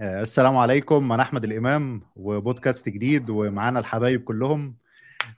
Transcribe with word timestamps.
آه، 0.00 0.22
السلام 0.22 0.56
عليكم 0.56 1.12
أنا 1.12 1.22
أحمد 1.22 1.44
الإمام 1.44 2.02
وبودكاست 2.16 2.88
جديد 2.88 3.30
ومعانا 3.30 3.78
الحبايب 3.78 4.24
كلهم. 4.24 4.76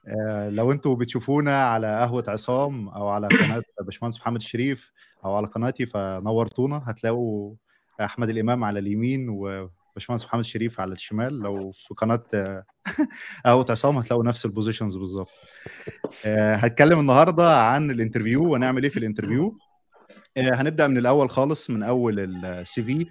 آه، 0.08 0.50
لو 0.50 0.72
أنتوا 0.72 0.96
بتشوفونا 0.96 1.64
على 1.64 1.86
قهوة 2.00 2.24
عصام 2.28 2.88
أو 2.88 3.08
على 3.08 3.28
قناة 3.28 3.62
باشمهندس 3.82 4.20
محمد 4.20 4.40
الشريف 4.40 4.92
أو 5.24 5.34
على 5.34 5.46
قناتي 5.46 5.86
فنورتونا 5.86 6.82
هتلاقوا 6.86 7.54
أحمد 8.00 8.28
الإمام 8.30 8.64
على 8.64 8.78
اليمين 8.78 9.28
وباشمهندس 9.28 10.24
محمد 10.24 10.40
الشريف 10.40 10.80
على 10.80 10.92
الشمال. 10.92 11.38
لو 11.38 11.70
في 11.72 11.94
قناة 11.94 12.22
آه، 12.34 12.64
قهوة 13.44 13.66
عصام 13.70 13.96
هتلاقوا 13.98 14.24
نفس 14.24 14.44
ال 14.44 14.49
positions 14.49 14.96
بالظبط. 14.96 15.30
هتكلم 16.26 16.98
النهارده 17.00 17.62
عن 17.62 17.90
ال 17.90 17.96
interview 17.96 18.52
ونعمل 18.54 18.82
إيه 18.82 18.90
في 18.90 18.96
ال 18.98 19.04
interview. 19.04 19.58
هنبدأ 20.36 20.86
من 20.86 20.98
الأول 20.98 21.30
خالص 21.30 21.70
من 21.70 21.82
أول 21.82 22.44
ال 22.44 22.82
CV 22.82 23.06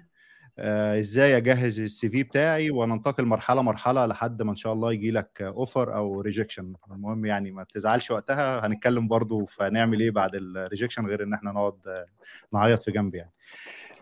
إزاي 0.98 1.36
أجهز 1.36 1.80
ال 1.80 2.08
CV 2.08 2.22
بتاعي 2.22 2.70
وننتقل 2.70 3.24
مرحلة 3.26 3.62
مرحلة 3.62 4.06
لحد 4.06 4.42
ما 4.42 4.50
إن 4.50 4.56
شاء 4.56 4.72
الله 4.72 4.92
يجي 4.92 5.10
لك 5.10 5.42
offer 5.42 5.94
أو 5.94 6.20
rejection 6.20 6.72
المهم 6.90 7.26
يعني 7.26 7.50
ما 7.50 7.64
تزعلش 7.64 8.10
وقتها 8.10 8.66
هنتكلم 8.66 9.08
برضو 9.08 9.46
فنعمل 9.46 10.00
إيه 10.00 10.10
بعد 10.10 10.30
ال 10.34 10.41
rejection 10.41 11.06
غير 11.06 11.22
إن 11.22 11.34
إحنا 11.34 11.52
نقعد 11.52 11.78
آه، 11.86 12.06
نعيط 12.52 12.82
في 12.82 12.90
جنب 12.90 13.14
يعني. 13.14 13.32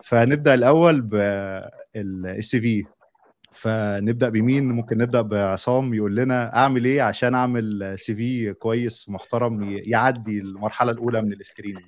فنبدأ 0.03 0.53
الأول 0.53 1.01
بال 1.01 2.61
CV. 2.61 2.85
فنبدأ 3.51 4.29
بمين؟ 4.29 4.71
ممكن 4.71 4.97
نبدأ 4.97 5.21
بعصام 5.21 5.93
يقول 5.93 6.15
لنا 6.15 6.55
أعمل 6.57 6.85
إيه 6.85 7.01
عشان 7.01 7.35
أعمل 7.35 7.95
CV 7.99 8.53
كويس 8.53 9.09
محترم 9.09 9.63
يعدي 9.63 10.39
المرحلة 10.39 10.91
الأولى 10.91 11.21
من 11.21 11.33
ال 11.33 11.38
screening 11.38 11.83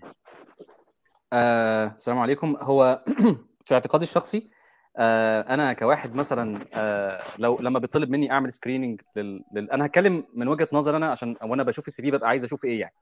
آه، 1.33 1.93
السلام 1.95 2.19
عليكم. 2.19 2.55
هو 2.59 3.03
في 3.65 3.73
اعتقادي 3.73 4.03
الشخصي 4.03 4.37
آه، 4.37 4.60
أنا 4.97 5.73
كواحد 5.73 6.15
مثلا 6.15 6.59
آه، 6.73 7.21
لو 7.39 7.57
لما 7.59 7.79
بيطلب 7.79 8.09
مني 8.09 8.31
أعمل 8.31 8.53
screening 8.53 9.01
لل... 9.15 9.43
أنا 9.71 9.85
هتكلم 9.85 10.23
من 10.33 10.47
وجهة 10.47 10.67
نظر 10.73 10.97
أنا 10.97 11.11
عشان 11.11 11.35
وأنا 11.43 11.63
بشوف 11.63 11.87
ال 11.87 12.01
CV 12.01 12.11
ببقى 12.11 12.29
عايز 12.29 12.43
أشوف 12.43 12.65
إيه 12.65 12.79
يعني. 12.79 12.93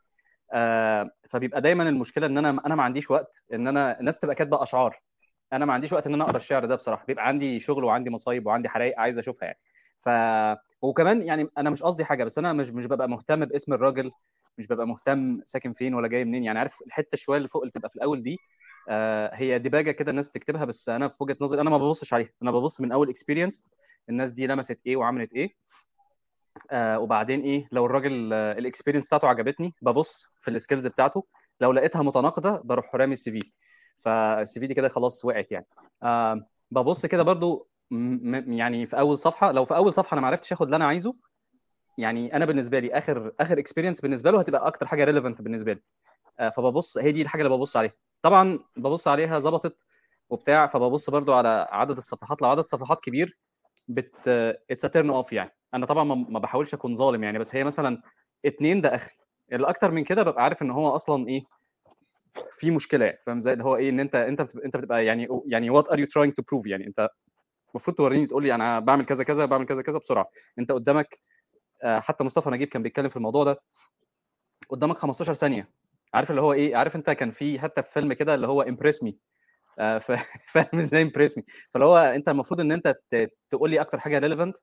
آه، 0.53 1.11
فبيبقى 1.29 1.61
دايما 1.61 1.89
المشكلة 1.89 2.25
إن 2.27 2.37
أنا 2.37 2.49
أنا 2.65 2.75
ما 2.75 2.83
عنديش 2.83 3.11
وقت 3.11 3.43
إن 3.53 3.67
أنا 3.67 3.99
الناس 3.99 4.17
بتبقى 4.17 4.35
كاتبة 4.35 4.63
أشعار. 4.63 5.01
أنا 5.53 5.65
ما 5.65 5.73
عنديش 5.73 5.93
وقت 5.93 6.07
إن 6.07 6.13
أنا 6.13 6.23
أقرأ 6.23 6.37
الشعر 6.37 6.65
ده 6.65 6.75
بصراحة. 6.75 7.05
بيبقى 7.05 7.27
عندي 7.27 7.59
شغل 7.59 7.83
وعندي 7.83 8.09
مصايب 8.09 8.45
وعندي 8.47 8.69
حرايق 8.69 8.99
عايز 8.99 9.19
أشوفها 9.19 9.45
يعني. 9.45 9.59
ف 9.97 10.09
وكمان 10.81 11.21
يعني 11.23 11.49
أنا 11.57 11.69
مش 11.69 11.83
قصدي 11.83 12.05
حاجة 12.05 12.23
بس 12.23 12.37
أنا 12.37 12.53
مش 12.53 12.69
مش 12.69 12.85
ببقى 12.85 13.09
مهتم 13.09 13.45
باسم 13.45 13.73
الراجل 13.73 14.11
مش 14.57 14.67
ببقى 14.67 14.87
مهتم 14.87 15.41
ساكن 15.45 15.73
فين 15.73 15.93
ولا 15.93 16.07
جاي 16.07 16.25
منين 16.25 16.43
يعني. 16.43 16.59
عارف 16.59 16.81
الحتة 16.87 17.17
شوية 17.17 17.37
اللي 17.37 17.47
فوق 17.47 17.61
اللي 17.61 17.71
تبقى 17.71 17.89
في 17.89 17.95
الأول 17.95 18.23
دي 18.23 18.33
آه، 18.33 18.58
هي 19.33 19.59
ديباجه 19.59 19.91
كده 19.91 20.11
الناس 20.11 20.29
بتكتبها 20.29 20.65
بس 20.65 20.89
أنا 20.89 21.07
في 21.07 21.23
وجهة 21.23 21.37
نظري 21.41 21.61
أنا 21.61 21.69
ما 21.69 21.77
ببصش 21.77 22.13
عليها. 22.13 22.29
أنا 22.43 22.51
ببص 22.51 22.81
من 22.81 22.91
أول 22.91 23.09
experience 23.09 23.63
الناس 24.09 24.31
دي 24.31 24.47
لمست 24.47 24.81
إيه 24.85 24.95
وعملت 24.95 25.33
إيه. 25.33 25.55
آه 26.71 26.99
وبعدين 26.99 27.41
إيه 27.41 27.67
لو 27.71 27.85
الراجل 27.85 28.33
ال 28.33 28.40
experience 28.40 29.05
بتاعته 29.05 29.27
عجبتني 29.27 29.73
ببص 29.81 30.25
في 30.39 30.51
ال 30.51 30.56
skills 30.56 30.87
بتاعته. 30.87 31.25
لو 31.61 31.71
لقيتها 31.71 32.03
متناقضة 32.03 32.57
بروح 32.57 32.95
رامي 32.95 33.13
ال 33.13 33.31
CV 33.31 33.51
فال 33.97 34.59
CV 34.59 34.67
دي 34.67 34.73
كده 34.73 34.87
خلاص 34.87 35.25
وقعت 35.25 35.51
يعني. 35.51 35.65
آه 36.03 36.45
ببص 36.71 37.05
كده 37.05 37.23
برضو 37.23 37.67
يعني 38.47 38.85
في 38.85 38.99
أول 38.99 39.17
صفحة 39.17 39.51
لو 39.51 39.65
في 39.65 39.75
أول 39.75 39.93
صفحة 39.93 40.13
أنا 40.13 40.21
ما 40.21 40.27
عرفتش 40.27 40.53
آخد 40.53 40.65
اللي 40.65 40.75
أنا 40.75 40.85
عايزه 40.85 41.15
يعني 41.97 42.35
أنا 42.35 42.45
بالنسبة 42.45 42.79
لي 42.79 42.93
آخر 42.93 43.33
آخر 43.39 43.59
experience 43.59 44.01
بالنسبة 44.01 44.31
له 44.31 44.39
هتبقى 44.39 44.67
أكتر 44.67 44.87
حاجة 44.87 45.03
relevant 45.03 45.41
بالنسبة 45.41 45.73
لي. 45.73 45.81
آه 46.39 46.49
فببص 46.49 46.97
هي 46.97 47.11
دي 47.11 47.21
الحاجة 47.21 47.41
اللي 47.41 47.57
ببص 47.57 47.77
عليها. 47.77 47.93
طبعا 48.21 48.59
ببص 48.75 49.07
عليها 49.07 49.39
ظبطت 49.39 49.85
وبتاع 50.29 50.67
فببص 50.67 51.09
برضو 51.09 51.33
على 51.33 51.67
عدد 51.71 51.97
الصفحات 51.97 52.41
لو 52.41 52.49
عدد 52.49 52.59
الصفحات 52.59 53.01
كبير 53.01 53.37
but 53.87 54.27
it's 54.71 54.81
turn 54.81 55.09
off 55.09 55.33
يعني. 55.33 55.51
أنا 55.73 55.85
طبعا 55.85 56.03
ما 56.03 56.39
بحاولش 56.39 56.73
أكون 56.73 56.95
ظالم 56.95 57.23
يعني 57.23 57.39
بس 57.39 57.55
هي 57.55 57.63
مثلا 57.63 58.01
اتنين 58.45 58.81
ده 58.81 58.95
آخري. 58.95 59.13
الأكتر 59.53 59.91
من 59.91 60.03
كده 60.03 60.23
ببقى 60.23 60.43
عارف 60.43 60.61
إن 60.61 60.71
هو 60.71 60.95
أصلا 60.95 61.27
إيه 61.27 61.41
في 62.51 62.71
مشكلة 62.71 63.05
يعني 63.05 63.17
فاهم 63.25 63.37
إزاي؟ 63.37 63.53
اللي 63.53 63.63
هو 63.63 63.75
إيه 63.75 63.89
إن 63.89 63.99
أنت 63.99 64.15
أنت 64.15 64.41
بتبقى 64.41 64.65
أنت 64.65 64.77
بتبقى 64.77 65.05
يعني 65.05 65.27
يعني 65.45 65.69
what 65.69 65.89
are 65.91 65.99
you 65.99 66.05
trying 66.05 66.33
to 66.33 66.41
prove 66.41 66.67
يعني؟ 66.67 66.87
أنت 66.87 67.09
المفروض 67.71 67.97
توريني 67.97 68.25
تقول 68.27 68.43
لي 68.43 68.55
أنا 68.55 68.79
بعمل 68.79 69.05
كذا 69.05 69.23
كذا 69.23 69.45
بعمل 69.45 69.65
كذا 69.65 69.81
كذا 69.81 69.97
بسرعة. 69.99 70.29
أنت 70.59 70.71
قدامك 70.71 71.19
آه، 71.83 71.99
حتى 71.99 72.23
مصطفى 72.23 72.49
نجيب 72.49 72.67
كان 72.67 72.83
بيتكلم 72.83 73.09
في 73.09 73.17
الموضوع 73.17 73.43
ده 73.43 73.61
قدامك 74.69 74.97
15 74.97 75.33
ثانية. 75.33 75.69
عارف 76.13 76.29
اللي 76.29 76.41
هو 76.41 76.53
إيه؟ 76.53 76.75
عارف 76.75 76.95
أنت 76.95 77.09
كان 77.09 77.31
في 77.31 77.59
حتى 77.59 77.83
في 77.83 77.91
فيلم 77.91 78.13
كده 78.13 78.35
اللي 78.35 78.47
هو 78.47 78.61
impress 78.61 79.03
me 79.03 79.17
فاهم 79.99 80.79
إزاي 80.79 81.01
impress 81.01 81.37
me 81.37 81.43
فاللي 81.69 81.85
هو 81.85 81.97
أنت 81.97 82.29
المفروض 82.29 82.61
إن 82.61 82.71
أنت 82.71 82.95
تقول 83.49 83.69
لي 83.69 83.81
أكتر 83.81 83.99
حاجة 83.99 84.19
relevant 84.19 84.57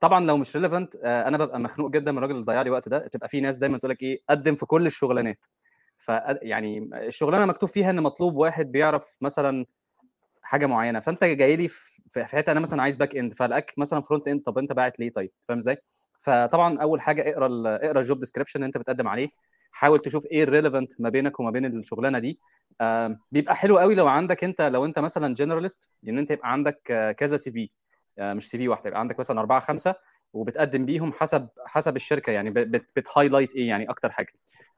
طبعا 0.00 0.26
لو 0.26 0.36
مش 0.36 0.56
relevant 0.56 0.96
أنا 0.96 1.38
ببقى 1.38 1.60
مخنوق 1.60 1.90
جدا 1.90 2.12
من 2.12 2.18
الراجل 2.18 2.34
اللي 2.34 2.44
ضيع 2.44 2.62
لي 2.62 2.70
وقت 2.70 2.88
ده. 2.88 3.06
تبقى 3.08 3.28
في 3.28 3.40
ناس 3.40 3.56
دايما 3.58 3.78
تقول 3.78 3.90
لك 3.90 4.02
إيه؟ 4.02 4.22
قدم 4.30 4.54
في 4.56 4.66
كل 4.66 4.86
الشغلانات. 4.86 5.46
ف 5.98 6.08
يعني 6.42 6.90
الشغلانة 6.94 7.44
مكتوب 7.46 7.68
فيها 7.68 7.90
إن 7.90 8.00
مطلوب 8.02 8.36
واحد 8.36 8.72
بيعرف 8.72 9.16
مثلا 9.20 9.66
حاجة 10.42 10.66
معينة. 10.66 11.00
فأنت 11.00 11.24
جاي 11.24 11.56
لي 11.56 11.68
في 12.08 12.24
حتة 12.24 12.52
أنا 12.52 12.60
مثلا 12.60 12.82
عايز 12.82 12.96
back 12.96 13.16
end 13.16 13.32
فلاقيك 13.34 13.74
مثلا 13.78 14.02
front 14.02 14.28
end 14.28 14.42
طب 14.42 14.58
أنت 14.58 14.72
باعت 14.72 15.00
ليه 15.00 15.10
طيب؟ 15.12 15.30
فاهم 15.48 15.58
إزاي؟ 15.58 15.76
فطبعا 16.20 16.78
أول 16.82 17.00
حاجة 17.00 17.32
اقرأ 17.32 17.76
اقرأ 17.76 18.00
ال 18.00 18.05
job 18.05 18.20
description 18.20 18.58
اللي 18.58 18.66
أنت 18.66 18.78
بتقدم 18.78 19.08
عليه. 19.08 19.28
حاول 19.74 19.98
تشوف 19.98 20.26
إيه 20.26 20.42
ال 20.42 20.48
relevant 20.48 21.00
ما 21.00 21.08
بينك 21.08 21.40
وما 21.40 21.50
بين 21.50 21.64
الشغلانة 21.66 22.18
دي. 22.18 22.38
بيبقى 23.32 23.56
حلو 23.56 23.78
قوي 23.78 23.94
لو 23.94 24.06
عندك 24.06 24.44
انت 24.44 24.62
لو 24.62 24.84
انت 24.84 24.98
مثلا 24.98 25.34
generalist 25.34 25.88
ان 26.08 26.18
انت 26.18 26.30
يبقى 26.30 26.52
عندك 26.52 26.90
آه، 26.90 27.12
كذا 27.12 27.36
CV 27.36 27.70
مش 28.18 28.50
CV 28.50 28.68
واحدة 28.68 28.88
يبقى 28.88 29.00
عندك 29.00 29.18
مثلا 29.18 29.40
أربعة 29.40 29.60
خمسة 29.60 29.94
وبتقدم 30.32 30.86
بيهم 30.86 31.12
حسب 31.12 31.48
حسب 31.66 31.96
الشركة 31.96 32.30
يعني 32.32 32.50
بت 32.96 33.06
highlight 33.06 33.54
إيه 33.54 33.68
يعني 33.68 33.90
أكتر 33.90 34.10
حاجة. 34.10 34.32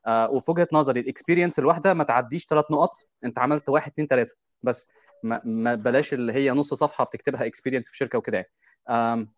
آه، 0.07 0.31
وفي 0.31 0.51
وجهة 0.51 0.69
نظري 0.73 1.01
ال 1.01 1.06
experience 1.06 1.59
الواحدة 1.59 1.95
ما 1.95 2.05
تعديش 2.05 2.47
ثلاث 2.47 2.65
نقط 2.71 2.93
انت 3.25 3.39
عملت 3.39 3.69
واحد 3.69 3.93
اثنين 3.93 4.07
ثلاثة 4.09 4.37
بس 4.63 4.89
ما, 5.23 5.75
بلاش 5.75 6.15
اللي 6.15 6.33
هي 6.33 6.51
نص 6.51 6.75
صفحة 6.75 7.05
بتكتبها 7.05 7.47
experience 7.47 7.89
في 7.89 7.97
شركة 7.97 8.19
وكده 8.19 8.37
يعني. 8.89 9.29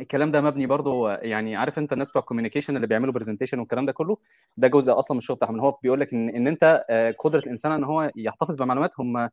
الكلام 0.00 0.30
ده 0.30 0.40
مبني 0.40 0.66
برضو 0.66 1.08
يعني 1.08 1.56
عارف 1.56 1.78
انت 1.78 1.92
الناس 1.92 2.10
بتوع 2.10 2.20
ال 2.20 2.24
communication 2.24 2.76
اللي 2.76 2.86
بيعملوا 2.86 3.12
presentation 3.12 3.58
والكلام 3.58 3.86
ده 3.86 3.92
كله 3.92 4.16
ده 4.56 4.68
جزء 4.68 4.98
أصلا 4.98 5.14
من 5.14 5.18
الشغل 5.18 5.36
بتاعهم 5.36 5.60
هو 5.60 5.78
بيقول 5.82 6.00
لك 6.00 6.12
إن 6.12 6.28
إن 6.28 6.46
أنت 6.46 6.84
آه، 6.90 7.10
قدرة 7.18 7.38
الإنسان 7.38 7.72
إن 7.72 7.84
هو 7.84 8.10
يحتفظ 8.16 8.56
بمعلومات 8.56 8.90
هم 8.98 9.28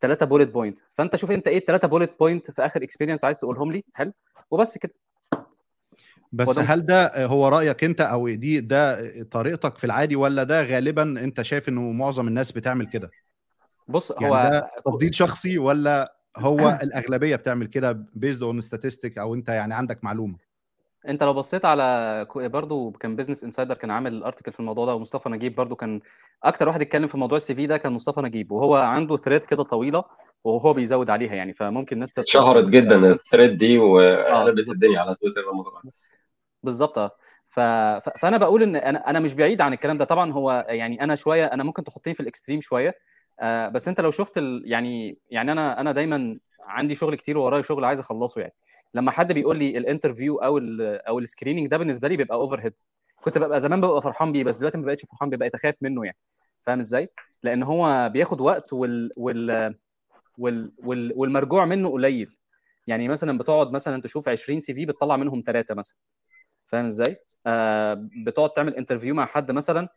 ثلاثة 0.00 0.26
bullet 0.26 0.48
point 0.48 0.78
فأنت 0.94 1.16
شوف 1.16 1.30
أنت 1.30 1.48
إيه 1.48 1.58
الثلاثه 1.58 1.88
bullet 1.88 2.14
point 2.20 2.50
في 2.50 2.66
آخر 2.66 2.82
experience 2.82 3.24
عايز 3.24 3.38
تقولهم 3.38 3.72
لي؟ 3.72 3.84
حلو. 3.94 4.12
وبس 4.50 4.78
كده. 4.78 4.94
بس 6.32 6.58
هل 6.58 6.86
ده 6.86 7.26
هو 7.26 7.48
رأيك 7.48 7.84
أنت 7.84 8.00
أو 8.00 8.28
دي 8.28 8.60
ده 8.60 9.22
طريقتك 9.22 9.78
في 9.78 9.84
العادي 9.84 10.16
ولا 10.16 10.42
ده 10.42 10.62
غالبا 10.62 11.02
أنت 11.02 11.42
شايف 11.42 11.68
إنه 11.68 11.80
معظم 11.80 12.28
الناس 12.28 12.52
بتعمل 12.52 12.86
كده؟ 12.86 13.10
بص 13.88 14.10
يعني 14.10 14.26
هو 14.26 14.50
ده 14.50 14.70
تفضيل 14.86 15.14
شخصي 15.14 15.58
ولا 15.58 16.15
هو 16.36 16.78
الأغلبية 16.82 17.36
بتعمل 17.36 17.66
كده 17.66 18.06
based 18.14 18.42
on 18.42 18.60
statistic 18.60 19.18
أو 19.18 19.34
أنت 19.34 19.48
يعني 19.48 19.74
عندك 19.74 20.04
معلومة. 20.04 20.36
أنت 21.08 21.22
لو 21.22 21.34
بصيت 21.34 21.64
على 21.64 22.26
برضو 22.34 22.90
كان 22.90 23.16
Business 23.16 23.44
Insider 23.44 23.74
كان 23.74 23.90
عامل 23.90 24.22
article 24.22 24.52
في 24.52 24.60
الموضوع 24.60 24.86
ده 24.86 24.94
ومصطفى 24.94 25.28
نجيب 25.28 25.54
برضو 25.54 25.76
كان 25.76 26.00
أكتر 26.44 26.68
واحد 26.68 26.80
اتكلم 26.80 27.06
في 27.06 27.18
موضوع 27.18 27.36
ال 27.36 27.54
CV 27.54 27.66
ده 27.66 27.76
كان 27.76 27.92
مصطفى 27.92 28.20
نجيب 28.20 28.52
وهو 28.52 28.76
عنده 28.76 29.16
thread 29.16 29.44
كده 29.44 29.62
طويلة 29.62 30.04
وهو 30.44 30.72
بيزود 30.72 31.10
عليها 31.10 31.34
يعني 31.34 31.54
فممكن 31.54 31.96
الناس 31.96 32.18
اتشهرت 32.18 32.70
جدا 32.70 33.12
ال 33.12 33.19
thread 33.19 33.58
دي 33.58 33.78
وقلبت 33.78 34.54
بالظبط. 34.54 34.74
الدنيا 34.74 35.00
على 35.00 35.14
تويتر 35.14 35.42
بالظبط. 36.62 36.98
آه. 36.98 37.10
ف... 37.46 37.60
فأنا 38.20 38.36
بقول 38.36 38.62
إن 38.62 38.76
أنا 38.76 39.10
أنا 39.10 39.20
مش 39.20 39.34
بعيد 39.34 39.60
عن 39.60 39.72
الكلام 39.72 39.98
ده. 39.98 40.04
طبعا 40.04 40.32
هو 40.32 40.66
يعني 40.68 41.04
أنا 41.04 41.14
شوية 41.14 41.46
أنا 41.46 41.64
ممكن 41.64 41.84
تحطني 41.84 42.14
في 42.14 42.20
ال 42.20 42.25
extreme 42.25 42.60
شوية 42.60 42.94
آه 43.40 43.68
بس 43.68 43.88
انت 43.88 44.00
لو 44.00 44.10
شفت 44.10 44.38
ال... 44.38 44.62
يعني 44.66 45.18
يعني 45.30 45.52
أنا 45.52 45.80
أنا 45.80 45.92
دايما 45.92 46.38
عندي 46.60 46.94
شغل 46.94 47.14
كتير 47.14 47.38
ورايا 47.38 47.62
شغل 47.62 47.84
عايز 47.84 48.00
اخلصه 48.00 48.40
يعني. 48.40 48.54
لما 48.94 49.10
حد 49.10 49.32
بيقول 49.32 49.58
لي 49.58 49.78
ال 49.78 49.84
interview 49.84 50.36
أو 50.36 50.58
ال 50.58 50.82
أو 51.08 51.18
ال 51.18 51.23
screening 51.23 51.66
ده 51.66 51.76
بالنسبة 51.76 52.08
لي 52.08 52.16
بيبقى 52.16 52.36
overhead 52.36 52.72
كنت 53.20 53.38
ببقى 53.38 53.60
زمان 53.60 53.80
ببقى 53.80 54.02
فرحان 54.02 54.32
بيه 54.32 54.44
بس 54.44 54.56
دلوقتي 54.56 54.78
ما 54.78 54.86
بقتش 54.86 55.04
فرحان 55.04 55.30
بيه 55.30 55.36
بقيت 55.36 55.54
اخاف 55.54 55.74
منه 55.80 56.04
يعني. 56.04 56.16
فاهم 56.62 56.78
إزاي؟ 56.78 57.08
لأن 57.42 57.62
هو 57.62 58.08
بياخد 58.12 58.40
وقت 58.40 58.72
وال 58.72 59.10
وال 59.16 59.74
وال, 60.38 60.72
وال... 60.78 61.12
والمرجوع 61.16 61.64
منه 61.64 61.90
قليل. 61.90 62.36
يعني 62.86 63.08
مثلا 63.08 63.38
بتقعد 63.38 63.72
مثلا 63.72 64.02
تشوف 64.02 64.28
20 64.28 64.60
CV 64.60 64.86
بتطلع 64.86 65.16
منهم 65.16 65.42
ثلاثة 65.46 65.74
مثلا. 65.74 65.96
فاهم 66.66 66.86
إزاي؟ 66.86 67.16
آه 67.46 68.08
بتقعد 68.26 68.50
تعمل 68.50 68.74
interview 68.74 69.14
مع 69.14 69.26
حد 69.26 69.50
مثلا 69.52 69.88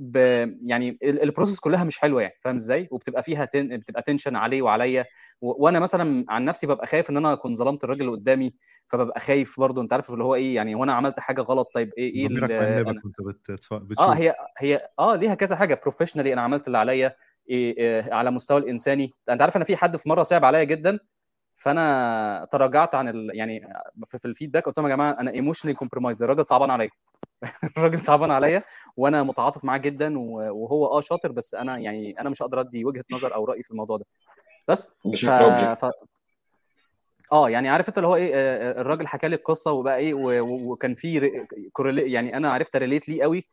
ب... 0.00 0.16
يعني 0.62 0.98
ال- 1.02 1.22
ال 1.22 1.27
process 1.27 1.60
كلها 1.60 1.84
مش 1.84 1.98
حلوة 1.98 2.22
يعني 2.22 2.34
فاهم 2.40 2.54
إزاي؟ 2.54 2.88
وبتبقى 2.90 3.22
فيها 3.22 3.44
تن... 3.44 3.76
بتبقى 3.76 4.02
tension 4.02 4.36
عليه 4.36 4.62
وعليا. 4.62 5.04
و... 5.40 5.64
وأنا 5.64 5.80
مثلا 5.80 6.24
عن 6.28 6.44
نفسي 6.44 6.66
ببقى 6.66 6.86
خايف 6.86 7.10
إن 7.10 7.16
أنا 7.16 7.32
أكون 7.32 7.54
ظلمت 7.54 7.84
الراجل 7.84 8.00
اللي 8.00 8.12
قدامي 8.12 8.54
فببقى 8.88 9.20
خايف 9.20 9.60
برضه. 9.60 9.82
أنت 9.82 9.92
عارف 9.92 10.10
اللي 10.10 10.24
هو 10.24 10.34
إيه؟ 10.34 10.54
يعني 10.56 10.74
وأنا 10.74 10.92
عملت 10.92 11.20
حاجة 11.20 11.40
غلط 11.40 11.70
طيب 11.74 11.92
إيه 11.98 12.14
إيه 12.14 12.28
ضميرك 12.28 12.50
ال- 12.50 12.58
مأنبك 12.58 12.88
أنا... 12.88 13.00
وانت 13.04 13.20
بت- 13.20 13.74
بتشوف 13.74 14.08
آه 14.08 14.12
هي 14.14 14.34
هي 14.58 14.88
آه 14.98 15.16
ليها 15.16 15.34
كذا 15.34 15.56
حاجة. 15.56 15.80
professionally 15.82 16.32
أنا 16.32 16.40
عملت 16.42 16.66
اللي 16.66 16.78
عليا 16.78 17.16
إيه 17.50 17.76
إيه 17.78 18.14
على 18.14 18.30
مستوى 18.30 18.58
الإنساني. 18.58 19.10
أنت 19.30 19.42
عارف 19.42 19.56
أنا 19.56 19.64
في 19.64 19.76
حد 19.76 19.96
في 19.96 20.08
مرة 20.08 20.22
صعب 20.22 20.44
عليا 20.44 20.64
جدا؟ 20.64 20.98
فأنا 21.62 22.48
تراجعت 22.52 22.94
عن 22.94 23.08
ال... 23.08 23.30
يعني 23.34 23.68
في, 24.06 24.18
في 24.18 24.24
ال 24.24 24.29
feedback 24.29 24.66
قلت 24.66 24.78
لهم 24.78 24.86
يا 24.86 24.94
جماعة 24.94 25.10
أنا 25.12 25.30
emotionally 25.30 25.74
compromised 25.74 26.22
الراجل 26.22 26.46
صعبان 26.46 26.70
عليا. 26.70 26.90
الراجل 27.76 27.98
صعبان 27.98 28.30
عليا 28.30 28.62
وأنا 28.96 29.22
متعاطف 29.22 29.64
معاه 29.64 29.78
جدا 29.78 30.18
وهو 30.18 30.86
آه 30.86 31.00
شاطر 31.00 31.32
بس 31.32 31.54
أنا 31.54 31.78
يعني 31.78 32.20
أنا 32.20 32.30
مش 32.30 32.42
هقدر 32.42 32.60
أدي 32.60 32.84
وجهة 32.84 33.04
نظر 33.10 33.34
أو 33.34 33.44
رأي 33.44 33.62
في 33.62 33.70
الموضوع 33.70 33.96
ده. 33.96 34.04
بس 34.68 34.88
ف... 35.26 35.30
ف... 35.84 35.90
آه 37.32 37.50
يعني 37.50 37.68
عارف 37.68 37.88
أنت 37.88 37.98
اللي 37.98 38.08
هو 38.08 38.16
إيه 38.16 38.32
آه، 38.34 38.80
الراجل 38.80 39.06
حكى 39.06 39.28
لي 39.28 39.36
القصة 39.36 39.72
وبقى 39.72 39.96
إيه 39.96 40.14
و... 40.14 40.40
وكان 40.72 40.94
في. 40.94 41.30
يعني 41.96 42.36
أنا 42.36 42.52
عرفت 42.52 42.76
relate 42.76 43.08
ليه 43.08 43.22
قوي. 43.22 43.46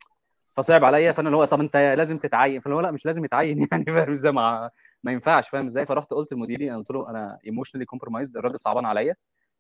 فصعب 0.54 0.84
عليا 0.84 1.12
فأنا 1.12 1.28
اللي 1.30 1.38
هو 1.38 1.46
طب 1.46 1.60
أنت 1.60 1.76
لازم 1.98 2.18
تتعين. 2.18 2.60
فاللي 2.60 2.76
هو 2.76 2.80
لأ 2.80 2.92
مش 2.92 3.06
لازم 3.06 3.26
يتعين 3.26 3.60
يعني 3.72 3.86
فاهم؟ 3.86 4.12
إزاي 4.12 4.32
ما, 4.32 4.70
ما 5.04 5.12
ينفعش 5.12 5.50
فاهم 5.50 5.66
إزاي؟ 5.66 5.86
فرحت 5.86 6.12
قلت 6.12 6.34
لمديري 6.34 6.70
أنا 6.70 6.78
قلت 6.78 6.92
له 6.92 7.10
أنا 7.10 7.40
emotionally 7.46 7.86
compromised 7.86 8.38
الراجل 8.38 8.60
صعبان 8.60 8.86
عليا. 8.86 9.16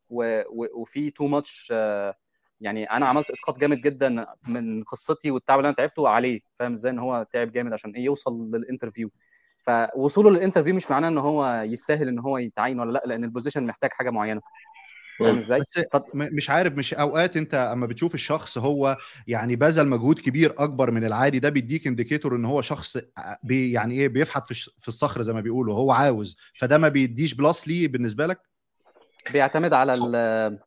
وفي 0.10 1.10
too 1.12 1.28
much 1.28 1.74
يعني 2.62 2.92
أنا 2.92 3.06
عملت 3.08 3.30
إسقاط 3.30 3.58
جامد 3.60 3.82
جدا 3.82 4.26
من 4.48 4.84
قصتي 4.84 5.32
والتعب 5.32 5.60
اللي 5.60 5.68
أنا 5.68 5.76
تعبته 5.76 6.10
عليه 6.10 6.42
فاهم 6.60 6.72
إزاي؟ 6.72 6.92
إن 6.92 7.00
هو 7.00 7.26
تعب 7.32 7.52
جامد 7.52 7.74
عشان 7.74 7.92
إيه 7.92 8.06
يوصل 8.06 8.52
لل 8.52 8.62
interview 8.62 9.10
فوصوله 9.60 10.32
لل 10.32 10.40
interview 10.40 10.76
مش 10.76 10.92
معناه 10.92 11.08
إن 11.08 11.18
هو 11.18 11.64
يستاهل 11.66 12.08
إن 12.08 12.20
هو 12.20 12.38
يتعين 12.38 12.80
ولا 12.80 12.92
لأ 12.92 13.04
لأن 13.06 13.24
ال 13.24 13.28
position 13.28 13.66
محتاج 13.66 13.90
حاجة 13.94 14.10
معينة. 14.10 14.42
فاهم 15.20 15.36
إزاي؟ 15.36 15.62
مش 16.14 16.50
عارف 16.50 16.74
مش 16.74 16.94
أوقات 16.94 17.38
أنت 17.38 17.54
أما 17.54 17.86
بتشوف 17.86 18.14
الشخص 18.14 18.58
هو 18.58 18.98
يعني 19.28 19.56
بذل 19.56 19.88
مجهود 19.88 20.20
كبير 20.20 20.54
أكبر 20.58 20.92
من 20.92 21.06
العادي 21.06 21.40
ده 21.40 21.50
بيديك 21.50 21.88
indicator 21.88 22.36
إن 22.36 22.46
هو 22.46 22.62
شخص 22.62 22.98
بي 23.44 23.72
يعني 23.72 23.96
إيه 23.96 24.08
بيفحت 24.08 24.54
في, 24.54 24.72
في 24.80 24.88
الصخر 24.88 25.22
زي 25.22 25.34
ما 25.34 25.42
بيقولوا 25.42 25.76
هو 25.76 25.92
عاوز. 25.92 26.38
فده 26.54 26.78
ما 26.78 26.88
بيديش 26.88 27.34
plus 27.34 27.68
ليه 27.68 27.88
بالنسبة 27.88 28.26
لك؟ 28.26 28.42
بيعتمد 29.32 29.74
على 29.74 30.60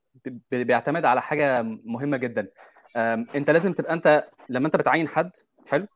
بيعتمد 0.51 1.05
على 1.05 1.23
حاجة 1.23 1.63
مهمة 1.85 2.17
جدا. 2.17 2.49
أنت 3.35 3.51
لازم 3.51 3.73
تبقى 3.73 3.93
أنت 3.93 4.29
لما 4.49 4.67
أنت 4.67 4.77
بتعين 4.77 5.09
حد 5.09 5.31
حلو؟ 5.67 5.87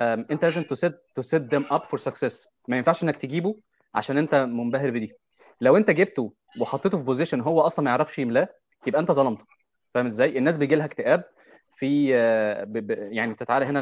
أنت 0.00 0.44
لازم 0.44 0.62
ت 0.62 0.71
set 0.71 0.98
ت 1.14 1.24
set 1.24 1.54
them 1.54 1.72
up 1.72 1.84
for 1.84 1.98
success 1.98 2.46
ما 2.68 2.76
ينفعش 2.76 3.02
إنك 3.02 3.16
تجيبه 3.16 3.56
عشان 3.94 4.18
أنت 4.18 4.34
منبهر 4.34 4.90
بدي. 4.90 5.12
لو 5.60 5.76
انت 5.76 5.90
جبته 5.90 6.32
وحطيته 6.60 6.98
في 6.98 7.04
position 7.04 7.40
هو 7.40 7.60
أصلا 7.60 7.84
ما 7.84 7.90
يعرفش 7.90 8.18
يملاه 8.18 8.48
يبقى 8.86 9.00
انت 9.00 9.12
ظلمته 9.12 9.44
فاهم 9.94 10.06
إزاي 10.06 10.38
الناس 10.38 10.58
بيجي 10.58 10.74
لها 10.74 10.86
اكتئاب 10.86 11.24
في. 11.76 12.10
يعني 13.10 13.30
انت 13.32 13.42
تعالى 13.42 13.64
هنا. 13.66 13.80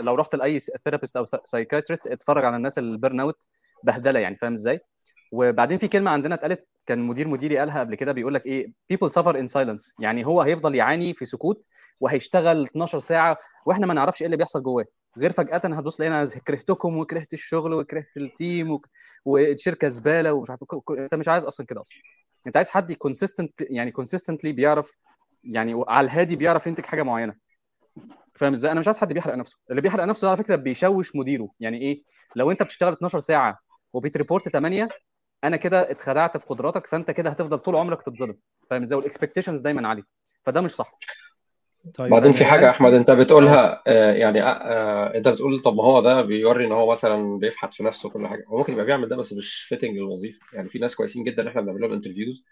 لو 0.00 0.14
رحت 0.14 0.34
لأي 0.34 0.58
therapist 0.60 1.16
أو 1.16 1.24
psychiatrist 1.44 2.06
اتفرج 2.06 2.44
على 2.44 2.56
الناس 2.56 2.78
ال 2.78 2.86
burn 2.86 3.20
out 3.20 3.46
بهدلة 3.82 4.20
يعني 4.20 4.36
فاهم 4.36 4.52
إزاي 4.52 4.80
وبعدين 5.32 5.78
في 5.78 5.88
كلمة 5.88 6.10
عندنا 6.10 6.34
اتقالت 6.34 6.66
كان 6.86 6.98
مدير 6.98 7.28
مديري 7.28 7.58
قالها 7.58 7.80
قبل 7.80 7.94
كده 7.94 8.12
بيقول 8.12 8.34
لك 8.34 8.46
إيه 8.46 8.72
people 8.92 9.08
suffer 9.08 9.32
in 9.34 9.52
silence 9.54 9.92
يعني 9.98 10.26
هو 10.26 10.40
هيفضل 10.42 10.74
يعاني 10.74 11.14
في 11.14 11.24
سكوت 11.24 11.64
وهيشتغل 12.00 12.64
12 12.64 12.98
ساعة 12.98 13.36
وإحنا 13.66 13.86
ما 13.86 13.94
نعرفش 13.94 14.20
إيه 14.22 14.26
اللي 14.26 14.36
بيحصل 14.36 14.62
جواه 14.62 14.84
غير 15.18 15.32
فجأة 15.32 15.56
هتبص 15.56 16.00
لقينا 16.00 16.26
كرهتكم 16.46 16.96
وكرهت 16.98 17.32
الشغل 17.32 17.74
وكرهت 17.74 18.16
ال 18.16 18.27
team 18.27 18.70
وك... 18.70 18.88
والشركة 19.24 19.88
زبالة 19.88 20.32
ومش 20.32 20.50
عارف 20.50 20.62
أنت 20.90 21.14
مش 21.14 21.28
عايز 21.28 21.44
أصلا 21.44 21.66
كده 21.66 21.80
أصلا. 21.80 21.98
أنت 22.46 22.56
عايز 22.56 22.70
حد 22.70 22.92
consistent 22.92 23.60
يعني 23.60 23.90
consistently 23.90 24.52
بيعرف 24.52 24.92
يعني 25.44 25.84
على 25.88 26.04
الهادي 26.04 26.36
بيعرف 26.36 26.66
ينتج 26.66 26.84
حاجة 26.84 27.02
معينة. 27.02 27.34
فاهم 28.34 28.52
إزاي؟ 28.52 28.72
أنا 28.72 28.80
مش 28.80 28.88
عايز 28.88 28.98
حد 28.98 29.12
بيحرق 29.12 29.34
نفسه. 29.34 29.58
اللي 29.70 29.80
بيحرق 29.80 30.04
نفسه 30.04 30.28
على 30.28 30.36
فكرة 30.36 30.56
بيشوش 30.56 31.16
مديره. 31.16 31.48
يعني 31.60 31.78
إيه؟ 31.80 32.02
لو 32.36 32.50
أنت 32.50 32.62
بتشتغل 32.62 32.92
12 32.92 33.18
ساعة 33.20 33.58
وبت 33.92 34.11
report 34.11 34.48
8 34.48 34.88
أنا 35.44 35.56
كده 35.56 35.90
اتخدعت 35.90 36.36
في 36.36 36.46
قدراتك 36.46 36.86
فأنت 36.86 37.10
كده 37.10 37.30
هتفضل 37.30 37.58
طول 37.58 37.76
عمرك 37.76 38.02
تتظلم. 38.02 38.36
فاهم 38.70 38.82
إزاي؟ 38.82 38.96
وال 38.96 39.05
expectations 39.05 39.60
دايما 39.60 39.88
عاليه 39.88 40.02
فده 40.44 40.60
مش 40.60 40.70
صح. 40.70 40.98
طيب 41.94 42.10
بعدين 42.10 42.32
في 42.32 42.44
حاجة 42.44 42.70
أحمد 42.70 42.92
أنت 42.94 43.10
بتقولها 43.10 43.82
آه 43.86 44.12
يعني 44.12 44.42
آه 44.42 44.46
آه 44.46 45.14
أنت 45.18 45.28
بتقول 45.28 45.60
طب 45.60 45.74
ما 45.76 45.84
هو 45.84 46.00
ده 46.00 46.22
بيوري 46.22 46.66
إن 46.66 46.72
هو 46.72 46.92
مثلا 46.92 47.38
بيفحت 47.38 47.74
في 47.74 47.82
نفسه 47.84 48.10
كل 48.10 48.26
حاجة. 48.28 48.44
هو 48.48 48.58
ممكن 48.58 48.72
يبقى 48.72 48.84
بيعمل 48.84 49.08
ده 49.08 49.16
بس 49.16 49.32
مش 49.32 49.62
fitting 49.62 49.96
للوظيفه 49.96 50.40
يعني 50.52 50.68
في 50.68 50.78
ناس 50.78 50.96
كويسين 50.96 51.24
جدا 51.24 51.48
إحنا 51.48 51.60
بنعمل 51.60 51.80
لهم 51.80 51.92
interviews 51.92 52.44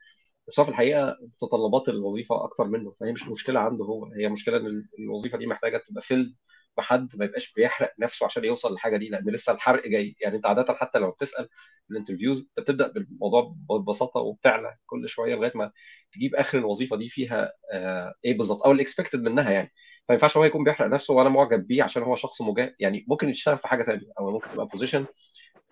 بس 0.49 0.59
هو 0.61 0.65
في 0.65 0.71
الحقيقة 0.73 1.17
متطلبات 1.43 1.89
الوظيفة 1.89 2.45
أكتر 2.45 2.65
منه 2.69 2.91
فهي 3.01 3.13
مش 3.13 3.29
مشكلة 3.29 3.61
عنده 3.61 3.85
هو. 3.85 4.07
هي 4.07 4.29
مشكلة 4.29 4.57
إن 4.57 4.85
الوظيفة 4.99 5.39
دي 5.39 5.47
محتاجة 5.47 5.83
تبقى 5.89 6.03
filled 6.03 6.35
بحد 6.77 7.17
ما 7.17 7.25
يبقاش 7.25 7.53
بيحرق 7.53 7.93
نفسه 7.99 8.27
عشان 8.27 8.45
يوصل 8.45 8.73
للحاجه 8.73 8.97
دي 8.97 9.09
لأن 9.09 9.31
لسه 9.31 9.53
الحرق 9.53 9.89
جاي. 9.89 10.17
يعني 10.21 10.37
أنت 10.37 10.47
عادة 10.47 10.75
حتى 10.75 10.99
لو 10.99 11.11
بتسأل 11.11 11.49
ال 11.91 11.95
interviews 11.95 12.39
أنت 12.59 12.61
بتبدأ 12.61 12.89
بالموضوع 12.89 13.55
ببساطة 13.71 14.21
وبتعلى 14.21 14.77
كل 14.87 15.09
شوية 15.09 15.35
لغاية 15.35 15.53
ما 15.55 15.73
تجيب 16.13 16.35
آخر 16.35 16.59
الوظيفة 16.59 16.97
دي 16.97 17.09
فيها 17.09 17.53
آه 17.73 18.15
إيه 18.25 18.37
بالظبط 18.39 18.63
أو 18.63 18.73
ال 18.73 18.78
expected 18.78 19.23
منها 19.23 19.51
يعني. 19.51 19.73
فما 20.09 20.15
ينفعش 20.15 20.37
هو 20.37 20.45
يكون 20.45 20.65
بيحرق 20.65 20.87
نفسه 20.89 21.15
وأنا 21.15 21.29
معجب 21.29 21.67
بيه 21.67 21.83
عشان 21.83 22.03
هو 22.03 22.17
شخص 22.17 22.43
مجاهد 22.43 22.75
يعني 22.81 23.05
ممكن 23.09 23.29
يشتغل 23.29 23.59
في 23.59 23.69
حاجة 23.69 23.83
ثانية 23.85 24.07
أو 24.21 24.31
ممكن 24.31 24.51
تبقى 24.51 24.67
position 24.67 25.07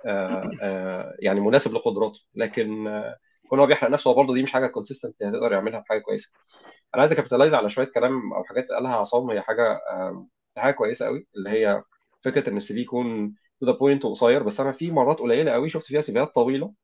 آه 0.07 0.51
آه 0.63 1.17
يعني 1.21 1.41
مناسب 1.41 1.75
لقدراته. 1.75 2.21
لكن 2.35 2.87
آه 2.89 3.17
كون 3.49 3.61
هو 3.61 3.67
بيحرق 3.67 3.91
نفسه 3.91 4.11
هو 4.11 4.15
برضه 4.15 4.35
دي 4.35 4.43
مش 4.43 4.53
حاجة 4.53 4.67
consistent 4.67 5.23
هتقدر 5.23 5.53
يعملها 5.53 5.81
بحاجة 5.81 5.99
كويسة. 6.01 6.31
أنا 6.95 7.01
عايز 7.03 7.13
أ 7.13 7.17
capitalize 7.17 7.55
على 7.55 7.71
شوية 7.71 7.87
كلام 7.87 8.33
أو 8.33 8.45
حاجات 8.45 8.69
قالها 8.69 8.97
عصام 8.97 9.31
هي 9.31 9.41
حاجة 9.43 9.81
حاجة 10.61 10.75
كويسة 10.75 11.07
قوي 11.07 11.27
اللي 11.37 11.51
هي 11.51 11.83
فكرة 12.25 12.51
إن 12.51 12.57
ال 12.57 12.75
CV 12.75 12.81
يكون 12.81 13.35
to 13.61 13.67
the 13.67 13.73
point 13.73 14.05
وقصير 14.05 14.43
بس 14.43 14.61
أنا 14.61 14.73
في 14.73 14.91
مرات 14.91 15.19
قليلة 15.19 15.53
قوي 15.53 15.71
شفت 15.71 15.87
فيها 15.87 16.01
CVهات 16.01 16.35
طويلة 16.35 16.75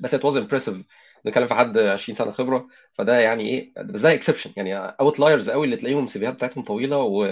بس 0.00 0.14
it 0.14 0.24
was 0.24 0.36
impressive 0.36 0.86
نتكلم 1.26 1.46
في 1.46 1.54
حد 1.54 1.78
20 1.78 2.16
سنة 2.16 2.32
خبرة 2.32 2.68
فده 2.94 3.18
يعني 3.20 3.48
إيه 3.50 3.72
بس 3.84 4.00
ده 4.00 4.14
exception 4.14 4.52
يعني 4.56 4.74
outliers 4.76 5.50
قوي 5.50 5.64
اللي 5.64 5.76
تلاقيهم 5.76 6.04
ال 6.04 6.10
CVهات 6.10 6.34
بتاعتهم 6.34 6.64
طويلة 6.64 6.98
و... 6.98 7.24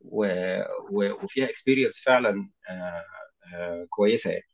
و... 0.00 0.26
و... 0.90 1.12
وفيها 1.24 1.46
experience 1.50 2.00
فعلا 2.00 2.50
آه 2.70 3.04
آه 3.54 3.86
كويسة 3.90 4.30
يعني. 4.30 4.44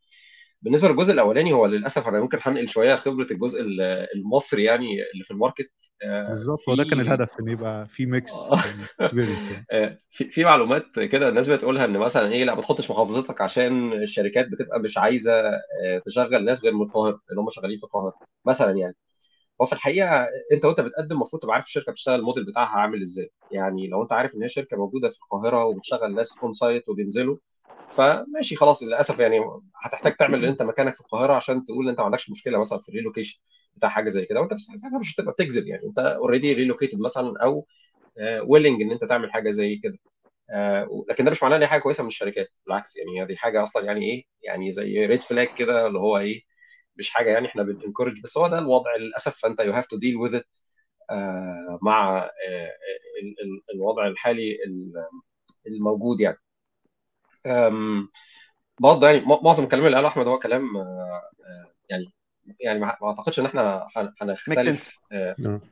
بالنسبة 0.62 0.88
للجزء 0.88 1.12
الأولاني 1.12 1.53
هو 1.53 1.67
للأسف 1.67 2.09
أنا 2.09 2.21
ممكن 2.21 2.38
هنقل 2.43 2.69
شوية 2.69 2.97
خبرة 2.97 3.27
الجزء 3.33 3.61
المصري 4.17 4.65
يعني 4.65 4.87
اللي 5.15 5.25
في 5.25 5.31
ال 5.31 5.36
market. 5.36 5.70
بالظبط 6.02 6.69
هو 6.69 6.75
ده 6.75 6.84
كان 6.84 7.00
الهدف 7.00 7.31
إن 7.40 7.48
يبقى 7.48 7.84
في 7.87 8.06
mix 8.06 8.50
في 10.10 10.31
في 10.31 10.44
معلومات 10.44 11.00
كده 11.00 11.28
الناس 11.28 11.48
بتقولها 11.48 11.84
إن 11.84 11.98
مثلا 11.98 12.32
إيه 12.32 12.44
لأ 12.44 12.54
ما 12.54 12.62
تحطش 12.62 12.90
محافظتك 12.90 13.40
عشان 13.40 13.93
الشركات 13.93 14.48
بتبقى 14.48 14.81
مش 14.81 14.98
عايزة 14.98 15.32
تشغل 16.06 16.44
ناس 16.44 16.64
غير 16.64 16.75
من 16.75 16.82
القاهرة 16.82 17.20
اللي 17.31 17.40
هم 17.40 17.48
شغالين 17.50 17.78
في 17.78 17.84
القاهرة 17.84 18.14
مثلا 18.44 18.71
يعني. 18.71 18.97
هو 19.61 19.66
في 19.66 19.73
الحقيقة 19.73 20.28
أنت 20.52 20.64
وأنت 20.64 20.80
بتقدم 20.80 21.16
المفروض 21.16 21.42
تبقى 21.42 21.54
عارف 21.54 21.66
الشركة 21.66 21.92
بتشتغل 21.92 22.14
الموديل 22.14 22.44
بتاعها 22.47 22.78
عامل 22.78 23.02
إزاي. 23.02 23.30
يعني 23.50 23.88
لو 23.88 24.02
أنت 24.02 24.12
عارف 24.12 24.35
إن 24.35 24.42
هي 24.42 24.49
شركة 24.49 24.76
موجودة 24.76 25.09
في 25.11 25.18
القاهرة 25.18 25.64
وبتشغل 25.64 26.14
ناس 26.14 26.38
on-site 26.42 26.88
وبينزلوا 26.88 27.37
فماشي 27.90 28.56
خلاص 28.56 28.82
للأسف 28.82 29.18
يعني 29.18 29.40
هتحتاج 29.85 30.16
تعمل 30.16 30.35
اللي 30.35 30.49
أنت 30.49 30.62
مكانك 30.62 30.94
في 30.94 31.00
القاهرة 31.00 31.32
عشان 31.35 31.64
تقول 31.64 31.85
إن 31.85 31.90
أنت 31.90 31.99
ما 32.00 32.06
عندكش 32.06 32.30
مشكلة 32.30 32.59
مثلا 32.59 32.78
في 32.78 32.88
ال 32.88 32.93
relocation 32.93 33.40
بتاع 33.76 33.88
حاجة 33.88 34.09
زي 34.09 34.25
كده. 34.25 34.40
وأنت 34.40 34.54
ساعتها 34.61 34.99
مش 34.99 35.14
هتبقى 35.14 35.33
بتكذب 35.33 35.66
يعني. 35.66 35.87
أنت 35.87 35.99
already 35.99 36.52
relocated 36.52 36.99
مثلا 37.00 37.35
أو 37.42 37.66
willing 38.42 38.83
إن 38.83 38.92
أنت 38.92 39.04
تعمل 39.04 39.33
حاجة 39.33 39.50
زي 39.50 39.76
كده. 39.76 39.99
لكن 41.11 41.25
ده 41.25 41.30
مش 41.30 41.42
معناه 41.42 41.56
إن 41.56 41.62
هي 41.62 41.68
حاجة 41.68 41.80
كويسة 41.80 42.02
من 42.02 42.09
الشركات. 42.09 42.49
بالعكس 42.66 42.97
يعني 42.97 43.26
دي 43.26 43.37
حاجة 43.37 43.62
أصلا 43.62 43.85
يعني 43.85 44.11
إيه؟ 44.12 44.25
يعني 44.42 44.73
زي 44.73 45.06
red 45.06 45.21
flag 45.21 45.49
كده 45.54 45.87
اللي 45.87 45.99
هو 45.99 46.18
إيه؟ 46.18 46.42
مش 46.97 47.11
حاجة 47.11 47.30
يعني 47.30 47.47
إحنا 47.47 47.62
بن 47.62 47.73
encourage 47.73 48.23
بس 48.23 48.38
هو 48.38 48.49
ده 48.49 48.59
الوضع 48.59 48.97
للأسف. 48.97 49.37
فأنت 49.37 49.61
you 49.61 49.73
have 49.73 49.87
to 49.87 49.97
deal 49.97 50.16
with 50.16 50.35
it 50.35 50.47
مع 51.83 52.30
الوضع 53.75 54.06
الحالي 54.06 54.59
الموجود 55.66 56.21
يعني. 56.21 56.38
برضه 58.80 59.09
يعني 59.09 59.26
معظم 59.26 59.64
الكلام 59.64 59.87
اللي 59.87 59.97
قاله 59.97 60.09
أحمد 60.09 60.26
هو 60.26 60.38
كلام 60.38 60.66
يعني 61.90 62.12
يعني 62.61 62.79
ما 62.81 62.97
أعتقدش 63.03 63.41
إن 63.41 63.47
إحنا 63.47 63.87
هنختلف. 63.97 64.99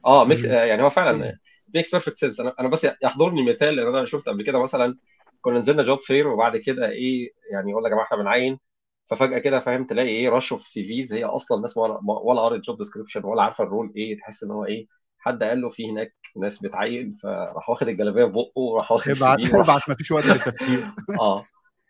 آه 0.07 0.25
makes 0.25 0.45
يعني 0.45 0.83
هو 0.83 0.91
فعلا 0.91 1.39
makes 1.75 1.91
perfect 1.91 2.17
sense 2.17 2.41
أنا 2.41 2.55
أنا 2.61 2.69
بس 2.69 2.87
يحضرني 3.03 3.43
مثال 3.53 3.77
لأن 3.77 3.95
أنا 3.95 4.07
شفت 4.07 4.29
قبل 4.29 4.43
كده 4.43 4.63
مثلا 4.63 4.97
كنا 5.41 5.59
نزلنا 5.59 5.83
job 5.83 5.99
fair 5.99 6.29
وبعد 6.29 6.57
كده 6.57 6.89
إيه 6.89 7.31
يعني 7.53 7.71
يقول 7.71 7.85
يا 7.85 7.91
جماعة 7.91 8.05
إحنا 8.05 8.17
بنعين. 8.17 8.59
ففجأة 9.07 9.39
كده 9.39 9.61
فاهم 9.61 9.85
تلاقي 9.85 10.09
إيه 10.09 10.29
rush 10.29 10.53
في 10.55 10.71
CVs 10.71 11.13
هي 11.13 11.25
أصلا 11.25 11.61
ناس 11.61 11.77
ولا 11.77 12.01
ولا 12.05 12.41
قريت 12.41 12.63
job 12.65 12.79
description 12.79 13.25
ولا 13.25 13.43
عارفة 13.43 13.65
ال 13.65 13.70
role 13.70 13.93
إيه. 13.97 14.17
تحس 14.17 14.45
إن 14.45 14.51
هو 14.51 14.65
إيه 14.65 14.87
حد 15.19 15.43
قال 15.43 15.61
له 15.61 15.69
في 15.69 15.91
هناك 15.91 16.15
ناس 16.37 16.63
بتعين 16.63 17.17
فراح 17.23 17.71
واخد 17.71 17.89
الجلابية 17.89 18.25
في 18.25 18.33
بقه 18.33 18.53
وراح 18.57 18.93
واخد 18.93 19.11
ابعت 19.11 19.55
ابعت 19.55 19.89
ما 19.89 19.95
فيش 19.95 20.13
وقت 20.13 20.25
للتفكير. 20.25 20.91
آه. 21.21 21.43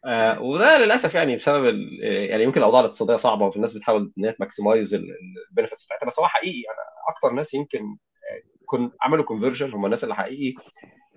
آه 0.06 0.42
وده 0.42 0.78
للأسف 0.78 1.14
يعني 1.14 1.37
بسبب 1.37 1.64
يعني 2.02 2.42
يمكن 2.44 2.58
الأوضاع 2.61 2.80
الاقتصادية 2.80 3.16
صعبة 3.16 3.46
وفي 3.46 3.56
الناس 3.56 3.73
بتحاول 3.73 4.12
إن 4.18 4.25
هي 4.25 4.32
ت 4.33 4.39
maximize 4.39 4.94
ال 4.94 5.04
benefits 5.04 5.85
بتاعتها 5.87 6.06
بس 6.06 6.18
هو 6.20 6.26
حقيقي. 6.28 6.58
أنا 6.70 7.12
أكتر 7.14 7.30
ناس 7.30 7.54
يمكن 7.54 7.96
كن 8.66 8.90
عملوا 9.02 9.25
conversion 9.25 9.73
هم 9.75 9.84
الناس 9.84 10.04
اللي 10.04 10.14
حقيقي 10.14 10.54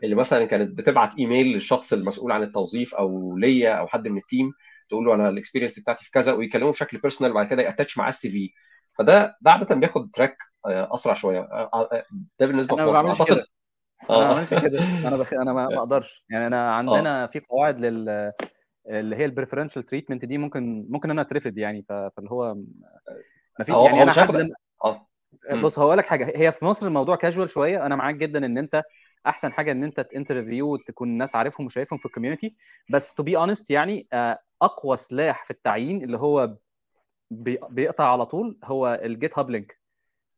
اللي 0.03 0.15
مثلا 0.15 0.46
كانت 0.46 0.77
بتبعت 0.77 1.12
ايميل 1.20 1.48
للشخص 1.48 1.94
المسؤول 1.94 2.32
عن 2.32 2.44
التوظيف 2.44 2.96
أو 2.96 3.38
ليا 3.38 3.74
أو 3.74 3.88
حد 3.88 4.08
من 4.08 4.17
ال 4.18 4.24
team 4.24 4.51
تقول 4.89 5.06
له 5.06 5.15
أنا 5.15 5.29
ال 5.30 5.34
experience 5.34 5.80
بتاعتي 5.79 6.06
في 6.06 6.12
كذا 6.12 6.34
ويكلمه 6.34 6.72
بشكل 6.72 6.98
personal 6.98 7.32
وبعد 7.32 7.48
كده 7.48 7.63
ي 7.63 7.68
attach 7.68 7.98
معاه 7.98 8.10
ال 8.10 8.30
CV 8.32 8.50
فده 9.00 9.38
ده 9.41 9.51
عاده 9.51 9.75
بياخد 9.75 10.12
track 10.13 10.38
أسرع 10.65 11.13
شوية. 11.13 11.50
ده 12.39 12.46
بالنسبة 12.48 12.75
أنا 12.75 12.86
ما 12.86 12.91
بعملش 12.91 13.22
كده. 13.22 13.46
أنا 14.10 14.20
ما 14.20 14.34
بعملش 14.34 14.53
كده. 14.53 14.79
أنا 15.06 15.17
بخ... 15.17 15.34
أنا 15.34 15.53
ما 15.53 15.67
أقدرش 15.79 16.25
يعني 16.29 16.48
أنا 16.48 16.72
عندنا 16.75 17.27
في 17.27 17.39
قواعد 17.39 17.79
لل 17.79 18.34
اللي 18.88 19.15
هي 19.15 19.25
ال 19.25 19.30
preferential 19.30 19.84
treatment 19.84 20.25
دي 20.25 20.38
ممكن 20.38 20.86
ممكن 20.89 21.12
أنا 21.12 21.22
أترفد 21.22 21.58
يعني 21.58 21.86
فاللي 21.89 22.29
هو 22.32 22.56
ما 23.60 23.65
في 23.65 23.72
يعني 23.72 24.03
أنا 24.03 24.12
حد 24.12 24.51
آه. 24.84 25.08
بص 25.62 25.79
هقول 25.79 25.98
لك 25.98 26.06
حاجة 26.06 26.32
هي 26.36 26.51
في 26.51 26.65
مصر 26.65 26.88
الموضوع 26.88 27.15
كاجوال 27.15 27.50
شوية. 27.50 27.86
أنا 27.86 27.96
معاك 27.96 28.15
جدا 28.15 28.46
إن 28.46 28.58
أنت 28.58 28.84
أحسن 29.27 29.51
حاجة 29.53 29.72
إن 29.72 29.84
أنت 29.84 30.00
ت 30.00 30.07
interview 30.07 30.74
وتكون 30.74 31.10
الناس 31.10 31.36
عارفهم 31.36 31.65
وشايفهم 31.65 32.00
في 32.00 32.06
ال 32.06 32.11
community 32.11 32.56
بس 32.89 33.13
to 33.13 33.24
be 33.24 33.38
honest 33.38 33.72
يعني 33.72 34.08
أقوى 34.62 34.98
سلاح 34.98 35.46
في 35.46 35.51
التعيين 35.51 36.03
اللي 36.03 36.17
هو 36.17 36.58
بيقطع 37.70 38.12
على 38.12 38.25
طول 38.25 38.58
هو 38.63 39.00
ال 39.04 39.39
GitHub 39.39 39.50
link 39.50 39.80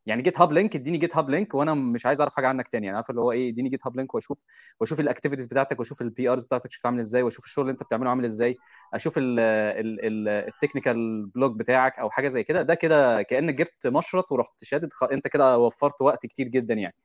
يعني 0.09 0.21
GitHub 0.21 0.51
link 0.51 0.75
اديني 0.75 0.97
GitHub 0.97 1.29
link 1.29 1.55
وأنا 1.55 1.73
مش 1.73 2.05
عايز 2.05 2.21
اعرف 2.21 2.35
حاجة 2.35 2.47
عنك 2.47 2.67
تاني. 2.67 2.85
يعني 2.85 2.97
عارف 2.97 3.09
اللي 3.09 3.21
هو 3.21 3.31
إيه 3.31 3.49
اديني 3.49 3.69
GitHub 3.69 3.95
link 3.95 4.15
واشوف 4.15 4.43
واشوف 4.79 4.99
ال 4.99 5.04
activities 5.04 5.47
بتاعتك 5.47 5.79
واشوف 5.79 6.01
ال 6.01 6.29
PRs 6.29 6.43
بتاعتك 6.43 6.71
شكلها 6.71 6.91
عامل 6.91 6.99
إزاي 6.99 7.23
واشوف 7.23 7.45
الشغل 7.45 7.63
اللي 7.63 7.71
أنت 7.71 7.83
بتعمله 7.83 8.09
عامل 8.09 8.25
إزاي 8.25 8.57
أشوف 8.93 9.13
ال 9.17 9.38
technical 9.38 11.25
blog 11.25 11.59
بتاعك 11.59 11.99
أو 11.99 12.09
حاجة 12.09 12.27
زي 12.27 12.43
كده. 12.43 12.61
ده 12.61 12.75
كده 12.75 13.21
كأنك 13.21 13.53
جبت 13.53 13.87
مشرط 13.87 14.31
ورحت 14.31 14.63
شادد 14.63 14.93
خ... 14.93 15.03
أنت 15.03 15.27
كده 15.27 15.57
وفرت 15.57 16.01
وقت 16.01 16.25
كتير 16.25 16.47
جدا 16.47 16.73
يعني. 16.73 16.95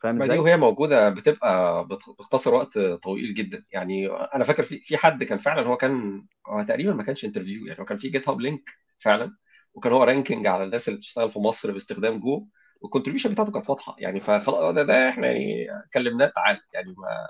فاهم 0.00 0.16
إزاي؟ 0.16 0.38
وهي 0.38 0.56
موجودة 0.56 1.08
بتبقى 1.08 1.84
بتختصر 1.88 2.54
وقت 2.54 2.78
طويل 2.78 3.34
جدا. 3.34 3.64
يعني 3.70 4.08
أنا 4.08 4.44
فاكر 4.44 4.62
في 4.62 4.80
في 4.80 4.96
حد 4.96 5.24
كان 5.24 5.38
فعلا 5.38 5.68
هو 5.68 5.76
كان 5.76 6.26
هو 6.46 6.62
تقريبا 6.62 6.92
ما 6.92 7.02
كانش 7.02 7.24
interview 7.24 7.66
يعني 7.66 7.80
هو 7.80 7.84
كان 7.84 7.98
في 7.98 8.08
GitHub 8.08 8.40
link 8.40 8.70
فعلا. 8.98 9.41
وكان 9.74 9.92
هو 9.92 10.04
ranking 10.04 10.46
على 10.46 10.64
الناس 10.64 10.88
اللي 10.88 10.98
بتشتغل 10.98 11.30
في 11.30 11.38
مصر 11.38 11.72
باستخدام 11.72 12.20
جو 12.20 12.46
وال 12.80 12.87
contribution 12.87 13.30
بتاعته 13.30 13.52
كانت 13.52 13.70
واضحة. 13.70 13.96
يعني 13.98 14.20
فخلاص 14.20 14.74
ده, 14.74 14.82
ده 14.82 15.08
إحنا 15.08 15.26
يعني 15.26 15.66
كلمناه 15.94 16.26
تعال. 16.26 16.60
يعني 16.74 16.94
ما 16.98 17.28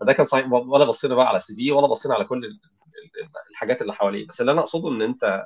فده 0.00 0.12
كان 0.12 0.26
صحيح. 0.26 0.52
ولا 0.52 0.84
بصينا 0.84 1.14
بقى 1.14 1.28
على 1.28 1.36
ال 1.36 1.56
CV 1.56 1.72
ولا 1.72 1.86
بصينا 1.86 2.14
على 2.14 2.24
كل 2.24 2.58
الحاجات 3.50 3.82
اللي 3.82 3.92
حواليه. 3.94 4.26
بس 4.26 4.40
اللي 4.40 4.52
أنا 4.52 4.60
أقصده 4.60 4.88
إن 4.88 5.02
أنت 5.02 5.44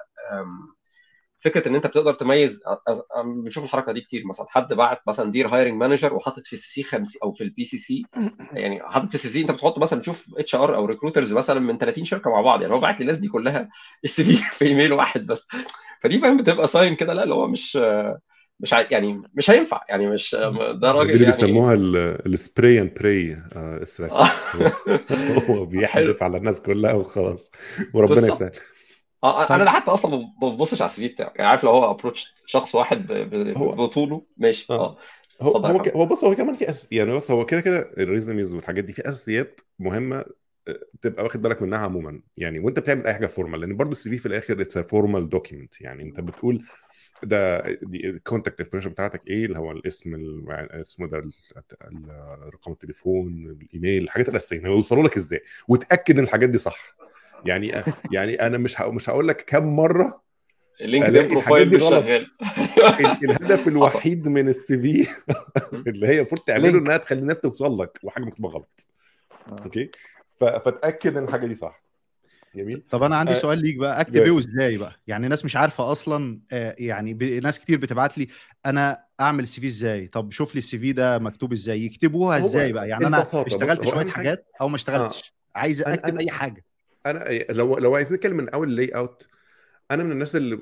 فكرة 1.45 1.69
إن 1.69 1.75
أنت 1.75 1.87
بتقدر 1.87 2.13
تميز 2.15 2.63
بنشوف 3.25 3.65
الحركة 3.65 3.93
دي 3.93 4.01
كتير. 4.01 4.27
مثلا 4.27 4.47
حد 4.49 4.73
بعت 4.73 5.01
مثلا 5.09 5.31
dear 5.33 5.49
hiring 5.49 5.75
manager 5.75 6.15
وحاطط 6.15 6.47
في 6.47 6.53
ال 6.53 6.69
CC 6.69 6.83
50 6.83 7.21
أو 7.23 7.33
في 7.33 7.45
ال 7.45 7.65
BCC 7.65 8.03
يعني 8.53 8.81
حاطط 8.83 9.09
في 9.09 9.15
ال 9.15 9.29
CC 9.29 9.43
أنت 9.43 9.51
بتحط 9.51 9.79
مثلا 9.79 10.01
تشوف 10.01 10.27
HR 10.39 10.77
أو 10.77 10.85
recruiters 10.85 11.33
مثلا 11.33 11.61
من 11.61 11.79
30 11.79 12.05
شركة 12.05 12.31
مع 12.31 12.41
بعض. 12.41 12.63
يعني 12.63 12.75
هو 12.75 12.81
بعت 12.81 13.01
للناس 13.01 13.19
دي 13.19 13.29
كلها 13.29 13.69
ال 14.05 14.25
CV 14.25 14.37
في 14.37 14.65
إيميل 14.65 14.93
واحد 14.93 15.27
بس. 15.27 15.49
فدي 16.01 16.19
فاهم 16.19 16.37
بتبقى 16.37 16.67
sign 16.67 16.97
كده 16.97 17.13
لا 17.13 17.23
اللي 17.23 17.35
هو 17.35 17.49
مش 17.49 17.79
مش 18.61 18.75
ع... 18.75 18.85
يعني 18.91 19.23
مش 19.35 19.51
هينفع. 19.51 19.81
يعني 19.89 20.07
مش 20.11 20.37
ده 20.75 20.93
راجل 20.93 21.11
اللي 21.11 21.25
يعني 21.25 21.27
بيسموها 21.27 21.75
ال 21.75 21.92
spray 21.92 22.81
and 22.81 22.95
pray 23.01 23.43
هو 25.49 25.67
بيحدف 25.67 26.23
على 26.23 26.37
الناس 26.37 26.63
كلها 26.63 26.93
وخلاص. 26.93 27.51
وربنا 27.95 28.29
يسهل. 28.29 28.51
آه 29.25 29.55
أنا 29.55 29.71
حتى 29.71 29.91
أصلا 29.91 30.17
ما 30.43 30.49
ببصش 30.49 30.83
على 30.83 30.89
ال 30.89 31.09
CV 31.09 31.15
بتاعه. 31.15 31.33
يعني 31.37 31.49
عارف 31.49 31.65
لو 31.65 31.71
هو 31.71 31.91
approach 31.91 32.35
شخص 32.47 32.75
واحد 32.75 33.07
بطوله. 33.57 34.23
ماشي. 34.37 34.67
آه. 34.71 34.97
هو 35.41 35.57
هو, 35.57 35.77
هو 35.79 36.07
بص 36.07 36.25
هو 36.25 36.35
كمان 36.35 36.55
في 36.55 36.71
أس... 36.71 36.89
يعني 36.93 37.13
بص 37.13 37.31
هو 37.31 37.47
كده 37.47 37.61
كده 37.61 37.91
ال 37.99 38.06
résumés 38.06 38.55
والحاجات 38.55 38.85
دي 38.85 38.93
في 38.93 39.09
أساسيات 39.09 39.61
مهمة 39.79 40.25
تبقى 41.03 41.25
واخد 41.25 41.43
بالك 41.43 41.63
منها 41.63 41.79
عموما. 41.79 42.21
يعني 42.37 42.59
وأنت 42.59 42.79
بتعمل 42.79 43.07
أي 43.07 43.15
حاجة 43.15 43.27
formal 43.27 43.61
لأن 43.61 43.77
برضه 43.77 43.93
ال 43.93 44.11
CV 44.11 44.17
في 44.19 44.27
الآخر 44.27 44.61
it's 44.61 44.79
formal 44.79 45.29
document 45.29 45.81
يعني 45.81 46.03
أنت 46.03 46.21
بتقول 46.21 46.65
ده 47.23 47.59
ال 47.95 48.03
contact 48.03 48.61
information 48.61 48.91
بتاعتك 48.91 49.23
إيه؟ 49.27 49.47
اللي 49.47 49.59
هو 49.59 49.73
الاسم 49.73 50.15
اسمه 50.51 51.07
ده 51.07 51.31
رقم 52.55 52.73
التليفون 52.73 53.57
الإيميل 53.63 54.03
الحاجات 54.03 54.29
الأساسية. 54.29 54.61
يوصلوا 54.67 55.03
لك 55.03 55.17
إزاي؟ 55.17 55.41
وتأكد 55.69 56.19
إن 56.19 56.25
الحاجات 56.25 56.49
دي 56.49 56.59
صح. 56.59 56.97
يعني 57.47 57.73
يعني 58.13 58.47
أنا 58.47 58.59
مش 58.59 58.81
مش 58.81 59.11
هقول 59.11 59.29
لك 59.29 59.45
كم 59.47 59.77
مرة 59.77 60.25
ال 60.81 60.86
LinkedIn 60.86 61.29
profile 61.29 61.69
مش 61.69 61.81
شغال. 61.83 62.27
الهدف 63.25 63.69
الوحيد 63.73 64.29
من 64.29 64.49
ال 64.49 64.79
CV 64.79 65.09
اللي 65.87 66.09
هي 66.09 66.19
المفروض 66.19 66.41
تعمله 66.41 66.79
إنها 66.79 66.97
تخلي 66.97 67.21
الناس 67.21 67.41
توصل 67.41 67.83
لك 67.83 67.99
وحاجة 68.03 68.25
مكتوبة 68.25 68.49
غلط. 68.49 68.87
okay؟ 69.65 69.91
فتأكد 70.41 71.17
إن 71.17 71.25
الحاجة 71.25 71.47
دي 71.47 71.55
صح. 71.55 71.85
جميل. 72.55 72.83
طب 72.91 73.03
أنا 73.03 73.17
عندي 73.17 73.33
آه 73.33 73.37
سؤال 73.37 73.59
ليك 73.59 73.77
بقى 73.77 74.01
اكتب 74.01 74.23
إيه 74.23 74.31
وإزاي 74.31 74.79
بقى؟ 74.79 74.93
يعني 75.07 75.25
الناس 75.25 75.45
مش 75.45 75.57
عارفة 75.57 75.93
أصلا 75.93 76.41
آه 76.53 76.77
يعني 76.79 77.15
ب... 77.15 77.23
ناس 77.23 77.61
كتير 77.61 77.79
بتبعت 77.79 78.19
لي 78.19 78.29
أنا 78.67 79.05
أعمل 79.21 79.49
CV 79.49 79.67
إزاي؟ 79.67 80.07
طب 80.07 80.33
شوف 80.33 80.55
لي 80.55 80.59
ال 80.59 80.79
CV 80.79 80.93
ده 80.93 81.19
مكتوب 81.19 81.53
إزاي؟ 81.53 81.85
يكتبوها 81.85 82.39
إزاي 82.39 82.73
بقى؟ 82.73 82.89
يعني 82.89 83.07
أنا 83.07 83.23
اشتغلت 83.35 83.89
شوية 83.89 84.07
حاجات 84.07 84.47
أو 84.61 84.69
ما 84.69 84.77
اشتغلتش. 84.77 85.35
آه. 85.57 85.59
عايز 85.59 85.83
أكتب 85.83 86.09
أنا... 86.09 86.21
أي 86.21 86.31
حاجة. 86.31 86.65
أنا 87.07 87.45
لو 87.51 87.79
لو 87.79 87.95
عايزين 87.95 88.17
نتكلم 88.17 88.37
من 88.37 88.49
أول 88.49 88.77
layout 88.77 89.27
أنا 89.91 90.05
من 90.05 90.13
الناس 90.13 90.37
اللي 90.37 90.61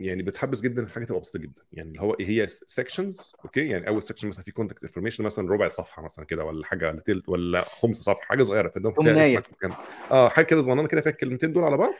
يعني 0.00 0.22
بتحب 0.22 0.60
جدا 0.60 0.82
الحاجة 0.82 1.04
تبقى 1.04 1.20
بسيطة 1.20 1.38
جدا. 1.38 1.62
يعني 1.72 1.88
اللي 1.88 2.00
هو 2.00 2.16
هي 2.20 2.46
sections 2.48 3.32
okay؟ 3.44 3.66
يعني 3.66 3.88
أول 3.88 4.02
section 4.02 4.28
مثلا 4.28 4.42
في 4.44 4.50
contact 4.50 4.82
information 4.82 5.24
مثلا 5.24 5.50
ربع 5.50 5.68
صفحة 5.68 6.02
مثلا 6.02 6.24
كده 6.24 6.44
ولا 6.44 6.66
حاجة 6.66 7.02
تلت 7.06 7.28
ولا 7.28 7.60
خمس 7.60 7.96
صفحة 7.96 8.26
حاجة 8.26 8.42
صغيرة 8.42 8.68
فيها 8.68 9.20
اسمك 9.20 9.52
مكان 9.52 9.72
آه 10.10 10.28
حاجة 10.28 10.44
كده 10.44 10.60
صغننة 10.60 10.86
كده 10.86 11.00
فيها 11.00 11.12
الكلمتين 11.12 11.52
دول 11.52 11.64
على 11.64 11.76
بعض. 11.76 11.94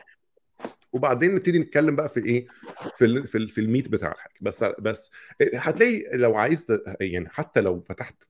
وبعدين 0.93 1.35
نبتدي 1.35 1.59
نتكلم 1.59 1.95
بقى 1.95 2.09
في 2.09 2.25
إيه 2.25 2.47
في 2.95 3.05
ال 3.05 3.27
في, 3.27 3.37
ال 3.37 3.49
في 3.49 3.61
ال 3.61 3.67
meat 3.67 3.89
بتاع 3.89 4.11
الحاجة. 4.11 4.33
بس 4.41 4.63
بس 4.63 5.11
هتلاقي 5.55 6.03
لو 6.13 6.35
عايز 6.35 6.65
يعني 6.99 7.29
حتى 7.29 7.61
لو 7.61 7.79
فتحت 7.79 8.23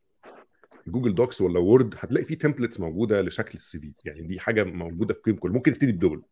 جوجل 0.91 1.15
دوكس 1.15 1.41
ولا 1.41 1.59
وورد 1.59 1.95
هتلاقي 1.99 2.25
في 2.25 2.35
templates 2.35 2.79
موجودة 2.79 3.21
لشكل 3.21 3.57
ال 3.57 3.77
CV. 3.77 4.01
يعني 4.05 4.21
دي 4.21 4.39
حاجة 4.39 4.63
موجودة 4.63 5.13
في 5.13 5.21
كل 5.35 5.49
ممكن 5.49 5.73
تبتدي 5.73 5.91
بدول 5.91 6.23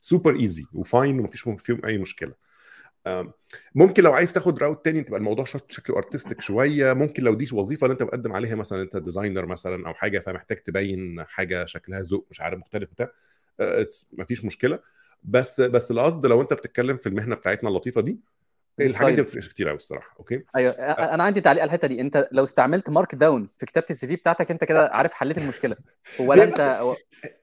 super 0.00 0.36
easy 0.36 0.64
و 0.74 0.83
fine 0.83 1.20
ومفيش 1.20 1.42
فيهم 1.58 1.80
أي 1.84 1.98
مشكلة. 1.98 2.32
ممكن 3.74 4.02
لو 4.02 4.12
عايز 4.12 4.32
تاخد 4.32 4.58
route 4.58 4.84
تاني 4.84 5.00
تبقى 5.00 5.18
الموضوع 5.18 5.44
شكله 5.44 5.96
artistic 5.96 6.40
شوية. 6.40 6.92
ممكن 6.92 7.22
لو 7.22 7.34
دي 7.34 7.48
وظيفة 7.52 7.84
اللي 7.84 7.92
انت 7.92 8.02
مقدم 8.02 8.32
عليها 8.32 8.54
مثلا 8.54 8.82
انت 8.82 8.96
designer 8.96 9.46
مثلا 9.46 9.86
أو 9.88 9.94
حاجة 9.94 10.18
فمحتاج 10.18 10.56
تبين 10.56 11.24
حاجة 11.24 11.64
شكلها 11.64 12.00
ذوق 12.00 12.26
مش 12.30 12.40
عارف 12.40 12.58
مختلف 12.58 12.90
بتاع 12.90 13.10
مفيش 14.12 14.44
مشكلة. 14.44 14.78
بس 15.22 15.60
بس 15.60 15.90
القصد 15.90 16.26
لو 16.26 16.40
انت 16.40 16.54
بتتكلم 16.54 16.96
في 16.96 17.08
المهنة 17.08 17.34
بتاعتنا 17.34 17.68
اللطيفة 17.68 18.00
دي 18.00 18.18
الحاجات 18.80 19.12
دي 19.14 19.16
ما 19.16 19.22
بتفرقش 19.22 19.48
كتير 19.48 19.68
قوي 19.68 19.76
الصراحة 19.76 20.14
أوكي؟ 20.18 20.42
أيوه 20.56 20.72
أنا 21.14 21.22
عندي 21.22 21.40
تعليق 21.40 21.62
على 21.62 21.68
الحتة 21.68 21.88
دي. 21.88 22.00
أنت 22.00 22.28
لو 22.32 22.42
استعملت 22.42 22.90
Markdown 22.90 23.48
في 23.58 23.66
كتابة 23.66 23.86
ال 23.90 24.06
CV 24.06 24.16
بتاعتك 24.16 24.50
أنت 24.50 24.64
كده 24.64 24.88
عارف 24.88 25.12
حليت 25.12 25.38
المشكلة. 25.38 25.76
ولا 26.20 26.44
أنت 26.44 26.96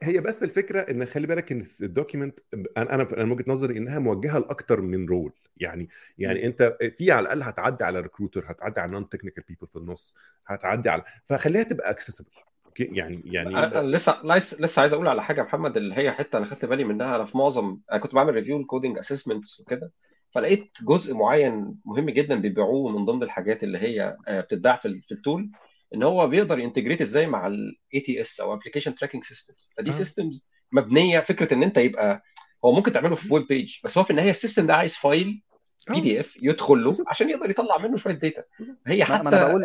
هي 0.03 0.21
بس 0.21 0.43
الفكرة 0.43 0.79
إن 0.79 1.05
خلي 1.05 1.27
بالك 1.27 1.51
إن 1.51 1.65
ال 1.81 1.88
document 1.88 2.39
أنا 2.77 2.93
أنا 2.93 3.23
من 3.23 3.31
وجهة 3.31 3.45
نظري 3.47 3.77
إنها 3.77 3.99
موجهة 3.99 4.39
لأكتر 4.39 4.81
من 4.81 5.09
role 5.09 5.33
يعني 5.57 5.89
يعني 6.17 6.45
أنت 6.45 6.77
في 6.97 7.11
على 7.11 7.23
الأقل 7.23 7.43
هتعدي 7.43 7.83
على 7.83 7.99
recruiter 7.99 8.45
هتعدي 8.47 8.79
على 8.79 8.91
non-technical 8.91 9.43
people 9.47 9.67
في 9.67 9.75
النص 9.75 10.13
هتعدي 10.47 10.89
على 10.89 11.03
فخليها 11.25 11.63
تبقى 11.63 11.89
accessible 11.89 12.29
أوكي؟ 12.65 12.83
يعني 12.83 13.21
يعني 13.25 13.49
أنا 13.57 13.97
لسه 13.97 14.21
لسه 14.59 14.79
عايز 14.79 14.93
أقول 14.93 15.07
على 15.07 15.23
حاجة 15.23 15.37
يا 15.41 15.45
محمد 15.45 15.77
اللي 15.77 15.95
هي 15.95 16.11
حتة 16.11 16.37
أنا 16.37 16.45
خدت 16.45 16.65
بالي 16.65 16.83
منها 16.83 17.15
أنا 17.15 17.25
في 17.25 17.37
معظم 17.37 17.77
أنا 17.91 17.99
كنت 17.99 18.15
بعمل 18.15 18.35
review 18.35 18.57
ال 18.57 18.63
coding 18.63 18.97
assessments 18.97 19.59
وكده. 19.59 19.91
فلقيت 20.33 20.77
جزء 20.81 21.13
معين 21.13 21.75
مهم 21.85 22.09
جدا 22.09 22.35
بيبيعوه 22.35 22.91
من 22.91 23.05
ضمن 23.05 23.23
الحاجات 23.23 23.63
اللي 23.63 23.77
هي 23.77 24.17
بتتباع 24.29 24.75
في, 24.75 25.01
في 25.01 25.11
ال 25.11 25.19
tool 25.19 25.49
إن 25.95 26.03
هو 26.03 26.27
بيقدر 26.27 26.59
ي 26.59 26.63
integrate 26.63 27.01
إزاي 27.01 27.27
مع 27.27 27.47
ال 27.47 27.99
ATS 28.05 28.39
أو 28.39 28.53
application 28.53 28.95
tracking 28.95 29.23
systems 29.23 29.69
فدي 29.77 29.89
آه. 29.89 29.93
systems 29.93 30.47
مبنية 30.71 31.19
فكرة 31.19 31.53
إن 31.53 31.63
أنت 31.63 31.77
يبقى 31.77 32.23
هو 32.65 32.71
ممكن 32.71 32.91
تعمله 32.91 33.15
في 33.15 33.33
web 33.33 33.47
page 33.47 33.77
بس 33.83 33.97
هو 33.97 34.03
في 34.03 34.11
النهاية 34.11 34.29
ال 34.29 34.34
system 34.34 34.67
ده 34.67 34.75
عايز 34.75 34.95
file 34.95 35.41
PDF 35.89 36.43
يدخل 36.43 36.83
له 36.83 36.91
عشان 37.07 37.29
يقدر 37.29 37.49
يطلع 37.49 37.77
منه 37.77 37.97
شوية 37.97 38.13
data 38.13 38.43
هي 38.87 39.05
حتى 39.05 39.23
ما 39.23 39.29
أنا 39.29 39.47
بقول 39.47 39.63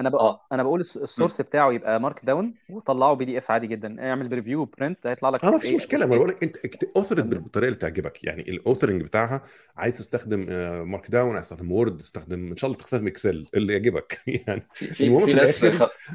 أنا 0.00 0.10
بقول 0.10 0.20
آه. 0.20 0.40
أنا 0.52 0.62
بقول 0.62 0.80
ال 0.80 0.89
source 0.89 1.40
بتاعه 1.40 1.72
يبقى 1.72 2.00
Markdown 2.00 2.54
وطلعه 2.70 3.14
PDF 3.14 3.50
عادي 3.50 3.66
جدا. 3.66 4.08
اعمل 4.08 4.28
preview 4.28 4.64
print 4.64 5.06
هيطلع 5.06 5.28
لك 5.28 5.44
آه 5.44 5.50
ما 5.50 5.58
فيش 5.58 5.72
مشكلة. 5.72 6.06
ما 6.06 6.16
بقول 6.16 6.28
لك 6.28 6.42
أنت 6.42 6.84
author 6.96 7.24
بالطريقة 7.24 7.68
اللي 7.68 7.78
تعجبك. 7.78 8.24
يعني 8.24 8.42
ال 8.42 8.48
authoring 8.48 9.02
بتاعها 9.02 9.42
عايز 9.76 9.98
تستخدم 9.98 10.40
Markdown 10.90 11.34
عايز 11.34 11.48
تستخدم 11.48 11.72
Word 11.72 11.98
تستخدم 11.98 12.48
إن 12.50 12.56
شاء 12.56 12.70
الله 12.70 12.82
تستخدم 12.82 13.06
Excel 13.06 13.46
اللي 13.54 13.72
يعجبك. 13.72 14.20
يعني 14.46 14.62
في, 14.72 14.94
في 14.94 15.32
ناس 15.32 15.64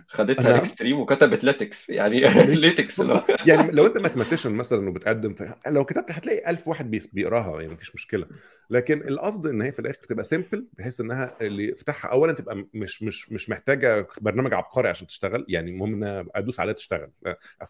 خدتها 0.07 0.49
أنا... 0.49 0.57
extreme 0.57 0.99
وكتبت 0.99 1.43
لاتكس 1.43 1.89
يعني 1.89 2.19
ليتكس 2.61 2.99
يعني 3.47 3.71
لو 3.71 3.85
أنت 3.85 3.97
mathematician 3.97 4.51
مثلا 4.51 4.89
وبتقدم 4.89 5.33
في... 5.33 5.53
لو 5.67 5.85
كتبت 5.85 6.11
هتلاقي 6.11 6.49
1000 6.49 6.67
واحد 6.67 6.91
بيقراها. 7.13 7.61
يعني 7.61 7.73
مفيش 7.73 7.95
مشكلة. 7.95 8.27
لكن 8.69 9.07
القصد 9.07 9.47
إن 9.47 9.61
هي 9.61 9.71
في 9.71 9.79
الآخر 9.79 9.97
تبقى 9.97 10.23
simple 10.23 10.67
بحيث 10.73 11.01
إنها 11.01 11.37
اللي 11.41 11.69
يفتحها 11.69 12.11
اولا 12.11 12.33
تبقى 12.33 12.65
مش 12.73 13.03
مش 13.03 13.31
مش 13.31 13.49
محتاجة 13.71 14.07
برنامج 14.21 14.53
عبقري 14.53 14.89
عشان 14.89 15.07
تشتغل 15.07 15.45
يعني 15.49 15.71
المهم 15.71 16.03
إن 16.03 16.27
أدوس 16.35 16.59
عليها 16.59 16.73
تشتغل. 16.73 17.11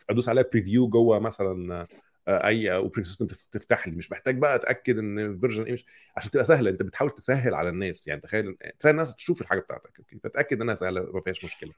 أدوس 0.09 0.29
عليها 0.29 0.45
preview 0.53 0.87
جوه 0.87 1.19
مثلا 1.19 1.85
أي 2.27 2.75
اوبريتنج 2.75 3.05
سيستم 3.05 3.25
تفتح 3.25 3.87
لي. 3.87 3.95
مش 3.95 4.11
محتاج 4.11 4.37
بقى 4.37 4.55
أتأكد 4.55 4.97
إن 4.97 5.19
ال 5.19 5.25
version 5.25 5.63
إيه 5.63 5.73
مش 5.73 5.85
عشان 6.17 6.31
تبقى 6.31 6.45
سهلة. 6.45 6.69
أنت 6.69 6.83
بتحاول 6.83 7.11
تسهل 7.11 7.53
على 7.53 7.69
الناس. 7.69 8.07
يعني 8.07 8.21
تخيل 8.21 8.57
تخيل 8.79 8.91
الناس 8.91 9.15
تشوف 9.15 9.41
الحاجة 9.41 9.59
بتاعتك. 9.59 9.99
okay؟ 9.99 10.19
فتأكد 10.23 10.61
إنها 10.61 10.75
سهلة 10.75 11.11
ما 11.13 11.21
فيهاش 11.21 11.43
مشكلة. 11.45 11.71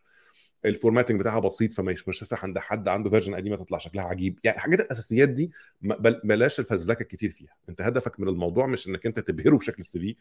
ال 0.65 0.70
formatting 0.70 1.19
بتاعها 1.19 1.39
بسيط 1.39 1.73
فما 1.73 1.91
مش 2.07 2.33
عند 2.33 2.59
حد 2.59 2.87
عنده 2.87 3.09
version 3.09 3.35
قديمة 3.35 3.55
تطلع 3.55 3.77
شكلها 3.77 4.03
عجيب. 4.05 4.39
يعني 4.43 4.57
الحاجات 4.57 4.79
الأساسيات 4.79 5.29
دي 5.29 5.51
بلاش 6.23 6.59
الفزلكة 6.59 7.01
الكتير 7.01 7.29
فيها. 7.31 7.53
أنت 7.69 7.81
هدفك 7.81 8.19
من 8.19 8.27
الموضوع 8.27 8.65
مش 8.65 8.87
إنك 8.87 9.05
أنت 9.05 9.19
تبهره 9.19 9.57
بشكل 9.57 9.79
ال 9.79 9.99
CV 9.99 10.15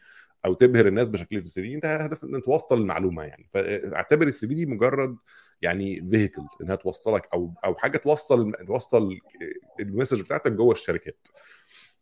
أو 0.45 0.53
تبهر 0.53 0.87
الناس 0.87 1.09
بشكل 1.09 1.37
ال 1.37 1.61
CV 1.61 1.75
أنت 1.75 1.85
هدف 1.85 2.23
إن 2.23 2.41
توصل 2.41 2.77
المعلومة 2.77 3.23
يعني. 3.23 3.47
فاعتبر 3.51 4.27
ال 4.27 4.47
CV 4.47 4.53
دي 4.53 4.65
مجرد 4.65 5.17
يعني 5.61 6.09
vehicle 6.09 6.41
إنها 6.61 6.75
توصلك 6.75 7.29
أو 7.33 7.53
أو 7.65 7.75
حاجة 7.75 7.97
توصل 7.97 8.53
توصل 8.67 9.19
ال 9.79 9.84
message 9.84 10.21
بتاعتك 10.21 10.51
جوه 10.51 10.73
الشركات. 10.73 11.27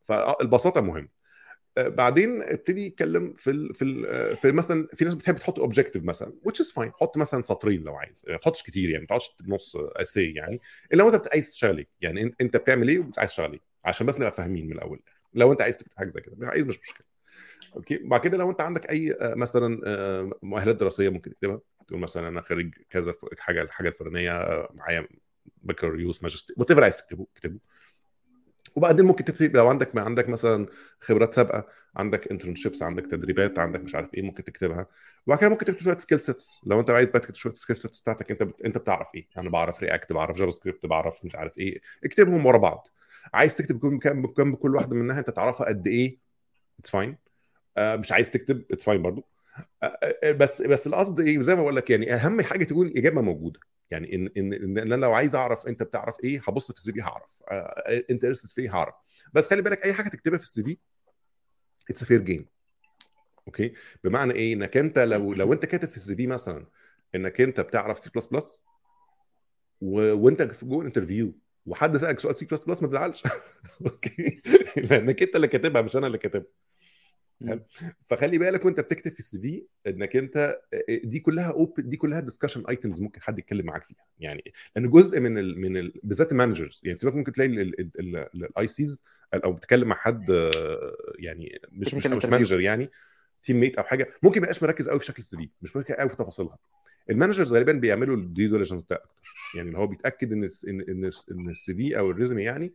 فالبساطه 0.04 0.82
مهم 0.82 1.10
بعدين 1.78 2.42
ابتدي 2.42 2.86
يتكلم 2.86 3.34
في 3.34 3.52
ال 3.52 3.74
في 3.74 3.86
ال 3.86 4.38
في 4.38 4.52
مثلا 4.52 4.88
في 4.94 5.06
ناس 5.06 5.16
بتحب 5.16 5.36
تحط 5.36 5.60
objective 5.60 6.04
مثلا 6.04 6.34
which 6.48 6.56
is 6.66 6.72
fine. 6.74 6.92
حط 7.02 7.18
مثلا 7.18 7.42
سطرين 7.42 7.84
لو 7.84 7.96
عايز. 7.96 8.26
ما 8.28 8.38
تحطش 8.38 8.64
كتير 8.64 8.90
يعني 8.90 9.02
ما 9.02 9.08
تقعدش 9.08 9.30
نص 9.48 9.76
essay 9.76 10.34
يعني. 10.34 10.62
إلا 10.94 10.98
لو 11.04 11.10
أنت 11.10 11.28
عايز 11.32 11.52
تشتغل 11.52 11.78
إيه 11.78 11.88
يعني 12.02 12.36
أنت 12.42 12.58
بتعمل 12.58 12.90
إيه 12.90 13.00
وعايز 13.00 13.32
تشتغل 13.32 13.52
إيه 13.52 13.62
عشان 13.86 14.08
بس 14.08 14.18
نبقى 14.18 14.32
فاهمين 14.32 14.66
من 14.66 14.72
الأول. 14.72 15.00
لو 15.34 15.52
أنت 15.52 15.62
عايز 15.62 15.78
تكتب 15.78 15.98
حاجة 15.98 16.08
زي 16.10 16.22
كده 16.22 16.48
عايز 16.48 16.68
مش 16.68 16.80
مشكلة. 16.80 17.06
okay؟ 17.76 17.98
بعد 17.98 18.22
كده 18.22 18.38
لو 18.38 18.50
أنت 18.50 18.62
عندك 18.62 18.90
أي 18.90 19.18
مثلا 19.22 19.82
مؤهلات 20.42 20.76
دراسية 20.76 21.10
ممكن 21.10 21.32
تكتبها. 21.32 21.60
تقول 21.88 22.00
مثلا 22.00 22.28
أنا 22.28 22.42
خريج 22.42 22.74
كذا 22.90 23.16
حاجة 23.38 23.62
الحاجة 23.62 23.88
الفلانية 23.88 24.68
معايا 24.74 25.08
بكالوريوس 25.64 26.24
ماجستير 26.24 26.56
وات 26.60 26.72
عايز 26.72 26.98
تكتبه 26.98 27.28
اكتبه. 27.36 27.60
وبعدين 28.76 29.06
ممكن 29.06 29.26
تبتدي 29.26 29.48
لو 29.58 29.68
عندك 29.70 29.96
ما 29.96 30.02
عندك 30.02 30.30
مثلا 30.30 30.68
خبرات 31.00 31.34
سابقة 31.34 31.68
عندك 31.96 32.32
internships 32.32 32.84
عندك 32.84 33.06
تدريبات 33.06 33.60
عندك 33.60 33.80
مش 33.80 33.96
عارف 33.96 34.14
إيه 34.14 34.22
ممكن 34.22 34.44
تكتبها. 34.44 34.88
وبعد 35.28 35.40
كده 35.40 35.50
ممكن 35.50 35.66
تكتب 35.66 35.80
شوية 35.82 35.98
skill 35.98 36.20
sets 36.20 36.62
لو 36.66 36.80
أنت 36.80 36.90
عايز 36.90 37.10
بقى 37.10 37.20
تكتب 37.20 37.36
شوية 37.36 37.54
skill 37.54 37.78
sets 37.78 38.02
بتاعتك 38.02 38.32
أنت 38.32 38.44
بت... 38.44 38.62
أنت 38.62 38.78
بتعرف 38.78 39.16
إيه؟ 39.16 39.28
أنا 39.38 39.50
بعرف 39.50 39.84
React 39.84 40.14
بعرف 40.14 40.38
JavaScript 40.38 40.86
بعرف 40.86 41.26
مش 41.26 41.36
عارف 41.36 41.58
إيه. 41.60 41.82
اكتبهم 42.06 42.46
ورا 42.46 42.58
بعض. 42.58 42.88
عايز 43.34 43.56
تكتب 43.56 43.80
كم 44.00 44.28
كم 44.28 44.56
كل 44.56 44.76
واحدة 44.76 44.96
منها 44.96 45.20
أنت 45.20 45.30
تعرفها 45.30 45.68
قد 45.68 45.88
إيه؟ 45.88 46.18
it's 46.80 46.90
fine 46.90 47.18
آه 47.78 47.96
مش 47.96 48.12
عايز 48.12 48.32
تكتب 48.32 48.64
it's 48.72 48.86
fine 48.86 49.02
برضو. 49.02 49.26
آه 49.84 50.32
بس 50.32 50.62
بس 50.62 50.88
القصد 50.88 51.20
إيه؟ 51.20 51.42
زي 51.42 51.56
ما 51.56 51.62
بقول 51.62 51.76
لك 51.76 51.90
يعني 51.90 52.14
أهم 52.14 52.42
حاجة 52.42 52.64
تكون 52.64 52.88
الاجابه 52.88 53.22
موجودة. 53.22 53.60
يعني 53.92 54.16
إن 54.16 54.30
إن 54.38 54.54
إن 54.54 54.78
أنا 54.78 55.06
لو 55.06 55.14
عايز 55.14 55.36
أعرف 55.36 55.68
أنت 55.68 55.84
بتعرف 55.84 56.18
إيه 56.24 56.42
هبص 56.48 56.72
في 56.72 56.78
ال 56.78 56.94
CV 56.94 57.02
هعرف. 57.02 57.44
آه 57.52 57.84
انت 57.88 58.10
interested 58.10 58.50
في 58.50 58.62
إيه 58.62 58.76
هعرف. 58.76 58.96
بس 59.34 59.50
خلي 59.50 59.62
بالك 59.62 59.86
أي 59.86 59.94
حاجة 59.94 60.10
تكتبها 60.10 60.38
في 60.38 60.44
ال 60.44 60.64
CV 60.64 60.78
it's 61.90 62.04
fair 62.04 62.22
game 62.22 62.46
okay؟ 63.48 63.74
بمعنى 64.04 64.34
إيه؟ 64.34 64.54
إنك 64.54 64.78
أنت 64.78 65.00
لو 65.00 65.34
لو 65.34 65.54
أنت 65.54 65.66
كاتب 65.66 65.88
في 65.88 65.98
ال 65.98 66.16
CV 66.16 66.28
مثلا 66.28 66.66
إنك 67.16 67.42
أنت 67.42 67.60
بتعرف 67.60 68.00
سي 68.00 68.12
بلس 68.16 68.28
بلس 68.28 68.62
وأنت 69.82 70.42
جوه 70.64 70.86
interview 70.86 71.34
وحد 71.66 71.98
سألك 71.98 72.20
سؤال 72.20 72.38
سي 72.38 72.46
بلس 72.46 72.66
بلس 72.66 72.82
ما 72.82 72.88
تزعلش. 72.88 73.24
okay؟ 73.86 74.42
لأنك 74.78 75.22
أنت 75.22 75.36
اللي 75.36 75.48
كاتبها 75.48 75.82
مش 75.82 75.96
أنا 75.96 76.08
اللي 76.08 76.18
كاتبها. 76.18 76.48
فخلي 78.06 78.38
بالك 78.38 78.66
وانت 78.66 78.80
بتكتب 78.80 79.12
في 79.12 79.20
ال 79.20 79.40
CV 79.40 79.66
انك 79.88 80.16
انت 80.16 80.60
دي 81.04 81.20
كلها 81.20 81.52
open 81.52 81.90
دي 81.90 81.98
كلها 81.98 82.20
discussion 82.20 82.64
items 82.70 83.02
ممكن 83.02 83.22
حد 83.22 83.40
يتكلم 83.40 83.66
معاك 83.66 83.84
فيها. 83.84 84.06
يعني 84.20 84.54
لأن 84.76 84.90
جزء 84.90 85.20
من 85.20 85.38
ال 85.38 85.62
من 85.62 85.78
ال 85.78 85.94
بالذات 86.04 86.32
ال 86.32 86.38
managers 86.38 86.82
يعني 86.84 86.98
سيبك 86.98 87.16
ممكن 87.16 87.32
تلاقي 87.32 87.50
ال 88.36 88.68
ICs 88.68 89.04
أو 89.34 89.54
بتتكلم 89.54 89.88
مع 89.88 89.96
حد 89.96 90.52
يعني 91.20 91.60
مش 91.72 91.94
مش, 91.94 92.08
مش 92.08 92.26
manager 92.26 92.60
يعني 92.60 92.90
team 93.44 93.60
mate 93.60 93.78
أو 93.78 93.84
حاجة 93.84 94.14
ممكن 94.24 94.42
ما 94.42 94.46
يبقاش 94.46 94.64
مركز 94.64 94.90
قوي 94.90 95.00
في 95.00 95.06
شكل 95.06 95.22
ال 95.22 95.38
CV 95.38 95.50
مش 95.62 95.76
مركز 95.76 95.96
قوي 95.96 96.10
في 96.10 96.16
تفاصيلها. 96.16 96.58
ال 97.10 97.15
managers 97.15 97.54
غالبا 97.54 97.72
بيعملوا 97.72 98.18
ال 98.18 98.25
due 98.25 98.48
diligence 98.48 98.82
ده 98.90 98.96
أكتر. 98.96 99.34
يعني 99.56 99.68
اللي 99.68 99.80
هو 99.80 99.88
بيتأكد 99.88 100.32
إن 100.32 100.50
إن 100.68 101.12
إن 101.32 101.50
ال 101.50 101.76
CV 101.76 101.98
أو 102.00 102.12
ال 102.12 102.16
résumé 102.16 102.44
يعني 102.44 102.74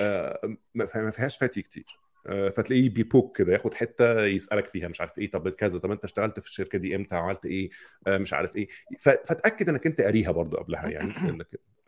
آه 0.00 0.56
ما 0.74 1.10
فيهاش 1.10 1.38
فتي 1.38 1.62
كتير. 1.62 1.86
فتلاقيه 2.26 2.88
بيبوك 2.90 3.38
كده 3.38 3.52
ياخد 3.52 3.74
حتة 3.74 4.24
يسألك 4.24 4.68
فيها 4.68 4.88
مش 4.88 5.00
عارف 5.00 5.18
إيه 5.18 5.30
طب 5.30 5.48
كذا 5.48 5.78
طب 5.78 5.90
أنت 5.90 6.04
اشتغلت 6.04 6.40
في 6.40 6.46
الشركة 6.46 6.78
دي 6.78 6.96
إمتى؟ 6.96 7.14
عملت 7.16 7.46
إيه؟ 7.46 7.70
مش 8.08 8.32
عارف 8.32 8.56
إيه. 8.56 8.68
فتاكد 8.98 9.68
إنك 9.68 9.86
أنت 9.86 10.00
قاريها 10.00 10.30
برضو 10.30 10.56
قبلها 10.56 10.88
يعني 10.88 11.12
إنك 11.30 11.46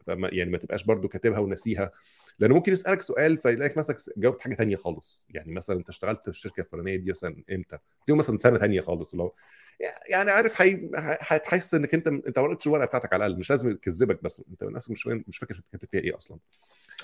يعني 0.09 0.51
ما 0.51 0.59
تبقاش 0.59 0.85
برضو 0.85 1.09
كاتبها 1.09 1.38
ونسيها 1.38 1.90
لأنه 2.38 2.55
ممكن 2.55 2.72
يسألك 2.72 3.03
سؤال 3.03 3.37
فيلاقيك 3.37 3.77
مثلا 3.79 3.96
جاوبت 4.16 4.40
حاجة 4.40 4.55
ثانية 4.55 4.77
خالص. 4.77 5.27
يعني 5.31 5.53
مثلا 5.53 5.77
أنت 5.77 5.88
اشتغلت 5.88 6.22
في 6.22 6.29
الشركة 6.29 6.61
الفلانية 6.61 6.96
دي 6.96 7.11
مثلا 7.11 7.42
إمتى؟ 7.53 7.79
تقول 8.07 8.18
مثلا 8.18 8.37
سنة 8.37 8.59
ثانية 8.59 8.81
خالص 8.81 9.14
لو 9.14 9.35
يعني 10.11 10.31
عارف 10.31 10.62
هتحس 11.20 11.74
إنك 11.74 11.94
أنت 11.94 12.07
أنت 12.09 12.38
ما 12.38 12.44
قريتش 12.44 12.66
الورقة 12.66 12.87
بتاعتك 12.87 13.12
على 13.12 13.27
الأقل 13.27 13.38
مش 13.40 13.51
لازم 13.51 13.70
يكذبك 13.70 14.22
بس 14.22 14.42
أنت 14.51 14.64
نفسك 14.64 14.90
مش 14.90 15.07
مش 15.07 15.38
فاكر 15.38 15.61
كاتب 15.72 15.88
فيها 15.88 16.01
إيه 16.01 16.16
أصلا. 16.16 16.38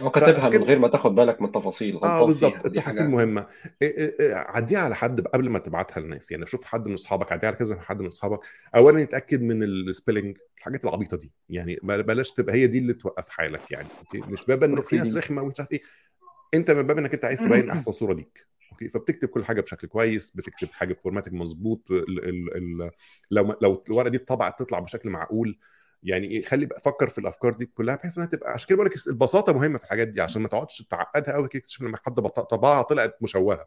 هو 0.01 0.11
كاتبها 0.11 0.49
من 0.49 0.65
غير 0.65 0.79
ما 0.79 0.89
تاخد 0.89 1.15
بالك 1.15 1.41
من 1.41 1.47
التفاصيل 1.47 1.97
آه 1.97 2.27
بالظبط. 2.27 2.67
التفاصيل 2.67 3.09
مهمة. 3.09 3.47
عديها 4.33 4.79
على 4.79 4.95
حد 4.95 5.21
قبل 5.21 5.51
ما 5.51 5.59
تبعتها 5.59 6.01
للناس. 6.01 6.31
يعني 6.31 6.47
شوف 6.47 6.65
حد 6.65 6.87
من 6.87 6.95
أصحابك 6.95 7.33
عديها 7.33 7.49
على 7.49 7.57
كذا 7.57 7.81
حد 7.81 8.01
من 8.01 8.07
أصحابك. 8.07 8.41
اولا 8.77 9.01
يتأكد 9.01 9.43
من 9.43 9.63
ال 9.63 9.71
spelling 9.71 10.39
الحاجات 10.59 10.85
العبيطة 10.85 11.17
دي. 11.17 11.33
يعني 11.49 11.79
بلاش 11.83 12.33
تبقى 12.33 12.55
هي 12.55 12.67
دي 12.67 12.79
اللي 12.79 12.93
توقف 12.93 13.29
حالك 13.29 13.71
يعني. 13.71 13.89
okay؟ 13.99 14.33
مش 14.33 14.45
باب 14.47 14.65
إنه 14.65 14.81
في 14.81 14.97
ناس 14.97 15.17
رخمة 15.17 15.43
ومش 15.43 15.61
عارف 15.61 15.73
إيه. 15.73 15.81
أنت 16.55 16.71
من 16.71 16.83
باب 16.83 16.99
إنك 16.99 17.15
أنت 17.15 17.25
عايز 17.25 17.39
تبين 17.39 17.71
أحسن 17.71 17.93
صورة 17.93 18.15
ليك. 18.15 18.47
okay؟ 18.73 18.89
فبتكتب 18.89 19.29
كل 19.29 19.45
حاجة 19.45 19.61
بشكل 19.61 19.89
كويس 19.89 20.31
بتكتب 20.31 20.69
حاجة 20.73 20.93
في 20.93 21.01
format 21.01 21.33
مظبوط 21.33 21.91
لو 23.31 23.57
لو 23.61 23.85
الورقة 23.89 24.09
دي 24.09 24.17
اتطبعت 24.17 24.59
تطلع 24.59 24.79
بشكل 24.79 25.11
معقول. 25.11 25.59
يعني 26.05 26.43
خلي 26.43 26.67
بقى 26.67 26.81
فكر 26.81 27.09
في 27.09 27.19
الأفكار 27.19 27.53
دي 27.53 27.67
كلها 27.67 27.95
بحيث 27.95 28.19
إنها 28.19 28.29
تبقى 28.29 28.51
عشان 28.53 28.69
كده 28.69 28.77
بقول 28.77 28.87
لك 28.87 29.07
البساطة 29.09 29.53
مهمة 29.53 29.79
في 29.79 29.85
الحاجات 29.85 30.09
دي 30.09 30.21
عشان 30.21 30.43
ما 30.43 30.49
تقعدش 30.49 30.83
تعقدها 30.83 31.35
قوي 31.35 31.49
تكتشف 31.49 31.83
لما 31.83 31.99
حد 32.07 32.15
طبعها 32.31 32.83
طلعت 32.83 33.17
مشوهة. 33.23 33.67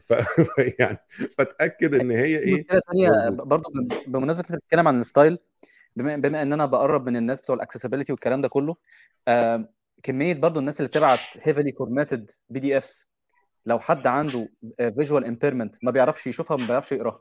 ف 0.00 0.12
يعني 0.80 0.98
فتاكد 1.38 1.94
إن 1.94 2.10
هي 2.10 2.38
إيه 2.38 2.52
مشكلة 2.52 2.80
ثانية 2.92 3.30
برضه 3.30 3.70
بمناسبة 4.06 4.40
انت 4.42 4.52
بتتكلم 4.52 4.88
عن 4.88 5.00
ال 5.00 5.06
style 5.06 5.38
بما, 5.96 6.16
بما 6.16 6.42
إن 6.42 6.52
أنا 6.52 6.66
بقرب 6.66 7.06
من 7.06 7.16
الناس 7.16 7.42
بتوع 7.42 7.56
ال 7.56 7.60
accessibility 7.60 8.12
والكلام 8.12 8.40
ده 8.40 8.48
كله 8.48 8.76
آه 9.28 9.68
كمية 10.02 10.34
برضه 10.34 10.60
الناس 10.60 10.80
اللي 10.80 10.88
بتبعت 10.88 11.18
heavily 11.42 11.72
formatted 11.72 12.30
PDFs 12.48 13.08
لو 13.66 13.78
حد 13.78 14.06
عنده 14.06 14.48
visual 14.78 15.24
impairment 15.24 15.84
ما 15.84 15.90
بيعرفش 15.90 16.26
يشوفها 16.26 16.56
ما 16.56 16.66
بيعرفش 16.66 16.92
يقراها. 16.92 17.20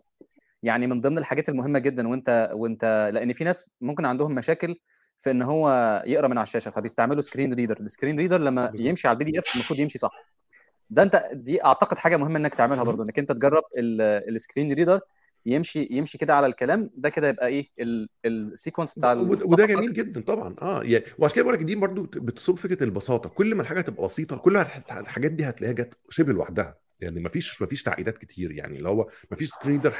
يعني 0.63 0.87
من 0.87 1.01
ضمن 1.01 1.17
الحاجات 1.17 1.49
المهمة 1.49 1.79
جدا 1.79 2.07
وأنت 2.07 2.49
وأنت 2.53 3.11
لأن 3.13 3.33
في 3.33 3.43
ناس 3.43 3.71
ممكن 3.81 4.05
عندهم 4.05 4.35
مشاكل 4.35 4.75
في 5.19 5.31
إن 5.31 5.41
هو 5.41 5.69
يقرأ 6.07 6.27
من 6.27 6.37
على 6.37 6.43
الشاشة 6.43 6.71
فبيستعملوا 6.71 7.21
screen 7.21 7.53
reader 7.53 7.77
ال 7.79 7.85
screen 7.85 8.17
reader 8.17 8.41
لما 8.41 8.71
يمشي 8.75 9.07
على 9.07 9.15
ال 9.17 9.31
PDF 9.31 9.55
المفروض 9.55 9.79
يمشي 9.79 9.97
صح. 9.97 10.25
ده 10.89 11.03
أنت 11.03 11.29
دي 11.33 11.65
أعتقد 11.65 11.97
حاجة 11.97 12.17
مهمة 12.17 12.39
إنك 12.39 12.55
تعملها 12.55 12.83
برضو 12.83 13.03
إنك 13.03 13.19
أنت 13.19 13.31
تجرب 13.31 13.63
ال 13.77 13.91
screen 13.91 14.73
reader 14.73 14.99
يمشي 15.45 15.87
يمشي 15.91 16.17
كده 16.17 16.35
على 16.35 16.47
الكلام. 16.47 16.89
ده 16.95 17.09
كده 17.09 17.27
يبقى 17.29 17.47
إيه 17.47 17.69
ال 18.25 18.33
sequence 18.33 18.99
بتاع 18.99 19.13
وده 19.13 19.65
جميل 19.65 19.93
جدا 19.93 20.21
طبعا. 20.21 20.55
آه 20.61 20.83
يعني 20.83 21.05
وعشان 21.17 21.35
كده 21.35 21.43
بقول 21.45 21.55
لك 21.55 21.63
دي 21.63 21.75
برضو 21.75 22.03
بتصب 22.03 22.57
فكرة 22.57 22.83
البساطة. 22.83 23.29
كل 23.29 23.55
ما 23.55 23.61
الحاجة 23.61 23.81
تبقى 23.81 24.07
بسيطة 24.07 24.37
كل 24.37 24.57
الحاجات 24.91 25.31
دي 25.31 25.49
هتلاقيها 25.49 25.75
جت 25.75 25.93
شبه 26.09 26.33
لوحدها. 26.33 26.82
يعني 26.99 27.19
ما 27.19 27.29
فيش 27.29 27.61
ما 27.61 27.67
فيش 27.67 27.83
تعقيدات 27.83 28.17
كتير 28.17 28.51
يعني 28.51 28.77
اللي 28.77 28.89
هو 28.89 29.07
ما 29.31 29.37
فيش 29.37 29.49
screen 29.49 29.75
reader 29.75 29.93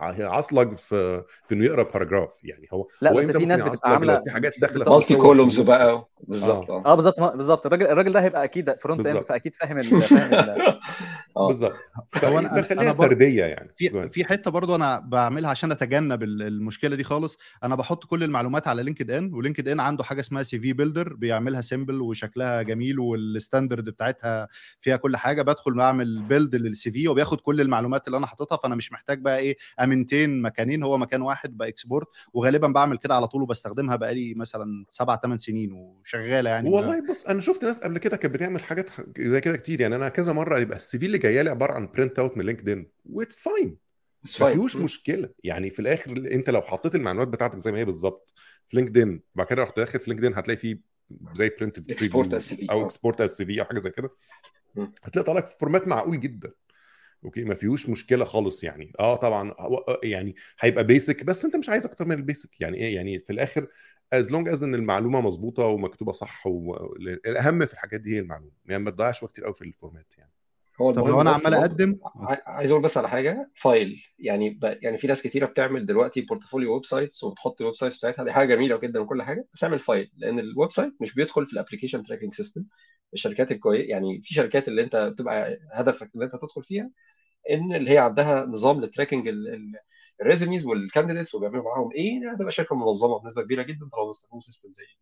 هيعصلج 0.00 0.72
في 0.72 1.24
في 1.46 1.54
إنه 1.54 1.64
يقرأ 1.64 1.82
paragraph 1.82 2.30
يعني 2.44 2.68
هو 2.72 2.88
لا 3.00 3.12
هو 3.12 3.16
بس 3.16 3.30
في 3.30 3.46
ناس 3.46 3.62
بتبقى 3.62 3.92
عامله 3.92 4.22
في 4.22 4.30
حاجات 4.30 4.52
داخلة 4.60 4.84
في 4.84 4.90
multi 4.90 5.16
columns 5.16 5.60
بقى 5.60 6.08
بالظبط. 6.20 6.70
آه 6.70 6.94
بالظبط 6.94 7.20
بالظبط. 7.20 7.66
الراجل 7.66 7.86
الراجل 7.86 8.12
ده 8.12 8.20
هيبقى 8.20 8.44
أكيد 8.44 8.74
front 8.78 9.06
end 9.06 9.20
فأكيد 9.20 9.56
فاهم 9.56 10.00
فاهم 10.00 10.56
بالظبط. 11.48 11.74
فخليها 12.08 12.92
فردية 12.92 13.44
يعني. 13.44 13.72
في 13.76 14.08
في 14.08 14.24
حتة 14.24 14.50
برضو 14.50 14.74
أنا 14.74 14.98
بعملها 14.98 15.50
عشان 15.50 15.72
أتجنب 15.72 16.22
المشكلة 16.22 16.96
دي 16.96 17.04
خالص. 17.04 17.38
أنا 17.64 17.74
بحط 17.74 18.04
كل 18.04 18.24
المعلومات 18.24 18.68
على 18.68 18.82
لينكد 18.82 19.10
ان 19.10 19.34
ولينكد 19.34 19.68
ان 19.68 19.80
عنده 19.80 20.04
حاجة 20.04 20.20
اسمها 20.20 20.42
CV 20.42 20.72
builder 20.72 21.12
بيعملها 21.14 21.60
simple 21.60 22.00
وشكلها 22.00 22.62
جميل 22.62 22.98
وال 23.00 23.17
standard 23.17 23.84
بتاعتها 23.84 24.48
فيها 24.80 24.96
كل 24.96 25.16
حاجة. 25.16 25.42
بدخل 25.42 25.74
بعمل 25.74 26.22
build 26.38 26.56
لل 26.56 26.90
CV 26.90 27.08
وبياخد 27.08 27.40
كل 27.40 27.60
المعلومات 27.60 28.06
اللي 28.06 28.18
أنا 28.18 28.26
حاططها 28.26 28.56
فأنا 28.56 28.74
مش 28.74 28.92
محتاج 28.92 29.20
بقى 29.20 29.38
إيه 29.38 29.56
أ 29.80 29.87
maintain 29.87 30.42
مكانين 30.42 30.82
هو 30.82 30.98
مكان 30.98 31.22
واحد 31.22 31.56
ب 31.56 31.63
export 31.63 32.06
وغالبا 32.32 32.68
بعمل 32.68 32.98
كده 32.98 33.14
على 33.14 33.26
طول 33.28 33.42
وبستخدمها 33.42 33.96
بقالي 33.96 34.34
مثلا 34.34 34.84
سبع 34.88 35.16
ثمان 35.16 35.38
سنين 35.38 35.72
وشغالة 35.72 36.50
يعني. 36.50 36.70
والله 36.70 37.12
بص 37.12 37.24
أنا 37.26 37.40
شفت 37.40 37.64
ناس 37.64 37.80
قبل 37.80 37.98
كده 37.98 38.16
كانت 38.16 38.34
بتعمل 38.34 38.60
حاجات 38.60 38.90
زي 39.18 39.40
كده 39.40 39.56
كتير 39.56 39.80
يعني 39.80 39.94
أنا 39.94 40.08
كذا 40.08 40.32
مرة 40.32 40.58
يبقى 40.58 40.76
ال 40.76 40.98
CV 40.98 41.06
اللي 41.06 41.18
جاي 41.18 41.42
لي 41.42 41.50
عبارة 41.50 41.72
عن 41.72 41.88
print 41.94 42.18
out 42.18 42.36
من 42.36 42.44
لينكد 42.44 42.68
ان 42.68 42.86
و 43.10 43.16
it's 43.16 43.42
fine 43.42 43.76
ما 44.40 44.50
فيهوش 44.50 44.76
مشكلة. 44.76 45.28
يعني 45.44 45.70
في 45.70 45.80
الآخر 45.80 46.10
أنت 46.10 46.50
لو 46.50 46.62
حطيت 46.62 46.94
المعلومات 46.94 47.28
بتاعتك 47.28 47.58
زي 47.58 47.72
ما 47.72 47.78
هي 47.78 47.84
بالظبط 47.84 48.32
في 48.66 48.76
لينكد 48.76 48.98
ان 48.98 49.20
بعد 49.34 49.46
كده 49.46 49.62
رحت 49.62 49.76
داخل 49.76 50.00
في 50.00 50.10
لينكد 50.10 50.24
ان 50.24 50.34
هتلاقي 50.34 50.56
فيه 50.56 50.80
زي 51.34 51.50
print 51.60 51.80
CV 51.80 52.66
أو 52.70 52.84
export 52.84 53.20
CV 53.20 53.60
أو 53.60 53.64
حاجة 53.64 53.78
زي 53.78 53.90
كده. 53.90 54.10
هتلاقي 55.02 55.26
طالع 55.26 55.40
في 55.40 55.58
format 55.58 55.88
معقول 55.88 56.20
جدا. 56.20 56.52
أوكي 57.24 57.44
ما 57.44 57.54
فيهوش 57.54 57.88
مشكلة 57.88 58.24
خالص 58.24 58.64
يعني. 58.64 58.92
آه 59.00 59.16
طبعا 59.16 59.54
هو- 59.58 60.00
يعني 60.02 60.34
هيبقى 60.60 60.84
basic 60.84 61.24
بس 61.24 61.44
أنت 61.44 61.56
مش 61.56 61.68
عايز 61.68 61.86
أكتر 61.86 62.04
من 62.04 62.12
ال 62.16 62.23
basic 62.23 62.60
يعني 62.60 62.76
إيه؟ 62.76 62.94
يعني 62.94 63.18
في 63.18 63.32
الآخر 63.32 63.66
as 64.12 64.32
long 64.32 64.48
as 64.48 64.62
إن 64.62 64.74
المعلومة 64.74 65.20
مظبوطة 65.20 65.64
ومكتوبة 65.64 66.12
صح 66.12 66.46
والاهم 66.46 67.66
في 67.66 67.72
الحاجات 67.72 68.00
دي 68.00 68.14
هي 68.16 68.18
المعلومة. 68.18 68.52
يعني 68.66 68.82
ما 68.82 68.90
تضيعش 68.90 69.22
وقت 69.22 69.32
كتير 69.32 69.44
قوي 69.44 69.54
في 69.54 69.62
ال 69.62 69.68
format 69.68 70.06
يعني. 70.18 70.30
هو 70.80 70.92
طب 70.92 71.06
لو 71.06 71.20
أنا 71.20 71.30
عمال 71.30 71.54
أقدم؟ 71.54 71.98
عايز 72.46 72.70
أقول 72.70 72.82
بس 72.82 72.96
على 72.96 73.08
حاجة 73.08 73.50
file 73.54 74.02
يعني 74.18 74.50
ب... 74.50 74.64
يعني 74.82 74.98
في 74.98 75.06
ناس 75.06 75.22
كتيرة 75.22 75.46
بتعمل 75.46 75.86
دلوقتي 75.86 76.20
portfolio 76.20 76.74
websites 76.74 77.24
وبتحط 77.24 77.60
ال 77.60 77.76
websites 77.76 77.98
بتاعتها. 77.98 78.24
دي 78.24 78.32
حاجة 78.32 78.54
جميلة 78.54 78.76
جدا 78.76 79.00
وكل 79.00 79.22
حاجة 79.22 79.46
بس 79.54 79.64
اعمل 79.64 79.78
file 79.78 80.10
لأن 80.16 80.38
ال 80.38 80.72
website 80.72 80.92
مش 81.00 81.14
بيدخل 81.14 81.46
في 81.46 81.52
ال 81.52 81.56
application 81.56 82.02
tracking 82.02 82.34
system 82.34 82.64
الشركات 83.14 83.52
الكويس 83.52 83.88
يعني 83.90 84.20
في 84.22 84.34
شركات 84.34 84.68
اللي 84.68 84.82
انت 84.82 84.96
بتبقى 84.96 85.58
هدفك 85.72 86.10
ان 86.16 86.22
انت 86.22 86.32
تدخل 86.36 86.64
فيها 86.64 86.90
ان 87.50 87.74
اللي 87.74 87.90
هي 87.90 87.98
عندها 87.98 88.46
نظام 88.46 88.80
ل 88.84 88.89
tracking 88.89 89.28
ال 90.22 90.27
resumes 90.27 90.66
وال 90.66 90.77
candidates 90.77 91.34
وبيعملوا 91.34 91.64
معاهم 91.64 91.92
إيه 91.92 92.32
هتبقى 92.34 92.50
شركة 92.52 92.76
منظمة 92.76 93.18
بنسبة 93.20 93.42
كبيرة 93.42 93.62
جدا 93.62 93.88
طالما 93.92 94.08
بيستخدموا 94.08 94.40
system 94.40 94.72
زي 94.72 94.84
دي. 94.84 94.98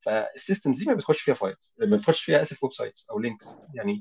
فال 0.00 0.17
systems 0.17 0.78
دي 0.78 0.86
ما 0.86 0.94
بتخش 0.94 1.20
فيها 1.20 1.34
files 1.34 1.74
ما 1.80 1.96
بتخش 1.96 2.22
فيها 2.24 2.42
اسف 2.42 2.64
websites 2.64 3.10
أو 3.10 3.18
links 3.18 3.56
يعني 3.74 4.00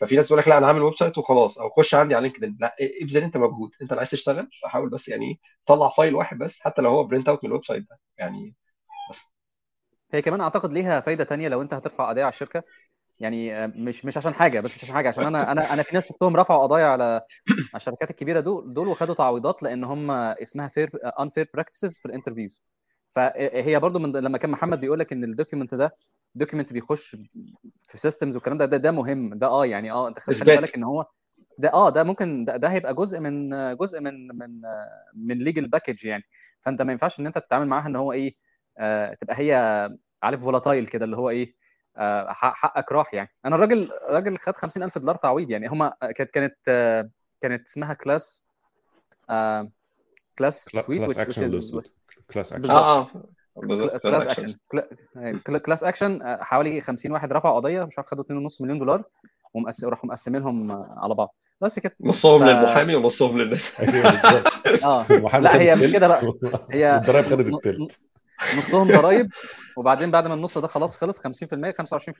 ففي 0.00 0.16
ناس 0.16 0.26
تقول 0.28 0.38
لك 0.38 0.48
لا 0.48 0.58
أنا 0.58 0.66
عامل 0.66 0.82
website 0.82 1.18
وخلاص 1.18 1.58
أو 1.58 1.70
خش 1.70 1.94
عندي 1.94 2.14
على 2.14 2.22
لينكد 2.28 2.51
ان 2.51 2.56
لا 2.60 2.76
ابذل 3.02 3.22
أنت 3.22 3.36
مجهود. 3.36 3.70
أنت 3.82 3.90
اللي 3.90 3.98
عايز 4.00 4.10
تشتغل 4.10 4.48
فحاول 4.62 4.90
بس 4.90 5.08
يعني 5.08 5.40
طلع 5.66 5.88
file 5.88 6.14
واحد 6.14 6.38
بس 6.38 6.60
حتى 6.60 6.82
لو 6.82 6.90
هو 6.90 7.04
print 7.04 7.28
out 7.28 7.44
من 7.44 7.50
ال 7.50 7.64
website 7.64 7.82
ده 7.90 7.98
يعني 8.18 8.54
بس. 9.10 9.20
هي 10.12 10.22
كمان 10.22 10.40
أعتقد 10.40 10.72
ليها 10.72 11.00
فايدة 11.00 11.24
تانية 11.24 11.48
لو 11.48 11.62
أنت 11.62 11.74
هترفع 11.74 12.08
قضيه 12.08 12.22
على 12.22 12.28
الشركة. 12.32 12.62
يعني 13.20 13.64
آه، 13.64 13.66
مش 13.66 14.04
مش 14.04 14.16
عشان 14.16 14.34
حاجة 14.34 14.60
بس 14.60 14.76
مش 14.76 14.84
عشان 14.84 14.94
حاجة 14.94 15.08
عشان 15.08 15.24
أنا 15.26 15.52
أنا 15.52 15.72
أنا 15.72 15.82
في 15.82 15.94
ناس 15.94 16.08
شفتهم 16.08 16.36
رفعوا 16.36 16.62
قضايا 16.62 16.86
على 16.86 17.04
على 17.50 17.66
الشركات 17.74 18.10
الكبيرة 18.10 18.40
دول 18.40 18.74
دول 18.74 18.88
وخدوا 18.88 19.14
تعويضات 19.14 19.62
لأن 19.62 19.84
هم 19.84 20.10
اسمها 20.10 20.68
fair 20.68 20.90
unfair 21.20 21.50
practices 21.54 21.98
في 21.98 22.06
ال 22.06 22.11
interviews 22.11 22.62
فهي 23.10 23.80
برضو 23.80 23.98
من 23.98 24.12
لما 24.12 24.38
كان 24.38 24.50
محمد 24.50 24.80
بيقول 24.80 24.98
لك 24.98 25.12
إن 25.12 25.24
ال 25.24 25.30
document 25.30 25.74
ده 25.74 25.96
document 26.34 26.72
بيخش 26.72 27.16
في 27.86 27.98
systems 27.98 28.36
والكلام 28.36 28.58
ده 28.58 28.64
ده 28.66 28.76
ده 28.76 28.90
مهم 28.90 29.34
ده 29.34 29.46
آه 29.46 29.66
يعني 29.66 29.90
آه 29.92 30.08
أنت 30.08 30.18
خلي. 30.18 30.34
بالك 30.56 30.74
إن 30.74 30.84
هو 30.84 31.06
ده 31.58 31.72
آه 31.72 31.90
ده 31.90 32.04
ممكن 32.04 32.44
ده, 32.44 32.56
ده 32.56 32.68
هيبقى 32.68 32.94
جزء 32.94 33.20
من 33.20 33.50
جزء 33.76 34.00
من 34.00 34.28
من 34.38 34.60
من 35.14 35.38
legal 35.38 35.68
package 35.68 36.04
يعني 36.04 36.24
فأنت 36.60 36.82
ما 36.82 36.92
ينفعش 36.92 37.20
إن 37.20 37.26
أنت 37.26 37.38
تتعامل 37.38 37.66
معاها 37.66 37.86
إن 37.86 37.96
هو 37.96 38.12
إيه 38.12 38.34
آه 38.78 39.14
تبقى 39.14 39.38
هي 39.38 39.54
عارف 40.22 40.42
volatile 40.42 40.86
كده 40.86 41.04
اللي 41.04 41.16
هو 41.16 41.30
إيه 41.30 41.54
آه 41.54 41.58
حقك 42.32 42.92
راح 42.92 43.14
يعني. 43.14 43.30
أنا 43.44 43.56
الراجل 43.56 43.90
راجل 44.08 44.36
خد 44.38 44.56
50000 44.56 44.98
دولار 44.98 45.14
تعويض 45.16 45.50
يعني. 45.50 45.68
هما 45.68 45.92
كانت 46.16 46.30
كانت 46.30 46.56
آه 46.68 47.10
كانت 47.40 47.66
اسمها 47.66 47.94
class 47.94 48.46
آه 49.30 49.68
class 50.38 50.64
suit 50.64 51.02
class 51.04 51.18
action 51.18 51.40
class 52.30 52.52
action 52.52 52.62
بالظبط. 52.62 52.78
آه 52.78 53.00
آه. 53.00 53.98
class 53.98 54.26
action 54.26 54.54
class 55.64 55.84
action 55.84 56.36
حوالي 56.40 56.80
50 56.80 57.12
واحد 57.12 57.32
رفعوا 57.32 57.56
قضية 57.56 57.84
مش 57.84 57.98
عارف 57.98 58.08
خدوا 58.08 58.24
2.5 58.48 58.62
مليون 58.62 58.78
دولار 58.78 59.04
ومقس... 59.54 59.84
وراحوا 59.84 60.06
مقسمين 60.08 60.40
لهم 60.42 60.72
على 60.98 61.14
بعض. 61.14 61.34
بس 61.60 61.78
كده 61.78 61.96
نصهم 62.00 62.40
ف- 62.40 62.42
للمحامي 62.48 62.94
ونصهم 62.94 63.38
للناس. 63.38 63.80
أيوه 63.80 64.10
بالظبط. 64.10 64.46
آه. 64.84 65.06
المحامي 65.10 65.44
لا 65.44 65.60
هي 65.60 65.74
مش 65.74 65.92
كده 65.92 66.08
بقى. 66.08 66.22
هي 66.70 66.92
والضرايب 66.94 67.26
خدت 67.26 67.46
التلت. 67.54 67.98
نصهم 68.58 68.86
ضرايب 68.86 69.30
وبعدين 69.76 70.10
بعد 70.10 70.26
ما 70.26 70.34
النص 70.34 70.58
ده 70.58 70.68
خلاص 70.68 70.96
خلص 70.96 71.20
50% 71.20 71.22
25% 71.22 71.26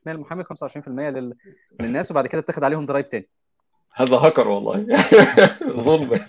للمحامي 0.07 0.45
25% 0.45 0.89
لل... 0.89 1.35
للناس 1.81 2.11
وبعد 2.11 2.27
كده 2.27 2.41
اتاخد 2.41 2.65
عليهم 2.65 2.87
ضرايب 2.87 3.09
تاني. 3.09 3.29
هذا 3.95 4.17
هاكر 4.17 4.49
والله. 4.49 4.87
ظلم. 5.81 6.21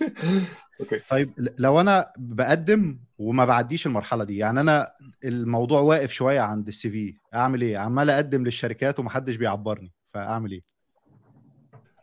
أوكي. 0.79 0.99
طيب 1.09 1.33
لو 1.57 1.81
أنا 1.81 2.11
بقدم 2.17 2.99
وما 3.17 3.45
بعديش 3.45 3.85
المرحلة 3.87 4.23
دي 4.23 4.37
يعني 4.37 4.59
أنا 4.59 4.91
الموضوع 5.23 5.81
واقف 5.81 6.11
شوية 6.11 6.39
عند 6.39 6.67
ال 6.67 6.89
CV 6.89 7.15
أعمل 7.33 7.61
إيه؟ 7.61 7.77
عمال 7.77 8.09
أقدم 8.09 8.43
للشركات 8.43 8.99
ومحدش 8.99 9.35
بيعبرني 9.35 9.91
فأعمل 10.13 10.51
إيه؟ 10.51 10.61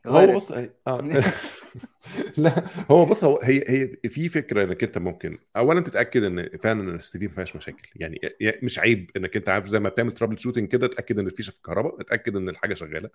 غير 0.06 0.30
هو 0.30 0.34
بص 0.34 0.52
آه. 0.52 0.64
لا 2.38 2.64
هو 2.90 3.04
بص 3.06 3.24
هو 3.24 3.40
هي 3.42 3.64
هي 3.68 4.08
في 4.10 4.28
فكرة 4.28 4.64
إنك 4.64 4.82
أنت 4.84 4.98
ممكن 4.98 5.38
اولا 5.56 5.80
تتأكد 5.80 6.22
إن 6.22 6.48
فعلا 6.62 6.94
ال 6.94 7.18
CV 7.18 7.26
ما 7.26 7.32
فيهاش 7.34 7.56
مشاكل. 7.56 7.88
يعني 7.96 8.20
مش 8.62 8.78
عيب 8.78 9.10
إنك 9.16 9.36
أنت 9.36 9.48
عارف 9.48 9.66
زي 9.66 9.80
ما 9.80 9.88
بتعمل 9.88 10.12
troubleshooting 10.12 10.68
كده 10.68 10.86
تأكد 10.86 11.18
إن 11.18 11.26
الفيشه 11.26 11.50
في 11.50 11.56
الكهرباء 11.56 12.00
اتاكد 12.00 12.36
إن 12.36 12.48
الحاجة 12.48 12.74
شغالة. 12.74 13.10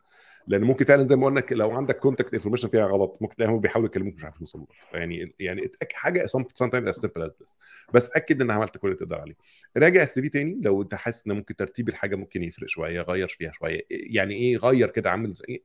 لأن 0.48 0.62
ممكن 0.62 0.86
فعلا 0.86 1.08
زي 1.08 1.16
ما 1.16 1.26
قلنا 1.26 1.44
لو 1.52 1.72
عندك 1.72 2.00
contact 2.00 2.34
information 2.34 2.68
فيها 2.70 2.86
غلط 2.86 3.18
ممكن 3.22 3.36
تلاقيهم 3.36 3.60
بيحاولوا 3.60 3.90
يكلموك 3.90 4.14
مش 4.16 4.24
عارفين 4.24 4.42
يوصلوا. 4.42 4.66
يعني 4.94 5.36
يعني 5.40 5.66
اتأكد 5.66 5.94
حاجة 5.96 6.26
sometimes 6.26 6.44
as 6.44 6.88
simple 6.88 6.96
as 6.96 7.32
this 7.42 7.58
بس 7.94 8.06
اتأكد 8.06 8.42
ان 8.42 8.52
عملت 8.52 8.78
كل 8.78 8.88
اللي 8.88 9.00
تقدر 9.00 9.20
عليه. 9.22 9.36
راجع 9.78 10.04
ال 10.04 10.22
CV 10.22 10.30
تاني 10.30 10.62
لو 10.64 10.82
أنت 10.82 10.96
حاسس 10.96 11.28
إن 11.28 11.34
ممكن 11.34 11.56
ترتيب 11.56 11.90
الحاجة 11.90 12.16
ممكن 12.16 12.44
يفرق 12.44 12.68
شوية 12.68 13.02
غير 13.02 13.28
فيها 13.28 13.52
شوية. 13.52 13.82
يعني 13.90 14.34
إيه 14.36 14.58
غير 14.58 14.90
كده 14.90 15.10
عامل 15.12 15.32
زي 15.32 15.46
إيه؟ 15.50 15.64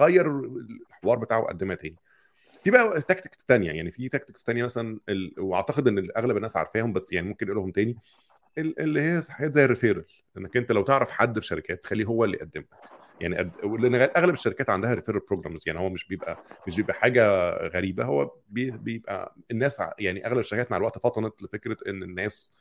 غير 0.00 0.26
الحوار 0.90 1.18
بتاعه 1.18 1.40
وقدمها 1.40 1.76
تاني. 1.76 1.96
في 2.62 2.70
بقى 2.70 3.00
tactics 3.02 3.44
تانية 3.44 3.70
يعني 3.72 3.90
في 3.90 4.08
tactics 4.08 4.44
تانية 4.44 4.64
مثلا. 4.64 5.00
وأعتقد 5.38 5.88
إن 5.88 6.08
أغلب 6.16 6.36
الناس 6.36 6.56
عارفاهم 6.56 6.92
بس 6.92 7.12
يعني 7.12 7.28
ممكن 7.28 7.46
اقولهم 7.46 7.70
تاني 7.70 7.98
ال- 8.58 8.80
اللي 8.80 9.00
هي 9.00 9.22
حاجات 9.30 9.54
زي 9.54 9.64
ال 9.64 9.68
referral 9.68 10.04
إنك 10.38 10.56
أنت 10.56 10.72
لو 10.72 10.82
تعرف 10.82 11.10
حد 11.10 11.38
في 11.38 11.46
شركات 11.46 11.84
تخليه 11.84 12.04
هو 12.04 12.24
اللي 12.24 12.36
يقدم 12.36 12.60
لك 12.60 12.68
يعني. 13.20 13.52
لأن 13.64 13.94
أغلب 14.16 14.34
الشركات 14.34 14.70
عندها 14.70 14.94
referral 14.94 15.20
programs 15.20 15.62
يعني 15.66 15.78
هو 15.80 15.88
مش 15.88 16.08
بيبقى 16.08 16.42
مش 16.66 16.76
بيبقى 16.76 16.94
حاجة 16.94 17.50
غريبة 17.68 18.04
هو 18.04 18.32
بي... 18.48 18.70
بيبقى 18.70 19.34
الناس 19.50 19.82
يعني 19.98 20.26
أغلب 20.26 20.38
الشركات 20.38 20.70
مع 20.70 20.76
الوقت 20.76 20.98
فطنت 20.98 21.42
لفكرة 21.42 21.76
إن 21.88 22.02
الناس 22.02 22.52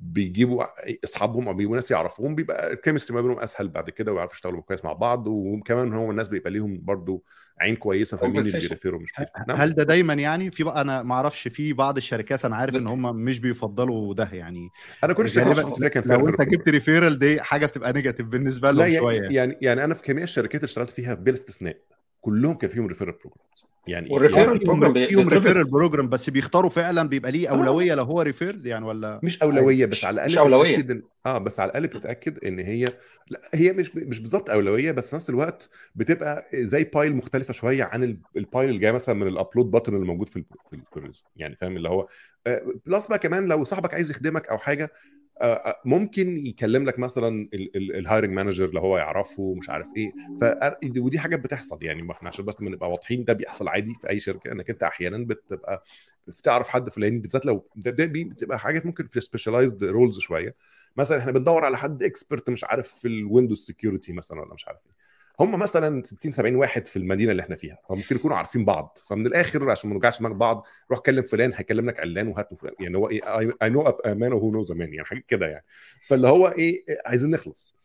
بيجيبوا 0.00 0.64
أصحابهم 1.04 1.48
أو 1.48 1.54
بيجيبوا 1.54 1.76
ناس 1.76 1.90
يعرفوهم 1.90 2.34
بيبقى 2.34 2.72
ال 2.72 2.76
chemistry 2.76 3.14
ما 3.16 3.22
بينهم 3.22 3.38
أسهل 3.40 3.68
بعد 3.68 3.90
كده 3.90 4.12
ويعرفوا 4.12 4.34
يشتغلوا 4.34 4.60
كويس 4.62 4.84
مع 4.84 4.92
بعض 4.92 5.26
وكمان 5.26 5.92
هو 5.92 6.10
الناس 6.10 6.28
بيبقى 6.28 6.50
ليهم 6.50 6.80
برضو 6.82 7.24
عين 7.60 7.76
كويسة 7.76 8.16
فاهمين 8.16 8.40
اللي. 8.40 8.52
بي 8.58 8.68
refer 8.68 8.95
وا 8.95 9.00
مش 9.00 9.12
بي 9.18 9.26
refer 9.26 9.48
وا. 9.48 9.56
هل 9.64 9.74
ده 9.74 9.82
دايما 9.82 10.14
يعني؟ 10.14 10.50
في 10.50 10.64
بقى 10.64 10.80
أنا 10.80 11.02
ما 11.02 11.14
أعرفش 11.14 11.48
في 11.48 11.72
بعض 11.72 11.96
الشركات 11.96 12.44
أنا 12.44 12.56
عارف 12.56 12.76
إن 12.76 12.86
هم 12.86 13.16
مش 13.16 13.38
بيفضلوا 13.40 14.14
ده 14.14 14.28
يعني. 14.32 14.68
أنا 15.04 15.12
كل 15.12 15.24
الشركات 15.24 15.84
كان 15.84 16.02
لو 16.06 16.28
أنت 16.28 16.42
جبت 16.42 16.68
referral 16.68 17.18
دي 17.18 17.42
حاجة 17.42 17.66
بتبقى 17.66 17.92
negative 17.92 18.26
بالنسبة 18.26 18.70
لهم 18.70 18.86
يعني 18.86 18.98
شوية. 18.98 19.22
يعني 19.22 19.56
يعني 19.60 19.84
أنا 19.84 19.94
في 19.94 20.02
جميع 20.06 20.24
الشركات 20.24 20.54
اللي 20.54 20.64
اشتغلت 20.64 20.90
فيها 20.90 21.14
بلا 21.14 21.34
استثناء. 21.34 21.76
كلهم 22.20 22.54
كان 22.54 22.70
فيهم 22.70 22.86
referral 22.86 23.12
programs 23.14 23.66
يعني 23.86 24.10
وال 24.10 24.19
referral 24.19 24.54
آه، 24.54 24.58
فيهم 24.58 24.84
program 24.84 24.92
بي- 24.92 25.08
فيهم 25.08 25.28
referral 25.28 25.64
program 25.64 26.08
بس 26.08 26.30
بيختاروا 26.30 26.70
فعلا 26.70 27.08
بيبقى 27.08 27.32
ليه 27.32 27.48
آه. 27.48 27.52
أولوية 27.52 27.94
لو 27.94 28.04
هو 28.04 28.22
refer 28.22 28.66
يعني 28.66 28.84
ولا 28.86 29.20
مش 29.22 29.42
أولوية 29.42 29.86
بس 29.86 30.04
على 30.04 30.14
الأقل 30.26 30.28
مش. 30.30 30.36
بتتأكد 30.38 30.90
إن... 30.90 31.02
آه 31.26 31.38
بس 31.38 31.60
على 31.60 31.68
الأقل 31.68 31.86
بتتاكد 31.86 32.44
إن 32.44 32.58
هي 32.58 32.92
لا 33.30 33.40
هي 33.54 33.72
مش 33.72 33.96
مش 33.96 34.20
بالظبط 34.20 34.50
أولوية 34.50 34.92
بس 34.92 35.10
في 35.10 35.16
نفس 35.16 35.30
الوقت 35.30 35.68
بتبقى 35.94 36.46
زي 36.54 36.84
pile 36.84 37.16
مختلفة 37.16 37.52
شوية 37.52 37.84
عن 37.84 38.04
ال- 38.04 38.20
pile 38.36 38.68
اللي 38.68 38.80
جاي 38.80 38.92
مثلا 38.92 39.14
من 39.14 39.26
ال 39.28 39.34
upload 39.34 39.70
button 39.70 39.94
اللي 39.94 40.06
موجود 40.06 40.28
في 40.28 40.36
ال 40.36 40.44
في, 40.70 40.76
ال 40.76 40.82
في 40.90 40.96
ال 40.96 41.00
resume 41.00 41.22
يعني 41.36 41.56
فاهم 41.56 41.76
اللي 41.76 41.88
هو 41.88 42.08
آه، 42.46 42.62
plus 42.86 43.06
بقى 43.06 43.18
كمان 43.18 43.46
لو 43.48 43.64
صاحبك 43.64 43.94
عايز 43.94 44.10
يخدمك 44.10 44.48
أو 44.48 44.58
حاجة 44.58 44.84
آه، 44.84 44.88
آه، 44.88 45.19
ممكن 45.84 46.46
يكلم 46.46 46.84
لك 46.84 46.98
مثلا 46.98 47.48
ال 47.76 47.84
hiring 47.84 48.32
manager 48.32 48.70
لو 48.74 48.80
هو 48.80 48.98
يعرفه 48.98 49.54
مش 49.54 49.70
عارف 49.70 49.96
إيه. 49.96 50.12
ف 50.40 50.44
ودي 50.98 51.18
حاجات 51.18 51.40
بتحصل 51.40 51.78
يعني 51.82 52.12
إحنا 52.12 52.28
عشان 52.28 52.44
بس 52.44 52.54
نبقى 52.60 52.90
واضحين 52.90 53.24
ده 53.24 53.32
بيحصل 53.32 53.68
عادي 53.68 53.94
في 53.94 54.08
أي 54.10 54.20
شركة 54.20 54.52
إنك 54.52 54.70
أنت 54.70 54.82
أحيانا 54.82 55.24
بتبقى 55.24 55.84
تعرف 56.44 56.68
حد 56.68 56.90
فلاني 56.90 57.18
بالذات 57.18 57.46
لو 57.46 57.66
ده 57.76 57.90
بتبقى 58.24 58.58
حاجات 58.58 58.86
ممكن 58.86 59.06
في 59.06 59.20
specialized 59.20 59.84
roles 59.84 60.18
شوية. 60.18 60.54
مثلا 60.96 61.18
إحنا 61.18 61.32
بندور 61.32 61.64
على 61.64 61.78
حد 61.78 62.02
expert 62.02 62.50
مش 62.50 62.64
عارف 62.64 62.88
في 62.88 63.08
ال 63.08 63.14
Windows 63.14 63.58
security 63.66 64.12
مثلا 64.12 64.40
ولا 64.40 64.54
مش 64.54 64.68
عارف 64.68 64.80
إيه. 64.86 65.09
هم 65.40 65.58
مثلا 65.58 66.02
60 66.02 66.32
70 66.32 66.56
واحد 66.56 66.86
في 66.86 66.96
المدينة 66.96 67.30
اللي 67.32 67.42
إحنا 67.42 67.56
فيها 67.56 67.78
فممكن 67.88 68.16
يكونوا 68.16 68.36
عارفين 68.36 68.64
بعض. 68.64 68.98
فمن 69.04 69.26
الآخر 69.26 69.70
عشان 69.70 69.90
ما 69.90 69.94
نوجعش 69.94 70.18
دماغ 70.18 70.32
بعض 70.32 70.66
روح 70.90 70.98
كلم 70.98 71.22
فلان 71.22 71.52
هيكلم 71.54 71.86
لك 71.86 72.00
علان 72.00 72.28
وهات 72.28 72.48
فلان. 72.60 72.74
يعني 72.80 72.96
هو 72.96 73.10
إيه 73.10 73.40
I 73.62 73.70
know 73.70 73.98
man 74.06 74.32
who 74.32 74.50
knows 74.50 74.72
man 74.72 74.94
يعني 74.94 75.06
حاجات 75.06 75.24
كده 75.28 75.46
يعني. 75.46 75.64
فاللي 76.06 76.28
هو 76.28 76.48
إيه 76.48 76.84
عايزين 77.06 77.30
نخلص. 77.30 77.79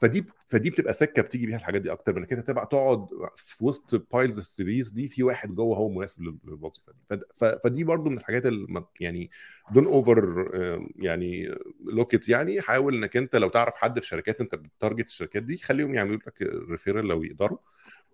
فدي 0.00 0.24
فدي 0.46 0.70
بتبقى 0.70 0.92
سكة 0.92 1.22
بتيجي 1.22 1.46
بيها 1.46 1.56
الحاجات 1.56 1.82
دي 1.82 1.92
أكتر 1.92 2.12
من 2.12 2.18
إنك 2.18 2.32
أنت 2.32 2.46
تبقى 2.48 2.66
تقعد 2.66 3.06
في 3.36 3.64
وسط 3.64 4.12
piles 4.12 4.38
ال 4.38 4.51
CVs 4.51 4.90
دي 4.90 5.08
في 5.08 5.22
واحد 5.22 5.54
جوه 5.54 5.76
هو 5.76 5.88
مناسب 5.88 6.22
لل- 6.22 6.38
للوظيفة 6.44 6.92
دي. 7.10 7.20
فدي 7.64 7.84
برضو 7.84 8.10
من 8.10 8.18
الحاجات 8.18 8.46
اللي 8.46 8.84
يعني 9.00 9.30
don't 9.72 9.86
over 9.86 10.48
يعني 10.96 11.54
look 11.84 12.13
it 12.13 12.28
يعني 12.28 12.60
حاول 12.60 12.94
إنك 12.94 13.16
أنت 13.16 13.36
لو 13.36 13.48
تعرف 13.48 13.76
حد 13.76 14.00
في 14.00 14.06
شركات 14.06 14.40
أنت 14.40 14.54
ب 14.54 14.61
target 14.61 15.06
الشركات 15.06 15.42
دي 15.42 15.56
خليهم 15.56 15.94
يعملوا 15.94 16.16
لك 16.16 16.42
referral 16.70 17.06
لو 17.06 17.22
يقدروا. 17.22 17.58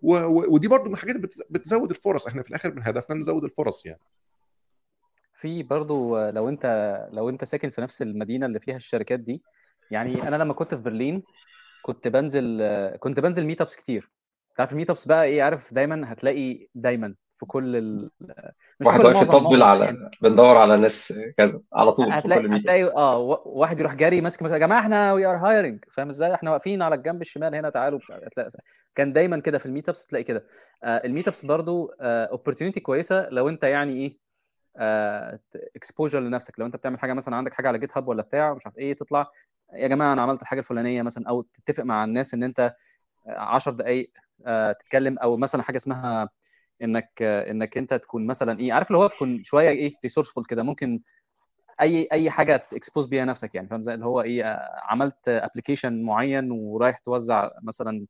و... 0.01 0.13
ودي 0.53 0.67
برضو 0.67 0.85
من 0.89 0.93
الحاجات 0.93 1.15
اللي 1.15 1.27
بت... 1.27 1.47
بتزود 1.49 1.89
الفرص. 1.89 2.27
إحنا 2.27 2.41
في 2.41 2.49
الآخر 2.49 2.73
من 2.75 2.81
هدفنا 2.83 3.15
نزود 3.15 3.43
الفرص 3.43 3.85
يعني. 3.85 3.99
في 5.33 5.63
برضو 5.63 6.29
لو 6.29 6.49
أنت 6.49 6.65
لو 7.13 7.29
أنت 7.29 7.43
ساكن 7.43 7.69
في 7.69 7.81
نفس 7.81 8.01
المدينة 8.01 8.45
اللي 8.45 8.59
فيها 8.59 8.75
الشركات 8.75 9.19
دي 9.19 9.41
يعني 9.91 10.27
أنا 10.27 10.35
لما 10.35 10.53
كنت 10.53 10.75
في 10.75 10.81
برلين 10.81 11.23
كنت 11.87 12.07
بنزل 12.07 12.61
كنت 12.99 13.19
بنزل 13.19 13.45
meetups 13.45 13.75
كتير. 13.75 14.11
تعرف 14.57 14.71
ال 14.71 14.89
meetups 14.89 15.07
بقى 15.07 15.23
إيه؟ 15.23 15.43
عارف 15.43 15.73
دايما 15.73 16.13
هتلاقي 16.13 16.67
دايما 16.75 17.15
في 17.33 17.45
كل 17.45 17.75
ال... 17.75 18.11
مش 18.79 18.87
واحد 18.87 19.05
واقف 19.05 19.21
يطبل 19.21 19.63
على 19.63 19.85
يعني. 19.85 20.11
بندور 20.21 20.57
على 20.57 20.77
ناس 20.77 21.13
كذا 21.37 21.61
على 21.73 21.91
طول 21.91 22.11
هتلاقي 22.11 22.41
في 22.41 22.47
كل 22.47 22.55
هتلاقي 22.55 22.83
آه 22.83 23.17
واحد 23.45 23.79
يروح 23.79 23.93
جاري 23.93 24.21
ماسك 24.21 24.41
يا 24.41 24.57
جماعة 24.57 24.79
إحنا 24.79 25.13
we 25.13 25.25
are 25.25 25.35
hiring 25.35 25.85
فاهم 25.91 26.09
إزاي؟ 26.09 26.33
إحنا 26.33 26.51
واقفين 26.51 26.81
على 26.81 26.95
الجنب 26.95 27.21
الشمال 27.21 27.55
هنا 27.55 27.69
تعالوا 27.69 27.99
هتلاقي 28.11 28.51
كان 28.95 29.13
دايما 29.13 29.39
كده 29.39 29.57
في 29.57 29.65
ال 29.65 29.89
meetups 29.89 30.05
تلاقي 30.05 30.23
كده. 30.23 30.43
آه 30.83 31.01
ال 31.05 31.27
meetups 31.27 31.45
برضو 31.45 31.91
opportunity 32.01 32.79
آه 32.79 32.83
كويسة 32.83 33.29
لو 33.29 33.49
أنت 33.49 33.63
يعني 33.63 33.93
إيه 33.93 34.17
exposure 35.75 36.19
آه 36.19 36.21
لنفسك. 36.21 36.59
لو 36.59 36.65
أنت 36.65 36.75
بتعمل 36.75 36.99
حاجة 36.99 37.13
مثلا 37.13 37.35
عندك 37.35 37.53
حاجة 37.53 37.67
على 37.67 37.79
GitHub 37.79 38.07
ولا 38.07 38.21
بتاع 38.21 38.53
مش 38.53 38.65
عارف 38.65 38.77
إيه 38.77 38.93
تطلع 38.95 39.31
يا 39.73 39.87
جماعة 39.87 40.13
أنا 40.13 40.21
عملت 40.21 40.41
الحاجة 40.41 40.59
الفلانية 40.59 41.01
مثلا 41.01 41.29
أو 41.29 41.41
تتفق 41.41 41.83
مع 41.83 42.03
الناس 42.03 42.33
إن 42.33 42.43
أنت 42.43 42.75
10 43.27 43.71
دقائق 43.71 44.11
آه 44.45 44.71
تتكلم 44.71 45.17
أو 45.19 45.37
مثلا 45.37 45.63
حاجة 45.63 45.77
اسمها 45.77 46.29
إنك 46.81 47.21
إنك 47.21 47.77
أنت 47.77 47.93
تكون 47.93 48.27
مثلا 48.27 48.59
إيه 48.59 48.73
عارف 48.73 48.87
اللي 48.87 48.97
هو 48.97 49.07
تكون 49.07 49.43
شوية 49.43 49.69
إيه 49.69 49.93
resourceful 50.03 50.45
كده 50.45 50.63
ممكن 50.63 51.01
أي 51.81 52.07
أي 52.11 52.29
حاجة 52.29 52.57
ت 52.71 52.76
expose 52.76 53.05
بيها 53.05 53.25
نفسك 53.25 53.55
يعني 53.55 53.67
فاهم؟ 53.67 53.81
زي 53.81 53.93
اللي 53.93 54.05
هو 54.05 54.21
إيه 54.21 54.59
عملت 54.83 55.27
application 55.27 56.03
معين 56.03 56.51
ورايح 56.51 56.97
توزع 56.97 57.49
مثلا 57.63 58.05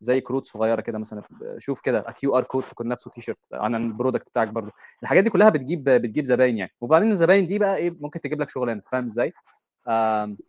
زي 0.00 0.20
كروت 0.20 0.46
صغيرة 0.46 0.80
كده 0.80 0.98
مثلا 0.98 1.22
شوف 1.58 1.80
كده 1.80 2.00
QR 2.00 2.44
code 2.44 2.62
تكون 2.70 2.88
لابسه 2.88 3.10
تي 3.10 3.20
شيرت 3.20 3.38
عن 3.52 3.74
ال 3.74 3.81
product 3.81 4.26
بتاعك 4.28 4.48
برضه. 4.48 4.72
الحاجات 5.02 5.24
دي 5.24 5.30
كلها 5.30 5.48
بتجيب 5.48 5.84
بتجيب 5.84 6.24
زباين 6.24 6.58
يعني. 6.58 6.72
وبعدين 6.80 7.10
الزباين 7.10 7.46
دي 7.46 7.58
بقى 7.58 7.76
إيه 7.76 7.96
ممكن 8.00 8.20
تجيب 8.20 8.40
لك 8.40 8.50
شغلانة 8.50 8.82
فاهم 8.90 9.04
إزاي؟ 9.04 9.32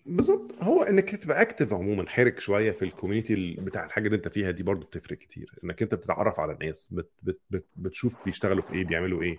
بالظبط. 0.06 0.52
هو 0.64 0.84
إنك 0.84 1.16
تبقى 1.16 1.42
active 1.42 1.74
عموما 1.74 2.10
حرك 2.10 2.40
شوية 2.40 2.72
في 2.72 2.86
ال 2.86 2.93
community 2.93 3.56
بتاع 3.60 3.86
الحاجة 3.86 4.06
اللي 4.06 4.16
أنت 4.16 4.28
فيها 4.28 4.52
دي 4.52 4.64
برضو 4.64 4.86
بتفرق 4.88 5.18
كتير. 5.18 5.52
إنك 5.64 5.82
أنت 5.82 5.96
بتتعرف 5.96 6.40
على 6.40 6.52
الناس 6.54 6.90
بت 6.94 7.10
بت 7.24 7.40
بت 7.50 7.66
بتشوف 7.76 8.26
بيشتغلوا 8.26 8.62
في 8.62 8.74
إيه 8.74 8.86
بيعملوا 8.86 9.24
إيه. 9.24 9.38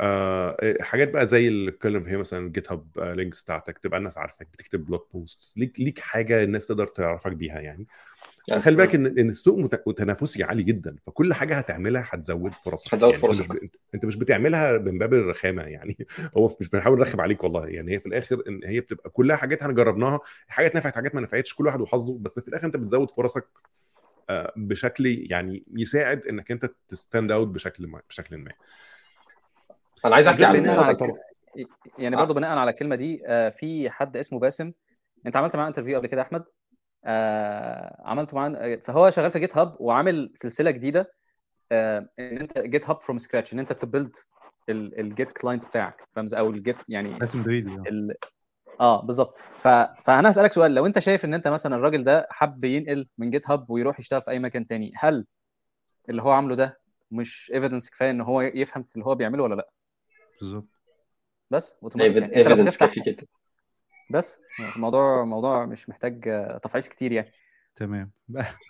آه 0.00 0.56
حاجات 0.80 1.10
بقى 1.10 1.26
زي 1.26 1.48
اللي 1.48 1.70
اتكلم 1.70 2.06
هي 2.06 2.16
مثلا 2.16 2.52
GitHub 2.52 2.86
links 3.16 3.42
بتاعتك 3.42 3.78
تبقى 3.78 3.98
الناس 3.98 4.18
عارفك 4.18 4.48
بتكتب 4.52 4.84
blog 4.86 5.00
post 5.12 5.58
ليك 5.58 5.80
ليك 5.80 5.98
حاجة 5.98 6.44
الناس 6.44 6.66
تقدر 6.66 6.86
تعرفك 6.86 7.32
بيها 7.32 7.60
يعني. 7.60 7.86
يعني 8.48 8.62
خلي 8.62 8.76
بالك 8.76 8.94
إن 8.94 9.06
إن 9.06 9.30
السوق 9.30 9.66
تنافسي 9.96 10.44
عالي 10.44 10.62
جدا 10.62 10.96
فكل 11.02 11.34
حاجة 11.34 11.54
هتعملها 11.54 12.04
هتزود 12.08 12.52
فرصك. 12.64 12.94
هتزود 12.94 13.10
يعني 13.10 13.22
فرصك 13.22 13.50
أنت 13.50 13.62
مش, 13.62 13.70
أنت 13.94 14.04
مش 14.04 14.16
بتعملها 14.16 14.78
من 14.78 14.98
باب 14.98 15.14
الرخامة 15.14 15.62
يعني. 15.62 16.06
هو 16.36 16.56
مش 16.60 16.68
بنحاول 16.68 16.98
نرخم 16.98 17.20
عليك 17.20 17.44
والله. 17.44 17.66
يعني 17.66 17.92
هي 17.92 17.98
في 17.98 18.06
الآخر 18.06 18.42
إن 18.48 18.60
هي 18.64 18.80
بتبقى 18.80 19.10
كلها 19.10 19.36
حاجات 19.36 19.60
إحنا 19.60 19.72
جربناها. 19.72 20.20
حاجات 20.48 20.76
نفعت 20.76 20.94
حاجات 20.94 21.14
ما 21.14 21.20
نفعتش 21.20 21.54
كل 21.54 21.66
واحد 21.66 21.80
وحظه. 21.80 22.18
بس 22.18 22.38
في 22.40 22.48
الآخر 22.48 22.66
أنت 22.66 22.76
بتزود 22.76 23.10
فرصك 23.10 23.48
بشكل 24.56 25.06
يعني 25.06 25.64
يساعد 25.76 26.26
إنك 26.26 26.50
أنت 26.50 26.70
تستاند 26.88 27.32
أوت 27.32 27.48
بشكل 27.48 27.86
ما 27.86 28.00
بشكل 28.08 28.36
ما. 28.36 28.50
أنا 30.04 30.14
عايز 30.14 30.28
أحكي 30.28 30.44
على 30.44 30.94
طبعا 30.94 31.16
يعني 31.98 32.16
برضه 32.16 32.34
بناء 32.34 32.50
على 32.50 32.70
الكلمة 32.70 32.96
دي 32.96 33.18
في 33.58 33.90
حد 33.90 34.16
اسمه 34.16 34.38
باسم. 34.38 34.72
أنت 35.26 35.36
عملت 35.36 35.56
معاه 35.56 35.68
interview 35.68 35.98
قبل 35.98 36.06
كده 36.06 36.20
يا 36.20 36.26
أحمد؟ 36.26 36.44
آه 37.04 38.02
عملته 38.04 38.34
معاه. 38.36 38.76
فهو 38.84 39.10
شغال 39.10 39.30
في 39.30 39.38
GitHub 39.38 39.76
وعامل 39.80 40.32
سلسلة 40.34 40.70
جديدة 40.70 41.12
آه 41.72 42.08
إن 42.18 42.38
أنت 42.38 42.58
Git 42.58 42.90
from 42.90 43.18
scratch 43.18 43.52
إن 43.52 43.58
أنت 43.58 43.72
ت 43.72 43.79
build 43.79 44.16
ال 44.68 44.84
Git 44.84 45.30
client 45.30 45.66
بتاعك 45.66 46.08
فاهم 46.12 46.26
أو 46.34 46.50
ال 46.50 46.56
Git 46.56 46.76
يعني 46.88 47.18
ال... 47.88 48.14
آه 48.80 49.02
بالظبط. 49.02 49.36
ف... 49.58 49.68
فأنا 50.02 50.30
هسألك 50.30 50.52
سؤال 50.52 50.74
لو 50.74 50.86
أنت 50.86 50.98
شايف 50.98 51.24
إن 51.24 51.34
أنت 51.34 51.48
مثلا 51.48 51.76
الراجل 51.76 52.04
ده 52.04 52.26
حب 52.30 52.64
ينقل 52.64 53.08
من 53.18 53.30
GitHub 53.30 53.70
ويروح 53.70 54.00
يشتغل 54.00 54.22
في 54.22 54.30
أي 54.30 54.38
مكان 54.38 54.66
تاني 54.66 54.92
هل 54.96 55.26
اللي 56.08 56.22
هو 56.22 56.30
عامله 56.30 56.54
ده 56.54 56.80
مش 57.10 57.52
evidence 57.54 57.90
كفاية 57.90 58.10
إن 58.10 58.20
هو 58.20 58.40
يفهم 58.40 58.82
في 58.82 58.94
اللي 58.94 59.06
هو 59.06 59.14
بيعمله 59.14 59.42
ولا 59.42 59.54
لأ؟ 59.54 59.70
بالظبط. 60.40 60.68
بس؟ 61.50 61.76
evidence 62.00 62.76
كافي 62.76 63.00
جدا. 63.00 63.26
بس 64.10 64.36
الموضوع 64.76 65.24
موضوع 65.24 65.66
مش 65.66 65.88
محتاج 65.88 66.20
تفعيص 66.62 66.88
كتير 66.88 67.12
يعني. 67.12 67.32
تمام. 67.76 68.12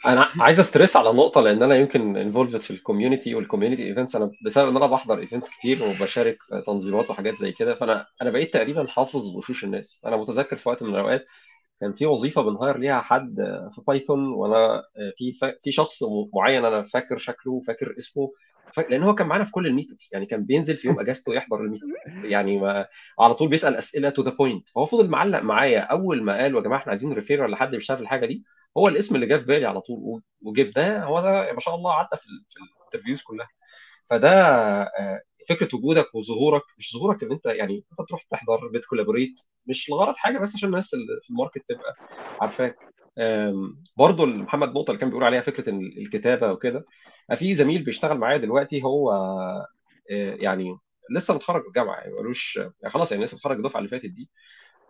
أنا 0.07 0.29
عايز 0.41 0.61
أ 0.61 0.66
stress 0.66 0.97
على 0.97 1.13
نقطة 1.13 1.41
لأن 1.41 1.63
أنا 1.63 1.75
يمكن 1.75 2.17
involved 2.17 2.61
في 2.61 2.71
ال 2.71 2.77
community 2.77 3.35
وال 3.35 3.44
community 3.44 3.83
events 3.83 4.17
أنا 4.17 4.31
بسبب 4.45 4.69
إن 4.69 4.77
أنا 4.77 4.87
بحضر 4.87 5.19
events 5.19 5.51
كتير 5.51 5.83
وبشارك 5.83 6.39
في 6.49 6.63
تنظيمات 6.67 7.11
وحاجات 7.11 7.37
زي 7.37 7.53
كده. 7.53 7.75
فأنا 7.75 8.07
أنا 8.23 8.31
بقيت 8.31 8.55
تقريبا 8.55 8.87
حافظ 8.87 9.37
وشوش 9.37 9.65
الناس. 9.65 10.01
أنا 10.07 10.17
متذكر 10.17 10.57
في 10.57 10.69
وقت 10.69 10.83
من 10.83 10.95
الأوقات 10.95 11.27
كان 11.81 11.93
في 11.93 12.07
وظيفة 12.07 12.43
بن 12.43 12.55
hire 12.55 12.79
ليها 12.79 13.01
حد 13.01 13.37
في 13.73 13.83
Python 13.87 14.33
وأنا 14.33 14.83
في 15.17 15.33
في 15.63 15.73
شخص 15.73 16.03
معين 16.35 16.65
أنا 16.65 16.83
فاكر 16.83 17.19
شكله 17.19 17.53
وفاكر 17.53 17.95
اسمه. 17.99 18.33
لأن 18.91 19.03
هو 19.03 19.15
كان 19.15 19.27
معانا 19.27 19.45
في 19.45 19.51
كل 19.51 19.67
ال 19.67 19.69
meetups 19.69 19.87
يعني 20.13 20.27
كان 20.27 20.45
بينزل 20.45 20.77
في 20.77 20.89
يوم 20.89 21.01
أجازته 21.01 21.35
يحضر 21.35 21.61
ال 21.61 21.64
meetup 21.64 21.81
يعني 22.25 22.59
ما 22.59 22.87
على 23.21 23.35
طول 23.35 23.49
بيسأل 23.49 23.77
أسئلة 23.77 24.11
to 24.11 24.23
the 24.23 24.31
point 24.31 24.69
فهو 24.69 24.87
فضل 24.87 25.09
معلق 25.09 25.41
معايا 25.43 25.81
أول 25.81 26.23
ما 26.23 26.37
قال 26.39 26.55
يا 26.55 26.61
جماعة 26.61 26.79
إحنا 26.81 26.91
عايزين 26.91 27.13
referral 27.13 27.51
لحد 27.51 27.71
بيشتغل 27.71 28.03
الحاجة 28.03 28.27
دي. 28.27 28.45
هو 28.77 28.89
الاسم 28.89 29.15
اللي 29.15 29.27
جه 29.27 29.37
في 29.37 29.45
بالي 29.45 29.67
على 29.67 29.81
طول 29.81 30.23
وجبناه 30.43 31.05
هو 31.05 31.21
ده 31.21 31.53
ما 31.53 31.61
شاء 31.61 31.75
الله 31.75 31.93
عدى 31.95 32.17
في, 32.17 32.27
في 32.49 32.57
ال 32.81 32.85
interviews 32.85 33.23
كلها. 33.23 33.49
فده 34.11 34.31
فكرة 35.49 35.69
وجودك 35.77 36.15
وظهورك. 36.15 36.63
مش 36.79 36.93
ظهورك 36.95 37.23
إن 37.23 37.33
أنت 37.33 37.47
يعني 37.47 37.85
أنت 37.93 38.09
تروح 38.09 38.23
تحضر 38.31 38.69
بت 38.69 38.79
collaborate. 38.79 39.41
مش 39.67 39.91
لغرض 39.91 40.15
حاجة 40.17 40.39
بس 40.39 40.55
عشان 40.55 40.69
الناس 40.69 40.95
اللي 40.95 41.07
في 41.23 41.31
ال 41.31 41.36
market 41.36 41.65
تبقى 41.69 41.95
عارفاك. 42.41 42.77
برضه 43.97 44.27
محمد 44.27 44.69
نقطة 44.69 44.91
اللي 44.91 45.01
كان 45.01 45.09
بيقول 45.09 45.25
عليها 45.25 45.41
فكرة 45.41 45.71
الكتابة 45.71 46.53
وكده. 46.53 46.85
في 47.35 47.55
زميل 47.55 47.85
بيشتغل 47.85 48.19
معايا 48.19 48.39
دلوقتي 48.39 48.83
هو 48.83 49.13
يعني 50.11 50.77
لسه 51.11 51.35
متخرج 51.35 51.63
من 51.63 51.69
الجامعة 51.69 51.97
يعني 51.97 52.13
ملوش 52.13 52.57
يعني 52.57 52.93
خلاص 52.93 53.13
يعني 53.13 53.25
لسه 53.25 53.35
متخرج 53.37 53.57
الدفعة 53.57 53.79
اللي 53.79 53.91
فاتت 53.91 54.07
دي. 54.11 54.31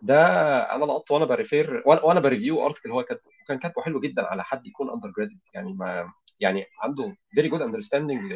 ده 0.02 0.26
أنا 0.74 0.84
لقطته 0.84 1.14
وأنا 1.14 1.24
ب 1.24 1.33
review 1.33 1.82
وأنا 1.86 2.20
ب 2.20 2.27
review 2.27 2.66
article 2.66 2.90
هو 2.90 3.02
كاتبه 3.02 3.30
وكان 3.44 3.58
كاتبه 3.58 3.82
حلو 3.82 4.00
جدا 4.00 4.22
على 4.26 4.44
حد 4.44 4.66
يكون 4.66 4.90
undergraduate 4.90 5.42
يعني 5.54 5.72
ما 5.74 6.12
يعني 6.40 6.66
عنده 6.82 7.16
very 7.34 7.48
good 7.48 7.62
understanding 7.62 8.32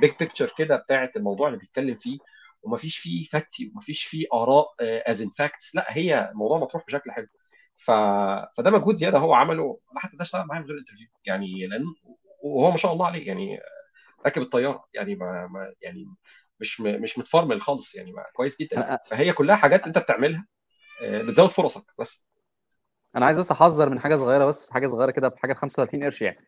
big 0.00 0.12
picture 0.20 0.52
كده 0.58 0.76
بتاعه 0.76 1.10
الموضوع 1.16 1.48
اللي 1.48 1.58
بيتكلم 1.58 1.96
فيه. 1.96 2.18
ومفيش 2.62 2.98
فيه 2.98 3.24
فتي 3.24 3.72
ومفيش 3.74 4.04
فيه 4.04 4.26
آراء 4.34 4.66
as 4.80 5.22
in 5.22 5.30
facts 5.30 5.74
لا 5.74 5.86
هي 5.88 6.30
الموضوع 6.30 6.58
مطروح 6.58 6.84
بشكل 6.86 7.10
حلو. 7.10 7.26
ف... 7.76 7.90
فده 8.56 8.70
مجهود 8.70 8.96
زيادة 8.96 9.18
هو 9.18 9.34
عمله 9.34 9.78
أنا 9.92 10.00
حتى 10.00 10.16
ده 10.16 10.22
اشتغل 10.22 10.46
معايا 10.46 10.62
من 10.62 10.68
غير 10.68 10.78
interview 10.78 11.06
يعني 11.26 11.66
لأن 11.66 11.84
وهو 12.42 12.70
ما 12.70 12.76
شاء 12.76 12.92
الله 12.92 13.06
عليه 13.06 13.26
يعني 13.26 13.60
راكب 14.26 14.42
الطيارة 14.42 14.84
يعني 14.94 15.14
ما, 15.14 15.46
ما 15.46 15.74
يعني 15.82 16.06
مش 16.60 16.80
مش 16.80 17.18
متفرمل 17.18 17.62
خالص 17.62 17.94
يعني 17.94 18.12
ما 18.12 18.24
كويس 18.34 18.56
جدا. 18.60 18.98
فهي 19.10 19.32
كلها 19.32 19.56
حاجات 19.56 19.86
أنت 19.86 19.98
بتعملها 19.98 20.46
بتزود 21.02 21.50
فرصك 21.50 21.84
بس. 21.98 22.22
أنا 23.16 23.26
عايز 23.26 23.38
بس 23.38 23.50
أحذر 23.50 23.88
من 23.88 24.00
حاجة 24.00 24.14
صغيرة 24.14 24.44
بس 24.44 24.70
حاجة 24.70 24.86
صغيرة 24.86 25.10
كده 25.10 25.28
بحاجة 25.28 25.52
35 25.54 26.04
قرش 26.04 26.22
يعني. 26.22 26.46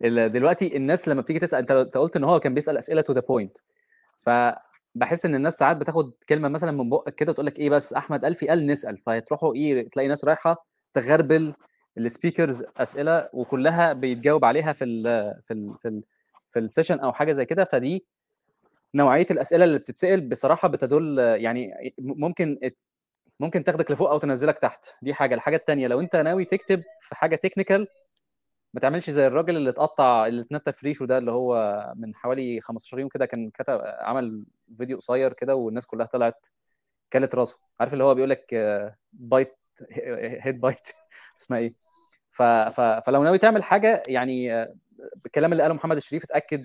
دلوقتي 0.32 0.76
الناس 0.76 1.08
لما 1.08 1.20
بتيجي 1.22 1.38
تسأل 1.38 1.70
أنت 1.70 1.96
قلت 1.96 2.16
إن 2.16 2.24
هو 2.24 2.40
كان 2.40 2.54
بيسأل 2.54 2.78
أسئلة 2.78 3.00
to 3.00 3.12
the 3.12 3.20
point 3.20 3.58
فبحس 4.18 5.26
إن 5.26 5.34
الناس 5.34 5.56
ساعات 5.58 5.76
بتاخد 5.76 6.12
كلمة 6.28 6.48
مثلا 6.48 6.72
من 6.72 6.90
بقك 6.90 7.14
كده 7.14 7.32
تقول 7.32 7.46
لك 7.46 7.58
إيه 7.58 7.70
بس 7.70 7.92
أحمد 7.92 8.24
ألفي 8.24 8.48
قال 8.48 8.66
نسأل 8.66 8.98
فتروحوا 8.98 9.54
إيه 9.54 9.88
تلاقي 9.90 10.08
ناس 10.08 10.24
رايحة 10.24 10.66
تغربل 10.94 11.54
ال 11.98 12.05
speakers 12.05 12.64
أسئلة 12.76 13.28
وكلها 13.32 13.92
بيتجاوب 13.92 14.44
عليها 14.44 14.72
في 14.72 14.84
ال 14.84 15.02
في 15.42 15.52
ال 15.54 15.74
في 15.78 15.88
ال 15.88 16.02
في 16.48 16.58
ال 16.58 16.63
session 16.63 16.98
أو 17.00 17.12
حاجة 17.12 17.32
زي 17.32 17.44
كده 17.44 17.64
فدي 17.64 18.06
نوعية 18.94 19.26
الأسئلة 19.30 19.64
اللي 19.64 19.78
بتتسأل 19.78 20.28
بصراحة 20.28 20.68
بتدل 20.68 21.18
يعني 21.18 21.92
ممكن 21.98 22.58
ممكن 23.40 23.64
تاخدك 23.64 23.90
لفوق 23.90 24.10
أو 24.10 24.18
تنزلك 24.18 24.58
تحت 24.58 24.86
دي 25.02 25.14
حاجة. 25.14 25.34
الحاجة 25.34 25.56
الثانية 25.56 25.86
لو 25.88 26.00
أنت 26.00 26.16
ناوي 26.16 26.44
تكتب 26.44 26.82
في 27.00 27.14
حاجة 27.14 27.36
technical 27.36 27.88
ما 28.74 28.80
تعملش 28.80 29.10
زي 29.10 29.26
الراجل 29.26 29.56
اللي 29.56 29.70
اتقطع 29.70 30.26
اللي 30.26 30.42
اتنتف 30.42 30.84
ريشه 30.84 31.06
ده 31.06 31.18
اللي 31.18 31.32
هو 31.32 31.84
من 31.96 32.14
حوالي 32.14 32.60
15 32.60 32.98
يوم 32.98 33.08
كده 33.08 33.26
كان 33.26 33.50
كتب 33.50 33.80
عمل 33.84 34.44
فيديو 34.78 34.96
قصير 34.98 35.32
كده 35.32 35.54
والناس 35.54 35.86
كلها 35.86 36.06
طلعت 36.06 36.46
كلت 37.12 37.34
راسه. 37.34 37.58
عارف 37.80 37.92
اللي 37.92 38.04
هو 38.04 38.14
بيقول 38.14 38.30
لك 38.30 38.54
bite 39.12 39.56
head 40.40 40.60
bite 40.60 40.88
اسمها 41.42 41.58
إيه 41.58 41.74
ف... 42.30 42.42
ف... 42.42 42.80
فلو 42.80 43.24
ناوي 43.24 43.38
تعمل 43.38 43.62
حاجة 43.62 44.02
يعني 44.08 44.66
بالكلام 45.16 45.52
اللي 45.52 45.62
قاله 45.62 45.74
محمد 45.74 45.96
الشريف 45.96 46.24
اتأكد 46.24 46.64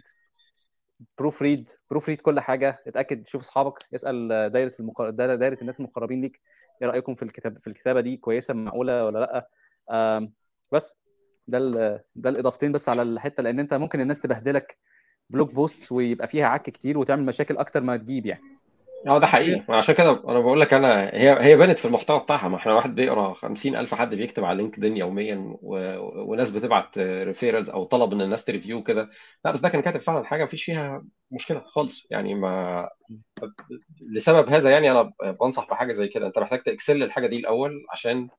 proofread 1.18 1.70
proofread 1.90 2.22
كل 2.22 2.40
حاجة 2.40 2.84
اتأكد 2.88 3.28
شوف 3.28 3.42
أصحابك 3.42 3.86
اسأل 3.96 4.50
دايرة 4.52 4.74
المقر... 4.80 5.10
دايرة 5.10 5.58
الناس 5.62 5.80
المقربين 5.80 6.22
ليك 6.22 6.42
إيه 6.82 6.88
رأيكم 6.88 7.16
في 7.16 7.24
الكتاب 7.24 7.60
في 7.60 7.68
الكتابة 7.68 8.02
دي 8.02 8.18
كويسة 8.18 8.54
معقولة 8.54 9.06
ولا 9.06 9.20
لأ؟ 9.20 9.50
آم... 10.18 10.34
بس 10.72 10.94
ده 11.48 11.58
ال... 11.58 12.00
ده 12.16 12.30
الإضافتين 12.30 12.72
بس 12.72 12.90
على 12.90 13.02
الحتة 13.02 13.44
لأن 13.44 13.60
أنت 13.60 13.74
ممكن 13.74 14.02
الناس 14.02 14.20
تبهدلك 14.22 14.78
blog 15.30 15.54
posts 15.54 15.92
ويبقى 15.92 16.28
فيها 16.28 16.46
عك 16.46 16.70
كتير 16.70 16.98
وتعمل 16.98 17.26
مشاكل 17.26 17.58
أكتر 17.58 17.82
ما 17.82 17.98
تجيب 17.98 18.26
يعني. 18.26 18.57
آه 19.06 19.20
ده 19.20 19.28
حقيقي. 19.28 19.66
عشان 19.70 19.96
كده 19.96 20.10
أنا 20.12 20.40
بقول 20.40 20.62
لك 20.62 20.74
أنا 20.74 21.04
هي 21.14 21.38
هي 21.46 21.56
بانت 21.58 21.78
في 21.80 21.86
المحتوى 21.86 22.20
بتاعها. 22.20 22.48
ما 22.48 22.58
إحنا 22.58 22.74
واحد 22.76 22.96
بيقرأ 22.96 23.34
50000 23.34 23.96
حد 23.96 24.10
بيكتب 24.16 24.44
على 24.44 24.58
LinkedIn 24.58 24.98
يوميا 24.98 25.58
و... 25.62 25.78
وناس 26.32 26.50
بتبعت 26.52 26.98
referrals 26.98 27.70
أو 27.70 27.84
طلب 27.84 28.14
إن 28.14 28.22
الناس 28.22 28.46
ت 28.46 28.51
review 28.51 28.84
كده. 28.84 29.10
لا 29.46 29.52
بس 29.52 29.60
ده 29.60 29.70
كان 29.70 29.82
كاتب 29.82 30.00
فعلا 30.02 30.24
حاجة 30.26 30.44
مفيش 30.44 30.64
فيها 30.64 31.04
مشكلة 31.32 31.60
خالص. 31.60 32.08
يعني 32.12 32.36
ما 32.36 32.90
لسبب 34.02 34.50
هذا 34.50 34.70
يعني 34.72 34.92
أنا 34.92 35.12
بنصح 35.42 35.70
بحاجة 35.70 35.94
زي 35.94 36.08
كده. 36.08 36.28
أنت 36.28 36.38
محتاج 36.40 36.64
ت 36.64 36.70
excel 36.70 37.04
الحاجة 37.04 37.28
دي 37.28 37.38
الأول 37.40 37.86
عشان 37.92 38.30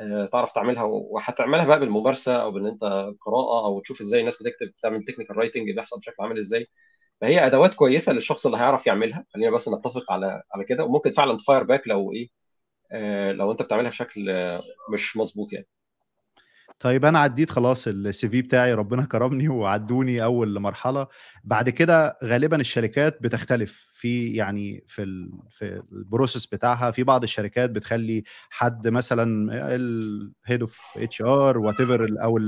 آه، 0.00 0.26
تعرف 0.26 0.52
تعملها 0.52 0.82
وهتعملها 0.84 1.66
بقى 1.66 1.80
بالممارسة 1.80 2.36
أو 2.42 2.50
بإن 2.52 2.66
أنت 2.66 2.82
قراءة 3.26 3.66
أو 3.66 3.80
تشوف 3.80 4.00
إزاي 4.00 4.20
الناس 4.20 4.42
بتكتب 4.42 4.72
تعمل 4.82 5.04
technical 5.04 5.36
writing 5.38 5.70
بيحصل 5.76 5.98
بشكل 6.00 6.16
عامل 6.20 6.38
إزاي. 6.38 6.66
فهي 7.22 7.46
أدوات 7.46 7.74
كويسة 7.74 8.12
للشخص 8.12 8.46
اللي 8.46 8.58
هيعرف 8.58 8.86
يعملها. 8.86 9.24
خلينا 9.34 9.50
بس 9.50 9.68
نتفق 9.68 10.12
على 10.12 10.42
على 10.54 10.64
كده. 10.64 10.84
وممكن 10.84 11.10
فعلا 11.10 11.36
ت 11.38 11.43
fire 11.43 11.62
back 11.62 11.88
لو 11.88 12.12
إيه 12.12 12.28
آه 12.92 13.32
لو 13.32 13.52
أنت 13.52 13.62
بتعملها 13.62 13.90
بشكل 13.90 14.30
آه 14.30 14.62
مش 14.94 15.16
مظبوط 15.16 15.52
يعني. 15.52 15.66
طيب 16.80 17.04
أنا 17.04 17.18
عديت 17.18 17.50
خلاص 17.50 17.88
ال 17.88 18.28
CV 18.28 18.42
بتاعي 18.42 18.74
ربنا 18.74 19.04
كرمني 19.12 19.48
وعدوني 19.48 20.24
أول 20.24 20.60
مرحلة. 20.60 21.06
بعد 21.44 21.70
كده 21.70 22.14
غالبا 22.24 22.56
الشركات 22.56 23.22
بتختلف. 23.22 23.91
في 24.02 24.32
يعني 24.34 24.84
في 24.86 25.28
في 25.50 25.82
ال 25.92 25.99
process 25.99 26.46
بتاعها 26.46 26.90
في 26.90 27.02
بعض 27.04 27.22
الشركات 27.22 27.70
بتخلي 27.70 28.22
حد 28.50 28.88
مثلا 28.88 29.50
ال 29.76 29.93
head 29.93 30.60
of 30.60 30.80
HR 30.96 31.58
whatever 31.58 32.08
أو 32.22 32.40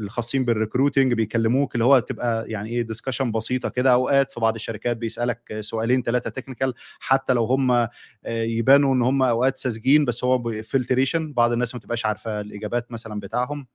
الخاصين 0.00 0.44
بال 0.44 0.55
recruiting 0.55 1.12
بيكلموك 1.14 1.74
اللي 1.74 1.84
هو 1.84 1.98
تبقى 1.98 2.50
يعني 2.50 2.70
إيه 2.70 2.82
discussion 2.82 3.32
بسيطة 3.32 3.68
كده. 3.68 3.92
أوقات 3.92 4.32
في 4.32 4.40
بعض 4.40 4.54
الشركات 4.54 4.96
بيسألك 4.96 5.56
سؤالين 5.60 6.02
ثلاثة 6.02 6.30
technical 6.30 6.74
حتى 7.00 7.32
لو 7.32 7.44
هم 7.44 7.88
يبانوا 8.26 8.94
إن 8.94 9.02
هم 9.02 9.22
أوقات 9.22 9.58
ساذجين 9.58 10.04
بس 10.04 10.24
هو 10.24 10.62
filtration 10.62 11.32
بعض 11.32 11.52
الناس 11.52 11.74
ما 11.74 11.80
تبقاش 11.80 12.06
عارفة 12.06 12.40
الإجابات 12.40 12.92
مثلا 12.92 13.20
بتاعهم. 13.20 13.66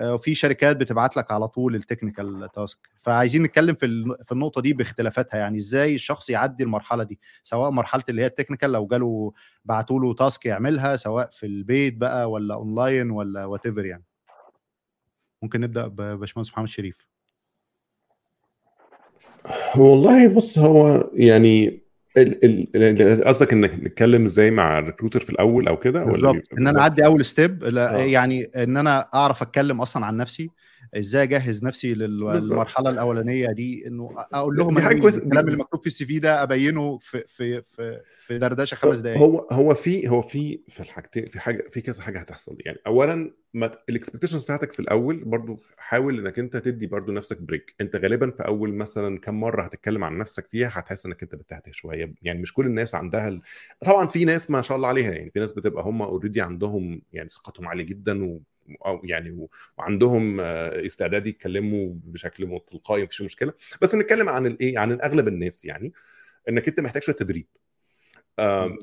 وفي 0.00 0.34
شركات 0.34 0.76
بتبعت 0.76 1.16
لك 1.16 1.30
على 1.30 1.48
طول 1.48 1.74
ال 1.74 1.81
technical 1.81 2.48
task 2.54 2.78
فعايزين 2.98 3.42
نتكلم 3.42 3.74
في 3.74 4.14
في 4.24 4.32
النقطة 4.32 4.60
دي 4.60 4.72
باختلافاتها 4.72 5.38
يعني 5.38 5.58
إزاي 5.58 5.94
الشخص 5.94 6.30
يعدي 6.30 6.64
المرحلة 6.64 7.04
دي؟ 7.04 7.20
سواء 7.42 7.70
مرحلة 7.70 8.02
اللي 8.08 8.22
هي 8.22 8.26
ال 8.26 8.31
technical 8.31 8.72
لو 8.72 8.86
جاله 8.86 9.32
بعتوا 9.64 10.00
له 10.00 10.14
task 10.14 10.46
يعملها 10.46 10.96
سواء 10.96 11.30
في 11.30 11.46
البيت 11.46 11.96
بقى 11.96 12.30
ولا 12.30 12.54
اونلاين 12.54 13.10
ولا 13.10 13.44
what 13.44 13.66
يعني. 13.66 14.04
ممكن 15.42 15.60
نبدأ 15.60 15.86
بباشمهندس 15.86 16.50
محمد 16.52 16.68
شريف. 16.68 17.06
والله 19.76 20.28
بص 20.28 20.58
هو 20.58 21.10
يعني 21.14 21.81
قصدك 23.26 23.52
إنك 23.52 23.74
نتكلم 23.74 24.24
إزاي 24.24 24.50
مع 24.50 24.78
ال 24.78 24.82
recruiter 24.82 25.20
في 25.20 25.30
الأول 25.30 25.68
أو 25.68 25.76
كده 25.76 26.04
ولا 26.04 26.42
إن 26.58 26.66
أنا 26.66 26.80
أعدي 26.80 27.04
أول 27.04 27.24
step 27.24 27.62
يعني 27.92 28.44
إن 28.44 28.76
أنا 28.76 29.08
أعرف 29.14 29.42
أتكلم 29.42 29.80
أصلا 29.80 30.06
عن 30.06 30.16
نفسي. 30.16 30.50
إزاي 30.94 31.22
أجهز 31.22 31.64
نفسي 31.64 31.94
للمرحلة 31.94 32.90
الأولانية 32.90 33.52
دي؟ 33.52 33.86
إنه 33.86 34.14
أقول 34.32 34.56
لهم 34.56 34.78
الكلام 34.78 35.46
اللي 35.48 35.56
مكتوب 35.58 35.80
في 35.80 35.86
ال 35.86 36.06
CV 36.06 36.18
ده 36.18 36.42
أبينه 36.42 36.98
في 36.98 37.24
في 37.28 37.62
في 37.62 38.00
في 38.18 38.38
دردشة 38.38 38.74
خمس 38.74 38.98
دقائق 38.98 39.18
هو 39.18 39.48
هو 39.52 39.74
في 39.74 40.08
هو 40.08 40.22
في 40.22 40.60
في 40.68 40.80
الحاجتين 40.80 41.26
في 41.26 41.40
حاجة 41.40 41.68
في 41.70 41.80
كذا 41.80 42.02
حاجة 42.02 42.18
هتحصل. 42.18 42.56
يعني 42.60 42.78
اولا 42.86 43.34
ال 43.88 43.92
expectations 43.92 44.42
بتاعتك 44.44 44.72
في 44.72 44.80
الأول 44.80 45.24
برضو 45.24 45.60
حاول 45.76 46.18
إنك 46.18 46.38
أنت 46.38 46.56
تدي 46.56 46.86
برضو 46.86 47.12
نفسك 47.12 47.40
break 47.40 47.74
أنت 47.80 47.96
غالبا 47.96 48.30
في 48.30 48.46
أول 48.46 48.74
مثلا 48.74 49.18
كم 49.18 49.40
مرة 49.40 49.62
هتتكلم 49.62 50.04
عن 50.04 50.18
نفسك 50.18 50.46
فيها 50.46 50.70
هتحس 50.72 51.06
إنك 51.06 51.22
أنت 51.22 51.34
بتهته 51.34 51.72
شوية. 51.72 52.14
يعني 52.22 52.42
مش 52.42 52.52
كل 52.52 52.66
الناس 52.66 52.94
عندها 52.94 53.28
ال... 53.28 53.40
طبعا 53.80 54.06
في 54.06 54.24
ناس 54.24 54.50
ما 54.50 54.62
شاء 54.62 54.76
الله 54.76 54.88
عليها 54.88 55.12
يعني 55.12 55.30
في 55.30 55.40
ناس 55.40 55.52
بتبقى 55.52 55.84
هم 55.84 56.02
already 56.02 56.40
عندهم 56.40 57.02
يعني 57.12 57.28
ثقتهم 57.28 57.68
عالية 57.68 57.84
جدا 57.84 58.24
و... 58.24 58.40
أو 58.86 59.00
يعني 59.04 59.48
وعندهم 59.78 60.40
استعداد 60.40 61.26
يتكلموا 61.26 61.94
بشكل 61.94 62.60
تلقائي 62.70 63.02
مفيش 63.02 63.22
مشكلة. 63.22 63.52
بس 63.82 63.94
نتكلم 63.94 64.28
عن 64.28 64.46
الإيه؟ 64.46 64.78
عن 64.78 65.00
اغلب 65.00 65.28
الناس 65.28 65.64
يعني 65.64 65.92
إنك 66.48 66.68
أنت 66.68 66.80
محتاج 66.80 67.02
شوية 67.02 67.16
تدريب. 67.16 67.46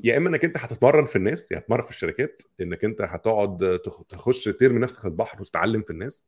يا 0.04 0.16
إما 0.16 0.28
إنك 0.28 0.44
أنت 0.44 0.58
هتتمرن 0.58 1.04
في 1.04 1.16
الناس 1.16 1.52
يعني 1.52 1.64
هتتمرن 1.64 1.82
في 1.82 1.90
الشركات 1.90 2.42
إنك 2.60 2.84
أنت 2.84 3.02
هتقعد 3.02 3.80
تخش 4.08 4.44
ترمي 4.44 4.78
نفسك 4.78 5.00
في 5.00 5.08
البحر 5.08 5.40
وتتعلم 5.40 5.82
في 5.82 5.90
الناس 5.90 6.26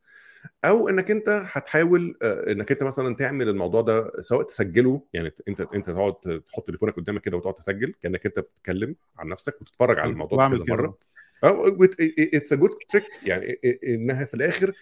أو 0.64 0.88
إنك 0.88 1.10
أنت 1.10 1.42
هتحاول 1.46 2.18
إنك 2.22 2.72
أنت 2.72 2.82
مثلا 2.82 3.16
تعمل 3.16 3.48
الموضوع 3.48 3.80
ده 3.80 4.22
سواء 4.22 4.42
تسجله 4.42 5.02
يعني 5.12 5.32
أنت 5.48 5.60
أنت 5.60 5.90
تقعد 5.90 6.42
تحط 6.46 6.66
تليفونك 6.66 6.96
قدامك 6.96 7.20
كده 7.20 7.36
وتقعد 7.36 7.54
تسجل 7.54 7.94
كأنك 8.02 8.26
أنت 8.26 8.38
بتتكلم 8.38 8.96
عن 9.18 9.28
نفسك 9.28 9.60
وتتفرج 9.60 9.98
على 9.98 10.12
الموضوع 10.12 10.48
كذا 10.48 10.64
مرة. 10.68 10.98
it's 11.44 12.52
a 12.52 12.56
good 12.56 12.70
trick 12.90 13.04
يعني 13.22 13.58
إنها 13.84 14.24
في 14.24 14.34
الآخر 14.34 14.72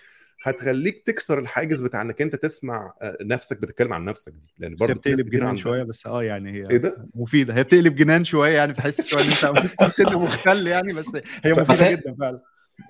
هتخليك 0.42 1.02
تكسر 1.06 1.38
الحاجز 1.38 1.82
بتاع 1.82 2.02
انك 2.02 2.22
أنت 2.22 2.36
تسمع 2.36 2.94
نفسك 3.20 3.60
بتتكلم 3.60 3.92
عن 3.92 4.04
نفسك 4.04 4.32
دي. 4.32 4.48
لأن 4.58 4.74
برضه 4.76 4.94
بتقلب 4.94 5.30
جنان 5.30 5.56
شوية 5.56 5.82
بس 5.82 6.06
آه 6.06 6.22
يعني 6.22 6.50
هي 6.52 6.70
إيه 6.70 6.76
ده؟ 6.76 7.08
مفيدة. 7.14 7.54
هي 7.54 7.62
بتقلب 7.62 7.94
جنان 7.94 8.24
شوية 8.24 8.52
يعني 8.56 8.72
تحس 8.72 9.06
شوية 9.06 9.22
إن 9.22 9.28
أنت 9.28 9.66
إنسان 9.84 10.14
مختل 10.14 10.66
يعني 10.66 10.92
بس 10.92 11.06
هي 11.44 11.54
مفيدة 11.54 11.90
جدا 11.90 12.16
فعلا. 12.20 12.40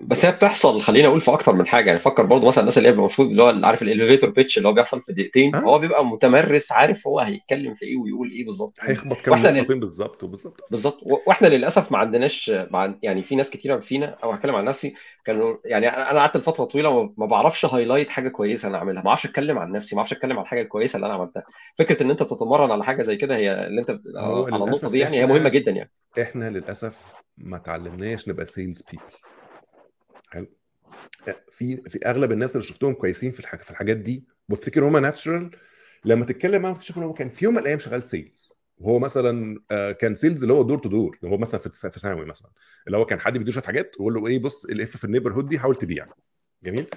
بس 0.01 0.25
هي 0.25 0.31
بتحصل 0.31 0.81
خليني 0.81 1.07
أقول 1.07 1.21
في 1.21 1.33
أكتر 1.33 1.55
من 1.55 1.67
حاجة 1.67 1.87
يعني 1.87 1.99
فكر 1.99 2.23
برضه 2.25 2.47
مثلا 2.47 2.61
الناس 2.61 2.77
اللي 2.77 2.89
هي 2.89 2.93
المفروض 2.93 3.27
اللي 3.29 3.43
هو 3.43 3.59
عارف 3.63 3.81
ال 3.81 3.86
elevator 3.86 4.29
pitch 4.29 4.57
اللي 4.57 4.69
هو 4.69 4.73
بيحصل 4.73 5.01
في 5.01 5.13
دقيقتين 5.13 5.55
أه؟ 5.55 5.59
هو 5.59 5.79
بيبقى 5.79 6.05
متمرس 6.05 6.71
عارف 6.71 7.07
هو 7.07 7.19
هيتكلم 7.19 7.73
في 7.73 7.85
إيه 7.85 7.97
ويقول 7.97 8.31
إيه 8.31 8.45
بالظبط. 8.45 8.73
هيخبط 8.81 9.21
كام 9.21 9.57
نقطتين 9.57 9.79
بالظبط 9.79 10.23
وبالظبط. 10.23 10.59
بالظبط. 10.69 10.99
وإحنا 11.27 11.47
للأسف 11.47 11.91
ما 11.91 11.97
عندناش 11.97 12.51
مع 12.71 12.93
يعني 13.03 13.23
في 13.23 13.35
ناس 13.35 13.49
كتيرة 13.49 13.79
فينا 13.79 14.17
أو 14.23 14.31
هتكلم 14.31 14.55
عن 14.55 14.65
نفسي 14.65 14.93
كانوا 15.25 15.57
يعني 15.65 15.87
أنا 15.87 16.19
قعدت 16.19 16.37
لفترة 16.37 16.65
طويلة 16.65 17.13
ما 17.17 17.25
بعرفش 17.25 17.65
highlight 17.65 18.09
حاجة 18.09 18.29
كويسة 18.29 18.67
أنا 18.67 18.77
أعملها 18.77 19.03
ما 19.03 19.09
أعرفش 19.09 19.25
أتكلم 19.25 19.57
عن 19.59 19.71
نفسي 19.71 19.95
ما 19.95 19.99
أعرفش 19.99 20.13
أتكلم 20.13 20.37
عن 20.37 20.43
الحاجة 20.43 20.61
الكويسه 20.61 20.95
اللي 20.95 21.05
أنا 21.05 21.13
عملتها. 21.13 21.43
فكرة 21.77 22.03
إن 22.03 22.09
أنت 22.09 22.23
تتمرن 22.23 22.71
على 22.71 22.83
حاجة 22.83 23.01
زي 23.01 23.15
كده 23.15 23.35
هي 23.35 23.67
اللي 23.67 23.81
أنت 23.81 23.91
بت... 23.91 24.01
على 24.17 24.63
النقطة 24.63 24.91
دي 24.91 24.99
يعني 24.99 25.19
هي 25.19 25.25
مهمة 25.25 25.49
جدا 25.49 25.71
يعني. 25.71 25.91
إحنا 26.21 26.49
للأسف 26.49 27.13
ما 27.37 27.57
تعلمناش 27.57 28.29
نبقى 28.29 28.45
sales 28.45 28.83
people 28.91 29.03
حلو. 30.31 30.47
في 31.51 31.77
في 31.87 31.99
أغلب 32.05 32.31
الناس 32.31 32.51
اللي 32.51 32.63
شفتهم 32.63 32.93
كويسين 32.93 33.31
في 33.31 33.41
في 33.61 33.71
الحاجات 33.71 33.97
دي 33.97 34.25
بفتكر 34.49 34.85
هم 34.87 34.97
natural 34.97 35.51
لما 36.05 36.25
تتكلم 36.25 36.61
معاهم 36.61 36.75
تشوف 36.75 36.97
إن 36.97 37.03
هو 37.03 37.13
كان 37.13 37.29
في 37.29 37.45
يوم 37.45 37.53
من 37.53 37.61
الأيام 37.61 37.79
شغال 37.79 38.03
sales 38.03 38.49
وهو 38.77 38.99
مثلا 38.99 39.61
كان 39.99 40.15
sales 40.15 40.41
اللي 40.41 40.53
هو 40.53 40.63
door 40.63 40.77
to 40.77 40.89
door 40.89 41.19
هو 41.25 41.37
مثلا 41.37 41.59
في 41.59 41.99
ثانوي 41.99 42.25
مثلا. 42.25 42.51
اللي 42.87 42.97
هو 42.97 43.05
كان 43.05 43.19
حد 43.19 43.37
بيديه 43.37 43.51
شوية 43.51 43.63
حاجات 43.63 43.95
ويقول 43.99 44.13
له 44.13 44.27
إيه 44.27 44.39
بص 44.39 44.65
ألف 44.65 44.97
في 44.97 45.05
ال 45.05 45.33
neighborhood 45.33 45.49
دي 45.49 45.59
حاول 45.59 45.75
تبيع. 45.75 46.07
جميل؟ 46.63 46.87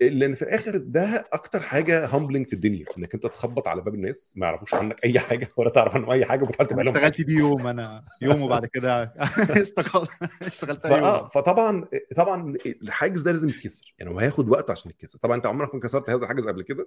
لأن 0.00 0.34
في 0.34 0.42
الآخر 0.42 0.76
ده 0.76 1.28
أكتر 1.32 1.62
حاجة 1.62 2.06
humbling 2.06 2.46
في 2.46 2.52
الدنيا 2.52 2.84
إنك 2.98 3.14
أنت 3.14 3.26
تخبط 3.26 3.68
على 3.68 3.82
باب 3.82 3.94
الناس 3.94 4.32
ما 4.36 4.46
يعرفوش 4.46 4.74
عنك 4.74 5.04
أي 5.04 5.18
حاجة 5.18 5.48
ولا 5.56 5.70
تعرف 5.70 5.94
عنهم 5.94 6.10
أي 6.10 6.24
حاجة 6.24 6.42
وبتحاول 6.42 6.68
تبيع 6.68 6.84
لهم 6.84 6.96
اشتغلت 6.96 7.22
بيه 7.22 7.38
يوم 7.38 7.66
أنا 7.66 8.04
يوم 8.22 8.42
وبعد 8.42 8.66
كده 8.66 9.14
اشتغلت 9.62 10.84
يوم. 10.84 11.28
فطبعا 11.28 11.84
طبعا 12.16 12.56
الحاجز 12.66 13.22
ده 13.22 13.30
لازم 13.32 13.48
يتكسر 13.48 13.94
يعني 13.98 14.10
هو 14.10 14.18
هياخد 14.18 14.48
وقت 14.48 14.70
عشان 14.70 14.90
يتكسر. 14.90 15.18
طبعا 15.18 15.36
أنت 15.36 15.46
عمرك 15.46 15.74
ما 15.74 15.80
كسرت 15.80 16.10
هذا 16.10 16.22
الحاجز 16.22 16.48
قبل 16.48 16.62
كده؟ 16.62 16.86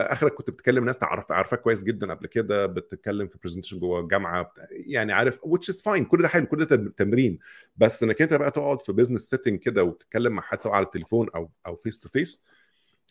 آخرك 0.00 0.34
كنت 0.34 0.50
بتكلم 0.50 0.84
ناس 0.84 0.98
تعرف 0.98 1.32
عارفاك 1.32 1.60
كويس 1.60 1.82
جدا 1.82 2.14
قبل 2.14 2.26
كده 2.26 2.66
بتتكلم 2.66 3.28
في 3.28 3.38
presentation 3.42 3.78
جوه 3.78 4.00
الجامعة 4.00 4.52
يعني 4.70 5.12
عارف 5.12 5.40
which 5.40 5.74
is 5.74 5.76
fine 5.76 6.02
كل 6.02 6.22
ده 6.22 6.28
حلو 6.28 6.46
كل 6.46 6.64
ده 6.64 6.92
تمرين. 6.96 7.38
بس 7.76 8.02
إنك 8.02 8.22
أنت 8.22 8.34
بقى 8.34 8.50
تقعد 8.50 8.82
في 8.82 8.92
business 8.92 9.30
setting 9.30 9.58
كده 9.58 9.82
وتتكلم 9.84 10.32
مع 10.32 10.42
حد 10.42 10.62
سواء 10.62 10.74
على 10.74 10.86
التليفون 10.86 11.28
أو 11.34 11.50
أو 11.66 11.74
face 11.74 11.98
to 11.98 12.08
face 12.08 12.42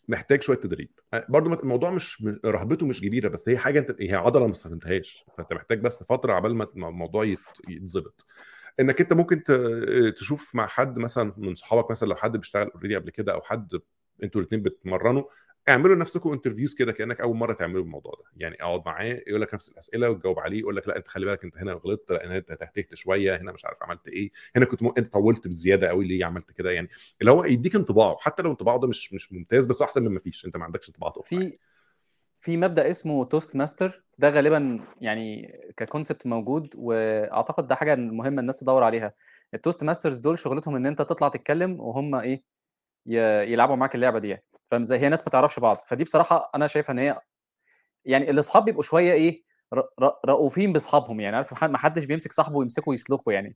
محتاج 0.08 0.42
شوية 0.42 0.58
تدريب. 0.58 0.90
برضو 1.30 1.54
الموضوع 1.54 1.92
مش 1.92 2.26
رهبته 2.46 2.86
مش 2.86 3.02
كبيرة 3.02 3.30
بس 3.30 3.50
هي 3.50 3.58
حاجة 3.58 3.80
أنت 3.80 3.96
هي 4.02 4.14
عضلة 4.14 4.46
ما 4.46 4.52
استخدمتهاش. 4.52 5.26
فأنت 5.38 5.54
محتاج 5.54 5.80
بس 5.80 6.04
فترة 6.04 6.34
عبال 6.34 6.56
ما 6.56 6.68
الموضوع 6.76 7.36
يتظبط. 7.70 8.26
إنك 8.80 9.02
أنت 9.02 9.14
ممكن 9.14 9.44
تشوف 10.16 10.56
مع 10.56 10.68
حد 10.68 10.98
مثلا 10.98 11.34
من 11.38 11.56
صحابك 11.56 11.92
مثلا 11.92 12.10
لو 12.10 12.16
حد 12.16 12.38
بيشتغل 12.38 12.70
already 12.76 12.96
قبل 12.96 13.10
كده 13.10 13.34
أو 13.34 13.42
حد 13.42 13.80
أنتوا 14.24 14.42
الاثنين 14.42 14.62
بتمرنوا 14.62 15.24
اعملوا 15.70 15.96
لنفسكم 15.96 16.32
interviews 16.32 16.74
كده 16.76 16.92
كأنك 16.92 17.22
أول 17.22 17.36
مرة 17.36 17.54
تعملوا 17.54 17.84
الموضوع 17.84 18.14
ده. 18.14 18.24
يعني 18.38 18.56
اقعد 18.62 18.82
معاه 18.86 19.22
يقول 19.28 19.42
لك 19.42 19.54
نفس 19.54 19.70
الأسئلة 19.70 20.10
وتجاوب 20.10 20.40
عليه 20.40 20.60
يقول 20.60 20.76
لك 20.76 20.88
لا 20.88 20.98
أنت 20.98 21.08
خلي 21.08 21.26
بالك 21.26 21.44
أنت 21.44 21.58
هنا 21.58 21.74
غلطت 21.74 22.12
لا 22.12 22.38
أنت 22.38 22.52
تهتهت 22.52 22.96
شوية 22.96 23.36
هنا 23.36 23.52
مش 23.52 23.66
عارف 23.66 23.84
عملت 23.84 24.08
إيه. 24.08 24.32
هنا 24.56 24.66
كنت 24.66 24.84
م... 24.84 24.92
أنت 24.98 25.14
طولت 25.14 25.48
بزيادة 25.48 25.88
قوي 25.88 26.08
ليه 26.08 26.26
عملت 26.26 26.52
كده؟ 26.52 26.72
يعني 26.72 26.88
اللي 27.22 27.32
هو 27.32 27.46
يديك 27.46 27.76
انطباع 27.76 28.18
حتى 28.20 28.44
لو 28.44 28.52
انطباعه 28.52 28.80
ده 28.80 28.88
مش 28.88 29.14
مش 29.14 29.34
ممتاز 29.34 29.66
بس 29.66 29.82
أحسن 29.82 30.04
من 30.04 30.12
ما 30.12 30.20
فيش. 30.20 30.46
أنت 30.46 30.58
ما 30.58 30.64
عندكش 30.64 30.90
انطباع 30.90 31.14
في 31.24 31.58
في 32.42 32.58
مبدأ 32.58 32.90
اسمه 32.90 33.26
توست 33.26 33.56
ماستر 33.56 34.04
ده 34.18 34.30
غالبا 34.30 34.80
يعني 35.02 35.54
ك 35.78 35.84
concept 35.84 36.28
موجود 36.28 36.70
وأعتقد 36.76 37.68
ده 37.68 37.76
حاجة 37.76 37.96
مهمة 37.96 38.42
الناس 38.42 38.60
تدور 38.60 38.84
عليها. 38.84 39.14
ال 39.54 39.84
Toastmasters 39.84 40.20
دول 40.20 40.40
شغلتهم 40.40 40.76
إن 40.76 40.86
أنت 40.86 41.02
تطلع 41.02 41.30
تتكلم 41.30 41.80
وهم 41.80 42.16
إيه 42.16 42.44
يلعبوا 43.46 43.76
معاك 43.76 43.96
اللعبة 43.96 44.20
دي 44.20 44.28
يعني. 44.28 44.44
فاهم 44.74 44.84
زي 44.84 44.98
هي 45.00 45.10
ناس 45.10 45.22
ما 45.22 45.30
تعرفش 45.30 45.60
بعض 45.60 45.78
فدي 45.88 46.04
بصراحة 46.04 46.52
أنا 46.56 46.68
شايفها 46.68 46.94
إن 46.94 47.00
هي 47.00 47.22
يعني 48.06 48.30
الاصحاب 48.30 48.66
بيبقوا 48.66 48.84
شوية 48.84 49.14
إيه 49.14 49.44
رؤوفين 50.26 50.74
باصحابهم 50.74 51.20
يعني 51.20 51.36
عارف؟ 51.36 51.64
ما 51.64 51.78
حدش 51.78 52.06
بيمسك 52.06 52.34
صاحبه 52.34 52.58
ويمسكه 52.58 52.90
ويسلخه 52.90 53.32
يعني. 53.32 53.56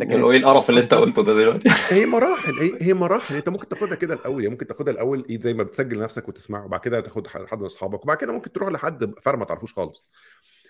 لكن 0.00 0.24
إيه 0.24 0.36
القرف 0.36 0.70
اللي 0.70 0.80
أنت 0.80 0.94
قلته 1.04 1.22
ده 1.22 1.34
دلوقتي؟ 1.34 1.68
هي 1.94 2.06
مراحل 2.06 2.52
هي, 2.52 2.88
هي 2.88 2.94
مراحل 2.94 3.36
أنت 3.36 3.48
ممكن 3.48 3.68
تاخدها 3.68 3.94
كده 3.96 4.14
الأول 4.14 4.42
يعني 4.42 4.48
ممكن 4.48 4.66
تاخدها 4.66 4.92
الأول 4.92 5.26
إيه 5.30 5.40
زي 5.40 5.54
ما 5.54 5.62
بتسجل 5.62 6.00
نفسك 6.00 6.28
وتسمعه 6.28 6.64
وبعد 6.64 6.80
كده 6.80 7.00
تاخد 7.00 7.26
حد 7.26 7.58
من 7.58 7.64
أصحابك 7.64 8.04
وبعد 8.04 8.16
كده 8.16 8.32
ممكن 8.32 8.52
تروح 8.52 8.68
لحد 8.68 9.14
فرق 9.22 9.38
ما 9.38 9.44
تعرفوش 9.44 9.74
خالص. 9.74 10.08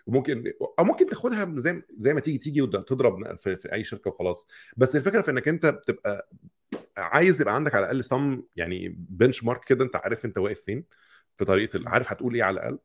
وممكن 0.09 0.53
أو 0.79 0.85
ممكن 0.85 1.07
تاخدها 1.07 1.55
زي 1.57 1.83
زي 1.99 2.15
ما 2.15 2.21
تيجي 2.21 2.39
تيجي 2.39 2.63
وتضرب 2.63 3.37
في, 3.37 3.57
في 3.57 3.73
أي 3.73 3.85
شركة 3.85 4.11
وخلاص. 4.11 4.47
بس 4.77 4.97
الفكرة 4.97 5.21
في 5.21 5.31
إنك 5.31 5.49
أنت 5.49 5.67
بتبقى 5.67 6.29
عايز 6.97 7.41
يبقى 7.41 7.55
عندك 7.55 7.75
على 7.75 7.85
الأقل 7.85 8.05
some 8.05 8.43
يعني 8.57 8.89
benchmark 8.99 9.65
كده 9.65 9.85
أنت 9.85 9.97
عارف 9.97 10.25
أنت 10.25 10.39
واقف 10.39 10.61
فين 10.61 10.85
في 11.37 11.45
طريقة 11.45 11.81
عارف 11.87 12.13
هتقول 12.13 12.35
إيه 12.35 12.43
على 12.43 12.55
الأقل. 12.55 12.79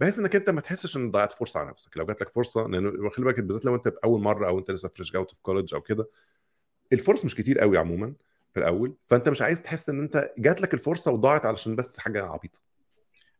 بحيث 0.00 0.18
إنك 0.18 0.36
أنت 0.36 0.50
ما 0.50 0.60
تحسش 0.60 0.96
إن 0.96 1.10
ضيعت 1.10 1.32
فرصة 1.32 1.60
على 1.60 1.70
نفسك. 1.70 1.98
لو 1.98 2.06
جات 2.06 2.20
لك 2.20 2.28
فرصة 2.28 2.68
لأن 2.68 3.10
خلي 3.10 3.24
بالك 3.24 3.40
بالذات 3.40 3.64
لو 3.64 3.74
أنت 3.74 3.88
باول 3.88 4.20
مرة 4.20 4.48
أو 4.48 4.58
أنت 4.58 4.70
لسه 4.70 4.88
fresh 4.88 5.16
out 5.16 5.34
of 5.34 5.42
college 5.42 5.74
أو 5.74 5.80
كده 5.80 6.08
الفرص 6.92 7.24
مش 7.24 7.34
كتير 7.34 7.58
قوي 7.58 7.78
عموما 7.78 8.14
في 8.52 8.60
الأول. 8.60 8.94
فأنت 9.06 9.28
مش 9.28 9.42
عايز 9.42 9.62
تحس 9.62 9.88
إن 9.88 10.00
أنت 10.00 10.32
جات 10.38 10.60
لك 10.60 10.74
الفرصة 10.74 11.10
وضاعت 11.10 11.46
علشان 11.46 11.76
بس 11.76 11.98
حاجة 11.98 12.26
عبيطة. 12.26 12.58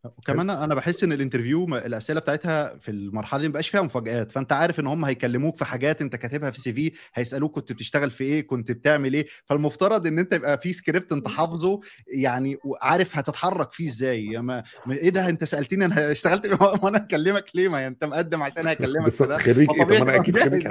وكمان 0.05 0.51
أنا 0.51 0.75
بحس 0.75 1.05
إن 1.05 1.13
ال 1.13 1.19
interview 1.19 1.77
الأسئلة 1.77 2.21
بتاعتها 2.21 2.77
في 2.77 2.91
المرحلة 2.91 3.41
دي 3.41 3.49
ما 3.49 3.53
بقاش 3.53 3.69
فيها 3.69 3.83
مفاجآت. 3.83 4.33
فأنت 4.33 4.53
عارف 4.53 4.81
إن 4.81 4.87
هم 4.87 5.05
هيكلموك 5.05 5.57
في 5.57 5.65
حاجات 5.65 6.01
أنت 6.03 6.17
كاتبها 6.17 6.51
في 6.51 6.57
ال 6.57 6.73
CV 6.73 6.93
هيسألوك 7.15 7.55
كنت 7.55 7.73
بتشتغل 7.73 8.11
في 8.11 8.25
إيه 8.25 8.47
كنت 8.47 8.73
بتعمل 8.73 9.15
إيه. 9.15 9.27
فالمفترض 9.45 10.07
إن 10.07 10.19
أنت 10.19 10.33
يبقى 10.33 10.59
في 10.61 10.73
سكريبت 10.73 11.13
أنت 11.13 11.29
حافظه 11.29 11.81
يعني 12.07 12.57
وعارف 12.65 13.17
هتتحرك 13.17 13.73
فيه 13.73 13.89
إزاي. 13.89 14.27
يا 14.27 14.41
ما 14.41 14.63
إيه 14.91 15.11
ده؟ 15.11 15.29
أنت 15.29 15.45
سألتني 15.45 15.85
أنا 15.85 16.11
اشتغلت 16.11 16.47
ما 16.83 16.89
أنا 16.89 16.99
اكلمك 16.99 17.45
ليه؟ 17.55 17.69
ما 17.69 17.87
أنت 17.87 18.05
مقدم 18.05 18.43
عشان 18.43 18.67
هكلمك 18.67 19.13
خريج 19.13 19.71
إيه؟ 19.71 19.85
طب 19.85 19.93
أنا 19.93 20.17
أكيد 20.17 20.39
خريج 20.39 20.69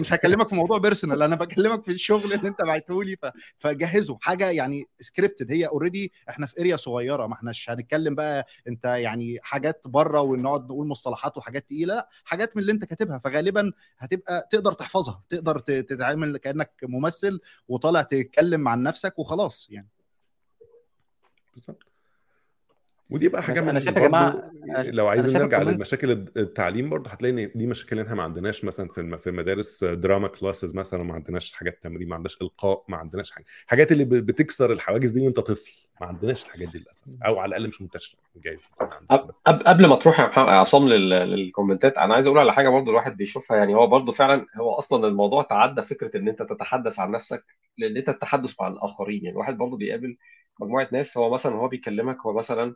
مش, 0.00 0.12
هكلمك 0.12 0.48
في 0.48 0.54
موضوع 0.54 0.78
personal 0.78 1.22
أنا 1.22 1.36
بكلمك 1.36 1.84
في 1.84 1.92
الشغل 1.92 2.32
اللي 2.32 2.48
أنت 2.48 2.62
بعته 2.62 3.04
لي. 3.04 3.16
فجهزه. 3.58 4.18
حاجة 4.20 4.50
يعني 4.50 4.84
scripted 5.00 5.52
هي 5.52 5.66
already 5.66 6.12
إحنا 6.28 6.46
في 6.46 6.60
area 6.60 6.76
صغيرة 6.76 7.26
ما 7.26 7.34
إحناش 7.34 7.70
هنتكلم 7.70 8.14
بقى 8.14 8.45
انت 8.68 8.84
يعني 8.84 9.38
حاجات 9.42 9.88
بره 9.88 10.20
ونقعد 10.20 10.64
نقول 10.64 10.86
مصطلحات 10.86 11.36
وحاجات 11.38 11.66
تقيلة 11.68 11.86
لا 11.86 12.08
حاجات 12.24 12.56
من 12.56 12.62
اللي 12.62 12.72
انت 12.72 12.84
كاتبها 12.84 13.18
فغالبا 13.18 13.72
هتبقى 13.98 14.48
تقدر 14.50 14.72
تحفظها 14.72 15.22
تقدر 15.30 15.58
تتعامل 15.58 16.36
كأنك 16.36 16.72
ممثل 16.82 17.40
وطالع 17.68 18.02
تتكلم 18.02 18.68
عن 18.68 18.82
نفسك 18.82 19.18
وخلاص 19.18 19.68
يعني. 19.70 19.88
بالظبط. 21.54 21.82
ودي 23.10 23.28
بقى 23.28 23.42
حاجة 23.42 23.60
أنا 23.60 23.78
شايف 23.78 23.96
يا 23.96 24.02
جماعة 24.02 24.50
لو 24.76 25.08
عايزين 25.08 25.42
نرجع 25.42 25.62
للمشاكل 25.62 26.10
التعليم 26.36 26.90
برضه 26.90 27.10
هتلاقي 27.10 27.44
إن 27.44 27.50
دي 27.54 27.66
مشاكل 27.66 28.00
إحنا 28.00 28.14
ما 28.14 28.22
عندناش 28.22 28.64
مثلا 28.64 28.88
في 28.88 29.18
في 29.18 29.30
المدارس 29.30 29.84
دراما 29.84 30.28
كلاسز 30.28 30.74
مثلا 30.74 31.02
ما 31.02 31.14
عندناش 31.14 31.52
حاجات 31.52 31.78
تمرين 31.82 32.08
ما 32.08 32.14
عندناش 32.14 32.38
إلقاء 32.42 32.84
ما 32.88 32.96
عندناش 32.96 33.30
حاجة. 33.30 33.44
حاجات 33.66 33.92
اللي 33.92 34.04
بتكسر 34.04 34.72
الحواجز 34.72 35.10
دي 35.10 35.20
وأنت 35.20 35.40
طفل 35.40 35.86
ما 36.00 36.06
عندناش 36.06 36.44
الحاجات 36.44 36.68
دي 36.68 36.78
للأسف. 36.78 37.04
أو 37.26 37.38
على 37.38 37.48
الأقل 37.48 37.68
مش 37.68 37.82
منتشرة 37.82 38.18
جايز 38.36 38.68
قبل 39.46 39.86
ما 39.86 39.96
تروح 39.96 40.20
يا 40.20 40.24
عصام 40.38 40.88
لل 40.88 41.10
comments 41.10 41.96
أنا 41.98 42.14
عايز 42.14 42.26
أقول 42.26 42.38
على 42.38 42.52
حاجة 42.52 42.68
برضه 42.68 42.90
الواحد 42.90 43.16
بيشوفها 43.16 43.56
يعني 43.56 43.74
هو 43.74 43.86
برضه 43.86 44.12
فعلا 44.12 44.46
هو 44.56 44.72
أصلا 44.72 45.08
الموضوع 45.08 45.42
تعدى 45.42 45.82
فكرة 45.82 46.16
إن 46.16 46.28
أنت 46.28 46.42
تتحدث 46.42 46.98
عن 46.98 47.10
نفسك 47.10 47.44
لأن 47.78 47.96
أنت 47.96 48.08
التحدث 48.08 48.54
مع 48.60 48.68
الآخرين. 48.68 49.24
يعني 49.24 49.30
الواحد 49.32 49.58
برضه 49.58 49.76
بيقابل 49.76 50.16
مجموعة 50.60 50.88
ناس 50.92 51.18
هو 51.18 51.30
مثلا 51.34 51.54
هو 51.56 51.68
بيكلمك 51.68 52.16
هو 52.26 52.32
مثلا 52.32 52.74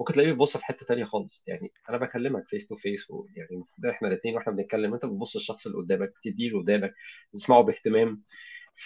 ممكن 0.00 0.12
تلاقيه 0.14 0.30
بيبص 0.32 0.56
في 0.56 0.64
حتة 0.66 0.86
تانية 0.86 1.04
خالص. 1.04 1.44
يعني 1.46 1.72
أنا 1.88 1.96
بكلمك 1.98 2.44
face 2.48 2.68
to 2.68 2.76
face 2.76 3.06
يعني 3.36 3.50
المفروض 3.52 3.86
إحنا 3.86 4.08
الاثنين 4.08 4.34
وإحنا 4.36 4.52
بنتكلم 4.52 4.94
أنت 4.94 5.06
بتبص 5.06 5.36
للشخص 5.36 5.66
اللي 5.66 5.78
قدامك 5.78 6.12
تدي 6.24 6.48
له 6.48 6.60
قدامك 6.62 6.94
تسمعه 7.32 7.62
باهتمام. 7.62 8.22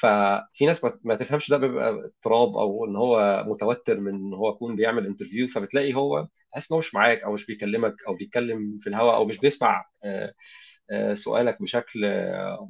ففي 0.01 0.67
ناس 0.67 0.85
ما 1.05 1.15
تفهمش 1.17 1.51
ده 1.51 1.57
بيبقى 1.59 1.91
اضطراب 1.91 2.57
أو 2.57 2.85
إن 2.87 2.97
هو 2.97 3.45
متوتر 3.49 4.01
من 4.01 4.15
إن 4.15 4.35
هو 4.35 4.51
يكون 4.51 4.77
بيعمل 4.77 5.07
interview 5.07 5.49
فبتلاقي 5.49 5.95
هو 5.95 6.29
تحس 6.53 6.73
إن 6.73 6.75
هو 6.75 6.79
مش 6.79 6.95
معاك 6.95 7.21
أو 7.25 7.33
مش 7.33 7.47
بيكلمك 7.47 7.95
أو 8.09 8.15
بيتكلم 8.15 8.77
في 8.81 8.87
الهواء 8.89 9.15
أو 9.17 9.25
مش 9.25 9.39
بيسمع 9.39 9.85
سؤالك 11.15 11.63
بشكل 11.63 12.01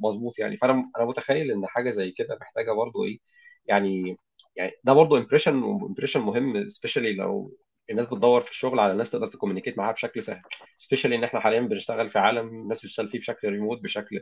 مظبوط 0.03 0.39
يعني. 0.39 0.57
فأنا 0.57 0.91
أنا 0.97 1.05
متخيل 1.07 1.51
إن 1.51 1.67
حاجة 1.67 1.91
زي 1.91 2.11
كده 2.11 2.39
محتاجة 2.41 2.73
برضو 2.73 3.05
إيه 3.05 3.19
يعني 3.67 4.17
يعني 4.57 4.73
ده 4.85 4.93
برضه 4.93 5.19
impression 5.19 5.53
impression 5.65 6.21
مهم 6.21 6.69
specially 6.69 7.15
لو 7.15 7.57
الناس 7.91 8.07
بتدور 8.07 8.41
في 8.43 8.51
الشغل 8.51 8.79
على 8.81 8.95
ناس 8.95 9.11
تقدر 9.11 9.27
ت 9.29 9.33
communicate 9.33 9.79
معاها 9.79 9.93
بشكل 9.93 10.23
سهل. 10.23 10.43
specially 10.77 11.17
إن 11.17 11.25
إحنا 11.25 11.41
حاليا 11.41 11.61
بنشتغل 11.61 12.11
في 12.11 12.19
عالم 12.19 12.49
الناس 12.49 12.81
بتشتغل 12.83 13.09
فيه 13.09 13.19
بشكل 13.19 13.49
ريموت 13.49 13.81
بشكل 13.83 14.21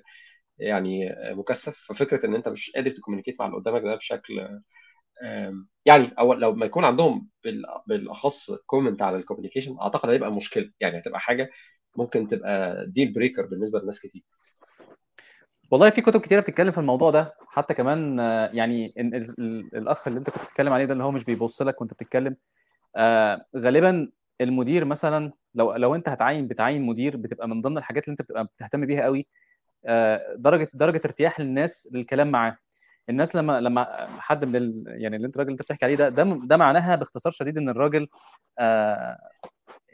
يعني 0.58 1.14
مكثف. 1.30 1.78
ففكرة 1.88 2.26
إن 2.26 2.34
أنت 2.34 2.48
مش 2.48 2.70
قادر 2.76 2.90
ت 2.90 2.94
communicate 2.94 3.40
مع 3.40 3.46
اللي 3.46 3.56
قدامك 3.58 3.82
ده 3.82 3.96
بشكل 3.96 4.48
يعني 5.86 6.10
أو 6.18 6.32
لو 6.34 6.54
ما 6.54 6.66
يكون 6.66 6.84
عندهم 6.84 7.28
بالأخص 7.86 8.50
comment 8.66 9.02
على 9.02 9.16
ال 9.16 9.20
communication 9.20 9.76
أعتقد 9.80 10.08
هيبقى 10.10 10.32
مشكلة. 10.32 10.70
يعني 10.80 10.98
هتبقى 10.98 11.20
حاجة 11.20 11.50
ممكن 11.96 12.28
تبقى 12.28 12.86
ديل 12.90 13.12
بريكر 13.12 13.46
بالنسبة 13.46 13.80
لناس 13.80 14.00
كتير. 14.00 14.22
والله 15.72 15.90
في 15.90 16.00
كتب 16.00 16.20
كتيرة 16.20 16.40
بتتكلم 16.40 16.70
في 16.70 16.78
الموضوع 16.78 17.10
ده 17.10 17.34
حتى 17.48 17.74
كمان 17.74 18.18
يعني 18.54 18.94
الأخ 19.74 20.08
اللي 20.08 20.18
أنت 20.18 20.30
كنت 20.30 20.44
بتتكلم 20.44 20.72
عليه 20.72 20.84
ده 20.84 20.92
اللي 20.92 21.04
هو 21.04 21.10
مش 21.10 21.24
بيبص 21.24 21.62
لك 21.62 21.80
وأنت 21.80 21.92
بتتكلم 21.94 22.36
آه 22.96 23.46
غالبا 23.56 24.10
المدير 24.40 24.84
مثلا 24.84 25.32
لو 25.54 25.72
لو 25.74 25.94
أنت 25.94 26.08
هتعين 26.08 26.48
بتعين 26.48 26.82
مدير 26.86 27.16
بتبقى 27.16 27.48
من 27.48 27.62
ضمن 27.62 27.78
الحاجات 27.78 28.04
اللي 28.04 28.12
أنت 28.12 28.22
بتبقى 28.22 28.44
بتهتم 28.44 28.86
بيها 28.86 29.02
قوي 29.04 29.26
آه 29.86 30.34
درجة 30.38 30.70
درجة 30.74 31.02
ارتياح 31.06 31.40
للناس 31.40 31.90
للكلام 31.92 32.30
معاه. 32.30 32.58
الناس 33.10 33.36
لما 33.36 33.60
لما 33.60 34.08
حد 34.20 34.44
من 34.44 34.56
ال... 34.56 34.84
يعني 34.88 35.16
اللي 35.16 35.26
أنت 35.26 35.36
الراجل 35.36 35.50
أنت 35.52 35.62
بتحكي 35.62 35.84
عليه 35.86 35.96
ده 35.96 36.08
ده, 36.08 36.24
ده 36.44 36.56
معناها 36.56 36.96
باختصار 36.96 37.32
شديد 37.32 37.58
إن 37.58 37.68
الراجل 37.68 38.08
آه 38.58 39.18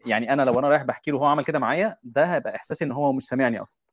يعني 0.06 0.32
أنا 0.32 0.42
لو 0.42 0.58
أنا 0.60 0.68
رايح 0.68 0.82
بحكي 0.82 1.10
له 1.10 1.18
هو 1.18 1.26
عمل 1.26 1.44
كده 1.44 1.58
معايا 1.58 1.96
ده 2.04 2.24
هيبقى 2.34 2.56
إحساسي 2.56 2.84
إن 2.84 2.92
هو 2.92 3.12
مش 3.12 3.24
سامعني 3.26 3.62
أصلا. 3.62 3.87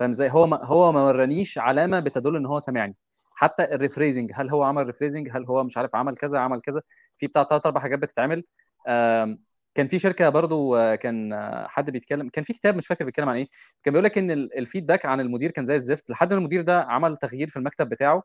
فاهم 0.00 0.10
إزاي؟ 0.10 0.30
هو 0.30 0.46
ما 0.46 0.64
هو 0.64 0.92
ما 0.92 1.02
ورانيش 1.02 1.58
علامة 1.58 2.00
بتدل 2.00 2.36
إن 2.36 2.46
هو 2.46 2.58
سامعني. 2.58 2.96
حتى 3.34 3.64
ال 3.74 3.79
rephrasing 3.79 4.32
هل 4.34 4.50
هو 4.50 4.62
عمل 4.62 4.86
rephrasing 4.86 5.28
هل 5.32 5.44
هو 5.44 5.64
مش 5.64 5.76
عارف 5.76 5.94
عمل 5.96 6.16
كذا 6.16 6.38
عمل 6.38 6.60
كذا؟ 6.60 6.82
في 7.18 7.26
بتاع 7.26 7.44
ثلاث 7.44 7.66
أربع 7.66 7.80
حاجات 7.80 7.98
بتتعمل. 7.98 8.44
كان 9.74 9.88
في 9.88 9.98
شركة 9.98 10.28
برضو 10.28 10.76
كان 10.96 11.34
حد 11.68 11.90
بيتكلم 11.90 12.28
كان 12.28 12.44
في 12.44 12.52
كتاب 12.52 12.76
مش 12.76 12.86
فاكر 12.86 13.04
بيتكلم 13.04 13.28
عن 13.28 13.36
إيه. 13.36 13.48
كان 13.82 13.92
بيقول 13.92 14.04
لك 14.04 14.18
إن 14.18 14.30
ال 14.30 14.38
feedback 14.38 15.06
عن 15.06 15.20
المدير 15.20 15.50
كان 15.50 15.64
زي 15.64 15.74
الزفت. 15.74 16.10
لحد 16.10 16.32
ما 16.32 16.38
المدير 16.38 16.62
ده 16.62 16.82
عمل 16.82 17.16
تغيير 17.16 17.48
في 17.48 17.56
المكتب 17.56 17.88
بتاعه 17.88 18.22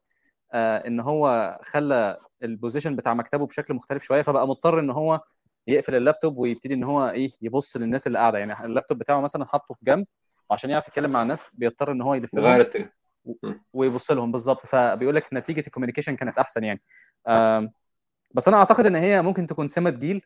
إن 0.54 1.00
هو 1.00 1.58
خلى 1.64 2.18
ال 2.44 2.50
position 2.50 2.96
بتاع 2.96 3.14
مكتبه 3.14 3.46
بشكل 3.46 3.74
مختلف 3.74 4.04
شوية 4.04 4.22
فبقى 4.22 4.48
مضطر 4.48 4.80
إن 4.80 4.90
هو 4.90 5.22
يقفل 5.68 5.96
اللابتوب 5.96 6.38
ويبتدي 6.38 6.74
إن 6.74 6.84
هو 6.84 7.10
إيه 7.10 7.32
يبص 7.42 7.78
للناس 7.78 8.08
اللي 8.08 8.20
قاعدة. 8.20 8.38
يعني 8.38 8.66
اللابتوب 8.66 8.98
بتاعه 8.98 9.22
مثلا 9.22 9.46
حاطه 9.46 9.74
في 9.74 9.86
جنب 9.86 10.06
وعشان 10.50 10.70
يعرف 10.70 10.88
يتكلم 10.88 11.12
مع 11.12 11.22
الناس 11.22 11.48
بيضطر 11.54 11.92
إن 11.92 12.02
هو 12.02 12.14
يلف 12.14 12.36
ويبص 13.74 14.12
لهم 14.12 14.32
بالظبط. 14.32 14.66
فبيقول 14.66 15.16
لك 15.16 15.28
نتيجة 15.34 15.64
ال 15.68 15.71
communication 15.71 16.16
كانت 16.16 16.38
أحسن 16.38 16.64
يعني. 16.64 16.82
بس 18.32 18.48
أنا 18.48 18.58
أعتقد 18.58 18.86
إن 18.86 18.96
هي 18.96 19.22
ممكن 19.22 19.48
تكون 19.48 19.68
سمة 19.68 19.90
جيل. 19.90 20.22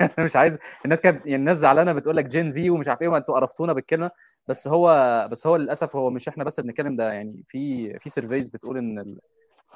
أنا 0.00 0.10
مش 0.24 0.36
عايز 0.36 0.58
الناس 0.84 1.00
كانت 1.00 1.26
يعني 1.26 1.36
الناس 1.36 1.56
زعلانة 1.56 1.92
بتقول 1.92 2.16
لك 2.16 2.24
Gen 2.24 2.50
Z 2.50 2.70
ومش 2.70 2.88
عارف 2.88 3.02
إيه 3.02 3.08
وانتوا 3.08 3.34
قرفتونا 3.34 3.72
بالكلمة. 3.72 4.10
بس 4.48 4.68
هو 4.68 5.28
بس 5.30 5.46
هو 5.46 5.56
للأسف 5.56 5.96
هو 5.96 6.10
مش 6.10 6.28
إحنا 6.28 6.44
بس 6.44 6.60
بنتكلم 6.60 6.96
ده 6.96 7.12
يعني 7.12 7.42
في 7.46 7.98
في 7.98 8.10
surveys 8.10 8.48
بتقول 8.48 8.78
إن 8.78 8.98
ال... 8.98 9.18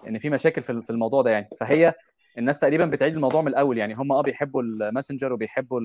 يعني 0.05 0.19
في 0.19 0.31
مشاكل 0.31 0.63
في 0.63 0.91
الموضوع 0.91 1.23
ده 1.23 1.31
يعني. 1.31 1.49
فهي 1.61 1.95
الناس 2.39 2.59
تقريبا 2.59 2.85
بتعيد 2.87 3.15
الموضوع 3.15 3.43
من 3.43 3.49
الأول. 3.49 3.79
يعني 3.79 3.95
هم 3.95 4.13
آه 4.13 4.23
بيحبوا 4.23 4.63
ال 4.63 4.70
messenger 4.70 5.33
وبيحبوا 5.33 5.81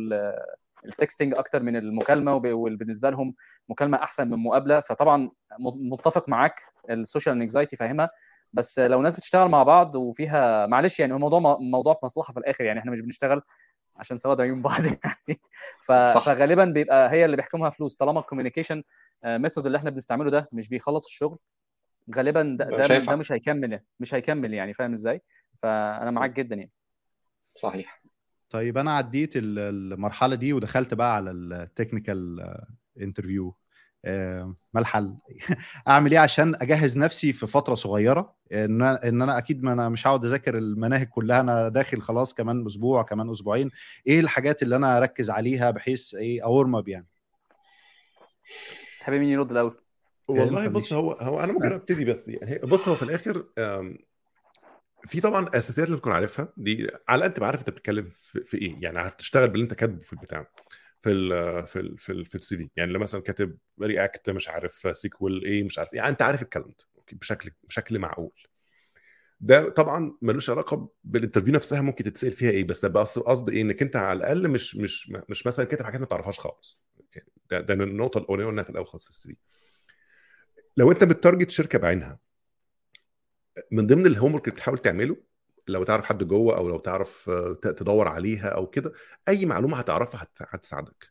ال 0.85 0.91
texting 0.91 1.33
أكتر 1.35 1.63
من 1.63 1.75
المكالمة 1.75 2.33
وبالنسبة 2.35 3.09
لهم 3.09 3.35
مكالمة 3.69 3.97
أحسن 4.03 4.29
من 4.29 4.37
مقابلة. 4.37 4.79
فطبعا 4.79 5.31
متفق 5.59 6.29
معاك 6.29 6.61
ال 6.89 6.97
social 6.97 7.41
anxiety 7.41 7.75
فاهمها. 7.75 8.09
بس 8.53 8.79
لو 8.79 9.01
ناس 9.01 9.17
بتشتغل 9.17 9.49
مع 9.49 9.63
بعض 9.63 9.95
وفيها 9.95 10.65
معلش 10.67 10.99
يعني 10.99 11.13
هو 11.13 11.17
موضوع 11.17 11.57
موضوع 11.59 11.99
مصلحة 12.03 12.33
في 12.33 12.39
الآخر. 12.39 12.63
يعني 12.63 12.79
إحنا 12.79 12.91
مش 12.91 12.99
بنشتغل 13.01 13.41
عشان 13.95 14.17
سواد 14.17 14.41
عيون 14.41 14.61
بعض 14.61 14.81
يعني. 15.03 15.39
ف... 15.81 15.91
فغالبا 15.91 16.65
بيبقى 16.65 17.11
هي 17.11 17.25
اللي 17.25 17.35
بيحكمها 17.37 17.69
فلوس. 17.69 17.95
طالما 17.95 18.19
ال 18.19 18.24
communication 18.24 18.83
method 19.25 19.65
اللي 19.65 19.77
إحنا 19.77 19.89
بنستعمله 19.89 20.31
ده 20.31 20.49
مش 20.51 20.69
بيخلص 20.69 21.05
الشغل 21.05 21.37
غالبا 22.15 22.57
ده, 22.59 22.65
ده, 22.87 22.99
ده 22.99 23.15
مش 23.15 23.31
هيكمل 23.31 23.79
مش 23.99 24.13
هيكمل 24.13 24.53
يعني 24.53 24.73
فاهم 24.73 24.91
إزاي؟ 24.91 25.21
فأنا 25.61 26.11
معاك 26.11 26.31
جدا 26.31 26.55
يعني. 26.55 26.71
صحيح. 27.55 28.03
طيب 28.49 28.77
أنا 28.77 28.91
عديت 28.91 29.31
المرحلة 29.35 30.35
دي 30.35 30.53
ودخلت 30.53 30.93
بقى 30.93 31.15
على 31.15 31.31
ال 31.31 31.43
technical 31.43 32.53
interview 33.01 33.55
ما 34.73 34.79
الحل؟ 34.79 35.17
أعمل 35.87 36.11
إيه 36.11 36.19
عشان 36.19 36.55
أجهز 36.55 36.97
نفسي 36.97 37.33
في 37.33 37.47
فترة 37.47 37.75
صغيرة؟ 37.75 38.35
إن 38.53 38.81
إن 38.81 39.21
أنا 39.21 39.37
أكيد 39.37 39.63
ما 39.63 39.73
أنا 39.73 39.89
مش 39.89 40.07
هقعد 40.07 40.25
أذاكر 40.25 40.57
المناهج 40.57 41.07
كلها 41.07 41.39
أنا 41.39 41.69
داخل 41.69 42.01
خلاص 42.01 42.33
كمان 42.33 42.65
أسبوع 42.65 43.03
كمان 43.03 43.29
أسبوعين. 43.29 43.71
إيه 44.07 44.19
الحاجات 44.19 44.63
اللي 44.63 44.75
أنا 44.75 44.97
أركز 44.97 45.29
عليها 45.29 45.71
بحيث 45.71 46.15
إيه 46.15 46.43
أ 46.43 46.50
warm 46.50 46.75
up 46.75 46.87
يعني؟ 46.87 47.07
تحب 48.99 49.13
مين 49.13 49.29
يرد 49.29 49.51
الأول؟ 49.51 49.82
والله 50.27 50.67
بص 50.67 50.93
هو 50.93 51.11
هو 51.11 51.39
أنا 51.39 51.53
ممكن 51.53 51.71
أبتدي 51.71 52.05
بس 52.05 52.27
يعني 52.27 52.59
بص 52.59 52.87
هو 52.87 52.95
في 52.95 53.03
الآخر 53.03 53.45
في 55.05 55.21
طبعا 55.21 55.49
أساسيات 55.53 55.87
اللي 55.87 55.99
تكون 55.99 56.11
عارفها. 56.11 56.53
دي 56.57 56.87
على 57.07 57.19
الاقل 57.19 57.33
تبقى 57.33 57.47
عارف 57.47 57.59
أنت 57.59 57.69
بتتكلم 57.69 58.09
في, 58.11 58.43
في 58.45 58.57
إيه. 58.57 58.77
يعني 58.81 58.99
عارف 58.99 59.15
تشتغل 59.15 59.49
باللي 59.49 59.63
أنت 59.63 59.73
كاتبه 59.73 60.01
في 60.01 60.13
البتاع 60.13 60.47
في 60.99 61.11
ال 61.11 61.67
في 61.67 61.79
ال 61.79 61.97
في, 61.97 62.11
ال 62.11 62.25
في 62.25 62.35
ال 62.35 62.57
CV. 62.57 62.69
يعني 62.75 62.91
لو 62.91 62.99
مثلا 62.99 63.21
كاتب 63.21 63.57
React 63.81 64.29
مش 64.29 64.49
عارف 64.49 64.87
SQL 64.97 65.45
إيه 65.45 65.63
مش 65.63 65.79
عارف 65.79 65.93
إيه 65.93 65.97
يعني 65.99 66.09
أنت 66.11 66.21
عارف 66.21 66.41
الكلام 66.41 66.67
ده 66.67 67.03
بشكل 67.11 67.51
بشكل 67.63 67.99
معقول. 67.99 68.31
ده 69.39 69.69
طبعا 69.69 70.17
ملوش 70.21 70.49
علاقة 70.49 70.89
بال 71.03 71.12
interview 71.12 71.53
نفسها 71.53 71.81
ممكن 71.81 72.03
تتسأل 72.03 72.31
فيها 72.31 72.49
إيه 72.49 72.63
بس 72.63 72.85
ده 72.85 73.01
قصد 73.01 73.49
إيه 73.49 73.61
إنك 73.61 73.81
أنت 73.81 73.95
على 73.95 74.17
الأقل 74.17 74.47
مش 74.49 74.75
مش 74.75 75.13
مش 75.29 75.47
مثلا 75.47 75.65
كاتب 75.65 75.85
حاجات 75.85 75.99
ما 75.99 76.05
تعرفهاش 76.05 76.39
خالص. 76.39 76.79
يعني 77.15 77.27
ده, 77.51 77.61
ده 77.61 77.73
النقطة 77.73 78.17
الاولانيه 78.17 78.49
قلناها 78.49 78.63
في 78.63 78.69
الأول 78.69 78.87
خالص 78.87 79.03
في. 79.03 79.09
السي 79.09 79.37
لو 80.77 80.91
انت 80.91 81.03
ب 81.03 81.10
target 81.10 81.49
شركة 81.49 81.79
بعينها 81.79 82.19
من 83.71 83.87
ضمن 83.87 84.05
ال 84.05 84.33
homework 84.33 84.43
اللي 84.43 84.55
بتحاول 84.55 84.77
تعمله 84.77 85.17
لو 85.67 85.83
تعرف 85.83 86.05
حد 86.05 86.23
جوه 86.23 86.57
أو 86.57 86.69
لو 86.69 86.79
تعرف 86.79 87.29
تدور 87.61 88.07
عليها 88.07 88.47
أو 88.47 88.67
كده 88.67 88.93
أي 89.27 89.45
معلومة 89.45 89.77
هتعرفها 89.77 90.27
هتساعدك. 90.39 91.09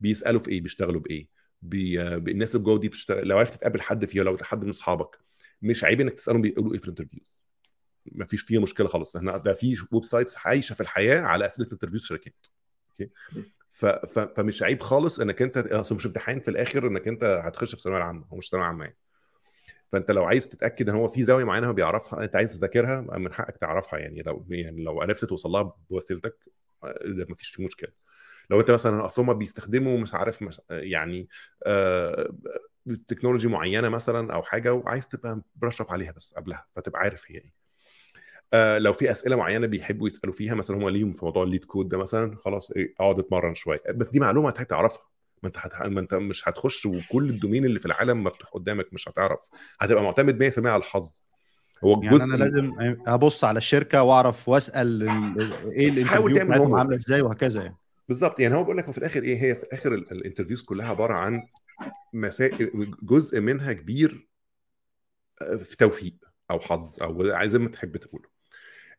بيسألوا 0.00 0.40
في 0.40 0.50
إيه 0.50 0.60
بيشتغلوا 0.60 1.00
بإيه 1.00 1.28
بي... 1.62 2.02
الناس 2.02 2.54
اللي 2.54 2.64
جوه 2.64 2.78
دي 2.78 2.88
بتشتغل 2.88 3.28
لو 3.28 3.38
عرفت 3.38 3.54
تقابل 3.54 3.80
حد 3.82 4.04
فيها 4.04 4.24
لو 4.24 4.36
حد 4.42 4.64
من 4.64 4.68
أصحابك 4.70 5.18
مش 5.62 5.84
عيب 5.84 6.00
إنك 6.00 6.12
تسألهم 6.14 6.42
بيقولوا 6.42 6.72
إيه 6.72 6.78
في 6.78 6.84
ال 6.84 6.89
interviews 6.89 7.42
ما 8.12 8.26
فيش 8.26 8.42
فيها 8.42 8.60
مشكلة 8.60 8.88
خالص. 8.88 9.16
إحنا 9.16 9.36
ده 9.36 9.52
في 9.52 9.76
websites 9.92 10.36
عايشة 10.46 10.74
في 10.74 10.80
الحياة 10.80 11.20
على 11.20 11.46
أسئلة 11.46 11.68
interviews 11.72 12.04
شركات. 12.04 12.46
Okay؟ 12.90 13.10
ف... 13.70 13.86
ف... 13.86 14.18
فمش 14.18 14.62
عيب 14.62 14.80
خالص 14.80 15.20
إنك 15.20 15.42
أنت 15.42 15.56
أصل 15.58 15.94
مش 15.94 16.06
امتحان 16.06 16.40
في 16.40 16.48
الآخر 16.50 16.86
إنك 16.88 17.08
أنت 17.08 17.24
هتخش 17.24 17.68
في 17.68 17.74
الثانويه 17.74 17.98
العامه 18.00 18.26
هو 18.32 18.36
مش 18.36 18.48
ثانوية 18.48 18.66
عامة 18.66 18.84
يعني. 18.84 18.96
فأنت 19.92 20.10
لو 20.10 20.24
عايز 20.24 20.48
تتأكد 20.48 20.88
إن 20.88 20.94
هو 20.94 21.08
في 21.08 21.24
زاوية 21.24 21.44
معينة 21.44 21.68
هو 21.68 21.72
بيعرفها 21.72 22.24
أنت 22.24 22.36
عايز 22.36 22.58
تذاكرها 22.58 23.00
من 23.00 23.32
حقك 23.32 23.56
تعرفها 23.56 23.98
يعني 23.98 24.22
لو 24.22 24.46
يعني 24.50 24.84
لو 24.84 25.00
عرفت 25.02 25.24
توصل 25.24 25.50
لها 25.50 25.74
بوسيلتك 25.90 26.36
ما 27.28 27.34
فيش 27.36 27.60
مشكلة. 27.60 27.90
لو 28.50 28.60
أنت 28.60 28.70
مثلا 28.70 29.04
أصل 29.06 29.22
هم 29.22 29.34
بيستخدموا 29.34 29.98
مش 29.98 30.14
عارف 30.14 30.42
مش 30.42 30.60
يعني 30.70 31.28
آه 31.66 32.34
technology 33.08 33.48
معينة 33.48 33.88
مثلا 33.88 34.34
أو 34.34 34.42
حاجة 34.42 34.72
وعايز 34.74 35.08
تبقى 35.08 35.40
brush 35.56 35.80
up 35.80 35.86
عليها 35.90 36.12
بس 36.12 36.34
قبلها 36.36 36.66
فتبقى 36.72 37.00
عارف 37.00 37.24
هي 37.30 37.34
إيه. 37.38 37.52
آه 38.52 38.78
لو 38.78 38.92
في 38.92 39.10
أسئلة 39.10 39.36
معينة 39.36 39.66
بيحبوا 39.66 40.08
يسألوا 40.08 40.34
فيها 40.34 40.54
مثلا 40.54 40.76
هم 40.76 40.88
ليهم 40.88 41.12
في 41.12 41.24
موضوع 41.24 41.42
ال 41.42 41.64
LeetCode 41.64 41.88
ده 41.88 41.98
مثلا 41.98 42.36
خلاص 42.36 42.70
إيه 42.70 42.94
أقعد 43.00 43.18
أتمرن 43.18 43.54
شوية. 43.54 43.82
بس 43.94 44.08
دي 44.08 44.20
معلومة 44.20 44.48
هتحتاج 44.48 44.66
تعرفها. 44.66 45.13
ما 45.44 45.48
انت 45.48 45.56
هت... 45.58 45.82
ما 45.82 46.00
انت 46.00 46.14
مش 46.14 46.48
هتخش 46.48 46.86
وكل 46.86 47.30
ال 47.30 47.35
domain 47.35 47.64
اللي 47.64 47.78
في 47.78 47.86
العالم 47.86 48.24
مفتوح 48.24 48.50
قدامك 48.50 48.86
مش 48.92 49.08
هتعرف. 49.08 49.40
هتبقى 49.80 50.02
معتمد 50.02 50.52
100% 50.52 50.58
على 50.58 50.76
الحظ. 50.76 51.10
هو 51.84 52.02
يعني 52.02 52.22
أنا 52.24 52.36
لازم 52.36 52.72
أبص 53.06 53.44
على 53.44 53.58
الشركة 53.58 54.02
وأعرف 54.02 54.48
وأسأل 54.48 55.02
إيه 55.72 55.88
ال 55.88 55.94
interview 55.94 56.44
بتاعتهم 56.44 56.74
عاملة 56.74 56.96
إزاي 56.96 57.22
وهكذا 57.22 57.62
يعني. 57.62 57.76
بالظبط. 58.08 58.40
يعني 58.40 58.54
هو 58.54 58.62
بيقول 58.62 58.76
لك 58.76 58.90
في 58.90 58.98
الآخر 58.98 59.22
إيه 59.22 59.42
هي 59.42 59.54
في 59.54 59.62
الآخر 59.62 59.94
ال 59.94 60.00
interviews 60.00 60.62
كلها 60.62 60.88
عبارة 60.88 61.14
عن 61.14 61.42
مسائل 62.12 62.94
جزء 63.02 63.40
منها 63.40 63.72
كبير 63.72 64.28
في 65.58 65.76
توفيق 65.76 66.14
أو 66.50 66.58
حظ 66.58 67.02
أو 67.02 67.46
زي 67.46 67.58
ما 67.58 67.68
تحب 67.68 67.96
تقوله. 67.96 68.28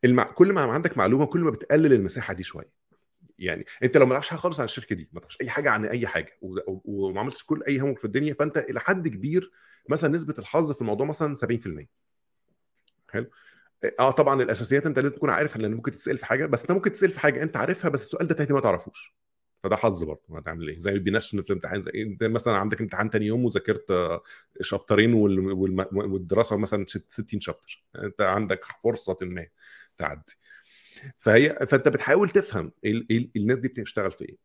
المع... 0.05 0.23
كل 0.23 0.53
ما 0.53 0.61
عندك 0.61 0.97
معلومة 0.97 1.25
كل 1.25 1.39
ما 1.39 1.51
بتقلل 1.51 1.93
المساحة 1.93 2.33
دي 2.33 2.43
شوية. 2.43 2.84
يعني 3.39 3.65
أنت 3.83 3.97
لو 3.97 4.05
ما 4.05 4.11
تعرفش 4.11 4.29
حاجة 4.29 4.39
خالص 4.39 4.59
عن 4.59 4.65
الشركة 4.65 4.95
دي 4.95 5.09
ما 5.13 5.19
تعرفش 5.19 5.37
أي 5.41 5.49
حاجة 5.49 5.69
عن 5.69 5.85
أي 5.85 6.07
حاجة 6.07 6.37
وما 6.41 7.19
عملتش 7.19 7.43
كل 7.43 7.63
أي 7.67 7.79
همك 7.79 7.99
في 7.99 8.05
الدنيا 8.05 8.33
فأنت 8.33 8.57
إلى 8.57 8.79
حد 8.79 9.07
كبير 9.07 9.51
مثلا 9.89 10.09
نسبة 10.09 10.35
الحظ 10.39 10.71
في 10.71 10.81
الموضوع 10.81 11.07
مثلا 11.07 11.35
70% 11.35 11.87
حلو؟ 13.09 13.29
آه 13.99 14.11
طبعا 14.11 14.41
الأساسيات 14.41 14.85
أنت 14.85 14.99
لازم 14.99 15.15
تكون 15.15 15.29
عارفها 15.29 15.61
لأن 15.61 15.73
ممكن 15.73 15.91
تتسأل 15.91 16.17
في 16.17 16.25
حاجة 16.25 16.45
بس 16.45 16.61
أنت 16.61 16.71
ممكن 16.71 16.91
تسأل 16.91 17.09
في 17.09 17.19
حاجة 17.19 17.43
أنت 17.43 17.57
عارفها 17.57 17.89
بس 17.89 18.05
السؤال 18.05 18.27
ده 18.27 18.35
تاني 18.35 18.53
ما 18.53 18.59
تعرفوش. 18.59 19.15
فده 19.63 19.75
حظ 19.75 20.03
برضه 20.03 20.37
هتعمل 20.37 20.67
إيه؟ 20.69 20.79
زي 20.79 20.91
اللي 20.91 21.01
بينشن 21.01 21.41
في 21.41 21.49
الامتحان 21.49 21.81
زي 21.81 21.91
أنت 21.95 22.23
مثلا 22.23 22.57
عندك 22.57 22.81
امتحان 22.81 23.09
تاني 23.09 23.25
يوم 23.25 23.45
وذاكرت 23.45 23.85
شابترين 24.61 25.13
والدراسة 25.13 26.57
مثلا 26.57 26.85
60 26.87 27.39
شابتر. 27.39 27.83
أنت 27.95 28.21
عندك 28.21 28.65
فرصة 28.83 29.17
ما 29.21 29.47
تعدي. 29.97 30.33
فهي 31.17 31.57
فأنت 31.67 31.87
بتحاول 31.87 32.29
تفهم 32.29 32.71
ال... 32.85 33.29
الناس 33.35 33.59
دي 33.59 33.67
بتشتغل 33.67 34.11
في 34.11 34.25
إيه. 34.25 34.37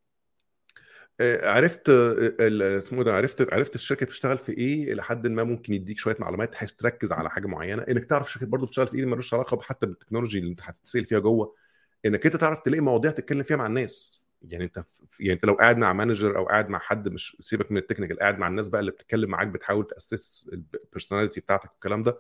عرفت 1.49 1.89
اسمه 1.89 3.03
ده 3.05 3.15
عرفت 3.15 3.53
عرفت 3.55 3.75
الشركة 3.75 4.07
بتشتغل 4.07 4.39
في 4.39 4.53
إيه 4.53 4.95
لحد 4.95 5.27
ما 5.27 5.45
ممكن 5.45 5.73
يديك 5.75 5.99
شوية 5.99 6.17
معلومات 6.19 6.53
بحيث 6.53 6.73
تركز 6.73 7.13
على 7.13 7.31
حاجة 7.31 7.47
معينة. 7.47 7.83
إنك 7.83 8.05
تعرف 8.05 8.27
الشركة 8.27 8.47
برضه 8.47 8.67
بتشتغل 8.67 8.87
في 8.87 8.99
إيه 8.99 9.07
ملوش 9.07 9.35
علاقة 9.35 9.61
حتى 9.61 9.87
بالتكنولوجي 9.87 10.39
اللي 10.39 10.51
أنت 10.51 10.61
هتتسأل 10.63 11.05
فيها 11.05 11.19
جوه. 11.19 11.55
إنك 12.07 12.27
أنت 12.27 12.37
تعرف 12.37 12.61
تلاقي 12.61 12.81
مواضيع 12.81 13.11
تتكلم 13.11 13.43
فيها 13.43 13.57
مع 13.57 13.67
الناس. 13.67 14.23
يعني 14.43 14.65
أنت 14.65 14.85
يعني 15.21 15.33
أنت 15.35 15.45
لو 15.47 15.55
قاعد 15.55 15.77
مع 15.79 15.93
manager 15.93 16.37
أو 16.37 16.45
قاعد 16.45 16.69
مع 16.69 16.79
حد 16.79 17.09
مش 17.09 17.37
سيبك 17.41 17.73
من 17.73 17.79
ال 17.79 17.83
technical 17.83 18.19
قاعد 18.19 18.39
مع 18.39 18.49
الناس 18.49 18.69
بقى 18.69 18.81
اللي 18.81 18.91
بتتكلم 18.91 19.31
معاك 19.31 19.47
بتحاول 19.49 19.87
ت 19.87 19.96
assess 19.96 20.51
ال 20.53 20.60
personality 20.60 21.41
بتاعتك 21.41 21.71
والكلام 21.73 22.03
ده 22.03 22.19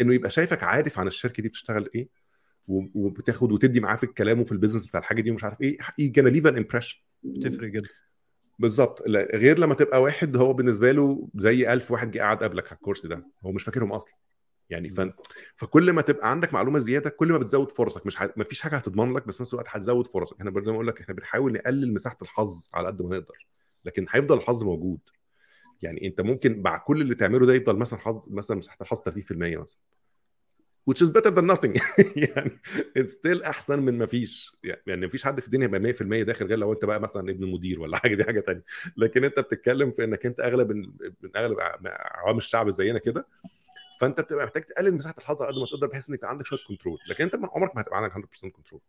إنه 0.00 0.14
يبقى 0.14 0.30
شايفك 0.30 0.62
عارف 0.64 0.98
عن 0.98 1.06
الشركة 1.06 1.42
دي 1.42 1.48
بتشتغل 1.48 1.90
إيه. 1.94 2.08
وبتاخد 2.68 3.52
وتدي 3.52 3.80
معاه 3.80 3.96
في 3.96 4.04
الكلام 4.04 4.40
وفي 4.40 4.52
ال 4.52 4.56
business 4.56 4.86
بتاع 4.88 5.00
الحاجة 5.00 5.20
دي 5.20 5.30
ومش 5.30 5.44
عارف 5.44 5.60
إيه 5.60 5.76
يجي 5.98 6.20
leave 6.20 6.46
an 6.46 6.56
impression 6.56 6.98
بتفرق 7.22 7.68
جدا. 7.68 7.88
بالظبط. 8.58 9.02
غير 9.34 9.58
لما 9.58 9.74
تبقى 9.74 10.02
واحد 10.02 10.36
هو 10.36 10.52
بالنسبة 10.52 10.92
له 10.92 11.28
زي 11.34 11.72
ألف 11.72 11.90
واحد 11.90 12.10
جه 12.10 12.18
قاعد 12.18 12.42
قبلك 12.42 12.66
على 12.66 12.76
الكرسي 12.76 13.06
ده 13.06 13.26
هو 13.46 13.52
مش 13.52 13.62
فاكرهم 13.64 13.92
أصلا. 13.92 14.12
يعني 14.70 14.88
ف... 14.88 15.00
فكل 15.56 15.92
ما 15.92 16.02
تبقى 16.02 16.30
عندك 16.30 16.54
معلومة 16.54 16.78
زيادة 16.78 17.10
كل 17.10 17.32
ما 17.32 17.38
بتزود 17.38 17.72
فرصك. 17.72 18.06
مش 18.06 18.16
ح... 18.16 18.28
ما 18.36 18.44
فيش 18.44 18.60
حاجة 18.60 18.76
هتضمن 18.76 19.14
لك 19.14 19.26
بس 19.26 19.36
في 19.36 19.42
نفس 19.42 19.54
الوقت 19.54 19.66
هتزود 19.68 20.06
فرصك. 20.06 20.36
إحنا 20.38 20.50
برضه 20.50 20.72
بقول 20.72 20.86
لك 20.86 21.00
إحنا 21.00 21.14
بنحاول 21.14 21.52
نقلل 21.52 21.94
مساحة 21.94 22.18
الحظ 22.22 22.68
على 22.74 22.86
قد 22.86 23.02
ما 23.02 23.08
نقدر. 23.08 23.46
لكن 23.84 24.06
هيفضل 24.10 24.36
الحظ 24.38 24.64
موجود. 24.64 24.98
يعني 25.82 26.06
أنت 26.06 26.20
ممكن 26.20 26.62
مع 26.62 26.78
كل 26.78 27.00
اللي 27.00 27.14
تعمله 27.14 27.46
ده 27.46 27.54
يفضل 27.54 27.76
مثلا 27.76 27.98
حظ 27.98 28.32
مثلا 28.32 28.56
مساحة 28.56 28.78
الحظ 28.80 28.98
30% 28.98 29.10
مثلا. 29.32 29.66
Which 30.90 31.02
is 31.02 31.10
better 31.10 31.30
than 31.30 31.46
nothing. 31.46 31.74
يعني 32.16 32.58
it's 32.98 33.12
still 33.12 33.46
أحسن 33.46 33.80
من 33.80 33.98
ما 33.98 34.06
فيش. 34.06 34.56
يعني 34.86 35.00
ما 35.00 35.08
فيش 35.08 35.24
حد 35.24 35.40
في 35.40 35.46
الدنيا 35.46 35.64
يبقى 35.66 35.80
100% 35.80 36.22
داخل 36.22 36.46
غير 36.46 36.58
لو 36.58 36.72
أنت 36.72 36.84
بقى 36.84 37.00
مثلا 37.00 37.30
ابن 37.30 37.44
المدير 37.44 37.80
ولا 37.80 37.96
حاجة 38.02 38.14
دي 38.14 38.24
حاجة 38.24 38.40
ثانية 38.40 38.62
لكن 38.96 39.24
أنت 39.24 39.40
بتتكلم 39.40 39.90
في 39.90 40.04
إنك 40.04 40.26
أنت 40.26 40.40
أغلب 40.40 40.72
من 40.72 40.90
أغلب 41.36 41.56
عوام 41.84 42.36
الشعب 42.36 42.70
زينا 42.70 42.98
كده 42.98 43.26
فأنت 44.00 44.20
بتبقى 44.20 44.44
محتاج 44.44 44.62
تقلل 44.62 44.94
مساحة 44.94 45.14
الحظ 45.18 45.42
على 45.42 45.52
قد 45.52 45.58
ما 45.58 45.66
تقدر 45.66 45.86
بحيث 45.86 46.10
إنك 46.10 46.24
عندك 46.24 46.46
شوية 46.46 46.60
control 46.68 46.98
لكن 47.10 47.24
أنت 47.24 47.34
عمرك 47.34 47.76
ما 47.76 47.82
هتبقى 47.82 47.96
عندك 47.96 48.12
100% 48.12 48.50
control 48.50 48.80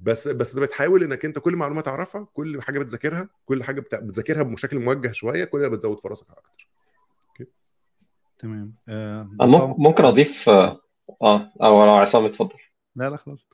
بس 0.00 0.28
بس 0.28 0.56
بتحاول 0.56 1.02
إنك 1.02 1.24
أنت 1.24 1.38
كل 1.38 1.56
معلومه 1.56 1.80
تعرفها 1.80 2.28
كل 2.34 2.62
حاجة 2.62 2.78
بتذاكرها 2.78 3.28
كل 3.44 3.64
حاجة 3.64 3.80
بتذاكرها 3.80 4.42
بشكل 4.42 4.78
موجه 4.78 5.12
شوية 5.12 5.44
كل 5.44 5.70
بتزود 5.70 6.00
فرصك 6.00 6.26
أكتر. 6.30 6.68
تمام. 8.38 8.74
آه 8.88 9.28
ممكن 9.78 10.04
أضيف 10.04 10.50
آه 11.22 11.52
أو 11.62 11.84
لو 11.84 11.90
عصام 11.94 12.24
اتفضل. 12.24 12.58
لا 12.96 13.10
لا 13.10 13.16
خلاص 13.16 13.48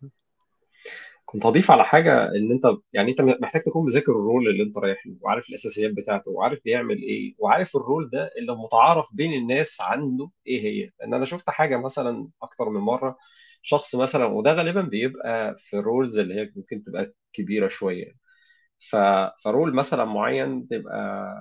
كنت 1.24 1.46
هضيف 1.46 1.70
على 1.70 1.84
حاجة 1.84 2.24
إن 2.28 2.52
أنت 2.52 2.64
يعني 2.92 3.10
أنت 3.10 3.20
محتاج 3.20 3.62
تكون 3.62 3.86
مذاكر 3.86 4.12
الرول 4.12 4.48
اللي 4.48 4.62
أنت 4.62 4.78
رايح 4.78 5.06
له 5.06 5.16
وعارف 5.20 5.48
الأساسيات 5.48 5.92
بتاعته 5.92 6.30
وعارف 6.30 6.58
بيعمل 6.64 6.96
إيه 7.02 7.34
وعارف 7.38 7.76
الرول 7.76 8.10
ده 8.10 8.30
اللي 8.38 8.52
متعارف 8.56 9.06
بين 9.12 9.32
الناس 9.32 9.80
عنده 9.80 10.30
إيه 10.46 10.62
هي. 10.62 10.90
لأن 11.00 11.14
أنا 11.14 11.24
شفت 11.24 11.50
حاجة 11.50 11.76
مثلا 11.76 12.28
أكتر 12.42 12.68
من 12.68 12.80
مرة 12.80 13.16
شخص 13.62 13.94
مثلا 13.94 14.24
وده 14.26 14.52
غالبا 14.52 14.82
بيبقى 14.82 15.56
في 15.58 15.76
ال 15.78 15.85
roles 15.85 16.18
اللي 16.18 16.34
هي 16.34 16.52
ممكن 16.56 16.84
تبقى 16.84 17.12
كبيرة 17.32 17.68
شوية. 17.68 18.12
ف... 18.90 18.96
ف 19.44 19.50
role 19.50 19.74
مثلا 19.74 20.04
معين 20.04 20.68
تبقى 20.68 21.34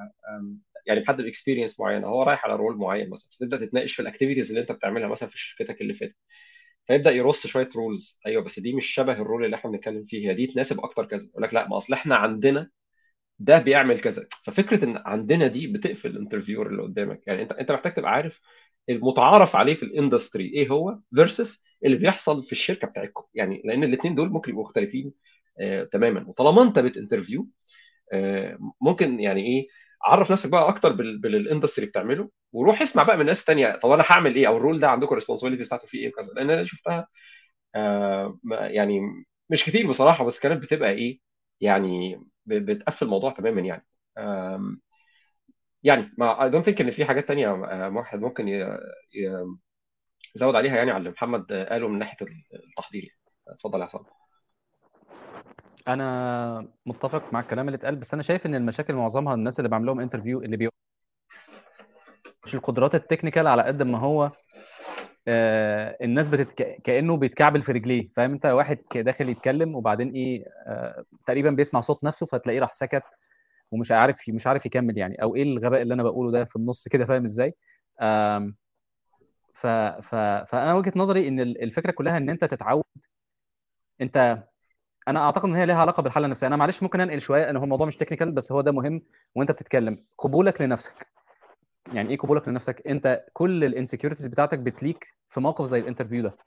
يعني 0.88 1.05
حد 1.07 1.17
ب 1.21 1.27
experience 1.27 1.79
معينه 1.79 2.07
هو 2.07 2.23
رايح 2.23 2.45
على 2.45 2.55
role 2.55 2.77
معين 2.77 3.09
مثلا 3.09 3.29
فتبدأ 3.31 3.57
تتناقش 3.65 3.93
في 3.95 4.01
ال 4.01 4.06
activities 4.06 4.49
اللي 4.49 4.61
انت 4.61 4.71
بتعملها 4.71 5.07
مثلا 5.07 5.29
في 5.29 5.39
شركتك 5.39 5.81
اللي 5.81 5.93
فاتت. 5.93 6.15
فيبدأ 6.88 7.11
يرص 7.11 7.47
شوية 7.47 7.69
roles 7.75 8.19
أيوه 8.27 8.43
بس 8.43 8.59
دي 8.59 8.73
مش 8.73 8.85
شبه 8.88 9.13
ال 9.13 9.20
role 9.20 9.45
اللي 9.45 9.55
إحنا 9.55 9.71
بنتكلم 9.71 10.03
فيه. 10.05 10.29
هي 10.29 10.33
دي 10.35 10.47
تناسب 10.47 10.79
أكتر 10.79 11.05
كذا. 11.05 11.27
يقول 11.27 11.43
لك 11.43 11.53
لا 11.53 11.67
ما 11.67 11.77
أصل 11.77 11.93
إحنا 11.93 12.15
عندنا 12.15 12.69
ده 13.39 13.57
بيعمل 13.57 13.99
كذا. 14.01 14.27
ففكرة 14.45 14.85
إن 14.85 14.97
عندنا 15.05 15.47
دي 15.47 15.67
بتقفل 15.67 16.09
ال 16.09 16.14
interviewer 16.14 16.67
اللي 16.67 16.81
قدامك. 16.83 17.21
يعني 17.27 17.41
أنت 17.41 17.51
أنت 17.51 17.71
محتاج 17.71 17.93
تبقى 17.93 18.11
عارف 18.11 18.41
المتعارف 18.89 19.55
عليه 19.55 19.73
في 19.73 19.83
ال 19.83 19.90
industry 19.90 20.45
إيه 20.53 20.69
هو 20.69 20.99
versus 21.15 21.63
اللي 21.85 21.97
بيحصل 21.97 22.43
في 22.43 22.51
الشركة 22.51 22.88
بتاعتكم. 22.88 23.23
يعني 23.33 23.61
لأن 23.65 23.83
الاثنين 23.83 24.15
دول 24.15 24.29
ممكن 24.29 24.51
يبقوا 24.51 24.63
مختلفين 24.65 25.13
آه 25.59 25.83
تماما. 25.83 26.25
وطالما 26.27 26.63
أنت 26.63 26.79
بت 26.79 26.92
interview 26.92 27.47
آه 28.13 28.57
ممكن 28.81 29.19
يعني 29.19 29.41
إيه 29.45 29.67
عرف 30.03 30.31
نفسك 30.31 30.49
بقى 30.49 30.69
أكتر 30.69 30.91
بال 30.93 31.12
industry 31.12 31.85
بتعمله 31.85 32.29
وروح 32.53 32.81
اسمع 32.81 33.03
بقى 33.03 33.17
من 33.17 33.25
ناس 33.25 33.45
تانية 33.45 33.75
طب 33.83 33.91
أنا 33.91 34.03
هعمل 34.09 34.35
إيه؟ 34.35 34.47
أو 34.47 34.57
ال 34.57 34.62
role 34.62 34.79
ده 34.79 34.89
عندكم 34.89 35.15
responsibilities 35.15 35.67
بتاعته 35.67 35.87
فيه 35.87 35.99
إيه 35.99 36.09
وكذا؟ 36.09 36.33
لأن 36.33 36.49
أنا 36.49 36.63
شفتها 36.65 37.07
آه 37.75 38.39
يعني 38.51 39.01
مش 39.49 39.65
كتير 39.65 39.89
بصراحة 39.89 40.25
بس 40.25 40.39
كانت 40.39 40.63
بتبقى 40.63 40.91
إيه 40.91 41.19
يعني 41.61 42.21
بتقفل 42.45 43.05
الموضوع 43.05 43.31
تماما 43.31 43.61
يعني. 43.61 43.87
يعني 45.83 46.11
ما 46.17 46.43
I 46.43 46.49
don't 46.49 46.65
think 46.65 46.81
إن 46.81 46.91
في 46.91 47.05
حاجات 47.05 47.27
تانية 47.27 47.49
آه، 47.49 47.89
واحد 47.89 48.19
ممكن 48.19 48.47
يزود 50.35 50.55
عليها 50.55 50.75
يعني 50.77 50.91
على 50.91 50.97
اللي 50.99 51.09
محمد 51.09 51.53
قاله 51.53 51.87
من 51.87 51.99
ناحية 51.99 52.17
التحضير 52.53 53.03
يعني. 53.03 53.19
اتفضل 53.47 53.81
يا 53.81 53.85
حسام. 53.85 54.05
أنا 55.88 56.67
متفق 56.85 57.33
مع 57.33 57.39
الكلام 57.39 57.67
اللي 57.67 57.77
اتقال 57.77 57.95
بس 57.95 58.13
أنا 58.13 58.23
شايف 58.23 58.45
إن 58.45 58.55
المشاكل 58.55 58.93
معظمها 58.95 59.33
الناس 59.33 59.59
اللي 59.59 59.69
بعمل 59.69 59.85
لهم 59.85 59.99
interview 59.99 60.41
اللي 60.41 60.57
بي 60.57 60.69
مش 62.45 62.55
القدرات 62.55 62.95
ال 62.95 63.01
technical 63.01 63.47
على 63.47 63.63
قد 63.63 63.83
ما 63.83 63.99
هو 63.99 64.31
آه 65.27 65.97
الناس 66.01 66.29
بتتك... 66.29 66.81
كأنه 66.83 67.17
بيتكعبل 67.17 67.61
في 67.61 67.71
رجليه 67.71 68.09
فاهم 68.15 68.31
أنت؟ 68.31 68.45
واحد 68.45 68.77
داخل 68.95 69.29
يتكلم 69.29 69.75
وبعدين 69.75 70.11
إيه 70.11 70.45
آه 70.67 71.03
تقريبا 71.27 71.49
بيسمع 71.49 71.79
صوت 71.81 72.03
نفسه 72.03 72.25
فتلاقيه 72.25 72.59
راح 72.59 72.71
سكت 72.71 73.03
ومش 73.71 73.91
عارف 73.91 74.29
مش 74.29 74.47
عارف 74.47 74.65
يكمل 74.65 74.97
يعني 74.97 75.21
أو 75.23 75.35
إيه 75.35 75.43
الغباء 75.43 75.81
اللي 75.81 75.93
أنا 75.93 76.03
بقوله 76.03 76.31
ده 76.31 76.45
في 76.45 76.55
النص 76.55 76.88
كده 76.88 77.05
فاهم 77.05 77.23
إزاي؟ 77.23 77.53
آم 78.01 78.55
ف... 79.53 79.67
ف... 79.67 80.15
فأنا 80.51 80.73
وجهة 80.73 80.93
نظري 80.95 81.27
إن 81.27 81.39
الفكرة 81.39 81.91
كلها 81.91 82.17
إن 82.17 82.29
أنت 82.29 82.45
تتعود 82.45 82.83
أنت 84.01 84.43
أنا 85.07 85.19
أعتقد 85.19 85.45
إن 85.49 85.55
هي 85.55 85.65
ليها 85.65 85.75
علاقة 85.75 86.03
بالحالة 86.03 86.25
النفسيه 86.25 86.47
أنا 86.47 86.55
معلش 86.55 86.83
ممكن 86.83 87.01
أنقل 87.01 87.21
شوية 87.21 87.49
إن 87.49 87.57
هو 87.57 87.63
الموضوع 87.63 87.87
مش 87.87 87.95
technical 87.95 88.31
بس 88.31 88.51
هو 88.51 88.61
ده 88.61 88.71
مهم 88.71 89.01
وأنت 89.35 89.51
بتتكلم. 89.51 90.05
قبولك 90.17 90.61
لنفسك. 90.61 91.07
يعني 91.93 92.09
إيه 92.09 92.17
قبولك 92.17 92.47
لنفسك؟ 92.47 92.87
أنت 92.87 93.25
كل 93.33 93.63
ال 93.63 93.68
insecurities 93.68 94.27
بتاعتك 94.27 94.59
بت 94.59 94.78
leak 94.78 95.15
في 95.27 95.39
موقف 95.39 95.65
زي 95.65 95.79
ال 95.79 95.84
interview 95.84 96.23
ده. 96.23 96.37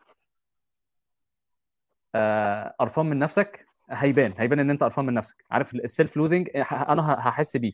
آه، 2.15 2.75
قرفان 2.79 3.07
من 3.07 3.19
نفسك 3.19 3.67
هيبان. 3.91 4.35
هيبان 4.39 4.59
إن 4.59 4.71
أنت 4.71 4.83
قرفان 4.83 5.05
من 5.05 5.15
نفسك. 5.15 5.45
عارف 5.51 5.75
ال 5.75 5.83
self 5.83 6.17
loathing 6.17 6.49
أنا 6.73 7.29
هحس 7.29 7.57
بيه. 7.57 7.73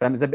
فاهم؟ 0.00 0.12
إزاي 0.12 0.28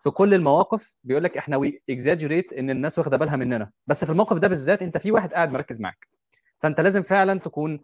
في 0.00 0.10
كل 0.10 0.34
المواقف 0.34 0.94
بيقول 1.04 1.24
لك 1.24 1.36
إحنا 1.36 1.56
we 1.56 1.82
exaggerate 1.90 2.52
إن 2.52 2.70
الناس 2.70 2.98
واخدة 2.98 3.16
بالها 3.16 3.36
مننا. 3.36 3.70
بس 3.86 4.04
في 4.04 4.12
الموقف 4.12 4.36
ده 4.36 4.48
بالذات 4.48 4.82
أنت 4.82 4.98
في 4.98 5.12
واحد 5.12 5.32
قاعد 5.32 5.52
مركز 5.52 5.80
معاك. 5.80 6.19
فأنت 6.60 6.80
لازم 6.80 7.02
فعلا 7.02 7.38
تكون 7.38 7.80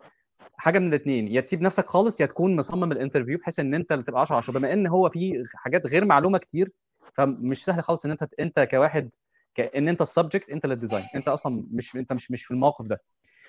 حاجة 0.56 0.78
من 0.78 0.88
الاثنين 0.88 1.28
يا 1.28 1.40
تسيب 1.40 1.62
نفسك 1.62 1.86
خالص 1.86 2.20
يا 2.20 2.26
تكون 2.26 2.56
مصمم 2.56 2.92
ال 2.92 2.97
interview 2.97 3.38
بحيث 3.38 3.58
إن 3.60 3.74
أنت 3.74 3.92
اللي 3.92 4.04
تبقى 4.04 4.20
10 4.20 4.36
10 4.36 4.52
بما 4.52 4.72
إن 4.72 4.86
هو 4.86 5.08
في 5.08 5.44
حاجات 5.54 5.86
غير 5.86 6.04
معلومة 6.04 6.38
كتير 6.38 6.72
فمش 7.14 7.64
سهل 7.64 7.82
خالص 7.82 8.04
إن 8.04 8.10
أنت 8.10 8.28
أنت 8.40 8.60
كواحد 8.60 9.14
كان 9.54 9.88
أنت 9.88 10.00
ال 10.02 10.08
subject 10.08 10.50
أنت 10.50 10.64
اللي 10.64 10.74
ال 10.74 10.78
design 10.78 11.04
أنت 11.14 11.28
أصلا 11.28 11.64
مش 11.70 11.96
أنت 11.96 12.12
مش 12.12 12.30
مش 12.30 12.44
في 12.44 12.50
الموقف 12.50 12.86
ده. 12.86 13.02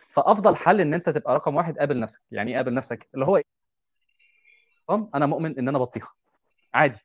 فأفضل 0.09 0.55
حل 0.55 0.81
إن 0.81 0.93
أنت 0.93 1.09
تبقى 1.09 1.35
رقم 1.35 1.55
واحد 1.55 1.77
قابل 1.79 1.99
نفسك. 1.99 2.21
يعني 2.31 2.51
إيه 2.51 2.57
قابل 2.57 2.73
نفسك؟ 2.73 3.07
اللي 3.13 3.25
هو 3.25 3.41
أنا 5.15 5.25
مؤمن 5.25 5.59
إن 5.59 5.67
أنا 5.67 5.77
بطيخه 5.79 6.15
عادي. 6.73 6.97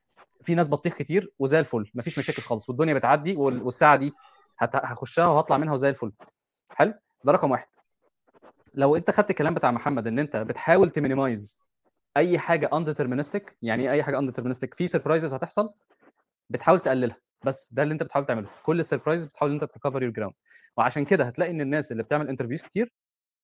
في 0.43 0.55
ناس 0.55 0.68
بطيخ 0.68 0.95
كتير 0.95 1.33
وزي 1.39 1.59
الفل. 1.59 1.91
مفيش 1.95 2.18
مشاكل 2.18 2.43
خالص. 2.43 2.68
والدنيا 2.68 2.95
بتعدي 2.95 3.37
والساعة 3.37 3.97
دي 3.97 4.12
هخشها 4.59 5.27
وهطلع 5.27 5.59
منها 5.59 5.73
وزي 5.73 5.89
الفل. 5.89 6.12
حلو؟ 6.70 6.95
ده 7.25 7.33
رقم 7.33 7.51
واحد. 7.51 7.66
لو 8.75 8.97
انت 8.97 9.11
خدت 9.11 9.31
الكلام 9.31 9.55
بتاع 9.55 9.70
محمد 9.70 10.07
ان 10.07 10.18
انت 10.18 10.37
بتحاول 10.37 10.91
ت 10.90 10.98
minimize 10.98 11.61
اي 12.16 12.39
حاجة 12.39 12.70
indeterministic 12.72 13.57
يعني 13.62 13.93
اي 13.93 14.03
حاجة 14.03 14.18
indeterministic 14.18 14.74
في 14.75 14.87
surprises 14.86 15.34
هتحصل 15.35 15.70
بتحاول 16.51 16.81
تقللها. 16.81 17.16
بس 17.45 17.68
ده 17.73 17.83
اللي 17.83 17.93
انت 17.95 18.03
بتحاول 18.03 18.27
تعمله. 18.27 18.49
كل 18.62 18.81
ال 18.80 18.85
surprises 18.85 19.26
بتحاول 19.27 19.53
ان 19.53 19.61
انت 19.61 19.73
ت 19.72 19.78
cover 19.78 20.03
your 20.03 20.12
ground 20.12 20.34
وعشان 20.77 21.05
كده 21.05 21.25
هتلاقي 21.25 21.51
ان 21.51 21.61
الناس 21.61 21.93
اللي 21.93 22.03
بتعمل 22.03 22.29
interviews 22.28 22.62
كتير 22.62 22.93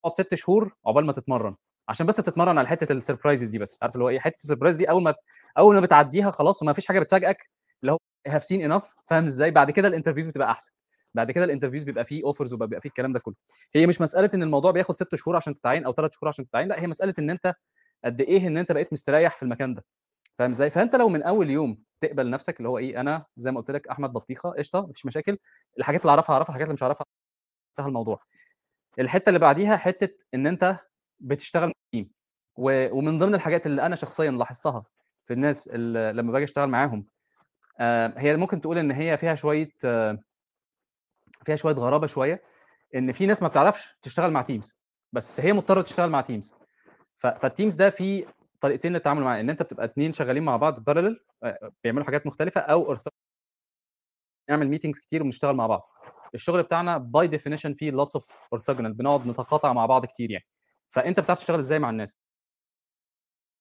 تقعد 0.03 0.15
ست 0.15 0.35
شهور 0.35 0.75
عقبال 0.87 1.07
ما 1.07 1.13
تتمرن. 1.13 1.55
عشان 1.89 2.07
بس 2.07 2.17
تتمرن 2.17 2.59
على 2.59 2.69
حتة 2.69 2.93
ال 2.93 2.98
surprises 2.98 3.49
دي 3.49 3.59
بس. 3.59 3.79
عارف 3.83 3.95
اللي 3.95 4.05
هو 4.05 4.09
إيه؟ 4.09 4.19
حتة 4.21 4.37
ال 4.37 4.41
surprise 4.41 4.77
دي 4.77 4.91
أول 4.91 5.03
ما 5.03 5.15
أول 5.59 5.75
ما 5.75 5.81
بتعديها 5.81 6.31
خلاص 6.31 6.63
وما 6.63 6.73
فيش 6.73 6.87
حاجة 6.87 7.01
بتفاجئك 7.01 7.51
اللي 7.83 7.93
هو 7.93 7.99
have 8.27 8.45
seen 8.45 8.73
enough 8.73 8.95
فاهم 9.07 9.25
إزاي؟ 9.25 9.51
بعد 9.51 9.71
كده 9.71 9.89
ال 9.89 9.92
interviews 9.92 10.27
بتبقى 10.27 10.51
أحسن. 10.51 10.73
بعد 11.15 11.31
كده 11.31 11.45
ال 11.45 11.48
interviews 11.48 11.83
بيبقى 11.83 12.05
فيه 12.05 12.25
offers 12.25 12.53
وبيبقى 12.53 12.81
فيه 12.81 12.89
الكلام 12.89 13.13
ده 13.13 13.19
كله. 13.19 13.35
هي 13.75 13.87
مش 13.87 14.01
مسألة 14.01 14.31
إن 14.35 14.43
الموضوع 14.43 14.71
بياخد 14.71 14.95
ست 14.97 15.15
شهور 15.15 15.37
عشان 15.37 15.59
تتعين 15.61 15.85
أو 15.85 15.93
ثلاث 15.93 16.13
شهور 16.13 16.29
عشان 16.29 16.49
تتعين 16.49 16.69
لأ 16.69 16.81
هي 16.83 16.87
مسألة 16.87 17.15
إن 17.19 17.31
أنت 17.31 17.55
قد 18.05 18.21
إيه 18.21 18.47
إن 18.47 18.57
أنت 18.59 18.73
بقيت 18.73 18.93
مستريح 18.93 19.37
في 19.37 19.43
المكان 19.43 19.75
ده. 19.75 19.85
فاهم 20.39 20.51
إزاي؟ 20.51 20.71
فأنت 20.71 20.97
لو 20.97 21.09
من 21.09 21.23
أول 21.23 21.51
يوم 21.51 21.79
تقبل 22.01 22.31
نفسك 22.31 22.59
اللي 22.59 22.69
هو 22.69 22.79
إيه 22.79 23.01
أنا 23.01 23.25
زي 23.37 23.51
ما 23.51 23.61
قلت 23.61 23.71
لك 23.71 23.89
أحمد 23.89 24.13
بطيخة 24.13 24.51
قشطة 24.51 24.87
مفيش 24.87 25.07
مشاكل. 25.07 25.39
الحاجات 25.79 26.01
اللي 26.01 26.11
أعرفها 26.11 26.35
أعرفها 26.35 26.49
الحاجات 26.49 26.67
اللي 26.67 26.75
مش 26.75 26.83
اعرفها 26.83 27.05
انتهى 27.71 27.89
الموضوع. 27.89 28.21
الحتة 28.99 29.29
اللي 29.29 29.39
بعديها 29.39 29.77
حتة 29.77 30.25
إن 30.35 30.47
أنت 30.47 30.77
بتشتغل 31.21 31.73
team 31.93 32.11
ومن 32.57 33.19
ضمن 33.19 33.35
الحاجات 33.35 33.67
اللي 33.67 33.87
أنا 33.87 33.97
شخصيا 33.97 34.31
لاحظتها 34.31 34.85
في 35.27 35.33
الناس 35.35 35.69
اللي 35.69 36.13
لما 36.13 36.33
باجي 36.33 36.45
أشتغل 36.45 36.69
معاهم 36.69 37.07
هي 38.17 38.37
ممكن 38.37 38.61
تقول 38.61 38.79
إن 38.79 38.91
هي 38.91 39.17
فيها 39.17 39.35
شوية 39.35 39.71
فيها 41.45 41.57
شوية 41.57 41.75
غرابة 41.75 42.07
شوية 42.07 42.43
إن 42.95 43.13
في 43.13 43.27
ناس 43.27 43.43
ما 43.43 43.49
بتعرفش 43.49 43.97
تشتغل 44.03 44.31
مع 44.31 44.43
teams 44.43 44.77
بس 45.13 45.41
هي 45.41 45.53
مضطرة 45.53 45.83
تشتغل 45.83 46.11
مع 46.11 46.21
teams 46.21 46.55
فال 47.17 47.33
teams 47.33 47.75
ده 47.75 47.91
في 47.91 48.27
طريقتين 48.61 48.93
للتعامل 48.93 49.23
معاه 49.23 49.41
إن 49.41 49.51
أنت 49.51 49.63
بتبقى 49.63 49.85
اثنين 49.87 50.13
شغالين 50.13 50.43
مع 50.43 50.57
بعض 50.57 50.81
parallel 50.85 51.21
بيعملوا 51.85 52.05
حاجات 52.05 52.27
مختلفة 52.27 52.61
أو 52.61 52.97
نعمل 54.51 54.69
meetings 54.69 55.01
كتير 55.01 55.23
ونشتغل 55.23 55.57
مع 55.57 55.67
بعض. 55.67 55.91
الشغل 56.35 56.63
بتاعنا 56.63 56.99
by 56.99 57.27
definition 57.27 57.75
فيه 57.75 57.91
lots 57.91 58.17
of 58.17 58.31
orthogonal 58.53 58.93
بنقعد 58.93 59.27
نتقاطع 59.27 59.73
مع 59.73 59.87
بعض 59.87 60.07
كتير 60.07 60.31
يعني. 60.31 60.47
فأنت 60.89 61.21
بتعرف 61.21 61.39
تشتغل 61.39 61.59
إزاي 61.59 61.79
مع 61.79 61.91
الناس؟ 61.91 62.19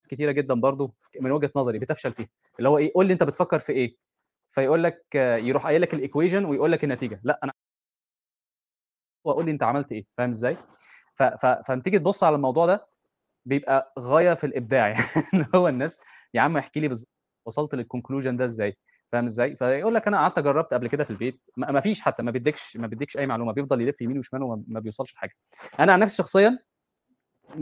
كتيرة 0.09 0.31
جدا 0.31 0.53
برضو 0.53 0.95
من 1.21 1.31
وجهة 1.31 1.51
نظري 1.55 1.79
بتفشل 1.79 2.13
فيها. 2.13 2.29
اللي 2.57 2.69
هو 2.69 2.77
إيه 2.77 2.91
قول 2.95 3.05
لي 3.07 3.13
أنت 3.13 3.23
بتفكر 3.23 3.59
في 3.59 3.71
إيه؟ 3.71 3.97
فيقول 4.51 4.83
لك 4.83 5.05
يروح 5.15 5.65
قايل 5.65 5.81
لك 5.81 5.93
ال 5.93 5.99
equation 5.99 6.45
ويقول 6.45 6.71
لك 6.71 6.83
النتيجة. 6.83 7.19
لأ 7.23 7.39
أنا 7.43 7.53
وأقول 9.27 9.45
لي 9.45 9.51
أنت 9.51 9.63
عملت 9.63 9.91
إيه 9.91 10.05
فاهم 10.17 10.29
إزاي؟ 10.29 10.57
فلما 11.15 11.81
تيجي 11.83 11.99
تبص 11.99 12.23
على 12.23 12.35
الموضوع 12.35 12.65
ده 12.65 12.87
بيبقى 13.45 13.93
غاية 13.99 14.33
في 14.33 14.43
الإبداع 14.43 14.87
يعني 15.33 15.47
هو 15.55 15.67
الناس 15.67 16.01
يا 16.33 16.41
عم 16.41 16.57
احكي 16.57 16.79
لي 16.79 16.87
بالظبط 16.87 17.09
وصلت 17.45 17.75
لل 17.75 17.85
conclusion 17.85 18.37
ده 18.37 18.45
إزاي؟ 18.45 18.77
فاهم 19.11 19.25
إزاي؟ 19.25 19.55
فيقول 19.55 19.95
لك 19.95 20.07
أنا 20.07 20.17
قعدت 20.17 20.39
جربت 20.39 20.73
قبل 20.73 20.87
كده 20.87 21.03
في 21.03 21.09
البيت 21.09 21.41
ما 21.57 21.81
فيش 21.81 22.01
حتى 22.01 22.23
ما 22.23 22.31
بيديكش 22.31 22.77
ما 22.77 22.87
بيديكش 22.87 23.17
أي 23.17 23.27
معلومة 23.27 23.51
بيفضل 23.53 23.81
يلف 23.81 24.01
يمين 24.01 24.17
وشمال 24.17 24.43
وما 24.43 24.79
بيوصلش 24.79 25.13
لحاجة. 25.13 25.33
أنا 25.79 25.93
عن 25.93 25.99
نفسي 25.99 26.15
شخصيا 26.15 26.59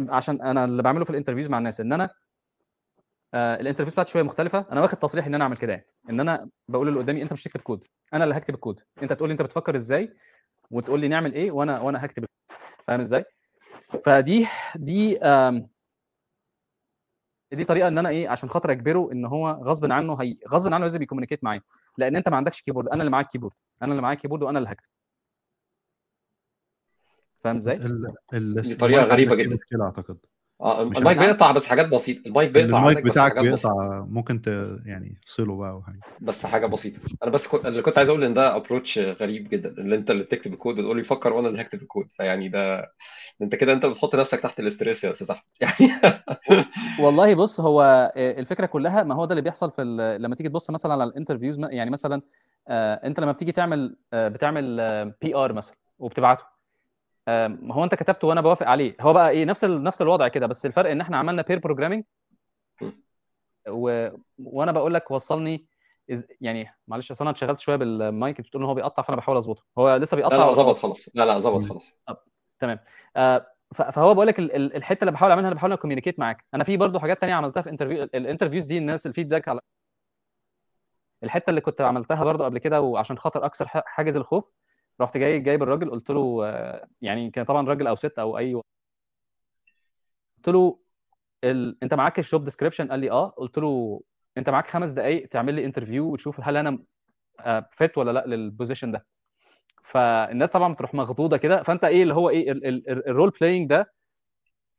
عشان 0.09 0.41
أنا 0.41 0.65
اللي 0.65 0.83
بعمله 0.83 1.03
في 1.03 1.09
ال 1.09 1.13
interviews 1.13 1.49
مع 1.49 1.57
الناس 1.57 1.81
إن 1.81 1.93
أنا 1.93 2.09
آه 3.33 3.55
ال 3.55 3.59
interviews 3.59 3.93
بتاعتي 3.93 4.11
شوية 4.11 4.23
مختلفة 4.23 4.65
أنا 4.71 4.81
واخد 4.81 4.97
تصريح 4.97 5.25
إن 5.25 5.35
أنا 5.35 5.43
أعمل 5.43 5.57
كده 5.57 5.73
يعني 5.73 5.87
إن 6.09 6.19
أنا 6.19 6.49
بقول 6.67 6.87
اللي 6.87 6.99
قدامي 6.99 7.21
أنت 7.21 7.33
مش 7.33 7.43
تكتب 7.43 7.61
كود 7.61 7.85
أنا 8.13 8.23
اللي 8.23 8.37
هكتب 8.37 8.53
الكود 8.53 8.79
أنت 9.03 9.13
تقول 9.13 9.29
لي 9.29 9.33
أنت 9.33 9.41
بتفكر 9.41 9.75
إزاي 9.75 10.13
وتقول 10.71 10.99
لي 10.99 11.07
نعمل 11.07 11.33
إيه 11.33 11.51
وأنا 11.51 11.79
وأنا 11.79 12.05
هكتب 12.05 12.25
فاهم 12.87 12.99
إزاي؟ 12.99 13.25
فدي 14.03 14.47
دي 14.75 15.19
دي 17.51 17.63
طريقة 17.65 17.87
إن 17.87 17.97
أنا 17.97 18.09
إيه 18.09 18.29
عشان 18.29 18.49
خاطر 18.49 18.71
أجبره 18.71 19.11
إن 19.11 19.25
هو 19.25 19.49
غصب 19.49 19.91
عنه 19.91 20.21
هي 20.21 20.37
غصب 20.49 20.73
عنه 20.73 20.83
لازم 20.83 21.01
ي 21.01 21.05
communicate 21.05 21.43
معايا. 21.43 21.61
لأن 21.97 22.15
أنت 22.15 22.29
ما 22.29 22.37
عندكش 22.37 22.61
keyboard 22.61 22.87
أنا 22.87 23.01
اللي 23.01 23.11
معاك 23.11 23.27
keyboard 23.27 23.53
أنا 23.81 23.91
اللي 23.91 24.01
معايا 24.01 24.17
keyboard 24.17 24.43
وأنا 24.43 24.59
اللي 24.59 24.69
هكتب. 24.69 24.89
فاهم 27.39 27.55
إزاي؟ 27.55 27.77
دي 28.33 28.75
طريقة 28.75 29.03
غريبة 29.03 29.35
جدا. 29.35 29.57
أعتقد. 29.81 30.17
آه 30.61 30.81
المايك 30.81 31.17
بيقطع 31.17 31.51
بس 31.51 31.65
حاجات 31.65 31.87
بسيطة. 31.87 32.27
المايك 32.27 32.51
بيقطع 32.51 32.77
المايك 32.77 33.01
بتاعك 33.05 33.39
بيقطع 33.39 34.05
ممكن 34.09 34.41
ت... 34.41 34.47
يعني 34.85 35.17
تفصله 35.21 35.57
بقى 35.57 35.71
أو 35.71 35.81
حاجة. 35.81 35.99
بس 36.21 36.45
حاجة 36.45 36.65
بسيطة. 36.65 36.99
أنا 37.23 37.31
بس 37.31 37.47
كنت 37.47 37.65
اللي 37.65 37.81
كنت 37.81 37.97
عايز 37.97 38.09
أقول 38.09 38.23
إن 38.23 38.33
ده 38.33 38.55
approach 38.55 38.99
غريب 38.99 39.49
جدا 39.49 39.69
اللي 39.69 39.95
أنت 39.95 40.11
اللي 40.11 40.23
بتكتب 40.23 40.53
الكود 40.53 40.79
وتقول 40.79 40.97
لي 40.97 41.03
فكر 41.03 41.33
وأنا 41.33 41.47
اللي 41.47 41.61
هكتب 41.61 41.81
الكود. 41.81 42.11
فيعني 42.11 42.49
ده 42.49 42.91
أنت 43.41 43.55
كده 43.55 43.73
أنت 43.73 43.85
بتحط 43.85 44.15
نفسك 44.15 44.39
تحت 44.39 44.59
ال 44.59 44.66
stress 44.66 45.03
يا 45.03 45.11
أستاذ 45.11 45.31
أحمد. 45.31 45.43
يعني 45.61 45.91
والله 46.99 47.35
بص 47.35 47.61
هو 47.61 48.11
الفكرة 48.17 48.65
كلها 48.65 49.03
ما 49.03 49.15
هو 49.15 49.25
ده 49.25 49.31
اللي 49.31 49.41
بيحصل 49.41 49.71
في 49.71 49.81
لما 50.19 50.35
تيجي 50.35 50.49
تبص 50.49 50.69
مثلا 50.69 50.93
على 50.93 51.03
ال 51.03 51.08
interviews 51.08 51.59
يعني 51.59 51.89
مثلا 51.91 52.21
أنت 52.69 53.19
لما 53.19 53.31
بتيجي 53.31 53.51
تعمل 53.51 53.95
بتعمل 54.13 54.77
PR 55.21 55.53
مثلا 55.53 55.75
وبتبعته. 55.99 56.54
هو 57.71 57.83
انت 57.83 57.95
كتبته 57.95 58.27
وأنا 58.27 58.41
بوافق 58.41 58.67
عليه. 58.67 58.95
هو 59.01 59.13
بقى 59.13 59.29
إيه 59.29 59.45
نفس 59.45 59.63
ال... 59.63 59.83
نفس 59.83 60.01
الوضع 60.01 60.27
كده 60.27 60.47
بس 60.47 60.65
الفرق 60.65 60.89
ان 60.91 61.01
إحنا 61.01 61.17
عملنا 61.17 61.41
pair 61.41 61.59
programming 61.59 62.03
و... 63.69 64.09
وأنا 64.37 64.71
بقول 64.71 64.93
لك 64.93 65.11
وصلني 65.11 65.65
إز... 66.11 66.25
يعني 66.41 66.75
معلش 66.87 67.11
أصل 67.11 67.23
أنا 67.23 67.31
اتشغلت 67.31 67.59
شوية 67.59 67.75
بالمايك 67.75 68.41
بتقول 68.41 68.63
إن 68.63 68.67
هو 68.69 68.73
بيقطع 68.73 69.03
فأنا 69.03 69.17
بحاول 69.17 69.37
أظبطه. 69.37 69.63
هو 69.77 69.95
لسه 69.95 70.17
بيقطع 70.17 70.35
لا 70.35 70.41
لا 70.41 70.51
ظبط 70.51 70.75
خلاص؟ 70.75 71.09
لا 71.13 71.25
لا 71.25 71.39
ظبط 71.39 71.65
خلاص. 71.65 71.99
تمام. 72.59 72.79
آه 73.15 73.47
فهو 73.73 74.13
بقول 74.13 74.27
لك 74.27 74.39
الحتة 74.39 75.01
اللي 75.01 75.11
بحاول 75.11 75.31
أعملها 75.31 75.47
أنا 75.47 75.55
بحاول 75.55 75.73
ا 75.73 75.77
communicate 75.77 76.19
معاك. 76.19 76.45
أنا 76.53 76.63
في 76.63 76.77
برضو 76.77 76.99
حاجات 76.99 77.21
تانية 77.21 77.33
عملتها 77.33 77.61
في 77.61 77.69
interview 77.69 78.03
ال 78.03 78.09
interviews 78.09 78.65
دي 78.65 78.77
الناس 78.77 79.07
ال 79.07 79.12
feedback 79.12 79.47
على 79.47 79.59
الحتة 81.23 81.49
اللي 81.49 81.61
كنت 81.61 81.81
عملتها 81.81 82.23
برضو 82.23 82.43
قبل 82.43 82.57
كده 82.57 82.81
وعشان 82.81 83.17
خاطر 83.17 83.45
أكسر 83.45 83.67
حاجز 83.67 84.15
الخوف 84.15 84.51
رحت 85.01 85.17
جاي 85.17 85.39
جايب 85.39 85.63
الراجل 85.63 85.89
قلت 85.91 86.09
له 86.09 86.45
يعني 87.01 87.31
كان 87.31 87.45
طبعا 87.45 87.67
راجل 87.67 87.87
أو 87.87 87.95
ست 87.95 88.19
أو 88.19 88.37
أي 88.37 88.61
قلت 90.37 90.47
له 90.47 90.79
ال... 91.43 91.77
أنت 91.83 91.93
معاك 91.93 92.19
ال 92.19 92.25
job 92.25 92.43
description 92.43 92.87
قال 92.91 92.99
لي 92.99 93.11
آه. 93.11 93.29
قلت 93.29 93.57
له 93.57 94.01
أنت 94.37 94.49
معاك 94.49 94.67
خمس 94.69 94.89
دقائق 94.89 95.27
تعمل 95.27 95.53
لي 95.53 95.65
interview 95.65 96.05
وتشوف 96.13 96.39
هل 96.43 96.57
أنا 96.57 96.79
fit 97.71 97.97
ولا 97.97 98.11
لأ 98.11 98.25
لل 98.27 98.40
position 98.40 98.91
ده. 98.91 99.05
فالناس 99.83 100.51
طبعا 100.51 100.73
بتروح 100.73 100.93
مخضوضة 100.93 101.37
كده. 101.37 101.63
فأنت 101.63 101.83
إيه 101.83 102.03
اللي 102.03 102.13
هو 102.13 102.29
إيه 102.29 102.51
ال 102.51 102.67
role 102.67 103.29
playing 103.29 103.69
ده 103.69 103.93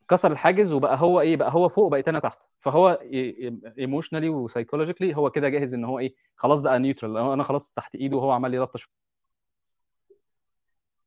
كسر 0.08 0.32
الحاجز 0.32 0.72
وبقى 0.72 1.00
هو 1.00 1.20
إيه 1.20 1.36
بقى 1.36 1.52
هو 1.52 1.68
فوق 1.68 1.90
بقيت 1.90 2.08
أنا 2.08 2.18
تحت. 2.18 2.42
فهو 2.60 2.88
emotionally 3.78 4.28
و 4.28 4.34
psychologically 4.34 5.16
هو 5.16 5.30
كده 5.30 5.48
جاهز 5.48 5.74
إن 5.74 5.84
هو 5.84 5.98
إيه 5.98 6.14
خلاص 6.36 6.60
بقى 6.60 6.78
neutral 6.78 7.16
أنا 7.16 7.44
خلاص 7.44 7.72
تحت 7.72 7.94
إيده 7.94 8.16
وهو 8.16 8.30
عمال 8.30 8.54
يلطش 8.54 8.88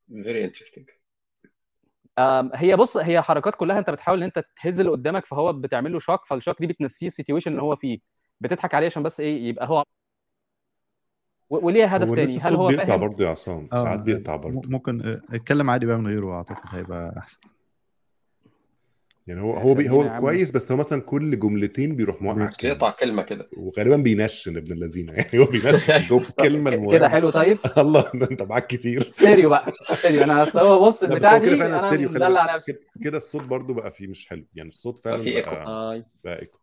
very 0.10 0.46
interesting 0.46 0.90
هي 2.56 2.76
بص 2.76 2.98
هي 2.98 3.22
حركات 3.22 3.56
كلها 3.56 3.80
انت 3.80 3.90
بتحاول 3.90 4.18
ان 4.18 4.24
انت 4.24 4.44
تهز 4.64 4.80
اللي 4.80 4.92
قدامك 4.92 5.26
فهو 5.26 5.54
بتعمل 5.54 5.94
له 5.94 6.00
shock 6.00 6.26
فال 6.26 6.35
shock 6.35 6.60
دي 6.60 6.68
بتنسيه 6.68 7.08
ال 7.08 7.12
situation 7.12 7.52
اللي 7.52 7.62
هو 7.62 7.76
فيه. 7.76 8.00
بتضحك 8.42 8.74
عليه 8.74 8.86
عشان 8.88 9.04
بس 9.04 9.20
إيه 9.20 9.44
يبقى 9.50 9.70
هو 9.70 9.84
وليها 11.50 11.96
هدف 11.98 12.16
تاني؟ 12.16 12.38
هل 12.42 12.56
هو 12.56 12.68
بيقطع 12.68 12.96
برضه 12.96 13.24
يا 13.26 13.30
عصام؟ 13.30 13.70
ساعات 13.74 14.00
بيقطع 14.00 14.36
برضه. 14.36 14.62
ممكن 14.70 15.02
آه، 15.02 15.22
اتكلم 15.36 15.70
عادي 15.70 15.86
بقى 15.86 15.98
من 15.98 16.08
غيره 16.08 16.34
أعتقد 16.34 16.76
هيبقى 16.76 17.14
أحسن. 17.18 17.40
يعني 19.30 19.42
هو 19.42 19.54
هو 19.54 19.74
بي 19.74 19.90
هو 19.90 20.18
كويس 20.20 20.52
بس 20.52 20.72
هو 20.72 20.78
مثلا 20.78 21.02
كل 21.02 21.40
جملتين 21.40 21.96
بيروح 21.96 22.22
موقع. 22.22 22.50
بيقطع 22.64 22.92
كلمة 22.92 23.24
كده. 23.24 23.50
وغالبا 23.58 23.96
بينشن 23.96 24.58
ابن 24.58 24.72
اللذينة. 24.74 25.14
يعني 25.18 25.40
هو 25.40 25.46
بينشن 25.46 25.98
جوه 26.10 26.22
الكلمة 26.22 26.70
كده 26.72 26.80
المهمه 26.80 27.10
حلو 27.10 27.30
طيب؟ 27.30 27.58
الله 27.78 28.12
انت 28.32 28.42
معاك 28.44 28.68
كتير. 28.68 29.12
ستيريو 29.12 29.50
بقى 29.50 29.72
ستيريو. 29.94 30.24
أنا 30.24 30.42
أصل 30.42 30.60
هو 30.60 30.80
بص 30.88 31.04
البتاع 31.04 31.38
كده 31.38 31.56
دي 31.56 31.66
أنا 31.66 31.92
مدلع 32.08 32.56
نفسي. 32.56 32.74
كده- 32.74 32.82
كده 33.04 33.18
الصوت 33.18 33.44
برضه 33.44 33.74
بقى 33.74 33.92
فيه 33.92 34.08
مش 34.08 34.28
حلو. 34.28 34.46
يعني 34.56 34.70
الصوت 34.70 35.00
فعلا 35.00 35.18
في 35.18 35.36
إيكو. 35.38 35.50
بقى 35.52 36.04
بقى 36.24 36.42
إيكو. 36.42 36.60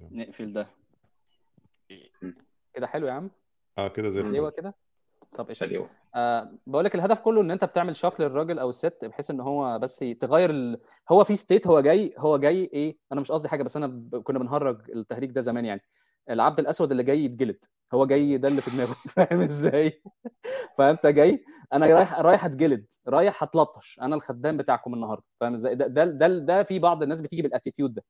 نقفل 0.00 0.52
ده. 0.52 0.66
كده 2.74 2.86
حلو 2.86 3.06
يا 3.06 3.12
عم؟ 3.12 3.30
آه 3.78 3.88
كده 3.88 4.10
زي 4.10 4.20
أيوه 4.20 4.48
الفل 4.48 4.60
كده. 4.60 4.74
طب 5.32 5.48
قشطة. 5.48 5.66
حلو 5.66 5.88
آه 6.14 6.52
بقول 6.66 6.84
لك 6.84 6.94
الهدف 6.94 7.20
كله 7.20 7.40
إن 7.40 7.50
أنت 7.50 7.64
بتعمل 7.64 7.96
shock 7.96 8.20
للراجل 8.20 8.58
أو 8.58 8.70
الست 8.70 9.04
بحيث 9.04 9.30
إن 9.30 9.40
هو 9.40 9.78
بس 9.78 9.98
تغير 9.98 10.50
ال... 10.50 10.80
هو 11.10 11.24
في 11.24 11.36
state 11.36 11.66
هو 11.66 11.80
جاي 11.80 12.14
هو 12.18 12.38
جاي 12.38 12.70
إيه 12.72 12.96
أنا 13.12 13.20
مش 13.20 13.32
قصدي 13.32 13.48
حاجة 13.48 13.62
بس 13.62 13.76
أنا 13.76 13.86
ب... 13.86 14.16
كنا 14.22 14.38
بنهرج 14.38 14.90
التهريج 14.90 15.30
ده 15.30 15.40
زمان 15.40 15.64
يعني. 15.64 15.82
العبد 16.30 16.58
الأسود 16.60 16.90
اللي 16.90 17.02
جاي 17.02 17.24
يتجلد 17.24 17.64
هو 17.94 18.06
جاي 18.06 18.38
ده 18.38 18.48
اللي 18.48 18.60
في 18.62 18.70
دماغه 18.70 18.96
فاهم 19.16 19.40
إزاي؟ 19.40 20.02
فأنت 20.78 21.06
جاي 21.06 21.44
أنا 21.72 21.86
رايح 21.86 22.20
رايح 22.20 22.44
أتجلد 22.44 22.86
رايح 23.08 23.42
هتلطش 23.42 23.98
أنا 24.02 24.16
الخدام 24.16 24.56
بتاعكم 24.56 24.94
النهارده 24.94 25.24
فاهم 25.40 25.52
إزاي؟ 25.52 25.74
ده 25.74 25.86
ده 25.86 26.04
ده, 26.04 26.28
ده 26.38 26.62
في 26.62 26.78
بعض 26.78 27.02
الناس 27.02 27.20
بتيجي 27.20 27.42
بال 27.42 27.52
attitude 27.52 27.94
ده. 27.94 28.04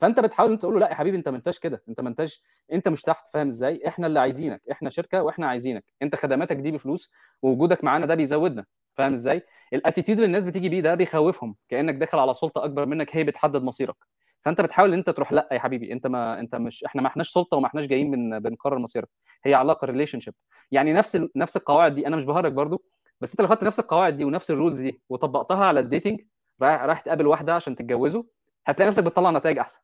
فانت 0.00 0.20
بتحاول 0.20 0.52
انت 0.52 0.60
تقول 0.60 0.74
له 0.74 0.80
لا 0.80 0.88
يا 0.90 0.94
حبيبي 0.94 1.16
انت 1.16 1.28
ما 1.28 1.36
انتش 1.36 1.58
كده 1.58 1.82
انت 1.88 2.00
ما 2.00 2.08
انتش 2.08 2.42
انت 2.72 2.88
مش 2.88 3.02
تحت 3.02 3.28
فاهم 3.32 3.46
إزاي؟ 3.46 3.82
إحنا 3.88 4.06
اللي 4.06 4.20
عايزينك 4.20 4.62
إحنا 4.72 4.90
شركة 4.90 5.22
وإحنا 5.22 5.46
عايزينك 5.46 5.84
انت 6.02 6.16
خدماتك 6.16 6.56
دي 6.56 6.70
بفلوس 6.70 7.10
ووجودك 7.42 7.84
معانا 7.84 8.06
ده 8.06 8.14
بيزودنا 8.14 8.64
فاهم 8.96 9.12
إزاي؟ 9.12 9.42
ال 9.72 9.77
attitude 9.77 10.18
اللي 10.18 10.26
الناس 10.26 10.44
بتيجي 10.44 10.68
بيه 10.68 10.80
ده 10.80 10.94
بيخوفهم 10.94 11.56
كأنك 11.68 11.94
داخل 11.94 12.18
على 12.18 12.34
سلطة 12.34 12.64
أكبر 12.64 12.86
منك 12.86 13.16
هي 13.16 13.24
بتحدد 13.24 13.62
مصيرك. 13.62 13.96
فانت 14.44 14.60
بتحاول 14.60 14.92
ان 14.92 14.98
انت 14.98 15.10
تروح 15.10 15.32
لا 15.32 15.48
يا 15.52 15.58
حبيبي 15.58 15.92
انت 15.92 16.06
ما 16.06 16.40
انت 16.40 16.54
مش 16.54 16.84
إحنا 16.84 17.02
ما 17.02 17.08
احناش 17.08 17.30
سلطة 17.30 17.56
وما 17.56 17.66
احناش 17.66 17.86
جايين 17.86 18.10
بن... 18.10 18.38
بنقرر 18.38 18.78
مصيرك. 18.78 19.08
هي 19.44 19.54
علاقة 19.54 19.84
relationship 19.86 20.34
يعني 20.70 20.92
نفس 20.92 21.16
ال... 21.16 21.30
نفس 21.36 21.56
القواعد 21.56 21.94
دي 21.94 22.06
أنا 22.06 22.16
مش 22.16 22.24
بهرج 22.24 22.52
برضو 22.52 22.84
بس 23.20 23.30
انت 23.30 23.40
لو 23.40 23.48
خدت 23.48 23.62
نفس 23.64 23.80
القواعد 23.80 24.16
دي 24.16 24.24
ونفس 24.24 24.50
ال 24.50 24.55
rules 24.55 24.80
دي 24.80 25.00
وطبقتها 25.08 25.64
على 25.64 25.80
ال 25.80 25.86
dating 25.86 26.20
رايح 26.62 26.82
رايح 26.82 27.00
تقابل 27.00 27.26
واحدة 27.26 27.54
عشان 27.54 27.76
تتجوزوا 27.76 28.22
هتلاقي 28.66 28.88
نفسك 28.88 29.04
بتطلع 29.04 29.30
نتائج 29.30 29.58
أحسن. 29.58 29.78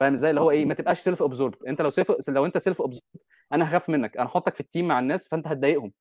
فاهم 0.00 0.12
إزاي؟ 0.12 0.30
اللي 0.30 0.40
هو 0.40 0.50
إيه؟ 0.50 0.64
ما 0.64 0.74
تبقاش 0.74 1.00
self 1.00 1.22
absorbed 1.22 1.64
أنت 1.64 1.82
لو 1.82 1.90
self 1.90 2.12
لو 2.28 2.46
أنت 2.46 2.58
self 2.58 2.82
absorbed 2.82 3.02
أنا 3.52 3.68
هخاف 3.68 3.88
منك. 3.90 4.16
أنا 4.16 4.26
هحطك 4.26 4.54
في 4.54 4.60
ال 4.60 4.66
team 4.66 4.88
مع 4.88 4.98
الناس 4.98 5.28
فأنت 5.28 5.46
هتضايقهم. 5.46 5.92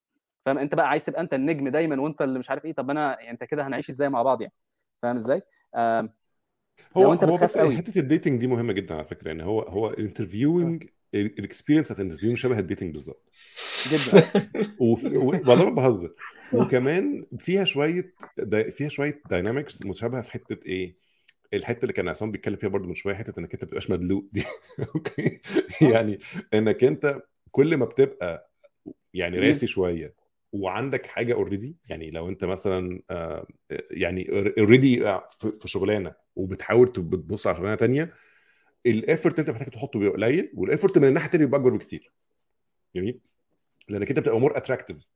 فاهم؟ 0.45 0.57
أنت 0.57 0.75
بقى 0.75 0.89
عايز 0.89 1.05
تبقى 1.05 1.21
أنت 1.21 1.33
النجم 1.33 1.67
دايما 1.67 2.01
وأنت 2.01 2.21
اللي 2.21 2.39
مش 2.39 2.49
عارف 2.49 2.65
إيه. 2.65 2.73
طب 2.73 2.89
أنا 2.89 3.17
يعني 3.19 3.31
أنت 3.31 3.43
كده 3.43 3.67
هنعيش 3.67 3.89
إزاي 3.89 4.09
مع 4.09 4.21
بعض 4.21 4.41
يعني؟ 4.41 4.53
فاهم 5.01 5.15
إزاي؟ 5.15 5.41
هو 6.97 7.13
أنت 7.13 7.23
هو 7.23 7.33
بتخاف 7.33 7.43
بس 7.43 7.57
قوي. 7.57 7.77
حتة 7.77 7.99
ال 7.99 8.05
dating 8.05 8.39
دي 8.39 8.47
مهمة 8.47 8.73
جدا 8.73 8.95
على 8.95 9.03
فكرة. 9.05 9.27
يعني 9.27 9.43
هو 9.43 9.61
هو 9.61 9.89
ال 9.89 9.97
interviewing 9.97 10.83
ال 11.13 11.20
experience 11.20 11.85
بتاعت 11.85 11.99
ال 11.99 12.03
interview 12.03 12.35
شبه 12.35 12.59
ال 12.59 12.64
dating 12.64 12.93
بالظبط. 12.93 13.31
جدا. 13.91 14.31
والله 14.79 15.65
ما 15.65 15.69
بهزر 15.69 16.13
وكمان 16.53 17.25
فيها 17.37 17.63
شوية 17.63 18.13
فيها 18.71 18.89
شوية 18.89 19.21
dynamics 19.29 19.85
متشابهة 19.85 20.21
في 20.21 20.31
حتة 20.31 20.65
إيه؟ 20.65 21.06
الحتة 21.53 21.81
اللي 21.81 21.93
كان 21.93 22.09
عصام 22.09 22.31
بيتكلم 22.31 22.55
فيها 22.55 22.69
برضو 22.69 22.87
من 22.87 22.95
شوية 22.95 23.15
حتة 23.15 23.39
إنك 23.39 23.53
أنت 23.53 23.63
ما 23.63 23.67
بتبقاش 23.67 23.89
مدلوق 23.91 24.25
دي 24.31 24.43
okay 24.95 25.41
يعني 25.81 26.19
إنك 26.53 26.83
أنت 26.83 27.21
كل 27.51 27.77
ما 27.77 27.85
بتبقى 27.85 28.51
يعني. 29.13 29.39
راسي 29.39 29.67
شوية 29.67 30.13
وعندك 30.53 31.05
حاجة 31.05 31.33
already 31.33 31.75
يعني 31.89 32.11
لو 32.11 32.29
أنت 32.29 32.45
مثلا 32.45 33.01
آه، 33.11 33.47
يعني 33.91 34.29
already 34.59 35.19
في 35.39 35.67
شغلانة 35.67 36.13
وبتحاول 36.35 36.91
تب- 36.91 37.09
بتبص 37.09 37.47
على 37.47 37.57
شغلانة 37.57 37.75
تانية 37.75 38.13
ال 38.85 38.93
effort 38.93 39.39
أنت 39.39 39.49
محتاج 39.49 39.67
تحطه 39.69 39.99
بيبقى 39.99 40.13
قليل 40.15 40.51
وال 40.55 40.66
effort 40.66 40.97
من 40.97 41.07
الناحية 41.07 41.25
التانية 41.27 41.45
بيبقى 41.45 41.59
أكبر 41.59 41.69
بكتير 41.77 42.11
جميل 42.95 43.19
لأنك 43.89 44.09
أنت 44.09 44.19
بتبقى 44.19 44.39
more 44.39 44.57
attractive 44.57 45.09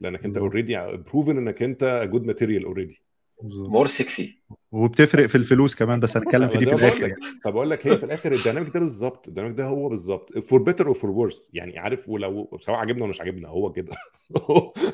لأنك 0.00 0.24
أنت. 0.24 0.36
already 0.36 0.76
proven 0.96 1.38
إنك 1.38 1.62
أنت 1.62 2.08
good 2.12 2.24
material 2.24 2.64
already. 2.64 3.02
more 3.42 3.86
sexy. 3.86 4.42
وبتفرق 4.72 5.26
في 5.26 5.34
الفلوس 5.34 5.74
كمان 5.74 6.00
بس 6.00 6.16
هنتكلم 6.16 6.48
في 6.48 6.58
دي 6.58 6.66
في 6.66 6.74
الآخر 6.74 7.06
لك. 7.06 7.16
طب 7.44 7.56
أقول 7.56 7.70
لك 7.70 7.86
هي 7.86 7.98
في 7.98 8.04
الآخر 8.04 8.32
ال 8.32 8.37
dynamic 8.37 8.74
ده 8.74 8.80
بالظبط 8.80 9.28
ال 9.28 9.32
dynamic 9.32 9.56
ده 9.56 9.64
هو 9.64 9.88
بالظبط. 9.88 10.38
for 10.38 10.62
better 10.62 10.86
or 10.86 10.94
for 10.94 11.10
worse 11.10 11.54
يعني 11.54 11.78
عارف 11.78 12.08
ولو 12.08 12.58
سواء 12.60 12.76
عجبنا 12.76 13.02
ولا 13.02 13.10
مش 13.10 13.20
عجبنا 13.20 13.48
هو 13.48 13.72
كده. 13.72 13.92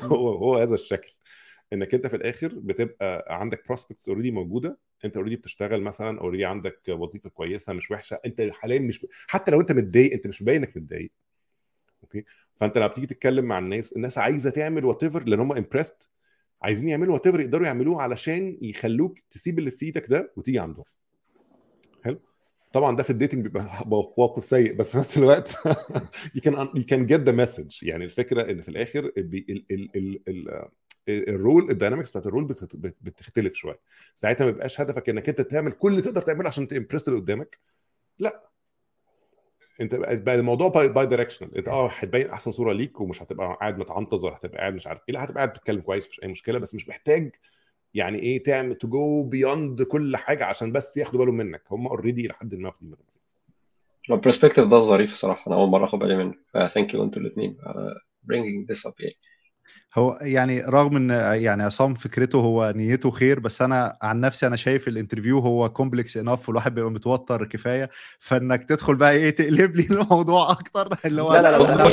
هو 0.03 0.29
هو 0.29 0.57
هذا 0.57 0.73
الشكل. 0.73 1.13
إنك 1.73 1.93
أنت 1.93 2.07
في 2.07 2.15
الآخر 2.15 2.51
بتبقى 2.55 3.25
عندك 3.29 3.63
prospects 3.67 4.09
already 4.09 4.31
موجودة. 4.31 4.77
أنت 5.05 5.17
already 5.17 5.35
بتشتغل 5.35 5.81
مثلا 5.81 6.19
already 6.21 6.45
عندك 6.45 6.79
وظيفة 6.89 7.29
كويسة 7.29 7.73
مش 7.73 7.91
وحشة. 7.91 8.19
أنت 8.25 8.49
حاليا 8.51 8.79
مش 8.79 9.05
حتى 9.27 9.51
لو 9.51 9.61
أنت 9.61 9.71
متضايق 9.71 10.13
أنت 10.13 10.27
مش 10.27 10.41
مبين 10.41 10.55
إنك 10.55 10.77
متضايق. 10.77 11.11
okay؟ 12.03 12.25
فأنت 12.55 12.77
لما 12.77 12.87
بتيجي 12.87 13.07
تتكلم 13.07 13.45
مع 13.45 13.59
الناس 13.59 13.93
الناس 13.93 14.17
عايزة 14.17 14.49
تعمل 14.49 14.85
whatever 14.85 15.23
لأن 15.23 15.39
هم 15.39 15.51
impressed 15.51 16.10
عايزين 16.61 16.89
يعملوا 16.89 17.13
what 17.13 17.25
يقدروا 17.25 17.65
يعملوه 17.65 18.01
علشان 18.01 18.57
يخلوك 18.61 19.19
تسيب 19.31 19.59
اللي 19.59 19.71
في 19.71 19.85
إيدك 19.85 20.09
ده 20.09 20.33
وتيجي 20.37 20.59
عندهم. 20.59 20.85
حلو؟ 22.03 22.19
طبعا 22.73 22.95
ده 22.95 23.03
في 23.03 23.09
ال 23.09 23.14
dating 23.14 23.43
بيبقى 23.43 23.69
موقف 24.17 24.43
سيء 24.43 24.73
بس 24.73 24.91
في 24.91 24.97
نفس 24.97 25.17
الوقت 25.17 25.51
you 26.37 26.41
can 26.41 26.53
you 26.53 26.83
can 26.83 27.07
get 27.09 27.25
the 27.25 27.33
message. 27.45 27.83
يعني 27.83 28.05
الفكرة 28.05 28.51
إن 28.51 28.61
في 28.61 28.69
الآخر 28.69 29.05
ال 29.05 29.45
ال 29.49 29.65
ال 29.71 29.89
ال 29.97 30.19
ال 30.27 31.29
ال 31.29 31.71
role 31.71 31.83
ال 31.83 31.86
dynamics 31.86 32.09
بتاعت 32.09 32.25
ال 32.25 32.31
role 32.31 32.55
بتختلف 33.01 33.53
شوية. 33.53 33.79
ساعتها 34.15 34.45
ما 34.45 34.51
بيبقاش 34.51 34.81
هدفك 34.81 35.09
إنك 35.09 35.29
أنت 35.29 35.41
تعمل 35.41 35.71
كل 35.71 35.91
اللي 35.91 36.01
تقدر 36.01 36.21
تعمله 36.21 36.47
عشان 36.47 36.67
ت 36.67 36.72
impress 36.72 37.07
اللي 37.07 37.19
قدامك. 37.19 37.59
لا. 38.19 38.50
انت 39.81 39.95
بقى 39.95 40.35
الموضوع 40.35 40.67
bi, 40.67 40.87
bidirectional 40.87 41.57
انت 41.57 41.67
آه 41.67 41.87
هتبين 41.89 42.29
أحسن 42.29 42.51
صورة 42.51 42.73
ليك 42.73 43.01
ومش 43.01 43.23
هتبقى 43.23 43.57
قاعد 43.59 43.77
ولا 44.23 44.35
هتبقى 44.35 44.57
قاعد 44.57 44.73
مش 44.73 44.87
عارف 44.87 45.01
إيه. 45.09 45.13
لا 45.15 45.23
هتبقى 45.23 45.35
قاعد 45.35 45.49
بتتكلم 45.49 45.81
كويس 45.81 46.05
مفيش 46.07 46.23
أي 46.23 46.27
مشكلة 46.27 46.59
بس 46.59 46.75
مش 46.75 46.89
محتاج 46.89 47.35
يعني 47.93 48.19
إيه 48.19 48.43
تعمل 48.43 48.75
to 48.75 48.87
go 48.87 49.23
beyond 49.23 49.81
كل 49.81 50.17
حاجة 50.17 50.45
عشان 50.45 50.71
بس 50.71 50.97
ياخدوا 50.97 51.19
بالهم 51.19 51.35
منك. 51.37 51.61
هم 51.71 51.87
already 51.87 52.27
لحد 52.27 52.55
ما 52.55 52.67
واخدين 52.67 52.89
بالهم. 52.89 53.05
ال 54.11 54.16
perspective 54.16 54.67
ده 54.67 54.77
ظريف 54.81 55.11
الصراحه 55.11 55.47
أنا 55.47 55.55
أول 55.55 55.69
مرة 55.69 55.85
أخد 55.85 55.99
بالي 55.99 56.15
منه. 56.17 56.33
thank 56.67 56.93
you 56.93 57.03
أنتوا 57.03 57.21
الاثنين 57.21 57.57
bringing 58.27 58.73
this 58.73 58.89
up 58.89 58.93
يعني 58.99 59.15
هو 59.95 60.19
يعني 60.21 60.61
رغم 60.61 60.95
إن 60.95 61.09
يعني 61.41 61.63
عصام 61.63 61.93
فكرته 61.93 62.39
هو 62.39 62.73
نيته 62.75 63.11
خير 63.11 63.39
بس 63.39 63.61
أنا 63.61 63.97
عن 64.01 64.19
نفسي 64.19 64.47
أنا 64.47 64.55
شايف 64.55 64.87
ال 64.87 64.92
interview 64.92 65.39
هو 65.39 65.69
complex 65.69 66.17
enough 66.17 66.49
والواحد 66.49 66.75
بيبقى 66.75 66.91
متوتر 66.91 67.45
كفاية. 67.45 67.89
فإنك 68.19 68.63
تدخل 68.63 68.95
بقى 68.95 69.11
إيه 69.11 69.29
تقلب 69.29 69.75
لي 69.75 69.83
الموضوع 69.91 70.51
أكتر. 70.51 70.89
اللي 71.05 71.21
هو 71.21 71.33
لا، 71.33 71.41
لا، 71.41 71.57
لا، 71.57 71.83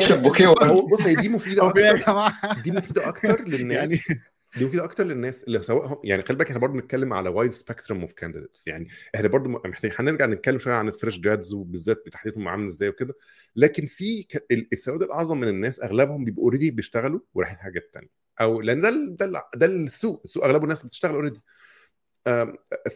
بص 0.93 1.01
هي 1.01 1.15
دي 1.15 1.29
مفيدة 1.29 1.63
أكتر. 1.69 1.97
جماعة. 1.97 2.63
دي 2.63 2.71
مفيدة 2.71 3.09
أكتر 3.09 3.45
للناس. 3.49 4.09
يعني 4.09 4.21
دي 4.57 4.65
مفيده 4.65 4.85
أكتر 4.85 5.05
للناس 5.05 5.45
اللي 5.45 5.63
سواء 5.63 6.01
يعني 6.05 6.23
خلي 6.23 6.37
بالك 6.37 6.49
إحنا 6.49 6.61
برضه 6.61 6.73
بنتكلم 6.75 7.13
على 7.13 7.29
wide 7.29 7.53
spectrum 7.53 8.01
of 8.01 8.13
candidates 8.13 8.67
يعني 8.67 8.89
إحنا 9.15 9.29
برضه 9.29 9.49
محتاجين 9.51 9.97
هنرجع 9.99 10.27
نتكلم 10.27 10.59
شوية 10.59 10.75
عن 10.75 10.89
ال 10.89 10.94
fresh 10.94 11.21
grads 11.21 11.53
وبالذات 11.55 12.03
بتحديدهم 12.07 12.49
عامل 12.49 12.67
إزاي 12.67 12.89
وكده. 12.89 13.15
لكن 13.57 13.87
في 13.87 14.27
السواد 14.73 15.03
الأعظم 15.03 15.41
من 15.41 15.49
الناس 15.49 15.81
أغلبهم 15.83 16.25
بيبقوا 16.25 16.45
already 16.45 16.71
بيشتغلوا 16.71 17.21
ورايحين 17.35 17.59
حاجات 17.59 17.91
تانية. 17.95 18.09
أو 18.41 18.61
لأن 18.61 18.81
ده 18.81 18.89
ال- 18.89 19.17
ده 19.17 19.25
ال- 19.27 19.43
ده 19.55 19.67
السوق 19.67 20.23
السوق 20.25 20.45
أغلبه 20.45 20.65
الناس 20.65 20.87
بتشتغل 20.87 21.15
already 21.15 21.41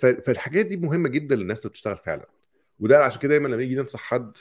فالحاجات 0.00 0.66
دي 0.66 0.76
مهمة 0.76 1.08
جدا 1.08 1.36
للناس 1.36 1.58
اللي 1.58 1.70
بتشتغل 1.70 1.98
فعلا. 1.98 2.26
وده 2.80 3.04
عشان 3.04 3.20
كده 3.20 3.28
دايما 3.28 3.48
لما 3.48 3.62
يجي 3.62 3.74
ننصح 3.74 4.00
حد 4.00 4.36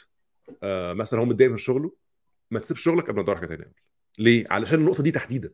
آه، 0.63 0.93
مثلا 0.93 1.19
هو 1.19 1.25
متضايق 1.25 1.51
من 1.51 1.57
شغله 1.57 1.91
ما 2.51 2.59
تسيبش 2.59 2.81
شغلك 2.83 3.03
قبل 3.07 3.15
ما 3.15 3.23
تدور 3.23 3.35
حاجة 3.37 3.47
ثانية 3.47 3.73
ليه؟ 4.19 4.45
علشان 4.49 4.79
النقطة 4.79 5.03
دي 5.03 5.11
تحديدا. 5.11 5.51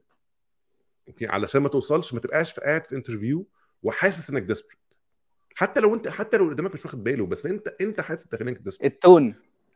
علشان 1.22 1.62
ما 1.62 1.70
توصلش 1.70 2.14
ما 2.14 2.20
تبقاش 2.20 2.52
في 2.52 2.62
قاعد 2.62 2.86
في 2.86 2.96
interview 2.96 3.46
وحاسس 3.84 4.30
إنك 4.30 4.44
desperate 4.44 4.78
حتى 5.56 5.80
لو 5.80 5.94
أنت 5.94 6.08
حتى 6.08 6.38
لو 6.38 6.44
اللي 6.44 6.54
قدامك 6.54 6.74
مش 6.74 6.86
واخد 6.86 7.04
باله 7.04 7.26
بس 7.26 7.46
أنت 7.46 7.68
أنت 7.82 8.02
حاسس 8.02 8.28
إنك 8.42 8.58
desperate 8.58 8.94
ال 8.94 9.02
tone 9.02 9.36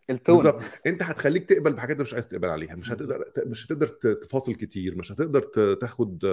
ال 0.10 0.14
tone. 0.14 0.36
بالظبط. 0.36 0.62
أنت 0.88 1.04
هتخليك 1.04 1.50
تقبل 1.50 1.74
بحاجات 1.74 1.92
أنت 1.92 2.02
مش 2.02 2.14
عايز 2.14 2.28
تقبل 2.28 2.50
عليها. 2.50 2.76
مش 2.76 2.92
هتقدر 2.92 3.26
مش 3.46 3.66
هتقدر 3.66 3.88
تفاصل 3.88 4.56
كتير 4.56 4.96
مش 4.96 5.12
هتقدر 5.12 5.42
تاخد 5.76 6.24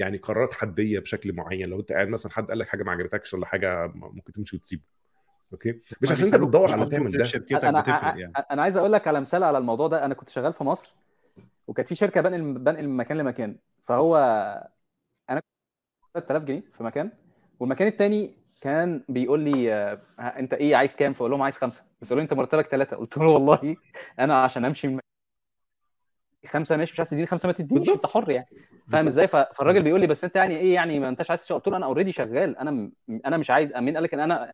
يعني 0.00 0.18
قرارات 0.18 0.54
حدية 0.54 0.98
بشكل 0.98 1.32
معين. 1.32 1.68
لو 1.68 1.80
أنت 1.80 1.92
قاعد 1.92 2.08
مثلا 2.08 2.32
حد 2.32 2.48
قال 2.48 2.58
لك 2.58 2.68
حاجة 2.68 2.82
ما 2.82 2.92
عجبتكش 2.92 3.34
ولا 3.34 3.46
حاجة 3.46 3.92
ممكن 3.94 4.32
تمشي 4.32 4.56
وتسيبه. 4.56 4.82
أوكي؟ 5.52 5.80
مش 6.00 6.10
عشان 6.12 6.26
أنت 6.26 6.36
بتدور 6.36 6.72
على 6.72 6.86
تعمل 6.86 7.12
ده. 7.12 7.24
شركتك 7.24 7.54
بتفرق 7.54 8.18
يعني. 8.18 8.32
أنا 8.50 8.62
عايز 8.62 8.76
أقول 8.76 8.92
لك 8.92 9.08
على 9.08 9.20
مثال 9.20 9.42
على 9.42 9.58
الموضوع 9.58 9.88
ده. 9.88 10.04
أنا 10.04 10.14
كنت 10.14 10.28
شغال 10.28 10.52
في 10.52 10.64
مصر 10.64 10.94
وكانت 11.66 11.88
في 11.88 11.94
شركة 11.94 12.20
بنقل 12.20 12.58
بنقل 12.58 12.88
من 12.88 12.96
مكان 12.96 13.18
لمكان. 13.18 13.56
فهو 13.82 14.16
أنا 15.30 15.42
3000 16.14 16.44
جنيه 16.44 16.62
في 16.72 16.82
مكان 16.84 17.10
والمكان 17.60 17.88
التاني 17.88 18.34
كان 18.60 19.04
بيقول 19.08 19.40
لي 19.40 19.74
آه، 19.74 20.00
أنت 20.20 20.54
إيه 20.54 20.76
عايز 20.76 20.96
كام؟ 20.96 21.12
فأقول 21.12 21.30
لهم 21.30 21.42
عايز 21.42 21.56
خمسة. 21.58 21.84
بس 22.00 22.06
يقولوا 22.08 22.22
لي 22.22 22.24
أنت 22.24 22.34
مرتبك 22.38 22.66
ثلاثة 22.68 22.96
قلت 22.96 23.18
له 23.18 23.26
والله 23.28 23.76
أنا 24.18 24.42
عشان 24.44 24.64
أمشي 24.64 24.88
من 24.88 25.00
خمسة 26.46 26.76
ماشي 26.76 26.92
مش 26.92 27.00
عايز 27.00 27.10
تديني 27.10 27.26
خمسة 27.26 27.46
ما 27.46 27.52
تدينيش. 27.52 27.88
أنت 27.88 28.06
حر 28.06 28.30
يعني. 28.30 28.46
فاهم. 28.92 29.06
إزاي؟ 29.06 29.28
فالراجل 29.28 29.82
بيقول 29.82 30.00
لي 30.00 30.06
بس 30.06 30.24
أنت 30.24 30.36
يعني 30.36 30.56
إيه 30.56 30.74
يعني 30.74 31.00
ما 31.00 31.08
أنتش 31.08 31.30
عايز 31.30 31.42
تشتغل؟ 31.42 31.58
قلت 31.58 31.68
له 31.68 31.76
أنا 31.76 31.86
اوريدي 31.86 32.12
شغال. 32.12 32.58
أنا 32.58 32.70
م- 32.70 32.92
أنا 33.26 33.36
مش 33.36 33.50
عايز 33.50 33.72
مين 33.76 33.94
قال 33.94 34.04
لك 34.04 34.14
إن 34.14 34.20
أنا 34.20 34.52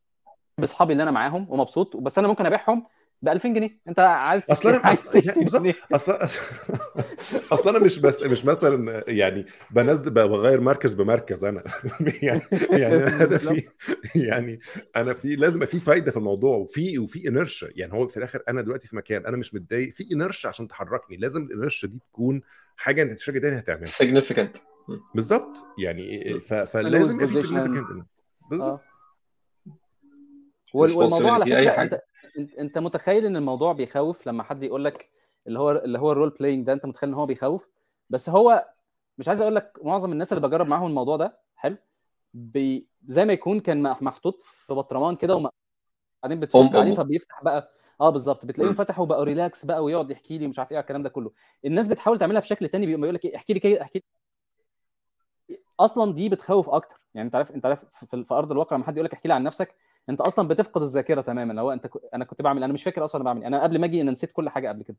بأصحابي 0.58 0.92
اللي 0.92 1.02
أنا 1.02 1.10
معاهم 1.10 1.46
ومبسوط 1.50 1.96
بس 1.96 2.18
أنا 2.18 2.28
ممكن 2.28 2.46
أبيعهم 2.46 2.86
ب 3.22 3.28
2000 3.28 3.48
جنيه. 3.54 3.78
أنت 3.88 3.98
عايز 3.98 4.44
أصل 4.50 4.68
أنا 4.68 4.78
عايز 4.86 4.98
أصل- 4.98 5.06
يعني 5.14 5.20
تشتري 5.26 5.44
بالظبط. 5.44 5.62
منين؟ 5.62 5.74
أصل 5.94 6.12
أصل 7.52 7.68
أنا 7.68 7.78
مش 7.78 7.98
بس 7.98 8.22
مش 8.22 8.44
مثلا 8.44 9.04
يعني 9.08 9.44
بنزل 9.70 10.10
بغير 10.10 10.60
مركز 10.60 10.94
بمركز 10.94 11.44
أنا. 11.44 11.64
يعني 12.22 12.42
يعني 12.70 12.94
أنا 12.94 13.26
في 13.38 13.62
يعني 14.14 14.60
أنا 14.96 15.14
في 15.14 15.36
لازم 15.36 15.64
في 15.66 15.78
فايدة 15.78 16.10
في 16.10 16.16
الموضوع 16.16 16.56
وفي 16.56 16.98
وفي 16.98 17.28
inertia 17.28 17.68
يعني 17.74 17.92
هو 17.92 18.06
في 18.06 18.16
الآخر 18.16 18.42
أنا 18.48 18.62
دلوقتي 18.62 18.88
في 18.88 18.96
مكان 18.96 19.26
أنا 19.26 19.36
مش 19.36 19.54
متضايق. 19.54 19.90
في 19.92 20.04
inertia 20.12 20.48
عشان 20.48 20.68
تحركني. 20.68 21.16
لازم 21.16 21.42
ال 21.42 21.48
inertia 21.48 21.86
دي 21.88 21.98
تكون 22.12 22.42
حاجة 22.76 23.02
أنت 23.02 23.12
الشركة 23.12 23.40
تاني 23.40 23.58
هتعملها. 23.58 23.90
Significant. 23.92 24.58
بالظبط. 25.14 25.56
يعني. 25.78 26.40
فلازم 26.40 27.26
في 27.26 27.42
significant 27.42 28.02
بالظبط. 28.50 28.68
آه. 28.70 28.80
وال- 30.74 30.92
والموضوع 30.92 31.32
على 31.32 31.44
فكرة. 31.44 31.82
أنت 31.82 32.00
انت 32.38 32.54
انت 32.54 32.78
متخيل 32.78 33.26
ان 33.26 33.36
الموضوع 33.36 33.72
بيخوف 33.72 34.26
لما 34.26 34.42
حد 34.42 34.62
يقول 34.62 34.84
لك 34.84 35.10
اللي 35.46 35.58
هو 35.58 35.70
اللي 35.70 35.98
هو 35.98 36.12
ال 36.12 36.16
role 36.16 36.30
playing 36.30 36.66
ده؟ 36.66 36.72
انت 36.72 36.86
متخيل 36.86 37.08
ان 37.08 37.14
هو 37.14 37.26
بيخوف؟ 37.26 37.68
بس 38.10 38.28
هو 38.30 38.68
مش 39.18 39.28
عايز 39.28 39.40
أقول 39.40 39.54
لك 39.54 39.78
معظم 39.82 40.12
الناس 40.12 40.32
اللي 40.32 40.48
بجرب 40.48 40.66
معاهم 40.66 40.86
الموضوع 40.86 41.16
ده 41.16 41.38
حلو 41.56 41.76
بي 42.34 42.86
زي 43.06 43.24
ما 43.24 43.32
يكون 43.32 43.60
كان 43.60 43.82
مح- 43.82 44.02
محطوط 44.02 44.42
في 44.42 44.74
بطرمان 44.74 45.16
كده 45.16 45.34
وبعدين 45.36 46.40
بتفك 46.40 46.56
عليه. 46.74 46.94
فبيفتح 46.94 47.44
بقى 47.44 47.72
آه 48.00 48.10
بالظبط 48.10 48.44
بتلاقيهم. 48.46 48.74
فتحوا 48.74 49.06
بقوا 49.06 49.24
relax 49.24 49.64
بقى 49.64 49.84
ويقعد 49.84 50.10
يحكي 50.10 50.38
لي 50.38 50.46
ومش 50.46 50.58
عارف 50.58 50.72
إيه 50.72 50.80
الكلام 50.80 51.02
ده 51.02 51.08
كله. 51.08 51.30
الناس 51.64 51.88
بتحاول 51.88 52.18
تعملها 52.18 52.40
بشكل 52.40 52.68
تاني 52.68 52.86
بيقوم 52.86 53.02
يقول 53.04 53.14
لك 53.14 53.24
إيه 53.24 53.36
احكي 53.36 53.52
لي 53.54 53.60
كده 53.60 53.82
احكي 53.82 54.02
لي. 55.48 55.58
أصلا 55.80 56.12
دي 56.12 56.28
بتخوف 56.28 56.68
أكتر. 56.70 57.00
يعني 57.14 57.26
أنت 57.26 57.34
عارف 57.34 57.50
أنت 57.50 57.66
عارف 57.66 57.84
في 58.04 58.24
في 58.24 58.34
أرض 58.34 58.52
الواقع 58.52 58.76
لما 58.76 58.84
حد 58.86 58.96
يقول 58.96 59.04
لك 59.04 59.12
احكي 59.12 59.28
لي 59.28 59.34
عن 59.34 59.42
نفسك 59.42 59.74
انت 60.08 60.20
أصلا 60.20 60.48
بتفقد 60.48 60.82
الذاكرة 60.82 61.20
تماما. 61.20 61.52
لو 61.52 61.70
انت 61.72 61.88
أنا 62.14 62.24
كنت 62.24 62.42
بعمل 62.42 62.64
أنا 62.64 62.72
مش 62.72 62.82
فاكر 62.84 63.04
أصلا 63.04 63.20
أنا 63.20 63.24
بعمل 63.24 63.40
إيه. 63.40 63.46
أنا 63.48 63.62
قبل 63.62 63.78
ما 63.78 63.86
أجي 63.86 64.00
أنا 64.02 64.10
نسيت 64.10 64.32
كل 64.32 64.48
حاجة 64.48 64.68
قبل 64.68 64.82
كده. 64.82 64.96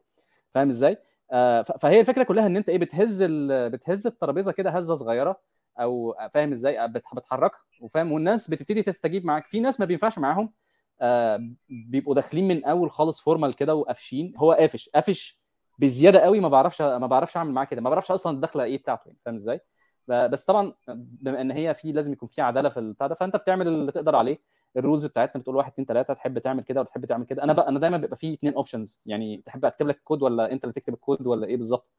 فاهم 0.54 0.68
إزاي؟ 0.68 0.98
آه 1.32 1.62
فهي 1.62 2.00
الفكرة 2.00 2.24
كلها 2.24 2.46
إن 2.48 2.58
أنت 2.58 2.70
إيه 2.70 2.78
بتهز 2.78 3.24
بتهز 3.24 4.08
الترابيزة 4.08 4.52
كده 4.52 4.70
هزة 4.70 4.96
صغيرة 4.96 5.40
أو 5.80 6.16
فاهم 6.32 6.52
إزاي؟ 6.52 6.88
بت- 6.88 7.04
بتحركها 7.16 7.60
وفاهم؟ 7.82 8.12
والناس 8.12 8.50
بتبتدي 8.50 8.84
تستجيب 8.84 9.26
معاك. 9.26 9.48
في 9.48 9.60
ناس 9.60 9.80
ما 9.80 9.86
بينفعش 9.86 10.20
معاهم 10.20 10.54
آه 11.02 11.50
بيبقوا 11.70 12.16
داخلين 12.16 12.48
من 12.48 12.66
أول 12.66 12.92
خالص 12.92 13.20
formal 13.22 13.54
كده 13.56 13.76
وقافشين. 13.76 14.34
هو 14.38 14.52
قافش. 14.52 14.90
قافش 14.96 15.40
بزيادة 15.80 16.20
قوي 16.20 16.40
ما 16.40 16.48
بعرفش 16.50 16.82
ما 16.82 17.08
بعرفش 17.08 17.38
أعمل 17.38 17.52
معاه 17.52 17.66
كده. 17.66 17.82
ما 17.82 17.90
بعرفش 17.90 18.12
أصلا 18.12 18.36
الدخلة 18.36 18.64
إيه 18.64 18.78
بتاعته 18.78 19.08
يعني. 19.08 19.18
فاهم 19.26 19.36
إزاي؟ 19.36 19.62
بس 20.08 20.46
طبعا 20.46 20.74
بما 20.88 21.42
إن 21.42 21.52
هي 21.52 21.74
في 21.74 21.92
لازم 21.92 22.14
يكون 22.14 22.30
في 22.30 22.42
عدالة 22.42 22.70
في 22.70 22.80
البتاع 22.80 23.08
ده 23.08 23.16
فأنت 23.16 23.36
بتعمل 23.36 23.68
اللي 23.68 23.92
تقدر 23.92 24.16
عليه. 24.16 24.40
ال 24.78 24.82
rules 24.82 25.06
بتاعتنا 25.06 25.42
بتقول 25.42 25.56
1 25.56 25.72
2 25.72 25.86
3 25.86 26.14
تحب 26.14 26.40
تعمل 26.40 26.64
كده 26.64 26.80
ولا 26.80 26.90
تحب 26.90 27.06
تعمل 27.06 27.26
كده. 27.26 27.44
أنا 27.44 27.54
بقى 27.54 27.70
أنا 27.70 27.80
دايما 27.80 27.98
بيبقى 27.98 28.18
في 28.18 28.34
اثنين 28.34 28.54
options 28.54 29.00
يعني 29.06 29.42
تحب 29.46 29.66
أكتب 29.66 29.88
لك 29.88 29.98
الكود 29.98 30.22
ولا 30.24 30.52
أنت 30.52 30.64
اللي 30.64 30.74
تكتب 30.74 30.94
الكود 30.94 31.28
ولا 31.28 31.48
إيه 31.48 31.58
بالظبط؟ 31.58 31.90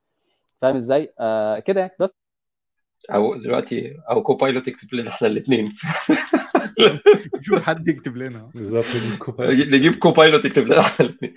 فاهم 0.62 0.76
إزاي؟ 0.76 1.12
آه 1.20 1.58
كده 1.58 1.80
يعني 1.80 1.92
بس. 2.00 2.16
أو 3.10 3.34
دلوقتي 3.34 3.96
أو 4.10 4.22
كوبايلوت 4.22 4.68
يكتب 4.68 4.94
لنا 4.94 5.10
إحنا 5.10 5.28
الاثنين 5.28 5.72
شوف 7.40 7.62
حد 7.62 7.88
يكتب 7.88 8.16
لنا. 8.16 8.50
بالظبط 8.54 8.84
نجيب 8.96 9.18
كوبايلوت. 9.18 9.68
نجيب 9.68 9.94
كوبايلوت 9.94 10.44
يكتب 10.44 10.66
لنا 10.66 10.80
إحنا 10.80 11.06
الاثنين 11.06 11.34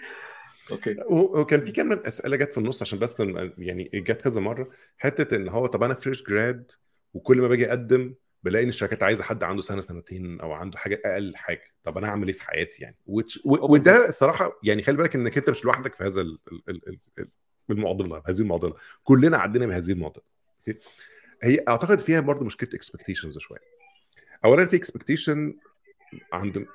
أوكي. 0.72 0.96
وكان 1.10 1.66
في 1.66 1.72
كمان 1.72 2.00
أسئلة 2.06 2.36
جت 2.36 2.54
في 2.54 2.60
النص 2.60 2.82
عشان 2.82 3.00
بس 3.00 3.20
يعني 3.58 3.90
جت 3.94 4.22
كذا 4.22 4.42
مرة. 4.42 4.70
حتة 4.98 5.36
إن 5.36 5.50
هو 5.50 5.66
طب 5.66 5.84
أنا 5.84 5.94
fresh 5.94 6.24
grad 6.24 6.72
وكل 7.14 7.42
ما 7.42 7.48
باجي 7.48 7.70
أقدم 7.70 8.14
بلاقي 8.44 8.64
إن 8.64 8.70
الشركات 8.70 9.04
عايزة 9.04 9.24
حد 9.24 9.44
عنده 9.44 9.62
سنة 9.62 9.82
سنتين 9.82 10.42
أو 10.42 10.52
عنده 10.52 10.78
حاجة 10.78 11.02
أقل 11.06 11.36
حاجة. 11.36 11.64
طب 11.84 11.98
أنا 11.98 12.08
هعمل 12.08 12.28
إيه 12.28 12.34
في 12.34 12.44
حياتي 12.44 12.84
يعني؟ 12.84 12.98
which- 13.10 13.42
و- 13.46 13.74
وده 13.74 14.08
الصراحه 14.10 14.60
يعني 14.64 14.82
خلي 14.84 14.98
بالك 14.98 15.16
إنك 15.16 15.38
أنت 15.38 15.50
مش 15.50 15.66
لوحدك 15.66 15.96
في 15.96 16.04
هذا 16.04 16.22
ال- 16.22 16.40
ال- 16.52 16.64
ال- 16.70 16.88
ال- 16.90 17.00
ال- 17.20 17.30
المعضلة 17.70 18.24
هذه 18.28 18.40
المعضلة. 18.40 18.76
كلنا 19.04 19.38
عدينا 19.38 19.66
بهذه 19.66 19.92
المعضلة؟ 19.92 20.24
هي 21.44 21.64
أعتقد 21.68 22.00
فيها 22.00 22.22
برضو 22.22 22.46
مشكلة 22.46 22.70
expectations 22.74 23.38
شوية. 23.38 23.60
اولا 24.46 24.66
في 24.66 24.76
expectation 24.76 25.58
عند 26.34 26.66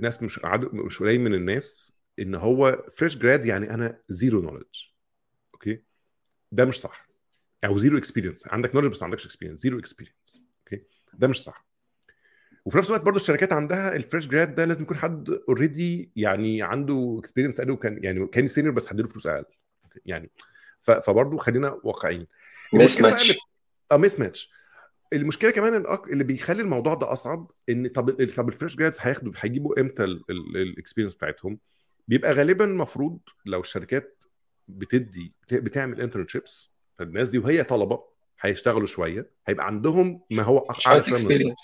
ناس 0.00 0.22
مش 0.22 0.40
عدد 0.44 0.74
مش 0.74 0.98
قليل 1.00 1.20
من 1.20 1.34
الناس 1.34 1.92
إن 2.18 2.34
هو 2.34 2.84
fresh 2.92 3.16
grad 3.18 3.46
يعني 3.46 3.74
أنا 3.74 3.98
zero 4.08 4.40
knowledge 4.42 4.84
أوكي؟ 5.54 5.82
ده 6.52 6.64
مش 6.64 6.80
صح. 6.80 7.08
أو 7.64 7.76
zero 7.76 7.98
experience 7.98 8.48
عندك 8.48 8.74
knowledge 8.74 8.86
بس 8.90 8.98
ما 8.98 9.04
عندكش 9.04 9.26
experience 9.26 9.60
zero 9.60 9.78
experience 9.78 10.42
ده 11.18 11.28
مش 11.28 11.42
صح 11.42 11.64
وفي 12.64 12.78
نفس 12.78 12.88
الوقت 12.88 13.02
برضه 13.04 13.16
الشركات 13.16 13.52
عندها 13.52 13.96
ال 13.96 14.01
fresh 14.01 14.28
grad 14.28 14.54
ده 14.54 14.64
لازم 14.64 14.82
يكون 14.84 14.96
حد 14.96 15.30
already 15.48 16.10
يعني 16.16 16.62
عنده 16.62 17.16
experience 17.20 17.60
قال 17.60 17.78
كان 17.78 17.98
يعني 18.04 18.26
كان 18.26 18.48
senior 18.48 18.74
بس 18.74 18.88
هديله 18.92 19.08
فلوس 19.08 19.26
أقل؟ 19.26 19.44
يعني 20.06 20.30
فبرضه 20.80 21.36
خلينا 21.36 21.80
واقعيين 21.84 22.26
بقى 22.72 23.10
ماتش 23.10 23.38
آه 23.92 23.96
mismatch 23.96 24.50
المشكلة 25.12 25.50
كمان. 25.50 25.84
اللي 26.10 26.24
بيخلي 26.24 26.62
الموضوع 26.62 26.94
ده 26.94 27.12
أصعب 27.12 27.50
إن 27.68 27.86
طب 27.86 28.24
طب 28.36 28.48
ال 28.48 28.53
fresh 28.53 28.76
grads 28.76 28.98
هياخدوا 29.00 29.32
هيجيبوا 29.36 29.80
إمتى 29.80 30.04
ال 30.04 30.14
experience 30.14 31.14
بتاعتهم 31.14 31.58
بيبقى 32.08 32.32
غالبا 32.32 32.64
المفروض 32.64 33.18
لو 33.46 33.60
الشركات 33.60 34.24
بتدي 34.68 35.32
بت- 35.42 35.54
بتعمل 35.54 36.00
internships 36.00 36.72
فالناس 36.94 37.30
دي 37.30 37.38
وهي 37.38 37.64
طلبة 37.64 38.04
هيشتغلوا 38.44 38.86
شوية 38.86 39.30
هيبقى 39.46 39.66
عندهم 39.66 40.20
ما 40.30 40.42
هو 40.42 40.58
أعلى 40.86 41.02
سنة 41.02 41.18
من 41.28 41.34
الصفر. 41.34 41.54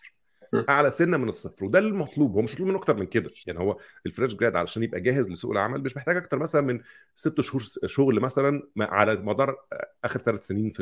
أعلى 0.69 0.91
سنة 0.91 1.17
من 1.17 1.29
الصفر. 1.29 1.65
وده 1.65 1.79
المطلوب 1.79 2.35
هو 2.35 2.43
مش 2.43 2.53
مطلوب 2.55 2.69
منه 2.69 2.79
أكتر 2.79 2.97
من 2.97 3.07
كده. 3.07 3.31
يعني 3.47 3.59
هو 3.59 3.77
ال 4.07 4.11
fresh 4.11 4.35
grad 4.35 4.57
علشان 4.57 4.83
يبقى 4.83 5.01
جاهز 5.01 5.31
لسوق 5.31 5.51
العمل 5.51 5.83
مش 5.83 5.97
محتاج 5.97 6.17
أكتر 6.17 6.39
مثلا 6.39 6.61
من 6.61 6.81
ست 7.15 7.41
شهور 7.41 7.63
شغل 7.87 8.21
مثلا 8.21 8.63
ما- 8.77 8.85
على 8.87 9.17
مدار 9.17 9.57
آخر 10.05 10.21
ثلاث 10.21 10.47
سنين 10.47 10.71
في 10.71 10.81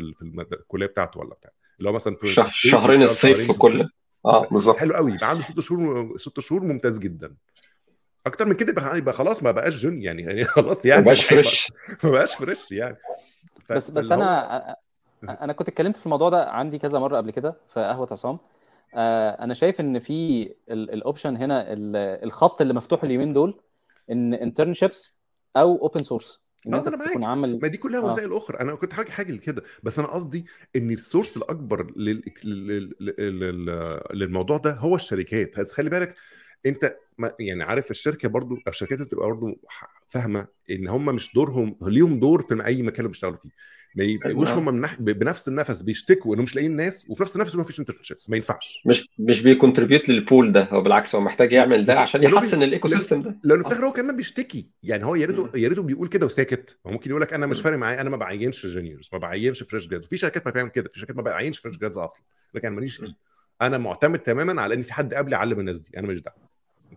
الكلية 0.52 0.86
بتاعته 0.86 1.20
ولا 1.20 1.34
بتاع. 1.34 1.50
اللي 1.78 1.88
هو 1.88 1.92
مثلا 1.94 2.16
في 2.16 2.26
شهرين 2.48 3.02
الصيف 3.02 3.38
في 3.46 3.52
كل 3.52 3.84
آه 4.24 4.48
بالظبط. 4.48 4.76
حلو 4.76 4.94
قوي. 4.94 5.12
يبقى 5.12 5.30
عنده 5.30 5.42
ست 5.42 5.60
شهور 5.60 6.18
ست 6.18 6.40
شهور 6.40 6.64
ممتاز 6.64 6.98
جدا. 6.98 7.34
أكتر 8.26 8.46
من 8.46 8.54
كده 8.54 8.70
يبقى 8.72 8.98
يبقى 8.98 9.14
خلاص 9.14 9.42
ما 9.42 9.50
بقاش 9.50 9.76
junior 9.82 10.02
يعني. 10.02 10.22
يعني 10.28 10.44
خلاص 10.44 10.86
يعني. 10.86 11.00
ما 11.00 11.06
بقاش 11.06 11.24
fresh 11.24 11.72
ما 12.04 12.10
بقاش 12.10 12.34
fresh 12.34 12.72
يعني. 12.72 12.96
بس 13.70 13.90
بس 13.90 14.12
أنا 14.12 14.76
أنا 15.22 15.52
كنت 15.52 15.68
اتكلمت 15.68 15.96
في 15.96 16.06
الموضوع 16.06 16.28
ده 16.30 16.50
عندي 16.50 16.78
كذا 16.78 16.98
مرة 16.98 17.16
قبل 17.16 17.30
كده 17.30 17.56
في 17.74 17.80
قهوة 17.80 18.08
عصام. 18.10 18.38
آه، 18.94 19.30
أنا 19.30 19.54
شايف 19.54 19.80
إن 19.80 19.98
في 19.98 20.48
ال 20.70 20.80
option 20.80 21.36
هنا 21.36 21.72
ال- 21.72 21.96
الخط 22.24 22.60
اللي 22.60 22.74
مفتوح 22.74 23.04
اليومين 23.04 23.32
دول 23.32 23.60
إن 24.10 24.34
internships 24.34 25.14
أو 25.56 25.76
open 25.82 26.02
source 26.02 26.40
إن 26.66 26.74
آه 26.74 26.78
أنت 26.78 26.88
تكون 26.88 27.24
عامل 27.24 27.58
ما 27.62 27.68
دي 27.68 27.78
كلها 27.78 28.00
آه. 28.00 28.12
وسائل 28.12 28.32
أخرى. 28.32 28.60
أنا 28.60 28.74
كنت 28.74 28.92
حاجة 28.92 29.10
حاجة 29.10 29.36
كده. 29.36 29.62
بس 29.82 29.98
أنا 29.98 30.08
قصدي 30.08 30.46
إن 30.76 30.90
ال 30.90 30.97
source 30.97 31.36
الأكبر 31.36 31.92
لل... 31.96 32.22
لل... 32.44 32.94
لل... 33.00 33.40
لل... 33.40 34.00
للموضوع 34.14 34.56
ده 34.56 34.72
هو 34.74 34.94
الشركات. 34.94 35.68
خلي 35.72 35.90
بالك 35.90 36.14
أنت 36.66 36.96
ما 37.18 37.32
يعني 37.40 37.62
عارف 37.62 37.90
الشركة 37.90 38.28
برضو 38.28 38.56
الشركات 38.68 39.02
تبقى 39.02 39.26
برضو 39.26 39.46
فاهمة 40.08 40.46
إن 40.70 40.88
هم 40.88 41.04
مش 41.04 41.34
دورهم 41.34 41.76
ليهم 41.82 42.20
دور 42.20 42.42
في 42.42 42.66
أي 42.66 42.82
مكان 42.82 42.98
اللي 42.98 43.08
بيشتغلوا 43.08 43.36
فيه. 43.36 43.48
ما 43.94 44.04
يبقوش 44.04 44.48
أيوة. 44.48 44.58
هم 44.58 44.64
من 44.74 44.80
نح... 44.80 44.94
ب- 45.00 45.04
بنفس 45.18 45.48
النفس 45.48 45.82
بيشتكوا 45.82 46.34
إنهم 46.34 46.42
مش 46.44 46.54
لاقيين 46.54 46.76
ناس 46.76 47.06
وفي 47.08 47.22
نفس 47.22 47.36
النفس 47.36 47.56
ما 47.56 47.64
فيش 47.64 47.80
internships 47.80 48.30
ما 48.30 48.36
ينفعش. 48.36 48.82
مش 48.86 49.08
مش 49.18 49.42
بي 49.42 49.53
contribute 49.53 50.08
لل 50.08 50.23
pool 50.23 50.52
ده 50.52 50.68
هو 50.72 50.80
بالعكس 50.80 51.14
هو 51.14 51.20
محتاج 51.20 51.52
يعمل 51.52 51.86
ده 51.86 52.00
عشان 52.00 52.22
يحسن 52.22 52.62
ال 52.62 52.88
ecosystem 52.88 53.22
ده. 53.22 53.38
لأنه 53.44 53.62
في 53.62 53.68
الآخر 53.68 53.86
هو 53.86 53.92
كمان 53.92 54.16
بيشتكي. 54.16 54.68
يعني 54.82 55.04
هو 55.04 55.14
يا 55.14 55.26
ريته 55.26 55.50
يا 55.54 55.68
ريته 55.68 55.82
بيقول 55.82 56.08
كده 56.08 56.26
وساكت. 56.26 56.78
هو 56.86 56.90
ممكن 56.90 57.10
يقول 57.10 57.22
لك 57.22 57.32
أنا 57.32 57.46
مش 57.46 57.60
فارق 57.60 57.76
معايا 57.76 58.00
أنا 58.00 58.10
ما 58.10 58.16
بعينش 58.16 58.66
juniors 58.66 59.08
ما 59.12 59.18
بعينش 59.18 59.62
fresh 59.62 59.88
grads 59.88 60.06
في 60.06 60.16
شركات 60.16 60.46
ما 60.46 60.50
بتعمل 60.50 60.70
كده 60.70 60.88
في 60.88 60.98
شركات 60.98 61.16
ما 61.16 61.22
بعينش 61.22 61.58
fresh 61.58 61.78
grads 61.78 61.98
أصلا. 61.98 62.22
لكن 62.54 62.66
أنا 62.66 62.76
ماليش 62.76 62.96
فيه 62.96 63.14
أنا 63.62 63.78
معتمد 63.78 64.18
تماما 64.18 64.62
على 64.62 64.74
إن 64.74 64.82
في 64.82 64.92
حد 64.94 65.14
قبلي 65.14 65.36
علم 65.36 65.60
الناس 65.60 65.78
دي. 65.80 65.90
أنا 65.98 66.06
مش 66.06 66.22
دعوة. 66.22 66.47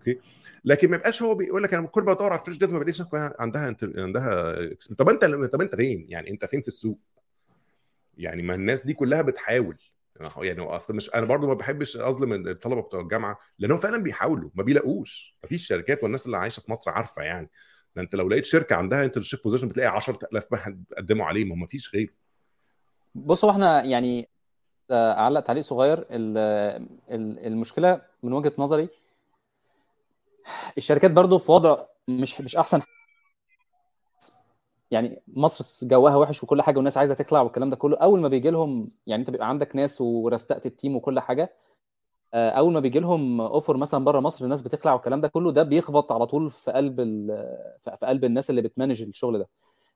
أوكي؟ 0.02 0.20
لكن 0.66 0.90
ما 0.90 0.96
يبقاش 0.96 1.24
هو 1.24 1.36
بيقول 1.36 1.64
لك 1.64 1.74
أنا 1.74 1.88
كل 1.88 2.04
ما 2.04 2.14
بدور 2.14 2.32
على 2.32 2.40
ال 2.40 2.43
fresh 2.43 2.58
grads 2.58 2.74
ما 2.74 2.80
بلاقيش 2.80 3.04
عندها 3.14 3.76
عندها 3.82 4.70
طب 4.98 5.10
أنت 5.10 5.26
طب 5.26 5.62
أنت 5.62 5.76
فين؟ 5.76 6.06
يعني 6.10 6.30
أنت 6.30 6.46
فين 6.46 6.62
في 6.62 6.68
السوق؟ 6.68 7.00
يعني 8.18 8.42
ما 8.42 8.56
الناس 8.56 8.86
دي 8.86 8.94
كلها 8.94 9.22
بتحاول. 9.22 9.78
يعني 10.38 10.62
أصل 10.62 10.96
مش 10.96 11.16
أنا 11.16 11.26
برضو 11.26 11.48
ما 11.48 11.54
بحبش 11.54 11.98
أظلم 11.98 12.48
الطلبة 12.48 12.82
بتوع 12.82 13.02
الجامعة 13.02 13.40
لأنهم 13.60 13.78
فعلا 13.78 14.04
بيحاولوا 14.04 14.50
ما 14.56 14.64
بيلاقوش. 14.64 15.38
ما 15.44 15.50
فيش 15.50 15.68
شركات 15.68 16.04
والناس 16.04 16.26
اللي 16.26 16.38
عايشة 16.38 16.60
في 16.62 16.72
مصر 16.72 16.92
عارفة 16.92 17.22
يعني. 17.24 17.50
ده 17.96 18.02
أنت 18.02 18.16
لو 18.16 18.30
لقيت 18.30 18.46
شركة 18.46 18.76
عندها 18.76 19.04
internship 19.04 19.40
position 19.44 19.68
بتلاقي 19.68 19.88
10000 19.88 20.52
واحد 20.52 20.84
قدموا 20.98 21.26
عليه 21.26 21.46
ما 21.46 21.68
فيش 21.68 21.96
غيره. 21.96 22.12
بص 23.16 23.46
هو 23.46 23.52
إحنا 23.52 23.84
يعني 23.84 24.30
اعلق 24.92 25.40
تعليق 25.40 25.64
صغير. 25.64 26.06
المشكلة 27.12 28.02
من 28.24 28.34
وجهة 28.34 28.54
نظري 28.58 28.90
الشركات 30.78 31.12
برضو 31.12 31.38
في 31.38 31.52
وضع 31.52 31.78
مش 32.08 32.42
مش 32.42 32.56
أحسن 32.56 32.82
يعني 34.92 35.22
مصر 35.28 35.88
جواها 35.88 36.16
وحش 36.16 36.44
وكل 36.44 36.62
حاجة 36.62 36.76
والناس 36.78 36.98
عايزة 36.98 37.14
تخلع 37.14 37.42
والكلام 37.42 37.70
ده 37.70 37.76
كله. 37.76 37.98
أول 37.98 38.20
ما 38.22 38.28
بيجي 38.28 38.50
لهم 38.50 38.92
يعني 39.08 39.22
أنت 39.22 39.30
بيبقى 39.30 39.50
عندك 39.50 39.76
ناس 39.76 40.02
ورستقت 40.02 40.66
ال 40.66 40.72
team 40.72 40.96
وكل 40.96 41.20
حاجة. 41.20 41.54
أول 42.34 42.74
ما 42.74 42.80
بيجي 42.80 43.00
لهم 43.00 43.42
offer 43.42 43.78
مثلا 43.78 44.06
بره 44.06 44.20
مصر 44.20 44.46
الناس 44.46 44.62
بتخلع 44.62 44.94
والكلام 44.94 45.22
ده 45.22 45.28
كله 45.28 45.52
ده 45.52 45.64
بيخبط 45.64 46.12
على 46.12 46.28
طول 46.28 46.52
في 46.52 46.72
قلب 46.72 46.98
في 47.84 48.06
قلب 48.06 48.26
الناس 48.26 48.50
اللي 48.50 48.62
بت 48.62 48.72
manage 48.72 49.02
الشغل 49.02 49.40
ده. 49.40 49.48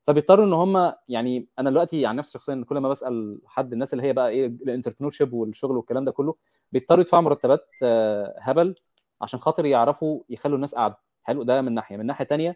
فبيضطروا 0.07 0.45
إن 0.45 0.53
هم 0.53 0.93
يعني 1.09 1.47
أنا 1.59 1.69
دلوقتي 1.69 2.05
عن 2.05 2.15
نفسي 2.15 2.31
شخصيا 2.31 2.65
كل 2.69 2.77
ما 2.77 2.89
بسأل 2.89 3.39
حد 3.45 3.73
الناس 3.73 3.93
اللي 3.93 4.03
هي 4.03 4.13
بقى 4.13 4.29
إيه 4.29 4.47
ال 4.47 4.52
entrepreneur 4.52 5.11
والشغل 5.31 5.77
والكلام 5.77 6.05
ده 6.05 6.11
كله 6.11 6.35
بيضطروا 6.71 7.01
يدفعوا 7.01 7.23
مرتبات 7.23 7.67
هبل. 8.39 8.75
عشان 9.22 9.39
خاطر 9.39 9.66
يعرفوا 9.66 10.24
يخلوا 10.30 10.55
الناس 10.55 10.76
قاعدة. 10.76 10.97
حلو 11.24 11.43
ده 11.43 11.61
من 11.61 11.74
ناحية. 11.74 11.97
من 11.97 12.05
ناحية 12.05 12.26
ثانية 12.26 12.55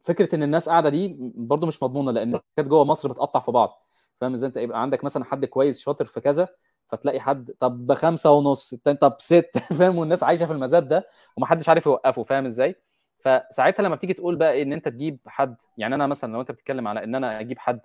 فكرة 0.00 0.34
إن 0.34 0.42
الناس 0.42 0.68
قاعدة 0.68 0.88
دي 0.88 1.16
برضو 1.36 1.66
مش 1.66 1.82
مضمونة 1.82 2.10
لأن 2.12 2.40
كانت 2.56 2.68
جوه 2.68 2.84
مصر 2.84 3.08
بتقطع 3.12 3.40
في 3.40 3.50
بعض. 3.52 3.86
فاهم 4.20 4.32
إزاي؟ 4.32 4.48
أنت 4.48 4.56
يبقى 4.56 4.82
عندك 4.82 5.04
مثلا 5.04 5.24
حد 5.24 5.44
كويس 5.44 5.80
شاطر 5.80 6.04
في 6.04 6.20
كذا 6.20 6.48
فتلاقي 6.86 7.20
حد 7.20 7.50
طب 7.60 7.86
بخمسه 7.86 8.30
ونص 8.30 8.72
التاني 8.72 8.98
طب 8.98 9.16
ست 9.18 9.50
فاهم؟ 9.78 9.98
والناس 9.98 10.22
عايشة 10.22 10.46
في 10.46 10.52
المزاد 10.52 10.88
ده 10.88 11.08
ومحدش 11.36 11.68
عارف 11.68 11.86
يوقفه 11.86 12.22
فاهم 12.22 12.46
إزاي؟ 12.46 12.76
فساعتها 13.24 13.82
لما 13.82 13.94
بتيجي 13.94 14.14
تقول 14.14 14.36
بقى 14.36 14.62
إن 14.62 14.72
أنت 14.72 14.88
تجيب 14.88 15.18
حد 15.26 15.56
يعني 15.76 15.94
أنا 15.94 16.06
مثلا 16.06 16.32
لو 16.32 16.40
أنت 16.40 16.50
بتتكلم 16.52 16.88
على 16.88 17.04
إن 17.04 17.14
أنا 17.14 17.40
أجيب 17.40 17.58
حد 17.58 17.80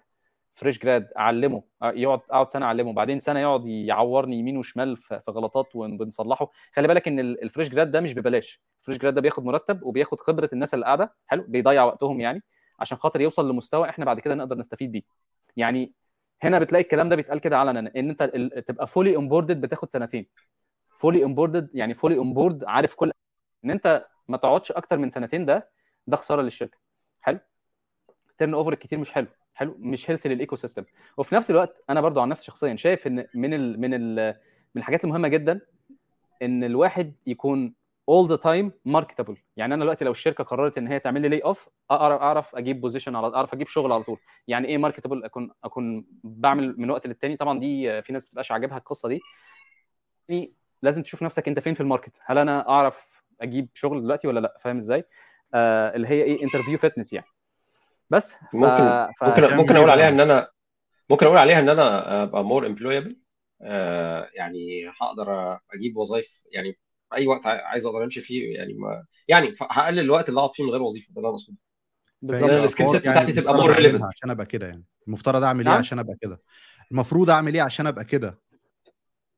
fresh 0.60 0.80
grad 0.80 1.10
أعلمه. 1.18 1.64
يقعد 1.84 2.20
أقعد 2.30 2.51
سنة 2.51 2.66
أعلمه. 2.66 2.93
بعدين 2.93 3.20
سنة 3.20 3.39
يقعد 3.39 3.66
يعورني 3.66 4.39
يمين 4.39 4.57
وشمال 4.57 4.97
في 4.97 5.22
غلطات 5.30 5.76
وبنصلحه 5.76 6.51
خلي 6.74 6.88
بالك 6.88 7.07
إن 7.07 7.20
ال 7.20 7.28
fresh 7.28 7.70
grad 7.70 7.92
ده 7.91 8.01
مش 8.01 8.14
ببلاش. 8.14 8.62
ال 8.80 8.83
fresh 8.83 8.98
grad 8.98 9.14
ده 9.14 9.22
بياخد 9.22 9.45
مرتب 9.45 9.84
وبياخد 9.84 10.22
خبرة 10.22 10.49
الناس 10.53 10.74
اللي 10.74 10.86
قاعدة. 10.86 11.16
حلو؟ 11.28 11.45
بيضيع 11.47 11.84
وقتهم 11.84 12.22
يعني 12.22 12.43
عشان 12.80 12.97
خاطر 12.97 13.22
يوصل 13.22 13.49
لمستوى 13.49 13.89
إحنا 13.89 14.05
بعد 14.05 14.20
كده 14.20 14.36
نقدر 14.36 14.57
نستفيد 14.57 14.91
بيه. 14.91 15.01
يعني 15.57 15.93
هنا 16.43 16.60
بتلاقي 16.60 16.84
الكلام 16.84 17.10
ده 17.10 17.16
بيتقال 17.16 17.39
كده 17.39 17.57
علنا 17.57 17.80
إن 17.80 18.10
أنت 18.10 18.24
تبقى 18.68 18.88
fully 18.88 19.16
onboarded 19.16 19.62
بتاخد 19.62 19.91
سنتين. 19.91 20.28
fully 20.90 21.24
onboarded 21.24 21.70
يعني 21.74 21.93
fully 21.94 22.18
onboard 22.18 22.64
عارف 22.64 22.95
كل 22.95 23.12
إن 23.66 23.72
أنت 23.72 24.05
ما 24.28 24.38
تقعدش 24.38 24.72
أكتر 24.72 24.97
من 24.97 25.10
سنتين 25.10 25.45
ده 25.45 25.70
ده 26.07 26.18
خسارة 26.18 26.41
للشركة. 26.41 26.78
حلو؟ 27.22 27.39
turnover 28.38 28.74
الكتير 28.74 28.99
مش 28.99 29.12
حلو. 29.12 29.28
حلو 29.60 29.76
مش 29.80 30.12
healthy 30.12 30.30
لل 30.30 30.56
ecosystem 30.56 30.84
وفي 31.18 31.36
نفس 31.36 31.51
الوقت 31.51 31.84
أنا 31.89 32.01
برضو 32.01 32.20
عن 32.20 32.30
نفسي 32.30 32.45
شخصيا 32.45 32.76
شايف 32.76 33.07
إن 33.07 33.26
من 33.34 33.53
ال 33.53 33.82
من 33.82 33.93
ال 33.93 34.36
من 34.76 34.82
الحاجات 34.82 35.03
المهمة 35.03 35.28
جدا 35.28 35.62
إن 36.41 36.64
الواحد 36.64 37.14
يكون 37.28 37.74
all 38.12 38.28
the 38.28 38.38
time 38.38 38.91
marketable. 38.97 39.36
يعني 39.57 39.74
أنا 39.74 39.84
دلوقتي 39.84 40.05
لو 40.05 40.12
الشركة 40.12 40.43
قررت 40.43 40.78
إن 40.78 40.88
هي 40.88 40.99
تعمل 40.99 41.22
لي 41.22 41.30
layoff 41.30 41.70
أعرف 41.91 42.55
أجيب 42.55 42.82
position 42.82 43.16
على 43.16 43.36
أعرف 43.36 43.53
أجيب 43.53 43.68
شغل 43.68 43.91
على 43.91 44.03
طول. 44.03 44.18
يعني 44.47 44.68
إيه 44.68 44.78
marketable 44.78 45.24
أكون 45.24 45.51
أكون 45.64 46.05
بعمل 46.24 46.76
من 46.78 46.89
وقت 46.89 47.07
للتاني. 47.07 47.38
طبعا 47.38 47.60
دي 47.60 48.01
في 48.01 48.14
ناس 48.14 48.26
بتبقاش 48.26 48.51
عاجبها 48.51 48.78
القصة 48.78 49.10
دي. 50.30 50.53
لازم 50.82 51.03
تشوف 51.03 51.24
نفسك 51.24 51.47
أنت 51.47 51.60
فين 51.60 51.74
في 51.74 51.82
ال 51.82 51.86
market. 51.86 52.14
هل 52.26 52.38
أنا 52.38 52.70
أعرف 52.70 53.24
أجيب 53.41 53.70
شغل 53.74 54.01
دلوقتي 54.01 54.28
ولا 54.28 54.39
لأ؟ 54.39 54.57
فاهم 54.62 54.78
إزاي؟ 54.78 55.03
آه 55.53 55.95
اللي 55.95 56.07
هي 56.07 56.24
إيه؟ 56.24 56.43
interview 56.44 56.78
fitness 56.78 57.14
يعني. 57.14 57.28
بس 58.10 58.34
ف... 58.34 58.38
ممكن 58.53 59.07
ف... 59.20 59.24
ممكن 59.24 59.57
ممكن 59.57 59.76
أقول 59.76 59.89
عليها 59.89 60.10
إن 60.10 60.20
أنا 60.20 60.49
ممكن 61.10 61.26
أقول 61.26 61.38
عليها 61.38 61.60
إن 61.60 61.70
أنا 61.70 62.24
أبقى 62.24 62.43
more 62.44 62.68
employable 62.68 63.20
آه 63.62 64.30
يعني 64.34 64.91
هقدر 65.01 65.60
أجيب 65.74 65.97
وظائف 65.97 66.41
يعني 66.51 66.74
في 67.10 67.16
أي 67.16 67.28
وقت 67.28 67.45
عايز 67.45 67.86
أقدر 67.86 68.03
أمشي 68.03 68.22
فيه 68.22 68.55
يعني 68.55 68.74
ما 68.74 69.05
يعني 69.28 69.55
هقلل 69.62 69.99
الوقت 69.99 70.30
اللي 70.30 70.39
أقعد 70.39 70.53
فيه 70.53 70.64
من 70.64 70.70
غير 70.70 70.82
وظيفة 70.82 71.14
ده 71.14 71.18
اللي 71.18 71.28
أنا 71.28 71.36
أقصده. 71.36 71.57
بالظبط 72.22 72.49
ال 72.50 72.56
skill 72.56 72.90
set 72.90 73.02
بتاعتي 73.01 73.34
تبقى 73.34 73.53
more 73.54 73.76
relevant 73.76 74.04
عشان 74.03 74.30
أبقى 74.30 74.45
كده 74.45 74.68
يعني. 74.68 74.84
المفترض 75.07 75.43
أعمل 75.43 75.60
إيه 75.60 75.70
نعم. 75.70 75.78
عشان 75.80 75.99
أبقى 75.99 76.16
كده؟ 76.22 76.41
المفروض 76.91 77.30
أعمل 77.30 77.53
إيه 77.53 77.62
عشان 77.62 77.88
أبقى 77.88 78.05
كده؟ 78.05 78.39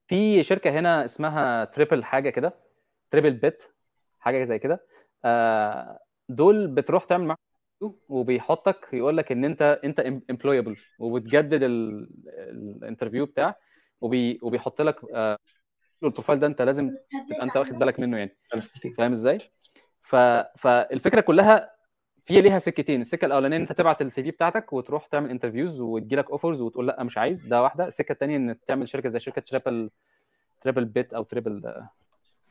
في 0.08 0.44
شركة 0.44 0.70
هنا 0.70 1.06
اسمها 1.06 1.66
Triple 1.66 2.04
حاجة 2.04 2.30
كده 2.30 2.54
Triplebyte 3.12 3.64
حاجة 4.20 4.46
زي 4.46 4.60
كده. 4.60 4.86
آه 5.26 6.00
دول 6.30 6.68
بتروح 6.68 7.04
تعمل 7.04 7.26
معاهم 7.26 7.38
وبيحطك 8.10 8.88
يقول 8.94 9.18
لك 9.18 9.32
إن 9.32 9.46
أنت 9.46 9.80
أنت 9.84 10.00
employable 10.30 10.76
وبتجدد 11.00 11.60
ال 11.64 11.80
interview 11.80 13.26
بتاعك 13.26 13.56
وبي 14.02 14.40
وبيحط 14.42 14.82
لك 14.82 14.96
آه 15.14 15.38
ال 16.04 16.08
profile 16.08 16.40
ده 16.40 16.48
أنت 16.48 16.62
لازم 16.62 16.90
تبقى 17.30 17.44
أنت 17.44 17.58
واخد 17.58 17.74
بالك 17.80 18.00
منه 18.00 18.18
يعني. 18.18 18.38
فاهم 18.98 19.12
إزاي؟ 19.12 19.40
ف... 20.02 20.16
فالفكرة 20.58 21.22
كلها 21.22 21.72
في 22.26 22.42
ليها 22.42 22.60
سكتين. 22.60 23.02
السكة 23.02 23.26
الأولانية 23.26 23.58
إن 23.58 23.62
أنت 23.62 23.72
تبعت 23.72 24.02
ال 24.02 24.24
CV 24.24 24.32
بتاعتك 24.32 24.74
وتروح 24.74 25.06
تعمل 25.08 25.30
interviews 25.30 25.80
وتجي 25.82 26.16
لك 26.16 26.32
offers 26.32 26.62
وتقول 26.62 26.88
لأ 26.88 27.04
مش 27.04 27.18
عايز 27.18 27.46
ده 27.46 27.62
واحدة. 27.64 27.88
السكة 27.88 28.12
الثانية 28.14 28.38
إن 28.38 28.56
تعمل 28.68 28.90
شركة 28.90 29.10
زي 29.10 29.20
شركة 29.20 29.42
Triple 29.42 29.90
Triplebyte 30.62 31.14
أو 31.14 31.24
Triple 31.24 31.84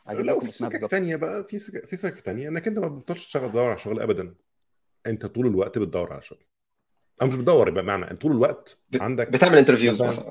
هجيب 0.06 0.26
لو 0.26 0.34
لكم 0.36 0.40
في 0.44 0.48
اسمها 0.48 0.68
سكك 0.70 0.72
بالظبط. 0.72 0.90
تانية 0.90 1.16
بقى 1.16 1.44
في 1.44 1.58
سكك 1.58 1.86
في 1.86 1.96
سكك 1.96 2.20
تانية. 2.20 2.48
إنك 2.48 2.66
أنت 2.68 2.78
ما 2.78 2.88
بتضطرش 2.88 3.26
تشتغل 3.26 3.50
تدور 3.50 3.64
على 3.64 3.78
شغل 3.78 4.00
ابدا. 4.00 4.34
انت 5.06 5.26
طول 5.26 5.46
الوقت 5.46 5.78
بتدور 5.78 6.12
على 6.12 6.22
شغل. 6.22 6.44
أو 7.22 7.26
مش 7.26 7.36
بتدور 7.36 7.70
بمعنى 7.70 8.10
انت 8.10 8.22
طول 8.22 8.32
الوقت 8.32 8.78
عندك 8.94 9.28
بتعمل 9.30 9.58
interviews 9.58 10.02
مثلا. 10.02 10.30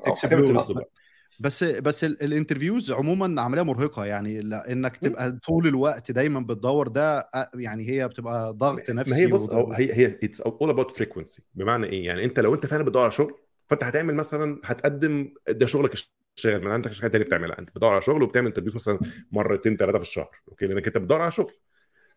بس 1.40 1.64
بس 1.64 2.04
ال- 2.04 2.22
ال 2.22 2.28
interviews 2.28 2.92
عموما 2.92 3.42
عملية 3.42 3.62
مرهقة 3.62 4.04
يعني 4.04 4.40
لا- 4.40 4.72
إنك 4.72 4.96
تبقى 4.96 5.32
طول 5.32 5.66
الوقت 5.66 6.10
دايما 6.12 6.40
بتدور 6.40 6.88
ده 6.88 7.30
يعني 7.54 7.88
هي 7.90 8.08
بتبقى 8.08 8.52
ضغط 8.52 8.90
ما 8.90 8.96
نفسي 9.00 9.14
هي 9.14 9.26
بص 9.26 9.50
أو 9.50 9.72
هي 9.72 9.92
هي 9.94 10.06
it's 10.06 10.40
all 10.40 10.70
about 10.70 10.96
frequency 10.96 11.42
بمعنى 11.54 11.86
إيه؟ 11.86 12.06
يعني 12.06 12.24
أنت 12.24 12.40
لو 12.40 12.54
أنت 12.54 12.66
فعلا 12.66 12.82
بتدور 12.84 13.02
على 13.02 13.12
شغل 13.12 13.34
فأنت 13.68 13.84
هتعمل 13.84 14.14
مثلا 14.14 14.60
هتقدم 14.64 15.34
ده 15.48 15.66
شغلك 15.66 15.92
الشاغل 16.36 16.64
ما 16.64 16.72
عندك 16.72 16.94
حاجة 16.94 17.10
تانية 17.10 17.24
بتعملها. 17.24 17.58
أنت 17.58 17.70
بتدور 17.70 17.92
على 17.92 18.02
شغل 18.02 18.22
وبتعمل 18.22 18.46
interview 18.46 18.72
مثلا 18.74 18.98
مرتين 19.32 19.76
ثلاثة 19.76 19.98
في 19.98 20.04
الشهر. 20.04 20.30
okay؟ 20.48 20.66
لأنك 20.66 20.86
أنت 20.86 20.98
بتدور 20.98 21.22
على 21.22 21.32
شغل. 21.32 21.52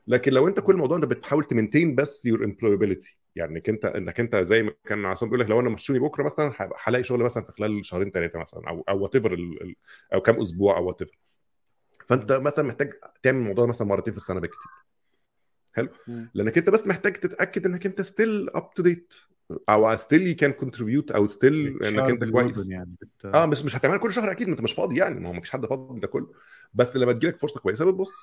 لكن 0.08 0.34
لو 0.34 0.48
انت 0.48 0.60
كل 0.60 0.74
الموضوع 0.74 0.98
انت 0.98 1.06
بتحاول 1.06 1.44
ت 1.44 1.50
maintain 1.50 1.96
بس 1.96 2.26
your 2.26 2.44
employability 2.44 3.18
يعني 3.36 3.52
انك 3.52 3.70
انت 3.70 3.86
انك 3.86 4.20
انت 4.20 4.36
زي 4.36 4.64
ما 4.64 4.74
كان 4.86 5.06
عصام 5.06 5.30
بيقول 5.30 5.40
لك 5.40 5.50
لو 5.50 5.60
أنا 5.60 5.70
مشوني 5.70 6.00
بكرة 6.00 6.24
مثلا 6.24 6.54
هلاقي 6.84 7.04
شغل 7.04 7.24
مثلا 7.24 7.44
في 7.44 7.52
خلال 7.52 7.86
شهرين 7.86 8.12
ثلاثة 8.12 8.40
مثلا 8.40 8.70
أو 8.70 8.84
أو 8.90 9.04
whatever 9.04 9.38
أو 10.14 10.22
كام 10.22 10.42
أسبوع 10.42 10.78
أو 10.78 10.88
whatever 10.88 11.18
فأنت 12.08 12.32
مثلا 12.32 12.66
محتاج 12.66 12.94
تعمل 13.24 13.40
الموضوع 13.40 13.66
مثلا 13.66 13.88
مرتين 13.88 14.14
في 14.14 14.18
السنة 14.18 14.40
بالكتير 14.40 14.72
حلو. 15.74 15.90
لأنك 16.34 16.58
انت 16.58 16.70
بس 16.70 16.88
محتاج 16.88 17.14
تتأكد 17.14 17.66
إنك 17.66 17.86
انت 17.86 18.02
still 18.02 18.50
up 18.50 18.74
to 18.74 18.84
date 18.84 19.14
أو 19.70 19.96
still 19.96 20.28
you 20.28 20.36
can 20.36 20.52
contribute 20.52 21.12
أو 21.12 21.28
still 21.28 21.84
إنك 21.84 22.10
انت 22.10 22.24
كويس. 22.24 22.68
يعني 22.68 22.96
بت... 23.02 23.26
آه 23.26 23.46
بس 23.46 23.66
مش 23.66 23.76
هتعملها 23.76 24.00
كل 24.00 24.14
شهر 24.14 24.32
أكيد 24.32 24.48
ما 24.48 24.54
انت 24.54 24.62
مش 24.62 24.74
فاضي 24.74 24.98
يعني 24.98 25.20
ما 25.20 25.30
هو 25.30 25.34
ما 25.34 25.42
فيش 25.42 25.52
حد 25.52 25.66
فاضي 25.66 26.00
ده 26.00 26.08
كله. 26.08 26.32
بس 26.74 26.96
لما 26.96 27.14
تجيلك 27.14 27.40
فرصة 27.40 27.60
كويسة 27.60 27.86
بتبص. 27.86 28.14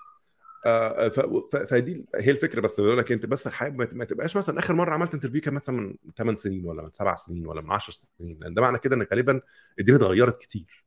فدي 1.67 2.05
هي 2.15 2.31
الفكرة 2.31 2.61
بس 2.61 2.81
بقول 2.81 2.99
لك 2.99 3.13
أنت 3.13 3.27
بس 3.27 3.49
حابب 3.49 3.95
ما 3.95 4.05
تبقاش 4.05 4.37
مثلا 4.37 4.59
آخر 4.59 4.75
مرة 4.75 4.91
عملت 4.95 5.15
interview 5.15 5.41
كان 5.41 5.55
مثلا 5.55 5.77
من 5.81 5.95
8 6.19 6.37
سنين 6.37 6.67
ولا 6.67 6.83
من 6.83 6.91
7 6.93 7.17
سنين 7.17 7.47
ولا 7.47 7.61
من 7.61 7.71
10 7.73 7.95
سنين 8.19 8.39
لأن 8.41 8.55
ده 8.55 8.63
معنى 8.63 8.79
كده 8.79 8.97
انك 8.97 9.13
غالبا 9.13 9.41
الدنيا 9.79 9.99
اتغيرت 9.99 10.41
كتير. 10.43 10.85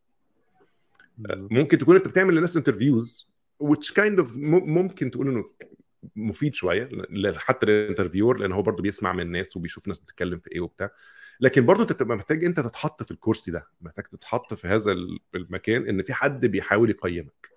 ممكن 1.52 1.78
تكون 1.78 1.96
أنت 1.96 2.08
بتعمل 2.08 2.36
لناس 2.36 2.58
interviews 2.58 3.28
which 3.64 3.92
kind 4.00 4.20
of 4.20 4.26
ممكن 4.38 5.12
تقول 5.12 5.28
إنه 5.30 5.46
مفيد 6.16 6.54
شوية 6.56 6.90
حتى 7.36 7.66
لل 7.66 7.77
interviewer 7.77 8.40
لأن 8.40 8.52
هو 8.52 8.62
برضه 8.62 8.84
بيسمع 8.84 9.14
من 9.14 9.22
الناس 9.22 9.58
وبيشوف 9.58 9.88
ناس 9.88 10.00
بتتكلم 10.00 10.40
في 10.40 10.52
إيه 10.52 10.60
وبتاع. 10.62 10.90
لكن 11.40 11.66
برضه 11.66 11.82
أنت 11.82 11.92
بتبقى 11.92 12.18
محتاج 12.18 12.46
أنت 12.46 12.60
تتحط 12.60 13.04
في 13.04 13.12
الكرسي 13.12 13.52
ده 13.52 13.68
محتاج 13.82 14.06
تتحط 14.06 14.54
في 14.54 14.68
هذا 14.68 14.92
ال- 14.92 15.20
المكان 15.36 15.88
إن 15.88 16.04
في 16.04 16.14
حد 16.14 16.46
بيحاول 16.46 16.90
يقيمك. 16.90 17.53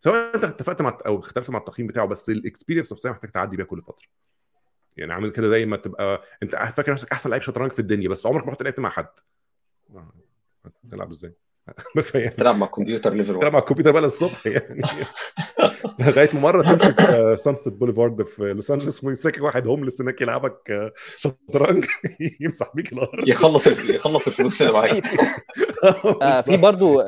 سواء 0.00 0.34
انت 0.34 0.44
اتفقت 0.44 0.82
مع 0.82 0.98
أو 1.06 1.18
اختلفت 1.18 1.50
مع 1.50 1.58
التقييم 1.58 1.86
بتاعه 1.86 2.06
بس 2.06 2.30
ال 2.30 2.36
experience 2.36 2.92
نفسها 2.92 3.12
محتاج 3.12 3.30
تعدي 3.30 3.56
بيها 3.56 3.66
كل 3.66 3.82
فترة. 3.82 4.08
يعني 4.96 5.12
عامل 5.12 5.30
كده 5.30 5.48
زي 5.48 5.66
ما 5.66 5.76
تبقى 5.76 6.22
انت 6.42 6.56
فاكر 6.56 6.92
نفسك 6.92 7.12
أحسن 7.12 7.30
لعيب 7.30 7.42
شطرنج 7.42 7.72
في 7.72 7.78
الدنيا 7.78 8.08
بس 8.08 8.26
عمرك 8.26 8.44
ما 8.44 8.50
رحت 8.50 8.62
لعبت 8.62 8.80
مع 8.80 8.90
حد. 8.90 9.08
آه، 9.94 10.12
هتلعب 10.84 11.10
تلعب 12.36 12.56
مع 12.56 12.66
الكمبيوتر 12.66 13.14
level 13.14 13.38
تلعب 13.38 13.52
مع 13.52 13.58
الكمبيوتر 13.58 13.90
بقى 13.90 14.02
للصبح 14.02 14.46
يعني. 14.46 14.82
لغاية 16.00 16.30
ما 16.32 16.40
مرة 16.40 16.62
تمشي 16.62 16.92
في 16.92 17.36
Sunset 17.36 17.68
Boulevard 17.68 18.22
في 18.22 18.52
لوس 18.52 18.70
أنجلوس 18.70 19.04
ويمسكك 19.04 19.42
واحد 19.42 19.66
homeless 19.66 20.00
هناك 20.00 20.20
يلعبك 20.20 20.92
شطرنج. 21.16 21.84
يمسح 22.40 22.70
بيك 22.74 22.92
الأرض. 22.92 23.28
يخلص 23.28 23.66
يخلص 23.66 24.26
الفلوس 24.26 24.62
اللي 24.62 24.72
معاك. 24.72 25.02
آه 26.22 26.40
في 26.40 26.56
برضو 26.56 27.02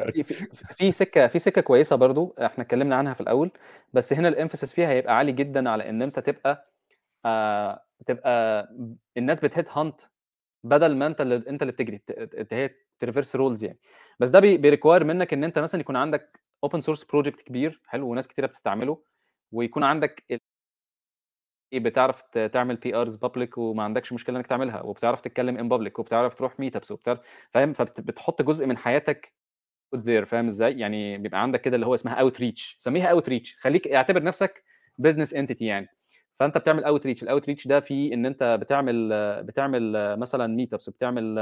في 0.77 0.93
سكة 0.93 1.27
في 1.27 1.39
سكة 1.39 1.61
كويسة 1.61 1.97
برضو 1.97 2.35
إحنا 2.39 2.65
اتكلمنا 2.65 2.97
عنها 2.97 3.15
في 3.15 3.21
الأول 3.21 3.51
بس 3.93 4.13
هنا 4.13 4.29
ال 4.29 4.34
emphasis 4.34 4.73
فيها 4.73 4.89
هيبقى 4.89 5.17
عالي 5.17 5.33
جدا 5.33 5.71
على 5.71 5.89
إن 5.89 6.03
أنت 6.03 6.19
تبقى 6.19 6.73
آه 7.25 7.83
تبقى 8.07 8.69
الناس 9.17 9.41
بت 9.41 9.67
headhunt 9.71 10.01
بدل 10.65 10.97
ما 10.97 11.07
أنت 11.07 11.21
اللي 11.21 11.37
أنت 11.49 11.63
اللي 11.63 11.73
بتجري 11.73 12.03
هي 12.53 12.71
reverse 13.01 13.37
roles 13.37 13.65
يعني. 13.65 13.79
بس 14.21 14.29
ده 14.29 14.41
بي 14.41 14.55
require 14.55 15.05
منك 15.05 15.33
إن 15.33 15.45
أنت 15.45 15.59
مثلا 15.59 15.81
يكون 15.81 15.97
عندك 15.97 16.41
open 16.65 16.81
source 16.81 17.05
project 17.05 17.43
كبير 17.43 17.81
حلو 17.87 18.09
وناس 18.11 18.29
كتيرة 18.29 18.47
بتستعمله 18.47 19.03
ويكون 19.53 19.85
عندك 19.85 20.25
إيه 20.31 21.81
بتعرف 21.81 22.23
تعمل 22.53 22.77
PRs 22.77 23.17
public 23.17 23.59
وما 23.59 23.83
عندكش 23.83 24.13
مشكلة 24.13 24.37
إنك 24.39 24.47
تعملها 24.47 24.81
وبتعرف 24.83 25.21
تتكلم 25.21 25.59
in 25.59 25.69
public 25.69 25.99
وبتعرف 25.99 26.35
تروح 26.35 26.61
meetups 26.61 26.91
وبتعرف 26.91 27.21
فاهم 27.51 27.73
فبتحط 27.73 28.43
جزء 28.43 28.67
من 28.67 28.77
حياتك 28.79 29.35
فاهم 30.27 30.49
إزاي؟ 30.49 30.79
يعني 30.81 31.19
بيبقى 31.19 31.43
عندك 31.43 31.61
كده 31.61 31.75
اللي 31.77 31.87
هو 31.87 31.95
اسمها 31.95 32.15
outreach 32.15 32.77
سميها 32.81 33.07
outreach 33.09 33.57
خليك 33.61 33.89
اعتبر 33.89 34.23
نفسك 34.23 34.65
business 34.99 35.35
entity 35.35 35.65
يعني. 35.67 35.89
فأنت 36.43 36.59
بتعمل 36.59 36.85
outreach 36.85 37.23
ال 37.23 37.47
outreach 37.49 37.67
ده 37.69 37.81
في 37.81 38.15
إن 38.15 38.27
أنت 38.27 38.59
بتعمل 38.61 39.09
بتعمل 39.45 39.93
مثلا 40.19 40.47
meetups 40.57 40.91
بتعمل 40.91 41.35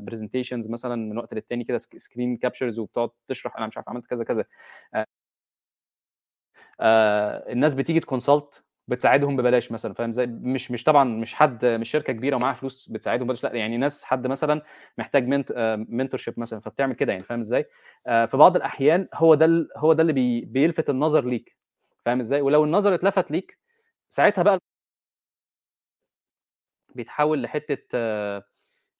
presentations 0.00 0.68
مثلا 0.70 0.96
من 0.96 1.18
وقت 1.18 1.34
للتاني 1.34 1.64
كده 1.64 1.78
screen 1.78 2.36
captures 2.36 2.78
وبتقعد 2.78 3.10
تشرح 3.28 3.56
أنا 3.56 3.66
مش 3.66 3.76
عارف 3.76 3.88
عملت 3.88 4.06
كذا 4.06 4.24
كذا. 4.24 4.44
آه 6.80 7.52
الناس 7.52 7.74
بتيجي 7.74 8.00
ت 8.00 8.08
consult 8.08 8.62
بتساعدهم 8.88 9.36
ببلاش 9.36 9.72
مثلا 9.72 9.94
فاهم 9.94 10.08
إزاي؟ 10.08 10.26
مش 10.26 10.70
مش 10.70 10.84
طبعا 10.84 11.04
مش 11.04 11.34
حد 11.34 11.64
مش 11.66 11.90
شركة 11.90 12.12
كبيرة 12.12 12.36
ومعاها 12.36 12.54
فلوس 12.54 12.88
بتساعدهم 12.88 13.24
ببلاش 13.26 13.44
لا 13.44 13.54
يعني 13.54 13.76
ناس 13.76 14.04
حد 14.04 14.26
مثلا 14.26 14.62
محتاج 14.98 15.26
ment 15.28 15.52
mentorship 15.88 16.40
مثلا 16.40 16.60
فبتعمل 16.60 16.94
كده 16.94 17.12
يعني 17.12 17.24
فاهم 17.24 17.38
إزاي؟ 17.40 17.66
آه 18.06 18.26
في 18.26 18.36
بعض 18.36 18.56
الأحيان 18.56 19.08
هو 19.14 19.34
ده 19.34 19.68
هو 19.76 19.92
ده 19.92 20.02
اللي 20.02 20.12
بي 20.12 20.40
بيلفت 20.40 20.90
النظر 20.90 21.24
ليك 21.24 21.56
فاهم 22.04 22.20
إزاي؟ 22.20 22.40
ولو 22.40 22.64
النظر 22.64 22.94
اتلفت 22.94 23.30
ليك 23.30 23.58
ساعتها 24.16 24.42
بقى 24.42 24.58
بيتحول 26.94 27.42
لحتة 27.42 27.78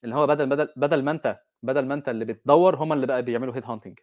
اللي 0.05 0.15
هو 0.15 0.27
بدل 0.27 0.49
بدل 0.49 0.69
بدل 0.77 1.03
ما 1.05 1.11
أنت 1.11 1.41
بدل 1.63 1.87
ما 1.87 1.95
أنت 1.95 2.09
اللي 2.09 2.25
بتدور 2.25 2.77
هم 2.77 2.93
اللي 2.93 3.07
بقى 3.07 3.23
بيعملوا 3.23 3.57
head 3.57 3.65
hunting 3.65 3.99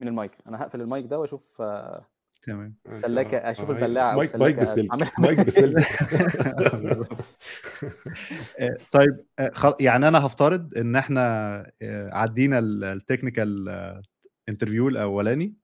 من 0.00 0.08
المايك. 0.08 0.32
أنا 0.46 0.62
هقفل 0.62 0.80
المايك 0.80 1.06
ده 1.06 1.18
وأشوف 1.18 1.62
تمام. 2.42 2.76
سلاكة 2.92 3.50
أشوف 3.50 3.70
البلاعة 3.70 4.12
أو 4.12 4.16
مايك 4.16 4.36
مايك 4.36 4.56
بسلك 4.56 5.18
مايك 5.18 5.46
بسلك. 5.46 5.86
طيب 8.92 9.26
يعني 9.80 10.08
أنا 10.08 10.26
هفترض 10.26 10.78
إن 10.78 10.96
إحنا 10.96 11.72
عدينا 12.12 12.58
ال 12.58 12.69
technical 12.69 13.68
interview 14.48 14.88
الأولاني. 14.88 15.56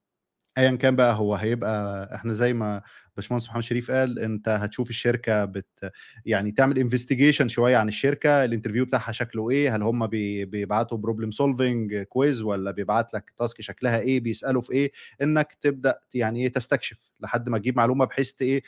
ايا 0.59 0.77
كان 0.77 0.97
بقى 0.97 1.15
هو 1.15 1.35
هيبقى 1.35 2.09
إحنا 2.15 2.33
زي 2.33 2.53
ما 2.53 2.83
باشمهندس 3.17 3.49
محمد 3.49 3.63
شريف 3.63 3.91
قال 3.91 4.19
أنت 4.19 4.49
هتشوف 4.49 4.91
الشركة 4.91 5.45
بت 5.45 5.91
يعني 6.27 6.53
تعمل 6.53 6.79
investigation 6.79 7.49
شوية 7.49 7.77
عن 7.77 7.89
الشركة 7.89 8.45
ال 8.45 8.49
interview 8.49 8.85
بتاعها 8.85 9.13
شكله 9.13 9.51
إيه 9.51 9.77
هل 9.77 9.83
هم 9.83 10.07
بي... 10.07 10.45
بيبعتوا 10.45 10.99
problem 10.99 11.31
solving 11.31 12.03
quiz 12.03 12.43
ولا 12.43 12.71
بيبعت 12.71 13.15
لك 13.15 13.33
task 13.39 13.61
شكلها 13.61 14.01
إيه 14.01 14.21
بيسألوا 14.21 14.63
في 14.63 14.73
إيه 14.73 14.93
إنك 15.23 15.57
تبدأ 15.61 15.99
يعني 16.15 16.43
إيه 16.43 16.53
تستكشف 16.53 17.11
لحد 17.21 17.49
ما 17.49 17.59
تجيب 17.59 17.77
معلومة 17.77 18.05
بحيث 18.05 18.43
إيه 18.43 18.63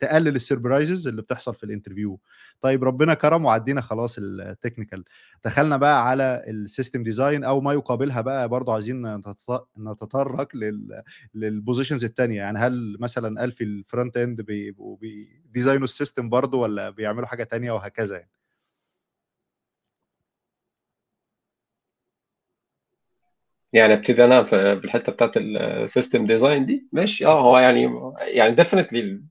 تقلل 0.00 0.36
ال 0.36 0.43
surprises 0.43 1.08
اللي 1.08 1.22
بتحصل 1.22 1.54
في 1.54 1.64
ال 1.64 1.70
interview 1.70 2.20
طيب 2.60 2.84
ربنا 2.84 3.14
كرم 3.14 3.44
وعدينا 3.44 3.80
خلاص 3.80 4.18
ال 4.18 4.27
technical 4.27 5.04
دخلنا 5.44 5.76
بقى 5.76 6.08
على 6.08 6.42
ال 6.48 6.56
system 6.56 7.02
design 7.02 7.44
أو 7.44 7.60
ما 7.60 7.72
يقابلها 7.72 8.20
بقى 8.20 8.48
برضو 8.48 8.72
عايزين 8.72 9.22
نتطرق 9.78 10.56
لل... 10.56 11.02
لل 11.34 11.47
positions 11.47 12.04
الثانية 12.04 12.36
يعني 12.36 12.58
هل 12.58 12.96
مثلا 13.00 13.40
قال 13.40 13.52
في 13.64 13.70
ال 13.70 13.78
front 13.78 14.16
end 14.16 14.40
بيبقوا 14.40 14.96
بي 14.96 15.18
design 15.18 15.84
وا 15.84 15.89
ال 15.89 15.95
system 15.95 16.28
برضو 16.28 16.62
ولا 16.62 16.90
بيعملوا 16.90 17.26
حاجة 17.26 17.44
تانية 17.44 17.72
وهكذا 17.72 18.16
يعني؟ 18.16 18.30
يعني 23.72 23.94
ابتدي 23.94 24.24
أنا 24.24 24.40
بالحتة 24.74 25.12
بتاعت 25.12 25.32
ال 25.36 25.49
system 25.49 26.26
design 26.26 26.66
دي؟ 26.66 26.88
ماشي. 26.92 27.26
آه 27.26 27.40
هو 27.40 27.58
يعني 27.58 27.90
يعني 28.20 28.54
definitely 28.54 29.22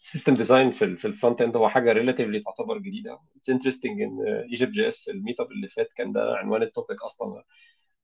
ال 0.00 0.05
system 0.05 0.36
design 0.36 0.70
في 0.70 0.96
في 0.96 1.04
ال 1.06 1.12
front 1.12 1.40
end 1.42 1.56
هو 1.56 1.68
حاجة 1.68 1.92
relatively 1.92 2.40
تعتبر 2.40 2.78
جديدة. 2.78 3.18
it's 3.36 3.50
interesting 3.50 4.02
إن 4.02 4.18
ايجيبت 4.50 4.72
جي 4.72 4.88
اس 4.88 5.08
ال 5.08 5.40
meetup 5.40 5.50
اللي 5.52 5.68
فات 5.68 5.88
كان 5.96 6.12
ده 6.12 6.34
عنوان 6.36 6.62
ال 6.62 6.69
topic 6.69 7.02
أصلا. 7.02 7.42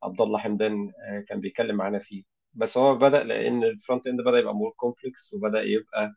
عبد 0.03 0.21
الله 0.21 0.39
حمدان 0.39 0.93
كان 1.29 1.41
بيتكلم 1.41 1.77
معانا 1.77 1.99
فيه. 1.99 2.34
بس 2.55 2.79
هو 2.79 2.95
بدأ 2.97 3.25
لأن 3.25 3.65
ال 3.65 3.72
front 3.72 4.07
end 4.07 4.21
بدأ 4.21 4.39
يبقى 4.39 4.55
more 4.55 4.71
complex 4.77 5.35
وبدأ 5.35 5.63
يبقى 5.63 6.15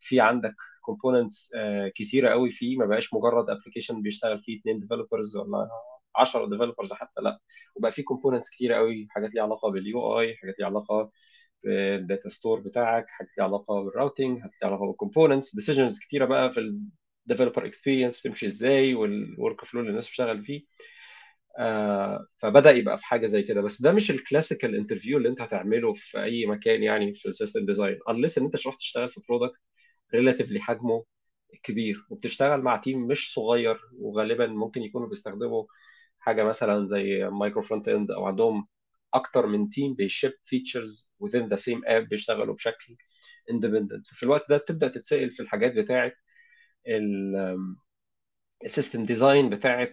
في 0.00 0.20
عندك 0.20 0.54
components 0.82 1.52
كتيرة 1.94 2.30
قوي 2.30 2.50
فيه. 2.50 2.76
ما 2.78 2.86
بقاش 2.86 3.14
مجرد 3.14 3.50
application 3.50 4.02
بيشتغل 4.02 4.42
فيه 4.42 4.58
اثنين 4.60 4.80
developers 4.80 5.36
ولا 5.36 5.68
10 6.16 6.46
developers 6.46 6.92
حتى 6.92 7.20
لأ. 7.22 7.38
وبقى 7.76 7.92
في 7.92 8.02
components 8.02 8.50
كتيرة 8.50 8.76
قوي 8.76 9.06
حاجات 9.10 9.34
ليها 9.34 9.42
علاقة 9.44 9.70
بال 9.70 10.20
UI 10.20 10.36
حاجات 10.36 10.54
ليها 10.58 10.68
علاقة 10.68 11.10
بال 11.64 11.85
data 11.85 12.28
store 12.28 12.60
بتاعك 12.60 13.06
حاجات 13.08 13.38
ليها 13.38 13.46
علاقة 13.46 13.82
بال 13.84 13.96
routing 13.96 14.40
حاجات 14.40 14.54
ليها 14.62 14.70
علاقة 14.70 14.86
بال 14.86 14.97
components 14.97 15.54
decisions 15.54 15.98
كتيرة 16.00 16.24
بقى 16.24 16.52
في 16.52 16.60
ال 17.26 17.30
developer 17.30 17.66
experience 17.66 18.20
بتمشي 18.20 18.46
إزاي 18.46 18.94
وال 18.94 19.64
workflow 19.64 19.80
اللي 19.80 19.90
الناس 19.90 20.06
بتشتغل 20.06 20.44
فيه. 20.44 20.62
آه 20.62 20.64
فبدأ 22.38 22.70
يبقى 22.70 22.98
في 22.98 23.06
حاجة 23.06 23.26
زي 23.26 23.42
كده. 23.42 23.60
بس 23.60 23.82
ده 23.82 23.92
مش 23.92 24.10
ال 24.10 24.17
classical 24.17 24.76
interview 24.76 25.18
اللي 25.18 25.28
انت 25.28 25.40
هتعمله 25.40 25.94
في 25.94 26.22
أي 26.24 26.46
مكان 26.46 26.82
يعني 26.82 27.14
في 27.14 27.28
ال 27.28 27.33
system 27.33 27.66
design 27.66 27.98
unless 28.10 28.38
إن 28.38 28.44
أنت 28.44 28.56
تروح 28.56 28.76
تشتغل 28.76 29.10
في 29.10 29.20
product 29.28 29.60
relatively 30.14 30.60
حجمه 30.60 31.04
كبير. 31.62 32.06
وبتشتغل 32.10 32.62
مع 32.62 32.76
team 32.76 33.06
مش 33.06 33.34
صغير 33.34 33.80
وغالبا 33.98 34.46
ممكن 34.46 34.82
يكونوا 34.82 35.08
بيستخدموا 35.08 35.64
حاجة 36.18 36.44
مثلا 36.44 36.84
زي 36.86 37.28
micro 37.30 37.62
front 37.62 37.88
end 37.88 38.10
أو 38.10 38.26
عندهم 38.26 38.66
أكتر 39.14 39.46
من 39.46 39.70
team 39.70 39.94
بي 39.94 40.07
ship 40.07 40.32
features 40.44 41.08
within 41.24 41.48
the 41.54 41.56
same 41.58 41.82
app 41.88 42.08
بيشتغلوا 42.10 42.54
بشكل 42.54 42.96
independent 43.50 44.06
في 44.06 44.22
الوقت 44.22 44.46
ده 44.50 44.58
تبدا 44.58 44.88
تتسأل 44.88 45.30
في 45.32 45.40
الحاجات 45.42 45.72
بتاعه 45.74 46.12
ال 48.64 48.70
system 48.70 49.04
design 49.06 49.50
بتاعه 49.50 49.88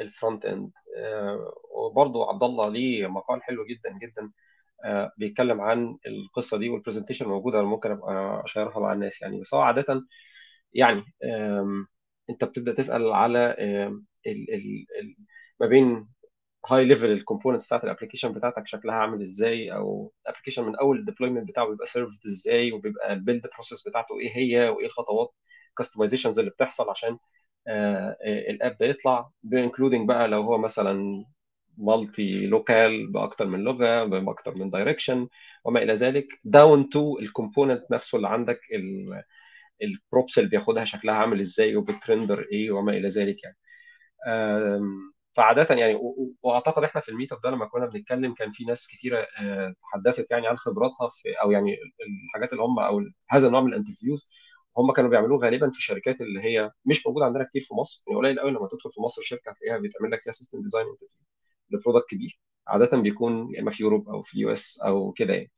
ال 0.00 0.07
front 0.07 0.44
end. 0.44 0.70
وبرضه 1.74 2.28
عبد 2.28 2.42
الله 2.42 2.68
ليه 2.68 3.06
مقال 3.06 3.42
حلو 3.42 3.66
جدا 3.66 3.98
جدا 4.02 4.30
بيتكلم 5.18 5.60
عن 5.60 5.98
القصة 6.06 6.58
دي 6.58 6.68
وال 6.68 6.77
presentation 6.77 7.28
موجودة. 7.28 7.62
ممكن 7.62 7.90
أبقى 7.90 8.42
أ 8.44 8.49
share 8.49 8.75
ها 8.75 8.80
مع 8.80 8.92
الناس 8.92 9.22
يعني. 9.22 9.40
بس 9.40 9.54
هو 9.54 9.60
عادة 9.60 10.02
يعني 10.72 11.04
أنت 12.30 12.44
بتبدأ 12.44 12.72
تسأل 12.74 13.12
على 13.12 13.56
ال 14.26 14.54
ال 14.54 14.86
ال 15.00 15.16
ما 15.60 15.66
بين 15.66 16.08
high 16.66 16.84
level 16.84 17.10
ال 17.12 17.17
components 17.17 17.66
بتاعت 17.66 17.84
ال 17.84 17.88
application 17.88 18.32
بتاعتك 18.32 18.66
شكلها 18.66 18.94
عامل 18.94 19.22
إزاي 19.22 19.72
أو 19.72 20.12
ال 20.26 20.29
application 20.29 20.64
من 20.64 20.76
أول 20.76 20.98
ال 20.98 21.02
deployment 21.02 21.48
بتاعه 21.48 21.68
بيبقى 21.68 21.86
served 21.86 22.18
إزاي 22.26 22.72
وبيبقى 22.72 23.12
ال 23.12 23.18
build 23.18 23.46
process 23.54 23.88
بتاعته 23.88 24.20
إيه 24.20 24.36
هي 24.36 24.68
وإيه 24.68 24.86
الخطوات 24.86 25.34
customizations 25.78 26.38
اللي 26.38 26.50
بتحصل 26.50 26.90
عشان 26.90 27.18
ال 27.68 27.95
app 27.95 28.76
ده 28.80 28.86
يطلع 28.86 29.30
ب 29.42 29.49
including 29.49 30.08
بقى 30.08 30.28
لو 30.28 30.42
هو 30.42 30.58
مثلا 30.58 31.24
multi 31.78 32.46
locale 32.46 33.12
بأكتر 33.12 33.46
من 33.46 33.60
لغه 33.64 34.04
بأكتر 34.04 34.54
من 34.54 34.70
direction 34.70 35.28
وما 35.64 35.82
إلى 35.82 35.94
ذلك. 35.94 36.26
down 36.44 36.88
to 36.88 37.18
ال 37.18 37.24
component 37.24 37.82
نفسه 37.90 38.16
اللي 38.16 38.28
عندك 38.28 38.60
ال 39.82 39.91
props 39.91 40.38
اللي 40.38 40.50
بياخدها 40.50 40.84
شكلها 40.84 41.14
عامل 41.14 41.40
إزاي 41.40 41.76
وبت 41.76 41.99
render 41.99 42.46
إيه 42.52 42.70
وما 42.70 42.92
إلى 42.92 43.08
ذلك 43.08 43.36
يعني. 43.44 43.56
فعادة 45.36 45.74
يعني 45.74 45.98
وأعتقد 46.42 46.84
إحنا 46.84 47.00
في 47.00 47.08
ال 47.08 47.32
meetup 47.32 47.40
ده 47.40 47.50
لما 47.50 47.66
كنا 47.66 47.86
بنتكلم 47.86 48.34
كان 48.34 48.52
في 48.52 48.64
ناس 48.64 48.88
كثيره 48.88 49.26
تحدثت 49.82 50.30
يعني 50.30 50.46
عن 50.48 50.56
خبراتها 50.56 51.08
في 51.08 51.28
أو 51.42 51.50
يعني 51.50 51.76
الحاجات 52.26 52.52
اللي 52.52 52.62
هم 52.62 52.78
أو 52.78 53.00
هذا 53.30 53.46
النوع 53.46 53.60
من 53.60 53.68
ال 53.74 53.79
interviews 53.79 54.30
هم 54.78 54.92
كانوا 54.92 55.10
بيعملوه 55.10 55.38
غالبا 55.38 55.70
في 55.70 55.78
الشركات 55.78 56.20
اللي 56.20 56.40
هي 56.40 56.70
مش 56.84 57.06
موجودة 57.06 57.26
عندنا 57.26 57.44
كتير 57.44 57.62
في 57.62 57.74
مصر. 57.74 58.02
يعني 58.06 58.18
قليل 58.18 58.40
قوي 58.40 58.50
لما 58.50 58.68
تدخل 58.68 58.90
في 58.92 59.00
مصر 59.00 59.22
شركة 59.22 59.50
هتلاقيها 59.50 59.78
بيتعمل 59.78 60.10
لك 60.10 60.22
فيها 60.22 60.32
system 60.32 60.62
design 60.62 60.86
interview 60.86 61.22
ل 61.70 61.75
product 61.75 62.10
كبير. 62.10 62.40
عاده 62.68 62.96
بيكون 62.98 63.54
يا 63.54 63.60
إما 63.60 63.70
في 63.70 63.82
Europe 63.82 64.08
أو 64.08 64.22
في 64.22 64.34
ال 64.34 64.52
US 64.52 64.80
أو 64.84 65.12
كده 65.12 65.34
يعني. 65.34 65.50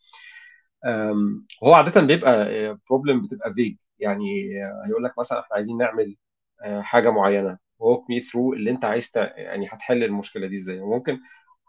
هو 1.64 1.74
عاده 1.74 2.00
بيبقى 2.00 2.48
problem 2.90 3.20
بتبقى 3.20 3.54
vague 3.54 3.76
يعني 3.98 4.50
هيقول 4.86 5.04
لك 5.04 5.18
مثلا 5.18 5.40
إحنا 5.40 5.54
عايزين 5.54 5.78
نعمل 5.78 6.16
حاجة 6.64 7.10
معينة. 7.10 7.58
walk 7.82 8.02
me 8.12 8.24
through 8.30 8.52
اللي 8.54 8.70
أنت 8.70 8.84
عايز 8.84 9.12
يعني 9.16 9.68
هتحل 9.72 10.04
المشكلة 10.04 10.46
دي 10.46 10.56
إزاي. 10.56 10.80
وممكن 10.80 11.20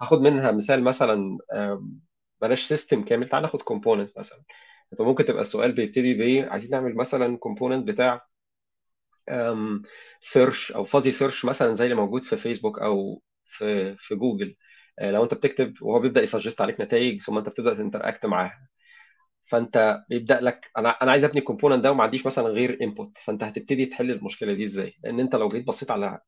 هاخد 0.01 0.21
منها 0.21 0.51
مثال 0.51 0.83
مثلا 0.83 1.37
بلاش 2.41 2.67
system 2.67 3.03
كامل 3.05 3.29
تعال 3.29 3.43
ناخد 3.43 3.61
component 3.61 4.17
مثلا. 4.19 4.39
انت 4.93 5.01
ممكن 5.01 5.25
تبقى 5.25 5.41
السؤال 5.41 5.71
بيبتدي 5.71 6.13
ب 6.13 6.49
عايزين 6.51 6.71
نعمل 6.71 6.95
مثلا 6.95 7.37
component 7.37 7.87
بتاع 7.87 8.27
search 10.21 10.71
أو 10.71 10.83
fuzzy 10.83 11.11
search 11.11 11.45
مثلا 11.45 11.73
زي 11.73 11.83
اللي 11.85 11.95
موجود 11.95 12.23
في 12.23 12.37
فيسبوك 12.37 12.79
أو 12.79 13.21
في 13.45 13.95
في 13.99 14.15
جوجل 14.15 14.55
آه، 14.99 15.11
لو 15.11 15.23
أنت 15.23 15.33
بتكتب 15.33 15.73
وهو 15.81 15.99
بيبدأ 15.99 16.21
ي 16.23 16.28
suggest 16.28 16.61
عليك 16.61 16.81
نتائج 16.81 17.21
ثم 17.21 17.37
أنت 17.37 17.49
بتبدأ 17.49 17.73
ت 17.73 17.79
interact 17.79 18.25
معاها. 18.25 18.67
فأنت 19.47 20.03
بيبدأ 20.09 20.41
لك 20.41 20.71
أنا 20.77 20.89
أنا 20.89 21.11
عايز 21.11 21.23
أبني 21.23 21.39
ال 21.39 21.44
component 21.44 21.83
ده 21.83 21.91
وما 21.91 22.03
عنديش 22.03 22.25
مثلا 22.25 22.47
غير 22.49 22.79
input 22.83 23.17
فأنت 23.25 23.43
هتبتدي 23.43 23.85
تحل 23.85 24.11
المشكلة 24.11 24.53
دي 24.53 24.65
إزاي؟ 24.65 24.93
لأن 25.03 25.19
أنت 25.19 25.35
لو 25.35 25.49
جيت 25.49 25.67
بصيت 25.67 25.91
على 25.91 26.19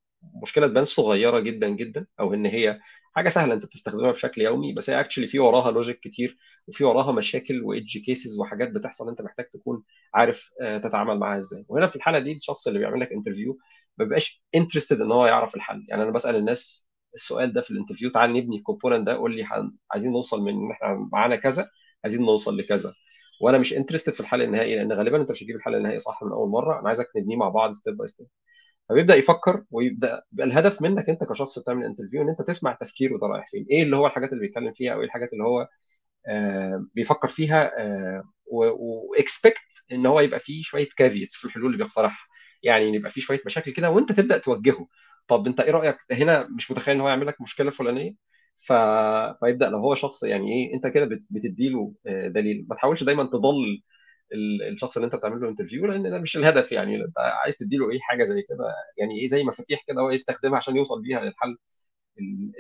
مشكلة 0.44 0.68
تبان 0.68 0.86
صغيرة 0.86 1.40
جدا 1.40 1.70
جدا 1.70 2.08
أو 2.20 2.34
إن 2.34 2.46
هي 2.46 2.80
حاجة 3.18 3.30
سهلة 3.30 3.54
أنت 3.54 3.66
بتستخدمها 3.66 4.12
بشكل 4.12 4.42
يومي 4.42 4.74
بس 4.74 4.90
هي 4.90 5.00
actually 5.00 5.28
في 5.28 5.40
وراها 5.40 5.72
logic 5.72 6.00
كتير 6.00 6.38
وفي 6.68 6.84
وراها 6.84 7.12
مشاكل 7.12 7.62
و 7.64 7.71
edge 7.71 7.98
cases 7.98 8.40
وحاجات 8.40 8.70
بتحصل 8.72 9.10
أنت 9.10 9.22
محتاج 9.22 9.46
تكون 9.50 9.84
عارف 10.14 10.52
آه، 10.62 10.78
تتعامل 10.78 11.20
معاها 11.20 11.40
إزاي. 11.40 11.66
وهنا 11.70 11.88
في 11.88 11.96
الحالة 11.96 12.20
دي 12.20 12.32
الشخص 12.32 12.68
اللي 12.68 12.80
بيعمل 12.80 13.00
لك 13.02 13.12
interview 13.12 13.58
ما 13.98 14.06
بيبقاش 14.06 14.44
interested 14.56 15.02
إن 15.02 15.12
هو 15.12 15.26
يعرف 15.28 15.56
الحل. 15.56 15.86
يعني 15.90 16.04
أنا 16.04 16.12
بسأل 16.12 16.36
الناس 16.36 16.88
السؤال 17.16 17.54
ده 17.54 17.62
في 17.62 17.72
ال 17.72 17.76
interview 17.76 18.10
تعال 18.12 18.34
نبني 18.34 18.58
ال 18.58 18.63
component 18.63 19.08
ده 19.08 19.14
قول 19.18 19.36
لي 19.36 19.46
عايزين 19.92 20.12
نوصل 20.12 20.42
من 20.42 20.54
إن 20.54 20.72
إحنا 20.72 21.10
معانا 21.14 21.36
كذا 21.36 21.70
عايزين 22.04 22.22
نوصل 22.22 22.58
لكذا. 22.58 22.94
وأنا 23.42 23.58
مش 23.58 23.74
interested 23.74 24.14
في 24.14 24.20
الحل 24.20 24.42
النهائي 24.42 24.76
لأن 24.76 24.94
غالبا 24.94 25.22
أنت 25.22 25.32
مش 25.32 25.44
هتجيب 25.44 25.56
الحل 25.56 25.76
النهائي 25.76 26.00
صح 26.00 26.24
من 26.24 26.32
أول 26.32 26.50
مرة. 26.50 26.80
أنا 26.80 26.88
عايزك 26.88 27.08
نبنيه 27.18 27.36
مع 27.38 27.50
بعض 27.50 27.72
step 27.72 27.98
by 27.98 28.08
step 28.08 28.28
فبيبدأ 28.90 29.16
يفكر 29.16 29.64
ويبدأ 29.72 30.24
يبقى 30.34 30.48
الهدف 30.48 30.82
منك 30.82 31.10
انت 31.10 31.24
كشخص 31.24 31.60
بتعمل 31.60 31.86
interview 31.86 32.22
ان 32.22 32.30
انت 32.30 32.42
تسمع 32.42 32.74
تفكيره 32.74 33.18
ده 33.18 33.28
رايح 33.28 33.48
فين. 33.52 33.66
إيه 33.72 33.84
اللي 33.84 33.98
هو 33.98 34.08
الحاجات 34.08 34.30
اللي 34.34 34.42
بيتكلم 34.42 34.74
فيها 34.74 34.94
أو 34.94 35.00
إيه 35.00 35.06
الحاجات 35.06 35.34
اللي 35.34 35.44
هو 35.44 35.68
آه 36.30 36.86
بيفكر 36.96 37.28
فيها 37.28 37.72
آه 37.84 38.24
و 38.52 38.68
expect 38.68 39.62
ان 39.92 40.06
هو 40.06 40.20
يبقى 40.20 40.40
فيه 40.40 40.62
شوية 40.64 40.88
caveats 40.98 41.36
في 41.38 41.46
الحلول 41.46 41.66
اللي 41.74 41.78
بيقترحها 41.86 42.28
يعني 42.64 42.86
يبقى 42.96 43.12
فيه 43.12 43.22
شوية 43.22 43.42
مشاكل 43.46 43.72
كده 43.74 43.90
وانت 43.92 44.12
تبدأ 44.12 44.38
توجهه. 44.38 44.88
طب 45.28 45.48
انت 45.48 45.60
إيه 45.60 45.72
رأيك؟ 45.72 45.98
هنا 46.12 46.48
مش 46.58 46.72
متخيل 46.72 46.96
ان 46.96 47.02
هو 47.02 47.10
يعمل 47.10 47.28
لك 47.28 47.42
مشكلة 47.42 47.72
فلانيه 47.72 48.14
ف... 48.58 48.74
فيبدأ 49.40 49.70
لو 49.70 49.78
هو 49.80 49.96
شخص 49.96 50.24
يعني 50.24 50.54
إيه 50.54 50.74
انت 50.76 50.88
كده 50.88 51.06
بتدي 51.30 51.70
له 51.70 51.94
آه، 52.08 52.28
دليل. 52.28 52.66
ما 52.70 52.76
تحاولش 52.76 53.04
دايما 53.04 53.24
تضل 53.24 53.82
الشخص 54.72 54.98
اللي 54.98 55.06
انت 55.06 55.16
بتعمل 55.16 55.42
له 55.42 55.50
interview 55.50 55.86
لأن 55.88 56.12
ده 56.12 56.20
مش 56.20 56.38
الهدف 56.38 56.72
يعني. 56.72 56.96
انت 56.96 57.18
عايز 57.18 57.58
تدي 57.58 57.78
له 57.78 57.92
إيه 57.92 58.00
حاجة 58.00 58.24
زي 58.26 58.42
كده 58.42 58.74
يعني 58.98 59.20
إيه 59.22 59.28
زي 59.28 59.44
مفاتيح 59.44 59.84
كده 59.88 60.02
هو 60.02 60.12
يستخدمها 60.12 60.58
عشان 60.58 60.78
يوصل 60.78 61.02
بيها 61.02 61.22
للحل 61.26 61.58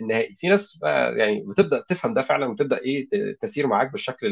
النهائي. 0.01 0.35
في 0.35 0.47
ناس 0.47 0.77
بقى 0.77 1.17
يعني 1.17 1.41
بتبدأ 1.47 1.81
تفهم 1.89 2.13
ده 2.13 2.21
فعلا 2.21 2.45
وتبدأ 2.47 2.77
إيه 2.79 3.09
تشير 3.41 3.67
معاك 3.67 3.91
بالشكل 3.91 4.27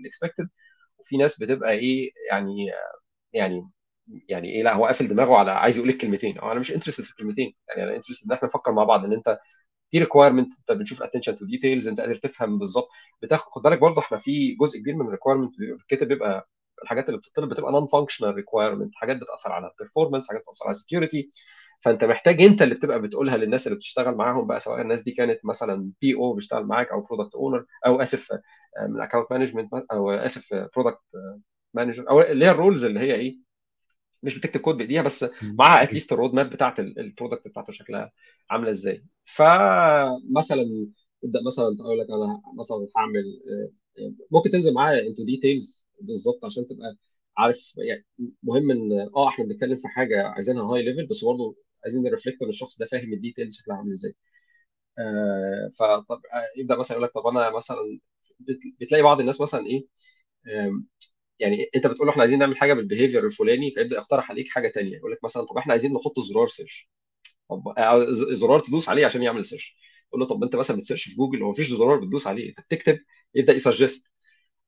ال 0.00 0.05
expected 0.05 0.48
وفي 0.98 1.16
ناس 1.16 1.40
بتبقى 1.42 1.72
إيه 1.72 2.12
يعني 2.30 2.66
يعني 3.32 3.70
يعني 4.28 4.48
إيه 4.52 4.62
لا 4.62 4.74
هو 4.74 4.86
قافل 4.86 5.08
دماغه 5.08 5.36
على 5.36 5.50
عايز 5.52 5.76
يقول 5.78 5.90
الكلمتين 5.90 6.38
أو 6.38 6.52
أنا 6.52 6.60
مش 6.60 6.72
interested 6.72 7.04
في 7.04 7.10
الكلمتين. 7.10 7.54
يعني 7.68 7.84
أنا 7.84 7.96
interested 7.96 8.26
إن 8.26 8.32
إحنا 8.36 8.48
نفكر 8.48 8.72
مع 8.72 8.84
بعض 8.84 9.04
إن 9.04 9.12
أنت 9.12 9.38
في 9.90 9.98
requirement 9.98 10.52
أنت 10.60 10.78
بتشوف 10.80 11.02
attention 11.02 11.36
to 11.36 11.44
details 11.46 11.88
أنت 11.88 12.00
قادر 12.00 12.16
تفهم 12.16 12.58
بالظبط. 12.58 12.88
بتاخد 13.22 13.50
خد 13.52 13.62
بالك 13.62 13.78
برضه 13.78 14.00
إحنا 14.02 14.18
في 14.18 14.54
جزء 14.56 14.78
كبير 14.80 14.94
من 14.96 15.06
ال 15.06 15.10
requirement 15.10 15.54
الكتاب 15.60 16.08
بيبقى 16.08 16.48
الحاجات 16.82 17.08
اللي 17.08 17.18
بتطلب 17.18 17.48
بتبقى 17.48 17.72
non-functional 17.72 18.34
requirement 18.34 18.94
حاجات 18.94 19.16
بتأثر 19.16 19.52
على 19.52 19.70
ال 19.70 19.75
performance 19.75 20.28
حاجات 20.28 20.42
بتأثر 20.42 20.64
على 20.66 20.70
ال 20.74 20.80
security 20.80 21.30
فأنت 21.80 22.04
محتاج 22.04 22.42
أنت 22.42 22.62
اللي 22.62 22.74
بتبقى 22.74 23.02
بتقولها 23.02 23.36
للناس 23.36 23.66
اللي 23.66 23.76
بتشتغل 23.78 24.14
معاهم 24.14 24.46
بقى 24.46 24.60
سواء 24.60 24.80
الناس 24.80 25.02
دي 25.02 25.10
كانت 25.12 25.40
مثلا 25.44 25.90
بي 26.00 26.14
أو 26.14 26.32
بيشتغل 26.34 26.64
معاك 26.64 26.88
أو 26.92 27.00
product 27.00 27.34
owner 27.34 27.66
أو 27.86 28.02
أسف 28.02 28.32
آه، 28.32 28.86
من 28.88 29.00
account 29.00 29.26
management 29.32 29.72
أو 29.92 30.10
أسف 30.10 30.54
product 30.76 31.02
manager 31.74 32.10
أو 32.10 32.20
اللي 32.20 32.46
هي 32.46 32.50
ال 32.50 32.56
roles 32.56 32.84
اللي 32.84 33.00
هي 33.00 33.14
إيه 33.14 33.38
مش 34.22 34.38
بتكتب 34.38 34.60
كود 34.60 34.76
بإيديها 34.76 35.02
بس 35.02 35.26
معاها 35.42 35.82
at 35.82 35.91
least 35.91 36.12
ال 36.12 36.16
road 36.16 36.34
map 36.34 36.50
بتاعت 36.50 36.80
ال 36.80 36.89
product 36.89 37.48
بتاعته 37.48 37.72
شكلها 37.72 38.12
عاملة 38.50 38.70
إزاي. 38.70 39.04
فمثلا 39.24 40.88
تبدا 41.22 41.40
مثلا 41.46 41.76
تقول 41.78 41.98
لك 41.98 42.06
أنا 42.10 42.42
مثلا 42.58 42.88
هعمل 42.96 43.24
آه، 43.50 44.02
آه، 44.02 44.12
ممكن 44.30 44.50
تنزل 44.50 44.74
معايا 44.74 45.08
into 45.08 45.24
details 45.24 45.86
بالظبط 46.00 46.44
عشان 46.44 46.66
تبقى 46.66 46.96
عارف 47.38 47.72
يعني 47.78 48.04
مهم 48.42 48.70
إن 48.70 48.92
آه 49.16 49.28
إحنا 49.28 49.44
بنتكلم 49.44 49.76
في 49.76 49.88
حاجة 49.88 50.22
عايزينها 50.28 50.62
high 50.64 50.82
level 50.82 51.06
بس 51.06 51.24
برضه 51.24 51.56
عايزين 51.84 52.02
ن 52.02 52.07
reflect 52.07 52.42
إن 52.42 52.48
الشخص 52.48 52.78
ده 52.78 52.86
فاهم 52.86 53.12
ال 53.12 53.18
details 53.18 53.56
شكلها 53.56 53.76
عامل 53.76 53.90
إزاي. 53.92 54.14
آه 54.98 55.68
فطب 55.80 56.22
آه، 56.34 56.44
يبدأ 56.60 56.76
مثلا 56.76 56.98
يقول 56.98 57.04
لك 57.08 57.14
طب 57.14 57.26
أنا 57.26 57.50
مثلا 57.56 58.00
بتلاقي 58.80 59.02
بعض 59.02 59.20
الناس 59.20 59.40
مثلا 59.40 59.66
إيه 59.66 59.86
يعني 61.38 61.70
أنت 61.76 61.86
بتقول 61.86 62.06
له 62.06 62.12
إحنا 62.12 62.22
عايزين 62.22 62.38
نعمل 62.38 62.56
حاجة 62.56 62.72
بال 62.74 62.84
behavior 62.84 63.26
الفلاني 63.26 63.70
فيبدأ 63.70 63.96
يقترح 63.96 64.30
عليك 64.30 64.48
حاجة 64.48 64.68
ثانية 64.68 64.96
يقول 64.96 65.12
لك 65.12 65.24
مثلا 65.24 65.42
طب 65.44 65.56
إحنا 65.58 65.72
عايزين 65.72 65.92
نحط 65.94 66.20
زرار 66.20 66.48
search 66.48 66.90
طب 67.50 67.68
آه، 67.78 68.06
زرار 68.34 68.60
تدوس 68.60 68.88
عليه 68.88 69.06
عشان 69.06 69.22
يعمل 69.24 69.44
search 69.44 69.76
تقول 70.10 70.20
له 70.22 70.26
طب 70.28 70.42
أنت 70.44 70.56
مثلا 70.56 70.76
بت 70.76 70.83
search 70.83 71.04
في 71.08 71.16
جوجل 71.16 71.42
هو 71.44 71.50
مفيش 71.50 71.68
زرار 71.70 71.96
بتدوس 72.00 72.26
عليه 72.26 72.50
أنت 72.50 72.60
بتكتب 72.60 73.00
يبدأ 73.34 73.54
ي 73.54 73.61
suggest 73.61 74.08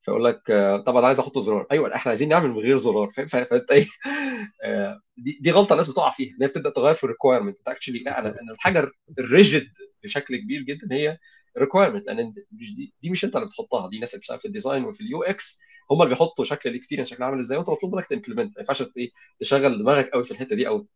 فيقول 0.01 0.25
لك 0.25 0.51
آه، 0.51 0.77
طب 0.77 0.97
أنا 0.97 1.07
عايز 1.07 1.19
أحط 1.19 1.37
زرار. 1.39 1.67
أيوه 1.71 1.95
إحنا 1.95 2.09
عايزين 2.09 2.29
نعمل 2.29 2.49
من 2.49 2.57
غير 2.59 2.77
زرار. 2.77 3.11
فاهم؟ 3.11 3.27
فأنت 3.27 3.71
إيه؟ 3.71 3.87
آه، 4.65 5.01
دي, 5.17 5.39
دي 5.41 5.51
غلطة 5.51 5.73
الناس 5.73 5.89
بتقع 5.89 6.09
فيها. 6.09 6.29
إن 6.35 6.41
هي 6.41 6.47
بتبدأ 6.47 6.69
تغير 6.69 6.93
في 6.95 7.03
ال 7.03 7.07
requirement 7.07 7.57
انت 7.57 7.67
actually 7.67 7.99
لا 7.99 8.19
أنا 8.19 8.35
الحاجة 8.51 8.91
ال 9.19 9.27
rigid 9.27 9.67
بشكل 10.03 10.37
كبير 10.37 10.61
جدا 10.61 10.87
هي 10.95 11.17
ال 11.57 11.61
requirement 11.61 12.05
لأن 12.07 12.33
دي, 12.51 12.93
دي 13.01 13.09
مش 13.09 13.25
أنت 13.25 13.35
اللي 13.35 13.47
بتحطها. 13.47 13.89
دي 13.89 13.99
ناس 13.99 14.09
اللي 14.09 14.19
بتشتغل 14.19 14.39
في 14.39 14.45
ال 14.45 14.51
design 14.51 14.85
وفي 14.85 15.01
ال 15.01 15.23
UX 15.23 15.59
هم 15.91 16.01
اللي 16.01 16.09
بيحطوا 16.15 16.45
شكل 16.45 16.69
ال 16.69 16.73
experience 16.73 17.07
شكلها 17.09 17.27
عامل 17.27 17.39
إزاي. 17.39 17.57
وأنت 17.57 17.69
مطلوب 17.69 17.95
منك 17.95 18.05
ت 18.05 18.10
implement 18.10 18.53
ما 18.57 18.59
ينفعش 18.61 18.81
إيه 18.97 19.11
تشغل 19.39 19.77
دماغك 19.79 20.09
قوي 20.09 20.23
في 20.25 20.31
الحتة 20.31 20.55
دي 20.55 20.67
أو 20.67 20.87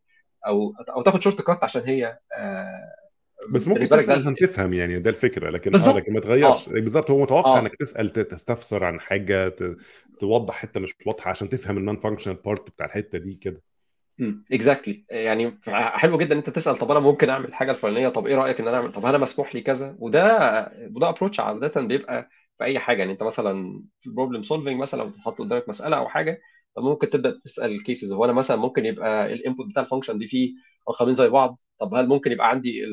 أو 0.48 0.74
أو 0.90 1.02
تاخد 1.02 1.22
shortcut 1.24 1.64
عشان 1.64 1.82
هي 1.82 2.20
آه 2.38 3.05
بس 3.50 3.68
ممكن 3.68 3.90
تسأل 3.90 4.20
عشان 4.20 4.36
تفهم 4.36 4.74
يعني 4.74 5.00
ده 5.00 5.10
الفكرة. 5.10 5.50
لكن 5.50 5.72
بالزبط. 5.72 5.96
آه 5.96 5.98
لكن 6.00 6.14
ما 6.14 6.20
تغيرش. 6.20 6.70
آه. 6.70 6.72
بالظبط 6.72 7.12
هو 7.12 7.22
متوقع 7.22 7.58
آه. 7.58 7.60
إنك 7.60 7.76
تسأل 7.76 8.10
تستفسر 8.10 8.84
عن 8.84 9.00
حاجة 9.00 9.56
توضح 10.20 10.54
حتة 10.56 10.80
مش 10.80 10.94
واضحة 11.06 11.30
عشان 11.30 11.50
تفهم 11.50 11.78
ال 11.78 11.98
non-functional 11.98 12.36
part 12.36 12.70
بتاع 12.70 12.86
الحتة 12.86 13.18
دي 13.18 13.34
كده. 13.34 13.62
exactly 14.52 15.06
يعني 15.10 15.60
حلو 15.68 16.18
جدا 16.18 16.34
إن 16.34 16.38
أنت 16.38 16.50
تسأل 16.50 16.78
طب 16.78 16.92
أنا 16.92 17.00
ممكن 17.00 17.30
أعمل 17.30 17.46
الحاجة 17.46 17.72
الفلانية 17.72 18.10
طب 18.10 18.28
إيه 18.28 18.36
رأيك 18.36 18.60
إن 18.60 18.68
أنا 18.68 18.78
أعمل 18.78 18.92
طب 18.92 19.06
أنا 19.06 19.18
مسموح 19.18 19.56
لي 19.56 19.62
كذا؟ 19.62 19.96
وده 20.00 20.26
وده 20.96 21.10
approach 21.10 21.40
عادة 21.40 21.82
بيبقى 21.82 22.30
في 22.58 22.64
أي 22.64 22.80
حاجة. 22.80 23.00
يعني 23.00 23.12
أنت 23.12 23.24
مثلا 23.24 23.84
في 24.02 24.08
ال 24.10 24.14
problem 24.14 24.44
solving 24.44 24.80
مثلا 24.80 25.04
بتحط 25.04 25.40
قدامك 25.40 25.70
مسألة 25.70 25.98
أو 25.98 26.10
حاجة 26.10 26.42
طب 26.76 26.84
ممكن 26.84 27.10
تبدأ 27.10 27.40
تسأل 27.44 27.72
ال 27.72 27.79
cases 27.79 28.12
هو 28.14 28.26
أنا 28.26 28.34
مثلا 28.34 28.58
ممكن 28.58 28.86
يبقى 28.86 29.34
ال 29.34 29.40
input 29.40 29.68
بتاع 29.68 29.84
ال 29.84 29.88
function 29.88 30.18
دي 30.18 30.28
فيه 30.28 30.54
رقمين 30.90 31.14
زي 31.14 31.30
بعض 31.30 31.60
طب 31.80 31.94
هل 31.94 32.08
ممكن 32.08 32.32
يبقى 32.32 32.50
عندي 32.50 32.84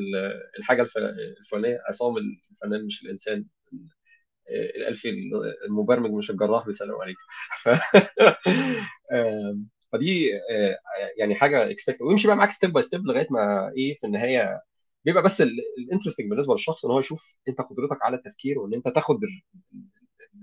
الحاجة 0.59 0.87
الفلانية؟ 1.41 1.79
عصام 1.89 2.17
الفنان 2.17 2.85
مش 2.85 3.03
الإنسان. 3.03 3.45
الالفي 4.49 5.09
المبرمج 5.67 6.11
مش 6.11 6.29
الجراح 6.31 6.65
بيسلم 6.65 6.95
عليك. 6.95 7.17
ف... 7.63 7.69
فدي 9.93 10.29
يعني 11.17 11.35
حاجة 11.35 11.71
expected 11.71 12.01
ويمشي 12.01 12.27
بقى 12.27 12.35
معاك 12.37 12.51
step 12.51 12.73
by 12.73 12.83
step 12.83 13.05
لغاية 13.07 13.27
ما 13.31 13.71
إيه 13.77 13.97
في 13.97 14.07
النهاية 14.07 14.61
بيبقى 15.05 15.23
بس 15.23 15.41
ال 15.41 15.48
interesting 15.48 16.29
بالنسبة 16.29 16.53
للشخص 16.53 16.85
إن 16.85 16.91
هو 16.91 16.99
يشوف 16.99 17.37
أنت 17.47 17.61
قدرتك 17.61 18.03
على 18.03 18.17
التفكير 18.17 18.59
وإن 18.59 18.73
أنت 18.73 18.87
تاخد 18.87 19.19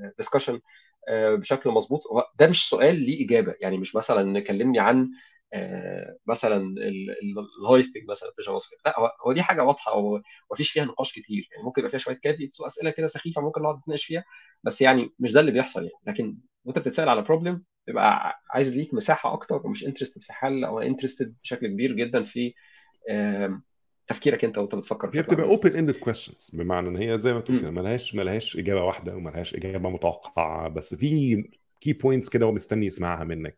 ال 0.04 0.09
discussion 0.09 0.60
آه، 1.08 1.34
بشكل 1.34 1.70
مظبوط. 1.70 2.02
ده 2.38 2.46
مش 2.48 2.68
سؤال 2.68 2.96
ليه 2.96 3.26
إجابة. 3.26 3.54
يعني 3.60 3.78
مش 3.78 3.94
مثلا 3.96 4.40
كلمني 4.40 4.78
عن 4.80 4.96
آه، 5.02 5.08
مثلا 6.26 6.74
ال 7.62 7.68
hoisting 7.68 8.10
مثلا 8.10 8.30
في 8.36 8.42
جافا 8.42 8.58
سكريبت. 8.58 8.86
لا 8.86 8.94
هو 9.26 9.32
دي 9.32 9.42
حاجة 9.42 9.64
واضحة 9.64 10.20
ومفيش 10.50 10.70
فيها 10.70 10.84
نقاش 10.84 11.12
كتير. 11.12 11.48
يعني 11.52 11.64
ممكن 11.64 11.80
يبقى 11.80 11.90
فيها 11.90 11.98
شوية 11.98 12.14
caveats 12.22 12.60
واسئله 12.60 12.90
كده 12.90 13.06
سخيفة 13.06 13.42
ممكن 13.42 13.62
نقعد 13.62 13.78
نتناقش 13.78 14.04
فيها 14.04 14.24
بس 14.62 14.80
يعني 14.80 15.10
مش 15.18 15.32
ده 15.32 15.40
اللي 15.40 15.52
بيحصل 15.52 15.80
يعني. 15.80 15.94
لكن 16.06 16.36
وأنت 16.64 16.78
بتتسأل 16.78 17.08
على 17.08 17.22
problem 17.22 17.62
تبقى 17.86 18.40
عايز 18.50 18.76
ليك 18.76 18.94
مساحة 18.94 19.32
أكتر 19.32 19.66
ومش 19.66 19.84
interested 19.84 20.22
في 20.22 20.32
حل 20.32 20.64
أو 20.64 20.80
interested 20.80 21.34
بشكل 21.42 21.66
كبير 21.66 21.92
جدا 21.92 22.22
في 22.22 22.54
تفكيرك 24.08 24.44
أنت 24.44 24.58
وأنت 24.58 24.74
بتفكر 24.74 25.10
هي 25.14 25.22
بتبقى 25.22 25.46
open 25.46 25.76
ended 25.76 25.94
questions 25.96 26.50
بمعنى 26.52 26.88
إن 26.88 26.96
هي 26.96 27.18
زي 27.20 27.32
ما 27.34 27.40
تقول 27.40 27.60
كده 27.60 27.70
ملهاش 27.70 28.14
ملهاش 28.14 28.56
إجابة 28.56 28.82
واحدة 28.82 29.16
وملهاش 29.16 29.54
إجابة 29.54 29.90
متوقعة 29.90 30.68
بس 30.68 30.94
في 30.94 31.44
key 31.80 31.92
points 31.92 32.28
كده 32.28 32.46
هو 32.46 32.52
مستني 32.52 32.86
يسمعها 32.86 33.24
منك 33.24 33.54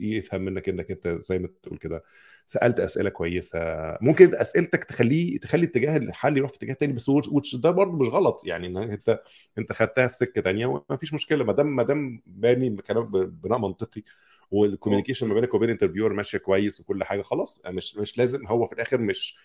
يفهم 0.00 0.40
منك 0.42 0.68
إنك 0.68 0.90
أنت 0.90 1.08
زي 1.08 1.38
ما 1.38 1.48
تقول 1.62 1.78
كده 1.78 2.02
سألت 2.46 2.80
أسئلة 2.80 3.10
كويسة 3.10 3.58
ممكن 4.00 4.34
أسئلتك 4.34 4.84
تخليه 4.84 5.38
تخلي 5.40 5.64
اتجاه 5.66 5.96
الحل 5.96 6.36
يروح 6.36 6.50
في 6.50 6.56
اتجاه 6.56 6.74
تاني 6.74 6.92
بس 6.92 7.10
ده 7.54 7.70
برضه 7.70 7.92
مش 7.98 8.08
غلط 8.08 8.42
يعني 8.46 8.66
إن 8.66 8.76
أنت 8.76 9.20
أنت 9.58 9.72
خدتها 9.72 10.06
في 10.06 10.14
سكة 10.14 10.40
تانية 10.40 10.66
وما 10.66 10.96
فيش 11.00 11.14
مشكلة 11.14 11.44
ما 11.44 11.52
دام 11.52 11.76
ما 11.76 11.82
دام 11.82 12.22
باني 12.26 12.76
كلام 12.76 13.04
بناء 13.30 13.58
منطقي 13.58 14.02
وال 14.50 14.60
communication 14.60 15.28
ما 15.28 15.34
بينك 15.34 15.54
وبين 15.54 15.70
interviewer 15.70 16.12
ماشية 16.12 16.38
كويس 16.38 16.80
وكل 16.80 17.04
حاجة 17.04 17.22
خلاص 17.22 17.62
مش 17.66 17.96
مش 17.96 18.18
لازم 18.18 18.46
هو 18.46 18.66
في 18.66 18.72
الآخر 18.72 19.00
مش 19.00 19.38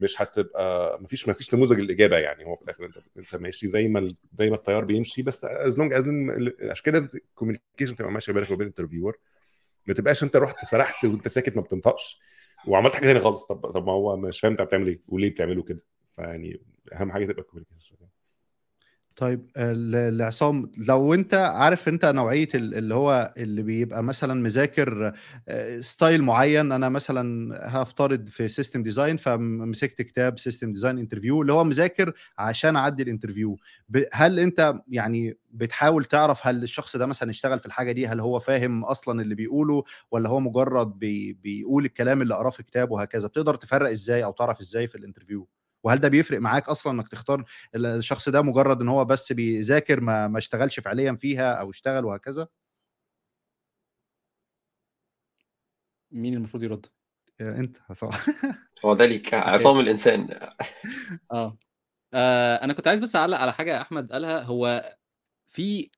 مش 0.00 0.22
هتبقى 0.22 0.98
مفيش 1.02 1.28
مفيش 1.28 1.54
نموذج 1.54 1.80
الاجابه 1.80 2.16
يعني 2.18 2.44
هو 2.46 2.54
في 2.54 2.62
الآخر 2.62 3.02
أنت 3.16 3.36
ماشي 3.36 3.66
زي 3.66 3.88
ما 3.88 4.14
زي 4.38 4.50
ما 4.50 4.56
التيار 4.56 4.84
بيمشي 4.84 5.22
بس 5.22 5.44
as 5.44 5.78
long 5.78 5.92
as 5.92 6.08
عشان 6.70 6.84
كده 6.84 7.10
ال 7.14 7.20
communication 7.20 7.96
تبقى 7.96 8.12
ماشية 8.12 8.32
بينك 8.32 8.50
وبين 8.50 8.60
ال 8.66 8.70
interviewer 8.70 9.18
ما 9.86 9.94
تبقاش 9.94 10.22
أنت 10.22 10.36
رحت 10.36 10.64
سرحت 10.64 11.04
وأنت 11.04 11.28
ساكت 11.28 11.56
ما 11.56 11.62
بتنطقش 11.62 12.20
وعملت 12.66 12.94
حاجة 12.94 13.04
ثانية 13.04 13.20
خالص 13.20 13.44
طب 13.46 13.70
طب 13.72 13.86
ما 13.86 13.92
هو 13.92 14.16
مش 14.16 14.40
فاهم 14.40 14.52
أنت 14.52 14.62
بتعمل 14.62 14.86
إيه 14.88 15.00
وليه 15.08 15.30
بتعمله 15.30 15.62
كده؟ 15.62 15.82
فيعني 16.12 16.60
أهم 16.92 17.12
حاجة 17.12 17.24
تبقى 17.26 17.42
ال 17.42 17.46
communication 17.46 17.96
طيب 19.16 19.46
ل- 19.58 20.18
لعصام 20.18 20.72
لو 20.88 21.14
انت 21.14 21.34
عارف 21.34 21.88
انت 21.88 22.04
نوعية 22.06 22.48
ال- 22.54 22.74
اللي 22.74 22.94
هو 22.94 23.34
اللي 23.36 23.62
بيبقى 23.62 24.02
مثلا 24.04 24.34
مذاكر 24.42 25.12
آه، 25.48 25.80
style 25.80 26.22
معين 26.22 26.72
أنا 26.72 26.88
مثلا 26.88 27.52
هفترض 27.82 28.28
في 28.28 28.48
system 28.48 28.82
design 28.82 29.16
فمسكت 29.16 30.02
كتاب 30.02 30.38
system 30.38 30.72
design 30.72 30.98
interview 30.98 31.42
اللي 31.42 31.52
هو 31.52 31.64
مذاكر 31.64 32.12
عشان 32.38 32.76
أعدي 32.76 33.02
ال 33.02 33.07
interview 33.07 33.56
هل 34.12 34.38
انت 34.40 34.74
يعني 34.88 35.38
بتحاول 35.52 36.04
تعرف 36.04 36.46
هل 36.46 36.62
الشخص 36.62 36.96
ده 36.96 37.06
مثلا 37.06 37.30
اشتغل 37.30 37.60
في 37.60 37.66
الحاجة 37.66 37.92
دي؟ 37.92 38.06
هل 38.06 38.20
هو 38.20 38.38
فاهم 38.38 38.84
أصلا 38.84 39.22
اللي 39.22 39.34
بيقوله؟ 39.34 39.84
ولا 40.10 40.28
هو 40.28 40.40
مجرد 40.40 40.98
بي 40.98 41.32
بيقول 41.32 41.84
الكلام 41.84 42.22
اللي 42.22 42.34
قراه 42.34 42.50
في 42.50 42.62
كتاب 42.62 42.90
وهكذا؟ 42.90 43.28
بتقدر 43.28 43.54
تفرق 43.54 43.90
إزاي 43.90 44.24
أو 44.24 44.32
تعرف 44.32 44.60
إزاي 44.60 44.88
في 44.88 44.94
ال 44.94 44.99
interview 44.99 45.48
وهل 45.84 45.98
ده 45.98 46.08
بيفرق 46.08 46.40
معاك 46.40 46.68
أصلا 46.68 46.92
إنك 46.92 47.08
تختار 47.08 47.44
الشخص 47.74 48.28
ده 48.28 48.42
مجرد 48.42 48.80
إن 48.80 48.88
هو 48.88 49.04
بس 49.04 49.32
بيذاكر 49.32 50.00
ما 50.00 50.28
ما 50.28 50.38
اشتغلش 50.38 50.80
فعليا 50.80 51.14
فيها 51.20 51.52
أو 51.52 51.70
اشتغل 51.70 52.04
وهكذا؟ 52.04 52.48
مين 56.10 56.34
المفروض 56.34 56.62
يرد؟ 56.62 56.86
آه، 57.40 57.58
أنت 57.60 57.76
صح 57.92 58.26
هو 58.84 58.94
ده 58.94 59.06
ليك 59.06 59.34
عصام 59.34 59.80
الإنسان. 59.80 60.28
آه. 61.32 61.58
آه، 62.14 62.56
أنا 62.64 62.72
كنت 62.72 62.88
عايز 62.88 63.00
بس 63.00 63.16
أعلق 63.16 63.38
على 63.38 63.52
حاجة 63.52 63.80
أحمد 63.80 64.12
قالها 64.12 64.42
هو 64.42 64.94
في 65.46 65.90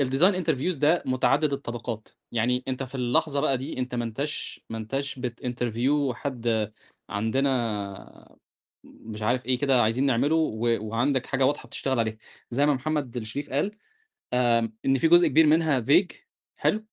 ال 0.00 0.05
design 0.05 0.34
interviews 0.34 0.76
ده 0.76 1.02
متعدد 1.06 1.52
الطبقات. 1.52 2.08
يعني 2.32 2.64
أنت 2.68 2.82
في 2.82 2.94
اللحظة 2.94 3.40
بقى 3.40 3.58
دي 3.58 3.78
أنت 3.78 3.94
ما 3.94 4.04
أنتش 4.04 4.60
ما 4.70 4.78
أنتش 4.78 5.18
بت 5.18 5.35
interview 5.35 6.14
حد 6.14 6.72
عندنا 7.08 8.36
مش 8.84 9.22
عارف 9.22 9.46
إيه 9.46 9.58
كده 9.58 9.82
عايزين 9.82 10.06
نعمله 10.06 10.34
و... 10.36 10.78
وعندك 10.88 11.26
حاجة 11.26 11.46
واضحة 11.46 11.66
بتشتغل 11.66 11.98
عليها. 11.98 12.16
زي 12.50 12.66
ما 12.66 12.74
محمد 12.74 13.16
الشريف 13.16 13.50
قال 13.50 13.78
آم، 14.32 14.74
إن 14.84 14.98
في 14.98 15.08
جزء 15.08 15.28
كبير 15.28 15.46
منها 15.46 15.80
vague 15.80 16.12
حلو 16.56 16.86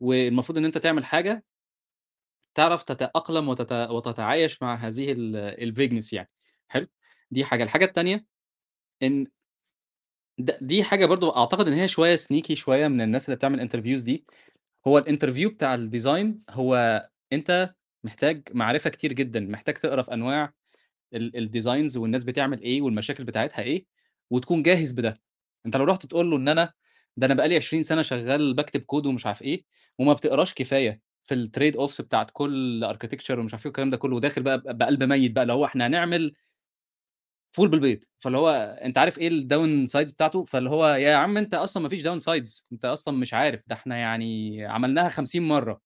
والمفروض 0.00 0.58
إن 0.58 0.64
أنت 0.64 0.78
تعمل 0.78 1.04
حاجة 1.04 1.44
تعرف 2.54 2.82
تتأقلم 2.82 3.48
وتت... 3.48 3.72
وتتعايش 3.72 4.62
مع 4.62 4.74
هذه 4.74 5.12
ال 5.12 5.22
vagueness 5.22 6.12
يعني. 6.12 6.30
حلو؟ 6.68 6.86
دي 7.30 7.44
حاجة. 7.44 7.62
الحاجة 7.62 7.84
الثانية 7.84 8.26
إن 9.02 9.26
د- 10.38 10.58
دي 10.60 10.84
حاجة 10.84 11.06
برضو 11.06 11.30
أعتقد 11.30 11.66
إن 11.68 11.72
هي 11.72 11.88
شوية 11.88 12.16
sneaky 12.16 12.56
شوية 12.56 12.88
من 12.88 13.00
الناس 13.00 13.26
اللي 13.26 13.36
بتعمل 13.36 13.60
interviews 13.60 14.02
دي. 14.02 14.24
هو 14.86 14.98
ال 14.98 15.03
interview 15.03 15.50
بتاع 15.50 15.74
ال 15.74 15.84
design 15.84 16.42
هو 16.50 16.74
أنت 17.32 17.74
محتاج 18.04 18.48
معرفة 18.54 18.90
كتير 18.90 19.12
جدا 19.12 19.40
محتاج 19.40 19.74
تقرأ 19.74 20.02
في 20.02 20.12
أنواع 20.14 20.52
ال- 21.14 21.36
designs 21.36 21.96
والناس 21.96 22.24
بتعمل 22.24 22.60
إيه 22.62 22.82
والمشاكل 22.82 23.24
بتاعتها 23.24 23.62
إيه 23.62 23.86
وتكون 24.30 24.62
جاهز 24.62 24.92
بده. 24.92 25.20
أنت 25.66 25.76
لو 25.76 25.84
رحت 25.84 26.06
تقول 26.06 26.30
له 26.30 26.36
إن 26.36 26.48
أنا 26.48 26.72
ده 27.16 27.26
أنا 27.26 27.34
بقالي 27.34 27.56
20 27.56 27.82
سنة 27.82 28.02
شغال 28.02 28.54
بكتب 28.54 28.80
كود 28.82 29.06
ومش 29.06 29.26
عارف 29.26 29.42
إيه 29.42 29.64
وما 29.98 30.12
بتقراش 30.12 30.54
كفاية 30.54 31.00
في 31.24 31.34
ال 31.34 31.76
trade-offs 31.76 32.00
بتاعت 32.00 32.30
كل 32.32 32.84
architecture 32.84 33.40
ومش 33.40 33.54
عارف 33.54 33.66
إيه 33.66 33.68
والكلام 33.70 33.90
ده 33.90 33.96
كله 33.96 34.16
وداخل 34.16 34.42
بقى 34.42 34.62
بقلب 34.66 35.02
ميت 35.02 35.32
بقى 35.32 35.42
اللي 35.42 35.52
هو 35.52 35.64
إحنا 35.64 35.86
هنعمل 35.86 36.32
فول 37.52 37.68
بالبيض. 37.68 37.98
فاللي 38.18 38.38
هو 38.38 38.50
أنت 38.84 38.98
عارف 38.98 39.18
إيه 39.18 39.28
ال 39.28 39.40
down 39.40 39.86
sides 39.86 40.12
بتاعته؟ 40.12 40.44
فاللي 40.44 40.70
هو 40.70 40.86
يا 40.88 41.14
عم 41.14 41.36
أنت 41.38 41.54
أصلا 41.54 41.82
ما 41.82 41.88
فيش 41.88 42.02
down 42.02 42.18
sides 42.18 42.66
أنت 42.72 42.84
أصلا 42.84 43.16
مش 43.18 43.34
عارف 43.34 43.60
ده 43.66 43.74
إحنا 43.74 43.96
يعني 43.96 44.64
عملناها 44.66 45.08
50 45.08 45.42
مرة. 45.42 45.80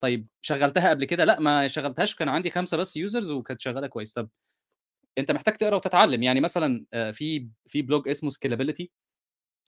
طيب 0.00 0.26
شغلتها 0.42 0.90
قبل 0.90 1.04
كده؟ 1.04 1.24
لأ 1.24 1.40
ما 1.40 1.68
شغلتهاش 1.68 2.14
كان 2.14 2.28
عندي 2.28 2.50
خمسة 2.50 2.76
بس 2.76 2.96
users 2.96 3.30
وكانت 3.30 3.60
شغالة 3.60 3.86
كويس. 3.86 4.12
طب 4.12 4.28
أنت 5.18 5.30
محتاج 5.32 5.54
تقرا 5.54 5.76
وتتعلم. 5.76 6.22
يعني 6.22 6.40
مثلا 6.40 6.84
آه، 6.92 7.10
في 7.10 7.48
في 7.66 7.82
blog 7.82 8.08
اسمه 8.08 8.30
scalability 8.30 8.90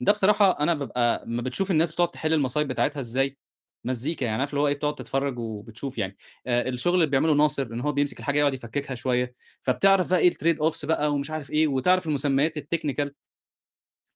ده 0.01 0.13
بصراحة 0.13 0.61
أنا 0.61 0.75
ببقى 0.75 1.25
ما 1.29 1.43
بتشوف 1.43 1.71
الناس 1.71 1.93
بتقعد 1.93 2.11
تحل 2.11 2.33
المصايب 2.33 2.69
بتاعتها 2.69 3.01
إزاي. 3.01 3.39
مزيكا 3.85 4.25
يعني 4.25 4.41
عارف 4.41 4.51
اللي 4.51 4.61
هو 4.61 4.69
إيه 4.69 4.75
بتقعد 4.75 4.95
تتفرج 4.95 5.39
وبتشوف 5.39 5.99
يعني. 5.99 6.17
آه، 6.47 6.69
الشغل 6.69 6.95
اللي 6.95 7.07
بيعمله 7.07 7.35
ناصر 7.35 7.63
إن 7.63 7.81
هو 7.81 7.93
بيمسك 7.93 8.19
الحاجة 8.19 8.39
يقعد 8.39 8.55
يفككها 8.55 8.95
شوية. 8.95 9.35
فبتعرف 9.63 10.11
بقى 10.11 10.19
إيه 10.19 10.29
ال 10.29 10.61
trade-offs 10.61 10.85
بقى 10.85 11.13
ومش 11.15 11.31
عارف 11.31 11.51
إيه 11.51 11.69
وتعرف 11.69 12.07
المسميات 12.07 12.57
ال 12.57 12.62
technical 12.62 13.15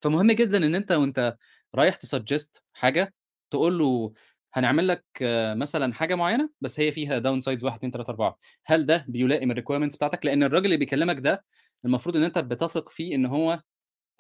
فمهم 0.03 0.33
جدا 0.33 0.59
إن 0.67 0.75
أنت 0.75 0.93
وأنت 0.93 1.37
رايح 1.75 1.97
ت 1.97 2.05
suggest 2.05 2.63
حاجة 2.73 3.15
تقول 3.51 3.79
له 3.79 4.13
هنعمل 4.55 4.89
لك 4.89 5.05
مثلا 5.57 5.95
حاجة 5.95 6.15
معينة 6.15 6.51
بس 6.61 6.81
هي 6.81 6.93
فيها 6.93 7.19
down 7.19 7.41
sides 7.41 7.65
1 7.65 7.77
2 7.77 7.93
3 7.93 8.11
4 8.11 8.39
هل 8.67 8.87
ده 8.87 9.05
بيلائم 9.09 9.51
ال 9.51 9.54
requirements 9.54 9.97
بتاعتك؟ 9.97 10.27
لأن 10.27 10.43
الراجل 10.43 10.65
اللي 10.67 10.77
بيكلمك 10.77 11.19
ده 11.21 11.45
المفروض 11.85 12.17
إن 12.17 12.23
أنت 12.23 12.39
بتثق 12.39 12.89
فيه 12.89 13.15
إن 13.15 13.27
هو 13.27 13.61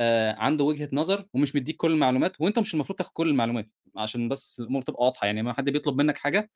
آه، 0.01 0.32
عنده 0.39 0.65
وجهة 0.65 0.89
نظر 0.93 1.27
ومش 1.35 1.57
مديك 1.57 1.77
كل 1.77 1.93
المعلومات 1.93 2.40
وأنت 2.40 2.59
مش 2.59 2.74
المفروض 2.74 2.98
تاخد 2.98 3.11
كل 3.12 3.28
المعلومات 3.28 3.66
عشان 3.97 4.28
بس 4.28 4.61
الأمور 4.61 4.82
تبقى 4.82 5.05
واضحة. 5.05 5.27
يعني 5.27 5.40
لما 5.40 5.52
حد 5.52 5.70
بيطلب 5.70 5.97
منك 6.02 6.19
حاجة 6.19 6.51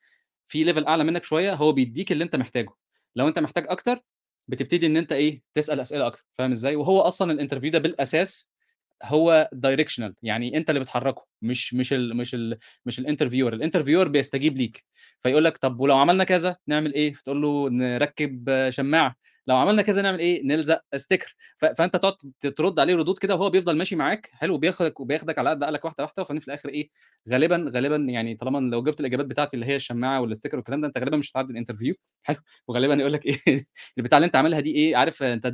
في 0.47 0.63
level 0.63 0.85
أعلى 0.85 1.03
منك 1.03 1.23
شوية 1.23 1.53
هو 1.53 1.71
بيديك 1.71 2.11
اللي 2.11 2.23
أنت 2.23 2.35
محتاجه. 2.35 2.69
لو 3.15 3.27
أنت 3.27 3.39
محتاج 3.39 3.65
أكتر 3.67 3.99
بتبتدي 4.47 4.85
إن 4.85 4.97
أنت 4.97 5.11
إيه 5.11 5.41
تسأل 5.53 5.79
أسئلة 5.79 6.07
أكتر. 6.07 6.25
فاهم 6.33 6.51
إزاي؟ 6.51 6.75
وهو 6.75 7.01
أصلا 7.01 7.31
ال 7.31 7.35
interview 7.35 7.71
ده 7.71 7.79
بالأساس 7.79 8.51
هو 9.03 9.49
directional 9.53 10.15
يعني 10.23 10.57
أنت 10.57 10.69
اللي 10.69 10.79
بتحركه 10.79 11.25
مش 11.41 11.73
مش 11.73 11.93
ال 11.93 12.17
مش 12.17 12.35
ال 12.35 12.57
مش 12.85 12.99
ال 12.99 13.03
interviewer 13.03 13.53
ال 13.53 13.57
interviewer 13.57 14.07
بيستجيب 14.07 14.57
ليك 14.57 14.85
فيقول 15.19 15.45
لك 15.45 15.57
طب 15.57 15.79
ولو 15.79 15.97
عملنا 15.97 16.23
كذا 16.23 16.57
نعمل 16.67 16.93
إيه؟ 16.93 17.13
فتقول 17.13 17.41
له 17.41 17.69
نركب 17.69 18.69
شماعة. 18.69 19.15
لو 19.47 19.57
عملنا 19.57 19.81
كذا 19.81 20.01
نعمل 20.01 20.19
إيه؟ 20.19 20.43
نلزق 20.43 20.81
sticker 20.95 21.35
فأنت 21.57 21.95
تقعد 21.95 22.13
ترد 22.57 22.79
عليه 22.79 22.95
ردود 22.95 23.17
كده 23.19 23.35
وهو 23.35 23.49
بيفضل 23.49 23.77
ماشي 23.77 23.95
معاك 23.95 24.29
حلو 24.33 24.57
بياخدك 24.57 24.99
وبياخدك 24.99 25.39
على 25.39 25.49
قد 25.49 25.63
عقلك 25.63 25.85
واحدة 25.85 26.03
واحدة 26.03 26.21
وفي 26.21 26.47
الآخر 26.47 26.69
إيه؟ 26.69 26.89
غالبا 27.29 27.71
غالبا 27.75 27.95
يعني 27.95 28.35
طالما 28.35 28.59
لو 28.59 28.83
جبت 28.83 28.99
الإجابات 28.99 29.25
بتاعتي 29.25 29.55
اللي 29.55 29.65
هي 29.65 29.75
الشماعة 29.75 30.21
وال 30.21 30.29
sticker 30.29 30.57
والكلام 30.57 30.81
ده 30.81 30.87
أنت 30.87 30.97
غالبا 30.97 31.17
مش 31.17 31.31
هتعدي 31.31 31.51
ال 31.51 31.55
interview 31.55 31.95
حلو. 32.23 32.37
وغالبا 32.67 32.93
يقول 32.95 33.13
لك 33.13 33.25
إيه؟ 33.25 33.37
البتاع 33.97 34.17
اللي 34.17 34.25
أنت 34.25 34.35
عاملها 34.35 34.59
دي 34.59 34.75
إيه؟ 34.75 34.95
عارف 34.95 35.23
أنت 35.23 35.47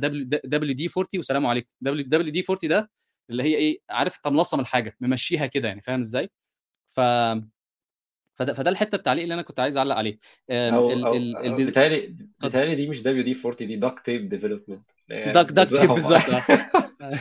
WD 0.44 0.88
40 0.96 1.06
وسلام 1.18 1.46
عليكم. 1.46 1.68
WD 1.80 2.44
40 2.50 2.68
ده 2.68 2.90
اللي 3.32 3.42
هي 3.42 3.54
إيه 3.56 3.80
عارف 3.90 4.16
أنت 4.16 4.28
ملصم 4.28 4.60
الحاجة 4.60 4.96
ممشيها 5.00 5.46
كده 5.46 5.68
يعني 5.68 5.80
فاهم 5.80 6.00
إزاي؟ 6.00 6.30
ف 6.88 7.00
فده, 8.34 8.52
فده 8.52 8.70
الحتة 8.70 8.96
التعليق 8.96 9.22
اللي 9.22 9.34
أنا 9.34 9.42
كنت 9.42 9.60
عايز 9.60 9.76
أعلق 9.76 9.94
عليه. 9.94 10.18
ال 10.50 10.74
ال 11.06 11.36
أو 11.36 11.44
ال 11.44 11.47
des... 11.47 11.68
بيتهيألي 11.68 12.16
بيتهيألي 12.40 12.74
دي 12.74 12.88
مش 12.88 13.02
WD 13.02 13.36
40 13.44 13.56
دي 13.68 13.76
duct 13.76 14.00
tape 14.00 14.28
development 14.28 14.90
duct 15.08 15.52
duct 15.52 15.68
tape 15.68 15.90
بالظبط. 15.90 16.30
آه. 16.30 17.18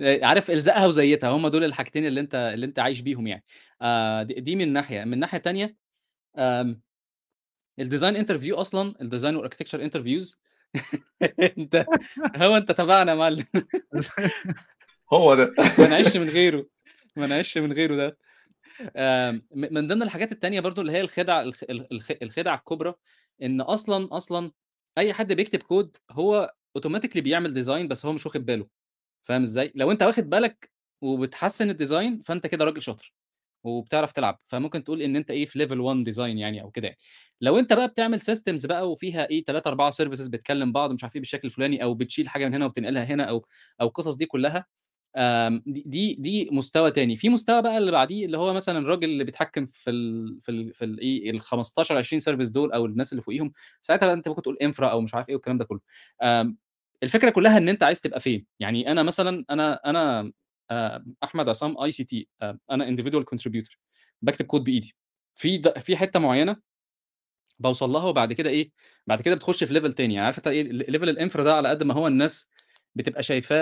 عارف 0.26 0.50
الزقها 0.50 0.86
وزيتها 0.86 1.30
هم 1.30 1.48
دول 1.48 1.64
الحاجتين 1.64 2.06
اللي 2.06 2.20
أنت 2.20 2.34
اللي 2.34 2.66
أنت 2.66 2.78
عايش 2.78 3.00
بيهم 3.00 3.26
يعني. 3.26 3.44
آه 3.82 4.22
دي, 4.22 4.56
من 4.56 4.72
ناحية. 4.72 5.04
من 5.04 5.18
ناحية 5.18 5.38
تانية 5.38 5.76
ال 7.78 7.83
design 7.83 8.16
interview 8.16 8.56
أصلا 8.56 8.94
ال 9.00 9.05
design 9.05 9.36
وال 9.36 9.43
architecture 9.43 9.82
interviews 9.82 10.40
أنت 11.58 11.86
هو 12.36 12.56
أنت 12.56 12.72
تبعنا 12.72 13.12
يا 13.12 13.16
معلم. 13.16 13.44
هو 15.12 15.34
ده. 15.34 15.54
ما 15.78 15.86
نعيش 15.86 16.16
من 16.16 16.28
غيره. 16.28 16.66
ما 17.16 17.26
نعيش 17.26 17.58
من 17.58 17.72
غيره 17.72 17.96
ده. 17.96 18.18
من 19.54 19.86
ضمن 19.88 20.02
الحاجات 20.02 20.32
التانية 20.32 20.60
برضو 20.60 20.80
اللي 20.80 20.92
هي 20.92 21.00
الخدع 21.00 21.42
الخ- 21.42 21.64
الخ- 21.70 22.12
الخدع 22.22 22.54
الكبرى 22.54 22.94
إن 23.42 23.60
أصلا 23.60 24.16
أصلا 24.16 24.52
أي 24.98 25.12
حد 25.12 25.32
بيكتب 25.32 25.62
كود 25.62 25.96
هو 26.10 26.54
automatically 26.76 27.22
بيعمل 27.22 27.54
design 27.54 27.88
بس 27.88 28.06
هو 28.06 28.12
مش 28.12 28.26
واخد 28.26 28.46
باله. 28.46 28.66
فاهم 29.22 29.42
إزاي؟ 29.42 29.72
لو 29.74 29.90
أنت 29.90 30.02
واخد 30.02 30.30
بالك 30.30 30.70
وبتحسن 31.02 31.70
ال 31.70 31.77
design 31.77 32.22
فأنت 32.22 32.46
كده 32.46 32.64
راجل 32.64 32.82
شاطر 32.82 33.14
وبتعرف 33.64 34.12
تلعب. 34.12 34.38
فممكن 34.44 34.84
تقول 34.84 35.02
إن 35.02 35.16
أنت 35.16 35.30
إيه 35.30 35.46
في 35.46 35.58
level 35.58 35.80
1 35.80 36.02
design 36.02 36.38
يعني 36.38 36.62
أو 36.62 36.70
كده. 36.70 36.86
يعني. 36.88 36.98
لو 37.40 37.58
أنت 37.58 37.72
بقى 37.72 37.88
بتعمل 37.88 38.20
systems 38.20 38.66
بقى 38.66 38.90
وفيها 38.90 39.30
إيه 39.30 39.44
3 39.44 39.68
4 39.68 39.90
services 39.90 40.28
بتكلم 40.28 40.72
بعض 40.72 40.92
مش 40.92 41.04
عارف 41.04 41.14
إيه 41.16 41.20
بالشكل 41.20 41.48
الفلاني 41.48 41.82
أو 41.82 41.94
بتشيل 41.94 42.28
حاجة 42.28 42.46
من 42.48 42.54
هنا 42.54 42.64
وبتنقلها 42.66 43.04
هنا 43.04 43.24
أو 43.24 43.46
أو 43.80 43.86
القصص 43.86 44.14
دي 44.16 44.26
كلها 44.26 44.66
دي 45.66 46.14
دي 46.18 46.48
مستوى 46.52 46.90
تاني. 46.90 47.16
في 47.16 47.28
مستوى 47.28 47.62
بقى 47.62 47.78
اللي 47.78 47.90
بعديه 47.92 48.26
اللي 48.26 48.38
هو 48.38 48.52
مثلا 48.54 48.78
الراجل 48.78 49.04
اللي 49.04 49.24
بيتحكم 49.24 49.66
في 49.66 49.90
ال 49.90 50.40
في 50.40 50.50
ال 50.50 50.74
في 50.74 50.84
الايه 50.84 51.30
ال 51.30 51.40
15 51.40 51.96
20 51.98 52.20
service 52.20 52.48
دول 52.48 52.72
أو 52.72 52.86
الناس 52.86 53.12
اللي 53.12 53.22
فوقيهم 53.22 53.52
ساعتها 53.82 54.06
بقى 54.06 54.14
أنت 54.14 54.28
ممكن 54.28 54.42
تقول 54.42 54.56
infra 54.62 54.88
أو 54.88 55.00
مش 55.00 55.14
عارف 55.14 55.28
إيه 55.28 55.34
والكلام 55.34 55.58
ده 55.58 55.64
كله. 55.64 55.80
الفكرة 57.02 57.30
كلها 57.30 57.58
إن 57.58 57.68
أنت 57.68 57.82
عايز 57.82 58.00
تبقى 58.00 58.20
فين؟ 58.20 58.46
يعني 58.60 58.92
أنا 58.92 59.02
مثلا 59.02 59.44
أنا 59.50 59.74
أنا 59.86 60.32
أحمد 61.24 61.48
عصام 61.48 61.78
IC 61.82 62.28
أنا 62.70 62.96
individual 62.96 63.22
contributor 63.34 63.76
بكتب 64.22 64.46
كود 64.46 64.64
بإيدي. 64.64 64.94
في. 65.34 65.62
في 65.80 65.96
حتة 65.96 66.20
معينة 66.20 66.56
بوصل 67.58 67.90
لها 67.90 68.04
وبعد 68.04 68.32
كده 68.32 68.50
إيه 68.50 68.70
بعد 69.06 69.22
كده 69.22 69.34
بتخش 69.34 69.64
في 69.64 69.74
level 69.74 69.92
تاني. 69.92 70.14
يعني 70.14 70.26
عارف 70.26 70.38
أنت 70.38 70.46
إيه 70.48 70.62
level 70.72 71.08
ال 71.08 71.14
infra 71.14 71.44
ده 71.44 71.54
على 71.54 71.68
قد 71.68 71.82
ما 71.82 71.94
هو 71.94 72.06
الناس 72.06 72.50
بتبقى 72.98 73.22
شايفاه 73.22 73.58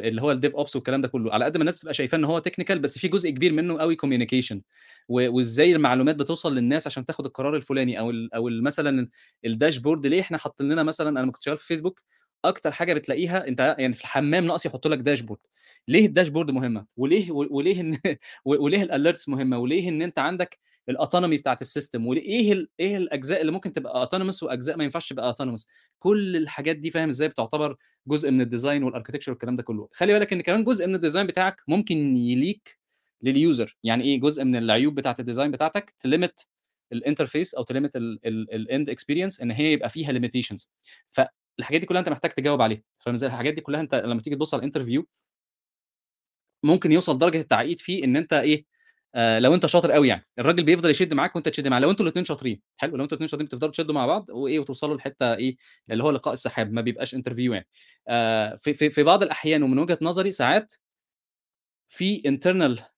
اللي 0.00 0.22
هو 0.22 0.30
ال 0.32 0.54
DevOps 0.56 0.76
والكلام 0.76 1.00
ده 1.00 1.08
كله 1.08 1.32
على 1.34 1.44
قد 1.44 1.56
ما 1.56 1.60
الناس 1.62 1.76
بتبقى 1.78 1.94
شايفاه 1.94 2.18
إن 2.18 2.24
هو 2.24 2.38
technical 2.38 2.78
بس 2.78 2.98
في 2.98 3.08
جزء 3.08 3.30
كبير 3.30 3.52
منه 3.52 3.78
قوي 3.78 3.96
communication 3.96 4.62
وإزاي 5.08 5.72
المعلومات 5.72 6.16
بتوصل 6.16 6.54
للناس 6.54 6.86
عشان 6.86 7.06
تاخد 7.06 7.26
القرار 7.26 7.56
الفلاني 7.56 7.98
أو 7.98 8.10
أو 8.34 8.48
مثلا 8.62 9.08
ال 9.44 9.50
dashboard 9.50 10.06
ليه 10.06 10.20
إحنا 10.20 10.38
حاطين 10.38 10.68
لنا 10.72 10.82
مثلا 10.82 11.20
أنا 11.22 11.32
كنت 11.32 11.42
شغال 11.42 11.56
في 11.56 11.66
فيسبوك 11.66 12.02
أكتر 12.44 12.72
حاجة 12.72 12.94
بتلاقيها 12.94 13.48
أنت 13.48 13.76
يعني 13.78 13.92
في 13.94 14.00
الحمام 14.00 14.44
ناقص 14.44 14.66
يحط 14.66 14.86
لك 14.86 14.98
dashboard 14.98 15.40
ليه 15.88 16.06
ال 16.06 16.10
dashboard 16.10 16.50
مهمة؟ 16.50 16.86
وليه 16.96 17.32
وليه 17.32 17.80
إن 17.80 17.98
وليه 18.44 18.82
ال 18.82 18.89
alerts 18.89 19.28
مهمة؟ 19.28 19.58
وليه 19.58 19.88
إن 19.88 20.02
أنت 20.02 20.18
عندك 20.18 20.58
ال 20.88 20.93
autonomy 20.93 21.36
بتاعت 21.36 21.60
ال 21.62 21.68
system 21.68 22.06
وإيه. 22.06 22.66
إيه 22.80 22.96
الأجزاء 22.96 23.40
اللي 23.40 23.52
ممكن 23.52 23.72
تبقى 23.72 24.00
autonomous 24.00 24.42
وأجزاء 24.42 24.76
ما 24.76 24.84
ينفعش 24.84 25.08
تبقى 25.08 25.26
autonomous 25.26 25.68
كل 25.98 26.36
الحاجات 26.36 26.76
دي 26.76 26.90
فاهم 26.90 27.08
إزاي 27.08 27.28
بتعتبر 27.28 27.76
جزء 28.06 28.30
من 28.30 28.40
ال 28.40 28.46
design 28.46 28.82
وال 28.84 28.91
architecture 28.91 29.32
والكلام 29.32 29.56
ده 29.56 29.62
كله. 29.62 29.88
خلي 29.92 30.12
بالك 30.12 30.32
إن 30.32 30.40
كمان 30.40 30.64
جزء 30.64 30.86
من 30.86 30.94
ال 30.94 30.99
design 30.99 31.26
بتاعك 31.26 31.62
ممكن 31.68 32.16
ي 32.16 32.28
leak 32.28 32.78
لل 33.22 33.40
user 33.40 33.76
يعني 33.84 34.04
إيه 34.04 34.20
جزء 34.20 34.44
من 34.44 34.56
العيوب 34.56 34.94
بتاعت 34.94 35.20
ال 35.20 35.24
design 35.24 35.50
بتاعتك 35.50 35.94
ت 36.00 36.08
limit 36.08 36.48
ال 36.92 36.98
interface 36.98 37.54
أو 37.54 37.62
ت 37.62 37.68
limit 37.68 37.96
ال 37.96 38.19
end 38.19 38.90
experience 38.90 39.40
إن 39.40 39.50
هي 39.50 39.72
يبقى 39.72 39.88
فيها 39.88 40.12
limitations 40.12 40.70
فالحاجات 41.10 41.80
دي 41.80 41.86
كلها 41.86 42.00
أنت 42.00 42.08
محتاج 42.08 42.30
تجاوب 42.30 42.62
عليها. 42.62 42.82
فاهم 43.00 43.14
إزاي؟ 43.14 43.30
الحاجات 43.30 43.54
دي 43.54 43.60
كلها 43.60 43.80
أنت 43.80 43.94
لما 43.94 44.20
تيجي 44.22 44.36
تبص 44.36 44.54
على 44.54 44.60
ال 44.60 44.65
interview 44.65 45.06
ممكن 46.64 46.92
يوصل 46.92 47.18
درجة 47.18 47.40
التعقيد 47.40 47.80
فيه 47.80 48.04
إن 48.04 48.16
أنت 48.16 48.32
إيه 48.32 48.64
آه 49.14 49.38
لو 49.38 49.54
أنت 49.54 49.66
شاطر 49.66 49.90
قوي 49.92 50.08
يعني. 50.08 50.26
الراجل 50.38 50.64
بيفضل 50.64 50.90
يشد 50.90 51.14
معاك 51.14 51.36
وأنت 51.36 51.48
تشد 51.48 51.68
معاه. 51.68 51.80
لو 51.80 51.90
أنتوا 51.90 52.04
الاثنين 52.04 52.24
شاطرين 52.24 52.60
حلو. 52.76 52.96
لو 52.96 53.04
أنتوا 53.04 53.16
الاثنين 53.16 53.28
شاطرين 53.28 53.46
بتفضلوا 53.46 53.72
تشدوا 53.72 53.94
مع 53.94 54.06
بعض 54.06 54.26
وإيه 54.30 54.58
وتوصلوا 54.58 54.96
لحتة 54.96 55.34
إيه 55.34 55.56
اللي 55.90 56.04
هو 56.04 56.10
لقاء 56.10 56.32
السحاب 56.34 56.72
ما 56.72 56.80
بيبقاش 56.80 57.14
interview 57.14 57.52
يعني. 57.54 57.68
آه 58.08 58.54
في, 58.56 58.90
في 58.90 59.02
بعض 59.02 59.22
الأحيان 59.22 59.62
ومن 59.62 59.78
وجهة 59.78 59.98
نظري 60.02 60.30
ساعات 60.30 60.74
في 61.88 62.22
internal 62.28 62.91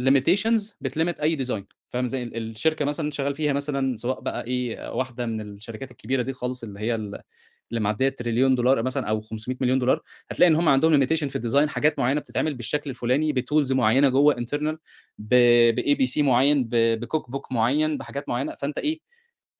limitations 0.00 0.74
بت 0.80 0.91
limit 0.91 1.20
أي 1.20 1.34
design 1.34 1.66
فاهم؟ 1.88 2.06
زي 2.06 2.22
الشركة 2.22 2.84
مثلا 2.84 3.10
شغال 3.10 3.34
فيها 3.34 3.52
مثلا 3.52 3.96
سواء 3.96 4.20
بقى 4.20 4.44
إيه 4.44 4.90
واحدة 4.90 5.26
من 5.26 5.40
الشركات 5.40 5.90
الكبيرة 5.90 6.22
دي 6.22 6.32
خالص 6.32 6.62
اللي 6.64 6.80
هي 6.80 6.94
اللي 6.94 7.80
معدية 7.80 8.08
تريليون 8.08 8.54
دولار 8.54 8.82
مثلا 8.82 9.06
أو 9.08 9.20
500 9.20 9.56
مليون 9.60 9.78
دولار 9.78 10.02
هتلاقي 10.30 10.50
إن 10.50 10.54
هم 10.56 10.68
عندهم 10.68 10.92
limitation 10.92 11.28
في 11.28 11.36
ال 11.36 11.41
design 11.41 11.68
حاجات 11.68 11.98
معينة 11.98 12.20
بتتعمل 12.20 12.54
بالشكل 12.54 12.90
الفلاني 12.90 13.32
ب 13.32 13.39
tools 13.39 13.72
معينة 13.72 14.08
جوه 14.08 14.38
internal 14.38 14.78
بـ 15.18 15.94
IPC 15.94 16.22
معين 16.22 16.68
ب 16.72 17.30
cookbook 17.30 17.52
معين 17.52 17.98
بحاجات 17.98 18.28
معينة. 18.28 18.54
فأنت 18.54 18.78
إيه 18.78 19.00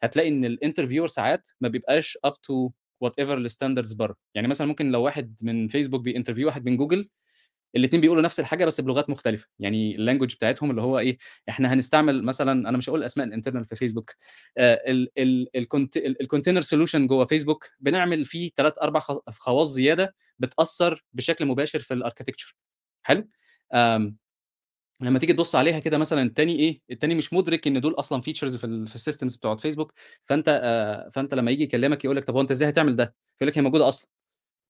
هتلاقي 0.02 0.28
إن 0.28 0.44
ال 0.44 0.49
interviewer 0.49 1.06
ساعات 1.06 1.48
ما 1.60 1.68
بيبقاش 1.68 2.18
up 2.24 2.32
to 2.42 2.70
whatever 3.00 3.18
ال 3.18 3.38
standards 3.38 3.92
بره. 3.92 4.16
يعني 4.34 4.48
مثلا 4.48 4.66
ممكن 4.66 4.90
لو 4.90 5.02
واحد 5.02 5.36
من 5.42 5.68
فيسبوك 5.68 6.00
بي 6.02 6.10
interview 6.10 6.46
واحد 6.46 6.64
من 6.68 6.76
جوجل 6.76 7.08
الاثنين 7.76 8.00
بيقولوا 8.00 8.22
نفس 8.22 8.40
الحاجة 8.40 8.64
بس 8.64 8.80
بلغات 8.80 9.10
مختلفة. 9.10 9.46
يعني 9.58 9.94
ال 9.96 10.00
language 10.00 10.34
بتاعتهم 10.34 10.70
اللي 10.70 10.82
هو 10.82 10.98
إيه 10.98 11.18
إحنا 11.48 11.72
هنستعمل 11.74 12.22
مثلا 12.24 12.68
أنا 12.68 12.78
مش 12.78 12.88
هقول 12.88 13.02
أسماء 13.04 13.26
ال 13.26 13.30
internal 13.30 13.64
في 13.64 13.76
فيسبوك 13.76 14.14
ال 16.20 16.24
container 16.24 16.60
solution 16.60 17.06
جوه 17.06 17.26
فيسبوك 17.26 17.70
بنعمل 17.80 18.24
فيه 18.24 18.50
ثلاث 18.56 18.72
أربع 18.82 19.00
خواص 19.30 19.68
زيادة 19.68 20.14
بتأثر 20.38 21.04
بشكل 21.12 21.46
مباشر 21.46 21.78
في 21.80 21.94
ال 21.94 21.99
architecture 21.99 22.56
حلو؟ 23.02 23.28
لما 25.00 25.18
تيجي 25.18 25.32
تبص 25.32 25.54
عليها 25.56 25.78
كده 25.78 25.98
مثلا 25.98 26.22
التاني 26.22 26.56
إيه 26.58 26.80
التاني 26.90 27.14
مش 27.14 27.32
مدرك 27.32 27.66
إن 27.66 27.80
دول 27.80 27.94
أصلا 27.94 28.20
features 28.20 28.56
في, 28.56 28.86
في 28.86 28.94
ال 28.94 28.99
systems 28.99 29.36
بتوعت 29.36 29.60
فيسبوك 29.60 29.92
فأنت 30.24 30.60
آه 30.62 31.08
فأنت 31.10 31.34
لما 31.34 31.50
يجي 31.50 31.62
يكلمك 31.64 32.04
يقول 32.04 32.16
لك 32.16 32.24
طب 32.24 32.34
هو 32.34 32.40
أنت 32.40 32.50
إزاي 32.50 32.68
هتعمل 32.68 32.96
ده؟ 32.96 33.14
يقول 33.40 33.48
لك 33.50 33.58
هي 33.58 33.62
موجودة 33.62 33.88
أصلا. 33.88 34.10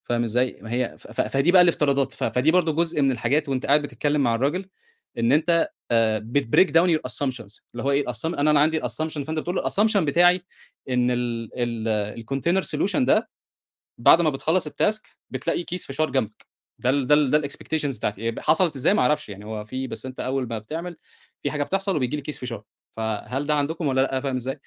فاهم 0.09 0.25
إزاي؟ 0.25 0.59
ما 0.63 0.73
هي 0.73 0.99
فدي 0.99 1.53
بقى 1.53 1.63
الافتراضات. 1.63 2.13
فدي 2.13 2.51
برضو 2.51 2.75
جزء 2.75 3.03
من 3.03 3.13
الحاجات 3.13 3.49
وأنت 3.49 3.67
قاعد 3.67 3.83
بتتكلم 3.83 4.21
مع 4.21 4.35
الراجل 4.35 4.67
إن 5.19 5.33
أنت 5.33 5.69
بت 6.23 6.36
break 6.36 6.71
down 6.71 6.91
your 6.91 7.01
assumptions 7.07 7.61
اللي 7.73 7.83
هو 7.83 7.91
إيه 7.91 8.01
ال 8.01 8.06
assum 8.06 8.35
أنا 8.35 8.51
أنا 8.51 8.61
عندي 8.61 8.77
ال 8.79 8.83
assumption 8.83 9.25
فأنت 9.25 9.39
بتقول 9.39 9.59
ال 9.59 9.63
assumption 9.63 10.05
بتاعي 10.05 10.43
إن 10.89 11.09
ال 12.19 12.23
container 12.23 12.63
solution 12.63 13.05
ده 13.05 13.31
بعد 13.99 14.21
ما 14.23 14.31
بتخلص 14.31 14.67
ال 14.67 14.75
task 14.75 15.09
بتلاقي 15.31 15.63
كيس 15.65 15.87
فشار 15.87 16.11
جنبك. 16.11 16.47
ده 16.79 16.91
ده 16.91 17.15
ده 17.29 17.39
ال 17.39 17.43
expectations 17.43 17.99
بتاعتي. 17.99 18.35
حصلت 18.41 18.77
إزاي؟ 18.77 18.95
ما 18.95 19.03
أعرفش 19.03 19.29
يعني. 19.29 19.45
هو 19.45 19.65
في 19.65 19.87
بس 19.87 20.07
أنت 20.07 20.21
أول 20.21 20.49
ما 20.49 20.59
بتعمل 20.59 20.97
في 21.43 21.51
حاجة 21.51 21.63
بتحصل 21.63 21.97
وبيجي 21.97 22.17
لي 22.17 22.23
كيس 22.23 22.39
فشار 22.39 22.65
فهل 22.99 23.47
ده 23.47 23.55
عندكم 23.55 23.87
ولا 23.87 24.01
لأ؟ 24.01 24.21
فاهم 24.21 24.37
إزاي؟ 24.37 24.61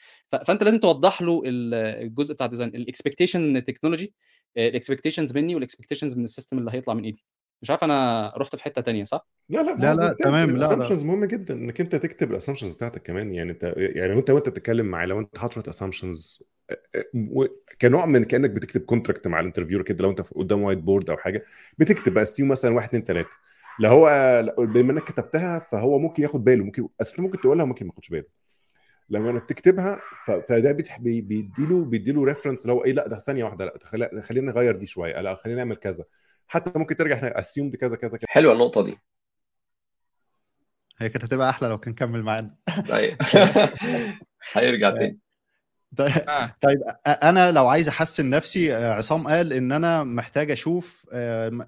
فأنت 0.45 0.63
لازم 0.63 0.79
توضح 0.79 1.21
له 1.21 1.41
الجزء 1.45 2.33
بتاع 2.33 2.45
ال 2.45 2.49
design 2.49 2.69
ال 2.69 2.75
expectation 2.75 3.41
من 3.41 3.57
ال 3.57 3.62
technology 3.62 4.13
آه، 4.57 4.67
ال 4.69 4.74
expectations 4.74 5.37
مني 5.37 5.55
وال 5.55 5.64
expectations 5.64 6.17
من 6.17 6.23
ال 6.23 6.28
system 6.28 6.57
اللي 6.57 6.71
هيطلع 6.71 6.93
من 6.93 7.03
إيدي. 7.03 7.25
مش 7.61 7.69
عارف 7.69 7.83
أنا 7.83 8.33
رحت 8.37 8.55
في 8.55 8.63
حتة 8.63 8.81
تانية 8.81 9.03
صح؟ 9.03 9.27
لا 9.49 9.63
لا 9.63 9.75
لا 9.75 9.93
لا 9.93 10.13
تمام 10.13 10.49
لا 10.49 10.55
ال 10.55 10.59
assumptions 10.59 11.03
مهم 11.03 11.25
جدا 11.25 11.53
إنك 11.53 11.81
أنت 11.81 11.95
تكتب 11.95 12.31
ال 12.31 12.35
assumptions 12.35 12.75
بتاعتك 12.75 13.01
كمان. 13.01 13.33
يعني 13.33 13.51
أنت 13.51 13.73
يعني 13.77 14.13
وأنت 14.13 14.29
وأنت 14.29 14.49
بتتكلم 14.49 14.85
معاه 14.85 15.05
لو 15.05 15.19
أنت 15.19 15.37
حاطط 15.37 15.67
assumptions 15.67 16.43
آه، 16.69 16.77
آه، 16.95 17.47
كنوع 17.81 18.05
من 18.05 18.23
كأنك 18.23 18.49
بتكتب 18.49 18.81
contract 18.81 19.27
مع 19.27 19.39
ال 19.39 19.43
interviewer 19.43 19.81
كده 19.81 20.03
لو 20.03 20.09
أنت 20.09 20.21
قدام 20.21 20.61
whiteboard 20.61 21.09
أو 21.09 21.17
حاجة 21.17 21.45
بتكتب 21.77 22.13
بقى 22.13 22.25
assume 22.25 22.45
مثلا 22.45 22.75
1 22.75 22.87
2 22.87 23.03
3 23.03 23.29
لا 23.79 23.89
هو 23.89 24.09
بما 24.57 24.91
انك 24.91 25.03
كتبتها 25.03 25.59
فهو 25.59 25.99
ممكن 25.99 26.23
ياخد 26.23 26.43
باله 26.43 26.63
ممكن 26.63 26.87
أصل 27.01 27.21
ممكن 27.21 27.41
تقولها 27.41 27.63
وممكن 27.63 27.85
ما 27.85 27.91
ياخدش 27.91 28.09
باله. 28.09 28.41
لما 29.09 29.29
أنا 29.29 29.39
بتكتبها 29.39 30.01
فده 30.27 30.71
بيديله 30.99 31.85
بيديله 31.85 32.23
reference 32.25 32.61
اللي 32.61 32.73
هو 32.73 32.85
إيه 32.85 32.93
لا 32.93 33.07
ده 33.07 33.19
ثانية 33.19 33.43
واحدة 33.43 33.73
لا 33.93 34.21
خلينا 34.21 34.51
نغير 34.51 34.75
دي 34.75 34.85
شوية 34.85 35.21
لا 35.21 35.35
خلينا 35.35 35.57
نعمل 35.59 35.75
كذا. 35.75 36.03
حتى 36.47 36.79
ممكن 36.79 36.95
ترجع 36.95 37.15
إحنا 37.15 37.39
assume 37.39 37.71
كذا 37.71 37.95
كذا 37.95 38.17
كذا. 38.17 38.27
حلوة 38.29 38.53
النقطة 38.53 38.83
دي. 38.83 38.97
هي 40.97 41.09
كانت 41.09 41.25
هتبقى 41.25 41.49
أحلى 41.49 41.69
لو 41.69 41.77
كان 41.77 41.93
كمل 41.93 42.23
معانا. 42.23 42.55
طيب. 42.89 43.17
هيرجع 44.53 44.89
تاني. 44.91 45.19
طيب 46.61 46.81
أنا 47.07 47.51
لو 47.51 47.67
عايز 47.67 47.87
أحسن 47.87 48.29
نفسي 48.29 48.73
عصام 48.73 49.27
قال 49.27 49.53
إن 49.53 49.71
أنا 49.71 50.03
محتاج 50.03 50.51
أشوف 50.51 51.05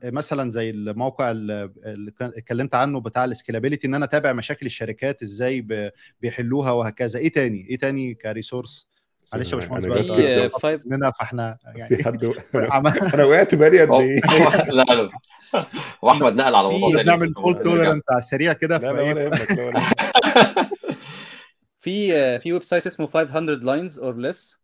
مثلا 0.03 0.51
زي 0.51 0.69
الموقع 0.69 1.31
اللي 1.31 2.11
اتكلمت 2.21 2.75
عنه 2.75 2.99
بتاع 2.99 3.25
ال 3.25 3.31
scalability 3.31 3.87
إن 3.87 3.93
أنا 3.93 4.05
أتابع 4.05 4.33
مشاكل 4.33 4.65
الشركات 4.65 5.21
إزاي 5.21 5.67
بيحلوها 6.21 6.71
وهكذا. 6.71 7.19
إيه 7.19 7.31
تاني؟ 7.31 7.67
إيه 7.69 7.77
تاني 7.77 8.13
ك 8.13 8.21
resource؟ 8.21 8.87
معلش 9.33 9.51
يا 9.51 9.55
باشمهندس 9.57 9.85
بقى 9.85 10.79
مننا 10.85 11.11
فإحنا 11.11 11.57
يعني 11.75 11.97
أنا 13.13 13.23
وقعت 13.23 13.55
بالي 13.55 13.81
قد 13.81 14.01
إيه؟ 14.01 14.21
لا 14.77 14.83
لا 14.83 15.09
واحمد 16.01 16.35
نقل 16.35 16.55
على 16.55 16.67
الموضوع 16.67 16.95
ده 16.95 17.03
نعمل 17.03 17.33
fault 17.33 17.61
tolerant 17.61 18.03
على 18.09 18.17
السريع 18.17 18.53
كده 18.53 18.77
لا 18.77 18.93
لا 18.93 19.01
ولا 19.01 19.23
يهمك 19.23 19.51
لا 19.51 19.65
ولا 19.65 19.81
في 21.83 22.39
في 22.39 22.53
website 22.53 22.87
اسمه 22.87 23.07
500 23.07 23.57
lines 23.57 23.91
or 23.97 24.13
less. 24.15 24.57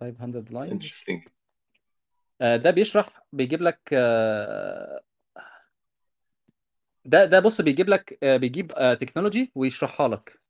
500 0.00 0.44
lines. 0.50 0.72
Interesting. 0.72 1.30
ده 2.40 2.70
بيشرح 2.70 3.22
بيجيب 3.32 3.62
لك 3.62 3.80
ده 7.04 7.24
ده 7.24 7.40
بص 7.40 7.60
بيجيب 7.60 7.88
لك 7.88 8.18
بيجيب 8.24 8.72
technology 9.00 9.52
ويشرحها 9.54 10.08
لك. 10.08 10.40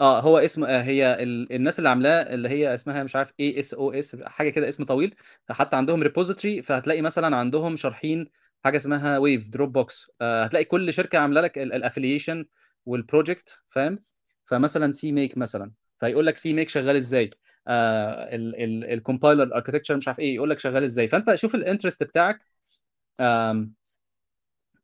آه 0.00 0.20
هو 0.20 0.38
اسم 0.38 0.64
هي 0.64 1.16
الناس 1.22 1.78
اللي 1.78 1.88
عاملاه 1.88 2.34
اللي 2.34 2.48
هي 2.48 2.74
اسمها 2.74 3.02
مش 3.02 3.16
عارف 3.16 3.32
إيه 3.40 3.58
SOS 3.58 4.16
حاجة 4.22 4.50
كده 4.50 4.68
اسم 4.68 4.84
طويل. 4.84 5.14
حتى 5.50 5.76
عندهم 5.76 6.02
repository 6.02 6.62
فهتلاقي 6.62 7.02
مثلا 7.02 7.36
عندهم 7.36 7.76
شارحين 7.76 8.30
حاجة 8.64 8.76
اسمها 8.76 9.18
ويف 9.18 9.48
Dropbox 9.48 10.10
هتلاقي 10.22 10.64
كل 10.64 10.92
شركة 10.92 11.18
عاملة 11.18 11.40
لك 11.40 11.58
ال 11.58 11.65
affiliation 11.65 12.44
وال 12.86 13.03
project 13.03 13.62
فاهم؟ 13.70 13.98
فمثلا 14.44 14.92
CMake 14.92 15.38
مثلا 15.38 15.72
فيقول 16.00 16.26
لك 16.26 16.36
CMake 16.36 16.68
شغال 16.68 16.96
إزاي؟ 16.96 17.30
ال 17.68 17.87
compiler 17.87 19.42
ال 19.42 19.46
architecture 19.46 19.96
مش 19.96 20.08
عارف 20.08 20.20
إيه 20.20 20.34
يقول 20.34 20.50
لك 20.50 20.58
شغال 20.58 20.84
إزاي؟ 20.84 21.08
فأنت 21.08 21.34
شوف 21.34 21.54
ال 21.54 21.59
interest 21.59 22.02
بتاعك. 22.02 22.40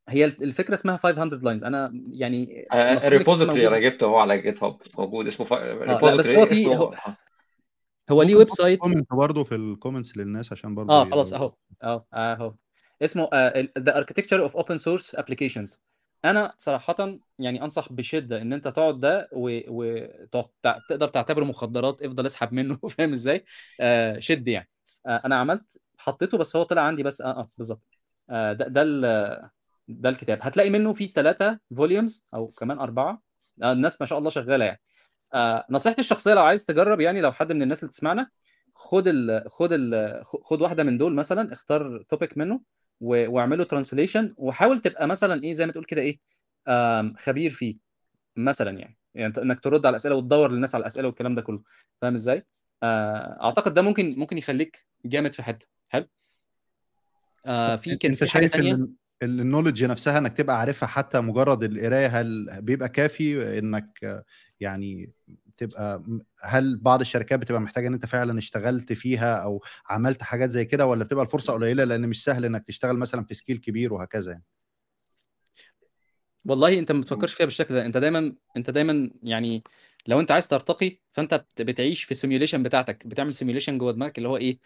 هي 0.08 0.24
الفكرة 0.24 0.74
اسمها 0.74 0.96
500 0.96 1.40
lines 1.42 1.64
أنا 1.64 2.02
يعني 2.10 2.66
ال 2.72 2.81
repository 2.81 3.68
أنا 3.68 3.78
جبته 3.78 4.06
هو 4.06 4.18
على 4.18 4.38
GitHub 4.38 4.78
موجود 4.98 5.26
اسمه 5.26 5.46
لا 5.84 6.16
بس 6.16 6.30
هو 6.30 6.46
في 6.46 6.66
هو, 6.66 6.94
هو 8.10 8.22
ليه 8.22 8.34
website 8.34 8.78
comment 8.78 9.12
برضه 9.12 9.44
في 9.44 9.54
ال 9.54 9.61
comments 9.61 10.16
للناس 10.16 10.52
عشان 10.52 10.74
برضه 10.74 10.92
آه 10.94 11.04
خلاص 11.04 11.32
أهو 11.32 11.54
أهو 11.82 12.04
أهو. 12.14 12.54
اسمه 13.02 13.28
The 13.78 13.96
Architecture 13.96 14.42
of 14.42 14.56
Open 14.56 14.78
Source 14.78 15.14
Applications 15.14 15.80
أنا 16.24 16.54
صراحة 16.58 17.18
يعني 17.38 17.62
أنصح 17.64 17.92
بشدة 17.92 18.42
إن 18.42 18.52
أنت 18.52 18.68
تقعد 18.68 19.00
ده 19.00 19.28
وتقدر 19.32 21.08
تعتبره 21.08 21.44
مخدرات 21.44 22.02
افضل 22.02 22.26
اسحب 22.26 22.52
منه 22.52 22.76
فاهم 22.88 23.12
إزاي؟ 23.12 23.44
آه 23.80 24.18
شد 24.18 24.48
يعني. 24.48 24.68
آه 25.06 25.22
أنا 25.24 25.36
عملت 25.36 25.78
حطيته 25.98 26.38
بس 26.38 26.56
هو 26.56 26.62
طلع 26.62 26.82
عندي 26.82 27.02
بس 27.02 27.20
آه, 27.20 27.26
آه 27.40 27.48
بالظبط. 27.58 27.82
آه 28.30 28.52
ده 28.52 28.68
ده 28.68 28.82
ده 29.88 30.08
الكتاب. 30.08 30.38
هتلاقي 30.42 30.70
منه 30.70 30.92
فيه 30.92 31.12
ثلاثة 31.12 31.60
volumes 31.76 32.24
أو 32.34 32.48
كمان 32.48 32.78
أربعة. 32.78 33.22
آه 33.62 33.72
الناس 33.72 34.00
ما 34.00 34.06
شاء 34.06 34.18
الله 34.18 34.30
شغالة 34.30 34.64
يعني. 34.64 34.80
آه 35.34 35.66
نصيحتي 35.70 36.00
الشخصية 36.00 36.34
لو 36.34 36.42
عايز 36.42 36.64
تجرب 36.64 37.00
يعني 37.00 37.20
لو 37.20 37.32
حد 37.32 37.52
من 37.52 37.62
الناس 37.62 37.80
اللي 37.84 37.92
تسمعنا 37.92 38.30
خد 38.74 39.08
ال 39.08 39.44
خد 39.50 39.70
ال 39.72 40.22
خد 40.26 40.62
واحدة 40.62 40.82
من 40.84 40.98
دول 40.98 41.14
مثلا 41.14 41.52
اختار 41.52 42.02
topic 42.08 42.38
منه. 42.38 42.60
واعمله 43.00 43.64
translation 43.64 44.34
وحاول 44.36 44.82
تبقى 44.82 45.06
مثلا 45.08 45.42
إيه 45.42 45.52
زي 45.52 45.66
ما 45.66 45.72
تقول 45.72 45.84
كده 45.84 46.02
إيه 46.02 46.18
خبير 47.18 47.50
فيه 47.50 47.76
مثلا 48.36 48.70
يعني. 48.78 48.96
يعني 49.14 49.32
إنك 49.42 49.60
ترد 49.60 49.86
على 49.86 49.94
الأسئلة 49.94 50.14
وتدور 50.14 50.50
للناس 50.50 50.74
على 50.74 50.82
الأسئلة 50.82 51.06
والكلام 51.08 51.34
ده 51.34 51.42
كله. 51.42 51.62
فاهم 52.00 52.14
إزاي؟ 52.14 52.44
آه 52.82 53.38
أعتقد 53.42 53.74
ده 53.74 53.82
ممكن 53.82 54.14
ممكن 54.16 54.38
يخليك 54.38 54.86
جامد 55.04 55.32
في 55.32 55.42
حتة. 55.42 55.66
حلو؟ 55.88 56.06
آه 57.46 57.76
في 57.76 57.96
كان 57.96 58.14
في 58.14 58.30
حاجة 58.30 58.46
ثانية 58.46 58.88
ال 59.22 59.28
knowledge 59.28 59.84
نفسها 59.84 60.18
إنك 60.18 60.32
تبقى 60.32 60.60
عارفها 60.60 60.86
حتى 60.86 61.20
مجرد 61.20 61.62
القراية 61.64 62.06
هل 62.06 62.48
بيبقى 62.62 62.88
كافي 62.88 63.58
إنك 63.58 64.24
يعني 64.60 65.10
تبقى 65.60 66.02
هل 66.42 66.76
بعض 66.78 67.00
الشركات 67.00 67.38
بتبقى 67.38 67.60
محتاجة 67.60 67.88
إن 67.88 67.92
أنت 67.94 68.06
فعلا 68.06 68.38
اشتغلت 68.38 68.92
فيها 68.92 69.36
أو 69.42 69.62
عملت 69.90 70.22
حاجات 70.22 70.50
زي 70.50 70.64
كده 70.64 70.86
ولا 70.86 71.04
بتبقى 71.04 71.24
الفرصة 71.24 71.52
قليلة 71.52 71.84
لأن 71.84 72.08
مش 72.08 72.24
سهل 72.24 72.44
إنك 72.44 72.66
تشتغل 72.66 72.96
مثلا 72.96 73.24
في 73.24 73.34
scale 73.34 73.56
كبير 73.56 73.92
وهكذا 73.92 74.32
يعني؟ 74.32 74.44
والله 76.44 76.78
أنت 76.78 76.92
ما 76.92 77.00
بتفكرش 77.00 77.34
فيها 77.34 77.46
بالشكل 77.46 77.74
ده. 77.74 77.86
أنت 77.86 77.96
دايما 77.96 78.34
أنت 78.56 78.70
دايما 78.70 79.10
يعني 79.22 79.62
لو 80.06 80.20
أنت 80.20 80.30
عايز 80.30 80.48
ترتقي 80.48 80.98
فأنت 81.12 81.44
بتعيش 81.60 82.04
في 82.04 82.10
ال 82.10 82.15
simulation 82.15 82.62
بتاعتك. 82.62 83.06
بتعمل 83.06 83.34
simulation 83.34 83.78
جوه 83.78 83.92
دماغك 83.92 84.18
اللي 84.18 84.28
هو 84.28 84.36
إيه؟ 84.36 84.58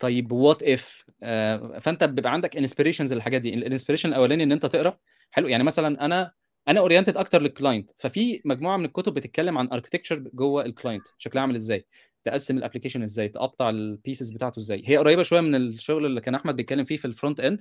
طيب 0.00 0.32
what 0.32 0.62
if 0.62 1.04
آه 1.22 1.78
فأنت 1.78 2.04
بيبقى 2.04 2.32
عندك 2.32 2.56
inspirations 2.56 3.12
للحاجات 3.12 3.40
دي. 3.40 3.54
ال 3.54 3.58
inspiration 3.58 4.08
الأولاني 4.08 4.42
إن 4.42 4.52
أنت 4.52 4.66
تقرأ. 4.66 4.98
حلو 5.30 5.48
يعني 5.48 5.64
مثلا 5.64 6.04
أنا 6.04 6.32
أنا 6.70 6.80
oriented 6.80 7.16
أكتر 7.16 7.42
لل 7.42 7.54
client 7.54 7.90
ففي 7.98 8.40
مجموعة 8.44 8.76
من 8.76 8.84
الكتب 8.84 9.14
بتتكلم 9.14 9.58
عن 9.58 9.68
architecture 9.72 10.18
جوه 10.34 10.64
ال 10.64 10.70
client 10.70 11.08
شكلها 11.18 11.42
عامل 11.42 11.54
إزاي؟ 11.54 11.86
تقسم 12.24 12.58
ال 12.58 12.62
application 12.62 13.02
إزاي؟ 13.02 13.28
تقطع 13.28 13.70
ال 13.70 13.79
pieces 13.79 14.30
بتاعته 14.30 14.58
إزاي؟ 14.58 14.82
هي 14.86 14.96
قريبة 14.96 15.22
شوية 15.22 15.40
من 15.40 15.54
الشغل 15.54 16.06
اللي 16.06 16.20
كان 16.20 16.34
أحمد 16.34 16.56
بيتكلم 16.56 16.84
فيه 16.84 16.96
في 16.96 17.04
ال 17.04 17.10
front 17.10 17.40
end 17.40 17.60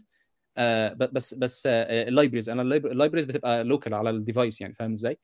آه 0.58 0.94
بس 0.94 1.34
بس 1.34 1.68
آه 1.68 2.08
ال 2.08 2.12
libraries 2.12 2.50
أنا 2.50 2.62
ال 2.62 2.68
libraries 2.68 3.26
بتبقى 3.26 3.64
local 3.64 3.94
على 3.94 4.10
ال 4.10 4.17
device 4.17 4.62
يعني 4.62 4.74
فاهم 4.74 4.92
إزاي؟ 4.92 5.12
آه 5.12 5.18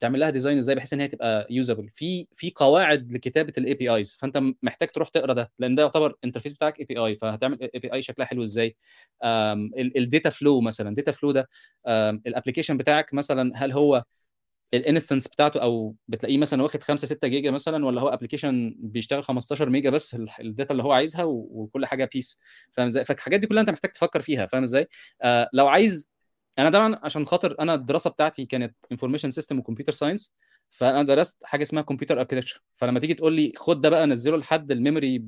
تعمل 0.00 0.20
لها 0.20 0.30
design 0.30 0.58
إزاي 0.58 0.74
بحيث 0.74 0.92
إن 0.92 1.00
هي 1.00 1.08
تبقى 1.08 1.46
usable 1.50 1.88
في 1.94 2.26
في 2.32 2.52
قواعد 2.56 3.12
لكتابة 3.12 3.52
ال 3.58 3.74
APIs 3.74 4.14
فأنت 4.14 4.42
محتاج 4.62 4.88
تروح 4.88 5.08
تقرأ 5.08 5.32
ده 5.32 5.52
لأن 5.58 5.74
ده 5.74 5.82
يعتبر 5.82 6.14
interface 6.24 6.52
بتاعك 6.52 6.80
API 6.80 7.16
فهتعمل 7.16 7.58
API 7.74 8.02
شكلها 8.02 8.26
حلو 8.26 8.42
إزاي؟ 8.42 8.76
ال 9.96 10.03
data 10.03 10.30
flow 10.30 10.60
مثلا 10.60 10.88
ال 10.88 10.93
data 10.93 11.12
flow 11.12 11.32
ده 11.32 11.48
ال 12.26 12.30
application 12.30 12.76
بتاعك 12.76 13.14
مثلا 13.14 13.52
هل 13.56 13.72
هو 13.72 14.04
ال 14.74 14.80
instance 14.80 15.28
بتاعته 15.28 15.62
أو 15.62 15.94
بتلاقيه 16.08 16.38
مثلا 16.38 16.62
واخد 16.62 16.82
5 16.82 17.06
6 17.06 17.28
جيجا 17.28 17.50
مثلا 17.50 17.86
ولا 17.86 18.00
هو 18.00 18.08
application 18.08 18.74
بيشتغل 18.78 19.22
15 19.24 19.70
ميجا 19.70 19.90
بس 19.90 20.16
ال 20.40 20.46
data 20.46 20.72
اللي 20.72 20.82
هو 20.82 20.92
عايزها 20.92 21.24
وكل 21.24 21.86
حاجة 21.86 22.08
piece 22.14 22.40
فاهم 22.72 22.86
إزاي؟ 22.86 23.04
فالحاجات 23.04 23.40
دي 23.40 23.46
كلها 23.46 23.60
أنت 23.60 23.70
محتاج 23.70 23.90
تفكر 23.90 24.20
فيها 24.20 24.46
فاهم 24.46 24.62
إزاي؟ 24.62 24.88
آه 25.22 25.50
لو 25.52 25.68
عايز 25.68 26.10
أنا 26.58 26.70
طبعا 26.70 27.00
عشان 27.02 27.26
خاطر 27.26 27.56
أنا 27.60 27.74
الدراسة 27.74 28.10
بتاعتي 28.10 28.44
كانت 28.46 28.76
information 28.92 29.30
system 29.30 29.58
و 29.58 29.62
computer 29.62 29.92
science 29.92 30.34
فانا 30.70 31.02
درست 31.02 31.44
حاجة 31.44 31.62
اسمها 31.62 31.82
computer 31.82 32.18
architecture 32.20 32.62
فلما 32.74 33.00
تيجي 33.00 33.14
تقول 33.14 33.32
لي 33.32 33.52
خد 33.56 33.80
ده 33.80 33.88
بقى 33.88 34.06
نزله 34.06 34.36
لحد 34.36 34.70
ال 34.72 34.79
memory 34.79 35.18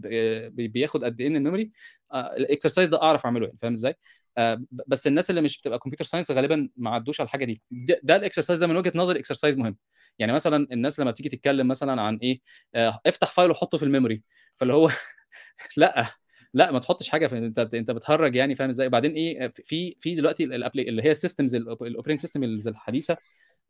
بياخد 0.51 1.05
قد 1.05 1.20
إيه 1.20 1.28
من 1.28 1.36
ال 1.37 1.41
memory 1.41 1.70
آه 2.12 2.36
ال 2.37 2.42
exercise 2.42 2.89
ده 2.89 3.03
أعرف 3.03 3.24
أعمله 3.27 3.47
يعني 3.47 3.59
فاهم 3.59 3.73
إزاي؟ 3.73 3.94
آه 4.39 4.62
بس 4.86 5.07
الناس 5.07 5.31
اللي 5.31 5.40
مش 5.40 5.61
بتبقى 5.61 5.78
computer 5.79 6.05
science 6.05 6.31
غالبا 6.31 6.69
ما 6.77 6.90
عدوش 6.90 7.20
على 7.20 7.27
الحاجة 7.27 7.44
دي. 7.44 7.62
ده, 8.03 8.16
ال 8.16 8.21
exercise 8.21 8.59
ده 8.61 8.66
من 8.66 8.77
وجهة 8.77 8.93
نظري 8.94 9.19
exercise 9.20 9.57
مهم. 9.57 9.77
يعني 10.19 10.32
مثلا 10.32 10.66
الناس 10.73 11.01
لما 11.01 11.11
تيجي 11.11 11.28
تتكلم 11.28 11.69
مثلا 11.69 12.03
عن 12.03 12.16
إيه 12.23 12.40
آه 12.74 13.01
افتح 13.07 13.32
file 13.33 13.51
وحطه 13.51 13.78
في 13.78 13.85
ال 13.85 13.90
memory 13.90 14.23
فاللي 14.57 14.74
هو 14.74 14.90
لأ. 15.77 16.22
لا 16.55 16.70
ما 16.73 16.79
تحطش 16.79 17.09
حاجة 17.09 17.27
في 17.27 17.39
أنت 17.39 17.59
أنت 17.59 17.91
بتهرج 17.91 18.35
يعني 18.37 18.55
فاهم 18.55 18.69
إزاي؟ 18.69 18.87
وبعدين 18.87 19.12
إيه 19.12 19.49
في 19.49 19.97
في 20.01 20.15
دلوقتي 20.15 20.45
اللي 20.45 21.03
هي 21.03 21.11
ال 21.11 21.16
systems 21.16 21.55
ال 21.55 21.61
operating 21.61 22.20
system 22.20 22.45
الحديثة 22.45 23.16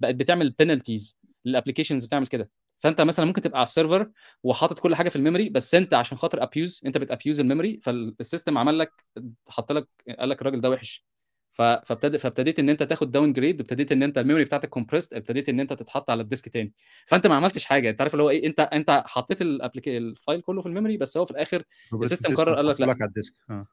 بقت 0.00 0.14
بتعمل 0.14 0.50
penalties 0.50 1.20
لل 1.44 1.53
applications 1.53 2.06
بتعمل 2.06 2.26
كده. 2.26 2.50
فأنت 2.80 3.00
مثلا 3.00 3.26
ممكن 3.26 3.40
تبقى 3.40 3.58
على 3.58 3.64
ال 3.64 3.71
server 3.71 4.10
وحاطط 4.42 4.78
كل 4.78 4.94
حاجة 4.94 5.08
في 5.08 5.16
ال 5.16 5.21
memory 5.21 5.48
بس 5.48 5.74
أنت 5.74 5.94
عشان 5.94 6.18
خاطر 6.18 6.42
abuse 6.42 6.80
أنت 6.86 6.98
بت 6.98 7.10
abuse 7.10 7.40
ال 7.40 7.46
memory 7.46 7.80
فال 7.82 8.01
system 8.01 8.58
عمل 8.58 8.78
لك 8.78 9.04
حط 9.48 9.72
لك 9.72 9.88
قال 10.18 10.28
لك 10.28 10.40
الراجل 10.40 10.60
ده 10.60 10.70
وحش. 10.70 11.04
فابتديت 11.52 12.20
فابتديت 12.20 12.58
إن 12.58 12.68
أنت 12.68 12.82
تاخد 12.82 13.10
downgrade 13.10 13.60
ابتديت 13.60 13.92
إن 13.92 14.02
أنت 14.02 14.18
ال 14.18 14.22
memory 14.22 14.44
بتاعتك 14.44 14.68
compressed 14.68 15.14
ابتديت 15.14 15.48
إن 15.48 15.60
أنت 15.60 15.72
تتحط 15.72 16.10
على 16.10 16.22
ال 16.22 16.28
disk 16.28 16.48
تاني. 16.48 16.72
فأنت 17.06 17.26
ما 17.26 17.34
عملتش 17.34 17.64
حاجة. 17.64 17.90
أنت 17.90 18.00
عارف 18.00 18.14
اللي 18.14 18.22
هو 18.22 18.30
إيه؟ 18.30 18.46
انت 18.46 18.60
أنت 18.60 19.02
حطيت 19.06 19.42
ال 19.42 19.62
file 19.62 20.40
كله 20.40 20.60
في 20.60 20.66
ال 20.66 20.71
memory 20.71 20.96
بس 20.96 21.16
هو 21.16 21.24
في 21.24 21.30
الآخر 21.30 21.62
ال 22.02 22.07
system 22.07 22.34
قرر 22.34 22.54
قال 22.54 22.66
لك 22.66 22.80
لأ. 22.80 22.86
على 22.86 23.04
ال 23.04 23.09
disk. 23.09 23.34
آه. 23.50 23.66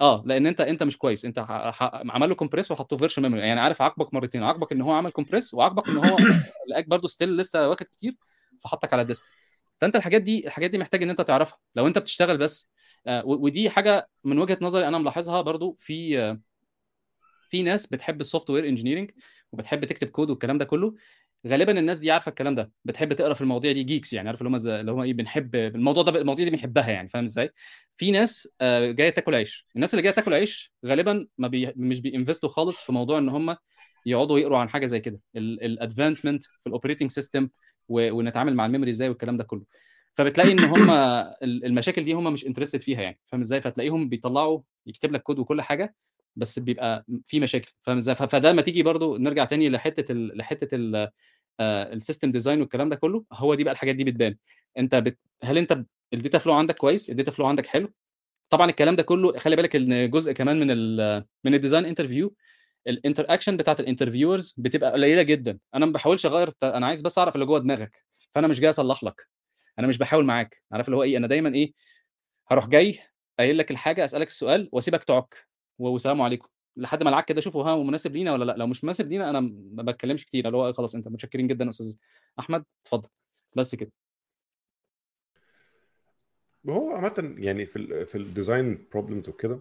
آه 0.00 0.22
لأن 0.26 0.46
انت 0.46 0.60
أنت 0.60 0.82
مش 0.82 0.98
كويس. 0.98 1.24
أنت 1.24 1.46
عمل 2.10 2.28
له 2.28 2.34
compress 2.34 2.70
وحطه 2.70 2.96
virtual 2.96 3.22
memory 3.22 3.40
يعني 3.40 3.60
عارف 3.60 3.82
عاقبك 3.82 4.14
مرتين. 4.14 4.42
عاقبك 4.42 4.72
إن 4.72 4.80
هو 4.80 4.92
عمل 4.92 5.10
compress 5.10 5.54
وعاقبك 5.54 5.88
إن 5.88 5.96
هو 5.96 6.16
لقاك 6.70 6.88
برضه 6.88 7.08
still 7.08 7.36
لسه 7.36 7.68
واخد 7.68 7.86
كتير 7.86 8.16
فحطك 8.60 8.92
على 8.92 9.02
ال 9.02 9.06
disk. 9.06 9.24
فأنت 9.80 9.96
الحاجات 9.96 10.22
دي 10.22 10.46
الحاجات 10.46 10.70
دي 10.70 10.78
محتاج 10.78 11.02
إن 11.02 11.10
أنت 11.10 11.20
تعرفها. 11.20 11.58
لو 11.74 11.86
أنت 11.86 11.98
بتشتغل 11.98 12.38
بس 12.38 12.70
آه 13.06 13.26
ودي 13.26 13.70
حاجة 13.70 14.08
من 14.24 14.38
وجهة 14.38 14.58
نظري 14.60 14.88
أنا 14.88 14.98
ملاحظها 14.98 15.40
برضو 15.40 15.74
في 15.78 16.20
آه 16.20 16.40
في 17.50 17.62
ناس 17.62 17.86
بتحب 17.86 18.20
ال 18.20 18.50
software 18.50 18.68
engineering 18.68 19.10
وبتحب 19.52 19.84
تكتب 19.84 20.08
كود 20.08 20.30
والكلام 20.30 20.58
ده 20.58 20.64
كله. 20.64 20.94
غالبا 21.46 21.78
الناس 21.78 21.98
دي 21.98 22.10
عارفة 22.10 22.28
الكلام 22.28 22.54
ده 22.54 22.72
بتحب 22.84 23.12
تقرأ 23.12 23.34
في 23.34 23.40
المواضيع 23.40 23.72
دي 23.72 23.82
geeks 23.82 24.12
يعني 24.12 24.28
عارف 24.28 24.42
اللي 24.42 24.50
هم 24.50 24.68
اللي 24.68 24.92
هم 24.92 25.00
إيه 25.00 25.12
بنحب 25.12 25.54
الموضوع 25.56 26.02
ده 26.02 26.20
المواضيع 26.20 26.44
دي 26.44 26.50
بنحبها 26.50 26.90
يعني 26.90 27.08
فاهم 27.08 27.24
إزاي؟ 27.24 27.50
في 27.96 28.10
ناس 28.10 28.48
آه 28.60 28.90
جاية 28.90 29.10
تاكل 29.10 29.34
عيش. 29.34 29.66
الناس 29.76 29.94
اللي 29.94 30.02
جاية 30.02 30.12
تاكل 30.14 30.34
عيش 30.34 30.72
غالبا 30.86 31.26
ما 31.38 31.48
بي 31.48 31.72
مش 31.76 32.00
بي 32.00 32.11
invest 32.11 32.43
وا 32.43 32.48
خالص 32.48 32.80
في 32.82 32.92
موضوع 32.92 33.18
إن 33.18 33.28
هم 33.28 33.56
يقعدوا 34.06 34.38
يقروا 34.38 34.58
عن 34.58 34.68
حاجة 34.68 34.86
زي 34.86 35.00
كده. 35.00 35.20
ال 35.36 35.45
advancement 35.45 36.44
في 36.44 36.66
ال 36.66 36.70
operating 36.70 37.10
system 37.10 37.48
ونتعامل 37.88 38.54
مع 38.54 38.66
ال 38.66 38.69
memory 38.69 38.90
إزاي 38.90 39.08
والكلام 39.08 39.36
ده 39.36 39.44
كله. 39.44 39.64
فبتلاقي 40.14 40.52
إن 40.52 40.64
هم 40.64 40.90
المشاكل 41.42 42.04
دي 42.04 42.12
هم 42.12 42.32
مش 42.32 42.46
interested 42.46 42.80
فيها 42.80 43.02
يعني 43.02 43.18
فاهم 43.26 43.40
إزاي؟ 43.40 43.60
فتلاقيهم 43.60 44.08
بيطلعوا 44.08 44.60
يكتب 44.86 45.12
لك 45.12 45.22
كود 45.22 45.38
وكل 45.38 45.62
حاجة 45.62 45.94
بس 46.36 46.58
بيبقى 46.58 47.04
في 47.26 47.40
مشاكل. 47.40 47.72
فاهم 47.82 47.96
إزاي 47.96 48.14
فده 48.14 48.52
ما 48.52 48.62
تيجي 48.62 48.82
برضو 48.82 49.16
نرجع 49.16 49.44
تاني 49.44 49.68
لحتة 49.70 50.12
ال 50.12 50.38
لحتة 50.38 50.68
ال 50.74 51.10
ال 51.60 51.70
system 51.70 52.30
design 52.30 52.60
والكلام 52.60 52.88
ده 52.88 52.96
كله 52.96 53.24
هو 53.32 53.54
دي 53.54 53.64
بقى 53.64 53.72
الحاجات 53.72 53.96
دي 53.96 54.04
بتبان. 54.04 54.36
انت 54.78 54.94
بت... 54.94 55.18
هل 55.44 55.58
انت 55.58 55.84
ال 56.14 56.19
data 56.19 56.38
flow 56.38 56.54
عندك 56.54 56.74
كويس؟ 56.78 57.10
ال 57.10 57.14
data 57.14 57.30
flow 57.30 57.46
عندك 57.46 57.66
حلو؟ 57.66 57.92
طبعا 58.50 58.70
الكلام 58.70 58.96
ده 58.96 59.02
كله 59.02 59.38
خلي 59.38 59.56
بالك 59.56 59.76
إن 59.76 60.10
جزء 60.10 60.32
كمان 60.32 60.60
من 60.60 60.70
ال 60.70 61.24
من 61.44 61.54
ال 61.54 61.58
design 61.58 61.84
interview 61.84 62.34
ال 62.86 63.26
interaction 63.28 63.56
بتاعت 63.56 63.80
ال 63.80 63.86
interviewers 63.86 64.54
بتبقى 64.58 64.92
قليلة 64.92 65.22
جدا. 65.22 65.58
أنا 65.74 65.86
ما 65.86 65.92
بحاولش 65.92 66.26
أغير 66.26 66.52
أنا 66.62 66.86
عايز 66.86 67.02
بس 67.02 67.18
أعرف 67.18 67.34
اللي 67.34 67.46
جوه 67.46 67.58
دماغك 67.58 68.04
فأنا 68.32 68.48
مش 68.48 68.60
جاي 68.60 68.70
أصلح 68.70 69.04
لك. 69.04 69.28
أنا 69.78 69.86
مش 69.86 69.98
بحاول 69.98 70.24
معاك. 70.24 70.62
عارف 70.72 70.86
اللي 70.88 70.96
هو 70.96 71.02
إيه؟ 71.02 71.16
أنا 71.16 71.26
دايما 71.26 71.54
إيه؟ 71.54 71.72
هروح 72.50 72.66
جاي 72.68 72.98
قايل 73.38 73.58
لك 73.58 73.70
الحاجة 73.70 74.04
أسألك 74.04 74.26
السؤال 74.28 74.68
وأسيبك 74.72 75.04
تعك. 75.04 75.46
والسلام 75.78 76.22
عليكم. 76.22 76.48
لحد 76.76 77.02
ما 77.02 77.08
العك 77.10 77.24
كده 77.24 77.40
شوفوا 77.40 77.64
ها 77.64 77.76
مناسب 77.84 78.16
لينا 78.16 78.32
ولا 78.32 78.44
لأ؟ 78.44 78.56
لو 78.56 78.66
مش 78.66 78.84
مناسب 78.84 79.08
لينا 79.08 79.30
أنا 79.30 79.40
ما 79.72 79.82
بتكلمش 79.82 80.24
كتير. 80.24 80.46
اللي 80.46 80.56
هو 80.56 80.72
خلاص 80.72 80.94
انت 80.94 81.08
متشكرين 81.08 81.46
جدا 81.46 81.70
أستاذ 81.70 81.96
أحمد. 82.38 82.64
اتفضل. 82.86 83.08
بس 83.56 83.74
كده. 83.74 83.92
هو 86.68 86.90
عامة 86.92 87.34
يعني 87.38 87.66
في 87.66 87.76
ال 87.76 88.06
في 88.06 88.18
ال 88.18 88.28
design 88.28 88.88
problems 88.92 89.28
وكده 89.28 89.60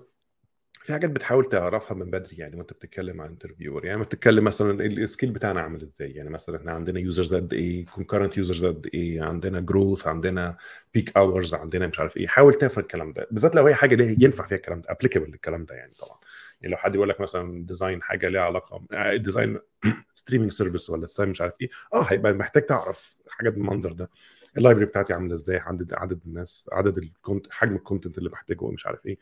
في 0.86 0.94
حاجات 0.94 1.10
بتحاول 1.10 1.45
تعرفها 1.45 1.98
من 1.98 2.10
بدري 2.12 2.36
يعني 2.38 2.56
وانت 2.56 2.74
بتتكلم 2.74 3.22
عن 3.22 3.30
interviewer 3.30 3.86
يعني 3.86 4.02
بتتكلم 4.02 4.44
مثلا 4.44 4.86
ال 4.86 4.93
scale 4.93 5.32
بتاعنا 5.32 5.62
عامل 5.62 5.82
إزاي. 5.82 6.12
يعني 6.12 6.30
مثلا 6.30 6.57
إحنا 6.57 6.72
عندنا 6.72 6.99
users 6.99 7.34
قد 7.36 7.53
إيه 7.53 7.86
concurrent 7.86 8.38
users 8.38 8.65
قد 8.66 8.90
إيه 8.94 9.22
عندنا 9.22 9.60
growth 9.60 10.07
عندنا 10.07 10.57
peak 10.94 11.18
hours 11.18 11.53
عندنا 11.53 11.88
مش 11.88 11.99
عارف 11.99 12.18
إيه. 12.18 12.28
حاول 12.28 12.53
تفهم 12.53 12.82
الكلام 12.84 13.14
ده. 13.14 13.28
بالذات 13.32 13.56
لو 13.56 13.66
هي 13.68 13.76
حاجة 13.76 13.95
ليه 13.95 14.16
ينفع 14.20 14.45
فيها 14.45 14.57
الكلام 14.57 14.82
ده 14.82 14.91
applicable 14.91 15.27
للكلام 15.28 15.66
ده 15.66 15.76
يعني 15.76 15.91
طبعا. 15.99 16.18
يعني 16.62 16.72
لو 16.74 16.78
حد 16.78 16.95
يقول 16.95 17.10
لك 17.10 17.22
مثلا 17.22 17.66
design 17.65 18.02
حاجة 18.03 18.28
ليها 18.30 18.41
علاقة 18.41 18.82
design 19.18 19.60
streaming 20.14 20.52
service 20.52 20.90
ولا 20.90 21.02
design 21.02 21.30
مش 21.30 21.41
عارف 21.41 21.62
إيه 21.62 21.70
آه 21.94 22.03
هيبقى 22.03 22.34
محتاج 22.34 22.66
تعرف 22.66 23.18
حاجات 23.30 23.53
بالمنظر 23.53 23.91
ده. 23.91 24.10
ال 24.57 24.61
library 24.61 24.86
بتاعتي 24.86 25.14
عاملة 25.14 25.34
إزاي؟ 25.34 25.57
عدد 25.57 25.94
عدد 25.94 26.20
الناس 26.26 26.70
عدد 26.72 26.98
ال 26.98 27.05
content 27.05 27.53
حجم 27.53 27.76
ال 27.76 27.81
content 27.81 28.18
اللي 28.18 28.30
بحتاجه 28.30 28.68
مش 28.72 28.88
عارف 28.88 29.06
إيه. 29.06 29.18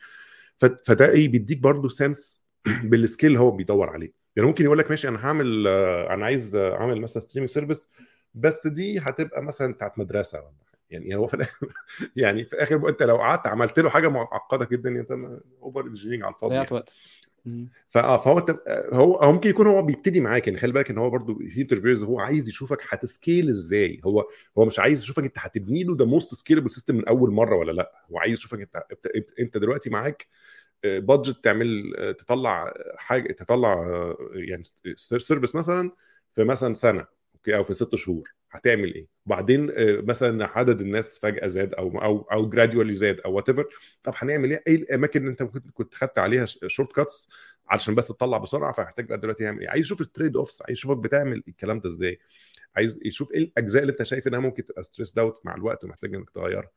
فده 0.59 1.09
إيه 1.09 1.29
بيديك 1.29 1.57
برضه 1.57 1.89
sense 1.89 2.43
بال 2.83 2.96
scale 2.96 3.27
اللي 3.27 3.39
هو 3.39 3.51
بيدور 3.51 3.89
عليه. 3.89 4.13
يعني 4.35 4.47
ممكن 4.47 4.65
يقول 4.65 4.77
لك 4.77 4.89
ماشي 4.89 5.07
أنا 5.07 5.25
هعمل 5.25 5.67
أنا 5.67 6.25
عايز 6.25 6.55
اعمل 6.55 7.01
مثلا 7.01 7.23
streaming 7.23 7.49
service 7.49 7.87
بس 8.33 8.67
دي 8.67 8.99
هتبقى 8.99 9.43
مثلا 9.43 9.73
بتاعت 9.73 9.99
مدرسة 9.99 10.39
ولا 10.39 10.53
يعني 10.89 11.15
هو 11.15 11.27
في 11.27 11.33
الآخر 11.33 11.67
يعني 12.15 12.45
في 12.45 12.53
الآخر 12.53 12.89
انت 12.89 13.03
لو 13.03 13.17
قعدت 13.17 13.47
عملت 13.47 13.79
له 13.79 13.89
حاجة 13.89 14.07
معقدة 14.07 14.65
جدا 14.65 14.89
انت 14.89 15.11
over 15.61 15.81
engineering 15.81 16.23
على 16.23 16.33
الفاضي 16.33 16.53
ضيعت 16.55 16.71
وقت. 16.71 16.89
فاه 16.89 16.95
فهو 17.89 18.39
هو 18.93 19.15
هو 19.15 19.31
ممكن 19.33 19.49
يكون 19.49 19.67
هو 19.67 19.81
بيبتدي 19.81 20.21
معاك 20.21 20.47
يعني 20.47 20.59
خلي 20.59 20.71
بالك 20.71 20.89
إن 20.89 20.97
هو 20.97 21.09
برضو 21.09 21.39
في 21.49 21.61
interviews 21.61 22.03
هو 22.03 22.19
عايز 22.19 22.49
يشوفك 22.49 22.77
هت 22.89 23.06
scale 23.06 23.49
إزاي. 23.49 24.01
هو 24.05 24.27
هو 24.57 24.65
مش 24.65 24.79
عايز 24.79 25.03
يشوفك 25.03 25.23
أنت 25.23 25.37
هتبني 25.39 25.83
له 25.83 25.95
the 25.97 26.05
most 26.05 26.35
scalable 26.35 26.71
system 26.71 26.95
من 26.95 27.07
أول 27.07 27.31
مرة 27.31 27.55
ولا 27.55 27.71
لأ؟ 27.71 27.91
هو 28.11 28.19
عايز 28.19 28.33
يشوفك 28.33 28.59
انت 28.61 28.83
انت 29.39 29.57
دلوقتي 29.57 29.89
معاك 29.89 30.27
budget 30.83 31.43
تعمل 31.43 31.93
تطلع 32.19 32.73
حاجة 32.97 33.33
تطلع 33.33 33.85
يعني 34.35 34.63
service 34.95 35.55
مثلا 35.55 35.91
في 36.33 36.43
مثلا 36.43 36.73
سنة 36.73 37.07
okay 37.35 37.55
أو 37.55 37.63
في 37.63 37.73
ست 37.73 37.95
شهور. 37.95 38.33
هتعمل 38.53 38.93
إيه؟ 38.93 39.07
وبعدين 39.25 39.71
مثلا 40.05 40.45
عدد 40.57 40.81
الناس 40.81 41.19
فجأة 41.19 41.47
زاد 41.47 41.73
أو 41.73 42.01
أو 42.03 42.21
أو 42.31 42.49
gradually 42.49 42.93
زاد 42.93 43.19
أو 43.19 43.33
what 43.33 43.49
طب 44.03 44.13
هنعمل 44.15 44.49
إيه؟ 44.51 44.63
إيه 44.67 44.75
الأماكن 44.75 45.19
اللي 45.19 45.31
أنت 45.31 45.43
كنت 45.73 45.95
خدت 45.95 46.17
عليها 46.19 46.45
shortcuts 46.67 47.29
علشان 47.69 47.95
بس 47.95 48.07
تطلع 48.07 48.37
بسرعة 48.37 48.71
فهحتاج 48.71 49.05
بقى 49.05 49.17
دلوقتي 49.17 49.43
يعمل 49.43 49.59
إيه؟ 49.61 49.69
عايز 49.69 49.85
يشوف 49.85 50.01
ال 50.01 50.07
trade 50.07 50.37
offs 50.37 50.61
عايز 50.61 50.77
يشوفك 50.77 50.97
بتعمل 50.97 51.43
الكلام 51.47 51.79
ده 51.79 51.89
إزاي؟ 51.89 52.19
عايز 52.75 52.99
يشوف 53.05 53.31
إيه 53.31 53.39
الأجزاء 53.39 53.81
اللي 53.81 53.91
أنت 53.91 54.03
شايف 54.03 54.27
إنها 54.27 54.39
ممكن 54.39 54.65
تبقى 54.65 54.83
stressed 54.83 55.17
out 55.17 55.45
مع 55.45 55.55
الوقت 55.55 55.83
ومحتاج 55.83 56.15
إنك 56.15 56.29
تغيرها. 56.29 56.71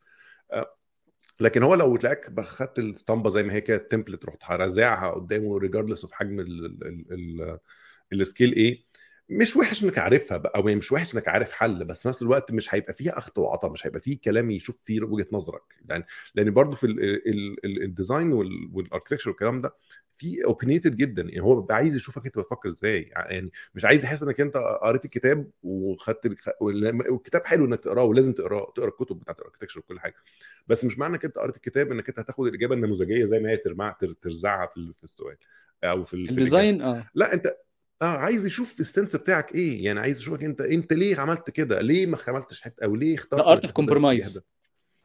لكن 1.40 1.62
هو 1.62 1.74
لو 1.74 1.96
تلاقيك 1.96 2.40
خدت 2.40 2.78
الاسطمبة 2.78 3.30
زي 3.30 3.42
ما 3.42 3.52
هي 3.52 3.60
كده 3.60 3.76
ال 3.76 3.82
template 3.82 4.24
رحت 4.24 4.50
رازعها 4.50 5.10
قدامه 5.10 5.58
regardless 5.58 6.02
of 6.04 6.12
حجم 6.12 6.40
ال 8.12 8.19
scale 8.19 8.52
إيه 8.52 8.84
مش 9.28 9.56
وحش 9.56 9.84
إنك 9.84 9.98
عارفها 9.98 10.36
بقى 10.36 10.52
أو 10.56 10.62
مش 10.62 10.92
وحش 10.92 11.14
إنك 11.14 11.28
عارف 11.28 11.52
حل 11.52 11.84
بس 11.84 12.02
في 12.02 12.08
نفس 12.08 12.22
الوقت 12.22 12.52
مش 12.52 12.74
هيبقى 12.74 12.92
فيها 12.92 13.18
أخد 13.18 13.38
وعطا 13.38 13.68
مش 13.68 13.86
هيبقى 13.86 14.00
فيه 14.00 14.20
كلام 14.20 14.50
يشوف 14.50 14.78
فيه 14.84 15.02
وجهة 15.02 15.26
نظرك. 15.32 15.62
لأن 15.88 16.04
لأن 16.34 16.50
برضه 16.50 16.76
في 16.76 16.86
ال 17.64 17.74
design 17.74 18.32
وال 18.72 18.81
architecture 18.81 19.30
والكلام 19.30 19.60
ده 19.60 19.74
في 20.14 20.44
opinionated 20.44 20.96
جدا 20.96 21.22
يعني 21.22 21.42
هو 21.42 21.60
بيبقى 21.60 21.76
عايز 21.76 21.96
يشوفك 21.96 22.26
أنت 22.26 22.38
بتفكر 22.38 22.68
إزاي 22.68 23.02
يعني 23.02 23.50
مش 23.74 23.84
عايز 23.84 24.04
يحس 24.04 24.22
إنك 24.22 24.40
أنت 24.40 24.56
قريت 24.56 25.04
الكتاب 25.04 25.50
وخدت 25.62 26.34
والكتاب 26.60 27.46
حلو 27.46 27.64
إنك 27.64 27.80
تقراه 27.80 28.04
ولازم 28.04 28.32
تقراه 28.32 28.72
تقرا 28.76 28.88
الكتب 28.88 29.18
بتاعت 29.18 29.38
ال 29.38 29.42
architecture 29.42 29.80
وكل 29.80 30.00
حاجة. 30.00 30.14
بس 30.66 30.84
مش 30.84 30.98
معنى 30.98 31.14
إنك 31.14 31.24
أنت 31.24 31.38
قريت 31.38 31.56
الكتاب 31.56 31.92
إنك 31.92 32.08
أنت 32.08 32.18
هتاخد 32.18 32.46
الإجابة 32.46 32.74
النموذجية 32.74 33.24
زي 33.24 33.38
ما 33.38 33.50
هي 33.50 33.56
ترمع 33.56 33.96
ترزعها 34.22 34.66
في 34.66 35.04
السؤال 35.04 35.36
أو 35.84 36.04
في 36.04 36.14
ال 36.14 36.24
design 36.24 36.82
آه. 36.82 37.06
لا 37.14 37.34
أنت 37.34 37.56
آه 38.02 38.04
عايز 38.04 38.46
يشوف 38.46 38.80
ال 38.80 38.86
sense 38.86 39.16
بتاعك 39.16 39.54
إيه؟ 39.54 39.84
يعني 39.84 40.00
عايز 40.00 40.18
يشوفك 40.18 40.44
أنت 40.44 40.60
أنت 40.60 40.92
ليه 40.92 41.20
عملت 41.20 41.50
كده؟ 41.50 41.80
ليه 41.80 42.06
ما 42.06 42.18
عملتش 42.28 42.60
حتة؟ 42.62 42.84
أو 42.84 42.96
ليه 42.96 43.14
اخترت 43.14 43.40
art 43.40 43.62
of 43.64 43.72
compromise 43.72 44.40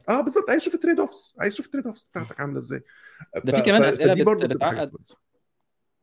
آه 0.09 0.21
بالظبط. 0.21 0.49
عايز 0.49 0.61
يشوف 0.61 0.75
ال 0.75 0.79
trade 0.79 0.99
offs 0.99 1.33
عايز 1.39 1.53
يشوف 1.53 1.65
ال 1.65 1.69
trade 1.69 1.85
offs 1.85 2.05
بتاعتك 2.05 2.39
عاملة 2.39 2.59
إزاي. 2.59 2.81
ده 3.45 3.51
في 3.51 3.61
كمان 3.61 3.83
أسئلة 3.83 4.13
بت... 4.13 4.45
بتعقد 4.45 4.91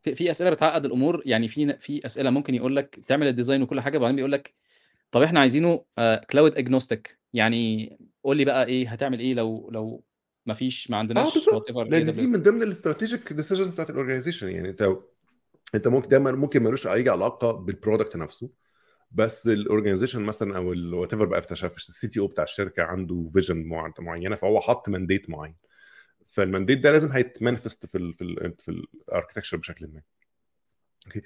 في, 0.02 0.15
في 0.15 0.31
أسئلة 0.31 0.51
بتعقد 0.51 0.85
الأمور. 0.85 1.23
يعني 1.27 1.48
في 1.48 1.77
في 1.81 2.06
أسئلة 2.06 2.31
ممكن 2.31 2.55
يقول 2.55 2.77
لك 2.77 3.01
تعمل 3.09 3.27
ال 3.27 3.32
design 3.32 3.62
وكل 3.62 3.81
حاجة 3.81 3.98
وبعدين 3.98 4.16
بيقول 4.16 4.32
لك 4.32 4.55
طب 5.10 5.23
إحنا 5.23 5.40
عايزينه 5.40 5.85
cloud 6.31 6.57
agnostic 6.57 7.19
يعني 7.32 7.98
قول 8.24 8.36
لي 8.36 8.44
بقى 8.44 8.66
إيه 8.66 8.89
هتعمل 8.89 9.20
إيه 9.20 9.35
لو 9.35 9.70
لو 9.73 10.05
ما 10.47 10.55
فيش 10.55 10.90
ما 10.90 10.97
عندناش 10.97 11.27
آه 11.28 11.32
بالظبط. 11.35 11.70
لأن 11.70 12.15
دي 12.15 12.27
من 12.27 12.43
ضمن 12.43 12.62
ال 12.62 12.70
strategic 12.70 13.33
decisions 13.33 13.73
بتاعت 13.74 13.90
ال 13.91 13.95
organization 13.95 14.49
يعني 14.51 14.69
أنت 14.69 14.97
انت 15.74 15.89
ممكن 15.89 16.09
دايما 16.09 16.32
ممكن 16.32 16.62
ملوش 16.62 16.86
أي 16.86 17.09
علاقة 17.09 17.53
بال 17.53 17.67
product 17.67 18.16
نفسه 18.16 18.51
بس 19.12 19.47
ال 19.49 19.54
organization 19.54 20.23
مثلا 20.23 20.57
أو 20.57 20.69
whatever 21.01 21.25
بقى 21.24 21.43
في 21.43 21.77
ال 21.77 22.09
CTO 22.09 22.27
بتاع 22.27 22.45
الشركة 22.45 22.82
عنده 22.82 23.28
vision 23.33 23.69
معينة 24.01 24.36
فهو 24.36 24.61
حط 24.61 24.89
mandate 24.89 25.31
معين. 25.31 25.55
فال 26.27 26.38
mandate 26.38 26.79
ده 26.78 26.93
لازم 26.93 27.12
هيت 27.12 27.33
manifest 27.33 27.87
في 27.86 27.99
ال 27.99 28.15
في 28.15 28.23
ال 28.24 28.55
في 28.59 28.69
ال 29.09 29.12
architecture 29.12 29.57
بشكل 29.57 29.86
ما. 29.86 30.03
okay 31.07 31.23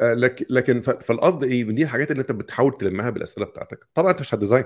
لكن 0.00 0.46
لكن 0.50 0.80
فالقصد 0.80 1.44
إيه؟ 1.44 1.64
دي 1.64 1.82
الحاجات 1.82 2.10
اللي 2.10 2.20
أنت 2.20 2.32
بتحاول 2.32 2.72
تلمها 2.78 3.10
بالأسئلة 3.10 3.46
بتاعتك. 3.46 3.86
طبعا 3.94 4.10
أنت 4.10 4.20
مش 4.20 4.34
هت 4.34 4.41
design. 4.41 4.64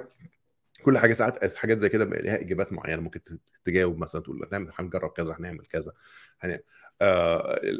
كل 0.88 0.98
حاجة 0.98 1.12
ساعات 1.12 1.56
حاجات 1.56 1.78
زي 1.78 1.88
كده 1.88 2.04
بقى 2.04 2.22
ليها 2.22 2.40
إجابات 2.40 2.72
معينة. 2.72 3.02
ممكن 3.02 3.20
تجاوب 3.64 3.98
مثلا 3.98 4.22
تقول 4.22 4.46
هنعمل 4.52 4.72
هنجرب 4.74 5.10
كذا 5.10 5.36
هنعمل 5.38 5.66
كذا 5.66 5.92
هنعمل. 6.40 6.62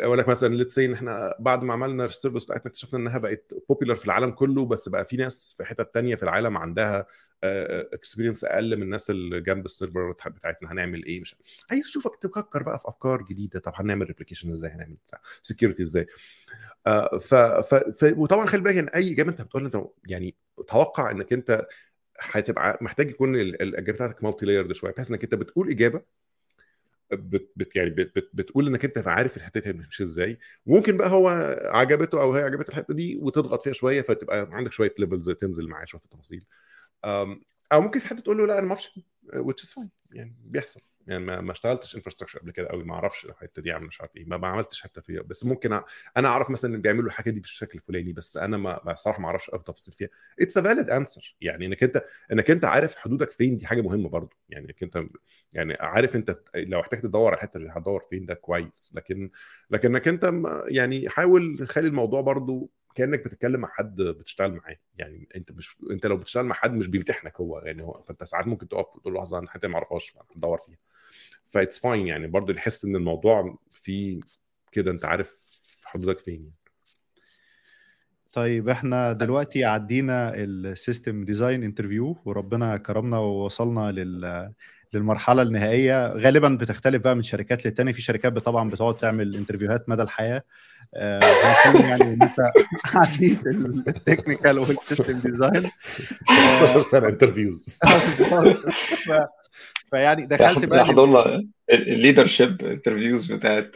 أقول 0.02 0.18
لك 0.18 0.28
مثلا 0.28 0.54
let's 0.54 0.69
say 0.69 0.78
إن 0.78 0.92
إحنا 0.92 1.36
بعد 1.40 1.62
ما 1.62 1.72
عملنا 1.72 2.04
ال 2.04 2.09
service 2.09 2.44
بتاعتنا 2.44 2.66
اكتشفنا 2.66 3.00
إنها 3.00 3.18
بقت 3.18 3.54
popular 3.68 3.94
في 3.94 4.04
العالم 4.04 4.30
كله 4.30 4.66
بس 4.66 4.88
بقى 4.88 5.04
في 5.04 5.16
ناس 5.16 5.54
في 5.58 5.64
حتت 5.64 5.94
تانية 5.94 6.14
في 6.14 6.22
العالم 6.22 6.56
عندها 6.56 7.06
experience 7.44 8.44
أقل 8.44 8.76
من 8.76 8.82
الناس 8.82 9.10
اللي 9.10 9.40
جنب 9.40 9.64
ال 9.64 9.71
server 9.71 10.12
بتاعتنا. 10.12 10.72
هنعمل 10.72 11.04
إيه؟ 11.04 11.20
مش 11.20 11.36
عايز 11.70 11.86
أشوفك 11.86 12.16
تفكر 12.16 12.62
بقى 12.62 12.78
في 12.78 12.88
أفكار 12.88 13.22
جديدة. 13.22 13.60
طب 13.60 13.72
هنعمل 13.74 14.06
replication 14.06 14.52
إزاي؟ 14.52 14.70
هنعمل 14.70 14.96
security 15.42 15.82
إزاي؟ 15.82 16.06
ف, 17.20 17.34
ف, 17.34 17.74
ف 17.74 18.14
وطبعا 18.16 18.46
خلي 18.46 18.62
بالك 18.62 18.76
ان 18.76 18.88
أي 18.88 19.12
إجابة 19.12 19.30
أنت 19.30 19.42
بتقول 19.42 19.64
أنت 19.64 19.84
يعني 20.06 20.34
توقع 20.68 21.10
إنك 21.10 21.32
أنت 21.32 21.66
هتبقى 22.20 22.78
محتاج 22.80 23.10
يكون 23.10 23.34
الاجابه 23.36 23.92
بتاعتك 23.92 24.24
multi 24.24 24.46
layered 24.46 24.72
شوية 24.72 24.92
بحيث 24.92 25.10
إنك 25.10 25.22
أنت 25.24 25.34
بتقول 25.34 25.70
إجابة 25.70 26.02
بت 27.12 27.52
بت 27.56 27.76
يعني 27.76 27.90
بت 27.90 28.16
بت 28.16 28.30
بتقول 28.34 28.66
إنك 28.66 28.84
أنت 28.84 28.98
عارف 28.98 29.36
الحتة 29.36 29.60
دي 29.60 29.72
مش 29.72 30.02
إزاي. 30.02 30.38
ممكن 30.66 30.96
بقى 30.96 31.10
هو 31.10 31.28
عجبته 31.64 32.20
أو 32.20 32.34
هي 32.34 32.42
عجبته 32.42 32.68
الحتة 32.70 32.94
دي 32.94 33.16
وتضغط 33.16 33.62
فيها 33.62 33.72
شوية 33.72 34.02
فتبقى 34.02 34.48
عندك 34.52 34.72
شوية 34.72 34.94
levels 34.98 35.30
تنزل 35.30 35.68
معاه 35.68 35.84
شوية 35.84 36.00
في 36.00 36.06
التفاصيل 36.06 36.44
أو 37.72 37.80
ممكن 37.80 38.00
في 38.00 38.08
حد 38.08 38.22
تقول 38.22 38.38
له 38.38 38.46
لا 38.46 38.58
أنا 38.58 38.66
ما 38.66 38.72
أعرفش 38.72 39.00
which 39.32 39.64
is 39.64 39.68
fine 39.82 39.88
يعني 40.12 40.34
بيحصل. 40.44 40.80
يعني 41.08 41.24
ما, 41.42 41.52
اشتغلتش 41.52 41.96
infrastructure 41.96 42.38
قبل 42.38 42.50
كده 42.50 42.68
قوي 42.68 42.84
ما 42.84 42.94
أعرفش 42.94 43.24
الحتة 43.26 43.62
دي 43.62 43.74
مش 43.78 44.00
عارف 44.00 44.16
إيه 44.16 44.24
ما, 44.24 44.36
ما 44.36 44.48
عملتش 44.48 44.82
حتى 44.82 45.02
فيها. 45.02 45.22
بس 45.22 45.44
ممكن 45.44 45.72
أنا 46.16 46.28
أعرف 46.28 46.50
مثلا 46.50 46.74
ان 46.74 46.80
بيعملوا 46.82 47.06
الحاجة 47.06 47.30
دي 47.30 47.40
بالشكل 47.40 47.78
الفلاني 47.78 48.12
بس 48.12 48.36
أنا 48.36 48.56
ما 48.56 48.92
الصراحه 48.92 49.20
ما 49.20 49.26
أعرفش 49.26 49.50
قوي 49.50 49.62
تفاصيل 49.66 49.94
فيها. 49.94 50.08
it's 50.40 50.58
a 50.58 50.62
valid 50.62 50.90
answer 50.90 51.36
يعني 51.40 51.66
إنك 51.66 51.82
أنت 51.82 52.04
إنك 52.32 52.50
أنت 52.50 52.64
عارف 52.64 52.96
حدودك 52.96 53.32
فين 53.32 53.58
دي 53.58 53.66
حاجة 53.66 53.80
مهمة 53.80 54.08
برضو 54.08 54.36
يعني 54.48 54.64
إنك 54.66 54.82
أنت 54.82 55.04
يعني 55.52 55.74
عارف 55.80 56.16
أنت 56.16 56.34
لو 56.54 56.80
احتجت 56.80 57.02
تدور 57.02 57.26
على 57.28 57.34
الحتة 57.36 57.56
اللي 57.56 57.70
هتدور 57.72 58.00
فين 58.00 58.26
ده 58.26 58.34
كويس. 58.34 58.92
لكن 58.96 59.30
لكنك 59.70 60.08
أنت 60.08 60.32
يعني 60.68 61.08
حاول 61.08 61.58
تخلي 61.58 61.88
الموضوع 61.88 62.20
برضو 62.20 62.70
كأنك 62.94 63.24
بتتكلم 63.24 63.60
مع 63.60 63.68
حد 63.68 63.96
بتشتغل 64.02 64.52
معاه. 64.52 64.76
يعني 64.96 65.28
أنت 65.36 65.52
مش 65.52 65.76
أنت 65.90 66.06
لو 66.06 66.16
بتشتغل 66.16 66.44
مع 66.44 66.54
حد 66.54 66.74
مش 66.74 66.88
بيمتحنك 66.88 67.40
هو. 67.40 67.58
يعني 67.58 67.82
هو 67.82 68.02
فأنت 68.02 68.24
ساعات 68.24 68.46
ممكن 68.46 68.68
تقف 68.68 69.00
تقول 69.00 69.14
له 69.14 69.20
لحظة 69.20 69.38
أنا 69.38 69.50
حتة 69.50 69.68
ما 69.68 69.74
أعرفهاش 69.74 70.16
تدور 70.34 70.58
فيها. 70.58 70.78
فا 71.50 71.56
it's 71.56 71.78
fine 71.78 72.06
يعني. 72.06 72.26
برضه 72.26 72.54
يحس 72.54 72.84
إن 72.84 72.96
الموضوع 72.96 73.58
فيه 73.70 74.20
كده 74.72 74.90
أنت 74.90 75.04
عارف 75.04 75.36
حدودك 75.84 76.18
فين 76.18 76.50
طيب 78.32 78.68
إحنا 78.68 79.12
دلوقتي 79.12 79.64
عدينا 79.64 80.34
ال 80.34 80.47
system 80.47 81.24
design 81.24 81.62
interview 81.62 82.16
وربنا 82.24 82.76
كرمنا 82.76 83.18
ووصلنا 83.18 83.92
لل 83.92 84.52
للمرحلة 84.92 85.42
النهائية. 85.42 86.12
غالبا 86.12 86.48
بتختلف 86.48 87.02
بقى 87.02 87.16
من 87.16 87.22
شركات 87.22 87.66
للتانية. 87.66 87.92
في 87.92 88.02
شركات 88.02 88.38
طبعا 88.38 88.70
بتقعد 88.70 88.96
تعمل 88.96 89.36
interview 89.36 89.79
هات 89.79 89.88
مدى 89.88 90.02
الحياة. 90.02 90.42
آه 90.94 91.20
يعني 91.74 92.02
إن 92.02 92.22
أنت 92.22 92.40
عديت 92.94 93.46
ال 93.46 93.57
technical 93.57 94.58
وال 94.58 94.74
system 94.74 95.20
design 95.20 95.70
12 96.30 96.80
سنة 96.80 97.08
interviews 97.12 97.78
فيعني 99.90 100.26
دخلت 100.26 100.66
بقى 100.66 100.86
حضرنا 100.86 101.44
ال 101.70 102.26
leadership 102.26 102.64
interviews 102.64 103.32
بتاعت 103.32 103.70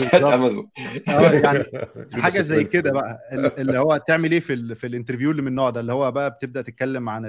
بتاعت 0.00 0.14
امازون 0.22 0.68
آه 1.08 1.32
يعني 1.32 1.64
حاجة 2.22 2.40
زي 2.40 2.64
كده 2.64 2.92
بقى. 2.92 3.18
اللي 3.58 3.78
هو 3.78 3.96
تعمل 4.08 4.32
إيه 4.32 4.40
في 4.40 4.52
ال 4.52 4.76
في 4.76 4.86
ال 4.86 4.90
interview 4.90 5.30
اللي 5.30 5.42
من 5.42 5.48
النوع 5.48 5.70
ده؟ 5.70 5.80
اللي 5.80 5.92
هو 5.92 6.10
بقى 6.12 6.30
بتبدأ 6.30 6.62
تتكلم 6.62 7.08
عن 7.08 7.26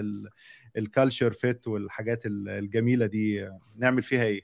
ال 0.77 0.84
culture 0.84 1.31
fit 1.31 1.67
والحاجات 1.67 2.23
الجميلة 2.25 3.05
دي 3.05 3.49
نعمل 3.77 4.03
فيها 4.03 4.23
إيه؟ 4.23 4.41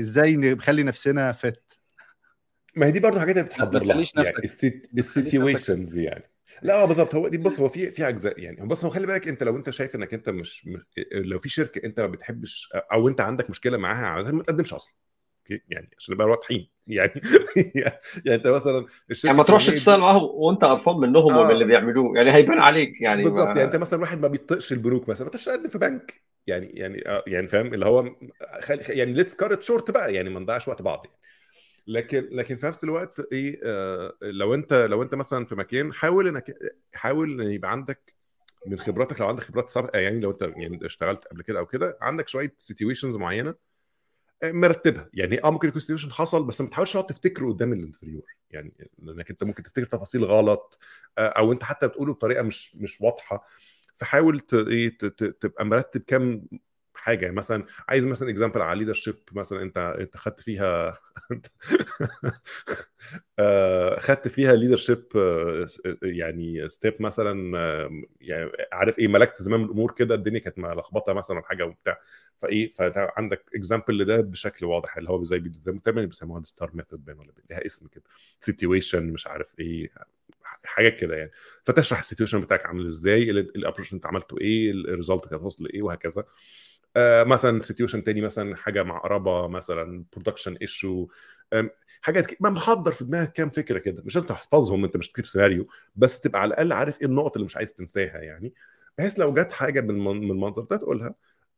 إزاي 0.00 0.36
نخلي 0.36 0.82
نفسنا 0.82 1.32
fit؟ 1.32 1.78
ما 2.76 2.86
هي 2.86 2.90
دي 2.90 3.00
برضه 3.00 3.20
حاجات 3.20 3.38
بتحضر 3.38 3.82
لها. 3.82 4.04
يعني 4.16 4.32
ال 4.98 5.07
situations 5.07 5.98
يعني. 5.98 6.24
لا 6.62 6.84
بالظبط. 6.84 7.14
هو 7.14 7.28
دي 7.28 7.38
بص 7.38 7.60
هو 7.60 7.68
في 7.68 7.90
في 7.90 8.08
أجزاء 8.08 8.40
يعني. 8.40 8.66
بص 8.66 8.84
هو 8.84 8.90
خلي 8.90 9.06
بالك 9.06 9.28
أنت 9.28 9.42
لو 9.42 9.56
أنت 9.56 9.70
شايف 9.70 9.94
إنك 9.94 10.14
أنت 10.14 10.28
مش 10.28 10.68
لو 11.12 11.38
في 11.38 11.48
شركة 11.48 11.86
أنت 11.86 12.00
ما 12.00 12.06
بتحبش 12.06 12.68
أو 12.92 13.08
أنت 13.08 13.20
عندك 13.20 13.50
مشكلة 13.50 13.76
معاها 13.78 14.06
عاده 14.06 14.32
ما 14.32 14.42
تقدمش 14.42 14.72
أصلا. 14.74 14.94
أوكي؟ 15.52 15.64
يعني 15.68 15.90
عشان 15.98 16.14
نبقى 16.14 16.28
واضحين. 16.28 16.68
يعني 16.86 17.20
يعني 18.24 18.34
انت 18.36 18.46
مثلا 18.46 18.86
يعني 19.24 19.38
ما 19.38 19.44
تروحش 19.44 19.66
تشتغل 19.66 20.00
معاهم 20.00 20.22
وأنت 20.22 20.64
قرفان 20.64 20.96
منهم 20.96 21.32
آه. 21.32 21.40
ومن 21.40 21.50
اللي 21.50 21.64
بيعملوه. 21.64 22.16
يعني 22.16 22.32
هيبان 22.32 22.58
عليك 22.58 23.00
يعني 23.00 23.24
بالظبط. 23.24 23.48
ما... 23.48 23.54
يعني 23.54 23.64
انت 23.64 23.76
مثلا 23.76 24.00
واحد 24.00 24.20
ما 24.20 24.28
بيطقش 24.28 24.72
البنوك 24.72 25.08
مثلا 25.08 25.26
ما 25.26 25.38
تقدم 25.38 25.68
في 25.68 25.78
بنك. 25.78 26.22
يعني 26.46 26.66
يعني 26.66 27.08
آه 27.08 27.24
يعني 27.26 27.48
فاهم؟ 27.48 27.74
اللي 27.74 27.86
هو 27.86 28.16
خلي 28.60 28.82
يعني 28.88 29.12
let's 29.12 29.34
cut 29.34 29.51
it 29.51 29.62
short 29.62 29.90
بقى 29.90 30.14
يعني 30.14 30.30
ما 30.30 30.40
نضيعش 30.40 30.68
وقت 30.68 30.82
بعض. 30.82 31.06
يعني. 31.06 31.18
لكن 31.86 32.28
لكن 32.32 32.56
في 32.56 32.66
نفس 32.66 32.84
الوقت 32.84 33.32
إيه 33.32 33.60
آه 33.64 34.12
لو 34.22 34.54
انت 34.54 34.72
لو 34.72 35.02
انت 35.02 35.14
مثلا 35.14 35.44
في 35.44 35.54
مكان 35.54 35.92
حاول 35.92 36.28
إنك 36.28 36.54
حاول 36.94 37.40
إن 37.40 37.50
يبقى 37.50 37.70
عندك 37.72 38.14
من 38.66 38.78
خبراتك 38.78 39.20
لو 39.20 39.26
عندك 39.26 39.42
خبرات 39.42 39.70
سابقة 39.70 39.98
يعني 39.98 40.20
لو 40.20 40.30
انت 40.30 40.42
يعني 40.42 40.86
اشتغلت 40.86 41.24
قبل 41.24 41.42
كده 41.42 41.58
أو 41.58 41.66
كده 41.66 41.98
عندك 42.00 42.28
شوية 42.28 42.54
situations 42.58 43.16
معينة 43.16 43.54
مرتبها. 44.44 45.10
يعني 45.14 45.44
آه 45.44 45.50
ممكن 45.50 45.68
يكون 45.68 45.80
situation 45.80 46.12
حصل 46.12 46.46
بس 46.46 46.60
ما 46.60 46.68
تحاولش 46.68 46.92
تقعد 46.92 47.06
تفتكره 47.06 47.46
قدام 47.52 47.72
ال 47.72 47.76
interviewer 47.76 48.22
يعني 48.50 48.90
لأنك 48.98 49.30
أنت 49.30 49.44
ممكن 49.44 49.62
تفتكر 49.62 49.86
تفاصيل 49.86 50.24
غلط 50.24 50.78
أو 51.18 51.52
أنت 51.52 51.64
حتى 51.64 51.88
بتقوله 51.88 52.12
بطريقة 52.14 52.42
مش 52.42 52.76
مش 52.76 53.00
واضحة. 53.00 53.44
فحاول 53.94 54.42
إيه 54.52 54.98
تبقى 55.40 55.64
مرتب 55.64 56.00
كام 56.02 56.48
حاجة. 56.94 57.22
يعني 57.22 57.36
مثلا 57.36 57.64
عايز 57.88 58.06
مثلا 58.06 58.30
example 58.30 58.62
على 58.62 58.78
leadership 58.78 59.16
مثلا 59.32 59.62
أنت 59.62 59.78
أنت 59.78 60.16
خدت 60.16 60.40
فيها 60.40 60.88
آه، 60.88 60.98
خدت 63.98 64.28
فيها 64.28 64.52
leadership 64.56 65.04
آه، 65.16 65.66
يعني 66.02 66.68
step 66.68 67.02
مثلا 67.02 67.58
يعني 68.20 68.50
عارف 68.72 68.98
إيه 68.98 69.08
ملكت 69.08 69.42
زمام 69.42 69.64
الأمور 69.64 69.92
كده 69.92 70.14
الدنيا 70.14 70.38
كانت 70.40 70.58
ملخبطة 70.58 71.12
مثلا 71.12 71.42
حاجة 71.42 71.64
وبتاع. 71.66 71.98
فإيه 72.38 72.68
فعندك 72.68 73.44
example 73.54 73.98
لده 73.98 74.16
بشكل 74.20 74.66
واضح 74.66 74.96
اللي 74.96 75.10
هو 75.10 75.22
زي 75.24 75.42
زي 75.58 75.72
ما 75.72 75.80
بيسموها 76.06 76.40
ال 76.40 76.46
STAR 76.46 76.70
method 76.74 77.04
باين 77.04 77.18
ولا 77.18 77.32
ليها 77.50 77.66
اسم 77.66 77.86
كده. 77.86 78.04
situation 78.40 79.06
مش 79.12 79.26
عارف 79.26 79.58
إيه 79.58 79.90
حاجات 80.64 80.96
كده 81.00 81.16
يعني. 81.16 81.30
فتشرح 81.64 81.98
ال 81.98 82.02
situation 82.02 82.40
بتاعك 82.40 82.66
عامل 82.66 82.86
إزاي 82.86 83.30
ال 83.30 83.37
approach 83.37 83.92
أنت 83.94 84.06
عملته 84.06 84.38
إيه 84.40 84.70
ال 84.70 84.78
result 84.78 85.28
كانت 85.28 85.42
وصل 85.42 85.64
لإيه 85.64 85.82
وهكذا. 85.82 86.22
آه 86.22 86.26
مثلا 87.24 87.62
situation 87.62 88.04
تاني 88.04 88.20
مثلا 88.20 88.56
حاجة 88.56 88.82
معقربة 88.82 89.48
مثلا 89.48 90.04
production 90.12 90.56
issue 90.56 91.08
حاجات 92.00 92.42
ما 92.42 92.50
محضر 92.50 92.92
في 92.92 93.04
دماغك 93.04 93.32
كام 93.32 93.50
فكرة 93.50 93.78
كده. 93.78 94.02
مش 94.06 94.16
لازم 94.16 94.28
تحفظهم 94.28 94.84
انت 94.84 94.96
مش 94.96 95.08
تكتب 95.08 95.26
سيناريو 95.26 95.66
بس 95.96 96.20
تبقى 96.20 96.40
على 96.40 96.48
الأقل 96.48 96.72
عارف 96.72 97.00
إيه 97.00 97.06
النقط 97.06 97.36
اللي 97.36 97.44
مش 97.44 97.56
عايز 97.56 97.74
تنساها 97.74 98.18
يعني. 98.18 98.54
بحيث 98.98 99.18
لو 99.18 99.34
جت 99.34 99.52
حاجة 99.52 99.80
من 99.80 100.30
المنظر 100.30 100.62
ده 100.62 100.76
تقولها. 100.76 101.14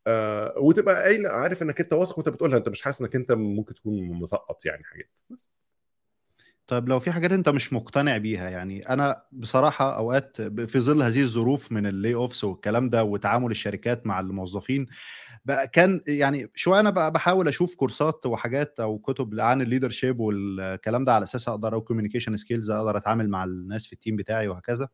آه 0.06 0.54
وتبقى 0.58 1.02
قايل 1.02 1.26
عارف 1.26 1.62
انك 1.62 1.80
انت 1.80 1.92
واثق 1.92 2.18
وانت 2.18 2.28
بتقولها 2.28 2.58
انت 2.58 2.68
مش 2.68 2.82
حاسس 2.82 3.00
انك 3.00 3.14
انت 3.16 3.32
ممكن 3.32 3.74
تكون 3.74 4.12
مسقط 4.12 4.66
يعني 4.66 4.84
حاجات. 4.84 5.10
بس. 5.30 5.50
طيب 6.66 6.88
لو 6.88 7.00
في 7.00 7.10
حاجات 7.12 7.32
انت 7.32 7.48
مش 7.48 7.72
مقتنع 7.72 8.16
بيها 8.16 8.50
يعني 8.50 8.88
أنا 8.88 9.22
بصراحة 9.32 9.96
أوقات 9.96 10.42
في 10.42 10.80
ظل 10.80 11.02
هذه 11.02 11.20
الظروف 11.20 11.72
من 11.72 11.86
اللي 11.86 12.14
اوفس 12.14 12.44
والكلام 12.44 12.90
ده 12.90 13.04
وتعامل 13.04 13.50
الشركات 13.50 14.06
مع 14.06 14.20
الموظفين 14.20 14.86
بقى 15.44 15.68
كان 15.68 16.00
يعني 16.08 16.50
شوية 16.54 16.80
أنا 16.80 16.90
بقى 16.90 17.12
بحاول 17.12 17.48
أشوف 17.48 17.74
كورسات 17.74 18.26
وحاجات 18.26 18.80
أو 18.80 18.98
كتب 18.98 19.40
عن 19.40 19.62
ال 19.62 19.68
leadership 19.68 20.20
والكلام 20.20 21.04
ده 21.04 21.14
على 21.14 21.22
أساس 21.24 21.48
أقدر 21.48 21.74
أو 21.74 21.80
communication 21.81 22.36
skills 22.36 22.70
أقدر 22.70 22.96
أتعامل 22.96 23.28
مع 23.30 23.44
الناس 23.44 23.86
في 23.86 23.92
ال 23.93 23.97
team 23.97 24.16
بتاعي 24.16 24.48
وهكذا. 24.48 24.88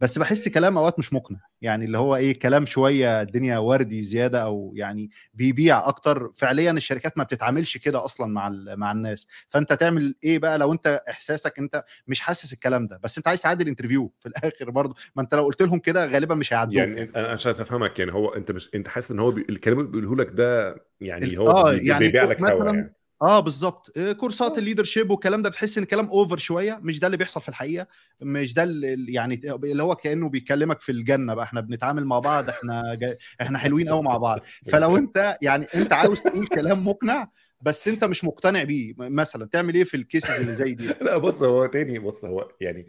بس 0.00 0.18
بحس 0.18 0.48
كلام 0.48 0.78
أوقات 0.78 0.98
مش 0.98 1.12
مقنع. 1.12 1.38
يعني 1.60 1.84
اللي 1.84 1.98
هو 1.98 2.16
إيه 2.16 2.38
كلام 2.38 2.66
شوية 2.66 3.22
الدنيا 3.22 3.58
وردي 3.58 4.02
زيادة 4.02 4.42
أو 4.42 4.72
يعني 4.76 5.10
بيبيع 5.34 5.88
أكتر. 5.88 6.30
فعليا 6.34 6.70
الشركات 6.70 7.18
ما 7.18 7.24
بتتعاملش 7.24 7.76
كده 7.76 8.04
أصلا 8.04 8.26
مع 8.26 8.48
مع 8.76 8.92
الناس. 8.92 9.28
فأنت 9.48 9.72
تعمل 9.72 10.14
إيه 10.24 10.38
بقى 10.38 10.58
لو 10.58 10.72
أنت 10.72 11.02
إحساسك 11.10 11.58
أنت 11.58 11.84
مش 12.06 12.20
حاسس 12.20 12.52
الكلام 12.52 12.86
ده؟ 12.86 13.00
بس 13.02 13.18
أنت 13.18 13.28
عايز 13.28 13.42
تعدي 13.42 13.64
ال 13.64 13.69
interview 13.69 14.12
في 14.20 14.26
الآخر 14.26 14.70
برضه. 14.70 14.94
ما 15.16 15.22
أنت 15.22 15.34
لو 15.34 15.44
قلت 15.44 15.62
لهم 15.62 15.78
كده 15.78 16.06
غالبا 16.06 16.34
مش 16.34 16.52
هيعدوا 16.52 16.74
يعني 16.74 17.02
أنا 17.16 17.28
عشان 17.28 17.52
أفهمك 17.52 17.98
يعني 17.98 18.12
هو 18.12 18.34
أنت 18.34 18.50
مش 18.50 18.70
أنت 18.74 18.88
حاسس 18.88 19.10
إن 19.10 19.20
هو 19.20 19.30
بي... 19.30 19.46
الكلام 19.48 19.80
اللي 19.80 19.90
بيقوله 19.90 20.24
لك 20.24 20.30
ده 20.32 20.76
يعني 21.00 21.38
هو 21.38 21.48
آه 21.48 21.70
بي... 21.70 21.86
يعني 21.86 22.06
بيبيع 22.06 22.24
لك 22.24 22.42
هوا 22.42 22.64
يعني. 22.64 22.94
آه 23.22 23.40
بالظبط. 23.40 23.98
كورسات 23.98 24.58
ال 24.58 24.63
leadership 24.63 25.10
والكلام 25.10 25.42
ده 25.42 25.48
بتحس 25.50 25.78
إن 25.78 25.82
الكلام 25.82 26.06
over 26.06 26.36
شوية. 26.36 26.80
مش 26.82 27.00
ده 27.00 27.06
اللي 27.06 27.16
بيحصل 27.16 27.40
في 27.40 27.48
الحقيقة. 27.48 27.86
مش 28.20 28.54
ده 28.54 28.62
اللي 28.62 29.12
يعني 29.12 29.40
اللي 29.64 29.82
هو 29.82 29.94
كأنه 29.94 30.28
بيكلمك 30.28 30.80
في 30.80 30.92
الجنة 30.92 31.34
بقى. 31.34 31.44
إحنا 31.44 31.60
بنتعامل 31.60 32.04
مع 32.04 32.18
بعض 32.18 32.48
إحنا 32.48 32.98
إحنا 33.40 33.58
حلوين 33.58 33.88
قوي 33.88 34.02
مع 34.02 34.16
بعض. 34.16 34.40
فلو 34.72 34.96
أنت 34.96 35.38
يعني 35.42 35.66
أنت 35.74 35.92
عاوز 35.92 36.20
تقول 36.20 36.46
كلام 36.46 36.88
مقنع 36.88 37.30
بس 37.60 37.88
أنت 37.88 38.04
مش 38.04 38.24
مقتنع 38.24 38.62
بيه. 38.64 38.94
مثلا 38.98 39.48
تعمل 39.52 39.74
إيه 39.74 39.84
في 39.84 39.96
ال 39.96 40.03
cases 40.03 40.40
اللي 40.40 40.54
زي 40.54 40.74
دي؟ 40.74 40.86
لا 40.86 41.16
بص 41.18 41.42
هو 41.42 41.66
تاني 41.66 41.98
بص 41.98 42.24
هو 42.24 42.48
يعني 42.60 42.88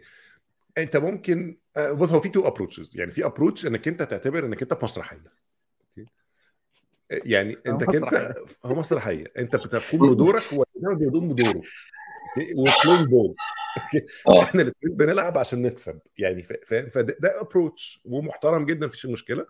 أنت 0.78 0.96
ممكن 0.96 1.58
بص 1.92 2.12
هو 2.12 2.20
في 2.20 2.28
two 2.28 2.46
approaches 2.46 2.90
يعني 2.94 3.10
في 3.10 3.26
approach 3.26 3.66
إنك 3.66 3.88
أنت 3.88 4.02
تعتبر 4.02 4.46
إنك 4.46 4.62
أنت 4.62 4.74
في 4.74 4.84
مسرحية. 4.84 5.45
يعني 7.10 7.56
انت 7.66 7.84
كنت 7.84 8.34
هو 8.64 8.74
مسرحية. 8.74 9.32
انت 9.38 9.56
بتقوم 9.56 10.14
بدورك 10.14 10.42
وهو 10.52 10.94
بيقوم 10.94 11.28
بدوره. 11.28 11.62
و 12.54 12.64
play 12.64 13.04
ball 13.06 13.34
إحنا 14.42 14.62
الاثنين 14.62 14.96
بنلعب 14.96 15.38
عشان 15.38 15.62
نكسب. 15.62 15.98
يعني 16.18 16.42
فاهم؟ 16.42 16.88
فده 16.88 17.40
approach 17.40 18.00
ومحترم 18.04 18.66
جدا 18.66 18.86
مفيش 18.86 19.06
مشكلة. 19.06 19.46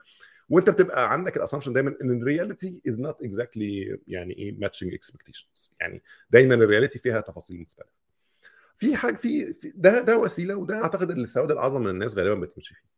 وانت 0.48 0.70
بتبقى 0.70 1.12
عندك 1.12 1.36
ال 1.36 1.40
assumption 1.40 1.72
دايما 1.72 1.96
إن 2.02 2.22
ال 2.22 2.30
reality 2.30 2.82
is 2.88 3.00
not 3.00 3.22
exactly 3.22 3.98
يعني 4.08 4.34
إيه 4.38 4.58
matching 4.58 4.94
expectations 4.94 5.72
يعني 5.80 6.02
دايما 6.30 6.54
ال 6.54 6.60
reality 6.60 6.98
فيها 6.98 7.20
تفاصيل 7.20 7.60
مختلفة. 7.60 7.90
في 8.76 8.96
حاجة 8.96 9.14
في 9.14 9.52
ده 9.74 10.00
ده 10.00 10.18
وسيلة 10.18 10.56
وده 10.56 10.82
أعتقد 10.82 11.10
السواد 11.10 11.50
الأعظم 11.50 11.80
من 11.80 11.90
الناس 11.90 12.16
غالبا 12.16 12.34
بتمشي 12.34 12.74
فيه. 12.74 12.96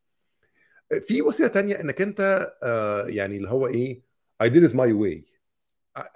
في 1.01 1.23
وسيلة 1.23 1.49
تانية 1.49 1.81
إنك 1.81 2.03
أنت 2.03 2.53
آه 2.63 3.07
يعني 3.07 3.37
اللي 3.37 3.51
هو 3.51 3.67
إيه 3.67 4.08
I 4.43 4.49
did 4.49 4.71
it 4.71 4.75
my 4.75 4.93
way. 4.93 5.39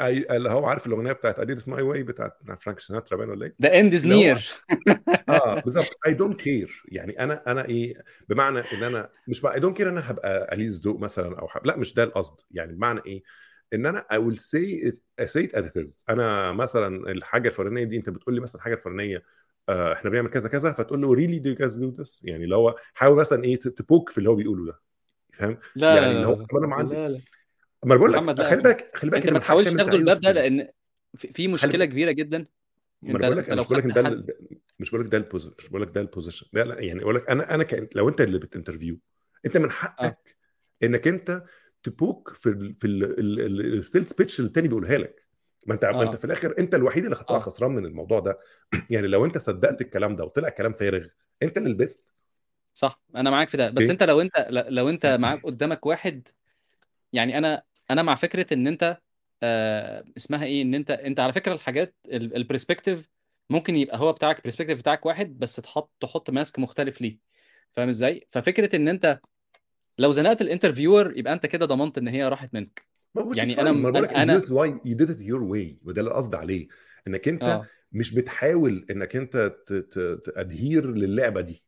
اللي 0.00 0.50
هو 0.50 0.66
عارف 0.66 0.86
الأغنية 0.86 1.12
بتاعت 1.12 1.40
I 1.40 1.44
did 1.44 1.58
it 1.58 1.66
my 1.66 1.80
way 1.80 1.98
بتاعت 1.98 2.38
فرانك 2.58 2.80
سيناترا 2.80 3.18
باين 3.18 3.30
ولا 3.30 3.46
إيه؟ 3.46 3.54
The 3.62 3.70
end 3.82 3.92
is 3.94 4.04
near. 4.04 4.42
آه 5.28 5.60
بالظبط. 5.60 5.98
I 6.08 6.10
don't 6.10 6.36
care. 6.36 6.70
يعني 6.88 7.20
أنا 7.20 7.42
أنا 7.46 7.68
إيه 7.68 8.04
بمعنى 8.28 8.58
إن 8.58 8.82
أنا 8.82 9.08
مش 9.28 9.46
I 9.46 9.58
don't 9.58 9.74
care 9.78 9.86
أنا 9.86 10.10
هبقى 10.10 10.48
قليل 10.50 10.70
ذوق 10.70 10.98
مثلا 10.98 11.38
أو 11.38 11.48
حب... 11.48 11.66
لا 11.66 11.76
مش 11.76 11.94
ده 11.94 12.04
القصد. 12.04 12.40
يعني 12.50 12.72
بمعنى 12.72 13.00
إيه؟ 13.06 13.22
إن 13.72 13.86
أنا 13.86 14.06
I 14.12 14.16
will 14.16 14.38
say 14.38 14.88
it, 14.88 15.26
say 15.26 15.42
it 15.46 15.54
as 15.58 15.64
it 15.64 15.84
is. 15.86 16.04
أنا 16.08 16.52
مثلا 16.52 17.10
الحاجة 17.10 17.48
الفلانية 17.48 17.84
دي 17.84 17.96
أنت 17.96 18.10
بتقول 18.10 18.34
لي 18.34 18.40
مثلا 18.40 18.56
الحاجة 18.56 18.74
الفلانية 18.74 19.22
آه 19.68 19.92
إحنا 19.92 20.10
بنعمل 20.10 20.28
كذا 20.30 20.48
كذا 20.48 20.72
فتقول 20.72 21.02
له 21.02 21.14
really 21.14 21.38
do 21.38 21.54
you 21.54 21.63
guys 21.63 21.74
do 21.74 21.88
this 21.88 22.20
يعني 22.24 22.44
اللي 22.44 22.56
هو 22.56 22.76
حاول 22.94 23.16
مثلا 23.16 23.44
إيه 23.44 23.56
ت 23.56 23.67
poke 23.67 24.10
في 24.10 24.18
اللي 24.18 24.30
هو 24.30 24.34
بيقوله 24.34 24.66
ده. 24.66 24.80
فاهم؟ 25.32 25.58
لا 25.76 25.94
يعني 25.94 26.06
لا 26.06 26.16
اللي 26.16 26.26
هو 26.26 26.32
لا 26.32 26.58
أنا 26.58 26.66
ما 26.66 26.74
عندي 26.74 26.94
لا 26.94 27.08
لا. 27.08 27.20
ما 27.84 27.96
بقول 27.96 28.12
لك 28.12 28.40
خلي 28.42 28.62
بالك 28.62 28.96
خلي 28.96 29.10
بالك 29.10 29.22
أنت 29.22 29.32
ما 29.32 29.38
تحاولش 29.38 29.72
أنت 29.72 29.80
الباب 29.80 30.20
ده. 30.20 30.32
لأن 30.32 30.68
في 31.16 31.48
مشكلة 31.48 31.84
كبيرة 31.84 32.10
جدا. 32.10 32.44
ما 33.02 33.10
أنا 33.10 33.18
بقول 33.18 33.36
لك 33.36 33.50
مش 33.50 33.66
بقول 33.66 33.78
لك 33.78 33.94
ده 33.94 34.24
مش 34.78 34.90
بقول 34.90 35.04
لك 35.04 35.12
ده 35.12 35.18
ال 35.18 35.22
position 35.22 35.54
مش 35.58 35.68
بقول 35.68 35.82
لك 35.82 35.88
ده 35.88 36.00
ال 36.00 36.06
position 36.06 36.46
لا 36.52 36.64
لا 36.64 36.80
يعني 36.80 37.02
أقول 37.02 37.14
لك 37.14 37.30
أنا 37.30 37.54
أنا 37.54 37.64
كان 37.64 37.88
لو 37.94 38.08
أنت 38.08 38.20
اللي 38.20 38.38
بت 38.38 38.49
interview 38.49 38.98
أنت 39.46 39.56
من 39.56 39.64
آه. 39.64 39.72
حقك 39.72 40.36
إنك 40.82 41.08
أنت 41.08 41.42
ت 41.82 41.92
poke 41.92 42.32
في 42.32 42.48
ال 42.48 42.74
في 42.74 42.86
ال 42.86 43.07
sales 43.07 44.12
pitch 44.12 44.38
اللي 44.38 44.48
التاني 44.48 44.68
بيقولها 44.68 44.98
لك. 44.98 45.26
ما 45.66 45.74
أنت 45.74 45.84
ما 45.84 46.02
أنت 46.02 46.14
آه. 46.14 46.18
في 46.18 46.24
الآخر 46.24 46.54
أنت 46.58 46.74
الوحيد 46.74 47.04
اللي 47.04 47.16
هتطلع 47.16 47.36
آه. 47.36 47.40
خسران 47.40 47.70
من 47.70 47.86
الموضوع 47.86 48.20
ده. 48.20 48.38
يعني 48.90 49.06
لو 49.06 49.24
أنت 49.24 49.38
صدقت 49.38 49.80
الكلام 49.80 50.16
ده 50.16 50.24
وطلع 50.24 50.48
كلام 50.48 50.72
فارغ 50.72 51.06
أنت 51.42 51.58
اللي 51.58 51.70
لبست 51.70 52.04
صح 52.74 53.02
أنا 53.16 53.30
معاك 53.30 53.48
في 53.48 53.56
ده. 53.56 53.70
بس 53.70 53.82
أوكي 53.82 53.92
أنت 53.92 54.02
لو 54.02 54.20
أنت 54.20 54.46
لو 54.50 54.88
أنت 54.88 55.06
معاك 55.06 55.42
قدامك 55.42 55.86
واحد 55.86 56.28
يعني 57.12 57.38
أنا 57.38 57.62
أنا 57.92 58.02
مع 58.02 58.14
فكرة 58.14 58.54
إن 58.54 58.66
أنت 58.66 58.98
آه 59.42 60.04
اسمها 60.16 60.44
إيه 60.44 60.62
إن 60.62 60.74
أنت 60.74 60.90
أنت 60.90 61.20
على 61.20 61.32
فكرة 61.32 61.52
الحاجات 61.52 61.94
ال 62.12 62.21
perspective 62.21 63.10
ممكن 63.50 63.76
يبقى 63.76 63.98
هو 63.98 64.12
بتاعك 64.12 64.38
ال 64.38 64.42
perspective 64.42 64.78
بتاعك 64.78 65.06
واحد 65.06 65.38
بس 65.38 65.56
تحط 65.56 65.92
تحط 66.00 66.30
mask 66.30 66.58
مختلف 66.58 67.00
ليه. 67.00 67.18
فاهم 67.72 67.88
إزاي؟ 67.88 68.26
ففكرة 68.28 68.76
إن 68.76 68.88
أنت 68.88 69.20
لو 69.98 70.10
زنقت 70.10 70.42
ال 70.42 70.49
interviewer 70.49 71.18
يبقى 71.18 71.32
أنت 71.32 71.46
كده 71.46 71.66
ضمنت 71.66 71.98
إن 71.98 72.08
هي 72.08 72.28
راحت 72.28 72.54
منك. 72.54 72.82
يعني 73.36 73.60
أنا 73.60 73.72
ما 73.72 73.90
بقول 73.90 74.02
لك 74.02 74.12
أنا 74.12 74.40
you 74.40 74.96
did 74.96 75.08
it 75.08 75.18
your 75.18 75.42
way. 75.52 75.74
وده 75.84 76.00
اللي 76.00 76.10
قصدي 76.10 76.36
عليه. 76.36 76.68
إنك 77.08 77.28
أنت 77.28 77.42
آه. 77.42 77.66
مش 77.92 78.14
بتحاول 78.14 78.86
إنك 78.90 79.16
أنت 79.16 79.54
ت 80.34 80.42
adhere 80.42 80.86
للعبة 80.86 81.40
دي. 81.40 81.62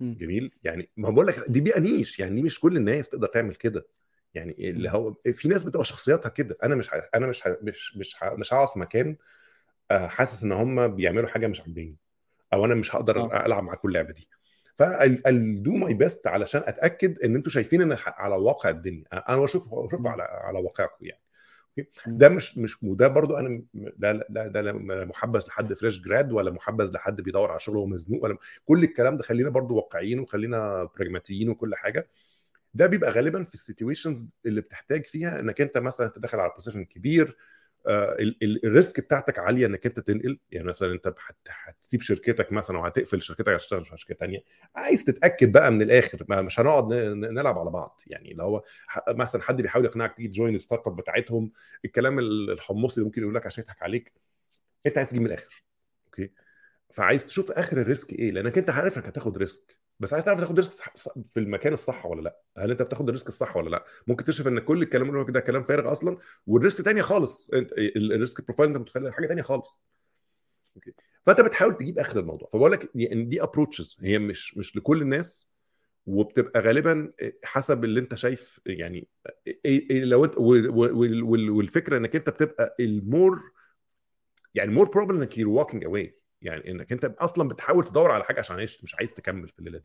مم. 0.00 0.16
جميل؟ 0.20 0.50
يعني 0.64 0.90
ما 0.96 1.10
بقول 1.10 1.26
لك 1.26 1.44
دي 1.48 1.60
بيئة 1.60 1.80
niche. 1.80 2.18
يعني 2.18 2.34
دي 2.34 2.42
مش 2.42 2.60
كل 2.60 2.76
الناس 2.76 3.08
تقدر 3.08 3.26
تعمل 3.26 3.54
كده. 3.54 3.86
يعني 4.36 4.70
اللي. 4.70 4.90
هو 4.90 5.14
في 5.32 5.48
ناس 5.48 5.62
بتبقى 5.64 5.84
شخصياتها 5.84 6.28
كده 6.28 6.56
أنا 6.62 6.74
مش. 6.74 6.90
أنا 7.14 7.26
مش. 7.26 7.42
مش 7.62 7.96
مش 7.96 8.16
ه... 8.22 8.34
مش 8.34 8.54
هقف 8.54 8.76
مكان 8.76 9.16
آه، 9.90 10.06
حاسس 10.06 10.42
إن 10.42 10.52
هم 10.52 10.88
بيعملوا 10.88 11.28
حاجة 11.28 11.46
مش 11.46 11.60
عاجباني 11.60 11.96
أو 12.52 12.64
أنا 12.64 12.74
مش 12.74 12.96
هقدر 12.96 13.20
آه 13.20 13.46
ألعب 13.46 13.62
معاكم 13.62 13.88
اللعبة 13.88 14.12
دي 14.12 14.28
فا 14.76 15.00
ال 15.00 15.24
do 15.24 15.72
my 15.72 15.94
best 15.94 16.26
علشان 16.26 16.62
أتأكد 16.66 17.18
إن 17.18 17.34
أنتوا 17.36 17.52
شايفين 17.52 17.82
إن 17.82 17.96
ح- 17.96 18.20
على 18.20 18.34
واقع 18.34 18.70
الدنيا 18.70 19.04
أنا 19.12 19.36
بشوف 19.36 19.62
بشوفكم 19.68 20.02
مم. 20.02 20.08
على 20.08 20.22
على 20.22 20.58
واقعكم 20.58 21.06
يعني. 21.06 21.20
ده 22.06 22.28
مش 22.28 22.58
مش 22.58 22.82
وده 22.82 23.08
برضو 23.08 23.36
أنا 23.36 23.62
ده 23.74 24.12
ده 24.28 24.46
ده 24.48 24.60
لا 24.60 24.72
محبذ 25.04 25.46
لحد 25.48 25.72
fresh 25.74 26.00
grad 26.00 26.32
ولا 26.32 26.50
محبذ 26.50 26.92
لحد 26.92 27.20
بيدور 27.20 27.50
على 27.50 27.60
شغل 27.60 27.76
وهو 27.76 27.86
مزنوق 27.86 28.24
ولا 28.24 28.36
كل 28.64 28.84
الكلام 28.84 29.16
ده 29.16 29.22
خلينا 29.22 29.50
برضو 29.50 29.74
واقعيين 29.76 30.18
وخلينا 30.20 30.84
pragmatic 30.96 31.35
يين 31.35 31.48
وكل 31.48 31.74
حاجة 31.74 32.08
ده 32.76 32.86
بيبقى 32.86 33.10
غالبا 33.10 33.44
في 33.44 33.54
ال 33.54 33.61
situations 33.61 34.26
اللي 34.46 34.60
بتحتاج 34.60 35.06
فيها 35.06 35.40
إنك 35.40 35.60
أنت 35.60 35.78
مثلا 35.78 36.08
تدخل 36.08 36.40
على 36.40 36.52
position 36.56 36.84
كبير 36.84 37.36
آه، 37.86 38.16
ال 38.64 38.71
risk 38.71 39.00
بتاعتك 39.00 39.38
عالية 39.38 39.66
إنك 39.66 39.86
أنت 39.86 40.00
تنقل. 40.00 40.38
يعني 40.50 40.66
مثلا 40.66 40.92
أنت 40.92 41.14
هتسيب 41.48 42.00
شركتك 42.00 42.52
مثلا 42.52 42.78
وهتقفل 42.78 43.22
شركتك 43.22 43.48
عشان 43.48 43.58
تشتغل 43.58 43.84
في 43.84 43.98
شركة 43.98 44.14
ثانية 44.14 44.44
عايز 44.76 45.04
تتأكد 45.04 45.52
بقى 45.52 45.70
من 45.70 45.82
الآخر 45.82 46.24
ما 46.28 46.42
مش 46.42 46.60
هنقعد 46.60 46.92
نلعب 47.14 47.58
على 47.58 47.70
بعض. 47.70 48.00
يعني 48.06 48.34
لو 48.34 48.44
هو 48.44 48.62
مثلا 49.08 49.42
حد 49.42 49.62
بيحاول 49.62 49.84
يقنعك 49.84 50.16
تيجي 50.16 50.28
ت 50.28 50.32
join 50.32 50.50
ال 50.50 50.54
startup 50.54 50.96
بتاعتهم 50.96 51.52
الكلام 51.84 52.18
الحمصي 52.18 52.96
اللي 52.96 53.06
ممكن 53.06 53.22
يقول 53.22 53.34
لك 53.34 53.46
عشان 53.46 53.64
يضحك 53.64 53.82
عليك 53.82 54.12
أنت 54.86 54.98
عايز 54.98 55.10
تجيب 55.10 55.22
من 55.22 55.28
الآخر. 55.28 55.64
أوكي؟ 56.06 56.30
فعايز 56.92 57.26
تشوف 57.26 57.50
آخر 57.50 57.80
ال 57.80 57.86
risk 57.86 58.12
إيه؟ 58.12 58.30
لأنك 58.30 58.58
أنت 58.58 58.70
عارف 58.70 58.98
إنك 58.98 59.06
هتاخد 59.06 59.38
risk 59.38 59.78
بس 60.00 60.12
عايز 60.14 60.24
تعرف 60.24 60.40
تاخد 60.40 60.56
risk 60.56 60.72
في 61.24 61.40
المكان 61.40 61.72
الصح 61.72 62.06
ولا 62.06 62.20
لأ؟ 62.20 62.40
هل 62.58 62.70
أنت 62.70 62.82
بتاخد 62.82 63.08
ال 63.08 63.12
risk 63.12 63.28
الصح 63.28 63.56
ولا 63.56 63.70
لأ؟ 63.70 63.84
ممكن 64.06 64.24
تكتشف 64.24 64.46
إن 64.46 64.58
كل 64.58 64.82
الكلام 64.82 65.10
اللي 65.10 65.32
ده 65.32 65.40
كلام 65.40 65.62
فارغ 65.62 65.92
أصلا 65.92 66.18
وال 66.46 66.59
risk 66.59 66.84
تانية 66.84 67.02
خالص 67.02 67.50
أنت 67.54 67.72
ال 67.96 68.06
risk 68.06 68.44
profile 68.44 68.68
أنت 68.68 68.78
متخيل 68.78 69.12
حاجة 69.12 69.26
تانية 69.26 69.42
خالص. 69.42 69.82
أوكي. 70.76 70.92
فأنت 71.22 71.40
بتحاول 71.40 71.76
تجيب 71.76 71.98
آخر 71.98 72.20
الموضوع. 72.20 72.48
فبقول 72.52 72.72
لك 72.72 72.90
يعني 72.94 73.24
دي 73.24 73.42
approaches 73.42 73.96
هي 74.02 74.18
مش 74.18 74.56
مش 74.56 74.76
لكل 74.76 75.02
الناس 75.02 75.48
وبتبقى 76.06 76.60
غالبا 76.60 77.12
حسب 77.44 77.84
اللي 77.84 78.00
أنت 78.00 78.14
شايف 78.14 78.60
يعني 78.66 79.08
لو 79.90 80.24
أنت 80.24 80.38
والفكرة 80.38 81.96
إنك 81.96 82.16
أنت 82.16 82.30
بتبقى 82.30 82.76
ال 82.80 82.92
more 82.92 83.40
يعني 84.54 84.70
more 84.72 84.88
problem 84.88 85.18
إنك 85.20 85.38
you're 85.38 85.48
walking 85.48 85.84
away 85.84 86.18
يعني 86.42 86.70
إنك 86.70 86.92
أنت 86.92 87.04
أصلا 87.04 87.48
بتحاول 87.48 87.84
تدور 87.84 88.10
على 88.10 88.24
حاجة 88.24 88.38
عشان 88.38 88.56
عايش 88.56 88.84
مش 88.84 88.94
عايز 88.94 89.12
تكمل 89.14 89.48
في 89.48 89.58
الليلة 89.58 89.78
دي. 89.78 89.84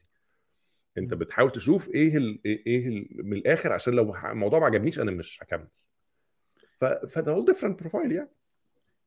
أنت 0.98 1.14
بتحاول 1.14 1.52
تشوف 1.52 1.90
إيه 1.90 2.18
ال 2.18 2.42
إيه 2.46 2.88
ال 2.88 3.08
من 3.24 3.34
الآخر 3.34 3.74
عشان 3.74 3.94
لو 3.94 4.16
الموضوع 4.16 4.60
ما 4.60 4.66
عجبنيش 4.66 5.00
أنا 5.00 5.12
مش 5.12 5.40
هكمل. 5.44 5.68
فده 7.10 7.32
هو 7.32 7.46
different 7.46 7.80
profile 7.80 8.12
يعني. 8.12 8.30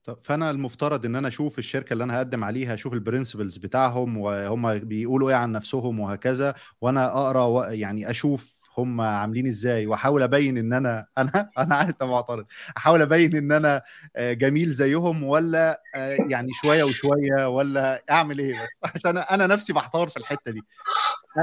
طب 0.05 0.19
فأنا 0.23 0.51
المفترض 0.51 1.07
إن 1.07 1.17
أنا 1.17 1.29
أشوف 1.29 1.59
الشركة 1.59 1.93
اللي 1.93 2.05
أنا 2.05 2.17
هقدم 2.19 2.45
عليها 2.45 2.75
أشوف 2.75 2.93
ال 2.93 2.99
principles 2.99 3.57
بتاعهم 3.57 4.17
وهم 4.19 4.79
بيقولوا 4.79 5.31
إيه 5.31 5.37
عن 5.37 5.53
نفسهم 5.53 6.01
وهكذا 6.01 6.55
وأنا 6.81 7.07
أقرأ 7.07 7.71
يعني 7.71 8.11
أشوف 8.11 8.54
هم 8.79 9.01
عاملين 9.01 9.47
إزاي؟ 9.47 9.87
وأحاول 9.87 10.23
أبين 10.23 10.59
إن 10.59 10.73
أنا 10.73 11.07
أنا 11.19 11.51
أنا 11.59 11.75
عارف 11.75 12.03
معترض. 12.03 12.45
أحاول 12.77 13.03
أبين 13.03 13.37
إن 13.37 13.53
أنا 13.53 13.83
آه، 14.17 14.33
جميل 14.33 14.71
زيهم 14.71 15.23
ولا 15.25 15.83
آه، 15.95 16.17
يعني 16.29 16.49
شوية 16.63 16.85
وشوية 16.85 17.49
ولا 17.49 18.03
أعمل 18.11 18.39
إيه 18.39 18.63
بس؟ 18.65 18.81
عشان 18.95 19.19
أنا 19.19 19.47
نفسي 19.47 19.73
بحتار 19.73 20.09
في 20.09 20.17
الحتة 20.17 20.51
دي. 20.51 20.61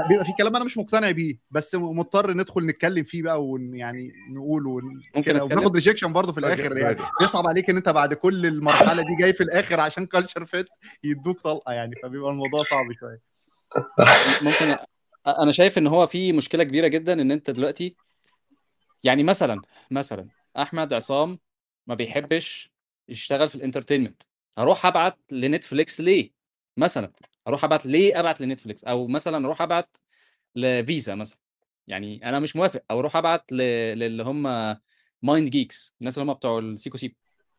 بيبقى 0.08 0.24
في 0.24 0.32
كلام 0.38 0.56
أنا 0.56 0.64
مش 0.64 0.78
مقتنع 0.78 1.10
بيه 1.10 1.38
بس 1.50 1.74
مضطر 1.74 2.32
ندخل 2.34 2.66
نتكلم 2.66 3.04
فيه 3.04 3.22
بقى 3.22 3.44
ويعني 3.46 4.12
نقول 4.30 4.62
ممكن 5.16 5.40
وناخد 5.40 5.74
rejection 5.74 6.12
برضه 6.12 6.32
في 6.32 6.40
الآخر 6.40 6.76
يعني. 6.76 6.96
بيصعب 7.20 7.46
عليك 7.48 7.70
إن 7.70 7.76
أنت 7.76 7.88
بعد 7.88 8.14
كل 8.14 8.46
المرحلة 8.46 9.02
دي 9.02 9.16
جاي 9.20 9.32
في 9.32 9.42
الآخر 9.42 9.80
عشان 9.80 10.06
culture 10.06 10.44
fit 10.44 10.66
يدوك 11.04 11.40
طلقة 11.40 11.72
يعني 11.72 11.94
فبيبقى 12.02 12.30
الموضوع 12.30 12.62
صعب 12.62 12.86
شوية. 13.00 13.20
ممكن 14.42 14.76
أنا 15.26 15.52
شايف 15.52 15.78
إن 15.78 15.86
هو 15.86 16.06
في 16.06 16.32
مشكلة 16.32 16.64
كبيرة 16.64 16.86
جدا 16.86 17.12
إن 17.12 17.30
أنت 17.30 17.50
دلوقتي 17.50 17.96
يعني 19.04 19.22
مثلا 19.22 19.62
مثلا 19.90 20.28
أحمد 20.58 20.92
عصام 20.92 21.38
ما 21.86 21.94
بيحبش 21.94 22.70
يشتغل 23.08 23.48
في 23.48 23.54
ال 23.54 23.59
entertainment. 23.59 24.22
هروح 24.58 24.86
أبعت 24.86 25.18
ل 25.30 25.39
Netflix 25.39 26.00
ليه؟ 26.00 26.30
مثلا 26.76 27.12
أروح 27.48 27.64
أبعت 27.64 27.86
ليه 27.86 28.20
أبعت 28.20 28.40
ل 28.40 28.45
Netflix؟ 28.45 28.84
أو 28.84 29.06
مثلا 29.06 29.46
أروح 29.46 29.62
أبعت 29.62 29.96
لفيزا 30.56 31.14
مثلا. 31.14 31.38
يعني 31.86 32.28
أنا 32.28 32.38
مش 32.38 32.56
موافق. 32.56 32.82
أو 32.90 33.00
أروح 33.00 33.16
أبعت 33.16 33.52
للي 33.52 34.22
هم 34.22 34.42
MindGeek 35.22 35.94
الناس 36.00 36.18
اللي 36.18 36.30
هم 36.30 36.34
بتوع 36.34 36.58
السيكو 36.58 36.96
سيب 36.96 37.14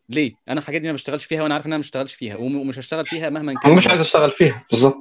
ليه؟ 0.10 0.34
أنا 0.50 0.60
الحاجات 0.60 0.82
دي 0.82 0.88
ما 0.88 0.94
بشتغلش 0.94 1.26
فيها 1.26 1.44
وأنا 1.44 1.54
عارف 1.54 1.66
إن 1.66 1.72
أنا 1.72 1.78
ما 1.78 1.82
بشتغلش 1.82 2.14
فيها. 2.14 2.36
ومش 2.36 2.80
هشتغل 2.80 3.06
فيها 3.06 3.30
مهما 3.30 3.54
كان 3.60 3.76
مش 3.76 3.88
عايز 3.88 4.02
أشتغل 4.02 4.32
فيها. 4.32 4.66
بالظبط. 4.72 4.96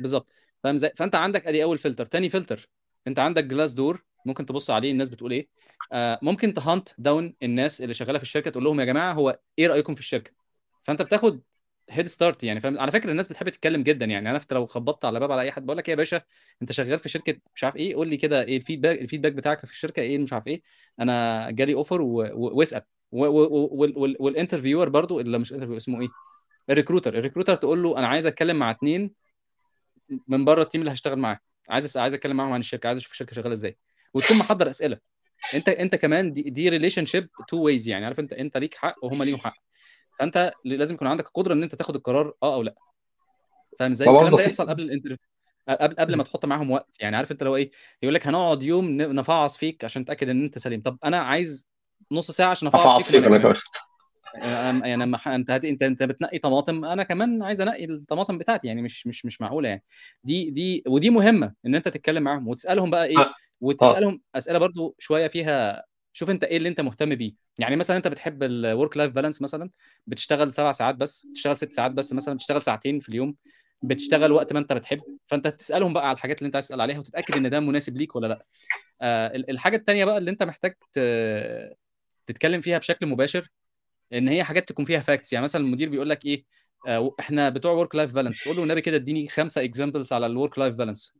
بالظبط. 0.00 0.26
فاهم 0.62 0.74
إزاي 0.74 0.92
فأنت 0.96 1.14
عندك 1.14 1.46
أدي 1.46 1.62
أول 1.62 1.78
فلتر 1.78 2.06
تاني 2.06 2.28
فلتر 2.28 2.68
أنت 3.06 3.18
عندك 3.18 3.44
Glassdoor 3.44 4.04
ممكن 4.26 4.46
تبص 4.46 4.70
عليه 4.70 4.90
الناس 4.92 5.10
بتقول 5.10 5.32
إيه. 5.32 5.48
آه 5.92 6.18
ممكن 6.22 6.54
ت 6.54 6.61
hunt 6.61 6.88
down 6.98 7.34
الناس 7.42 7.82
اللي 7.82 7.94
شغالة 7.94 8.18
في 8.18 8.24
الشركة 8.24 8.50
تقول 8.50 8.64
لهم 8.64 8.80
يا 8.80 8.84
جماعة 8.84 9.12
هو 9.12 9.38
إيه 9.58 9.66
رأيكم 9.66 9.94
في 9.94 10.00
الشركة؟ 10.00 10.30
فأنت 10.82 11.02
بتاخد 11.02 11.42
head 11.90 12.06
start 12.06 12.44
يعني 12.44 12.60
فاهم؟ 12.60 12.78
على 12.78 12.90
فكرة 12.90 13.10
الناس 13.10 13.28
بتحب 13.28 13.48
تتكلم 13.48 13.82
جدا 13.82 14.06
يعني. 14.06 14.30
أنا 14.30 14.40
لو 14.52 14.66
خبطت 14.66 15.04
على 15.04 15.20
باب 15.20 15.32
على 15.32 15.42
أي 15.42 15.52
حد 15.52 15.66
بقول 15.66 15.78
لك 15.78 15.88
إيه 15.88 15.92
يا 15.92 15.96
باشا 15.96 16.22
أنت 16.62 16.72
شغال 16.72 16.98
في 16.98 17.08
شركة 17.08 17.36
مش 17.54 17.64
عارف 17.64 17.76
إيه 17.76 17.94
قول 17.94 18.08
لي 18.08 18.16
كده 18.16 18.42
إيه 18.42 18.56
ال 18.56 18.61
feedback 18.61 19.00
ال 19.00 19.04
feedback 19.04 19.32
بتاعك 19.32 19.66
في 19.66 19.72
الشركة 19.72 20.00
إيه 20.00 20.18
مش 20.18 20.32
عارف 20.32 20.46
إيه. 20.46 20.62
أنا 21.00 21.50
جالي 21.50 21.74
offer 21.74 22.02
واسأل. 22.02 22.82
وال 23.12 23.39
interviewer 23.39 24.88
برضو 24.88 25.20
اللي 25.20 25.38
مش 25.38 25.52
interviewer 25.52 25.76
اسمه 25.76 26.00
إيه؟ 26.00 26.08
ال 26.70 26.75
recruiter 26.75 27.18
ال 27.18 27.22
recruiter 27.22 27.54
تقول 27.54 27.82
له 27.82 27.98
أنا 27.98 28.06
عايز 28.06 28.26
أتكلم 28.26 28.56
مع 28.56 28.70
اثنين 28.70 29.12
من 30.28 30.44
بره 30.44 30.62
ال 30.62 30.66
team 30.66 30.80
اللي 30.80 30.92
هشتغل 30.92 31.18
معاه. 31.18 31.38
عايز 31.68 31.96
عايز 31.96 32.14
أتكلم 32.14 32.36
معاهم 32.36 32.52
عن 32.52 32.60
الشركة 32.60 32.86
عايز 32.86 32.98
أشوف 32.98 33.12
الشركة 33.12 33.34
شغالة 33.34 33.52
إزاي. 33.52 33.78
وتكون 34.14 34.36
محضر 34.36 34.70
أسئلة. 34.70 34.98
أنت 35.54 35.68
أنت 35.68 35.94
كمان 35.94 36.32
دي, 36.32 36.42
دي 36.42 36.68
relationship 36.68 37.28
two 37.48 37.56
ways 37.56 37.88
يعني. 37.88 38.04
عارف 38.04 38.20
أنت 38.20 38.32
أنت 38.32 38.56
ليك 38.56 38.74
حق 38.74 39.04
وهم 39.04 39.22
ليهم 39.22 39.38
حق. 39.38 39.54
فأنت 40.18 40.52
لازم 40.64 40.94
يكون 40.94 41.08
عندك 41.08 41.26
القدرة 41.26 41.54
إن 41.54 41.62
أنت 41.62 41.74
تاخد 41.74 41.96
القرار 41.96 42.34
آه 42.42 42.54
أو 42.54 42.62
لأ. 42.62 42.74
فاهم 43.78 43.90
إزاي؟ 43.90 44.10
الكلام 44.10 44.36
ده 44.36 44.42
يحصل 44.42 44.68
قبل 44.68 44.82
ال 44.82 44.85
interview 44.85 45.16
قبل 45.68 45.94
قبل 45.94 46.16
ما 46.16 46.22
تحط 46.22 46.44
معاهم 46.44 46.70
وقت 46.70 46.96
يعني. 47.00 47.16
عارف 47.16 47.32
أنت 47.32 47.42
لو 47.42 47.56
إيه؟ 47.56 47.70
يقول 48.02 48.14
لك 48.14 48.26
هنقعد 48.26 48.62
يوم 48.62 48.90
نفعص 48.96 49.56
فيك 49.56 49.84
عشان 49.84 50.02
نتأكد 50.02 50.28
إن 50.28 50.42
أنت 50.44 50.58
سليم. 50.58 50.82
طب 50.82 50.98
أنا 51.04 51.18
عايز 51.18 51.68
نص 52.12 52.30
ساعة 52.30 52.50
عشان 52.50 52.68
أفعص 52.68 53.02
فيك, 53.02 53.24
فيك 53.24 53.56
يعني 54.34 54.96
لما 54.96 55.18
أنت 55.34 55.50
أنت 55.50 55.82
أنت 55.82 56.02
بتنقي 56.02 56.38
طماطم 56.38 56.84
أنا 56.84 57.02
كمان 57.02 57.42
عايز 57.42 57.60
أنقي 57.60 57.84
الطماطم 57.84 58.38
بتاعتي 58.38 58.66
يعني 58.66 58.82
مش 58.82 59.06
مش 59.06 59.26
مش 59.26 59.40
معقولة 59.40 59.68
يعني. 59.68 59.82
دي 60.24 60.50
دي 60.50 60.82
ودي 60.86 61.10
مهمة 61.10 61.54
إن 61.66 61.74
أنت 61.74 61.88
تتكلم 61.88 62.22
معاهم 62.22 62.48
وتسألهم 62.48 62.90
بقى 62.90 63.06
إيه 63.06 63.18
آه. 63.18 63.34
وتسألهم 63.60 64.20
أسئلة 64.34 64.58
برضو 64.58 64.94
شوية 64.98 65.28
فيها 65.28 65.84
شوف 66.12 66.30
أنت 66.30 66.44
إيه 66.44 66.56
اللي 66.56 66.68
أنت 66.68 66.80
مهتم 66.80 67.14
بيه. 67.14 67.32
يعني 67.58 67.76
مثلا 67.76 67.96
أنت 67.96 68.08
بتحب 68.08 68.42
ال 68.42 68.53
work 68.53 68.96
life 68.96 69.12
balance 69.12 69.42
مثلا 69.42 69.70
بتشتغل 70.06 70.52
سبع 70.52 70.72
ساعات 70.72 70.94
بس 70.94 71.26
بتشتغل 71.26 71.56
ست 71.56 71.72
ساعات 71.72 71.90
بس 71.92 72.12
مثلا 72.12 72.34
بتشتغل 72.34 72.62
ساعتين 72.62 73.00
في 73.00 73.08
اليوم 73.08 73.36
بتشتغل 73.82 74.32
وقت 74.32 74.52
ما 74.52 74.58
أنت 74.58 74.72
بتحب 74.72 75.00
فأنت 75.26 75.48
تسألهم 75.48 75.92
بقى 75.92 76.08
على 76.08 76.14
الحاجات 76.14 76.38
اللي 76.38 76.46
أنت 76.46 76.56
عايز 76.56 76.66
تسأل 76.66 76.80
عليها 76.80 76.98
وتتأكد 76.98 77.34
إن 77.34 77.50
ده 77.50 77.60
مناسب 77.60 77.96
ليك 77.96 78.16
ولا 78.16 78.26
لأ. 78.26 78.44
آه 79.00 79.36
الحاجة 79.36 79.76
الثانية 79.76 80.04
بقى 80.04 80.18
اللي 80.18 80.30
أنت 80.30 80.42
محتاج 80.42 80.74
تتكلم 82.26 82.60
فيها 82.60 82.78
بشكل 82.78 83.06
مباشر 83.06 83.50
إن 84.12 84.28
هي 84.28 84.44
حاجات 84.44 84.68
تكون 84.68 84.84
فيها 84.84 85.00
facts 85.00 85.32
يعني 85.32 85.42
مثلا 85.42 85.64
المدير 85.64 85.88
بيقول 85.88 86.10
لك 86.10 86.24
إيه 86.24 86.44
آه 86.88 87.14
إحنا 87.20 87.48
بتوع 87.48 87.72
work 87.72 87.94
life 87.94 88.12
balance 88.12 88.44
تقول 88.44 88.56
له 88.56 88.62
النبي 88.62 88.80
كده 88.80 88.96
اديني 88.96 89.28
خمسة 89.28 89.64
examples 89.64 90.12
على 90.12 90.26
ال 90.26 90.32
work 90.32 90.58
life 90.58 90.74
balance 90.74 91.14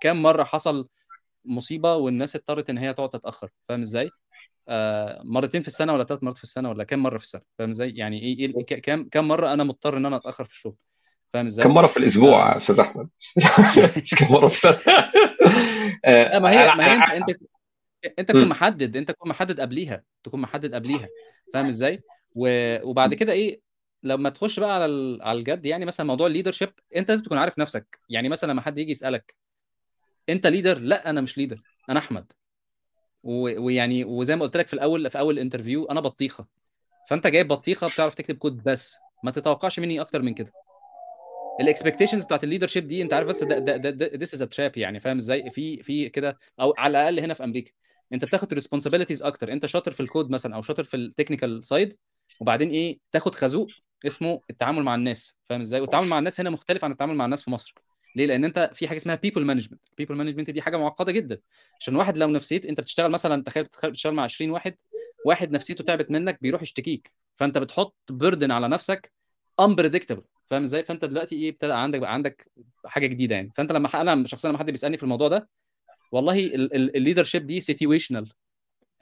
كام 0.00 0.22
مرة 0.22 0.44
حصل 0.44 0.88
مصيبة 1.44 1.94
والناس 1.94 2.36
اضطرت 2.36 2.70
إن 2.70 2.78
هي 2.78 2.94
تقعد 2.94 3.08
تتأخر 3.08 3.50
فاهم 3.68 3.80
إزاي؟ 3.80 4.10
آه 4.68 5.22
مرتين 5.24 5.62
في 5.62 5.68
السنة 5.68 5.92
ولا 5.92 6.04
ثلاث 6.04 6.22
مرات 6.22 6.38
في 6.38 6.44
السنة 6.44 6.70
ولا 6.70 6.84
كام 6.84 7.02
مرة 7.02 7.18
في 7.18 7.24
السنة 7.24 7.42
فاهم 7.58 7.68
إزاي؟ 7.68 7.90
يعني 7.90 8.22
إيه, 8.22 8.38
إيه 8.38 8.64
كام 8.64 9.08
كام 9.08 9.28
مرة 9.28 9.52
أنا 9.52 9.64
مضطر 9.64 9.96
إن 9.96 10.06
أنا 10.06 10.16
أتأخر 10.16 10.44
في 10.44 10.52
الشغل 10.52 10.76
فاهم 11.32 11.46
إزاي؟ 11.46 11.64
كم 11.64 11.74
مرة 11.74 11.86
في 11.86 11.96
الأسبوع 11.96 12.52
يا 12.52 12.56
أستاذ 12.56 12.80
أحمد؟ 12.80 13.08
مش 14.02 14.14
كم 14.18 14.32
مرة 14.32 14.48
في 14.48 14.54
السنة 14.54 14.78
ما 16.40 16.50
هي 16.50 16.74
ما 16.74 16.84
هي 16.84 16.96
انت 16.96 17.30
انت 17.30 17.38
أنت 18.18 18.28
تكون 18.28 18.48
محدد 18.48 18.96
أنت 18.96 19.10
تكون 19.10 19.28
محدد 19.28 19.60
قبليها 19.60 20.02
تكون 20.24 20.40
محدد 20.40 20.74
قبليها 20.74 21.08
فاهم 21.54 21.66
إزاي؟ 21.66 22.02
وبعد 22.34 23.14
كده 23.14 23.32
إيه 23.32 23.60
لما 24.02 24.30
تخش 24.30 24.60
بقى 24.60 24.74
على 24.74 25.18
على 25.22 25.38
الجد 25.38 25.66
يعني 25.66 25.84
مثلا 25.84 26.06
موضوع 26.06 26.26
الليدرشيب 26.26 26.70
أنت 26.96 27.08
لازم 27.10 27.22
تكون 27.24 27.38
عارف 27.38 27.58
نفسك. 27.58 27.98
يعني 28.08 28.28
مثلا 28.28 28.52
لما 28.52 28.60
حد 28.60 28.78
يجي 28.78 28.90
يسألك 28.90 29.34
أنت 30.28 30.46
leader 30.46 30.78
لأ 30.78 31.10
أنا 31.10 31.20
مش 31.20 31.38
leader 31.38 31.60
أنا 31.90 31.98
أحمد. 31.98 32.32
ويعني 33.22 34.04
وزي 34.04 34.36
ما 34.36 34.42
قلت 34.42 34.56
لك 34.56 34.66
في 34.66 34.74
الأول 34.74 35.10
في 35.10 35.18
أول 35.18 35.38
interview 35.38 35.84
أنا 35.84 36.00
بطيخة. 36.00 36.46
فأنت 37.08 37.26
جايب 37.26 37.48
بطيخة 37.48 37.86
بتعرف 37.86 38.14
تكتب 38.14 38.36
كود 38.36 38.62
بس. 38.62 38.98
ما 39.24 39.30
تتوقعش 39.30 39.80
مني 39.80 40.00
أكتر 40.00 40.22
من 40.22 40.34
كده. 40.34 40.52
ال 41.60 41.65
expectations 41.65 42.24
بتاعت 42.24 42.44
ال 42.44 42.48
leadership 42.48 42.86
دي 42.86 43.02
أنت 43.02 43.12
عارف 43.12 43.28
بس 43.28 43.44
ده 43.44 43.58
ده 43.58 43.90
ده 43.90 44.10
this 44.14 44.34
is 44.34 44.42
trap 44.42 44.76
يعني 44.76 45.00
فاهم 45.00 45.16
إزاي؟ 45.16 45.50
في 45.50 45.82
في 45.82 46.08
كده 46.08 46.38
أو 46.60 46.74
على 46.78 46.90
الأقل 46.90 47.20
هنا 47.20 47.34
في 47.34 47.44
أمريكا. 47.44 47.72
أنت 48.12 48.24
بتاخد 48.24 48.54
responsibilities 48.54 49.22
أكتر. 49.22 49.52
أنت 49.52 49.66
شاطر 49.66 49.92
في 49.92 50.00
الكود 50.00 50.30
مثلا 50.30 50.56
أو 50.56 50.62
شاطر 50.62 50.84
في 50.84 50.96
ال 50.96 51.03
technical 51.03 51.64
side 51.64 51.96
وبعدين 52.40 52.70
إيه 52.70 52.98
تاخد 53.12 53.34
خازوق 53.34 53.68
اسمه 54.06 54.40
التعامل 54.50 54.82
مع 54.82 54.94
الناس. 54.94 55.36
فاهم 55.44 55.60
إزاي؟ 55.60 55.80
والتعامل 55.80 56.08
مع 56.08 56.18
الناس 56.18 56.40
هنا 56.40 56.50
مختلف 56.50 56.84
عن 56.84 56.92
التعامل 56.92 57.14
مع 57.14 57.24
الناس 57.24 57.42
في 57.44 57.50
مصر. 57.50 57.74
ليه؟ 58.16 58.26
لأن 58.26 58.44
أنت 58.44 58.70
في 58.74 58.88
حاجة 58.88 58.96
اسمها 58.96 59.14
people 59.14 59.44
management 59.44 59.80
people 59.98 60.14
management 60.14 60.50
دي 60.50 60.62
حاجة 60.62 60.76
معقدة 60.76 61.12
جدا. 61.12 61.40
عشان 61.80 61.96
واحد 61.96 62.16
لو 62.16 62.28
نفسيته 62.30 62.68
أنت 62.68 62.80
بتشتغل 62.80 63.10
مثلا 63.10 63.42
تخيل 63.42 63.64
بتشتغل 63.64 64.14
مع 64.14 64.22
20 64.22 64.50
واحد 64.50 64.76
واحد 65.26 65.50
نفسيته 65.52 65.84
تعبت 65.84 66.10
منك 66.10 66.38
بيروح 66.42 66.62
يشتكيك. 66.62 67.12
فأنت 67.36 67.58
بتحط 67.58 67.96
burden 68.10 68.50
على 68.50 68.68
نفسك 68.68 69.12
unpredictable. 69.62 70.22
فاهم 70.50 70.62
إزاي؟ 70.62 70.84
فأنت 70.84 71.04
دلوقتي 71.04 71.34
إيه 71.34 71.50
ابتدى 71.50 71.72
عندك 71.72 71.98
بقى 72.00 72.14
عندك 72.14 72.50
حاجة 72.86 73.06
جديدة 73.06 73.34
يعني. 73.34 73.50
فأنت 73.54 73.72
لما 73.72 74.00
أنا 74.00 74.26
شخصيا 74.26 74.50
لما 74.50 74.58
حد 74.58 74.70
بيسألني 74.70 74.96
في 74.96 75.02
الموضوع 75.02 75.28
ده 75.28 75.48
والله 76.12 76.38
ال 76.74 77.24
leadership 77.24 77.46
دي 77.46 77.60
situational 77.60 78.32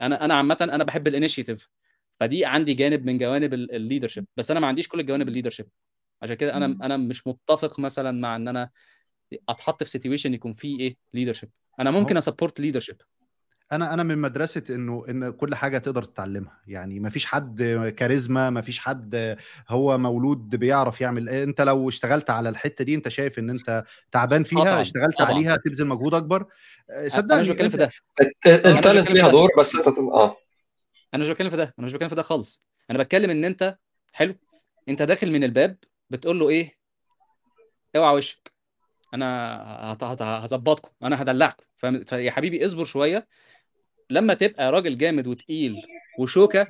أنا 0.00 0.24
أنا 0.24 0.34
عامة 0.34 0.56
أنا 0.60 0.84
بحب 0.84 1.06
ال 1.08 1.14
initiative 1.14 1.68
فدي 2.20 2.44
عندي 2.44 2.74
جانب 2.74 3.06
من 3.06 3.18
جوانب 3.18 3.54
ال 3.54 3.61
leadership 3.61 4.24
بس 4.36 4.50
أنا 4.50 4.60
ما 4.60 4.66
عنديش 4.66 4.88
كل 4.88 5.00
الجوانب 5.00 5.28
ال 5.28 5.32
leadership 5.32 5.66
عشان 6.22 6.34
كده 6.36 6.56
أنا 6.56 6.66
أنا 6.66 6.96
مش 6.96 7.26
متفق 7.26 7.80
مثلا 7.80 8.10
مع 8.20 8.36
إن 8.36 8.48
أنا 8.48 8.70
أتحط 9.48 9.82
في 9.82 9.90
situation 9.90 10.34
يكون 10.34 10.52
فيه 10.54 10.80
إيه 10.80 10.96
leadership 11.14 11.50
أنا 11.80 11.90
ممكن 11.90 12.16
support 12.16 12.60
leadership 12.60 12.96
أنا 13.72 13.94
أنا 13.94 14.02
من 14.02 14.18
مدرسة 14.18 14.62
انه 14.70 15.04
إن 15.08 15.30
كل 15.30 15.54
حاجة 15.54 15.78
تقدر 15.78 16.02
تتعلمها. 16.04 16.60
يعني 16.66 17.00
ما 17.00 17.10
فيش 17.10 17.26
حد 17.26 17.62
كاريزما 17.96 18.50
ما 18.50 18.60
فيش 18.60 18.78
حد 18.78 19.36
هو 19.68 19.98
مولود 19.98 20.50
بيعرف 20.56 21.00
يعمل 21.00 21.28
أنت 21.28 21.60
لو 21.60 21.88
اشتغلت 21.88 22.30
على 22.30 22.48
الحتة 22.48 22.84
دي 22.84 22.94
أنت 22.94 23.08
شايف 23.08 23.38
إن 23.38 23.50
أنت 23.50 23.84
تعبان 24.12 24.42
فيها 24.42 24.60
طبعاً، 24.64 24.80
اشتغلت 24.82 25.18
طبعاً. 25.18 25.30
عليها 25.30 25.56
تبذل 25.56 25.86
مجهود 25.86 26.14
أكبر. 26.14 26.46
أنا 26.90 27.08
صدقني 27.08 27.40
مش 27.40 27.48
بتكلم 27.48 27.70
في 27.70 27.76
ده. 27.76 27.90
ال 28.46 28.56
talent 28.56 29.10
ليها 29.10 29.28
دور 29.28 29.48
بس 29.58 29.74
انت 29.74 29.86
آه. 29.98 30.36
أنا 31.14 31.22
مش 31.22 31.28
بتكلم 31.28 31.50
في 31.50 31.56
ده 31.56 31.74
أنا 31.78 31.86
مش 31.86 31.92
بتكلم 31.92 32.08
في 32.08 32.14
ده 32.14 32.22
خالص. 32.22 32.62
أنا 32.90 32.98
بتكلم 32.98 33.30
إن 33.30 33.44
أنت 33.44 33.78
حلو 34.12 34.34
أنت 34.88 35.02
داخل 35.02 35.30
من 35.32 35.44
الباب 35.44 35.76
بتقول 36.10 36.38
له 36.38 36.48
إيه؟ 36.48 36.76
أوعى 37.96 38.14
وشك. 38.16 38.52
أنا 39.14 39.96
هظبطكم 40.20 40.90
أنا 41.02 41.22
هدلعكم. 41.22 41.64
فاهم؟ 41.76 42.04
يا 42.12 42.30
حبيبي 42.30 42.64
اصبر 42.64 42.84
شوية. 42.84 43.28
لما 44.10 44.34
تبقى 44.34 44.72
راجل 44.72 44.98
جامد 44.98 45.26
وتقيل 45.26 45.76
وشوكة 46.18 46.66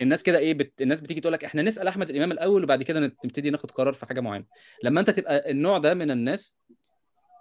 الناس 0.00 0.22
كده 0.22 0.38
إيه 0.38 0.54
بت... 0.54 0.82
الناس 0.82 1.00
بتيجي 1.00 1.20
تقول 1.20 1.32
لك 1.32 1.44
إحنا 1.44 1.62
نسأل 1.62 1.88
أحمد 1.88 2.10
الإمام 2.10 2.32
الأول 2.32 2.64
وبعد 2.64 2.82
كده 2.82 3.00
نبتدي 3.00 3.50
ناخد 3.50 3.70
قرار 3.70 3.92
في 3.92 4.06
حاجة 4.06 4.20
معينة. 4.20 4.44
لما 4.82 5.00
أنت 5.00 5.10
تبقى 5.10 5.50
النوع 5.50 5.78
ده 5.78 5.94
من 5.94 6.10
الناس 6.10 6.56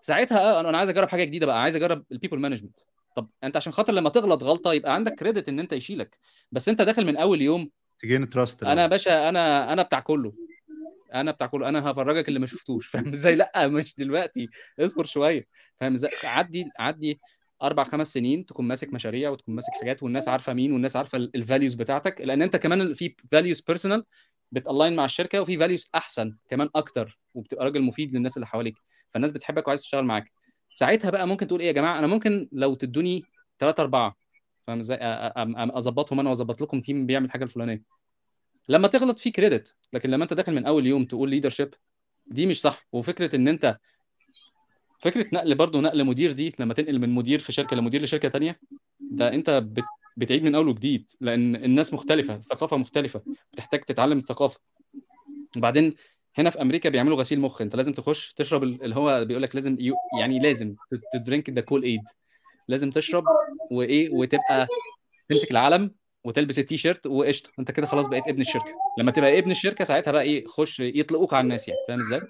ساعتها 0.01 0.39
آه 0.39 0.59
أنا 0.69 0.77
عايز 0.77 0.89
أجرب 0.89 1.09
حاجة 1.09 1.23
جديدة 1.23 1.45
بقى 1.45 1.61
عايز 1.61 1.75
أجرب 1.75 2.05
ال 2.11 2.15
people 2.15 2.39
management 2.39 2.79
طب 3.15 3.29
انت 3.43 3.57
عشان 3.57 3.73
خاطر 3.73 3.93
لما 3.93 4.09
تغلط 4.09 4.43
غلطة 4.43 4.73
يبقى 4.73 4.93
عندك 4.93 5.15
credit 5.15 5.49
إن 5.49 5.59
أنت 5.59 5.73
يشيلك. 5.73 6.17
بس 6.51 6.69
أنت 6.69 6.81
داخل 6.81 7.05
من 7.05 7.17
أول 7.17 7.41
يوم 7.41 7.69
ت 7.99 8.05
gain 8.05 8.29
trust 8.29 8.63
أنا 8.63 8.81
يا 8.81 8.87
باشا 8.87 9.29
أنا 9.29 9.73
أنا 9.73 9.83
بتاع 9.83 9.99
كله. 9.99 10.33
أنا 11.13 11.31
بتاع 11.31 11.47
كله. 11.47 11.69
أنا 11.69 11.91
هفرجك 11.91 12.27
اللي 12.27 12.39
ما 12.39 12.45
شفتوش. 12.45 12.87
فاهم 12.91 13.09
إزاي؟ 13.09 13.35
لأ 13.35 13.67
مش 13.67 13.95
دلوقتي. 13.95 14.49
اصبر 14.79 15.05
شوية. 15.05 15.47
فاهم 15.79 15.93
إزاي؟ 15.93 16.11
عدي 16.23 16.65
عدي 16.79 17.19
أربع 17.63 17.83
خمس 17.83 18.13
سنين 18.13 18.45
تكون 18.45 18.67
ماسك 18.67 18.93
مشاريع 18.93 19.29
وتكون 19.29 19.55
ماسك 19.55 19.73
حاجات 19.73 20.03
والناس 20.03 20.27
عارفة 20.27 20.53
مين 20.53 20.71
والناس 20.71 20.95
عارفة 20.95 21.17
ال 21.17 21.25
values 21.25 21.73
بتاعتك. 21.73 22.21
لأن 22.21 22.41
أنت 22.41 22.55
كمان 22.55 22.93
في 22.93 23.15
values 23.31 23.61
personal 23.61 24.03
بت 24.51 24.64
align 24.64 24.95
مع 24.95 25.05
الشركة 25.05 25.41
وفي 25.41 25.57
values 25.57 25.89
أحسن 25.95 26.37
كمان 26.49 26.69
أكتر 26.75 27.19
وبتبقى 27.33 27.65
راجل 27.65 27.81
مفيد 27.81 28.15
للناس 28.15 28.37
اللي 28.37 28.47
حواليك. 28.47 28.75
فالناس 29.09 29.31
بتحبك 29.31 29.67
وعايز 29.67 29.81
تشتغل 29.81 30.05
معاك. 30.05 30.31
ساعتها 30.79 31.09
بقى 31.11 31.27
ممكن 31.27 31.47
تقول 31.47 31.59
إيه 31.59 31.67
يا 31.67 31.71
جماعة؟ 31.71 31.99
أنا 31.99 32.07
ممكن 32.07 32.49
لو 32.51 32.73
تدوني 32.73 33.23
ثلاثة 33.59 33.81
أربعة 33.83 34.15
فاهم 34.67 34.79
إزاي؟ 34.79 34.97
أظبطهم 35.01 36.19
أنا 36.19 36.29
وأظبط 36.29 36.61
لكم 36.61 36.81
team 36.81 37.05
بيعمل 37.05 37.25
الحاجة 37.25 37.43
الفلانية. 37.43 37.83
لما 38.69 38.87
تغلط 38.87 39.19
في 39.19 39.31
credit 39.31 39.75
لكن 39.93 40.09
لما 40.09 40.23
أنت 40.23 40.33
داخل 40.33 40.53
من 40.53 40.65
أول 40.65 40.87
يوم 40.87 41.05
تقول 41.05 41.29
leadership 41.29 41.73
دي 42.27 42.45
مش 42.45 42.61
صح. 42.61 42.87
وفكرة 42.91 43.35
إن 43.35 43.47
أنت 43.47 43.79
فكرة 44.99 45.25
نقل 45.33 45.55
برضو 45.55 45.81
نقل 45.81 46.03
مدير 46.03 46.31
دي 46.31 46.53
لما 46.59 46.73
تنقل 46.73 46.99
من 46.99 47.09
مدير 47.09 47.39
في 47.39 47.51
شركة 47.51 47.75
لمدير 47.75 48.01
لشركة 48.01 48.29
تانية 48.29 48.59
ده 48.99 49.33
أنت 49.33 49.49
بت... 49.49 49.83
بتعيد 50.17 50.43
من 50.43 50.55
أول 50.55 50.67
وجديد. 50.67 51.11
لأن 51.21 51.55
الناس 51.55 51.93
مختلفة 51.93 52.35
الثقافه 52.35 52.77
مختلفة 52.77 53.21
بتحتاج 53.53 53.79
تتعلم 53.83 54.17
الثقافة. 54.17 54.59
وبعدين 55.57 55.95
هنا 56.37 56.49
في 56.49 56.61
أمريكا 56.61 56.89
بيعملوا 56.89 57.17
غسيل 57.17 57.39
مخ. 57.39 57.61
أنت 57.61 57.75
لازم 57.75 57.93
تخش 57.93 58.33
تشرب 58.33 58.63
ال- 58.63 58.83
اللي 58.83 58.95
هو 58.95 59.25
بيقول 59.25 59.43
لك 59.43 59.55
لازم. 59.55 59.77
يعني 60.19 60.39
لازم 60.39 60.75
ت 61.13 61.49
drink 61.49 61.61
the 61.61 61.83
Kool-Aid 61.83 62.01
لازم 62.67 62.91
تشرب 62.91 63.23
وإيه 63.71 64.09
وتبقى 64.09 64.67
تمسك 65.29 65.51
العلم 65.51 65.91
وتلبس 66.23 66.59
التي 66.59 66.77
شيرت 66.77 67.07
وقشطة. 67.07 67.51
أنت 67.59 67.71
كده 67.71 67.87
خلاص 67.87 68.07
بقيت 68.07 68.27
ابن 68.27 68.41
الشركة. 68.41 68.73
لما 68.97 69.11
تبقى 69.11 69.39
ابن 69.39 69.51
الشركة 69.51 69.83
ساعتها 69.83 70.11
بقى 70.11 70.21
إيه 70.23 70.45
خش 70.47 70.79
يطلقوك 70.79 71.33
على 71.33 71.43
الناس 71.43 71.67
يعني. 71.67 71.79
فاهم 71.87 71.99
إزاي؟ 71.99 72.21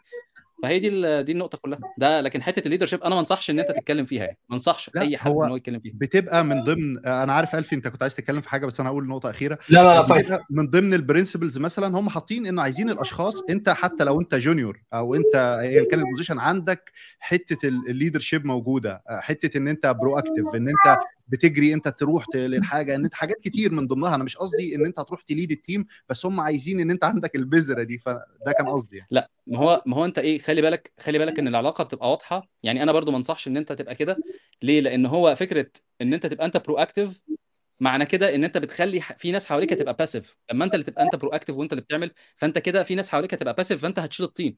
فهي 0.63 0.79
دي 0.79 0.89
دي 1.23 1.31
النقطة 1.31 1.57
كلها. 1.57 1.79
ده 1.97 2.21
لكن 2.21 2.41
حتة 2.41 2.65
ال 2.65 2.69
leadership 2.69 3.03
أنا 3.03 3.15
ما 3.15 3.19
أنصحش 3.19 3.49
إن 3.49 3.59
أنت 3.59 3.71
تتكلم 3.71 4.05
فيها 4.05 4.23
يعني. 4.23 4.37
ما 4.49 4.53
أنصحش 4.53 4.91
أي 4.97 5.17
حد 5.17 5.31
هو 5.31 5.43
إن 5.43 5.49
هو 5.49 5.55
يتكلم 5.55 5.79
فيها. 5.79 5.93
بتبقى 5.95 6.45
من 6.45 6.63
ضمن 6.63 7.05
أنا 7.05 7.33
عارف 7.33 7.55
ألفي 7.55 7.75
أنت 7.75 7.87
كنت 7.87 8.01
عايز 8.01 8.15
تتكلم 8.15 8.41
في 8.41 8.49
حاجة 8.49 8.65
بس 8.65 8.79
أنا 8.79 8.89
هقول 8.89 9.07
نقطة 9.07 9.29
أخيرة. 9.29 9.57
لا 9.69 10.03
لا 10.03 10.13
لا 10.29 10.39
من 10.49 10.69
ضمن 10.69 10.93
ال 10.93 10.99
principles 10.99 11.57
مثلا 11.57 11.99
هم 11.99 12.09
حاطين 12.09 12.45
انه 12.45 12.61
عايزين 12.61 12.89
الأشخاص 12.89 13.41
أنت 13.49 13.69
حتى 13.69 14.03
لو 14.03 14.21
أنت 14.21 14.35
junior 14.35 14.81
أو 14.93 15.15
أنت 15.15 15.35
ايا 15.35 15.83
كان 15.91 15.99
ال 15.99 16.04
position 16.04 16.39
عندك 16.39 16.91
حتة 17.19 17.67
ال 17.67 17.74
leadership 17.74 18.45
موجودة. 18.45 19.03
حتة 19.07 19.57
إن 19.57 19.67
أنت 19.67 19.87
proactive 19.87 20.55
إن 20.55 20.67
أنت 20.69 20.99
بتجري 21.29 21.73
انت 21.73 21.87
تروح 21.87 22.25
للحاجة 22.35 22.95
ان 22.95 23.03
انت 23.03 23.13
حاجات 23.13 23.37
كتير 23.41 23.71
من 23.71 23.87
ضمنها. 23.87 24.15
أنا 24.15 24.23
مش 24.23 24.37
قصدي 24.37 24.75
ان 24.75 24.85
انت 24.85 24.99
هتروح 24.99 25.21
ت 25.21 25.27
lead 25.27 25.51
ال 25.51 25.58
team 25.58 25.85
بس 26.09 26.25
هم 26.25 26.39
عايزين 26.39 26.79
ان 26.79 26.91
انت 26.91 27.03
عندك 27.03 27.35
البذرة 27.35 27.83
دي. 27.83 27.97
فده 27.97 28.51
كان 28.57 28.67
قصدي 28.67 28.97
يعني. 28.97 29.07
لا 29.11 29.29
ما 29.47 29.59
هو 29.59 29.83
ما 29.85 29.97
هو 29.97 30.05
انت 30.05 30.19
إيه 30.19 30.39
خلي 30.39 30.61
بالك 30.61 30.91
خلي 30.99 31.17
بالك 31.19 31.39
ان 31.39 31.47
العلاقة 31.47 31.83
بتبقى 31.83 32.09
واضحة. 32.09 32.49
يعني 32.63 32.83
أنا 32.83 32.91
برضو 32.91 33.11
ما 33.11 33.17
انصحش 33.17 33.47
إن 33.47 33.57
انت 33.57 33.71
تبقى 33.71 33.95
كده. 33.95 34.17
ليه؟ 34.61 34.81
لأن 34.81 35.05
هو 35.05 35.35
فكرة 35.35 35.67
إن 36.01 36.13
انت 36.13 36.25
تبقى 36.25 36.45
أنت 36.45 36.57
proactive 36.57 37.19
معنى 37.79 38.05
كده 38.05 38.35
إن 38.35 38.43
انت 38.43 38.57
بتخلي 38.57 39.01
في 39.17 39.31
ناس 39.31 39.45
حواليك 39.47 39.69
تبقى 39.69 39.93
passive 39.93 40.35
لما 40.51 40.65
أنت 40.65 40.73
اللي 40.73 40.83
تبقى 40.85 41.03
أنت 41.03 41.15
proactive 41.15 41.55
وأنت 41.55 41.73
اللي 41.73 41.81
بتعمل 41.81 42.11
فأنت 42.35 42.57
كده 42.57 42.83
في 42.83 42.95
ناس 42.95 43.09
حواليك 43.09 43.33
هتبقى 43.33 43.53
passive 43.53 43.81
فأنت 43.81 43.99
هتشيل 43.99 44.25
ال 44.25 44.32
team 44.32 44.57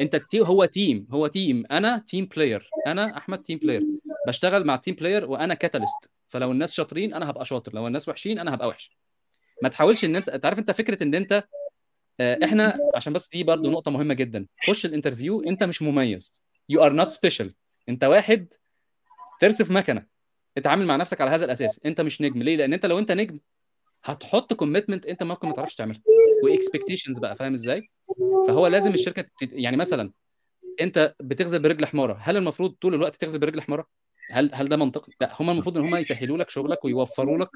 أنت 0.00 0.14
ال 0.14 0.20
team 0.20 0.44
هو 0.44 0.64
team 0.64 1.06
هو 1.10 1.26
team 1.26 1.64
أنا 1.70 2.04
team 2.06 2.26
player 2.36 2.70
أنا 2.86 3.16
أحمد 3.16 3.42
team 3.42 3.58
player 3.58 3.82
بشتغل 4.30 4.64
مع 4.64 4.76
team 4.76 4.94
player 4.94 5.30
وأنا 5.30 5.54
catalyst 5.54 6.10
فلو 6.28 6.52
الناس 6.52 6.72
شاطرين 6.72 7.14
أنا 7.14 7.30
هبقى 7.30 7.44
شاطر 7.44 7.74
لو 7.74 7.86
الناس 7.86 8.08
وحشين 8.08 8.38
أنا 8.38 8.54
هبقى 8.54 8.68
وحش. 8.68 8.96
ما 9.62 9.68
تحاولش 9.68 10.04
إن 10.04 10.16
أنت 10.16 10.28
أنت 10.28 10.44
عارف 10.44 10.58
أنت 10.58 10.70
فكرة 10.70 11.02
إن 11.02 11.14
أنت 11.14 11.44
آه، 12.20 12.38
إحنا 12.44 12.78
عشان 12.94 13.12
بس 13.12 13.28
دي 13.28 13.44
برضو 13.44 13.70
نقطة 13.70 13.90
مهمة 13.90 14.14
جدا. 14.14 14.46
خش 14.66 14.86
ال 14.86 14.92
interview 14.92 15.42
أنت 15.42 15.62
مش 15.62 15.82
مميز. 15.82 16.42
you 16.68 16.84
are 16.84 16.92
not 16.92 17.08
special 17.08 17.54
أنت 17.88 18.04
واحد 18.04 18.54
ترس 19.40 19.62
في 19.62 19.72
مكنة. 19.72 20.06
اتعامل 20.56 20.86
مع 20.86 20.96
نفسك 20.96 21.20
على 21.20 21.30
هذا 21.30 21.44
الأساس. 21.44 21.80
أنت 21.86 22.00
مش 22.00 22.20
نجم. 22.22 22.42
ليه؟ 22.42 22.56
لأن 22.56 22.72
أنت 22.72 22.86
لو 22.86 22.98
أنت 22.98 23.12
نجم 23.12 23.38
هتحط 24.04 24.54
commitment 24.54 25.06
أنت 25.06 25.22
ممكن 25.22 25.48
ما 25.48 25.54
تعرفش 25.54 25.74
تعملها. 25.74 26.02
و 26.44 26.50
expectations 26.50 27.18
بقى 27.18 27.36
فاهم 27.36 27.52
إزاي؟ 27.52 27.90
فهو 28.48 28.66
لازم 28.66 28.94
الشركة 28.94 29.22
تت... 29.22 29.52
يعني 29.52 29.76
مثلا 29.76 30.12
أنت 30.80 31.14
بتغزل 31.20 31.58
برجل 31.58 31.86
حمارة. 31.86 32.18
هل 32.20 32.36
المفروض 32.36 32.70
طول 32.70 32.94
الوقت 32.94 33.16
تغزل 33.16 33.38
برجل 33.38 33.60
حمارة؟ 33.62 33.86
هل 34.30 34.50
هل 34.54 34.66
ده 34.66 34.76
منطقي؟ 34.76 35.12
لا 35.20 35.42
هم 35.42 35.50
المفروض 35.50 35.78
إن 35.78 35.84
هم 35.84 35.96
يسهلوا 35.96 36.38
لك 36.38 36.50
شغلك 36.50 36.84
ويوفروا 36.84 37.38
لك 37.38 37.48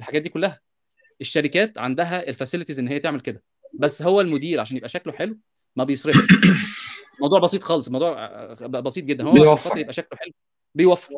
الحاجات 0.00 0.22
دي 0.22 0.28
كلها. 0.28 0.60
الشركات 1.20 1.78
عندها 1.78 2.28
ال 2.28 2.32
facilities 2.32 2.78
إن 2.78 2.88
هي 2.88 3.00
تعمل 3.00 3.20
كده 3.20 3.42
بس 3.74 4.02
هو 4.02 4.20
المدير 4.20 4.60
عشان 4.60 4.76
يبقى 4.76 4.88
شكله 4.88 5.12
حلو 5.12 5.38
ما 5.76 5.84
بيصرفش. 5.84 6.26
موضوع 7.20 7.40
بسيط 7.40 7.62
خالص 7.62 7.88
موضوع 7.88 8.24
آه، 8.26 8.54
بسيط 8.66 9.04
جدا. 9.04 9.24
هو 9.24 9.30
عشان 9.30 9.42
بيوفر. 9.42 9.62
خاطر 9.62 9.78
يبقى 9.78 9.92
شكله 9.92 10.18
حلو 10.18 10.32
بيوفر. 10.74 11.14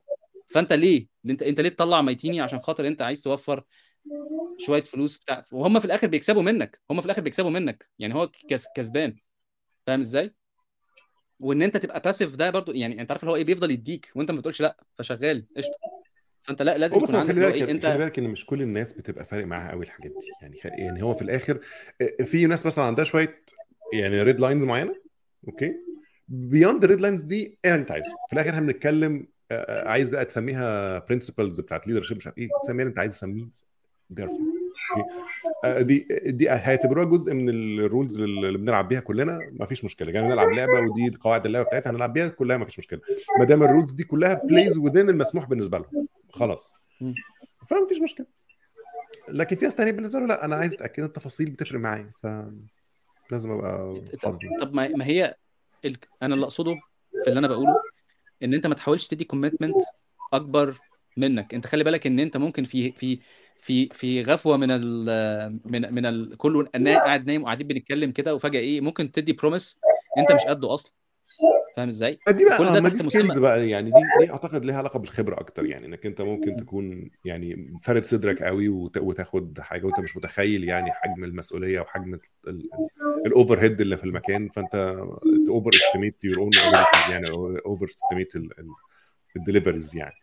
فأنت 0.48 0.72
ليه؟ 0.72 1.06
أنت 1.26 1.42
أنت 1.42 1.60
ليه 1.60 1.68
تطلع 1.68 2.02
ميتيني 2.02 2.40
عشان 2.40 2.60
خاطر 2.60 2.86
أنت 2.86 3.02
عايز 3.02 3.22
توفر 3.22 3.64
شوية 4.58 4.82
فلوس 4.82 5.16
بتاع؟ 5.16 5.42
وهم 5.52 5.78
في 5.78 5.84
الآخر 5.84 6.06
بيكسبوا 6.06 6.42
منك 6.42 6.80
هم 6.90 7.00
في 7.00 7.06
الآخر 7.06 7.22
بيكسبوا 7.22 7.50
منك. 7.50 7.88
يعني 7.98 8.14
هو 8.14 8.30
كس... 8.48 8.66
كسبان. 8.76 9.16
فاهم 9.86 10.00
إزاي؟ 10.00 10.34
وان 11.40 11.62
انت 11.62 11.76
تبقى 11.76 12.00
passive 12.00 12.34
ده 12.36 12.50
برضو 12.50 12.72
يعني 12.72 13.00
انت 13.00 13.10
عارف 13.10 13.22
اللي 13.22 13.32
هو 13.32 13.36
إيه 13.36 13.44
بيفضل 13.44 13.70
يديك 13.70 14.10
وانت 14.14 14.30
ما 14.30 14.38
بتقولش 14.38 14.60
لا 14.62 14.84
فشغال 14.98 15.44
قشطة. 15.56 15.74
فانت 16.42 16.62
لا 16.62 16.78
لازم 16.78 16.98
يكون 16.98 17.14
عندك 17.16 17.32
خلي 17.32 17.40
بالك 17.40 17.54
إيه 17.54 17.70
انت 17.70 17.86
خلي 17.86 17.98
بالك 17.98 18.18
ان 18.18 18.24
مش 18.28 18.46
كل 18.46 18.62
الناس 18.62 18.92
بتبقى 18.92 19.24
فارق 19.24 19.46
معاها 19.46 19.70
قوي 19.70 19.84
الحاجات 19.84 20.10
دي. 20.12 20.26
يعني 20.42 20.56
خ- 20.56 20.66
يعني 20.66 21.02
هو 21.02 21.14
في 21.14 21.22
الآخر 21.22 21.60
آه، 22.00 22.24
في 22.24 22.46
ناس 22.46 22.66
مثلا 22.66 22.84
عندها 22.84 23.04
شوية 23.04 23.42
يعني 23.92 24.22
red 24.22 24.40
lines 24.40 24.64
معينة 24.64 24.94
okay؟ 25.48 25.74
beyond 26.28 26.84
ال 26.84 26.88
red 26.88 27.00
lines 27.00 27.22
دي 27.22 27.58
إيه 27.64 27.74
انت 27.74 27.90
عايزه 27.90 28.10
في 28.28 28.32
الآخر 28.32 28.50
إحنا 28.50 28.60
بنتكلم 28.60 29.26
آه، 29.50 29.54
آه، 29.54 29.88
عايز 29.88 30.10
بقى 30.14 30.24
تسميها 30.24 30.98
principles 30.98 31.60
بتاعت 31.60 31.86
leadership 31.86 32.16
مش 32.16 32.26
عارف 32.26 32.38
إيه 32.38 32.48
تسميها 32.64 32.80
اللي 32.82 32.90
انت 32.90 32.98
عايز 32.98 33.12
تسميه 33.14 33.42
آه، 33.42 34.26
دي 35.80 36.06
دي 36.26 36.50
هيعتبروها 36.50 37.04
جزء 37.04 37.34
من 37.34 37.48
ال 37.48 37.60
rules 37.60 38.20
اللي 38.20 38.58
بنلعب 38.58 38.88
بيها 38.88 39.00
كلنا 39.00 39.38
ما 39.52 39.66
فيش 39.66 39.84
مشكلة. 39.84 40.12
يعني 40.12 40.28
نلعب 40.28 40.48
لعبة 40.48 40.80
ودي 40.80 41.16
قواعد 41.20 41.46
اللعبة 41.46 41.66
بتاعتها 41.66 41.90
هنلعب 41.90 42.12
بيها 42.12 42.28
كلها 42.28 42.56
ما 42.56 42.64
فيش 42.64 42.78
مشكلة. 42.78 43.00
ما 43.38 43.44
دام 43.44 43.62
ال 43.62 43.67
rules 43.67 43.92
دي 43.92 44.04
كلها 44.04 44.34
plays 44.44 44.78
within 44.78 44.96
المسموح 45.08 45.44
بالنسبة 45.48 45.78
لهم. 45.78 46.08
خلاص. 46.32 46.74
مم. 47.00 47.14
فما 47.66 47.86
فيش 47.88 48.00
مشكلة. 48.00 48.26
لكن 49.28 49.56
في 49.56 49.64
ناس 49.64 49.74
تانية 49.74 49.92
بالنسبة 49.92 50.18
له 50.18 50.26
لا 50.26 50.44
أنا 50.44 50.56
عايز 50.56 50.74
أتأكد 50.74 50.98
إن 51.00 51.04
التفاصيل 51.04 51.50
بتفرق 51.50 51.80
معايا 51.80 52.10
ف 52.22 52.26
لازم 53.30 53.50
أبقى 53.50 54.00
طب, 54.12 54.18
حاضر 54.22 54.38
طب 54.60 54.74
ما 54.74 54.88
ما 54.88 55.06
هي 55.06 55.34
ال... 55.84 55.96
أنا 56.22 56.34
اللي 56.34 56.44
أقصده 56.44 56.74
في 57.24 57.28
اللي 57.28 57.38
أنا 57.38 57.48
بقوله 57.48 57.74
إن 58.42 58.54
أنت 58.54 58.66
ما 58.66 58.74
تحاولش 58.74 59.08
تدي 59.08 59.24
commitment 59.24 59.76
أكبر 60.32 60.78
منك. 61.16 61.54
أنت 61.54 61.66
خلي 61.66 61.84
بالك 61.84 62.06
إن 62.06 62.20
أنت 62.20 62.36
ممكن 62.36 62.64
في 62.64 62.92
في 62.92 63.18
في 63.64 63.88
في 63.92 64.22
غفوة 64.22 64.56
من 64.56 64.70
ال 64.70 65.60
من 65.64 65.94
من 65.94 66.06
ال 66.06 66.36
كله 66.36 66.68
نا- 66.76 66.98
قاعد 67.04 67.26
نايم 67.26 67.42
وقاعدين 67.42 67.66
بنتكلم 67.66 68.10
كده 68.10 68.34
وفجأة 68.34 68.60
إيه 68.60 68.80
ممكن 68.80 69.12
تدي 69.12 69.32
promise 69.32 69.80
أنت 70.18 70.32
مش 70.32 70.40
قده 70.42 70.74
أصلا. 70.74 70.92
فاهم 71.76 71.88
إزاي؟ 71.88 72.18
دي 72.28 72.44
بقى 72.44 72.58
كل 72.58 72.64
ده 72.72 72.88
دي 72.88 72.96
skills 72.96 73.38
بقى 73.38 73.68
يعني 73.68 73.90
دي 73.90 73.96
دي 74.20 74.30
أعتقد 74.30 74.64
ليها 74.64 74.76
علاقة 74.78 74.98
بالخبرة 74.98 75.40
أكتر 75.40 75.64
يعني 75.66 75.86
إنك 75.86 76.06
أنت 76.06 76.20
ممكن 76.20 76.56
تكون 76.56 77.10
يعني 77.24 77.78
فارد 77.82 78.04
صدرك 78.04 78.42
قوي 78.42 78.68
وت- 78.68 78.98
وتاخد 78.98 79.60
حاجة 79.60 79.86
وأنت 79.86 80.00
مش 80.00 80.16
متخيل 80.16 80.64
يعني 80.64 80.92
حجم 80.92 81.24
المسؤولية 81.24 81.80
وحجم 81.80 82.18
ال 83.26 83.58
overhead 83.60 83.80
اللي 83.80 83.96
في 83.96 84.04
المكان 84.04 84.48
فأنت 84.48 84.96
overestimate 85.48 86.24
your 86.24 86.38
own 86.38 86.50
يعني 87.10 87.26
overestimate 87.66 87.86
ال 87.96 88.32
deliveries 89.36 89.96
يعني. 89.96 90.14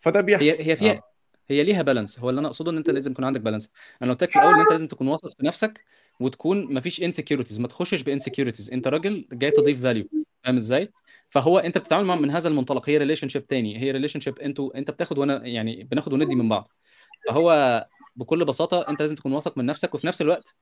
فده 0.00 0.20
بيحصل. 0.20 0.44
هي 0.44 0.70
هي 0.70 0.76
فيها 0.76 0.92
آه. 0.92 1.02
هي 1.48 1.64
ليها 1.64 1.82
balance 1.82 2.20
هو 2.20 2.30
اللي 2.30 2.38
أنا 2.38 2.48
أقصده 2.48 2.70
إن 2.70 2.76
أنت 2.76 2.90
لازم 2.90 3.10
يكون 3.10 3.24
عندك 3.24 3.40
balance 3.40 3.70
أنا 4.02 4.10
قلت 4.10 4.22
لك 4.22 4.30
في 4.30 4.38
الأول 4.38 4.54
إن 4.54 4.60
أنت 4.60 4.70
لازم 4.70 4.88
تكون 4.88 5.08
واثق 5.08 5.28
في 5.36 5.46
نفسك 5.46 5.84
وتكون 6.20 6.74
مفيش 6.74 7.02
insecurities 7.02 7.60
ما 7.60 7.68
تخشش 7.68 8.02
ب 8.02 8.07
insecurities 8.07 8.70
أنت 8.70 8.88
راجل 8.88 9.28
جاي 9.32 9.50
تضيف 9.50 9.82
value 9.82 10.08
فاهم 10.44 10.56
إزاي؟ 10.56 10.92
فهو 11.28 11.58
أنت 11.58 11.78
بتتعامل 11.78 12.04
معاه 12.06 12.16
من 12.16 12.30
هذا 12.30 12.48
المنطلق. 12.48 12.88
هي 12.88 12.98
relationship 12.98 13.46
تاني. 13.46 13.78
هي 13.78 13.90
relationship 13.90 14.38
أنتوا 14.38 14.78
أنت 14.78 14.90
بتاخد 14.90 15.18
وأنا 15.18 15.46
يعني 15.46 15.84
بناخد 15.84 16.12
وندي 16.12 16.34
من 16.34 16.48
بعض. 16.48 16.68
فهو 17.28 17.86
بكل 18.16 18.44
بساطة 18.44 18.80
أنت 18.88 19.00
لازم 19.00 19.16
تكون 19.16 19.32
واثق 19.32 19.58
من 19.58 19.66
نفسك. 19.66 19.94
وفي 19.94 20.06
نفس 20.06 20.22
الوقت 20.22 20.56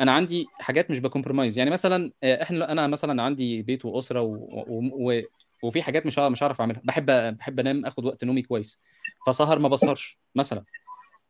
أنا 0.00 0.12
عندي 0.12 0.46
حاجات 0.52 0.90
مش 0.90 0.98
ب 0.98 1.03
compromise. 1.03 1.58
يعني 1.58 1.70
مثلا 1.70 2.12
آه، 2.22 2.42
إحنا 2.42 2.72
أنا 2.72 2.86
مثلا 2.86 3.22
عندي 3.22 3.62
بيت 3.62 3.84
وأسرة 3.84 4.20
و... 4.20 4.36
و... 4.68 5.22
وفي 5.62 5.82
حاجات 5.82 6.06
مش 6.06 6.18
مش 6.18 6.42
هعرف 6.42 6.60
أعملها. 6.60 6.80
بحب 6.84 7.06
بحب 7.38 7.60
أنام 7.60 7.86
آخد 7.86 8.04
وقت 8.04 8.24
نومي 8.24 8.42
كويس. 8.42 8.82
فسهر 9.26 9.58
ما 9.58 9.68
بسهرش. 9.68 10.18
مثلا 10.34 10.64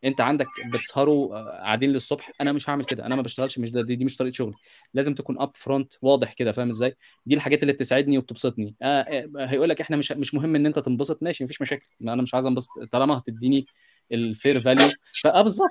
أنت 0.04 0.20
عندك 0.20 0.46
بتسهروا 0.72 1.36
آه، 1.36 1.44
قاعدين 1.50 1.90
للصبح 1.90 2.30
أنا 2.40 2.52
مش 2.52 2.70
هعمل 2.70 2.84
كده. 2.84 3.06
أنا 3.06 3.16
ما 3.16 3.22
بشتغلش 3.22 3.58
مش 3.58 3.70
ده 3.70 3.82
دي, 3.82 3.96
دي 3.96 4.04
مش 4.04 4.16
طريقة 4.16 4.34
شغلي. 4.34 4.54
لازم 4.94 5.14
تكون 5.14 5.40
upfront 5.40 5.92
واضح 6.02 6.32
كده 6.32 6.52
فاهم 6.52 6.68
إزاي؟ 6.68 6.96
دي 7.26 7.34
الحاجات 7.34 7.62
اللي 7.62 7.72
بتسعدني 7.72 8.18
وبتبسطني. 8.18 8.74
آه 8.82 8.86
آه 8.86 9.46
هيقول 9.46 9.68
لك 9.68 9.80
إحنا 9.80 9.96
مش 9.96 10.12
مش 10.12 10.34
مهم 10.34 10.54
إن 10.56 10.66
أنت 10.66 10.78
تنبسط. 10.78 11.22
ماشي 11.22 11.44
مفيش 11.44 11.62
مشاكل. 11.62 11.86
ما 12.00 12.12
أنا 12.12 12.22
مش 12.22 12.34
عايز 12.34 12.46
أنبسط. 12.46 12.70
طالما 12.92 13.18
هتديني 13.18 13.66
ال 14.12 14.22
fair 14.22 14.60
value. 14.60 14.90
فاه 15.24 15.42
بالظبط 15.42 15.70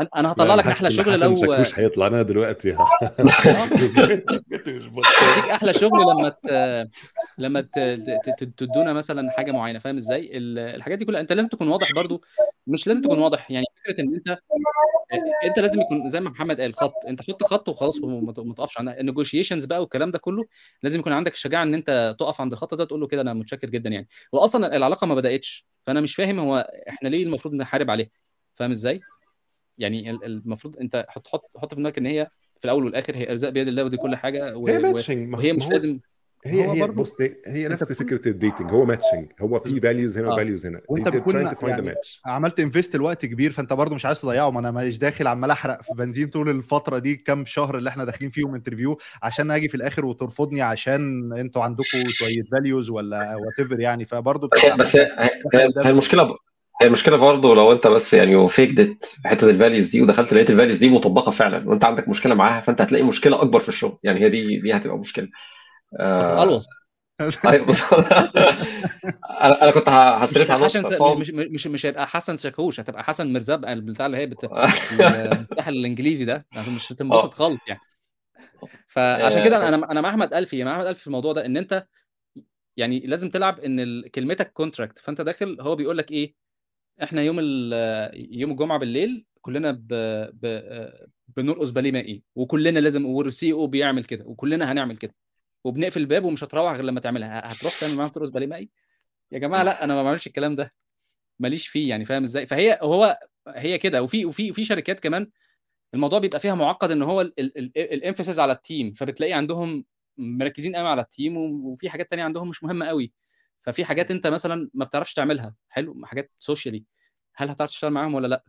أنا 0.00 0.08
أنا 0.16 0.32
هطلع 0.32 0.54
لك 0.54 0.66
أحلى 0.66 0.90
شغل 0.90 1.20
لو 1.20 1.34
شاكوش 1.34 1.78
هيطلع 1.78 2.08
لنا 2.08 2.22
دلوقتي. 2.22 2.72
مش. 3.20 3.46
هديك 5.22 5.50
أحلى 5.50 5.72
شغل 5.72 6.00
لما 6.00 6.28
ت... 6.28 6.50
لما 7.38 7.60
ت... 7.60 7.78
تدونا 8.56 8.92
مثلا 8.92 9.30
حاجة 9.30 9.52
معينة. 9.52 9.78
فاهم 9.78 9.96
إزاي؟ 9.96 10.36
ال- 10.36 10.58
الحاجات 10.58 10.98
دي 10.98 11.04
كلها. 11.04 11.20
أنت 11.20 11.32
لازم 11.32 11.48
تكون 11.48 11.68
واضح 11.68 11.92
برضو 11.92 12.22
مش 12.70 12.86
لازم 12.86 13.02
تكون 13.02 13.18
واضح. 13.18 13.50
يعني 13.50 13.66
فكرة 13.84 14.00
إن 14.00 14.14
أنت 14.14 14.38
أنت 15.44 15.58
لازم 15.58 15.80
يكون 15.80 16.08
زي 16.08 16.20
ما 16.20 16.30
محمد 16.30 16.60
قال 16.60 16.74
خط. 16.74 16.92
أنت 17.08 17.22
حط 17.22 17.42
خط 17.42 17.68
وخلاص 17.68 18.00
وما 18.02 18.32
تقفش 18.32 18.78
عند 18.78 18.88
النيجوشيشنز 18.88 19.64
بقى 19.64 19.80
والكلام 19.80 20.10
ده 20.10 20.18
كله. 20.18 20.44
لازم 20.82 21.00
يكون 21.00 21.12
عندك 21.12 21.32
الشجاعه 21.34 21.62
إن 21.62 21.74
أنت 21.74 22.16
تقف 22.18 22.40
عند 22.40 22.52
الخط 22.52 22.74
ده 22.74 22.84
تقول 22.84 23.00
له 23.00 23.06
كده 23.06 23.22
أنا 23.22 23.34
متشكر 23.34 23.70
جدا 23.70 23.90
يعني. 23.90 24.08
واصلا 24.32 24.76
العلاقة 24.76 25.06
ما 25.06 25.14
بدأتش. 25.14 25.66
فأنا 25.86 26.00
مش 26.00 26.14
فاهم 26.14 26.38
هو 26.38 26.70
إحنا 26.88 27.08
ليه 27.08 27.22
المفروض 27.24 27.54
نحارب 27.54 27.90
عليه 27.90 28.10
فاهم 28.56 28.70
إزاي؟ 28.70 29.00
يعني 29.78 30.10
ال- 30.10 30.24
المفروض 30.24 30.76
أنت 30.76 31.06
حط 31.08 31.28
حط 31.28 31.42
حط 31.56 31.70
في 31.74 31.80
دماغك 31.80 31.98
إن 31.98 32.06
هي 32.06 32.30
في 32.58 32.64
الأول 32.64 32.84
والآخر 32.84 33.16
هي 33.16 33.30
أرزاق 33.30 33.50
بيد 33.50 33.68
الله 33.68 33.84
ودي 33.84 33.96
كل 33.96 34.16
حاجة 34.16 34.56
و... 34.56 34.68
هي. 34.68 34.78
matching 34.78 35.34
وهي 35.34 35.52
مش 35.52 35.68
لازم 35.68 36.00
هي 36.46 36.66
هو 36.66 36.72
هي 36.72 36.86
بص 36.88 37.12
هي 37.46 37.68
نفس 37.68 37.92
فكرة 37.92 38.28
ال 38.28 38.34
dating 38.34 38.70
هو 38.70 38.84
matching 38.84 39.26
هو 39.40 39.58
في 39.58 39.80
values 39.80 40.18
هنا 40.18 40.28
آه. 40.28 40.32
و 40.32 40.37
values 40.37 40.66
هنا. 40.66 40.80
وانت 40.88 41.08
بتكون 41.08 41.34
يعني 41.68 41.94
عملت 42.26 42.60
invest 42.60 42.94
لوقت 42.94 43.26
كبير 43.26 43.50
فانت 43.50 43.72
برضو 43.72 43.94
مش 43.94 44.06
عايز 44.06 44.20
تضيعه. 44.20 44.50
ما 44.50 44.60
أنا 44.60 44.70
مش 44.70 44.98
داخل 44.98 45.26
عمال 45.26 45.50
احرق 45.50 45.82
في 45.82 45.94
بنزين 45.98 46.26
طول 46.28 46.48
الفترة 46.48 46.98
دي 46.98 47.16
كام 47.16 47.44
شهر 47.44 47.78
اللي 47.78 47.90
إحنا 47.90 48.04
داخلين 48.04 48.30
فيهم 48.30 48.54
interview 48.54 48.98
عشان 49.22 49.50
أجي 49.50 49.68
في 49.68 49.74
الآخر 49.74 50.04
وترفضني 50.06 50.62
عشان 50.62 51.32
أنتوا 51.32 51.62
عندكم 51.62 52.08
شوية 52.08 52.42
values 52.52 52.90
ولا 52.90 53.36
whatever 53.36 53.80
يعني. 53.80 54.04
فبرضو 54.04 54.48
بس 54.48 54.60
بتبقى 54.60 54.76
بس 54.78 54.96
هي 54.96 55.90
المشكلة 55.90 56.22
ب- 56.22 56.36
هي 56.82 56.86
المشكلة 56.86 57.16
برضه 57.16 57.54
لو 57.54 57.72
انت 57.72 57.86
بس 57.86 58.14
يعني 58.14 58.48
faked 58.48 58.80
it 58.80 59.04
في 59.04 59.28
حتة 59.28 59.50
ال 59.50 59.55
values 59.55 59.88
دي 59.90 60.02
ودخلت 60.02 60.32
لقيت 60.32 60.50
ال 60.50 60.54
values 60.54 60.78
دي 60.78 60.88
مطبقة 60.88 61.30
فعلا 61.30 61.68
وانت 61.68 61.84
عندك 61.84 62.08
مشكلة 62.08 62.34
معاها 62.34 62.60
فانت 62.60 62.80
هتلاقي 62.80 63.04
مشكلة 63.04 63.42
أكبر 63.42 63.60
في 63.60 63.68
الشغل. 63.68 63.98
يعني 64.02 64.20
هي 64.20 64.28
دي 64.30 64.60
دي 64.60 64.72
هتبقى 64.76 64.98
مشكلة. 64.98 65.28
آه 66.00 66.58
أيوة، 67.46 67.66
بص 67.66 67.82
أنا 69.40 69.62
أنا 69.62 69.70
كنت 69.70 69.88
ه- 69.88 70.16
مش 70.22 70.24
ه 70.24 70.28
stress 70.28 70.50
على 70.50 70.64
حسن 70.64 70.80
نقطه 70.80 70.86
س... 70.86 70.92
عصام 70.94 71.20
مش 71.20 71.30
مش 71.30 71.66
مش 71.66 71.86
هيبقى 71.86 72.06
حسن 72.06 72.36
شاكوش 72.36 72.80
هتبقى 72.80 73.04
حسن 73.04 73.32
مرزب 73.32 73.64
البتاع 73.64 74.06
اللي 74.06 74.16
هي 74.16 74.26
بت... 74.26 74.44
المفتاح 74.92 75.68
الإنجليزي 75.68 76.24
ده. 76.24 76.46
يعني 76.52 76.70
مش 76.70 76.92
هتنبسط 76.92 77.34
آه. 77.34 77.36
خالص 77.36 77.60
يعني. 77.68 77.80
فعشان 78.88 79.42
كده 79.42 79.56
آه، 79.66 79.68
أنا 79.68 79.90
أنا 79.92 80.00
مع 80.00 80.08
أحمد 80.10 80.34
ألفي 80.34 80.64
مع 80.64 80.72
أحمد 80.74 80.86
ألفي 80.86 81.00
في 81.00 81.06
الموضوع 81.06 81.32
ده 81.32 81.46
إن 81.46 81.56
أنت 81.56 81.86
يعني 82.76 83.00
لازم 83.00 83.30
تلعب 83.30 83.60
إن 83.60 84.02
كلمتك 84.08 84.52
contract 84.52 84.98
فأنت 84.98 85.20
داخل 85.20 85.60
هو 85.60 85.76
بيقول 85.76 85.98
لك 85.98 86.10
إيه 86.12 86.34
إحنا 87.02 87.22
يوم 87.22 87.38
ال- 87.40 88.40
يوم 88.40 88.50
الجمعة 88.50 88.78
بالليل 88.78 89.26
كلنا 89.40 89.70
ب... 89.72 89.88
ب... 90.32 90.62
بنرقص 91.36 91.70
باليه 91.70 91.92
مائي. 91.92 92.22
وكلنا 92.34 92.78
لازم 92.78 93.06
وال 93.06 93.52
CEO 93.52 93.66
بيعمل 93.66 94.04
كده 94.04 94.24
وكلنا 94.26 94.72
هنعمل 94.72 94.96
كده. 94.96 95.14
وبنقفل 95.64 96.00
الباب 96.00 96.24
ومش 96.24 96.44
هتروح 96.44 96.72
غير 96.72 96.84
لما 96.84 97.00
تعملها. 97.00 97.52
هتروح 97.52 97.80
تعمل 97.80 97.94
معاهم 97.94 98.08
ترقص 98.10 98.28
باليه 98.30 98.46
مائي 98.46 98.70
يا 99.32 99.38
جماعة 99.38 99.62
لا 99.62 99.84
أنا 99.84 99.94
ما 99.94 100.02
بعملش 100.02 100.26
الكلام 100.26 100.56
ده. 100.56 100.74
ماليش 101.38 101.68
فيه 101.68 101.88
يعني 101.90 102.04
فاهم 102.04 102.22
إزاي؟ 102.22 102.46
فهي 102.46 102.78
هو 102.82 103.18
هي 103.48 103.78
كده. 103.78 104.02
وفي 104.02 104.26
وفي 104.26 104.50
وفي 104.50 104.64
شركات 104.64 105.00
كمان 105.00 105.30
الموضوع 105.94 106.18
بيبقى 106.18 106.40
فيها 106.40 106.54
معقد 106.54 106.90
إن 106.90 107.02
هو 107.02 107.20
ال 107.20 107.33
emphasis 107.33 108.38
على 108.38 108.52
ال 108.52 108.60
team 108.60 108.92
فبتلاقي 108.92 109.32
عندهم 109.32 109.84
مركزين 110.18 110.76
قوي 110.76 110.88
على 110.88 111.02
ال 111.02 111.09
team 111.09 111.36
وفي 111.36 111.90
حاجات 111.90 112.10
تانية 112.10 112.24
عندهم 112.24 112.48
مش 112.48 112.64
مهمة 112.64 112.86
قوي. 112.86 113.12
ففي 113.60 113.84
حاجات 113.84 114.10
أنت 114.10 114.26
مثلا 114.26 114.70
ما 114.74 114.84
بتعرفش 114.84 115.14
تعملها. 115.14 115.54
حلو 115.68 116.06
حاجات 116.06 116.32
socially 116.38 116.84
هل 117.34 117.48
هتعرف 117.50 117.70
تشتغل 117.70 117.90
معاهم 117.90 118.14
ولا 118.14 118.26
لا؟ 118.26 118.44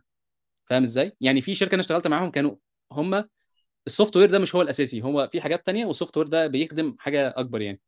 فاهم 0.66 0.82
إزاي؟ 0.82 1.16
يعني 1.20 1.40
في 1.40 1.54
شركة 1.54 1.74
أنا 1.74 1.80
اشتغلت 1.80 2.06
معاهم 2.06 2.30
كانوا 2.30 2.56
هم 2.92 3.24
ال 3.86 4.16
software 4.16 4.30
ده 4.30 4.38
مش 4.38 4.54
هو 4.54 4.62
الأساسي 4.62 5.02
هو 5.02 5.28
في 5.32 5.40
حاجات 5.40 5.66
تانية 5.66 5.86
وال 5.86 6.16
software 6.16 6.26
ده 6.26 6.46
بيخدم 6.46 6.96
حاجة 6.98 7.34
أكبر 7.36 7.60
يعني. 7.60 7.80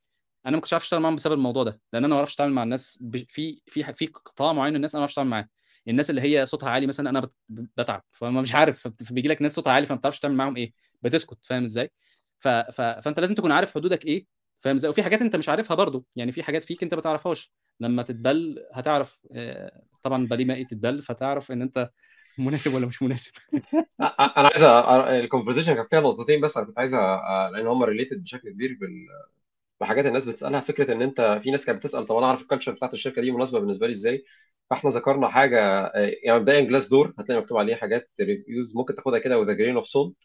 أنا 0.47 0.57
ما 0.57 0.61
كنتش 0.61 0.73
عارف 0.73 0.83
أشتغل 0.85 1.01
معاهم 1.01 1.15
بسبب 1.16 1.35
الموضوع 1.35 1.62
ده 1.65 1.81
لأن 1.93 2.05
أنا 2.05 2.09
ما 2.09 2.16
بعرفش 2.16 2.35
أتعامل 2.35 2.53
مع 2.55 2.62
الناس 2.62 3.05
في 3.29 3.62
في 3.66 3.85
في 3.95 4.07
قطاع 4.07 4.53
معين 4.53 4.77
الناس 4.77 4.95
أنا 4.95 5.01
ما 5.01 5.03
بعرفش 5.03 5.15
أتعامل 5.15 5.31
معاه. 5.31 5.49
الناس 5.89 6.11
اللي 6.11 6.21
هي 6.23 6.47
صوتها 6.47 6.71
عالي 6.71 6.87
مثلا 6.87 7.11
أنا 7.11 7.21
بت- 7.21 7.35
بتعب 7.49 8.05
فما 8.12 8.41
مش 8.43 8.55
عارف 8.55 8.89
فبيجي 8.89 9.29
لك 9.29 9.43
ناس 9.43 9.55
صوتها 9.55 9.73
عالي 9.73 9.87
فما 9.87 9.99
بتعرفش 9.99 10.21
تعمل 10.21 10.35
معاهم 10.37 10.57
إيه 10.57 10.73
بتسكت 11.03 11.39
فاهم 11.45 11.62
إزاي؟ 11.62 11.91
ف... 12.39 12.49
ف... 12.49 12.81
فأنت 12.81 13.21
لازم 13.21 13.35
تكون 13.35 13.53
عارف 13.53 13.75
حدودك 13.75 14.05
إيه 14.07 14.27
فاهم 14.61 14.75
إزاي؟ 14.77 14.91
وفي 14.91 15.03
حاجات 15.03 15.23
أنت 15.23 15.37
مش 15.37 15.49
عارفها 15.49 15.75
برضو 15.75 16.07
يعني 16.16 16.33
في 16.33 16.43
حاجات 16.43 16.65
فيك 16.65 16.83
أنت 16.83 16.95
ما 16.95 17.01
تعرفهاش. 17.01 17.53
لما 17.81 18.03
تتبل 18.03 18.66
هتعرف 18.73 19.19
آه، 19.33 19.83
طبعا 20.03 20.27
بالي 20.27 20.45
مائي 20.45 20.65
تتبل 20.65 21.03
فتعرف 21.03 21.53
إن 21.53 21.62
أنت 21.62 21.91
مناسب 22.39 22.74
ولا 22.74 22.86
مش 22.86 23.02
مناسب؟ 23.02 23.32
أنا 24.01 24.48
عايز 24.55 24.62
ال 25.24 25.28
conversation 25.28 25.74
كان 25.74 25.86
فيها 25.86 26.01
نقطتين 26.01 26.40
بس 26.40 26.56
أنا 26.56 26.66
كنت 26.66 26.78
عايز 26.78 26.94
لأن 27.52 27.66
هم 27.66 27.82
related 27.85 28.23
بشكل 28.23 28.51
كبير 28.51 28.77
بال 28.81 29.06
بحاجات 29.81 30.06
الناس 30.06 30.24
بتسألها. 30.27 30.61
فكرة 30.61 30.93
إن 30.94 31.02
أنت 31.02 31.40
في 31.43 31.51
ناس 31.51 31.65
كانت 31.66 31.78
بتسأل 31.78 32.06
طب 32.06 32.16
أنا 32.16 32.27
أعرف 32.27 32.43
ال 32.43 32.46
culture 32.46 32.73
بتاعت 32.73 32.94
الشركة 32.94 33.23
دي 33.23 33.31
مناسبة 33.32 33.61
بالنسبة 33.61 33.86
لي 33.86 33.93
إزاي؟ 33.93 34.24
فإحنا 34.70 34.90
ذكرنا 34.90 35.28
حاجة 35.28 35.61
آه، 35.86 36.12
يعني 36.24 36.40
مبدئيا 36.40 36.61
Glassdoor 36.61 37.15
هتلاقي 37.19 37.40
مكتوب 37.43 37.59
عليه 37.59 37.74
حاجات 37.77 38.11
reviews 38.20 38.77
ممكن 38.77 38.94
تاخدها 38.94 39.19
كده 39.19 39.39
with 39.40 39.56
grain 39.59 39.77
of 39.77 39.86
salt 39.89 40.16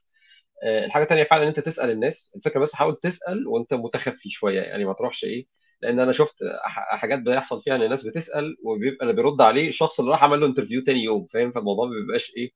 الحاجة 0.86 1.03
الثانية 1.03 1.23
فعلا 1.23 1.44
إن 1.44 1.48
أنت 1.48 1.60
تسأل 1.60 1.91
الناس. 1.91 2.34
الفكرة 2.36 2.60
بس 2.60 2.73
حاول 2.76 2.95
تسأل 2.95 3.48
وأنت 3.48 3.73
متخفي 3.73 4.30
شوية 4.30 4.61
يعني 4.61 4.86
ما 4.86 4.94
تروحش 4.94 5.23
إيه 5.26 5.48
لأن 5.81 5.99
أنا 5.99 6.11
شفت 6.11 6.35
حاجات 6.64 7.19
بيحصل 7.19 7.61
فيها 7.61 7.76
ان 7.76 7.81
الناس 7.81 8.03
بتسأل 8.03 8.57
وبيبقى 8.64 9.01
اللي 9.01 9.14
بيرد 9.14 9.41
عليه 9.41 9.68
الشخص 9.68 9.99
اللي 9.99 10.11
راح 10.11 10.23
عمل 10.23 10.39
له 10.39 10.47
interview 10.48 10.84
تاني 10.84 11.03
يوم 11.03 11.26
فاهم؟ 11.26 11.51
فالموضوع 11.51 11.85
ما 11.85 11.91
بيبقاش 11.91 12.34
إيه 12.38 12.51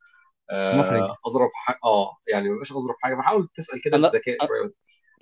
محرج. 0.51 1.01
آه، 1.01 1.15
أظرف 1.27 1.51
حاجة 1.53 1.79
آه 1.83 2.17
يعني 2.27 2.45
ما 2.45 2.51
بيبقاش 2.51 2.71
أظرف 2.71 2.95
حاجة. 3.01 3.15
فحاول 3.15 3.47
تسأل 3.57 3.81
كده 3.81 3.97
بذكاء 3.97 4.37
شوية. 4.47 4.73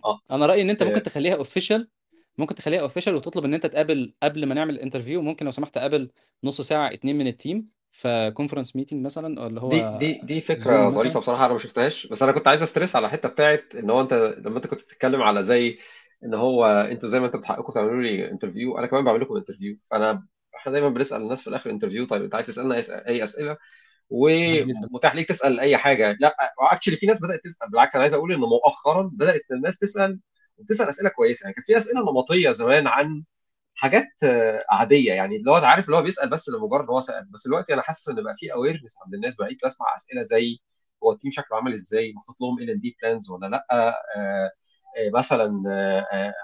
آه. 0.05 0.19
أنا 0.31 0.45
رأيي 0.45 0.61
إن 0.61 0.69
أنت 0.69 0.83
ممكن 0.83 0.95
آه، 0.95 0.99
تخليها 0.99 1.35
official 1.35 1.87
ممكن 2.37 2.55
تخليها 2.55 2.81
official 2.81 3.15
وتطلب 3.15 3.45
إن 3.45 3.53
أنت 3.53 3.65
تقابل 3.65 4.13
قبل 4.23 4.45
ما 4.45 4.55
نعمل 4.55 4.73
ال 4.73 4.78
interview 4.78 5.21
ممكن 5.21 5.45
لو 5.45 5.51
سمحت 5.51 5.77
قابل 5.77 6.11
نص 6.43 6.61
ساعة 6.61 6.93
اتنين 6.93 7.17
من 7.17 7.27
ال 7.27 7.36
team 7.36 7.69
في 7.89 8.31
conference 8.35 8.75
meeting 8.75 9.05
مثلا 9.05 9.47
اللي 9.47 9.59
دي 9.59 9.83
هو 9.83 9.97
دي 9.97 10.21
دي 10.23 10.33
Zoom 10.33 10.41
فكرة 10.41 10.89
ظريفة 10.89 11.19
بصراحة 11.19 11.45
أنا 11.45 11.53
ما 11.53 11.59
شفتهاش. 11.59 12.07
بس 12.07 12.23
أنا 12.23 12.31
كنت 12.31 12.47
عايز 12.47 12.63
أ 12.63 12.68
stress 12.68 12.95
على 12.95 13.05
الحته 13.05 13.29
بتاعت 13.29 13.65
إن 13.75 13.89
هو 13.89 14.01
أنت 14.01 14.35
لما 14.45 14.57
أنت 14.57 14.67
كنت 14.67 14.81
بتتكلم 14.81 15.21
على 15.21 15.43
زي 15.43 15.77
إن 16.25 16.33
هو 16.33 16.65
أنتوا 16.65 17.09
زي 17.09 17.19
ما 17.19 17.25
أنتوا 17.25 17.39
بتحققوا 17.39 17.73
تعملوا 17.73 18.01
لي 18.01 18.31
interview 18.31 18.77
أنا 18.77 18.87
كمان 18.87 19.03
بعمل 19.03 19.21
لكم 19.21 19.35
interview 19.37 19.77
فأنا 19.91 20.27
إحنا 20.55 20.71
دايما 20.71 20.89
بنسأل 20.89 21.21
الناس 21.21 21.41
في 21.41 21.47
الآخر 21.47 21.69
interview 21.69 22.05
طيب 22.07 22.23
أنت 22.23 22.35
عايز 22.35 22.47
تسألنا 22.47 22.75
أي 23.07 23.23
أسئلة؟ 23.23 23.57
ومتاح 24.09 25.15
ليك 25.15 25.29
تسأل 25.29 25.59
أي 25.59 25.77
حاجة. 25.77 26.17
لا 26.19 26.35
actually 26.59 26.95
في 26.97 27.05
ناس 27.05 27.21
بدأت 27.21 27.43
تسأل. 27.43 27.69
بالعكس 27.69 27.95
أنا 27.95 28.01
عايز 28.01 28.13
أقول 28.13 28.33
ان 28.33 28.39
مؤخرا 28.39 29.09
بدأت 29.13 29.41
الناس 29.51 29.79
تسأل 29.79 30.19
وبتسال 30.57 30.89
أسئلة 30.89 31.09
كويسة. 31.09 31.43
يعني 31.43 31.53
كان 31.55 31.63
في 31.63 31.77
اسئله 31.77 32.01
نمطية 32.01 32.51
زمان 32.51 32.87
عن 32.87 33.23
حاجات 33.75 34.07
عادية. 34.71 35.13
يعني 35.13 35.35
اللي 35.37 35.51
هو 35.51 35.55
عارف 35.55 35.85
اللي 35.85 35.97
هو 35.97 36.01
بيسأل 36.01 36.29
بس 36.29 36.49
لمجرد 36.49 36.83
إن 36.83 36.89
هو 36.89 37.01
سأل. 37.01 37.25
بس 37.31 37.47
دلوقتي 37.47 37.73
أنا 37.73 37.81
حاسس 37.81 38.09
إن 38.09 38.23
بقى 38.23 38.35
في 38.37 38.53
awareness 38.53 38.95
عند 39.05 39.13
الناس. 39.13 39.35
بقيت 39.35 39.65
بسمع 39.65 39.87
أسئلة 39.95 40.21
زي 40.23 40.59
هو 41.03 41.11
ال 41.11 41.15
team 41.15 41.31
شكله 41.31 41.57
عامل 41.57 41.73
إزاي؟ 41.73 42.13
محطوط 42.15 42.41
لهم 42.41 42.59
L&D 42.59 42.97
plans 43.03 43.29
ولا 43.29 43.47
لأ؟ 43.47 43.65
آه، 43.71 44.51
مثلا 45.13 45.45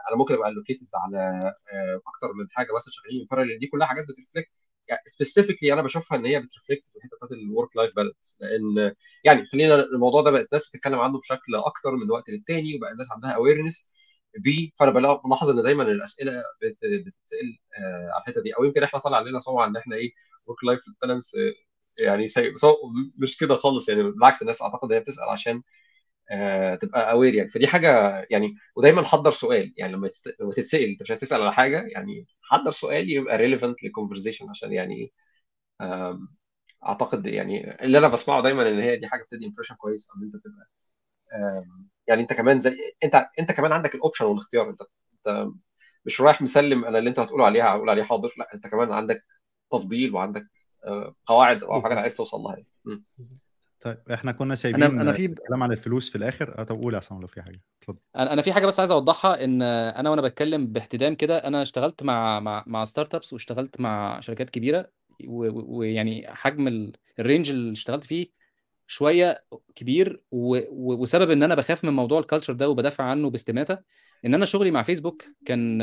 أنا 0.10 0.18
ممكن 0.18 0.34
أبقى 0.34 0.50
allocated 0.50 0.88
على 0.96 1.54
أكتر 2.08 2.34
من 2.34 2.48
حاجة 2.52 2.68
مثلا 2.76 2.92
شغالين 2.94 3.28
parallel 3.32 3.60
دي 3.60 3.68
كلها 3.68 3.88
حاجات 3.88 4.06
بت 4.06 4.15
reflect. 4.15 4.52
يعني 4.88 5.02
specifically 5.08 5.74
أنا 5.74 5.82
بشوفها 5.82 6.18
إن 6.18 6.26
هي 6.26 6.40
بت 6.40 6.51
reflect 6.51 6.88
في 6.90 6.96
الحتة 6.98 7.18
بتاعت 7.18 7.32
ال 7.32 7.76
work-life 7.78 7.96
balance 7.96 8.38
لأن 8.42 8.94
يعني 9.24 9.46
خلينا 9.46 9.76
الموضوع 9.76 10.22
ده 10.22 10.32
بقت 10.32 10.46
الناس 10.54 10.70
بتتكلم 10.70 11.00
عنه 11.00 11.20
بشكل 11.20 11.56
أكتر 11.56 11.92
من 11.92 12.12
وقت 12.12 12.30
للتاني 12.30 12.76
وبقى 12.78 12.92
الناس 12.92 13.12
عندها 13.12 13.32
awareness 13.32 13.92
بيه 14.40 14.70
فأنا 14.80 14.92
بلاحظ 14.92 15.50
إن 15.50 15.64
دايما 15.64 15.84
الأسئلة 15.84 16.44
بتتسأل 16.62 17.58
على 18.14 18.22
الحتة 18.22 18.42
دي. 18.42 18.52
أو 18.58 18.64
يمكن 18.64 18.84
إحنا 18.84 19.00
طالع 19.00 19.18
علينا 19.18 19.40
سمعه 19.40 19.68
إن 19.68 19.78
إحنا 19.78 19.96
إيه 19.96 20.12
work-life 20.46 20.80
balance 21.02 21.36
يعني 22.00 22.28
سيء 22.28 22.54
مش 23.18 23.38
كده 23.38 23.56
خالص. 23.56 23.90
يعني 23.90 24.04
بالعكس 24.04 24.42
الناس 24.42 24.62
أعتقد 24.62 24.92
هي 24.92 25.00
بتسأل 25.00 25.30
عشان 25.30 25.56
آه 25.56 25.62
تبقى 26.82 27.12
aware 27.12 27.36
يعني. 27.36 27.50
فدي 27.50 27.68
حاجة 27.68 28.22
يعني 28.30 28.56
ودايما 28.76 29.04
حضر 29.04 29.32
سؤال. 29.32 29.74
يعني 29.78 29.94
لما 29.94 30.08
تتسأل 30.56 30.90
أنت 30.90 31.02
مش 31.02 31.12
هتسال 31.12 31.42
على 31.42 31.54
حاجة 31.54 31.84
يعني 31.88 32.28
حضر 32.42 32.72
سؤال 32.72 33.12
يبقى 33.12 33.38
relevant 33.38 33.84
لل 33.84 33.93
conversation 33.93 34.50
عشان 34.50 34.74
يعني 34.74 35.14
أعتقد 36.86 37.26
يعني 37.26 37.84
اللي 37.86 37.98
أنا 37.98 38.08
بسمعه 38.08 38.42
دايما 38.42 38.70
إن 38.70 38.80
هي 38.80 38.98
دي 38.98 39.08
حاجة 39.08 39.24
بتدي 39.24 39.46
impression 39.46 39.76
كويس 39.76 40.08
إن 40.18 40.24
أنت 40.24 40.36
تبقى 40.36 40.68
يعني 42.08 42.22
أنت 42.22 42.34
كمان 42.34 42.62
زي 42.62 42.78
أنت 43.04 43.28
أنت 43.40 43.52
كمان 43.52 43.72
عندك 43.72 43.96
ال 43.96 44.00
option 44.00 44.26
والاختيار. 44.26 44.70
أنت 44.70 44.82
أنت 45.28 45.48
مش 46.06 46.22
رايح 46.22 46.42
مسلم 46.42 46.86
أنا 46.86 46.98
اللي 47.00 47.10
أنت 47.10 47.20
هتقوله 47.20 47.46
عليها 47.46 47.70
هقول 47.70 47.90
عليه 47.90 48.04
حاضر. 48.04 48.34
لا 48.38 48.54
أنت 48.54 48.68
كمان 48.68 48.92
عندك 48.92 49.26
تفضيل 49.72 50.14
وعندك 50.16 50.48
قواعد 51.26 51.64
أو 51.64 51.82
حاجة 51.82 52.00
عايز 52.00 52.16
توصل 52.16 52.38
لها 52.38 52.58
طيب 53.94 54.12
إحنا 54.14 54.32
كنا 54.32 54.56
سايبين 54.56 54.84
أنا 54.84 55.02
أنا 55.02 55.12
في 55.12 55.28
كلام 55.28 55.64
عن 55.64 55.72
الفلوس 55.72 56.10
في 56.10 56.16
الآخر. 56.16 56.64
طب 56.64 56.82
قول 56.84 56.94
يا 56.94 56.98
عصام 56.98 57.22
لو 57.22 57.28
في 57.28 57.42
حاجة. 57.42 57.62
اتفضل. 57.82 58.00
أنا 58.16 58.42
في 58.42 58.54
حاجة 58.54 58.66
بس 58.66 58.80
عايز 58.80 58.92
أوضحها 58.92 59.44
إن 59.44 59.62
أنا 59.62 60.10
وأنا 60.10 60.22
بتكلم 60.22 60.68
باحتدام 60.68 61.16
كده 61.16 61.38
أنا 61.38 61.62
اشتغلت 61.62 62.04
مع 62.04 62.40
مع 62.40 62.64
مع 62.68 62.84
startups 62.84 63.34
واشتغلت 63.34 63.80
مع 63.80 64.20
شركات 64.20 64.50
كبيرة 64.50 64.90
ويعني 65.28 66.26
حجم 66.28 66.68
ال- 66.68 66.94
ال 67.20 67.25
range 67.25 67.50
اللي 67.50 67.72
اشتغلت 67.72 68.04
فيه 68.04 68.28
شوية 68.88 69.44
كبير 69.76 70.22
و- 70.32 70.58
و- 70.58 71.02
وسبب 71.02 71.32
إن 71.32 71.44
أنا 71.44 71.56
بخاف 71.56 71.84
من 71.86 71.94
موضوع 71.94 72.20
ال 72.20 72.24
culture 72.24 72.54
ده 72.54 72.70
وبدافع 72.70 73.04
عنه 73.04 73.30
باستماتة 73.30 73.78
إن 74.26 74.34
أنا 74.34 74.46
شغلي 74.46 74.72
مع 74.72 74.84
فيسبوك 74.84 75.24
كان 75.46 75.80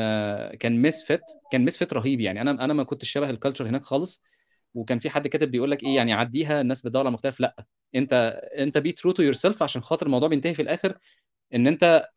كان 0.59 0.81
misfit 0.81 1.21
كان 1.51 1.65
misfit 1.65 1.93
رهيب 1.93 2.19
يعني. 2.21 2.41
أنا 2.41 2.51
أنا 2.51 2.73
ما 2.73 2.83
كنتش 2.83 3.09
شبه 3.11 3.29
ال 3.29 3.34
culture 3.34 3.67
هناك 3.67 3.83
خالص 3.83 4.23
وكان 4.75 4.99
في 4.99 5.09
حد 5.09 5.27
كاتب 5.27 5.51
بيقول 5.51 5.71
لك 5.71 5.83
إيه 5.83 5.95
يعني 5.95 6.13
عديها 6.13 6.61
الناس 6.61 6.81
بتدور 6.81 7.01
على 7.01 7.11
مختلف 7.11 7.39
لأ 7.39 7.65
أنت 7.95 8.41
أنت 8.57 8.77
be 8.77 8.91
true 8.91 9.11
to 9.11 9.23
yourself 9.23 9.63
عشان 9.63 9.81
خاطر 9.81 10.05
الموضوع 10.05 10.29
بينتهي 10.29 10.53
في 10.53 10.61
الآخر 10.61 10.97
إن 11.55 11.67
أنت 11.67 12.07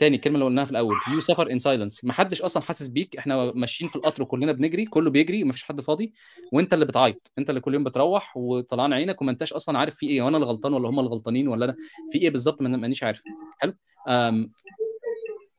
تاني 0.00 0.16
الكلمة 0.16 0.34
اللي 0.34 0.44
قلناها 0.44 0.64
في 0.64 0.70
الأول 0.70 0.94
you 1.14 1.20
suffer 1.20 1.50
in 1.52 1.58
silence 1.58 2.04
ما 2.04 2.12
حدش 2.12 2.42
أصلا 2.42 2.62
حاسس 2.62 2.88
بيك 2.88 3.16
إحنا 3.16 3.52
ماشيين 3.54 3.90
في 3.90 3.96
القطر 3.96 4.22
وكلنا 4.22 4.52
بنجري 4.52 4.84
كله 4.84 5.10
بيجري 5.10 5.42
ومفيش 5.42 5.62
حد 5.64 5.80
فاضي 5.80 6.12
وأنت 6.52 6.74
اللي 6.74 6.84
بتعيط 6.84 7.32
أنت 7.38 7.50
اللي 7.50 7.60
كل 7.60 7.74
يوم 7.74 7.84
بتروح 7.84 8.36
وطلعان 8.36 8.92
عينك 8.92 9.22
وما 9.22 9.30
أنتش 9.30 9.52
أصلا 9.52 9.78
عارف 9.78 9.94
في 9.96 10.06
إيه 10.08 10.22
وأنا 10.22 10.36
اللي 10.36 10.46
غلطان 10.48 10.72
ولا 10.72 10.88
هم 10.88 10.98
اللي 10.98 11.10
غلطانين 11.10 11.48
ولا 11.48 11.64
أنا 11.64 11.76
في 12.12 12.18
إيه 12.18 12.30
بالظبط 12.30 12.62
ما- 12.62 12.68
مانيش 12.76 13.02
عارف. 13.02 13.22
حلو؟ 13.58 13.74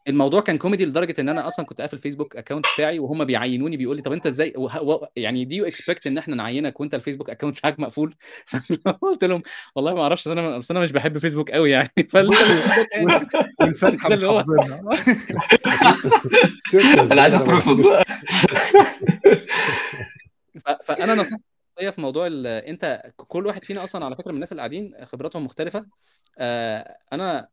الموضوع 0.07 0.41
كان 0.41 0.57
كوميدي 0.57 0.85
لدرجة 0.85 1.15
إن 1.21 1.29
أنا 1.29 1.47
أصلا 1.47 1.65
كنت 1.65 1.81
قافل 1.81 1.97
فيسبوك 1.97 2.35
account 2.35 2.65
بتاعي 2.75 2.99
وهم 2.99 3.25
بيعينوني 3.25 3.77
بيقول 3.77 3.95
لي 3.95 4.01
طب 4.01 4.11
أنت 4.11 4.25
إزاي 4.25 4.53
و- 4.57 5.05
يعني 5.15 5.45
did 5.45 5.55
you 5.55 5.65
expect 5.65 6.07
إن 6.07 6.17
إحنا 6.17 6.35
نعينك 6.35 6.79
وأنت 6.79 6.93
الفيسبوك 6.95 7.29
account 7.29 7.57
بتاعك 7.57 7.79
مقفول؟ 7.79 8.15
فقلت 8.85 9.23
لهم 9.23 9.43
والله 9.75 9.93
ما 9.93 10.01
أعرفش 10.01 10.27
أنا 10.27 10.57
بس 10.57 10.71
أنا 10.71 10.79
مش 10.79 10.91
بحب 10.91 11.17
فيسبوك 11.17 11.51
قوي 11.51 11.71
يعني. 11.71 11.89
فال 12.09 12.29
والفتحه 13.59 14.09
اللي 14.13 14.27
هو- 14.27 14.43
أنا 17.11 17.21
عايز 17.21 17.33
اترفض 17.33 17.81
فأنا 20.83 21.15
نصيحتي 21.15 21.43
في 21.91 22.01
موضوع 22.01 22.27
ال- 22.27 22.47
أنت 22.47 23.01
كل 23.27 23.47
واحد 23.47 23.63
فينا 23.63 23.83
أصلا 23.83 24.05
على 24.05 24.15
فكرة 24.15 24.29
من 24.31 24.35
الناس 24.35 24.51
اللي 24.51 24.59
قاعدين 24.61 24.93
خبراتهم 25.03 25.45
مختلفة. 25.45 25.85
آه، 26.39 26.97
أنا 27.13 27.47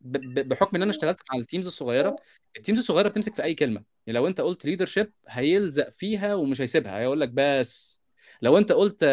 بحكم 0.00 0.76
إن 0.76 0.82
أنا 0.82 0.90
اشتغلت 0.90 1.18
مع 1.32 1.38
ال 1.38 1.43
teams 1.43 1.66
الصغيرة 1.66 2.16
ال 2.56 2.60
teams 2.60 2.78
الصغيرة 2.78 3.08
بتمسك 3.08 3.34
في 3.34 3.42
أي 3.42 3.54
كلمة. 3.54 3.82
يعني 4.06 4.18
لو 4.18 4.26
أنت 4.26 4.40
قلت 4.40 4.64
leadership 4.64 5.12
هيلزق 5.28 5.88
فيها 5.88 6.34
ومش 6.34 6.60
هيسيبها 6.60 6.98
هيقول 6.98 7.20
لك 7.20 7.28
بس. 7.28 8.00
لو 8.42 8.58
أنت 8.58 8.72
قلت 8.72 9.04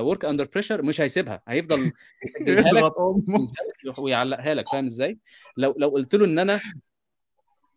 work 0.00 0.24
under 0.24 0.44
pressure 0.44 0.82
مش 0.82 1.00
هيسيبها 1.00 1.42
هيفضل 1.48 1.92
يسجلها 2.24 2.72
لك 2.72 2.92
ويعلقها 3.98 4.54
لك. 4.54 4.64
فاهم 4.72 4.84
إزاي؟ 4.84 5.18
لو 5.56 5.74
لو 5.78 5.88
قلت 5.88 6.14
له 6.14 6.24
إن 6.24 6.38
أنا 6.38 6.60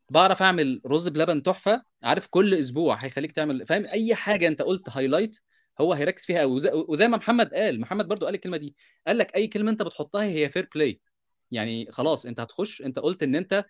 بعرف 0.09 0.41
أعمل 0.41 0.81
رز 0.85 1.07
بلبن 1.07 1.43
تحفة 1.43 1.83
عارف 2.03 2.27
كل 2.27 2.53
أسبوع 2.53 2.95
هيخليك 2.95 3.31
تعمل 3.31 3.65
فاهم؟ 3.67 3.85
أي 3.85 4.15
حاجة 4.15 4.47
أنت 4.47 4.61
قلت 4.61 4.89
highlight 4.89 5.37
هو 5.81 5.93
هيركز 5.93 6.25
فيها. 6.25 6.39
قوي 6.41 6.51
وزي, 6.51 6.71
وزي 6.73 7.07
ما 7.07 7.17
محمد 7.17 7.53
قال 7.53 7.79
محمد 7.79 8.07
برضو 8.07 8.25
قال 8.25 8.35
الكلمة 8.35 8.57
دي 8.57 8.75
قال 9.07 9.17
لك 9.17 9.35
أي 9.35 9.47
كلمة 9.47 9.71
أنت 9.71 9.81
بتحطها 9.83 10.23
هي 10.23 10.49
fair 10.49 10.69
play 10.75 10.99
يعني 11.53 11.91
خلاص 11.91 12.25
انت 12.25 12.39
هتخش 12.39 12.81
انت 12.81 12.99
قلت 12.99 13.23
ان 13.23 13.35
انت 13.35 13.65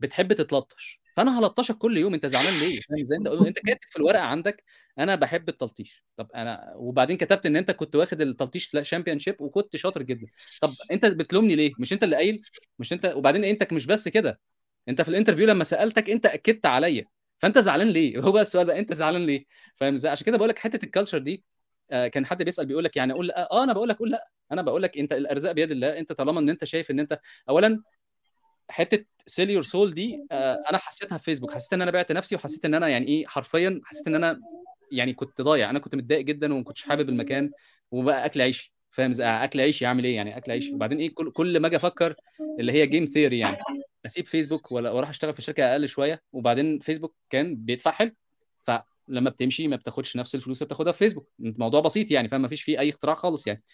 بتحب 0.00 0.32
تتلطش. 0.32 1.00
فأنا 1.16 1.38
هلطشك 1.38 1.78
كل 1.78 1.98
يوم 1.98 2.14
انت 2.14 2.26
زعلان 2.26 2.60
ليه؟ 2.60 2.80
فاهم 2.80 3.00
إزاي؟ 3.00 3.18
انت 3.18 3.26
انت 3.28 3.58
كاتب 3.58 3.80
في 3.90 3.96
الورقة 3.96 4.20
عندك 4.22 4.64
أنا 4.98 5.14
بحب 5.14 5.48
التلطيش. 5.48 6.04
طب 6.16 6.30
أنا 6.34 6.72
وبعدين 6.76 7.16
كتبت 7.16 7.46
إن 7.46 7.56
أنت 7.56 7.70
كنت 7.70 7.96
واخد 7.96 8.20
التلطيش 8.20 8.76
championship 8.82 9.40
وكنت 9.40 9.76
شاطر 9.76 10.02
جدا. 10.02 10.26
طب 10.62 10.72
أنت 10.90 11.06
بتلومني 11.06 11.56
ليه؟ 11.56 11.72
مش 11.78 11.92
أنت 11.92 12.04
اللي 12.04 12.16
قايل؟ 12.16 12.42
مش 12.78 12.92
انت 12.92 13.12
وبعدين 13.16 13.44
انت 13.44 13.72
مش 13.72 13.86
بس 13.86 14.08
كده. 14.08 14.40
أنت 14.88 15.02
في 15.02 15.08
ال 15.08 15.12
interview 15.12 15.46
لما 15.46 15.64
سألتك 15.64 16.10
أنت 16.10 16.26
أكدت 16.26 16.66
عليا. 16.66 17.04
فأنت 17.38 17.58
زعلان 17.58 17.88
ليه؟ 17.88 18.18
هو 18.20 18.32
بقى 18.32 18.42
السؤال 18.42 18.66
بقى 18.66 18.78
أنت 18.78 18.92
زعلان 18.92 19.26
ليه؟ 19.26 19.44
فاهم 19.76 19.94
إزاي؟ 19.94 20.12
عشان 20.12 20.26
كده 20.26 20.36
بقول 20.36 20.48
لك 20.48 20.58
حتة 20.58 20.84
ال 20.84 20.88
culture 20.88 21.18
دي 21.18 21.44
كان 21.90 22.26
حد 22.26 22.42
بيسأل 22.42 22.66
بيقول 22.66 22.84
لك 22.84 22.96
يعني 22.96 23.12
أقول 23.12 23.30
آه 23.30 23.64
أنا 23.64 23.72
بقول 23.72 23.88
لك 23.88 23.96
قول 23.98 24.10
لا. 24.10 24.28
أنا 24.52 24.62
بقول 24.62 24.82
لك 24.82 24.98
أنت 24.98 25.12
الأرزاق 25.12 25.52
بيد 25.52 25.70
الله 25.70 25.98
أنت 25.98 26.12
طالما 26.12 26.40
إن 26.40 26.48
أنت 26.48 26.64
شايف 26.64 26.90
إن 26.90 27.00
أنت 27.00 27.20
اولا 27.48 27.82
حتة 28.70 29.04
sell 29.26 29.50
your 29.50 29.62
soul 29.62 29.94
دي 29.94 30.26
آه، 30.32 30.64
أنا 30.70 30.78
حسيتها 30.78 31.18
في 31.18 31.24
فيسبوك 31.24 31.52
حسيت 31.54 31.72
إن 31.72 31.82
أنا 31.82 31.90
بعت 31.90 32.12
نفسي 32.12 32.36
وحسيت 32.36 32.64
إن 32.64 32.74
أنا 32.74 32.88
يعني 32.88 33.08
إيه 33.08 33.26
حرفيا 33.26 33.80
حسيت 33.84 34.06
إن 34.06 34.14
أنا 34.14 34.40
يعني 34.92 35.12
كنت 35.12 35.42
ضايع. 35.42 35.70
أنا 35.70 35.78
كنت 35.78 35.94
متضايق 35.94 36.20
جدا 36.24 36.54
وما 36.54 36.64
كنتش 36.64 36.82
حابب 36.82 37.08
المكان 37.08 37.50
وبقى 37.90 38.24
أكل 38.26 38.40
عيشي. 38.40 38.74
فاهم؟ 38.90 39.10
أكل 39.20 39.60
عيشي 39.60 39.86
أعمل 39.86 40.04
إيه 40.04 40.16
يعني؟ 40.16 40.36
أكل 40.36 40.52
عيشي. 40.52 40.74
وبعدين 40.74 40.98
إيه 40.98 41.14
كل 41.14 41.30
كل 41.32 41.60
ما 41.60 41.66
أجي 41.66 41.76
أفكر 41.76 42.14
اللي 42.60 42.72
هي 42.72 42.86
game 42.86 43.04
theory 43.04 43.38
يعني 43.38 43.56
أسيب 44.06 44.26
فيسبوك 44.26 44.72
ولا 44.72 44.90
وأروح 44.90 45.08
أشتغل 45.08 45.32
في 45.32 45.42
شركة 45.42 45.72
أقل 45.72 45.88
شوية 45.88 46.22
وبعدين 46.32 46.78
فيسبوك 46.78 47.16
كان 47.30 47.56
بيدفع 47.56 47.90
حلو. 47.90 48.12
فلما 49.10 49.30
بتمشي 49.30 49.68
ما 49.68 49.76
بتاخدش 49.76 50.16
نفس 50.16 50.34
الفلوس 50.34 50.58
اللي 50.58 50.66
بتاخدها 50.66 50.92
في 50.92 50.98
فيسبوك. 50.98 51.28
الموضوع 51.40 51.80
بسيط 51.80 52.10
يعني 52.10 52.28
فاهم 52.28 52.42
ما 52.42 52.48
فيش 52.48 52.62
فيه 52.62 52.78
أي 52.78 52.88
اختراع 52.88 53.14
خالص 53.14 53.46
يعني. 53.46 53.64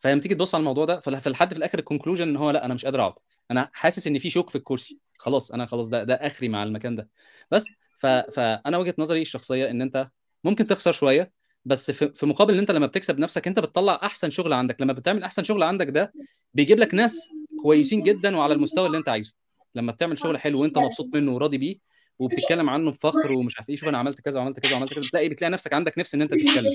فلما 0.00 0.20
تيجي 0.20 0.34
تبص 0.34 0.54
على 0.54 0.60
الموضوع 0.60 0.84
ده 0.84 1.00
فل- 1.00 1.20
فلحد 1.20 1.52
في 1.52 1.58
الآخر 1.58 1.78
ال 1.78 1.82
conclusion 1.82 2.28
إن 2.28 2.36
هو 2.36 2.50
لأ 2.50 2.64
أنا 2.64 2.74
مش 2.74 2.84
قادر 2.84 3.00
أقعد. 3.00 3.14
أنا 3.50 3.70
حاسس 3.72 4.06
ان 4.06 4.18
في 4.18 4.30
شوك 4.30 4.50
في 4.50 4.56
الكرسي. 4.56 4.98
خلاص 5.18 5.52
أنا 5.52 5.66
خلاص 5.66 5.88
ده 5.88 6.04
ده 6.04 6.14
آخري 6.14 6.48
مع 6.48 6.62
المكان 6.62 6.96
ده. 6.96 7.08
بس 7.50 7.66
ف... 7.98 8.06
فانا 8.06 8.78
وجهة 8.78 8.94
نظري 8.98 9.22
الشخصية 9.22 9.70
إن 9.70 9.82
أنت 9.82 10.08
ممكن 10.44 10.66
تخسر 10.66 10.92
شوية 10.92 11.32
بس 11.64 11.90
في, 11.90 12.12
في 12.12 12.26
مقابل 12.26 12.54
إن 12.54 12.58
أنت 12.60 12.70
لما 12.70 12.86
بتكسب 12.86 13.18
نفسك 13.18 13.46
أنت 13.46 13.58
بتطلع 13.60 14.00
أحسن 14.02 14.30
شغل 14.30 14.52
عندك. 14.52 14.80
لما 14.80 14.92
بتعمل 14.92 15.22
أحسن 15.22 15.44
شغل 15.44 15.62
عندك 15.62 15.88
ده 15.88 16.12
بيجيب 16.54 16.78
لك 16.78 16.94
ناس 16.94 17.30
كويسين 17.62 18.02
جدا 18.02 18.36
وعلى 18.36 18.54
المستوى 18.54 18.86
اللي 18.86 18.98
أنت 18.98 19.08
عايزه. 19.08 19.32
لما 19.74 19.92
بتعمل 19.92 20.18
شغل 20.18 20.38
حلو 20.38 20.62
وأنت 20.62 20.78
مبسوط 20.78 21.06
منه 21.14 21.34
وراضي 21.34 21.58
بيه 21.58 21.78
وبتتكلم 22.18 22.70
عنه 22.70 22.90
بفخر 22.90 23.32
ومش 23.32 23.58
عارف 23.58 23.68
إيه 23.68 23.76
شوف 23.76 23.88
أنا 23.88 23.98
عملت 23.98 24.20
كذا 24.20 24.40
وعملت 24.40 24.60
كذا 24.60 24.74
وعملت 24.74 24.94
كذا 24.94 25.04
بتلاقي 25.04 25.28
بتلاقي 25.28 25.50
نفسك 25.50 25.72
عندك 25.72 25.98
نفس 25.98 26.14
إن 26.14 26.22
أنت 26.22 26.34
تتكلم. 26.34 26.72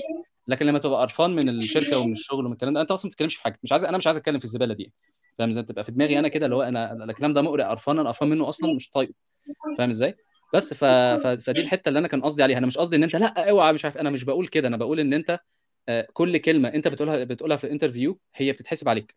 لكن 0.48 0.66
لما 0.66 0.78
تبقى 0.78 1.00
قرفان 1.00 1.30
من 1.30 1.48
الشركة 1.48 1.98
ومن 1.98 2.12
الشغل 2.12 2.44
ومن 2.44 2.52
الكلام 2.52 2.74
ده 2.74 2.80
أنت 2.80 2.90
أصلا 2.90 3.06
ما 3.06 3.10
بتتكلمش 3.10 3.36
في 3.36 3.42
حاجة. 3.42 3.58
مش 3.62 3.72
عايز 3.72 3.84
أنا 3.84 3.96
مش 3.96 4.06
عايز 4.06 4.16
أتكلم 4.16 4.38
في 4.38 4.44
الزبالة 4.44 4.74
دي. 4.74 4.92
فاهم 5.38 5.48
إزاي؟ 5.48 5.64
تبقى 5.64 5.84
في 5.84 5.92
دماغي 5.92 6.18
أنا 6.18 6.28
كده 6.28 6.46
اللي 6.46 6.56
هو 6.56 6.62
أنا 6.62 7.04
الكلام 7.04 7.32
ده 7.32 7.42
مقرع 7.42 7.68
قرفان 7.70 7.98
أنا 7.98 8.08
قرفان 8.08 8.28
منه 8.28 8.48
أصلا 8.48 8.74
مش 8.74 8.90
طايقه. 8.90 9.14
فاهم 9.78 9.88
إزاي؟ 9.88 10.16
بس 10.54 10.74
ف... 10.74 10.84
ف... 10.84 11.26
فدي 11.26 11.60
الحتة 11.60 11.88
اللي 11.88 11.98
أنا 11.98 12.08
كان 12.08 12.22
قصدي 12.22 12.42
عليها. 12.42 12.58
أنا 12.58 12.66
مش 12.66 12.78
قصدي 12.78 12.96
إن 12.96 13.02
أنت 13.02 13.16
لأ 13.16 13.50
أوعى 13.50 13.72
مش 13.72 13.84
عارف 13.84 13.98
أنا 13.98 14.10
مش 14.10 14.24
بقول 14.24 14.48
كده. 14.48 14.68
أنا 14.68 14.76
بقول 14.76 15.00
إن 15.00 15.12
أنت 15.12 15.40
آه، 15.88 16.06
كل 16.12 16.38
كلمة 16.38 16.68
أنت 16.68 16.88
بتقولها 16.88 17.24
بتقولها 17.24 17.56
في 17.56 17.64
الانترفيو 17.64 18.18
هي 18.34 18.52
بتتحسب 18.52 18.88
عليك. 18.88 19.16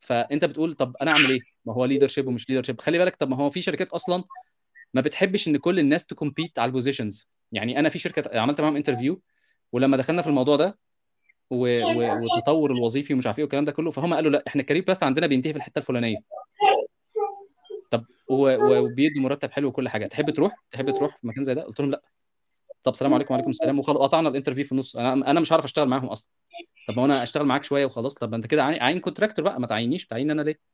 فأنت 0.00 0.44
بتقول 0.44 0.74
طب 0.74 0.96
أنا 1.02 1.10
أعمل 1.10 1.30
إيه؟ 1.30 1.40
ما 1.64 1.74
هو 1.74 1.84
leadership 1.84 2.26
ومش 2.26 2.50
leadership 2.50 2.80
خلي 2.80 2.98
بالك 2.98 3.16
طب 3.16 3.28
ما 3.28 3.36
هو 3.36 3.50
في 3.50 3.62
شركات 3.62 3.88
أصلا 3.88 4.24
ما 4.94 5.00
بتحبش 5.00 5.48
إن 5.48 5.56
كل 5.56 5.78
الناس 5.78 6.06
ت 6.06 6.12
compete 6.12 6.58
على 6.58 6.68
ال 6.68 6.74
positions 6.74 7.28
يعني 7.52 7.78
أنا 7.78 7.88
في 7.88 7.98
شركة 7.98 8.40
عملت 8.40 8.60
معاهم 8.60 8.76
interview 8.76 9.22
ولما 9.72 9.96
دخلنا 9.96 10.22
في 10.22 10.28
الموضوع 10.28 10.56
ده 10.56 10.78
و... 11.50 11.82
و... 11.84 12.22
والتطور 12.22 12.72
الوظيفي 12.72 13.14
ومش 13.14 13.26
عارف 13.26 13.38
إيه 13.38 13.44
والكلام 13.44 13.64
ده 13.64 13.72
كله 13.72 13.90
فهم 13.90 14.14
قالوا 14.14 14.30
لا 14.30 14.44
إحنا 14.46 14.60
ال 14.60 14.63
career 14.63 14.84
path 14.84 15.02
عندنا 15.02 15.26
بينتهي 15.26 15.52
في 15.52 15.56
الحتة 15.56 15.78
الفلانية. 15.78 16.16
طب. 17.90 18.04
وبيدوا 18.28 19.22
مرتب 19.22 19.50
حلو 19.50 19.68
وكل 19.68 19.88
حاجة. 19.88 20.06
تحب 20.06 20.30
تروح؟ 20.30 20.64
تحب 20.70 20.90
تروح 20.90 21.16
في 21.20 21.26
مكان 21.26 21.44
زي 21.44 21.54
ده؟ 21.54 21.62
قلت 21.62 21.80
لهم 21.80 21.90
لا. 21.90 22.02
طب 22.82 22.94
سلام 22.94 23.14
عليكم 23.14 23.34
وعليكم 23.34 23.50
السلام. 23.50 23.78
وخلاص 23.78 23.98
قطعنا 23.98 24.28
ال 24.28 24.32
interview 24.32 24.64
في 24.64 24.72
النص. 24.72 24.96
أنا 24.96 25.30
أنا 25.30 25.40
مش 25.40 25.52
عارف 25.52 25.64
أشتغل 25.64 25.88
معاهم 25.88 26.06
أصلا. 26.06 26.30
طب 26.88 26.96
ما 26.96 27.04
أنا 27.04 27.22
أشتغل 27.22 27.46
معاك 27.46 27.64
شوية 27.64 27.86
وخلاص. 27.86 28.14
طب 28.14 28.34
أنت 28.34 28.46
كده 28.46 28.64
عين 28.64 29.00
contractor 29.00 29.44
بقى. 29.44 29.60
ما 29.60 29.66
تعينيش. 29.66 30.06
تعين 30.06 30.30
أنا 30.30 30.42
ليه؟ 30.42 30.71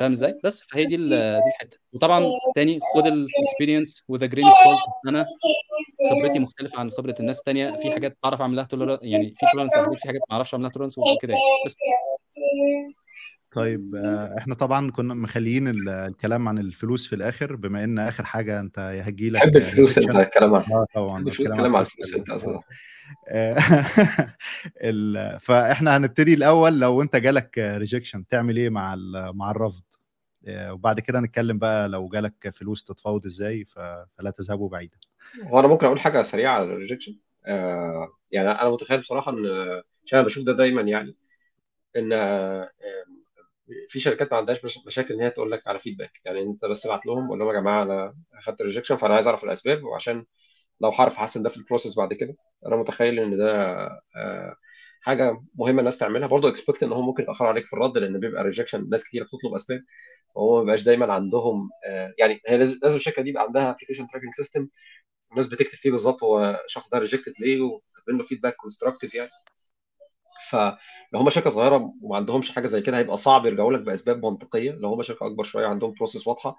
فاهم 0.00 0.10
إزاي؟ 0.10 0.38
بس 0.44 0.62
فهي 0.72 0.84
دي 0.84 0.96
دي 0.96 1.04
الحتة. 1.48 1.78
وطبعا 1.92 2.24
تاني 2.54 2.80
خد 2.94 3.06
ال 3.06 3.15
experience 3.15 4.04
with 4.08 4.28
grain 4.28 4.44
of 4.44 4.56
salt 4.64 4.78
أنا 5.08 5.26
خبرتي 6.10 6.38
مختلفة 6.38 6.78
عن 6.78 6.90
خبرة 6.90 7.14
الناس 7.20 7.38
التانيه 7.38 7.70
في 7.72 7.90
حاجات 7.90 8.18
بعرف 8.22 8.40
اعمل 8.40 8.56
لها 8.56 8.64
tolerate 8.64 8.98
يعني 9.02 9.34
في 9.38 9.46
tolerance 9.52 9.74
في 9.74 10.06
حاجات 10.08 10.20
ما 10.30 10.34
أعرفش 10.36 10.54
اعمل 10.54 10.62
لها 10.64 10.72
tolerance 10.72 10.98
وكده 10.98 11.32
يعني. 11.32 11.44
بس 11.66 11.76
طيب 13.54 13.94
آه، 13.94 14.38
إحنا 14.38 14.54
طبعا 14.54 14.90
كنا 14.90 15.14
مخليين 15.14 15.68
ال- 15.68 15.88
الكلام 15.88 16.48
عن 16.48 16.58
الفلوس 16.58 17.06
في 17.06 17.14
الآخر 17.16 17.56
بما 17.56 17.84
إن 17.84 17.98
آخر 17.98 18.24
حاجة 18.24 18.60
أنت 18.60 18.78
هجي 18.78 19.30
لك 19.30 19.42
تحب 19.42 19.56
الفلوس 19.56 19.98
أنت 19.98 20.10
الكلام 20.10 20.54
عن 20.54 20.62
آه 20.72 20.86
طبعا 20.94 21.20
الكلام 21.28 21.76
عن 21.76 21.82
الفلوس 21.82 22.14
أنت 22.14 22.30
أصلا. 22.30 22.60
فإحنا 25.40 25.96
هنبتدي 25.96 26.34
الأول 26.34 26.80
لو 26.80 27.02
أنت 27.02 27.16
جالك 27.16 27.58
rejection 27.58 28.26
تعمل 28.26 28.56
إيه 28.56 28.70
مع 28.70 28.96
مع 29.34 29.50
الرفض؟ 29.50 29.82
آه، 30.46 30.72
وبعد 30.72 31.00
كده 31.00 31.20
نتكلم 31.20 31.58
بقى 31.58 31.88
لو 31.88 32.08
جالك 32.08 32.50
فلوس 32.54 32.84
تتفاوض 32.84 33.26
إزاي 33.26 33.64
فلا 33.64 34.30
تذهبوا 34.36 34.68
بعيدا. 34.68 34.96
هو 35.42 35.60
أنا 35.60 35.68
ممكن 35.68 35.86
أقول 35.86 36.00
حاجة 36.00 36.22
سريعة 36.22 36.54
على 36.54 36.64
ال 36.64 36.69
rejection 36.69 37.16
آه 37.46 38.08
يعني 38.32 38.50
أنا 38.50 38.70
متخيل 38.70 39.00
بصراحة 39.00 39.32
إن 39.32 39.46
عشان 40.06 40.18
أنا 40.18 40.22
بشوف 40.22 40.44
ده 40.44 40.52
دايما 40.52 40.82
يعني 40.82 41.12
إن 41.96 42.12
في 43.88 44.00
شركات 44.00 44.32
ما 44.32 44.38
عندهاش 44.38 44.64
مش- 44.64 44.78
مشاكل 44.86 45.14
إن 45.14 45.20
هي 45.20 45.30
تقول 45.30 45.50
لك 45.52 45.68
على 45.68 45.78
feedback 45.78 46.12
يعني 46.24 46.42
أنت 46.42 46.64
بس 46.64 46.86
ابعت 46.86 47.06
لهم 47.06 47.28
قول 47.28 47.38
لهم 47.38 47.48
يا 47.48 47.54
جماعة 47.60 47.82
أنا 47.82 48.14
أخدت 48.38 48.62
rejection 48.62 48.96
فأنا 48.96 49.14
عايز 49.14 49.26
أعرف 49.26 49.44
الأسباب 49.44 49.84
وعشان 49.84 50.24
لو 50.80 50.90
هعرف 50.90 51.18
أحسن 51.18 51.42
ده 51.42 51.48
في 51.50 51.56
ال 51.56 51.61
process 51.61 51.96
بعد 51.96 52.12
كده. 52.14 52.36
أنا 52.66 52.76
متخيل 52.76 53.20
إن 53.20 53.36
ده 53.38 53.74
آه، 54.16 54.56
حاجة 55.02 55.40
مهمة 55.54 55.80
الناس 55.80 55.98
تعملها. 55.98 56.28
برضه 56.28 56.48
expect 56.48 56.82
إن 56.82 56.92
هم 56.92 57.06
ممكن 57.06 57.22
يتأخروا 57.22 57.50
عليك 57.50 57.66
في 57.66 57.72
الرد 57.72 57.98
لأن 57.98 58.20
بيبقى 58.20 58.44
rejection 58.44 58.88
ناس 58.90 59.04
كتير 59.04 59.24
بتطلب 59.24 59.54
أسباب 59.54 59.80
وهو 60.36 60.56
ما 60.56 60.62
بيبقاش 60.62 60.82
دايما 60.82 61.12
عندهم 61.14 61.70
آه، 61.88 62.14
يعني 62.18 62.40
هي 62.48 62.58
لازم 62.58 62.96
الشركة 62.96 63.22
دي 63.22 63.30
يبقى 63.30 63.42
عندها 63.44 63.70
application 63.70 64.08
tracking 64.08 64.34
system 64.36 64.68
الناس 65.32 65.46
بتكتب 65.48 65.78
فيه 65.78 65.90
بالظبط 65.90 66.22
هو 66.24 66.62
الشخص 66.66 66.90
ده 66.90 66.98
rejected 66.98 67.34
ليه 67.40 67.60
وكاتبين 67.62 68.18
له 68.18 68.24
feedback 68.24 68.56
constructive 68.56 69.14
يعني. 69.14 69.30
فلو 70.54 71.20
هم 71.20 71.30
شركة 71.30 71.50
صغيرة 71.50 71.94
وما 72.02 72.16
عندهمش 72.16 72.50
حاجة 72.50 72.66
زي 72.66 72.80
كده 72.82 72.98
هيبقى 72.98 73.16
صعب 73.16 73.46
يرجعوا 73.46 73.72
لك 73.72 73.80
بأسباب 73.80 74.26
منطقية. 74.26 74.72
لو 74.72 74.88
هم 74.88 75.02
شركة 75.02 75.26
أكبر 75.26 75.44
شوية 75.44 75.66
عندهم 75.66 75.92
process 75.92 76.26
واضحة 76.28 76.56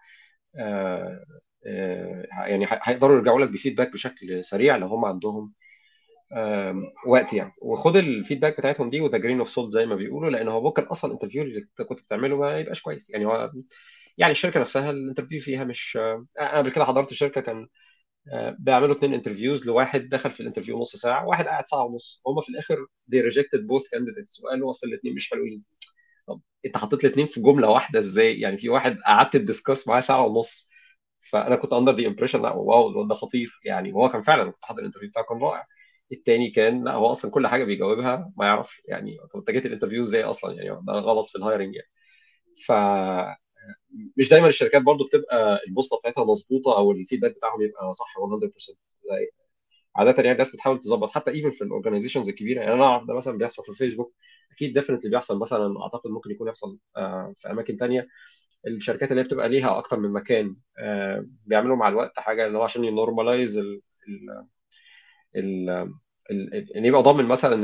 آه، 0.59 1.25
آه، 1.67 2.25
يعني 2.47 2.67
هيقدروا 2.71 3.17
يرجعوا 3.17 3.39
لك 3.41 3.49
ب 3.49 3.54
feedback 3.54 3.93
بشكل 3.93 4.43
سريع 4.43 4.75
لو 4.77 4.87
هم 4.87 5.05
عندهم 5.05 5.53
وقت 7.07 7.33
يعني. 7.33 7.51
وخد 7.61 7.95
ال 7.95 8.02
feedback 8.02 8.57
بتاعتهم 8.57 8.89
دي 8.89 9.01
with 9.01 9.17
a 9.17 9.21
grain 9.21 9.39
of 9.39 9.49
salt 9.49 9.73
زي 9.73 9.85
ما 9.85 9.95
بيقولوا 9.95 10.29
لأن 10.29 10.47
هو 10.47 10.61
ممكن 10.63 10.83
أصلا 10.83 11.09
ال 11.11 11.14
interview 11.14 11.43
اللي 11.43 11.67
كنت 11.89 12.01
بتعمله 12.01 12.37
ما 12.37 12.59
يبقاش 12.59 12.81
كويس. 12.81 13.09
يعني 13.09 13.25
هو 13.25 13.51
يعني 14.17 14.31
الشركة 14.31 14.59
نفسها 14.59 14.91
ال 14.91 14.96
interview 14.96 15.41
فيها 15.41 15.63
مش 15.63 15.97
آه، 16.01 16.25
أنا 16.39 16.57
قبل 16.57 16.71
كده 16.71 16.85
حضرت 16.85 17.13
شركة 17.13 17.41
كان 17.41 17.67
بيعملوا 18.59 18.95
اثنين 18.95 19.13
interviews 19.13 19.65
لواحد 19.65 20.09
دخل 20.09 20.31
في 20.31 20.39
ال 20.39 20.43
interview 20.43 20.79
نص 20.79 20.95
ساعة 20.95 21.25
وواحد 21.25 21.45
قاعد 21.45 21.67
ساعة 21.67 21.83
ونص. 21.83 22.21
هم 22.27 22.41
في 22.41 22.49
الآخر 22.49 22.85
they 23.11 23.31
rejected 23.31 23.59
both 23.61 23.83
candidates. 23.83 24.43
وقالوا 24.43 24.69
أصل 24.69 24.87
الاثنين 24.87 25.15
مش 25.15 25.29
حلوين. 25.31 25.63
طب 26.27 26.41
أنت 26.65 26.77
حطيت 26.77 27.05
الاثنين 27.05 27.27
في 27.27 27.41
جملة 27.41 27.69
واحدة 27.69 27.99
إزاي؟ 27.99 28.39
يعني 28.39 28.57
في 28.57 28.69
واحد 28.69 28.97
قعدت 29.05 29.33
ت 29.33 29.40
discuss 29.40 29.87
معاه 29.87 30.01
ساعة 30.01 30.25
ونص. 30.25 30.69
فأنا 31.31 31.55
كنت 31.55 31.73
under 31.73 31.95
the 32.01 32.07
impression 32.07 32.41
لا 32.41 32.53
wow 32.53 32.89
الواد 32.89 33.07
ده 33.07 33.15
خطير. 33.15 33.59
يعني 33.65 33.93
وهو 33.93 34.09
كان 34.09 34.23
فعلا 34.23 34.51
كنت 34.51 34.65
حاضر 34.65 34.79
ال 34.79 34.82
interview 34.82 35.09
بتاعه 35.09 35.25
كان 35.25 35.37
رائع. 35.39 35.65
التاني 36.11 36.49
كان 36.51 36.83
لا 36.83 36.93
هو 36.93 37.11
أصلا 37.11 37.31
كل 37.31 37.47
حاجة 37.47 37.63
بيجاوبها 37.63 38.33
ما 38.37 38.45
يعرفش 38.45 38.81
يعني 38.87 39.17
طب 39.33 39.39
أنت 39.39 39.51
جيت 39.51 39.65
ال 39.65 39.69
interview 39.69 40.01
إزاي 40.01 40.23
أصلا؟ 40.23 40.53
يعني 40.53 40.69
ده 40.83 40.93
غلط 40.93 41.29
في 41.29 41.37
ال 41.37 41.43
hiring 41.43 41.75
يعني. 41.75 41.89
ف 42.65 42.71
مش 44.17 44.29
دايما 44.29 44.47
الشركات 44.47 44.81
برضو 44.81 45.05
بتبقى 45.05 45.59
البوصلة 45.67 45.99
بتاعتها 45.99 46.23
مظبوطة 46.25 46.77
أو 46.77 46.91
ال 46.91 46.95
feedback 46.95 47.31
بتاعهم 47.35 47.61
يبقى 47.61 47.93
صح 47.93 48.13
100% 48.19 48.49
زي- 49.03 49.29
عادة 49.95 50.11
يعني 50.23 50.31
الناس 50.31 50.49
بتحاول 50.53 50.79
تظبط 50.81 51.11
حتى 51.11 51.31
even 51.31 51.51
في 51.51 51.63
ال 51.63 51.68
organizations 51.68 52.29
الكبيرة. 52.29 52.61
يعني 52.61 52.73
أنا 52.73 52.83
أعرف 52.85 53.07
ده 53.07 53.13
مثلا 53.13 53.37
بيحصل 53.37 53.63
في 53.63 53.69
الفيسبوك 53.69 54.13
أكيد 54.51 54.73
definitely 54.73 55.09
بيحصل 55.11 55.39
مثلا 55.39 55.81
أعتقد 55.83 56.11
ممكن 56.11 56.31
يكون 56.31 56.47
يحصل 56.47 56.77
آه، 56.97 57.33
في 57.39 57.51
أماكن 57.51 57.77
تانية. 57.77 58.07
الشركات 58.67 59.11
اللي 59.11 59.21
هي 59.21 59.25
بتبقى 59.25 59.49
ليها 59.49 59.77
أكتر 59.77 59.99
من 59.99 60.11
مكان 60.13 60.55
آه، 60.79 61.25
بيعملوا 61.45 61.75
مع 61.77 61.89
الوقت 61.89 62.19
حاجة 62.19 62.47
اللي 62.47 62.57
هو 62.57 62.63
عشان 62.63 62.83
ي 62.85 62.92
normalize 62.92 63.57
ال 63.57 63.81
ال 65.35 66.75
ان 66.77 66.85
يبقى 66.85 67.03
ضامن 67.03 67.25
مثلا 67.25 67.55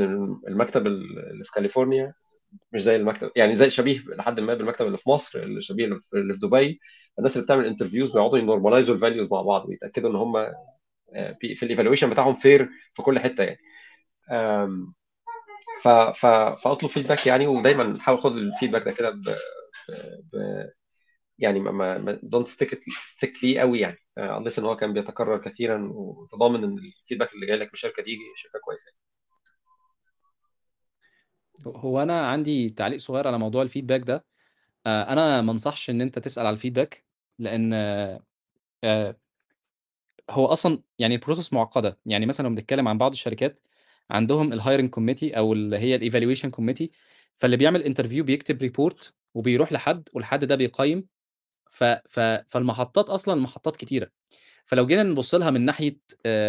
المكتب 0.48 0.86
اللي 0.86 1.44
في 1.44 1.50
كاليفورنيا 1.54 2.14
مش 2.72 2.82
زي 2.82 2.96
المكتب 2.96 3.30
يعني 3.36 3.56
زي 3.56 3.70
شبيه 3.70 4.00
لحد 4.00 4.40
ما 4.40 4.54
بالمكتب 4.54 4.86
اللي 4.86 4.98
في 4.98 5.10
مصر 5.10 5.38
اللي 5.42 5.62
شبيه 5.62 5.84
اللي 6.14 6.34
في 6.34 6.40
دبي. 6.40 6.80
الناس 7.18 7.36
اللي 7.36 7.44
بتعمل 7.46 7.66
interviews 7.66 8.12
بيقعدوا 8.12 8.38
ي 8.38 8.43
normalize 8.43 8.89
وا 8.89 8.94
ال 8.94 8.99
values 8.99 9.32
مع 9.32 9.42
بعض 9.42 9.68
ويتأكدوا 9.68 10.10
إن 10.10 10.16
هم 10.16 10.36
آه، 10.36 11.32
في 11.40 11.62
ال 11.62 11.66
evaluation 11.66 12.10
بتاعهم 12.10 12.34
fair 12.36 12.68
في 12.94 13.02
كل 13.02 13.18
حتة 13.18 13.44
يعني. 13.44 13.58
ف 15.82 15.88
ف 15.88 16.26
فأطلب 16.62 16.90
فيدباك 16.90 17.26
يعني 17.26 17.46
ودايما 17.46 18.00
حاول 18.00 18.20
خد 18.20 18.32
الفيدباك 18.36 18.82
ده 18.84 18.92
كده 18.92 19.10
ب... 19.10 19.24
ب... 20.32 20.36
يعني 21.38 21.60
ما 21.60 21.98
ما 21.98 22.18
stick 22.46 22.68
it 22.68 22.78
stick 23.14 23.44
ليه 23.44 23.60
قوي 23.60 23.80
يعني. 23.80 23.98
آه، 24.18 24.40
unless 24.44 24.58
إن 24.58 24.64
هو 24.64 24.76
كان 24.76 24.92
بيتكرر 24.92 25.38
كثيرا 25.38 25.88
وتضامن 25.94 26.64
إن 26.64 26.78
الفيدباك 26.78 27.34
اللي 27.34 27.46
جاي 27.46 27.56
لك 27.56 27.66
من 27.66 27.72
الشركة 27.74 28.02
دي 28.02 28.18
شركة 28.36 28.58
كويسة. 28.64 28.86
يعني. 28.90 28.98
هو 31.66 32.02
أنا 32.02 32.26
عندي 32.26 32.68
تعليق 32.70 32.98
صغير 32.98 33.26
على 33.28 33.38
موضوع 33.38 33.62
الفيدباك 33.62 34.00
ده. 34.00 34.24
آه، 34.86 35.02
أنا 35.12 35.40
ما 35.42 35.52
انصحش 35.52 35.90
إن 35.90 36.00
أنت 36.00 36.18
تسأل 36.18 36.46
على 36.46 36.54
الفيدباك 36.54 37.04
لأن 37.38 37.72
آه، 37.74 38.20
آه، 38.84 39.16
هو 40.30 40.46
أصلا 40.46 40.82
يعني 40.98 41.14
ال 41.14 41.19
process 41.19 41.52
معقدة. 41.52 41.98
يعني 42.06 42.26
مثلا 42.26 42.48
لو 42.48 42.54
بنتكلم 42.54 42.88
عن 42.88 42.98
بعض 42.98 43.10
الشركات 43.12 43.60
عندهم 44.10 44.52
ال 44.52 44.57
hiring 44.57 44.90
committee 44.90 45.36
أو 45.38 45.52
اللي 45.52 45.78
هي 45.78 45.94
ال 45.94 45.99
evaluation 45.99 46.50
committee 46.50 46.90
فاللي 47.38 47.56
بيعمل 47.56 47.82
interview 47.82 48.24
بيكتب 48.24 48.62
report 48.62 49.14
وبيروح 49.34 49.72
لحد 49.72 50.08
والحد 50.14 50.44
ده 50.44 50.54
بيقيم. 50.56 51.06
ف... 51.72 51.84
ف... 51.84 52.20
فالمحطات 52.20 53.10
أصلا 53.10 53.34
محطات 53.42 53.76
كتيرة. 53.76 54.10
فلو 54.66 54.86
جينا 54.86 55.02
نبص 55.02 55.34
لها 55.34 55.50
من 55.50 55.60
ناحية 55.66 55.98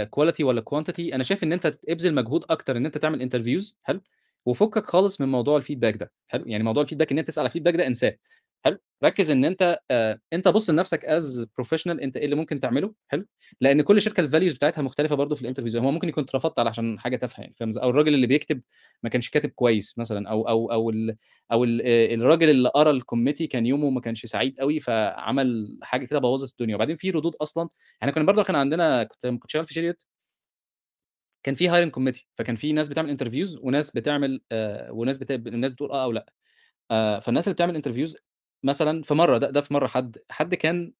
quality 0.10 0.44
ولا 0.44 0.62
quantity 0.62 1.16
أنا 1.16 1.24
شايف 1.24 1.44
إن 1.44 1.54
أنت 1.54 1.68
تبذل 1.68 2.16
مجهود 2.16 2.46
أكتر 2.50 2.78
إن 2.78 2.86
أنت 2.86 2.98
تعمل 2.98 3.22
interviews 3.22 3.78
حلو؟ 3.84 4.02
وفكك 4.46 4.86
خالص 4.86 5.22
من 5.22 5.28
موضوع 5.28 5.58
ال 5.58 5.62
feedback 5.62 5.96
ده. 5.98 6.12
حلو؟ 6.28 6.44
يعني 6.48 6.64
موضوع 6.64 6.84
ال 6.84 6.87
feedback 6.87 7.12
إن 7.12 7.18
أنت 7.20 7.28
تسأل 7.28 7.42
على 7.42 7.48
ال 7.48 7.51
feedback 7.51 7.76
ده 7.76 7.88
انساه. 7.88 8.18
حلو؟ 8.66 8.78
ركز 9.04 9.32
إن 9.32 9.46
أنت 9.46 9.80
آه، 9.92 10.20
أنت 10.34 10.48
بص 10.48 10.70
لنفسك 10.70 11.06
as 11.06 11.48
professional 11.56 12.02
أنت 12.02 12.18
إيه 12.18 12.26
اللي 12.26 12.36
ممكن 12.36 12.60
تعمله؟ 12.60 12.94
حلو؟ 13.08 13.26
لأن 13.62 13.82
كل 13.82 14.02
شركة 14.02 14.22
ال 14.22 14.26
values 14.26 14.54
بتاعتها 14.54 14.82
مختلفة 14.82 15.16
برضه 15.16 15.36
في 15.36 15.42
ال 15.42 15.45
interviews 15.45 15.78
هو 15.78 15.92
ممكن 15.92 16.10
يكون 16.10 16.24
اترفضت 16.24 16.60
علشان 16.60 17.00
حاجة 17.00 17.16
تافهة 17.16 17.42
يعني 17.42 17.54
فاهم؟ 17.58 17.70
أو 17.84 17.90
الراجل 17.90 18.14
اللي 18.14 18.28
بيكتب 18.28 18.62
ما 19.04 19.10
كانش 19.10 19.30
كاتب 19.30 19.50
كويس 19.50 20.00
مثلا 20.00 20.30
أو 20.30 20.48
أو 20.50 20.72
أو 20.72 20.90
ال 20.90 21.16
أو 21.52 21.64
ال 21.64 21.82
آه، 21.86 22.16
الراجل 22.16 22.50
اللي 22.50 22.70
قرأ 22.70 22.92
ال 22.92 22.97
committee 22.97 23.48
كان 23.48 23.66
يومه 23.66 23.90
ما 23.90 24.02
كانش 24.02 24.26
سعيد 24.26 24.60
قوي 24.60 24.80
فعمل 24.80 25.78
حاجة 25.82 26.06
كده 26.06 26.20
بوظت 26.20 26.52
الدنيا. 26.52 26.76
وبعدين 26.76 26.96
في 26.96 27.10
ردود 27.10 27.36
أصلا. 27.36 27.70
يعني 28.02 28.12
كنا 28.14 28.24
برضه 28.24 28.44
كان 28.44 28.56
عندنا 28.56 29.04
كنت 29.04 29.28
كنت 29.28 29.52
شغال 29.52 29.66
في 29.66 29.74
شركة 29.74 29.98
كان 31.44 31.56
في 31.56 31.68
hiring 31.70 31.92
committee 31.92 32.28
فكان 32.34 32.56
في 32.56 32.74
ناس 32.74 32.90
بتعمل 32.90 33.10
interviews 33.10 33.58
وناس 33.62 33.92
بتعمل 33.92 34.42
آه 34.52 34.92
وناس 34.92 35.18
بت... 35.18 35.32
الناس 35.32 35.72
بتقول 35.72 35.92
آه 35.92 36.04
أو 36.04 36.12
لأ. 36.12 36.26
آه 36.92 37.20
فالناس 37.20 37.48
اللي 37.48 37.54
بتعمل 37.54 37.76
interviews 37.76 38.18
مثلا 38.64 39.04
في 39.04 39.14
مرة 39.14 39.38
ده 39.38 39.50
ده 39.52 39.62
في 39.62 39.74
مرة 39.74 39.88
حد 39.88 40.18
حد 40.32 40.56
كان 40.56 40.94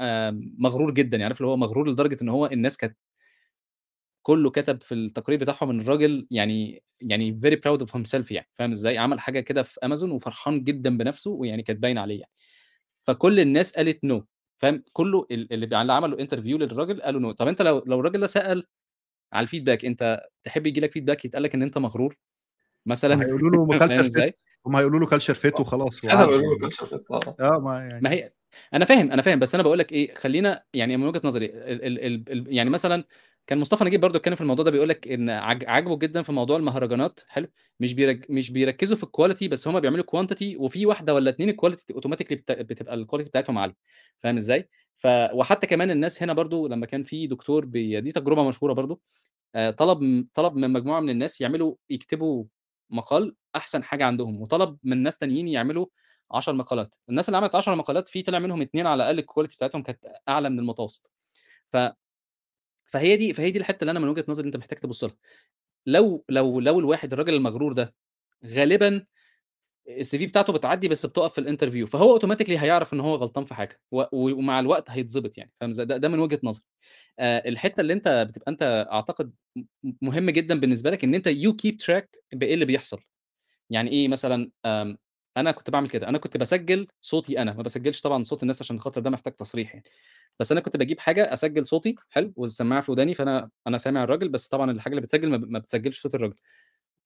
آه 0.00 0.30
مغرور 0.58 0.90
جدا 0.94 1.16
يعني 1.16 1.24
عارف 1.24 1.40
اللي 1.40 1.48
هو 1.52 1.56
مغرور 1.56 1.90
لدرجة 1.90 2.16
إن 2.22 2.28
هو 2.28 2.46
الناس 2.46 2.76
كانت 2.76 2.96
كله 4.22 4.50
كتب 4.50 4.82
في 4.82 4.94
التقرير 4.94 5.38
بتاعهم 5.38 5.70
إن 5.70 5.80
الراجل 5.80 6.26
يعني 6.30 6.82
يعني 7.00 7.40
very 7.44 7.54
proud 7.56 7.80
of 7.86 7.90
himself 7.90 8.26
يعني 8.30 8.48
فاهم 8.54 8.70
إزاي؟ 8.70 8.98
عمل 8.98 9.20
حاجة 9.20 9.40
كده 9.40 9.62
في 9.62 9.80
امازون 9.84 10.10
وفرحان 10.10 10.64
جدا 10.64 10.96
بنفسه 10.98 11.30
ويعني 11.30 11.62
كانت 11.62 11.78
باينة 11.80 12.00
عليه 12.00 12.20
يعني. 12.20 12.32
فكل 13.04 13.40
الناس 13.40 13.72
قالت 13.76 14.04
no 14.04 14.26
فاهم؟ 14.58 14.82
كله 14.92 15.26
ال- 15.30 15.52
اللي 15.52 15.66
اللي 15.82 15.92
عملوا 15.92 16.20
interview 16.20 16.58
للراجل 16.58 17.02
قالوا 17.02 17.20
no 17.20 17.32
طب 17.32 17.48
أنت 17.48 17.62
لو 17.62 17.84
لو 17.86 18.00
الراجل 18.00 18.20
ده 18.20 18.26
سأل 18.26 18.64
على 19.34 19.44
ال 19.44 19.48
feedback 19.48 19.84
أنت 19.84 20.26
تحب 20.42 20.66
يجي 20.66 20.80
لك 20.80 20.92
feedback 20.92 21.24
يتقال 21.24 21.42
لك 21.42 21.54
إن 21.54 21.62
أنت 21.62 21.78
مغرور؟ 21.78 22.16
مثلا 22.86 23.22
هيقولوا 23.22 23.50
له 23.50 24.00
إزاي؟ 24.04 24.30
fit 24.32 24.40
هم 24.66 24.76
هيقولوا 24.76 25.00
له 25.00 25.06
culture 25.06 25.34
fit 25.34 25.60
وخلاص 25.60 26.00
ساعتها 26.00 26.16
وعدى 26.16 26.26
بيقولوا 26.26 26.46
له 26.46 26.50
يعني. 26.50 26.60
culture 26.60 26.86
fit 26.86 27.10
آه. 27.10 27.36
آه 27.40 27.58
ما 27.58 27.60
ما 27.60 27.80
يعني 27.88 28.08
هي 28.08 28.32
أنا 28.74 28.84
فاهم 28.84 29.12
أنا 29.12 29.22
فاهم 29.22 29.38
بس 29.38 29.54
أنا 29.54 29.62
بقول 29.62 29.78
لك 29.78 29.92
إيه 29.92 30.14
خلينا 30.14 30.62
يعني 30.74 30.96
من 30.96 31.06
وجهة 31.06 31.20
نظري 31.24 31.46
ال 31.46 31.84
ال 31.84 32.00
ال 32.06 32.32
ال 32.32 32.54
يعني 32.54 32.70
مثلا 32.70 33.04
كان 33.46 33.58
مصطفى 33.58 33.84
نجيب 33.84 34.00
برضو 34.00 34.18
اتكلم 34.18 34.34
في 34.34 34.40
الموضوع 34.40 34.64
ده 34.64 34.70
بيقول 34.70 34.88
لك 34.88 35.08
إن 35.08 35.30
عج- 35.30 35.64
عاجبه 35.64 35.98
جدا 35.98 36.22
في 36.22 36.32
موضوع 36.32 36.56
المهرجانات. 36.56 37.20
حلو. 37.28 37.48
مش 37.80 37.94
بيرك 37.94 38.30
مش 38.30 38.50
بيركزوا 38.50 38.96
في 38.96 39.02
ال 39.04 39.10
quality 39.10 39.48
بس 39.48 39.68
هم 39.68 39.80
بيعملوا 39.80 40.04
quantity 40.04 40.56
وفي 40.56 40.86
واحدة 40.86 41.14
ولا 41.14 41.30
اتنين 41.30 41.48
ال 41.48 41.54
quality 41.54 41.94
automatically 41.94 42.36
بتبقى 42.48 42.94
ال 42.94 42.98
quality 42.98 43.30
بتاعتهم 43.30 43.58
عاليه 43.58 43.74
فاهم 44.20 44.36
إزاي؟ 44.36 44.68
ف 44.94 45.06
وحتى 45.32 45.66
كمان 45.66 45.90
الناس 45.90 46.22
هنا 46.22 46.32
برضو 46.32 46.68
لما 46.68 46.86
كان 46.86 47.02
في 47.02 47.26
دكتور 47.26 47.64
بي... 47.64 48.00
دي 48.00 48.12
تجربة 48.12 48.48
مشهورة 48.48 48.72
برضو. 48.72 48.94
آه، 48.94 49.23
طلب 49.76 50.26
طلب 50.34 50.56
من 50.56 50.70
مجموعة 50.72 51.00
من 51.00 51.10
الناس 51.10 51.40
يعملوا 51.40 51.74
يكتبوا 51.90 52.44
مقال 52.90 53.36
أحسن 53.56 53.82
حاجة 53.84 54.04
عندهم 54.06 54.40
وطلب 54.40 54.78
من 54.82 55.02
ناس 55.02 55.18
تانيين 55.18 55.48
يعملوا 55.48 55.86
10 56.32 56.52
مقالات. 56.52 56.94
الناس 57.08 57.28
اللي 57.28 57.36
عملت 57.38 57.54
10 57.54 57.74
مقالات 57.74 58.08
في 58.08 58.22
طلع 58.22 58.38
منهم 58.38 58.62
اثنين 58.62 58.86
على 58.86 59.02
الأقل 59.02 59.18
ال 59.18 59.23
quality 59.23 59.56
بتاعتهم 59.56 59.82
كانت 59.82 60.06
أعلى 60.28 60.50
من 60.50 60.58
المتوسط. 60.58 61.12
ف 61.72 61.76
فهي 62.86 63.16
دي 63.16 63.32
فهي 63.32 63.50
دي 63.50 63.58
الحتة 63.58 63.82
اللي 63.82 63.90
أنا 63.90 64.00
من 64.00 64.08
وجهة 64.08 64.24
نظري 64.28 64.46
أنت 64.46 64.56
محتاج 64.56 64.78
تبص 64.78 65.04
لها. 65.04 65.16
لو 65.86 66.24
لو 66.28 66.60
لو 66.60 66.78
الواحد 66.80 67.12
الراجل 67.12 67.34
المغرور 67.34 67.72
ده 67.72 67.94
غالبا 68.46 69.06
ال 69.88 70.18
CV 70.18 70.26
بتاعته 70.26 70.52
بتعدي 70.52 70.88
بس 70.88 71.06
بتقف 71.06 71.32
في 71.32 71.38
ال 71.40 71.45
interview 71.45 71.86
فهو 71.86 72.12
automatically 72.12 72.58
هيعرف 72.58 72.94
إن 72.94 73.00
هو 73.00 73.14
غلطان 73.14 73.44
في 73.44 73.54
حاجة 73.54 73.80
ومع 73.92 74.60
الوقت 74.60 74.90
هيتظبط 74.90 75.38
يعني 75.38 75.52
فاهم؟ 75.60 75.70
ده, 75.70 75.96
ده 75.96 76.08
من 76.08 76.18
وجهة 76.18 76.40
نظري. 76.44 76.64
آه 77.18 77.48
الحتة 77.48 77.80
اللي 77.80 77.92
أنت 77.92 78.26
بتبقى 78.28 78.50
أنت 78.52 78.86
أعتقد 78.92 79.32
مهم 80.02 80.30
جدا 80.30 80.60
بالنسبة 80.60 80.90
لك 80.90 81.04
إن 81.04 81.14
أنت 81.14 81.26
you 81.26 81.52
keep 81.56 81.76
track 81.76 82.18
بإيه 82.34 82.54
اللي 82.54 82.64
بيحصل. 82.64 83.00
يعني 83.70 83.90
إيه 83.90 84.08
مثلا 84.08 84.50
أنا 85.36 85.52
كنت 85.52 85.70
بعمل 85.70 85.88
كده 85.90 86.08
أنا 86.08 86.18
كنت 86.18 86.36
بسجل 86.36 86.86
صوتي 87.02 87.42
أنا 87.42 87.52
ما 87.54 87.62
بسجلش 87.62 88.00
طبعا 88.00 88.22
صوت 88.22 88.42
الناس 88.42 88.62
عشان 88.62 88.80
خاطر 88.80 89.00
ده 89.00 89.10
محتاج 89.10 89.34
تصريح 89.34 89.74
يعني. 89.74 89.84
بس 90.40 90.52
أنا 90.52 90.60
كنت 90.60 90.76
بجيب 90.76 91.00
حاجة 91.00 91.32
أسجل 91.32 91.66
صوتي 91.66 91.94
حلو 92.10 92.32
والسماعة 92.36 92.80
في 92.82 92.92
وداني 92.92 93.14
فأنا 93.14 93.50
أنا 93.66 93.78
سامع 93.78 94.04
الراجل 94.04 94.28
بس 94.28 94.48
طبعا 94.48 94.70
الحاجة 94.70 94.92
اللي 94.92 95.02
بتسجل 95.02 95.30
ما 95.30 95.58
بتسجلش 95.58 96.00
صوت 96.02 96.14
الراجل. 96.14 96.36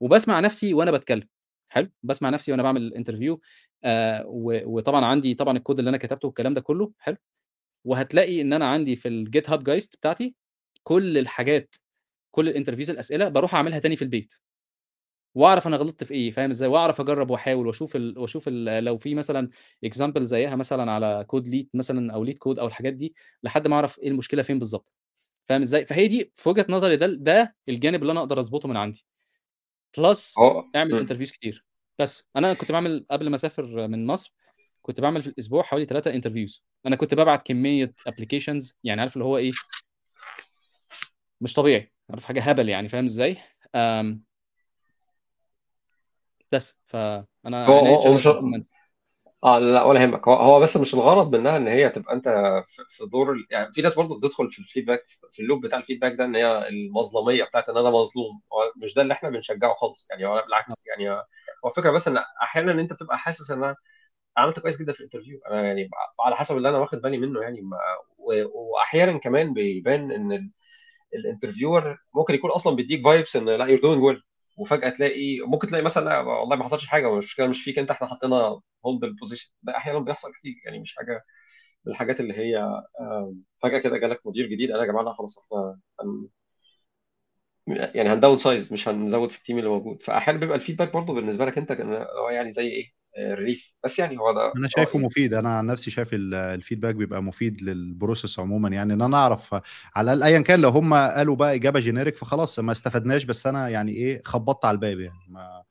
وبسمع 0.01 0.41
نفسي 0.41 0.75
وأنا 0.75 0.91
بتكلم. 0.93 1.29
حلو 1.69 1.89
بسمع 2.03 2.31
نفسي 2.31 2.53
وأنا 2.53 2.63
بعمل 2.63 2.95
interview 2.95 3.41
آه 3.85 4.25
وطبعا 4.67 5.05
عندي 5.05 5.35
طبعا 5.35 5.57
الكود 5.57 5.79
اللي 5.79 5.89
أنا 5.89 5.99
كتبته 5.99 6.27
والكلام 6.29 6.55
ده 6.55 6.61
كله 6.61 6.93
حلو 6.99 7.17
وهتلاقي 7.85 8.41
إن 8.41 8.53
أنا 8.53 8.67
عندي 8.71 8.97
في 8.97 9.09
ال 9.09 9.51
GitHub 9.51 9.65
gist 9.65 9.97
بتاعتي 9.97 10.35
كل 10.85 11.19
الحاجات 11.19 11.75
كل 12.33 12.49
ال 12.49 12.53
interviews 12.53 12.91
الأسئلة 12.91 13.29
بروح 13.29 13.55
أعملها 13.55 13.79
تاني 13.79 13.97
في 13.97 14.03
البيت. 14.03 14.35
وأعرف 15.35 15.67
أنا 15.67 15.77
غلطت 15.77 16.05
في 16.05 16.15
إيه 16.15 16.31
فاهم 16.31 16.51
إزاي؟ 16.51 16.69
وأعرف 16.69 17.01
أجرب 17.01 17.31
وأحاول 17.31 17.67
وأشوف 17.67 17.97
ال... 17.97 18.19
وأشوف 18.19 18.45
ال... 18.49 18.85
لو 18.85 18.97
في 18.97 19.15
مثلا 19.15 19.49
example 19.85 20.25
زيها 20.27 20.57
مثلا 20.57 20.93
على 20.93 21.25
code 21.29 21.49
lead 21.49 21.69
مثلا 21.75 22.13
أو 22.15 22.25
LeetCode 22.25 22.59
أو 22.59 22.67
الحاجات 22.67 22.93
دي 22.95 23.15
لحد 23.43 23.69
ما 23.69 23.77
أعرف 23.77 23.99
إيه 23.99 24.09
المشكلة 24.09 24.43
فين 24.43 24.59
بالظبط 24.59 24.93
فاهم 25.49 25.61
إزاي؟ 25.61 25.87
فهي 25.87 26.09
دي 26.09 26.33
في 26.35 26.49
وجهة 26.49 26.67
نظري 26.69 26.97
ده 26.97 27.07
ده 27.07 27.57
الجانب 27.69 28.03
اللي 28.03 28.13
أنا 28.13 28.21
أقدر 28.21 28.39
اظبطه 28.41 28.69
من 28.69 28.77
عندي. 28.77 29.07
plus 29.99 30.35
اعمل. 30.77 30.95
interviews 30.95 31.31
كتير. 31.31 31.65
بس 31.99 32.29
أنا 32.37 32.55
كنت 32.55 32.73
بعمل 32.73 33.07
قبل 33.11 33.29
ما 33.29 33.35
أسافر 33.35 33.89
من 33.89 34.07
مصر 34.07 34.35
كنت 34.83 35.01
بعمل 35.01 35.23
في 35.23 35.29
الأسبوع 35.29 35.63
حوالي 35.63 35.87
ثلاثة 35.87 36.15
interviews 36.15 36.65
أنا 36.87 36.97
كنت 36.97 37.15
ببعت 37.15 37.47
كمية 37.47 37.95
applications 38.07 38.79
يعني 38.85 39.01
عارف 39.01 39.17
اللي 39.17 39.25
هو 39.25 39.37
إيه؟ 39.37 39.53
مش 41.41 41.55
طبيعي. 41.55 41.93
عارف 42.11 42.25
حاجة 42.25 42.43
هبل 42.43 42.69
يعني 42.69 42.89
فاهم 42.89 43.05
إزاي؟ 43.05 43.37
أم... 43.75 44.23
بس 46.53 46.81
فأنا 46.87 47.67
هو 47.67 47.79
هو 47.79 48.01
هو 48.01 48.15
مش 48.15 48.27
آه 49.45 49.59
لا 49.59 49.83
ولا 49.85 50.03
يهمك. 50.03 50.29
هو 50.29 50.35
هو 50.35 50.61
بس 50.61 50.77
مش 50.77 50.95
الغرض 50.95 51.35
منها 51.37 51.57
إن 51.57 51.69
هي 51.69 51.89
تبقى 51.91 52.15
أنت 52.15 52.29
في 52.89 53.07
دور. 53.07 53.37
يعني 53.51 53.73
في 53.75 53.83
ناس 53.83 53.95
برضه 53.95 54.19
بتدخل 54.19 54.51
في 54.51 54.59
ال 54.59 54.64
feedback 54.64 55.05
في 55.33 55.43
ال 55.43 55.48
loop 55.48 55.67
بتاع 55.67 55.79
ال 55.79 55.82
feedback 55.82 56.13
ده 56.15 56.25
إن 56.25 56.35
هي 56.37 56.69
المظلوميه 56.69 57.45
بتاعت 57.45 57.69
إن 57.69 57.77
أنا 57.77 57.91
مظلوم. 57.91 58.41
هو 58.53 58.73
مش 58.77 58.95
ده 58.95 59.03
اللي 59.03 59.13
إحنا 59.15 59.31
بنشجعه 59.31 59.75
خالص. 59.75 60.07
يعني 60.11 60.27
هو 60.27 60.43
بالعكس 60.47 60.83
يعني 60.87 61.11
هو 61.65 61.69
الفكرة 61.69 61.91
بس 61.91 62.09
إن 62.09 62.17
أحيانا 62.43 62.73
أنت 62.73 62.93
بتبقى 62.93 63.19
حاسس 63.19 63.51
إن 63.51 63.65
أنا 63.65 63.77
عملت 64.37 64.61
كويس 64.61 64.79
جدا 64.83 64.93
في 64.93 65.01
ال 65.01 65.05
interview 65.05 65.41
أنا 65.51 65.63
يعني 65.67 65.91
على 66.21 66.37
حسب 66.37 66.57
اللي 66.57 66.69
أنا 66.69 66.79
واخد 66.79 67.03
بالي 67.03 67.19
منه 67.19 67.43
يعني. 67.43 67.63
واحيانا 68.55 69.19
كمان 69.19 69.55
بيبان 69.55 70.13
إن 70.13 70.33
ال... 70.33 70.51
ال 71.15 71.22
interviewer 71.22 71.99
ممكن 72.15 72.35
يكون 72.35 72.51
أصلا 72.51 72.77
بيديك 72.77 73.05
vibes 73.05 73.37
إن 73.37 73.51
لا 73.51 73.67
you're 73.67 73.81
doing 73.81 74.03
well 74.05 74.23
وفجأة 74.59 74.89
تلاقي 74.91 75.41
ممكن 75.41 75.69
تلاقي 75.69 75.85
مثلا 75.85 76.05
لا 76.05 76.21
والله 76.21 76.57
ما 76.57 76.65
حصلش 76.65 76.87
حاجة 76.87 77.09
المشكلة 77.13 77.47
مش 77.47 77.63
فيك 77.65 77.79
انت 77.79 77.91
إحنا 77.91 78.07
حطينا 78.09 78.61
hold 78.87 79.05
ال 79.05 79.10
position 79.10 79.51
ده 79.63 79.77
أحيانا 79.77 79.99
بيحصل 79.99 80.33
كتير 80.35 80.55
يعني 80.65 80.79
مش 80.81 80.97
حاجة 80.97 81.25
من 81.87 81.93
الحاجات 81.93 82.21
اللي 82.21 82.35
هي 82.39 82.83
فجأة 83.63 83.79
كده 83.79 83.99
جالك 83.99 84.27
مدير 84.27 84.47
جديد 84.47 84.71
أنا 84.71 84.81
يا 84.83 84.87
جماعة 84.87 85.05
لا 85.05 85.13
خلاص 85.15 85.39
إحنا 85.39 85.81
هن 86.01 86.29
يعني 87.69 88.09
هن 88.09 88.39
downsize 88.39 88.73
مش 88.73 88.89
هنزود 88.89 89.31
في 89.31 89.39
ال 89.39 89.43
team 89.43 89.59
اللي 89.59 89.69
موجود. 89.71 90.03
فاحيانا 90.03 90.39
بيبقى 90.41 90.57
ال 90.57 90.61
feedback 90.61 90.93
برضه 90.93 91.15
بالنسبة 91.15 91.45
لك 91.47 91.59
انت 91.59 91.73
هو 91.73 92.31
يعني 92.31 92.53
زي 92.53 92.69
إيه؟ 92.69 92.93
آه، 93.17 93.35
rev 93.35 93.75
بس 93.85 93.99
يعني 93.99 94.19
هو 94.19 94.33
ده 94.33 94.53
أنا 94.57 94.69
شايفه 94.69 94.93
رايي 94.93 95.05
مفيد. 95.07 95.35
أنا 95.35 95.59
عن 95.59 95.67
نفسي 95.67 95.91
شايف 95.91 96.15
ال- 96.15 96.35
ال 96.35 96.41
feedback 96.41 96.95
بيبقى 96.95 97.23
مفيد 97.23 97.63
لل 97.63 97.80
process 97.80 98.39
عموما. 98.39 98.69
يعني 98.69 98.93
إن 98.93 99.03
أنا 99.03 99.17
أعرف 99.17 99.55
على 99.97 100.13
الأقل 100.13 100.33
ايا 100.33 100.41
كان 100.43 100.61
لو 100.61 100.69
هم 100.69 100.95
قالوا 100.95 101.37
بقى 101.37 101.55
إجابة 101.55 101.81
generic 101.81 102.15
فخلاص 102.17 102.59
ما 102.59 102.73
استفدناش. 102.73 103.25
بس 103.25 103.47
أنا 103.47 103.69
يعني 103.69 103.93
إيه 103.93 104.23
خبطت 104.25 104.65
على 104.65 104.75
الباب 104.75 105.01
يعني. 105.01 105.19
ما 105.29 105.63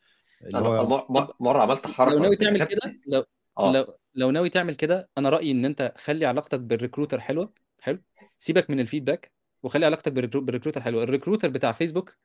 اللي 0.44 0.58
هو 0.60 0.88
مر- 0.88 1.06
مر- 1.10 1.34
مرة 1.40 1.62
عملت 1.62 1.88
لو 1.88 1.94
حركة 1.94 2.20
ناوي 2.20 2.36
كنت 2.36 2.44
تعمل 2.44 2.64
كده 2.64 3.00
لو 3.08 3.24
آه. 3.58 3.72
لو 3.74 3.98
لو 4.16 4.32
ناوي 4.32 4.50
تعمل 4.50 4.76
كده 4.76 5.10
أنا 5.18 5.30
رأيي 5.30 5.52
إن 5.52 5.66
أنت 5.66 5.94
خلي 5.98 6.26
علاقتك 6.26 6.60
بال 6.60 6.70
recruiter 6.70 7.20
حلوة. 7.20 7.54
حلو. 7.82 8.00
سيبك 8.40 8.70
من 8.70 8.80
ال 8.80 8.85
feedback 8.85 9.32
وخلي 9.64 9.86
علاقتك 9.86 10.12
بال 10.12 10.18
recru- 10.18 10.38
بال 10.44 10.51
recruiter 10.51 10.82
حلوة. 10.82 11.04
ال 11.04 11.08
recruiter 11.08 11.50
بتاع 11.50 11.72
فيسبوك 11.72 12.18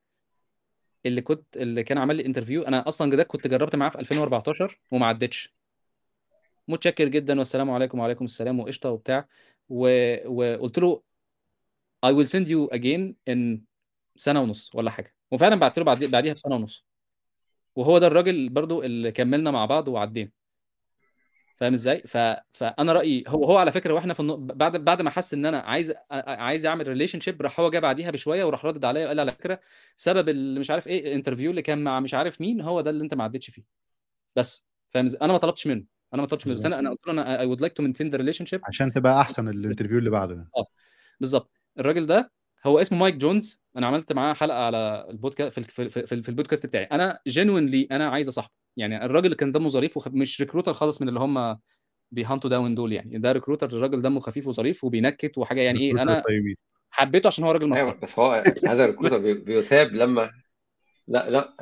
اللي 1.07 1.23
كنت 1.23 1.57
اللي 1.57 1.85
كان 1.85 1.99
عمل 1.99 2.17
لي 2.17 2.27
interview 2.27 2.63
أنا 2.63 2.89
أصلا 2.89 3.11
ده 3.11 3.23
كنت 3.23 3.47
جربت 3.47 3.77
معاه 3.77 3.89
في 3.91 3.99
2014 4.01 4.79
وما 4.93 5.07
عدتش. 5.07 5.55
متشكر 6.69 7.09
جدا 7.09 7.39
والسلام 7.39 7.71
عليكم 7.71 7.99
وعليكم 7.99 8.25
السلام 8.25 8.61
وقشطة 8.61 8.91
وبتاع. 8.91 9.29
و... 9.69 9.89
وقلت 10.29 10.79
له 10.79 11.03
I 12.07 12.09
will 12.11 12.27
send 12.29 12.47
you 12.49 12.69
again 12.79 13.15
in 13.31 13.61
سنة 14.17 14.41
ونص 14.43 14.75
ولا 14.75 14.91
حاجة. 14.91 15.15
وفعلا 15.31 15.57
بعت 15.57 15.79
له 15.79 15.85
بعد... 15.85 16.05
بعديها 16.05 16.33
بسنه 16.35 16.55
ونص. 16.55 16.85
وهو 17.77 17.99
ده 17.99 18.07
الراجل 18.07 18.49
برضو 18.49 18.83
اللي 18.83 19.13
كملنا 19.13 19.51
مع 19.51 19.67
بعض 19.67 19.89
وعدينا. 19.89 20.31
فاهم 21.63 21.73
إزاي؟ 21.73 22.03
ف... 22.07 22.17
فأنا 22.53 22.93
رأيي 22.93 23.25
هو 23.29 23.45
هو 23.45 23.57
على 23.57 23.71
فكرة 23.73 23.95
وإحنا 23.95 24.15
في 24.15 24.21
النو... 24.21 24.37
بعد 24.37 24.77
بعد 24.85 25.03
ما 25.03 25.11
حس 25.11 25.35
إن 25.35 25.47
أنا 25.47 25.59
عايز 25.59 25.95
عايز 26.11 26.67
أعمل 26.67 26.89
relationship 26.89 27.43
راح 27.43 27.61
هو 27.61 27.71
جه 27.71 27.79
بعديها 27.79 28.11
بشوية 28.11 28.45
وراح 28.45 28.65
ردد 28.67 28.85
عليا 28.85 29.05
وقال 29.05 29.21
على 29.21 29.33
فكرة 29.33 29.61
سبب 29.97 30.29
اللي 30.29 30.61
مش 30.61 30.71
عارف 30.71 30.87
إيه 30.89 31.01
ال 31.07 31.11
interview 31.11 31.51
اللي 31.51 31.63
كان 31.63 31.85
مع 31.85 32.01
مش 32.01 32.15
عارف 32.15 32.41
مين 32.41 32.61
هو 32.61 32.81
ده 32.81 32.91
اللي 32.91 33.05
أنت 33.05 33.15
ما 33.15 33.25
عدتش 33.25 33.51
فيه. 33.51 33.63
بس 34.37 34.67
فاهم 34.91 35.05
إزاي؟ 35.05 35.21
أنا 35.23 35.33
ما 35.33 35.39
طلبتش 35.39 35.67
منه. 35.67 35.85
أنا 36.15 36.23
ما 36.23 36.29
طلبتش 36.29 36.47
منه. 36.47 36.55
بس 36.55 36.67
أنا 36.67 36.79
أنا 36.79 36.91
قلت 36.91 37.07
له 37.07 37.13
أنا 37.13 37.39
I 37.39 37.57
would 37.57 37.61
like 37.61 37.73
to 37.73 37.87
maintain 37.87 38.13
the 38.13 38.19
relationship. 38.19 38.61
عشان 38.69 38.93
تبقى 38.93 39.21
أحسن 39.21 39.49
ال 39.49 39.54
interview 39.54 39.99
اللي 39.99 40.11
بعده. 40.11 40.49
آه 40.57 40.67
بالظبط. 41.21 41.51
الراجل 41.79 42.07
ده 42.07 42.33
هو 42.67 42.81
اسمه 42.81 42.99
مايك 42.99 43.15
جونز. 43.15 43.63
أنا 43.77 43.87
عملت 43.87 44.13
معاه 44.13 44.35
حلقة 44.35 44.59
على 44.65 45.07
البودكاست 45.11 45.61
في 45.61 45.63
في 45.63 45.89
في, 45.89 46.07
في, 46.07 46.23
في 46.23 46.29
البودكاست 46.29 46.67
بتاعي. 46.67 46.85
أنا 46.85 47.19
genuinely 47.29 47.89
أنا 47.91 48.09
عايز 48.09 48.29
أصاحبه. 48.29 48.53
يعني 48.77 49.05
الراجل 49.05 49.27
اللي 49.27 49.37
كان 49.37 49.53
دمه 49.53 49.69
ظريف 49.69 49.97
ومش 49.97 50.41
recruiter 50.41 50.73
خالص 50.73 51.03
من 51.03 51.09
اللي 51.09 51.21
هم 51.21 51.59
بي 52.11 52.24
hunt 52.24 52.51
وا 52.51 52.56
down 52.56 52.75
دول 52.75 52.93
يعني. 52.93 53.19
ده 53.19 53.33
recruiter 53.33 53.67
الراجل 53.67 54.03
دمه 54.03 54.21
خفيف 54.21 54.47
وظريف 54.47 54.85
وبينكت 54.85 55.39
وحاجة 55.39 55.61
يعني 55.61 55.81
إيه. 55.81 56.03
أنا 56.03 56.23
حبيته 56.91 57.27
عشان 57.27 57.45
هو 57.45 57.51
راجل 57.51 57.69
مسخره 57.69 57.99
بس 58.03 58.19
هو 58.19 58.45
هذا 58.67 58.85
ال 58.85 58.88
recruiter 58.88 59.19
بي- 59.19 59.35
بيثاب 59.35 59.93
لما 59.93 60.31
لا 61.09 61.31
لا. 61.31 61.55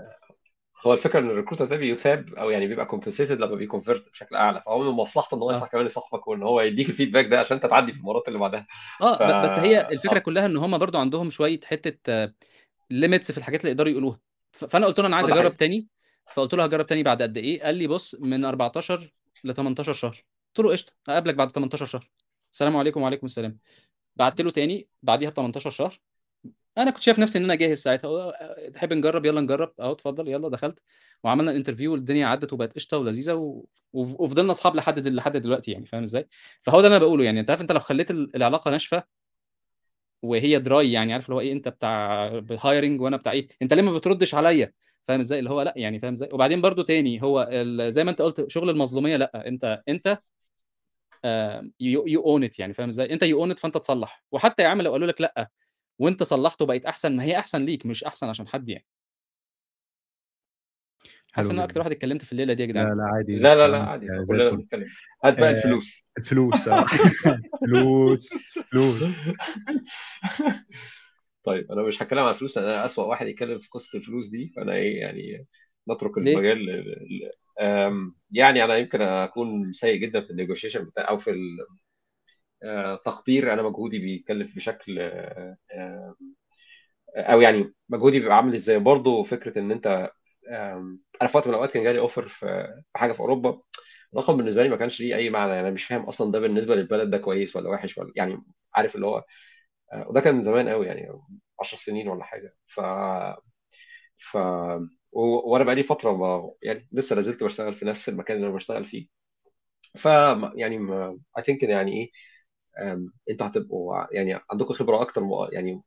هو 0.86 0.92
الفكرة 0.92 1.20
إن 1.20 1.30
ال 1.30 1.34
recruiter 1.34 1.64
ده 1.64 1.76
بيثاب 1.76 2.34
أو 2.34 2.50
يعني 2.50 2.66
بيبقى 2.66 2.86
compensated 2.86 3.40
لما 3.40 3.54
بي 3.54 3.66
convert 3.66 4.10
بشكل 4.10 4.36
أعلى 4.36 4.62
فهو 4.66 4.78
من 4.78 4.90
مصلحته 4.90 5.34
إن 5.34 5.40
هو 5.42 5.50
آه. 5.50 5.52
يصح 5.56 5.66
كمان 5.66 5.86
يصاحبك 5.86 6.28
وإن 6.28 6.42
هو 6.42 6.60
يديك 6.60 6.88
ال 6.88 6.92
feedback 6.92 7.26
ده 7.26 7.40
عشان 7.40 7.56
أنت 7.56 7.66
تعدي 7.66 7.92
في 7.92 7.98
المرات 7.98 8.28
اللي 8.28 8.38
بعدها. 8.38 8.66
ف 8.98 9.02
آه 9.02 9.40
ب- 9.40 9.44
بس 9.44 9.58
هي 9.58 9.88
الفكرة 9.88 10.16
آه. 10.16 10.18
كلها 10.20 10.46
إن 10.46 10.56
هم 10.56 10.78
برضو 10.78 10.98
عندهم 10.98 11.30
شوية 11.30 11.60
حتة 11.64 12.32
limits 12.90 13.32
في 13.32 13.38
الحاجات 13.38 13.60
اللي 13.60 13.70
يقدروا 13.70 13.90
يقولوها. 13.90 14.20
ف- 14.52 14.64
فأنا 14.64 14.86
قلت 14.86 15.00
له 15.00 15.06
أنا 15.06 15.16
عايز 15.16 15.30
أجرب 15.30 15.56
تاني 15.56 15.88
فقلت 16.34 16.54
له 16.54 16.64
هجرب 16.64 16.86
تاني 16.86 17.02
بعد 17.02 17.22
قد 17.22 17.36
إيه؟ 17.36 17.62
قال 17.62 17.74
لي 17.74 17.86
بص 17.86 18.14
من 18.20 18.44
14 18.44 19.12
ل 19.44 19.52
18 19.54 19.92
شهر. 19.92 20.24
قلت 20.56 20.66
له 20.66 20.72
قشطة 20.72 20.92
هقابلك 21.08 21.34
بعد 21.34 21.50
18 21.52 21.86
شهر. 21.86 22.10
السلام 22.52 22.76
عليكم 22.76 23.02
وعليكم 23.02 23.26
السلام. 23.26 23.58
بعت 24.16 24.40
له 24.40 24.50
تاني 24.50 24.88
بعديها 25.02 25.30
ب 25.30 25.34
18 25.34 25.70
شهر. 25.70 26.00
أنا 26.80 26.90
كنت 26.90 27.02
شايف 27.02 27.18
نفسي 27.18 27.38
إن 27.38 27.44
أنا 27.44 27.54
جاهز 27.54 27.78
ساعتها. 27.78 28.32
تحب 28.74 28.92
نجرب؟ 28.92 29.26
يلا 29.26 29.40
نجرب. 29.40 29.72
أهو 29.80 29.92
اتفضل. 29.92 30.28
يلا 30.28 30.48
دخلت. 30.48 30.82
وعملنا 31.24 31.50
الانترفيو 31.50 31.92
والدنيا 31.92 32.26
عدت 32.26 32.52
وبقت 32.52 32.74
قشطة 32.74 32.98
ولذيذة 32.98 33.34
و... 33.34 33.64
وف- 33.92 34.20
وفضلنا 34.20 34.50
أصحاب 34.50 34.76
لحد 34.76 34.98
دل... 34.98 35.16
لحد 35.16 35.36
دلوقتي 35.36 35.72
يعني 35.72 35.86
فاهم 35.86 36.02
إزاي؟ 36.02 36.28
فهو 36.62 36.80
ده 36.80 36.86
أنا 36.88 36.98
بقوله 36.98 37.24
يعني. 37.24 37.40
أنت 37.40 37.50
عارف 37.50 37.60
أنت 37.60 37.72
لو 37.72 37.80
خليت 37.80 38.10
ال- 38.10 38.36
العلاقة 38.36 38.70
ناشفة 38.70 39.04
وهي 40.22 40.58
dry 40.58 40.92
يعني 40.92 41.12
عارف 41.12 41.24
اللي 41.24 41.34
هو 41.34 41.40
إيه؟ 41.40 41.52
أنت 41.52 41.68
بتاع 41.68 42.26
hiring 42.62 43.00
وأنا 43.00 43.16
بتاع 43.16 43.32
إيه؟ 43.32 43.48
أنت 43.62 43.74
ليه 43.74 43.82
ما 43.82 43.92
بتردش 43.92 44.34
عليا؟ 44.34 44.72
فاهم 45.08 45.20
إزاي؟ 45.20 45.38
اللي 45.38 45.50
هو 45.50 45.62
لأ 45.62 45.74
يعني 45.76 46.00
فاهم 46.00 46.12
إزاي؟ 46.12 46.28
وبعدين 46.32 46.60
برضو 46.60 46.82
تاني 46.82 47.22
هو 47.22 47.48
ال... 47.52 47.92
زي 47.92 48.04
ما 48.04 48.10
أنت 48.10 48.22
قلت 48.22 48.50
شغل 48.50 48.70
المظلومية 48.70 49.16
لأ. 49.16 49.48
أنت 49.48 49.82
أنت 49.88 50.18
you 51.80 52.22
own 52.26 52.44
it 52.44 52.58
يعني 52.58 52.72
فاهم 52.74 52.88
إزاي؟ 52.88 53.12
أنت 53.12 53.22
you 53.22 53.40
own 53.40 53.50
it 53.50 53.58
فأنت 53.58 53.76
تصلح. 53.78 54.24
وحتى 54.32 54.62
يا 54.62 54.68
عم 54.68 54.82
لو 54.82 54.92
قالوا 54.92 55.06
لك 55.06 55.20
لأ 55.20 55.48
وانت 56.00 56.22
صلحت 56.22 56.62
وبقيت 56.62 56.86
أحسن 56.86 57.16
ما 57.16 57.24
هي 57.24 57.38
أحسن 57.38 57.64
ليك 57.64 57.86
مش 57.86 58.04
أحسن 58.04 58.28
عشان 58.28 58.48
حد 58.48 58.68
يعني. 58.68 58.86
حاسس 61.32 61.50
إن 61.50 61.56
أنا 61.56 61.64
أكتر 61.64 61.80
واحد 61.80 61.90
اتكلمت 61.90 62.24
في 62.24 62.32
الليلة 62.32 62.52
دي 62.54 62.62
يا 62.62 62.66
لا 62.66 62.72
جدعان. 62.72 62.96
لا 62.96 63.04
عادي 63.04 63.36
لا 63.38 63.54
لا 63.54 63.68
لا 63.68 63.82
عادي 63.82 64.06
زي 64.08 64.24
كلنا 64.26 64.50
بنتكلم. 64.50 64.86
هات 65.24 65.34
بقى 65.40 65.50
آه 65.50 65.52
الفلوس. 65.52 66.04
الفلوس 66.18 66.68
آه. 66.68 66.86
فلوس 67.66 68.30
فلوس. 68.72 69.08
طيب 71.44 71.72
أنا 71.72 71.82
مش 71.82 72.02
هتكلم 72.02 72.18
عن 72.18 72.30
الفلوس 72.30 72.58
أنا 72.58 72.84
أسوأ 72.84 73.04
واحد 73.04 73.26
يتكلم 73.26 73.58
في 73.60 73.68
قصة 73.68 73.98
الفلوس 73.98 74.28
دي 74.28 74.52
فأنا 74.56 74.74
إيه 74.74 75.00
يعني 75.00 75.46
نترك؟ 75.90 76.18
المجال 76.18 76.68
يعني 78.30 78.64
أنا 78.64 78.76
يمكن 78.76 79.02
أكون 79.02 79.72
سيء 79.72 79.96
جدا 79.96 80.20
في 80.20 80.30
النيجوشيشن 80.30 80.84
بتاع 80.84 81.08
أو 81.08 81.18
في 81.18 81.30
ال- 81.30 81.66
تقدير 83.04 83.52
أنا 83.52 83.62
مجهودي 83.62 83.98
بيكلف 83.98 84.56
بشكل 84.56 84.98
آه، 85.00 85.56
آه، 85.74 86.14
أو 87.16 87.40
يعني 87.40 87.74
مجهودي 87.88 88.20
بيبقى 88.20 88.36
عامل 88.36 88.54
إزاي؟ 88.54 88.78
برضه 88.78 89.22
فكرة 89.24 89.58
إن 89.58 89.70
أنت 89.72 90.10
أنا 91.22 91.28
في 91.30 91.36
وقت 91.36 91.46
من 91.46 91.52
الأوقات 91.54 91.70
كان 91.74 91.82
جالي 91.84 91.98
offer 91.98 92.28
في 92.28 92.66
حاجة 92.94 93.12
في 93.12 93.20
أوروبا 93.20 93.62
الرقم 94.14 94.36
بالنسبة 94.36 94.62
لي 94.62 94.68
ما 94.68 94.76
كانش 94.76 95.00
ليه 95.00 95.16
أي 95.16 95.30
معنى 95.30 95.50
يعني 95.52 95.60
أنا 95.66 95.74
مش 95.74 95.84
فاهم 95.84 96.02
أصلا 96.02 96.32
ده 96.32 96.38
بالنسبة 96.40 96.74
للبلد 96.74 97.10
ده 97.10 97.18
كويس 97.18 97.56
ولا 97.56 97.70
وحش 97.70 97.98
ولا 97.98 98.12
يعني 98.16 98.42
عارف 98.74 98.94
اللي 98.94 99.06
هو 99.06 99.24
آه، 99.92 100.08
وده 100.08 100.20
كان 100.20 100.34
من 100.36 100.42
زمان 100.42 100.68
قوي 100.68 100.86
يعني 100.86 101.08
10 101.60 101.78
سنين 101.78 102.08
ولا 102.08 102.24
حاجة. 102.24 102.56
ف 102.68 102.80
ف 104.18 104.36
و- 105.12 105.52
وأنا 105.52 105.64
بقالي 105.64 105.82
فترة 105.82 106.12
ما 106.16 106.50
يعني 106.62 106.88
لسه 106.92 107.16
لازلت 107.16 107.44
بشتغل 107.44 107.74
في 107.74 107.84
نفس 107.84 108.08
المكان 108.08 108.36
اللي 108.36 108.46
أنا 108.48 108.54
بشتغل 108.56 108.84
فيه. 108.86 109.08
ف 109.98 110.06
يعني 110.56 110.78
I 111.38 111.44
think 111.46 111.62
يعني 111.62 111.92
إيه 111.92 112.10
أنتوا 113.30 113.46
هتبقوا 113.46 114.14
يعني 114.14 114.40
عندكم 114.50 114.74
خبرة 114.74 115.02
أكتر 115.02 115.22
يعني 115.52 115.82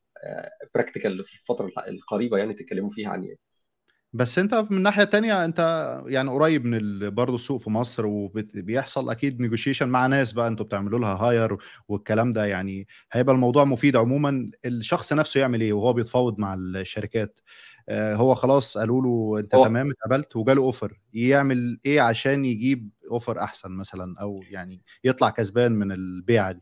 practical 0.75 1.25
في 1.25 1.33
الفترة 1.41 1.71
القريبة 1.87 2.37
يعني 2.37 2.53
تتكلموا 2.53 2.89
فيها 2.89 3.09
عن 3.09 3.23
إيه؟ 3.23 3.35
بس 4.15 4.39
انت 4.39 4.67
من 4.69 4.81
ناحية 4.81 5.03
تانية 5.03 5.45
انت 5.45 5.59
يعني 6.07 6.29
قريب 6.29 6.65
من 6.65 7.09
برضه 7.09 7.35
السوق 7.35 7.61
في 7.61 7.69
مصر 7.69 8.05
وبيحصل 8.05 9.09
أكيد 9.09 9.41
نيجوشيشن 9.41 9.87
مع 9.89 10.07
ناس 10.07 10.33
بقى 10.33 10.47
أنتوا 10.47 10.65
بتعملوا 10.65 10.99
لها 10.99 11.13
hire 11.13 11.57
والكلام 11.87 12.33
ده 12.33 12.45
يعني 12.45 12.87
هيبقى 13.11 13.35
الموضوع 13.35 13.63
مفيد. 13.63 13.95
عموما 13.95 14.51
الشخص 14.65 15.13
نفسه 15.13 15.39
يعمل 15.39 15.61
إيه 15.61 15.73
وهو 15.73 15.93
بيتفاوض 15.93 16.39
مع 16.39 16.53
الشركات؟ 16.53 17.39
آه، 17.89 18.15
هو 18.15 18.35
خلاص 18.35 18.77
قالوا 18.77 19.01
له 19.01 19.39
أنت 19.39 19.55
هو 19.55 19.65
تمام 19.65 19.91
اتقبلت 19.91 20.35
وجاله 20.35 20.61
offer 20.61 20.99
يعمل 21.13 21.79
إيه 21.85 22.01
عشان 22.01 22.45
يجيب 22.45 22.89
offer 23.11 23.39
أحسن 23.39 23.71
مثلا؟ 23.71 24.15
أو 24.21 24.43
يعني 24.51 24.81
يطلع 25.03 25.29
كسبان 25.29 25.71
من 25.71 25.91
البيعة 25.91 26.51
دي؟ 26.51 26.61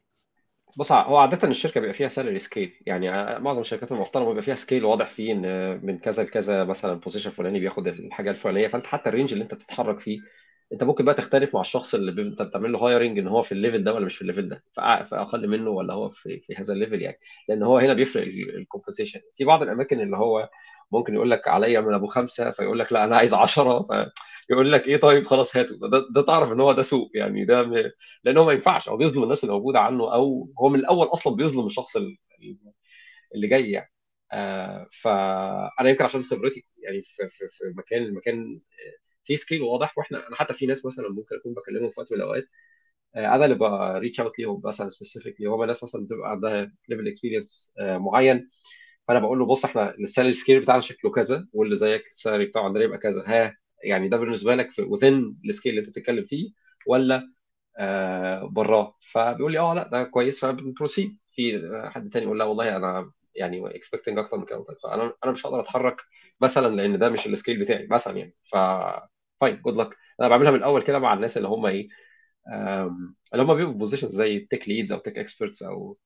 بص 0.78 0.92
هو 0.92 1.18
عادة 1.18 1.48
الشركة 1.48 1.80
بيبقى 1.82 1.94
فيها 1.94 2.08
salary 2.08 2.40
scale 2.40 2.74
يعني 2.86 3.40
معظم 3.40 3.62
الشركات 3.62 3.92
المحترمة 3.92 4.28
بيبقى 4.28 4.44
فيها 4.44 4.56
scale 4.56 4.86
واضح 4.86 5.10
فيه 5.10 5.32
إن 5.34 5.42
من 5.86 5.98
كذا 6.00 6.24
لكذا 6.24 6.64
مثلا 6.64 6.94
position 6.94 7.32
فلاني 7.32 7.60
بياخد 7.60 7.88
الحاجة 7.88 8.32
الفلانية. 8.32 8.68
فأنت 8.68 8.86
حتى 8.88 9.10
ال 9.10 9.13
range 9.13 9.32
اللي 9.34 9.44
أنت 9.44 9.54
بتتحرك 9.54 10.00
فيه 10.00 10.20
أنت 10.74 10.84
ممكن 10.84 11.06
بقى 11.06 11.16
تختلف 11.16 11.54
مع 11.56 11.62
الشخص 11.62 11.96
اللي 11.96 12.22
أنت 12.22 12.42
بتعمل 12.42 12.72
له 12.72 12.80
hiring 12.80 13.20
إن 13.20 13.28
هو 13.28 13.42
في 13.42 13.52
ال 13.52 13.57
level 13.57 13.84
ده 13.84 13.94
ولا 13.94 14.06
مش 14.06 14.16
في 14.16 14.22
ال 14.22 14.26
level 14.26 14.50
ده. 14.50 14.56
فأع- 14.80 15.04
في 15.04 15.16
أقل 15.16 15.48
منه 15.48 15.70
ولا 15.70 15.94
هو 15.94 16.10
في 16.10 16.40
في 16.40 16.56
هذا 16.56 16.74
الليفل 16.74 17.02
يعني. 17.02 17.18
لأن 17.50 17.64
هو 17.64 17.78
هنا 17.78 17.94
بيفرق 17.94 18.24
ال 18.58 18.62
compensation 18.62 19.20
في 19.38 19.44
بعض 19.46 19.62
الأماكن 19.62 20.00
اللي 20.02 20.18
هو 20.18 20.50
ممكن 20.92 21.14
يقول 21.14 21.32
لك 21.32 21.48
عليا 21.48 21.82
من 21.82 21.94
أبو 21.94 22.06
خمسة 22.08 22.52
فيقول 22.52 22.80
لك 22.80 22.94
لا 22.94 23.04
أنا 23.04 23.18
عايز 23.18 23.34
10 23.34 23.88
فيقول 24.48 24.72
لك 24.72 24.88
إيه 24.88 24.98
طيب 24.98 25.26
خلاص 25.28 25.58
هاته. 25.58 25.78
ده, 25.90 26.08
ده 26.16 26.22
تعرف 26.22 26.52
إن 26.52 26.60
هو 26.62 26.72
ده 26.74 26.82
سوق 26.82 27.12
يعني 27.16 27.46
ده 27.46 27.64
م... 27.64 27.92
لأن 28.24 28.38
هو 28.38 28.46
ما 28.46 28.54
ينفعش. 28.54 28.90
هو 28.90 28.98
بيظلم 28.98 29.24
الناس 29.24 29.44
اللي 29.44 29.54
موجودة 29.56 29.80
عنده 29.80 30.14
أو 30.14 30.50
هو 30.60 30.70
من 30.70 30.80
الأول 30.80 31.08
أصلا 31.08 31.36
بيظلم 31.36 31.66
الشخص 31.66 31.96
ال- 31.98 32.18
اللي 33.36 33.48
جاي 33.48 33.72
يعني. 33.72 33.92
آه 34.32 34.88
فانا 35.02 35.90
يمكن 35.90 36.04
عشان 36.06 36.24
خبرتي 36.24 36.66
يعني 36.78 37.02
في 37.04 37.28
في 37.30 37.48
في 37.50 37.64
مكان 37.78 38.04
المكان 38.04 38.62
في 39.24 39.36
scale 39.38 39.62
واضح. 39.62 39.98
وإحنا 39.98 40.28
أنا 40.28 40.36
حتى 40.36 40.54
في 40.54 40.66
ناس 40.66 40.86
مثلا 40.86 41.10
ممكن 41.10 41.36
أكون 41.36 41.54
بكلمهم 41.54 41.90
في 41.90 42.00
وقت 42.02 42.12
من 42.14 42.18
الأوقات. 42.20 42.46
آه، 43.16 43.36
أنا 43.36 43.46
اللي 43.46 43.56
ب 43.56 43.66
reach 43.66 44.20
out 44.22 44.40
ليهم 44.40 44.62
مثلا 44.66 44.90
specifically 44.90 45.48
هم 45.48 45.64
ناس 45.64 45.84
مثلا 45.84 46.04
بتبقى 46.06 46.32
عندها 46.32 46.74
level 46.90 47.08
experience 47.08 47.74
معين. 47.80 48.50
فأنا 49.08 49.20
بقول 49.20 49.40
له 49.40 49.46
بص 49.48 49.66
إحنا 49.66 49.96
ال 49.96 50.01
salary 50.01 50.34
scale 50.34 50.62
بتاعنا 50.62 50.82
شكله 50.82 51.12
كذا 51.12 51.48
واللي 51.54 51.76
زيك 51.76 52.08
ال 52.08 52.13
salary 52.13 52.46
بتاعه 52.46 52.64
عندنا 52.66 52.84
يبقى 52.84 52.98
كذا. 53.00 53.24
ها 53.28 53.58
يعني 53.84 54.10
ده 54.10 54.18
بالنسبة 54.18 54.56
لك 54.56 54.72
في 54.72 54.82
within 54.82 55.38
ال 55.46 55.50
scale 55.50 55.70
اللي 55.72 55.82
انت 55.82 55.90
بتتكلم 55.90 56.26
فيه 56.26 56.52
ولا 56.88 57.30
آه 57.80 58.46
براه؟ 58.46 58.96
فبيقول 59.14 59.52
لي 59.52 59.60
آه 59.60 59.74
لا 59.74 59.88
ده 59.90 60.04
كويس 60.04 60.40
فبن 60.42 60.64
proceed 60.64 61.18
في 61.32 61.62
حد 61.96 62.10
تاني 62.10 62.26
يقول 62.26 62.40
لا 62.40 62.46
والله 62.46 62.78
أنا 62.78 63.12
يعني 63.36 63.76
expecting 63.76 64.18
أكتر 64.20 64.38
من 64.38 64.46
كده. 64.46 64.66
فأنا 64.84 65.14
أنا 65.24 65.32
مش 65.32 65.46
هقدر 65.46 65.60
أتحرك 65.60 66.02
مثلا 66.42 66.76
لأن 66.76 67.00
ده 67.00 67.10
مش 67.10 67.28
ال 67.28 67.33
scale 67.33 67.60
بتاعي 67.60 67.88
مثلا 67.88 68.18
يعني. 68.18 68.36
ف 68.52 68.56
fine 69.42 69.62
good 69.62 69.76
luck 69.76 69.98
أنا 70.22 70.28
بعملها 70.30 70.52
من 70.52 70.58
الأول 70.58 70.84
كده 70.84 71.00
مع 71.00 71.14
الناس 71.14 71.38
اللي 71.38 71.48
هم 71.48 71.66
إيه 71.66 71.90
اللي 73.34 73.44
هم 73.44 73.56
بيبقوا 73.56 73.72
في 73.74 73.78
positions 73.80 74.12
زي 74.16 74.38
ال 74.38 74.44
tech 74.44 74.68
leads 74.68 74.92
أو 74.94 75.00
tech 75.00 75.18
experts 75.18 75.64
أو 75.64 75.98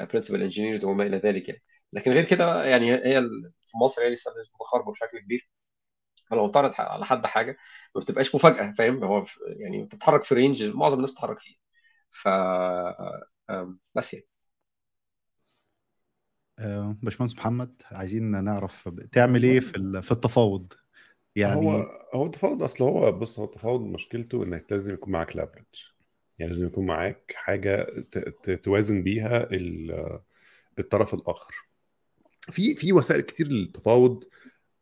principal 0.00 0.42
engineers 0.42 0.84
وما 0.84 1.04
إلى 1.06 1.16
ذلك 1.18 1.48
يعني. 1.48 1.62
لكن 1.92 2.12
غير 2.12 2.24
كده 2.24 2.64
يعني 2.64 2.92
هي 2.94 3.22
في 3.66 3.78
مصر 3.78 4.02
يعني 4.02 4.14
لسه 4.14 4.32
متخرجه 4.60 4.90
بشكل 4.92 5.18
كبير. 5.20 5.50
فلو 6.30 6.48
بتعرض 6.48 6.72
على 6.78 7.04
حد 7.04 7.26
حاجة 7.26 7.56
ما 7.94 8.00
بتبقاش 8.00 8.34
مفاجأة 8.34 8.72
فاهم؟ 8.78 9.04
هو 9.04 9.24
يعني 9.46 9.84
بتتحرك 9.84 10.24
في 10.24 10.34
range 10.34 10.64
معظم 10.64 10.96
الناس 10.96 11.10
بتتحرك 11.10 11.38
فيه. 11.38 11.54
ف 12.10 12.28
بس 13.94 14.14
يعني. 14.14 14.26
آه، 16.58 16.96
باشمهندس 17.02 17.34
محمد 17.36 17.82
عايزين 17.90 18.44
نعرف 18.44 18.88
تعمل 19.12 19.42
إيه 19.42 19.60
في 19.60 19.76
ال- 19.76 20.02
في 20.02 20.12
التفاوض؟ 20.12 20.72
هو 20.72 20.76
يعني 21.36 21.86
هو 22.14 22.26
التفاوض 22.26 22.62
أصل 22.62 22.84
هو 22.84 23.12
بص 23.12 23.38
هو 23.38 23.44
التفاوض 23.44 23.80
مشكلته 23.80 24.44
إنك 24.44 24.66
لازم 24.70 24.94
يكون 24.94 25.12
معاك 25.12 25.36
لافرج 25.36 25.64
يعني 26.38 26.52
لازم 26.52 26.66
يكون 26.66 26.86
معاك 26.86 27.32
حاجة 27.36 27.84
ت- 28.12 28.18
ت- 28.18 28.50
توازن 28.64 29.02
بيها 29.02 29.44
ال- 29.52 30.20
الطرف 30.78 31.14
الآخر. 31.14 31.54
في 32.40 32.74
في 32.74 32.92
وسائل 32.92 33.20
كتير 33.20 33.48
للتفاوض 33.48 34.24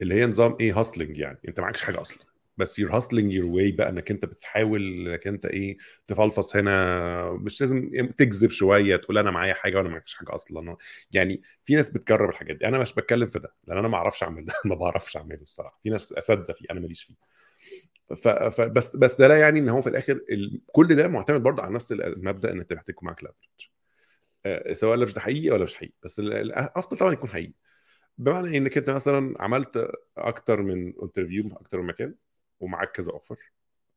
اللي 0.02 0.14
هي 0.14 0.26
نظام 0.26 0.56
إيه 0.60 0.80
هاسلنج 0.80 1.18
يعني. 1.18 1.38
أنت 1.48 1.60
معكش 1.60 1.82
حاجة 1.82 2.00
أصلا. 2.00 2.18
بس 2.56 2.78
you're 2.78 2.96
hustling 2.96 3.32
your 3.32 3.46
way 3.46 3.72
بقى 3.72 3.88
إنك 3.88 4.10
أنت 4.10 4.24
بتحاول 4.24 5.06
إنك 5.08 5.26
أنت 5.26 5.46
إيه 5.46 5.76
تفلفص 6.06 6.56
هنا. 6.56 7.32
مش 7.32 7.60
لازم 7.60 7.90
تكذب 8.18 8.50
شوية 8.50 8.96
تقول 8.96 9.18
أنا 9.18 9.30
معايا 9.30 9.54
حاجة 9.54 9.76
وأنا 9.76 9.88
معكش 9.88 10.14
حاجة 10.14 10.34
أصلا. 10.34 10.76
يعني 11.12 11.42
في 11.64 11.74
ناس 11.76 11.90
بتجرب 11.90 12.28
الحاجات 12.30 12.56
دي. 12.56 12.68
أنا 12.68 12.78
مش 12.78 12.94
بتكلم 12.94 13.26
في 13.28 13.38
ده 13.38 13.54
لأن 13.66 13.78
أنا 13.78 13.88
ما 13.88 13.96
أعرفش 13.96 14.22
أعمل 14.22 14.44
ده. 14.44 14.54
ما 14.64 14.74
بعرفش 14.74 15.16
أعمله 15.16 15.42
الصراحة. 15.42 15.80
في 15.82 15.90
ناس 15.90 16.12
أساتذة 16.12 16.52
فيه 16.52 16.66
أنا 16.70 16.80
ماليش 16.80 17.02
فيه. 17.04 17.14
ف... 18.16 18.28
ف... 18.28 18.60
بس 18.96 19.14
ده 19.20 19.28
لا 19.28 19.38
يعني 19.38 19.58
إن 19.58 19.68
هو 19.68 19.80
في 19.82 19.88
الآخر 19.88 20.20
ال... 20.30 20.60
كل 20.66 20.94
ده 20.96 21.08
معتمد 21.08 21.42
برضه 21.42 21.62
على 21.62 21.74
نفس 21.74 21.92
المبدأ 21.92 22.52
إن 22.52 22.58
أنت 22.60 22.72
محتاج 22.72 22.90
يكون 22.94 23.06
معاك 23.06 23.24
leverage 23.24 23.68
آه، 24.46 24.72
سواء 24.72 24.94
ال 24.94 24.97
leverage 24.97 25.14
ده 25.14 25.20
حقيقي 25.20 25.50
ولا 25.50 25.64
مش 25.64 25.74
حقيقي. 25.74 25.92
بس 26.04 26.18
ال- 26.18 26.32
الافضل 26.32 26.96
طبعا 26.96 27.12
يكون 27.12 27.28
حقيقي. 27.30 27.52
بمعنى 28.18 28.56
إنك 28.58 28.78
أنت 28.78 28.90
مثلا 28.90 29.42
عملت 29.42 29.90
أكتر 30.16 30.62
من 30.62 30.92
interview 31.02 31.48
أكتر 31.52 31.80
من 31.80 31.86
مكان 31.86 32.14
ومعاك 32.60 32.92
كذا 32.92 33.12
offer 33.12 33.36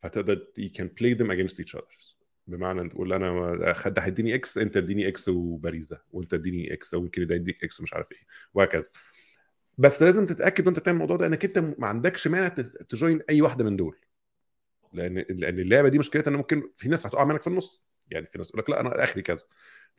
فتقدر 0.04 0.48
you 0.60 0.70
can 0.70 0.86
play 0.86 1.14
them 1.18 1.28
against 1.28 1.64
each 1.64 1.80
other 1.80 2.16
بمعنى 2.48 2.90
تقول 2.90 3.14
أنا 3.14 3.56
ده 3.86 4.02
هيديني 4.02 4.36
X 4.36 4.58
أنت 4.58 4.78
اديني 4.78 5.08
X 5.08 5.30
وبريزة 5.30 5.98
وأنت 6.12 6.34
اديني 6.34 6.74
X 6.74 6.94
وممكن 6.94 7.28
ده 7.28 7.36
يديك 7.36 7.64
إكس 7.64 7.82
مش 7.82 7.94
عارف 7.94 8.12
إيه 8.12 8.26
وهكذا. 8.54 8.90
بس 9.78 10.04
لازم 10.04 10.26
تتأكد 10.26 10.68
وأنت 10.68 10.80
بتعمل 10.80 10.96
الموضوع 10.96 11.16
ده 11.18 11.26
إنك 11.28 11.46
أنت 11.46 11.60
ما 11.60 11.88
عندكش 11.88 12.28
مانع 12.28 12.48
ت 12.90 12.96
join 12.96 13.22
أي 13.30 13.42
واحدة 13.42 13.64
من 13.64 13.76
دول. 13.76 13.98
لأن 14.94 15.26
لأن 15.30 15.60
اللعبة 15.60 15.90
دي 15.90 16.00
مشكلتها 16.00 16.32
إن 16.32 16.36
ممكن 16.36 16.70
في 16.76 16.90
ناس 16.90 17.06
هتقع 17.06 17.24
منك 17.24 17.42
في 17.42 17.48
النص. 17.48 17.82
يعني 18.10 18.26
في 18.26 18.38
ناس 18.38 18.50
يقول 18.50 18.60
لك 18.60 18.70
لا 18.70 18.80
أنا 18.80 19.04
أخري 19.04 19.22
كذا. 19.22 19.44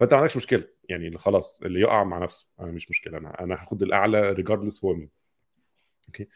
فانت 0.00 0.12
ما 0.12 0.18
عندكش 0.18 0.36
مشكلة. 0.36 0.64
يعني 0.88 1.18
خلاص 1.18 1.62
اللي 1.62 1.80
يقع 1.80 2.04
مع 2.04 2.18
نفسه. 2.18 2.48
أنا 2.60 2.72
مش 2.72 2.90
مشكلة. 2.90 3.18
أنا 3.18 3.40
أنا 3.44 3.54
هاخد 3.54 3.82
الأعلى 3.82 4.32
regardless 4.32 4.84
هو 4.84 4.94
مين. 4.94 5.08
okay؟ 6.08 6.28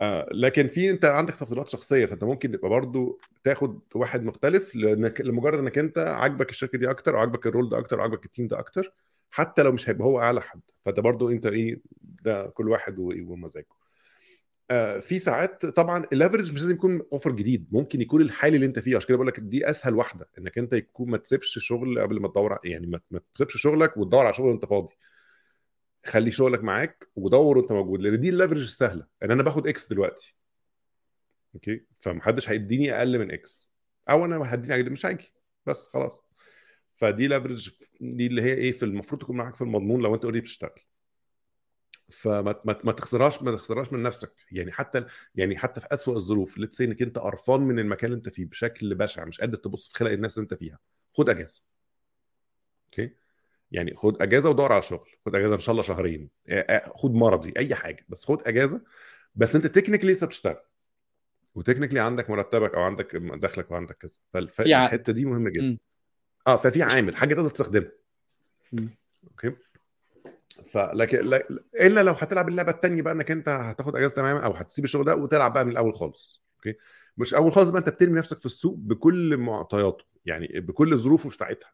آه 0.00 0.28
لكن 0.32 0.68
في 0.68 0.90
أنت 0.90 1.04
عندك 1.04 1.34
تفضيلات 1.34 1.68
شخصية. 1.68 2.06
فأنت 2.06 2.24
ممكن 2.24 2.52
تبقى 2.52 2.68
برضو 2.68 3.20
تاخد 3.44 3.80
واحد 3.94 4.24
مختلف 4.24 4.74
لانك 4.76 5.20
لمجرد 5.20 5.58
إنك 5.58 5.78
أنت 5.78 5.98
عاجبك 5.98 6.50
الشركة 6.50 6.78
دي 6.78 6.90
أكتر 6.90 7.14
أو 7.14 7.20
عاجبك 7.20 7.46
ال 7.46 7.50
role 7.50 7.68
ده 7.68 7.78
أكتر 7.78 7.98
أو 7.98 8.02
عاجبك 8.02 8.24
ال 8.24 8.28
team 8.28 8.46
ده 8.46 8.58
أكتر 8.58 8.92
حتى 9.30 9.62
لو 9.62 9.72
مش 9.72 9.88
هيبقى 9.88 10.04
هو 10.06 10.20
أعلى 10.20 10.40
حد. 10.42 10.60
فأنت 10.82 11.00
برضو 11.00 11.30
أنت 11.30 11.46
إيه 11.46 11.80
ده 12.00 12.46
كل 12.46 12.68
واحد 12.68 12.98
ومزاجه. 12.98 13.66
في 15.00 15.18
ساعات 15.18 15.66
طبعا 15.66 16.06
ال 16.12 16.16
leverage 16.16 16.52
مش 16.52 16.60
لازم 16.60 16.74
يكون 16.74 17.02
offer 17.12 17.30
جديد 17.30 17.68
ممكن 17.72 18.00
يكون 18.00 18.20
الحالي 18.20 18.54
اللي 18.54 18.66
انت 18.66 18.78
فيه 18.78 18.96
عشان 18.96 19.08
كده 19.08 19.16
بقول 19.16 19.28
لك 19.28 19.40
دي 19.40 19.70
أسهل 19.70 19.94
واحدة 19.94 20.28
إنك 20.38 20.58
انت 20.58 20.72
يكون 20.72 21.10
ما 21.10 21.16
تسيبش 21.16 21.58
شغل 21.58 21.98
قبل 21.98 22.20
ما 22.20 22.28
تدور 22.28 22.58
يعني 22.64 22.86
ما 23.10 23.20
تسيبش 23.34 23.56
شغلك 23.56 23.96
وتدور 23.96 24.24
على 24.24 24.34
شغل 24.34 24.46
وانت 24.46 24.64
فاضي. 24.64 24.94
خلي 26.06 26.30
شغلك 26.30 26.64
معاك 26.64 27.08
ودور 27.16 27.58
وانت 27.58 27.72
موجود 27.72 28.00
لأن 28.00 28.20
دي 28.20 28.28
ال 28.28 28.32
leverage 28.32 28.60
السهله 28.62 29.06
ان 29.22 29.30
أنا 29.30 29.42
باخد 29.42 29.66
X 29.66 29.88
دلوقتي. 29.88 30.36
okay؟ 31.54 31.84
فمحدش 32.00 32.50
هيديني 32.50 32.98
أقل 32.98 33.18
من 33.18 33.30
X 33.30 33.70
أو 34.10 34.24
أنا 34.24 34.54
هديني 34.54 34.90
مش 34.90 35.06
هاجي 35.06 35.32
بس 35.66 35.86
خلاص. 35.86 36.24
فدي 36.94 37.28
leverage 37.28 37.70
دي 38.00 38.26
اللي 38.26 38.42
هي 38.42 38.54
إيه 38.54 38.72
في 38.72 38.82
المفروض 38.84 39.20
تكون 39.20 39.36
معاك 39.36 39.54
في 39.54 39.62
المضمون 39.62 40.02
لو 40.02 40.14
أنت 40.14 40.24
already 40.24 40.40
بتشتغل. 40.44 40.80
فما 42.10 42.60
ما, 42.64 42.80
ما 42.84 42.92
تخسرهاش 42.92 43.42
ما 43.42 43.52
تخسرهاش 43.52 43.92
من 43.92 44.02
نفسك. 44.02 44.32
يعني 44.52 44.72
حتى 44.72 45.04
يعني 45.34 45.58
حتى 45.58 45.80
في 45.80 45.86
أسوأ 45.92 46.16
الظروف 46.16 46.58
let's 46.58 46.80
إنك 46.80 47.02
أنت 47.02 47.18
قرفان 47.18 47.60
من 47.60 47.78
المكان 47.78 48.10
اللي 48.10 48.16
أنت 48.16 48.28
فيه 48.28 48.44
بشكل 48.44 48.94
بشع 48.94 49.24
مش 49.24 49.40
قادر 49.40 49.56
تبص 49.56 49.88
في 49.88 49.98
خلق 49.98 50.10
الناس 50.10 50.38
اللي 50.38 50.44
أنت 50.44 50.54
فيها 50.54 50.78
خد 51.12 51.28
أجازة. 51.28 51.62
أوكي؟ 52.86 53.14
يعني 53.72 53.94
خد 53.96 54.22
أجازة 54.22 54.50
ودور 54.50 54.72
على 54.72 54.82
شغل 54.82 55.10
خد 55.26 55.34
أجازة 55.34 55.54
إن 55.54 55.60
شاء 55.60 55.72
الله 55.72 55.82
شهرين 55.82 56.30
خد 56.94 57.14
مرضي 57.14 57.52
أي 57.56 57.74
حاجة 57.74 58.04
بس 58.08 58.24
خد 58.24 58.42
أجازة. 58.48 58.80
بس 59.34 59.56
أنت 59.56 59.66
technically 59.66 60.12
لسه 60.12 60.26
بتشتغل 60.26 60.60
و 61.54 61.58
technically 61.58 62.00
عندك 62.00 62.30
مرتبك 62.30 62.74
أو 62.74 62.80
عندك 62.82 63.16
دخلك 63.16 63.70
وعندك 63.70 63.96
كذا. 63.96 64.18
فالحته 64.30 65.12
دي 65.12 65.24
مهمة 65.24 65.50
جدا. 65.50 65.78
آه 66.46 66.56
ففي 66.56 66.82
عامل 66.82 67.16
حاجة 67.16 67.34
تقدر 67.34 67.48
تستخدمها. 67.48 67.90
أوكي؟ 69.24 69.56
فلكن 70.66 71.26
لا- 71.26 71.48
إلا 71.80 72.02
لو 72.02 72.12
هتلعب 72.12 72.48
اللعبة 72.48 72.70
التانية 72.72 73.02
بقى 73.02 73.12
إنك 73.12 73.30
أنت 73.30 73.48
هتاخد 73.48 73.96
إجازة 73.96 74.14
تماما 74.14 74.44
أو 74.44 74.52
هتسيب 74.52 74.84
الشغل 74.84 75.04
ده 75.04 75.16
وتلعب 75.16 75.52
بقى 75.52 75.64
من 75.64 75.70
الأول 75.72 75.94
خالص 75.94 76.42
أوكي؟ 76.56 76.78
مش 77.16 77.34
أول 77.34 77.52
خالص 77.52 77.70
بقى 77.70 77.78
أنت 77.78 77.88
بترمي 77.88 78.18
نفسك 78.18 78.38
في 78.38 78.46
السوق 78.46 78.74
بكل 78.78 79.36
معطياته 79.36 80.04
يعني 80.26 80.46
بكل 80.60 80.98
ظروفه 80.98 81.28
في 81.28 81.36
ساعتها. 81.36 81.72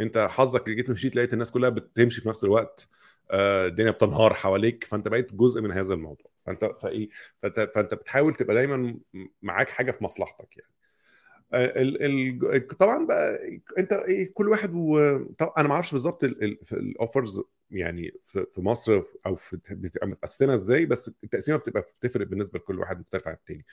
أنت 0.00 0.18
حظك 0.30 0.68
جيت 0.68 0.90
مشيت 0.90 1.16
لقيت 1.16 1.32
الناس 1.32 1.50
كلها 1.50 1.68
بتمشي 1.70 2.20
في 2.20 2.28
نفس 2.28 2.44
الوقت 2.44 2.88
آه، 3.30 3.66
الدنيا 3.66 3.90
بتنهار 3.90 4.34
حواليك 4.34 4.84
فأنت 4.84 5.08
بقيت 5.08 5.34
جزء 5.34 5.60
من 5.60 5.72
هذا 5.72 5.94
الموضوع. 5.94 6.30
فأنت 6.46 6.70
فإيه؟ 6.82 7.08
فأنت 7.42 7.70
فأنت 7.74 7.94
بتحاول 7.94 8.34
تبقى 8.34 8.54
دايما 8.54 8.98
معاك 9.42 9.68
حاجة 9.68 9.90
في 9.90 10.04
مصلحتك 10.04 10.56
يعني. 10.56 10.70
طبعا 12.78 13.06
بقى 13.06 13.38
أنت 13.78 13.92
إيه 13.92 14.34
كل 14.34 14.48
واحد 14.48 14.74
و... 14.74 15.18
طبعا 15.38 15.52
أنا 15.58 15.68
ما 15.68 15.74
أعرفش 15.74 15.92
بالظبط 15.92 16.24
الاوفرز 16.72 17.40
يعني 17.70 18.12
في 18.26 18.60
مصر 18.60 19.02
أو 19.26 19.34
في 19.36 19.56
بتبقى 19.70 20.06
متقسمة 20.06 20.54
إزاي 20.54 20.86
بس 20.86 21.10
التقسيمة 21.24 21.58
بتبقى 21.58 21.82
بتفرق 22.00 22.26
بالنسبة 22.26 22.58
لكل 22.58 22.80
واحد 22.80 23.00
مختلف 23.00 23.28
عن 23.28 23.34
التاني 23.34 23.66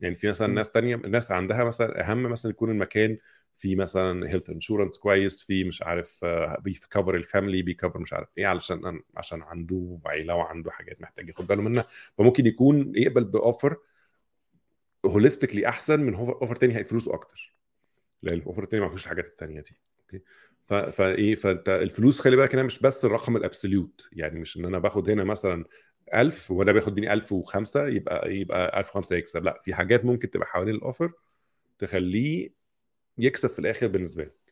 يعني 0.00 0.14
في 0.14 0.28
مثلا. 0.30 0.46
ناس 0.46 0.70
تانية 0.70 0.96
ناس 0.96 1.32
عندها 1.32 1.64
مثلا 1.64 2.10
أهم 2.10 2.22
مثلا 2.22 2.50
يكون 2.50 2.70
المكان 2.70 3.18
في 3.58 3.76
مثلا 3.76 4.28
health 4.30 4.50
insurance 4.50 4.98
كويس 4.98 5.42
في 5.42 5.64
مش 5.64 5.82
عارف 5.82 6.24
بي 6.60 6.75
cover 6.75 7.14
ال 7.16 7.23
family 7.23 7.62
بي 7.62 7.72
cover 7.72 7.98
مش 8.00 8.12
عارف 8.12 8.28
إيه 8.38 8.46
علشان 8.46 9.00
عشان 9.16 9.42
عنده 9.42 9.98
عيلة 10.06 10.34
وعنده 10.34 10.70
حاجات 10.70 11.00
محتاج 11.00 11.28
ياخد 11.28 11.46
باله 11.46 11.62
منها 11.62 11.84
فممكن 12.18 12.46
يكون 12.46 12.92
يقبل 12.96 13.24
ب 13.24 13.33
offer 13.33 13.76
holistically 15.06 15.68
أحسن 15.68 16.00
من 16.00 16.14
offer 16.14 16.56
تاني 16.56 16.76
هي 16.76 16.84
فلوسه 16.84 17.14
أكتر. 17.14 17.54
لأن 18.22 18.38
ال 18.38 18.42
offer 18.42 18.62
التاني 18.62 18.82
ما 18.82 18.88
فيهوش 18.88 19.04
الحاجات 19.04 19.26
التانية 19.26 19.60
دي. 19.60 19.76
أوكي؟ 20.00 20.22
فايه 20.92 21.34
فأنت 21.34 21.68
الفلوس 21.68 22.20
خلي 22.20 22.36
بالك 22.36 22.54
هنا 22.54 22.62
مش 22.62 22.78
بس 22.82 23.04
الرقم 23.04 23.36
ال 23.36 23.43
absolute. 23.43 24.08
يعني 24.12 24.40
مش 24.40 24.56
إن 24.56 24.64
أنا 24.64 24.78
باخد 24.78 25.10
هنا 25.10 25.24
مثلا 25.24 25.64
1000 26.14 26.50
وده 26.50 26.72
بياخد 26.72 26.94
دني 26.94 27.12
1005 27.12 27.88
يبقى 27.88 28.36
يبقى 28.36 28.80
1005 28.80 29.16
يكسب. 29.16 29.44
لا 29.44 29.58
في 29.62 29.74
حاجات 29.74 30.04
ممكن 30.04 30.30
تبقى 30.30 30.46
حوالين 30.46 30.74
الاوفر 30.74 31.12
تخليه 31.78 32.50
يكسب 33.18 33.48
في 33.48 33.58
الآخر 33.58 33.86
بالنسبة 33.86 34.22
لك 34.24 34.32
ل- 34.32 34.32
بالنسبة 34.32 34.45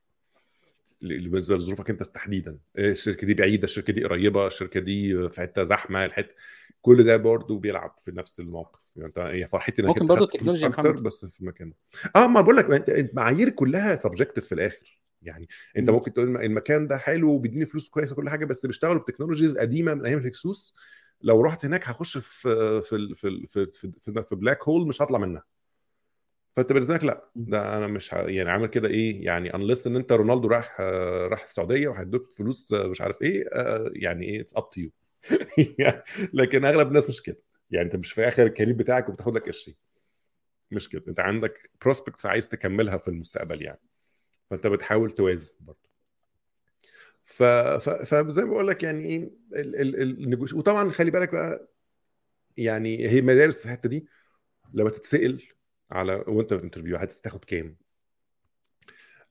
لظروفك 1.02 1.90
انت 1.90 2.02
تحديدا 2.02 2.58
إيه 2.78 2.92
الشركة 2.92 3.26
دي 3.26 3.34
بعيدة 3.34 3.64
الشركة 3.64 3.92
دي 3.92 4.04
قريبة 4.04 4.46
الشركة 4.46 4.80
دي 4.80 5.28
في 5.28 5.40
حتة 5.40 5.62
زحمة 5.62 6.04
الحته 6.04 6.34
كل 6.82 7.04
ده 7.04 7.16
برضه 7.16 7.58
بيلعب 7.58 7.94
في 8.04 8.10
نفس 8.10 8.40
الموقف 8.40 8.80
يعني 8.96 9.08
انت 9.08 9.18
هي 9.18 9.46
فرحتي 9.48 9.82
إنك 9.82 9.88
ممكن 9.88 10.06
برضه 10.06 10.24
التكنولوجيا 10.24 10.62
يا 10.62 10.68
أكتر 10.68 10.82
محمد. 10.82 11.02
بس 11.02 11.24
في 11.24 11.40
المكان 11.40 11.70
ده. 11.70 11.76
آه 12.16 12.26
ما 12.26 12.40
بقول 12.40 12.56
لك 12.56 12.88
المعايير 12.88 13.48
كلها 13.50 13.96
سبجكتيف 13.96 14.46
في 14.46 14.52
الآخر 14.54 15.00
يعني 15.22 15.48
أنت 15.76 15.90
مم. 15.90 15.96
ممكن 15.96 16.12
تقول 16.12 16.36
المكان 16.36 16.86
ده 16.86 16.98
حلو 16.98 17.30
وبيديني 17.30 17.66
فلوس 17.66 17.88
كويسة 17.88 18.16
كل 18.16 18.28
حاجة 18.30 18.44
بس 18.44 18.66
بيشتغلوا 18.66 19.00
بتكنولوجيز 19.02 19.56
قديمة 19.58 19.94
من 19.94 20.06
أيام 20.06 20.18
الهكسوس 20.18 20.74
لو 21.22 21.40
رحت 21.40 21.64
هناك 21.64 21.88
هخش 21.88 22.18
في 22.18 22.82
في 22.82 23.14
في 23.14 23.46
في 23.46 23.66
في, 23.72 23.92
في, 24.00 24.24
في 24.28 24.36
black 24.36 24.62
hole 24.68 24.88
مش 24.88 25.02
هطلع 25.02 25.18
منها 25.18 25.44
فانت 26.54 26.72
بالنسبة 26.72 26.94
لك 26.94 27.04
لا 27.04 27.30
ده 27.36 27.76
أنا 27.78 27.86
مش 27.86 28.14
ه... 28.14 28.16
يعني 28.18 28.50
عامل 28.50 28.66
كده 28.66 28.88
إيه؟ 28.88 29.24
يعني 29.24 29.54
unless 29.54 29.86
إن 29.86 29.96
أنت 29.96 30.12
رونالدو 30.12 30.48
راح 30.48 30.80
راح 31.30 31.42
السعودية 31.42 31.88
وهيدوك 31.88 32.32
فلوس 32.32 32.72
مش 32.72 33.00
عارف 33.00 33.22
إيه 33.22 33.48
آه، 33.52 33.90
يعني 33.94 34.24
إيه 34.26 34.40
it's 34.40 34.56
up 34.56 34.70
to 34.70 34.80
you 34.80 34.90
لكن 36.34 36.64
أغلب 36.64 36.88
الناس 36.88 37.08
مش 37.08 37.22
كده. 37.22 37.38
يعني 37.70 37.86
أنت 37.86 37.96
مش 37.96 38.12
في 38.12 38.28
آخر 38.28 38.42
ال 38.46 38.50
career 38.50 38.74
بتاعك 38.74 39.08
وبتاخد 39.08 39.34
لك 39.36 39.44
قرشين. 39.44 39.74
مش 40.70 40.88
كده. 40.88 41.02
أنت 41.08 41.20
عندك 41.20 41.70
prospects 41.82 42.26
عايز 42.26 42.48
تكملها 42.48 42.96
في 42.96 43.08
المستقبل 43.08 43.62
يعني. 43.62 43.80
فأنت 44.50 44.66
بتحاول 44.66 45.12
توازن 45.12 45.54
برضه. 45.60 45.88
ف... 47.24 47.42
ف... 47.42 47.90
فزي 47.90 48.42
ما 48.44 48.50
بقول 48.50 48.68
لك 48.68 48.82
يعني 48.82 49.04
إيه 49.04 49.30
ال... 49.52 49.76
ال... 49.80 50.24
ال 50.24 50.26
negotiation 50.26 50.52
وطبعا 50.54 50.90
خلي 50.90 51.10
بالك 51.10 51.32
بقى 51.32 51.68
يعني 52.56 53.08
هي 53.08 53.20
مدارس 53.22 53.58
في 53.58 53.64
الحتة 53.64 53.88
دي 53.88 54.06
لما 54.74 54.90
تتسأل 54.90 55.42
على 55.94 56.24
وانت 56.26 56.54
في 56.54 56.64
interview 56.64 56.96
هتاخد 56.96 57.44
كام. 57.44 57.76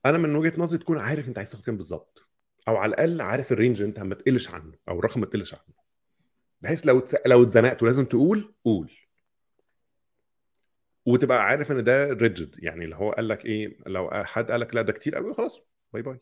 أنا 0.06 0.18
من 0.18 0.36
وجهة 0.36 0.52
نظري 0.56 0.78
تكون 0.78 0.98
عارف 0.98 1.28
أنت 1.28 1.38
عايز 1.38 1.50
تاخد 1.50 1.64
كام 1.64 1.76
بالظبط. 1.76 2.28
أو 2.68 2.76
على 2.76 2.90
الأقل 2.90 3.20
عارف 3.20 3.52
ال 3.52 3.57
range 3.57 3.82
أنت 3.82 4.00
ما 4.00 4.14
تقلش 4.14 4.50
عنه 4.50 4.72
أو 4.88 4.98
الرقم 4.98 5.20
ما 5.20 5.26
تقلش 5.26 5.54
عنه. 5.54 5.74
بحيث 6.60 6.86
لو 6.86 7.02
لو 7.26 7.42
اتزنقت 7.42 7.82
ولازم 7.82 8.04
تقول 8.04 8.54
قول. 8.64 8.90
وتبقى 11.06 11.44
عارف 11.44 11.72
إن 11.72 11.84
ده 11.84 12.06
rigid 12.06 12.56
يعني 12.58 12.84
اللي 12.84 12.96
هو 12.96 13.12
قال 13.12 13.28
لك 13.28 13.44
إيه 13.44 13.78
لو 13.86 14.10
حد 14.24 14.50
قال 14.50 14.60
لك 14.60 14.74
لا 14.74 14.82
ده 14.82 14.92
كتير 14.92 15.14
قوي 15.16 15.34
خلاص 15.34 15.60
bye 15.92 16.02
bye 16.02 16.20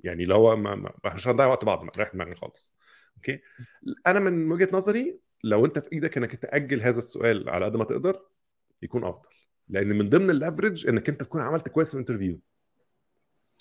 يعني 0.00 0.22
اللي 0.22 0.34
هو 0.34 0.56
ما 0.56 0.74
ما 0.74 0.92
مش 1.14 1.28
هنضيع 1.28 1.46
وقت 1.46 1.64
بعض 1.64 1.84
ما 1.84 1.92
رايح 1.96 2.12
دماغي 2.12 2.34
خالص. 2.34 2.74
أوكي 3.16 3.40
أنا 4.06 4.20
من 4.20 4.52
وجهة 4.52 4.68
نظري 4.72 5.20
لو 5.44 5.66
أنت 5.66 5.78
في 5.78 5.92
إيدك 5.92 6.16
إنك 6.16 6.34
تأجل 6.34 6.82
هذا 6.82 6.98
السؤال 6.98 7.50
على 7.50 7.64
قد 7.64 7.76
ما 7.76 7.84
تقدر 7.84 8.22
يكون 8.82 9.04
أفضل. 9.04 9.28
لأن 9.68 9.88
من 9.88 10.08
ضمن 10.08 10.30
ال 10.30 10.36
leverage 10.36 10.88
انك 10.88 11.08
انت 11.08 11.20
تكون 11.22 11.40
عملت 11.40 11.68
كويس 11.68 11.88
في 11.88 11.94
ال 11.94 11.98
interview. 11.98 12.40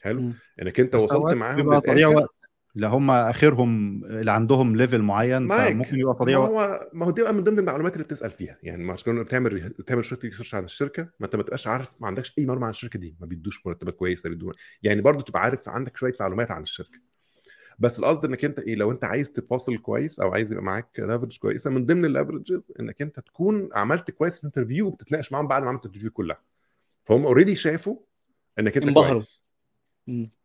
حلو. 0.01 0.31
انك 0.61 0.79
انت 0.79 0.95
وصلت 0.95 1.33
معاهم 1.35 1.73
للآخر. 1.73 2.27
اللي 2.75 2.87
هم 2.87 3.11
آخرهم 3.11 4.03
اللي 4.05 4.31
عندهم 4.31 4.75
level 4.75 5.01
معين 5.01 5.49
فممكن 5.49 5.99
يبقى 5.99 6.13
ما 6.13 6.19
تضييع 6.19 6.37
وقت. 6.37 6.51
هو 6.51 6.89
ما 6.93 7.05
هو 7.05 7.11
دي 7.11 7.21
بقى 7.21 7.33
من 7.33 7.43
ضمن 7.43 7.59
المعلومات 7.59 7.93
اللي 7.93 8.03
بتسأل 8.03 8.29
فيها. 8.29 8.57
يعني 8.63 8.83
ما 8.83 8.93
عشان 8.93 9.23
بتعمل 9.23 9.69
بتعمل 9.69 10.05
شوية 10.05 10.19
research 10.23 10.55
عن 10.55 10.63
الشركة 10.63 11.09
ما 11.19 11.25
انت 11.25 11.35
ما 11.35 11.43
تبقاش 11.43 11.67
عارف 11.67 11.91
ما 12.01 12.07
عندكش 12.07 12.33
أي 12.37 12.45
معلومة 12.45 12.65
عن 12.65 12.69
الشركة 12.71 12.99
دي. 12.99 13.15
ما 13.19 13.27
بيدوش 13.27 13.65
مرتبات 13.67 13.95
كويسة 13.95 14.29
بيدوا 14.29 14.51
يعني 14.83 15.01
برضو 15.01 15.21
تبقى 15.23 15.41
عارف 15.41 15.69
عندك 15.69 15.97
شوية 15.97 16.13
معلومات 16.19 16.51
عن 16.51 16.61
الشركة. 16.61 16.99
بس 17.79 17.99
القصد 17.99 18.25
إنك 18.25 18.45
أنت 18.45 18.59
إيه 18.59 18.75
لو 18.75 18.91
أنت 18.91 19.05
عايز 19.05 19.31
تفاصل 19.31 19.77
كويس 19.77 20.19
أو 20.19 20.33
عايز 20.33 20.51
يبقى 20.51 20.63
معاك 20.63 20.87
leverage 20.99 21.37
كويسة 21.37 21.69
من 21.69 21.85
ضمن 21.85 22.05
ال 22.05 22.12
leverages 22.12 22.71
إنك 22.79 23.01
أنت 23.01 23.19
تكون 23.19 23.69
عملت 23.73 24.11
كويس 24.11 24.37
في 24.37 24.43
ال 24.43 24.48
interview 24.48 24.87
وبتتناقش 24.87 25.31
معاهم 25.31 25.47
بعد 25.47 25.63
ما 25.63 25.69
عملت 25.69 25.85
ال 25.85 25.88
interview 25.88 26.11
كلها. 26.11 26.41
فهم 27.03 27.25
already 27.25 27.55
شافوا 27.55 27.97
إنك 28.59 28.77
أنت 28.77 28.87
انبهروا. 28.87 29.21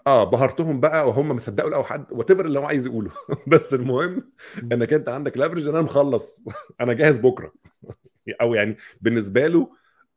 آه 0.07 0.25
بهرتهم 0.25 0.81
بقى 0.81 1.09
وهم 1.09 1.29
ما 1.29 1.39
صدقوا 1.39 1.71
لقوا 1.71 1.83
حد 1.83 2.07
what 2.11 2.31
اللي 2.31 2.59
هو 2.59 2.65
عايز 2.65 2.87
يقوله. 2.87 3.11
بس 3.47 3.75
المهم 3.75 4.33
إنك 4.73 4.93
أنت 4.93 5.09
عندك 5.09 5.39
leverage 5.39 5.63
ان 5.63 5.75
أنا 5.75 5.83
مخلص. 5.83 6.43
أنا 6.81 6.93
جاهز 6.93 7.19
بكرة. 7.19 7.53
أو 8.41 8.55
يعني 8.55 8.77
بالنسبة 9.01 9.47
له 9.47 9.71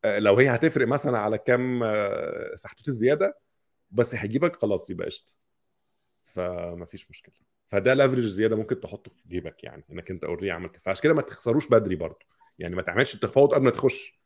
آه، 0.05 0.19
لو 0.19 0.35
هي 0.35 0.49
هتفرق 0.49 0.87
مثلا 0.87 1.17
على 1.17 1.37
كام 1.37 1.83
آه، 1.83 2.55
سحتوت 2.55 2.87
الزيادة 2.87 3.37
بس 3.91 4.15
هيجيبك 4.15 4.55
خلاص 4.55 4.89
يبقى 4.89 5.05
قشطة. 5.05 5.31
فما 6.23 6.85
فيش 6.85 7.09
مشكلة. 7.09 7.35
فده 7.67 7.93
leverage 7.93 8.19
زيادة 8.19 8.55
ممكن 8.55 8.79
تحطه 8.79 9.11
في 9.11 9.29
جيبك 9.29 9.63
يعني 9.63 9.83
إنك 9.91 10.11
أنت 10.11 10.23
already 10.23 10.51
عملت. 10.51 10.77
فعشان 10.77 11.03
كده 11.03 11.13
ما 11.13 11.21
تخسروش 11.21 11.67
بدري 11.67 11.95
برضه. 11.95 12.25
يعني 12.59 12.75
ما 12.75 12.81
تعملش 12.81 13.15
التفاوض 13.15 13.53
قبل 13.53 13.63
ما 13.63 13.69
تخش. 13.69 14.19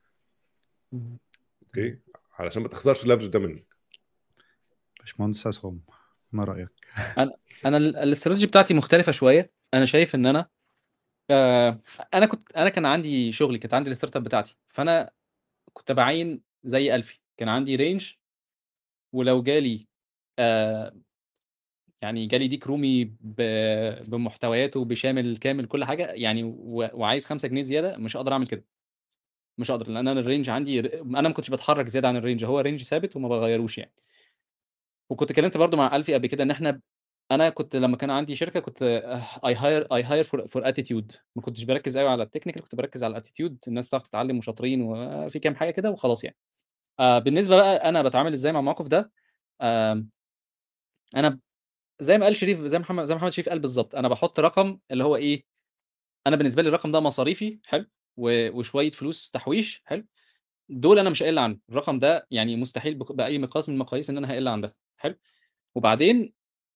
أوكي؟ 0.94 2.00
علشان 2.34 2.62
ما 2.62 2.68
تخسرش 2.68 3.04
ال 3.04 3.06
leverage 3.06 3.28
ده 3.28 3.40
منك. 3.40 3.66
باشمهندس 5.00 5.48
عصام 5.48 5.82
ما 6.32 6.44
رأيك؟ 6.44 6.70
أنا 7.66 7.78
ال- 7.78 7.96
الاستراتيجي 7.98 8.48
بتاعتي 8.48 8.74
مختلفة 8.74 9.12
شوية. 9.12 9.52
أنا 9.74 9.86
شايف 9.86 10.16
إن 10.16 10.26
أنا 10.26 10.50
آه 11.30 11.82
أنا 12.14 12.26
كنت 12.26 12.52
أنا 12.52 12.70
كان 12.70 12.86
عندي 12.86 13.32
شغلي 13.32 13.58
كانت 13.58 13.74
عندي 13.74 13.92
ال 13.92 14.16
startup 14.16 14.24
بتاعتي. 14.24 14.58
فأنا 14.68 15.12
كنت 15.74 15.92
بعين 15.92 16.42
زي 16.64 16.96
ألفي. 16.96 17.20
كان 17.38 17.50
عندي 17.50 17.76
range 17.76 18.14
ولو 19.14 19.44
جالي 19.44 19.88
آه 20.40 20.96
يعني 22.02 22.26
جالي 22.28 22.48
ديك 22.48 22.68
رومي 22.68 23.06
بمحتوياته 24.08 24.86
بشامل 24.86 25.38
كامل 25.38 25.66
كل 25.66 25.84
حاجة 25.86 26.04
يعني 26.12 26.44
وعايز 26.94 27.26
5 27.26 27.48
جنيه 27.48 27.62
زيادة 27.62 27.98
مش 27.98 28.18
هقدر 28.18 28.34
أعمل 28.34 28.48
كده. 28.48 28.66
مش 29.60 29.72
هقدر 29.72 29.88
لأن 29.90 30.10
أنا 30.10 30.20
ال 30.20 30.25
range 30.25 30.50
عندي 30.50 30.80
أنا 31.02 31.22
ما 31.30 31.32
كنتش 31.36 31.50
بتحرك 31.52 31.88
زيادة 31.90 32.08
عن 32.08 32.16
ال 32.18 32.22
range 32.22 32.46
هو 32.46 32.60
range 32.60 32.84
ثابت 32.84 33.16
وما 33.16 33.30
بغيروش 33.30 33.78
يعني. 33.78 33.94
وكنت 35.10 35.32
اتكلمت 35.32 35.58
برضو 35.58 35.78
مع 35.78 35.96
ألفي 35.96 36.14
قبل 36.14 36.28
كده 36.28 36.44
إن 36.44 36.52
إحنا 36.52 36.82
أنا 37.32 37.50
كنت 37.50 37.76
لما 37.76 37.98
كان 37.98 38.10
عندي 38.10 38.36
شركة 38.36 38.60
كنت 38.60 38.84
I 39.46 39.56
hire 39.56 39.96
I 39.96 40.04
hire 40.04 40.24
for 40.24 40.48
for 40.48 40.68
attitude 40.70 41.12
ما 41.36 41.42
كنتش 41.42 41.64
بركز 41.64 41.98
قوي 41.98 42.10
على 42.10 42.24
ال 42.24 42.27
technical 42.27 42.62
كنت 42.62 42.76
بركز 42.76 43.04
على 43.04 43.12
ال 43.12 43.17
attitude 43.17 43.58
الناس 43.68 43.88
بتعرف 43.88 44.04
تتعلم 44.04 44.38
وشاطرين 44.38 44.82
وفي 44.82 45.40
كام 45.40 45.56
حاجة 45.56 45.72
كده 45.72 45.92
وخلاص 45.92 46.24
يعني. 46.24 46.38
آه 47.00 47.20
بالنسبة 47.20 47.58
بقى 47.58 47.90
أنا 47.90 48.04
بتعامل 48.04 48.34
إزاي 48.34 48.52
مع 48.54 48.60
الموقف 48.60 48.88
ده؟ 48.88 49.12
آه 49.62 50.06
أنا 51.16 51.40
زي 52.00 52.18
ما 52.18 52.26
قال 52.26 52.36
شريف 52.36 52.62
زي 52.62 52.80
محمد 52.80 53.06
زي 53.06 53.16
محمد 53.16 53.30
شريف 53.32 53.50
قال 53.50 53.60
بالظبط 53.60 53.96
أنا 53.96 54.08
بحط 54.08 54.40
رقم 54.40 54.80
اللي 54.92 55.04
هو 55.04 55.16
إيه 55.16 55.46
أنا 56.28 56.36
بالنسبة 56.36 56.62
لي 56.62 56.70
الرقم 56.70 56.92
ده 56.92 57.00
مصاريفي 57.00 57.60
حلو 57.66 57.86
وشوية 58.18 58.92
فلوس 58.92 59.32
تحويش 59.32 59.84
حلو 59.86 60.06
دول 60.70 61.00
أنا 61.00 61.10
مش 61.10 61.24
هقل 61.24 61.40
عنه 61.40 61.60
الرقم 61.70 62.00
ده 62.00 62.28
يعني 62.32 62.56
مستحيل 62.58 62.96
بأي 62.96 63.40
مقياس 63.40 63.70
من 63.70 63.76
المقاييس 63.76 64.10
إن 64.10 64.18
أنا 64.18 64.32
هقل 64.34 64.48
عن 64.48 64.62
ده 64.62 64.76
حلو 64.98 65.16
وبعدين 65.76 66.34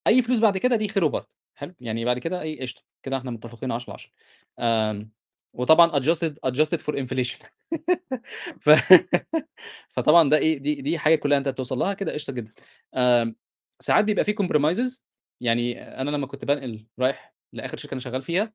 أي 0.07 0.21
فلوس 0.21 0.39
بعد 0.39 0.57
كده 0.57 0.75
دي 0.75 0.87
خير 0.89 1.03
وبركة 1.05 1.29
حلو 1.55 1.75
يعني 1.81 2.05
بعد 2.05 2.19
كده 2.19 2.41
اي 2.41 2.61
قشطة 2.61 2.83
كده 3.03 3.17
إحنا 3.17 3.31
متفقين 3.31 3.71
10 3.71 3.93
10 3.93 4.11
آم، 4.59 5.11
وطبعا 5.53 5.91
adjusted 6.01 6.33
adjusted 6.47 6.79
for 6.81 6.95
inflation 6.95 7.39
ف... 8.61 8.69
فطبعا 9.95 10.29
ده 10.29 10.37
إيه 10.37 10.57
دي 10.59 10.75
دي 10.81 10.97
حاجة 10.99 11.15
كلها 11.15 11.37
أنت 11.37 11.47
بتوصل 11.49 11.79
لها 11.79 11.93
كده 11.93 12.13
قشطة 12.13 12.33
جدا 12.33 12.53
ساعات 13.79 14.05
بيبقى 14.05 14.23
في 14.23 14.33
compromises 14.33 15.05
يعني 15.41 15.81
أنا 16.01 16.09
لما 16.11 16.27
كنت 16.27 16.45
بنقل 16.45 16.85
رايح 16.99 17.33
لآخر 17.53 17.77
شركة 17.77 17.93
أنا 17.93 18.01
شغال 18.01 18.21
فيها 18.21 18.53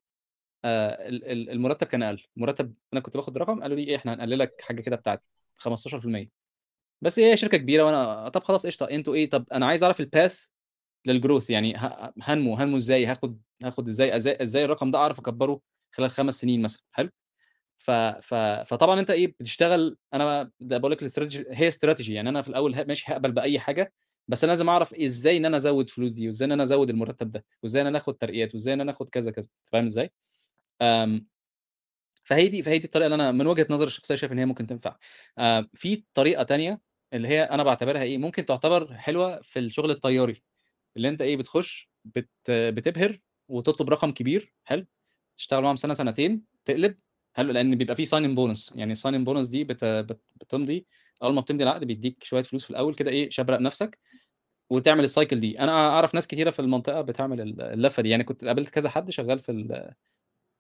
آه، 0.65 1.09
ال- 1.09 1.25
ال- 1.25 1.51
المرتب 1.51 1.87
كان 1.87 2.03
أقل. 2.03 2.23
مرتب 2.37 2.75
أنا 2.93 3.01
كنت 3.01 3.17
باخد 3.17 3.39
رقم 3.39 3.63
قالوا 3.63 3.77
لي 3.77 3.85
إيه 3.85 3.97
إحنا 3.97 4.15
هنقللك 4.15 4.61
حاجة 4.61 4.83
كده 4.83 4.97
بتاعت 4.97 5.23
15% 5.57 6.29
بس 7.03 7.19
هي 7.19 7.37
شركة 7.37 7.59
كبيرة 7.59 7.85
وأنا 7.85 8.29
طب 8.29 8.45
خلاص 8.45 8.67
قشطة 8.67 8.87
أنتوا 8.91 9.15
إيه؟ 9.15 9.31
طب 9.31 9.47
أنا 9.53 9.67
عايز 9.67 9.83
أعرف 9.83 10.01
الباث 10.01 10.45
للجروث 11.07 11.51
يعني 11.51 11.75
هنمو 12.23 12.57
هنمو 12.57 12.77
إزاي؟ 12.77 13.07
هاخد 13.07 13.41
هاخد 13.65 13.89
إزاي؟ 13.89 14.17
إزاي, 14.17 14.65
الرقم 14.65 14.91
ده 14.91 14.99
أعرف 14.99 15.19
أكبره 15.21 15.61
خلال 15.93 16.11
خمس 16.11 16.41
سنين 16.41 16.63
مثلا؟ 16.63 16.83
حلو. 16.93 17.11
ف... 17.79 17.91
ف... 17.91 18.35
فطبعا 18.35 19.01
أنت 19.01 19.11
إيه 19.11 19.27
بتشتغل 19.27 19.99
أنا 20.15 20.51
بقول 20.61 20.93
لك 20.93 21.03
هي 21.51 21.69
استراتيجي 21.69 22.15
يعني 22.15 22.29
أنا 22.29 22.43
في 22.43 22.49
الأول 22.49 22.87
ماشي 22.89 23.13
هقبل 23.13 23.33
بأي 23.33 23.59
حاجة 23.59 23.93
بس 24.29 24.45
أنا 24.45 24.53
لازم 24.53 24.69
أعرف 24.69 24.95
إزاي 24.95 25.37
إن 25.37 25.45
أنا 25.45 25.57
أزود 25.57 25.91
فلوس 25.91 26.13
دي 26.13 26.27
وإزاي 26.27 26.47
إن 26.47 26.53
أنا 26.53 26.63
أزود 26.63 26.91
المرتب 26.91 27.31
ده 27.33 27.45
وإزاي 27.63 27.83
إن 27.83 27.87
أنا 27.87 27.99
آخد 27.99 28.19
ترقيات 28.19 28.55
وإزاي 28.55 28.75
إن 28.75 28.81
أنا 28.81 28.91
آخد 28.93 29.11
كذا 29.11 29.31
كذا 29.31 29.49
فاهم 29.73 29.85
إزاي؟ 29.85 30.13
أم، 30.83 31.27
فهي 32.25 32.49
دي 32.49 32.63
فهي 32.63 32.79
دي 32.79 32.85
الطريقة 32.85 33.07
اللي 33.07 33.15
أنا 33.15 33.33
من 33.33 33.47
وجهة 33.47 33.67
نظري 33.71 33.87
الشخصية 33.87 34.15
شايف 34.15 34.33
إن 34.33 34.39
هي 34.39 34.47
ممكن 34.47 34.67
تنفع 34.67 34.97
آه، 35.39 35.69
في 35.75 36.05
طريقة 36.15 36.43
تانية 36.43 36.81
اللي 37.13 37.29
هي 37.29 37.43
أنا 37.43 37.63
بعتبرها 37.63 38.03
إيه 38.03 38.19
ممكن 38.19 38.45
تعتبر 38.47 38.95
حلوة 38.95 39.41
في 39.43 39.59
الشغل 39.59 39.91
الطياري 39.91 40.43
اللي 40.97 41.09
أنت 41.09 41.23
إيه 41.23 41.37
بتخش 41.37 41.91
بت 42.05 42.31
بتبهر 42.51 43.21
وتطلب 43.49 43.91
رقم 43.91 44.11
كبير 44.13 44.55
حلو 44.65 44.87
تشتغل 45.37 45.63
معاهم 45.63 45.77
سنة 45.77 45.95
سنتين 45.95 46.45
تقلب 46.65 46.99
حلو 47.33 47.53
لأن 47.53 47.75
بيبقى 47.77 47.97
في 47.97 48.05
sign-in 48.05 48.35
bonus 48.35 48.73
يعني 48.77 48.93
ال 48.93 49.15
sign-in 49.15 49.25
bonus 49.25 49.49
دي. 49.49 49.65
بت... 49.65 49.85
بتمضي 50.37 50.87
أول 51.23 51.35
ما 51.35 51.41
بتمضي 51.41 51.65
العقد 51.65 51.85
بيديك 51.85 52.25
شوية 52.25 52.43
فلوس 52.43 52.65
في 52.65 52.71
الأول 52.71 52.95
كده 52.95 53.11
إيه 53.11 53.31
شبرق 53.31 53.59
نفسك 53.61 53.99
وتعمل 54.71 55.05
ال 55.05 55.11
cycle 55.11 55.41
دي. 55.41 55.61
أنا 55.61 55.73
أعرف 55.73 56.15
ناس 56.15 56.27
كتيرة 56.27 56.51
في 56.51 56.59
المنطقة 56.59 57.01
بتعمل 57.01 57.41
اللفة 57.61 58.03
دي. 58.03 58.09
يعني 58.09 58.25
كنت 58.25 58.45
قابلت 58.45 58.69
كذا 58.69 58.89
حد 58.89 59.11
شغال 59.11 59.39
في 59.39 59.53
ال... 59.53 59.95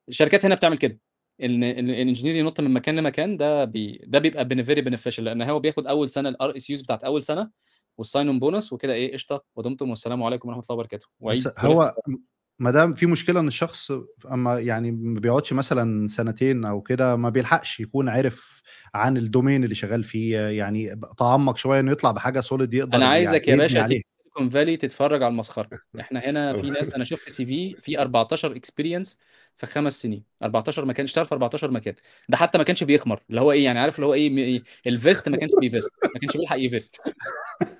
الشركات 0.08 0.44
هنا 0.44 0.54
بتعمل 0.54 0.78
كده. 0.78 1.00
ان 1.42 1.64
ال 1.64 1.72
engineer 1.72 2.36
ينط 2.36 2.60
من 2.60 2.70
مكان 2.70 2.96
لمكان 2.96 3.36
ده 3.36 3.64
بي... 3.64 4.00
ده 4.06 4.18
بيبقى 4.18 4.64
very 4.64 4.80
beneficial 4.80 5.24
لأن 5.24 5.42
هو 5.42 5.60
بياخد 5.60 5.86
أول 5.86 6.10
سنة 6.10 6.28
ال 6.28 6.56
RSUs 6.56 6.82
بتاعت 6.82 7.04
أول 7.04 7.22
سنة 7.22 7.50
وال 7.98 8.26
sign-on 8.28 8.38
bonus 8.38 8.72
وكده 8.72 8.92
إيه 8.92 9.12
قشطة 9.12 9.44
ودمتم 9.56 9.88
والسلام 9.88 10.22
عليكم 10.22 10.48
ورحمة 10.48 10.62
الله 10.62 10.74
وبركاته. 10.74 11.06
وعيد 11.20 11.52
هو 11.58 11.94
ما 12.58 12.70
دام 12.70 12.92
في 12.92 13.06
مشكلة 13.06 13.40
إن 13.40 13.48
الشخص 13.48 13.92
أما 14.32 14.60
يعني 14.60 14.90
ما 14.90 15.20
بيقعدش 15.20 15.52
مثلا 15.52 16.06
سنتين 16.06 16.64
أو 16.64 16.80
كده 16.82 17.16
ما 17.16 17.28
بيلحقش 17.30 17.80
يكون 17.80 18.08
عارف 18.08 18.62
عن 18.94 19.16
ال 19.16 19.23
domain 19.23 19.64
اللي 19.64 19.74
شغال 19.74 20.04
فيه 20.04 20.38
يعني 20.38 21.00
تعمق 21.18 21.56
شوية 21.56 21.80
إنه 21.80 21.92
يطلع 21.92 22.10
بحاجة 22.10 22.40
solid 22.40 22.74
يقدر 22.74 22.96
أنا 22.96 23.06
عايزك 23.06 23.48
يا 23.48 23.56
باشا 23.56 23.86
Silicon 24.34 24.48
Valley 24.50 24.76
تتفرج 24.76 25.22
على 25.22 25.30
المسخرة. 25.32 25.68
إحنا 26.00 26.20
هنا 26.20 26.56
في 26.62 26.70
ناس 26.70 26.90
أنا 26.94 27.04
شفت 27.04 27.28
CV 27.30 27.74
فيه 27.80 27.98
14 28.00 28.56
experience 28.56 29.18
في 29.56 29.66
خمس 29.66 30.02
سنين. 30.02 30.24
14 30.42 30.84
مكان 30.84 31.04
اشتغل 31.04 31.26
في 31.26 31.32
14 31.32 31.70
مكان 31.70 31.94
ده 32.28 32.36
حتى 32.36 32.58
ما 32.58 32.64
كانش 32.64 32.84
بيخمر. 32.84 33.22
اللي 33.30 33.40
هو 33.40 33.52
إيه 33.52 33.64
يعني 33.64 33.78
عارف 33.78 33.94
اللي 33.96 34.06
هو 34.06 34.14
إيه 34.14 34.30
م- 34.30 34.38
إيه، 34.38 34.62
ال 34.86 34.94
vest 34.94 35.28
ما 35.28 35.36
كانش 35.36 35.52
بي 35.60 35.69
vest. 35.69 35.92
ما 36.14 36.20
كانش 36.20 36.36
بيلحق 36.36 36.58
ي 36.58 36.64
vest. 36.64 36.96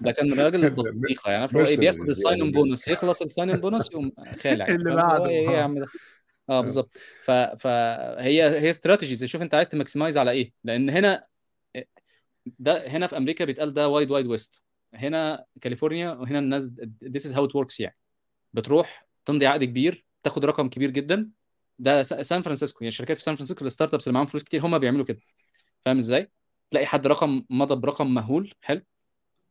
ده 0.01 0.13
كان 0.13 0.41
راجل 0.41 0.71
بطيخه 0.75 1.31
يعني 1.31 1.41
عارف 1.41 1.53
اللي 1.53 1.63
هو 1.63 1.69
إيه 1.69 1.79
بياخد 1.79 1.99
Mercenaries 1.99 2.09
ال 2.09 2.41
sign-on 2.41 2.51
يعني 2.51 2.63
بونص 2.63 2.89
يخلص 2.89 3.23
ال 3.23 3.51
sign-on 3.51 3.61
bonus 3.61 3.91
يقوم 3.91 4.13
خالع. 4.43 4.67
يعني 4.69 4.83
اللي 4.83 4.95
بعده. 4.95 5.27
إيه 5.27 5.49
إيه 5.49 5.55
يا 5.55 5.61
آه. 5.61 5.63
عم 5.63 5.79
ده. 5.79 5.87
آه 6.51 6.61
بالظبط. 6.61 6.91
ف... 7.25 7.31
فهي 7.31 8.43
هي 8.61 8.71
strategies 8.71 9.25
شوف 9.25 9.43
أنت 9.43 9.55
عايز 9.55 9.69
ت 9.69 9.74
maximize 9.74 10.19
على 10.19 10.31
إيه. 10.31 10.53
لأن 10.65 10.91
هنا 10.91 11.27
ده 12.59 12.87
هنا 12.89 13.07
في 13.07 13.17
أمريكا 13.17 13.45
بيتقال 13.45 13.75
ده 13.75 13.89
wild 13.89 14.11
wild 14.11 14.27
west 14.27 14.64
هنا 14.95 15.45
كاليفورنيا 15.61 16.11
وهنا 16.11 16.39
الناس 16.39 16.75
this 17.05 17.21
is 17.21 17.35
how 17.35 17.41
it 17.41 17.51
works 17.61 17.81
يعني. 17.81 17.97
بتروح 18.53 19.07
تمضي 19.25 19.47
عقد 19.47 19.65
كبير 19.65 20.05
تاخد 20.23 20.45
رقم 20.45 20.69
كبير 20.69 20.91
جدا. 20.91 21.31
ده 21.79 22.03
سان 22.03 22.43
فرانسيسكو 22.43 22.79
يعني 22.81 22.89
الشركات 22.89 23.17
في 23.17 23.23
سان 23.23 23.35
فرانسيسكو 23.35 23.65
ال 23.65 23.95
startups 23.95 24.09
اللي 24.09 24.15
معاهم 24.15 24.27
فلوس 24.27 24.43
كتير 24.43 24.67
هم 24.67 24.79
بيعملوا 24.79 25.05
كده. 25.05 25.21
فاهم 25.85 25.97
إزاي؟ 25.97 26.31
تلاقي 26.71 26.87
حد 26.87 27.07
رقم 27.07 27.45
مضى 27.51 27.75
برقم 27.75 28.15
مهول 28.15 28.55
حلو. 28.63 28.83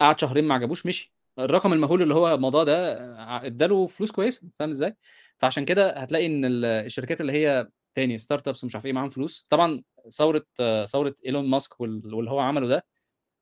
قعد 0.01 0.19
شهرين 0.19 0.43
ما 0.43 0.55
عجبوش 0.55 0.85
مشي. 0.85 1.13
الرقم 1.39 1.73
المهول 1.73 2.01
اللي 2.01 2.13
هو 2.13 2.38
مضاه 2.38 2.63
ده 2.63 2.97
اداله 3.45 3.85
فلوس 3.85 4.11
كويسة 4.11 4.49
فاهم 4.59 4.69
إزاي؟ 4.69 4.95
فعشان 5.38 5.65
كده 5.65 5.91
هتلاقي 5.91 6.25
إن 6.25 6.45
ال- 6.45 6.65
الشركات 6.65 7.22
اللي 7.22 7.33
هي 7.33 7.69
تاني 7.95 8.17
startups 8.17 8.64
ومش 8.63 8.75
عارف 8.75 8.85
إيه 8.85 8.93
معاهم 8.93 9.09
فلوس. 9.09 9.47
طبعا 9.49 9.81
ثورة 10.09 10.45
ثورة 10.85 11.15
إيلون 11.25 11.49
ماسك 11.49 11.81
وال- 11.81 12.13
واللي 12.13 12.31
هو 12.31 12.39
عمله 12.39 12.67
ده 12.67 12.85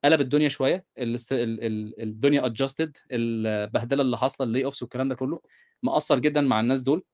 قلب 0.04 0.20
الدنيا 0.20 0.48
شوية 0.48 0.86
الدنيا 0.98 2.46
adjusted 2.46 2.96
البهدلة 3.12 4.02
اللي 4.02 4.18
حاصلة 4.18 4.46
ال 4.46 4.64
layoffs 4.64 4.82
والكلام 4.82 5.08
ده 5.08 5.14
كله 5.14 5.40
مأثر 5.82 6.18
جدا 6.18 6.40
مع 6.40 6.60
الناس 6.60 6.80
دول. 6.80 7.04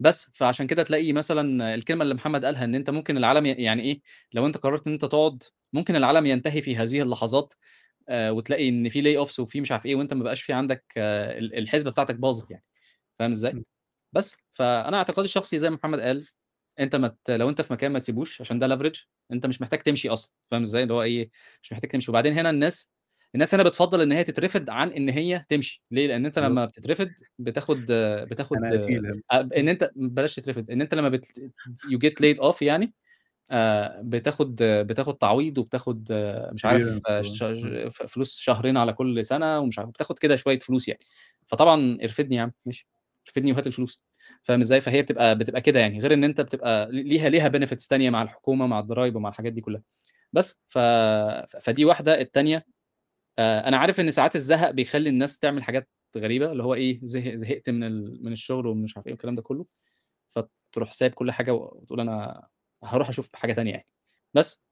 بس 0.00 0.30
فعشان 0.34 0.66
كده 0.66 0.82
تلاقي 0.82 1.12
مثلا 1.12 1.74
الكلمة 1.74 2.02
اللي 2.02 2.14
محمد 2.14 2.44
قالها 2.44 2.64
إن 2.64 2.74
أنت 2.74 2.90
ممكن 2.90 3.16
العالم 3.16 3.46
يعني 3.46 3.82
إيه 3.82 4.00
لو 4.32 4.46
أنت 4.46 4.56
قررت 4.56 4.86
إن 4.86 4.92
أنت 4.92 5.04
تقعد 5.04 5.42
ممكن 5.72 5.96
العالم 5.96 6.26
ينتهي 6.26 6.60
في 6.62 6.76
هذه 6.76 7.02
اللحظات 7.02 7.54
آه، 8.08 8.32
وتلاقي 8.32 8.68
إن 8.68 8.88
في 8.88 9.00
layoffs 9.00 9.40
وفي 9.40 9.60
مش 9.60 9.72
عارف 9.72 9.86
إيه 9.86 9.96
وأنت 9.96 10.14
ما 10.14 10.24
بقاش 10.24 10.42
في 10.42 10.52
عندك 10.52 10.84
آه، 10.96 11.38
ال- 11.38 11.54
الحسبة 11.58 11.90
بتاعتك 11.90 12.14
باظت 12.16 12.50
يعني. 12.50 12.64
فاهم 13.18 13.30
إزاي؟ 13.30 13.64
بس 14.12 14.36
فأنا 14.52 14.96
أعتقادي 14.98 15.24
الشخصي 15.26 15.58
زي 15.58 15.70
ما 15.70 15.76
محمد 15.76 16.00
قال 16.00 16.26
أنت 16.80 16.96
ما 16.96 17.08
ت- 17.24 17.30
لو 17.30 17.48
أنت 17.48 17.60
في 17.60 17.72
مكان 17.72 17.92
ما 17.92 17.98
تسيبوش 17.98 18.40
عشان 18.40 18.58
ده 18.58 18.66
leverage 18.66 19.00
أنت 19.32 19.46
مش 19.46 19.60
محتاج 19.60 19.78
تمشي 19.80 20.08
أصلا 20.08 20.32
فاهم 20.50 20.62
إزاي؟ 20.62 20.82
اللي 20.82 20.94
هو 20.94 21.02
إيه 21.02 21.30
مش 21.62 21.72
محتاج 21.72 21.90
تمشي. 21.90 22.10
وبعدين 22.10 22.32
هنا 22.32 22.50
الناس 22.50 22.90
الناس 23.34 23.54
هنا 23.54 23.62
بتفضل 23.62 24.00
إن 24.00 24.12
هي 24.12 24.24
تترفد 24.24 24.70
عن 24.70 24.88
إن 24.90 25.08
هي 25.08 25.44
تمشي. 25.48 25.82
ليه؟ 25.90 26.06
لأن 26.06 26.26
أنت 26.26 26.38
لما 26.38 26.64
بتترفد 26.64 27.12
بتاخد 27.38 27.86
بتاخد 28.30 28.56
آه، 29.32 29.48
إن 29.56 29.68
أنت 29.68 29.90
بلاش 29.96 30.34
تترفد 30.34 30.70
إن 30.70 30.80
أنت 30.80 30.94
لما 30.94 31.08
بت 31.08 31.38
you 31.90 31.98
get 31.98 32.20
laid 32.20 32.38
off 32.38 32.62
يعني 32.62 32.92
آه، 33.50 34.00
بتاخد 34.04 34.56
بتاخد 34.62 35.16
تعويض 35.18 35.58
وبتاخد 35.58 36.08
آه، 36.10 36.50
مش 36.54 36.64
عارف 36.64 37.00
فلوس 38.06 38.38
شهرين 38.38 38.76
على 38.76 38.92
كل 38.92 39.24
سنة 39.24 39.58
ومش 39.58 39.78
عارف 39.78 39.90
بتاخد 39.90 40.18
كده 40.18 40.36
شوية 40.36 40.58
فلوس 40.58 40.88
يعني. 40.88 41.00
فطبعا 41.46 41.98
ارفدني 42.02 42.36
يا 42.36 42.42
عم 42.42 42.52
ماشي. 42.66 42.88
ارفدني 43.28 43.52
وهات 43.52 43.66
الفلوس. 43.66 44.02
فاهم 44.42 44.60
إزاي؟ 44.60 44.80
فهي 44.80 45.02
بتبقى 45.02 45.38
بتبقى 45.38 45.60
كده 45.60 45.80
يعني 45.80 46.00
غير 46.00 46.14
إن 46.14 46.24
أنت 46.24 46.40
بتبقى 46.40 46.88
ليها 46.92 47.28
ليها 47.28 47.48
بنفيتس 47.48 47.88
تانية 47.88 48.10
مع 48.10 48.22
الحكومة 48.22 48.66
مع 48.66 48.80
الضرايب 48.80 49.16
ومع 49.16 49.28
الحاجات 49.28 49.52
دي 49.52 49.60
كلها. 49.60 49.82
بس 50.32 50.62
ف... 50.68 50.78
فدي 51.60 51.84
واحدة. 51.84 52.20
التانية 52.20 52.66
آه، 53.38 53.68
أنا 53.68 53.76
عارف 53.76 54.00
إن 54.00 54.10
ساعات 54.10 54.36
الزهق 54.36 54.70
بيخلي 54.70 55.08
الناس 55.08 55.38
تعمل 55.38 55.62
حاجات 55.62 55.88
غريبة 56.16 56.52
اللي 56.52 56.64
هو 56.64 56.74
إيه 56.74 57.00
زهق 57.02 57.34
زهقت 57.34 57.70
من 57.70 57.84
ال... 57.84 58.24
من 58.24 58.32
الشغل 58.32 58.66
ومش 58.66 58.96
عارف 58.96 59.06
إيه 59.06 59.12
والكلام 59.12 59.34
ده 59.34 59.42
كله. 59.42 59.66
فتروح 60.30 60.92
سايب 60.92 61.14
كل 61.14 61.30
حاجة 61.30 61.54
وتقول 61.54 62.00
أنا 62.00 62.46
هروح 62.84 63.08
أشوف 63.08 63.30
حاجة 63.34 63.52
تانية 63.52 63.70
يعني. 63.72 63.86
بس 64.34 64.64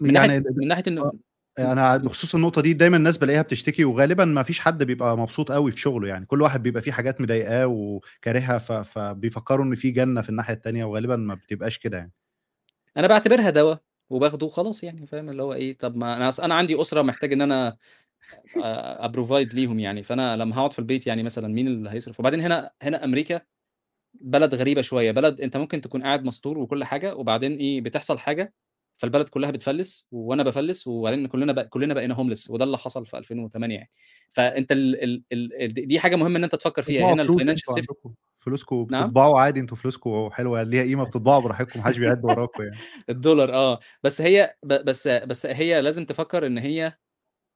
من 0.00 0.12
ناحية 0.12 0.30
يعني 0.30 0.44
من 0.56 0.68
ناحية 0.68 0.82
إنه 0.88 1.12
أنا 1.58 1.96
بخصوص 1.96 2.34
النقطة 2.34 2.62
دي 2.62 2.72
دايما 2.72 2.96
الناس 2.96 3.18
بلاقيها 3.18 3.42
بتشتكي 3.42 3.84
وغالبا 3.84 4.24
ما 4.24 4.42
فيش 4.42 4.60
حد 4.60 4.82
بيبقى 4.84 5.18
مبسوط 5.18 5.52
قوي 5.52 5.72
في 5.72 5.80
شغله 5.80 6.08
يعني. 6.08 6.26
كل 6.26 6.42
واحد 6.42 6.62
بيبقى 6.62 6.82
فيه 6.82 6.92
حاجات 6.92 7.20
مضايقاه 7.20 7.66
وكارهها. 7.66 8.58
فبيفكروا 8.82 9.64
إن 9.64 9.74
في 9.74 9.90
جنة 9.90 10.22
في 10.22 10.28
الناحية 10.28 10.54
التانية 10.54 10.84
وغالبا 10.84 11.16
ما 11.16 11.34
بتبقاش 11.34 11.78
كده 11.78 11.98
يعني. 11.98 12.12
أنا 12.96 13.06
بعتبرها 13.06 13.50
دواء 13.50 13.80
وباخده 14.10 14.46
وخلاص 14.46 14.84
يعني 14.84 15.06
فاهم؟ 15.06 15.30
اللي 15.30 15.42
هو 15.42 15.54
إيه 15.54 15.78
طب 15.78 15.96
ما 15.96 16.16
أنا 16.16 16.32
أنا 16.42 16.54
عندي 16.54 16.80
أسرة 16.80 17.02
محتاج 17.02 17.32
إن 17.32 17.42
أنا 17.42 17.76
أبروفايد 19.04 19.54
ليهم 19.54 19.78
يعني. 19.78 20.02
فأنا 20.02 20.36
لما 20.36 20.56
هقعد 20.58 20.72
في 20.72 20.78
البيت 20.78 21.06
يعني 21.06 21.22
مثلا 21.22 21.48
مين 21.48 21.66
اللي 21.68 21.90
هيصرف؟ 21.90 22.20
وبعدين 22.20 22.40
هنا 22.40 22.70
هنا 22.82 23.04
أمريكا 23.04 23.40
بلد 24.20 24.54
غريبة 24.54 24.82
شوية. 24.82 25.12
بلد 25.12 25.40
أنت 25.40 25.56
ممكن 25.56 25.80
تكون 25.80 26.02
قاعد 26.02 26.24
مستور 26.24 26.58
وكل 26.58 26.84
حاجة 26.84 27.14
وبعدين 27.16 27.56
إيه 27.56 27.80
بتحصل 27.80 28.18
حاجة 28.18 28.54
فالبلد 28.98 29.28
كلها 29.28 29.50
بتفلس 29.50 30.06
وأنا 30.10 30.42
بفلس 30.42 30.86
وبعدين 30.86 31.26
كلنا 31.26 31.52
بق... 31.52 31.62
كلنا 31.62 31.94
بقينا 31.94 32.14
homeless 32.14 32.50
وده 32.50 32.64
اللي 32.64 32.78
حصل 32.78 33.06
في 33.06 33.18
2008 33.18 33.74
يعني. 33.74 33.90
فأنت 34.30 34.72
ال... 34.72 35.04
ال... 35.04 35.22
ال... 35.32 35.68
دي 35.74 36.00
حاجة 36.00 36.16
مهمة 36.16 36.38
إن 36.38 36.44
أنت 36.44 36.54
تفكر 36.54 36.82
فيها. 36.82 37.14
هنا 37.14 37.22
ال 37.22 37.27
financial 37.27 37.74
safety 37.74 37.94
فلوسكم 38.38 38.86
نعم. 38.90 39.04
بتطبعوا 39.04 39.40
عادي 39.40 39.60
أنتوا 39.60 39.76
فلوسكم 39.76 40.30
حلوة 40.32 40.62
ليها 40.62 40.82
قيمة 40.82 41.04
بتطبعوا 41.04 41.40
براحتكم 41.40 41.80
محدش 41.80 41.98
بيعد 41.98 42.24
وراكم 42.24 42.62
يعني. 42.62 42.76
الدولار 43.10 43.54
آه. 43.54 43.80
بس 44.02 44.20
هي. 44.20 44.54
بس 44.64 45.08
بس 45.08 45.46
هي 45.46 45.80
لازم 45.80 46.04
تفكر 46.04 46.46
إن 46.46 46.58
هي 46.58 46.98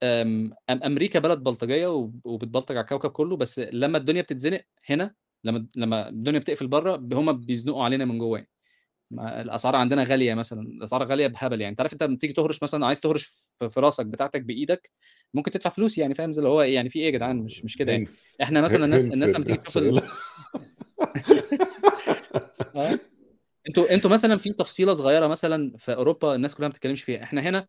أم... 0.03 0.55
أمريكا 0.71 1.19
بلد 1.19 1.39
بلطجية 1.43 1.87
وب- 1.87 2.27
وبتبلطج 2.27 2.77
على 2.77 2.85
الكوكب 2.85 3.11
كله 3.11 3.37
بس 3.37 3.59
لما 3.59 3.99
الدنيا 3.99 4.23
بتتزنق 4.23 4.63
هنا 4.87 5.15
لما 5.45 5.67
لما 5.77 6.09
الدنيا 6.09 6.39
بتقفل 6.39 6.67
بره 6.67 6.97
هم 7.13 7.33
بيزنقوا 7.33 7.85
علينا 7.85 8.05
من 8.05 8.19
جوه 8.19 8.39
يعني. 8.39 8.51
الأسعار 9.21 9.77
عندنا 9.77 10.05
غالية 10.05 10.35
مثلا 10.35 10.61
الأسعار 10.61 11.05
غالية 11.05 11.27
بهبل 11.27 11.61
يعني. 11.61 11.71
أنت 11.71 11.81
عارف 11.81 11.93
أنت 11.93 12.03
لما 12.03 12.17
تيجي 12.17 12.33
تهرش 12.33 12.63
مثلا 12.63 12.87
عايز 12.87 13.01
تهرش 13.01 13.51
في 13.69 13.81
راسك 13.81 14.07
بتاعتك 14.07 14.43
بإيدك 14.43 14.91
ممكن 15.35 15.51
تدفع 15.51 15.71
فلوس 15.71 15.99
يعني 15.99 16.15
فاهم؟ 16.15 16.31
اللي 16.31 16.49
هو؟ 16.49 16.63
يعني 16.63 16.91
في 16.91 16.99
إيه 16.99 17.05
يا 17.07 17.11
جدعان؟ 17.11 17.37
مش 17.37 17.65
مش 17.65 17.77
كده 17.77 17.93
يعني. 17.93 18.07
إحنا 18.43 18.61
مثلا 18.61 18.85
الناس 18.85 19.07
الناس 19.07 19.31
لما 19.31 19.45
تيجي 19.45 19.59
تشوف 19.59 20.03
آه. 22.77 22.99
أنتوا 23.69 23.95
أنتوا 23.95 24.11
مثلا 24.11 24.37
في 24.37 24.53
تفصيلة 24.53 24.93
صغيرة 24.93 25.27
مثلا 25.27 25.77
في 25.79 25.95
أوروبا 25.95 26.35
الناس 26.35 26.55
كلها 26.55 26.69
ما 26.69 26.73
بتتكلمش 26.73 27.03
فيها. 27.03 27.23
إحنا 27.23 27.41
هنا 27.41 27.67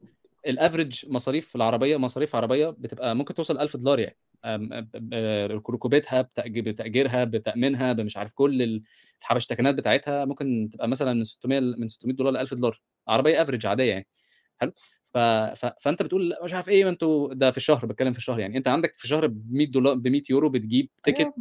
الافريج 0.48 1.06
مصاريف 1.10 1.56
العربية 1.56 1.98
مصاريف 1.98 2.36
عربية 2.36 2.70
بتبقى 2.70 3.16
ممكن 3.16 3.34
توصل 3.34 3.60
1000 3.60 3.78
دولار 3.78 4.00
يعني. 4.00 4.18
ركوبتها 5.48 6.22
بتأجيرها 6.48 7.24
بتأمينها 7.24 7.94
بمش 7.94 8.18
عارف 8.18 8.34
كل 8.34 8.82
الحبشتكنات 9.22 9.76
بتاعتها 9.76 10.26
ممكن 10.26 10.70
تبقى 10.74 10.88
مثلا 10.88 11.14
من 11.14 11.24
600 11.24 11.60
من 11.60 11.88
600 11.88 12.16
دولار 12.16 12.34
ل 12.34 12.38
1000 12.38 12.54
دولار. 12.54 12.82
عربية 13.08 13.42
average 13.42 13.66
عادية 13.66 13.84
يعني. 13.92 14.08
حلو؟ 14.58 14.72
ف... 15.14 15.18
ف... 15.18 15.66
فأنت 15.80 16.02
بتقول 16.04 16.34
مش 16.44 16.54
عارف 16.54 16.70
إيه 16.70 16.84
ما 16.84 16.90
أنتوا 16.90 17.34
ده 17.34 17.52
في 17.52 17.58
الشهر 17.58 17.86
بتكلم 17.86 18.12
في 18.12 18.18
الشهر 18.18 18.40
يعني. 18.40 18.58
أنت 18.58 18.68
عندك 18.68 18.96
في 18.96 19.08
شهر 19.08 19.28
ب 19.28 19.54
100 19.54 19.72
دولار 19.72 19.94
ب 19.96 20.08
100 20.08 20.22
يورو 20.30 20.50
بتجيب 20.50 20.90
ticket 21.04 21.34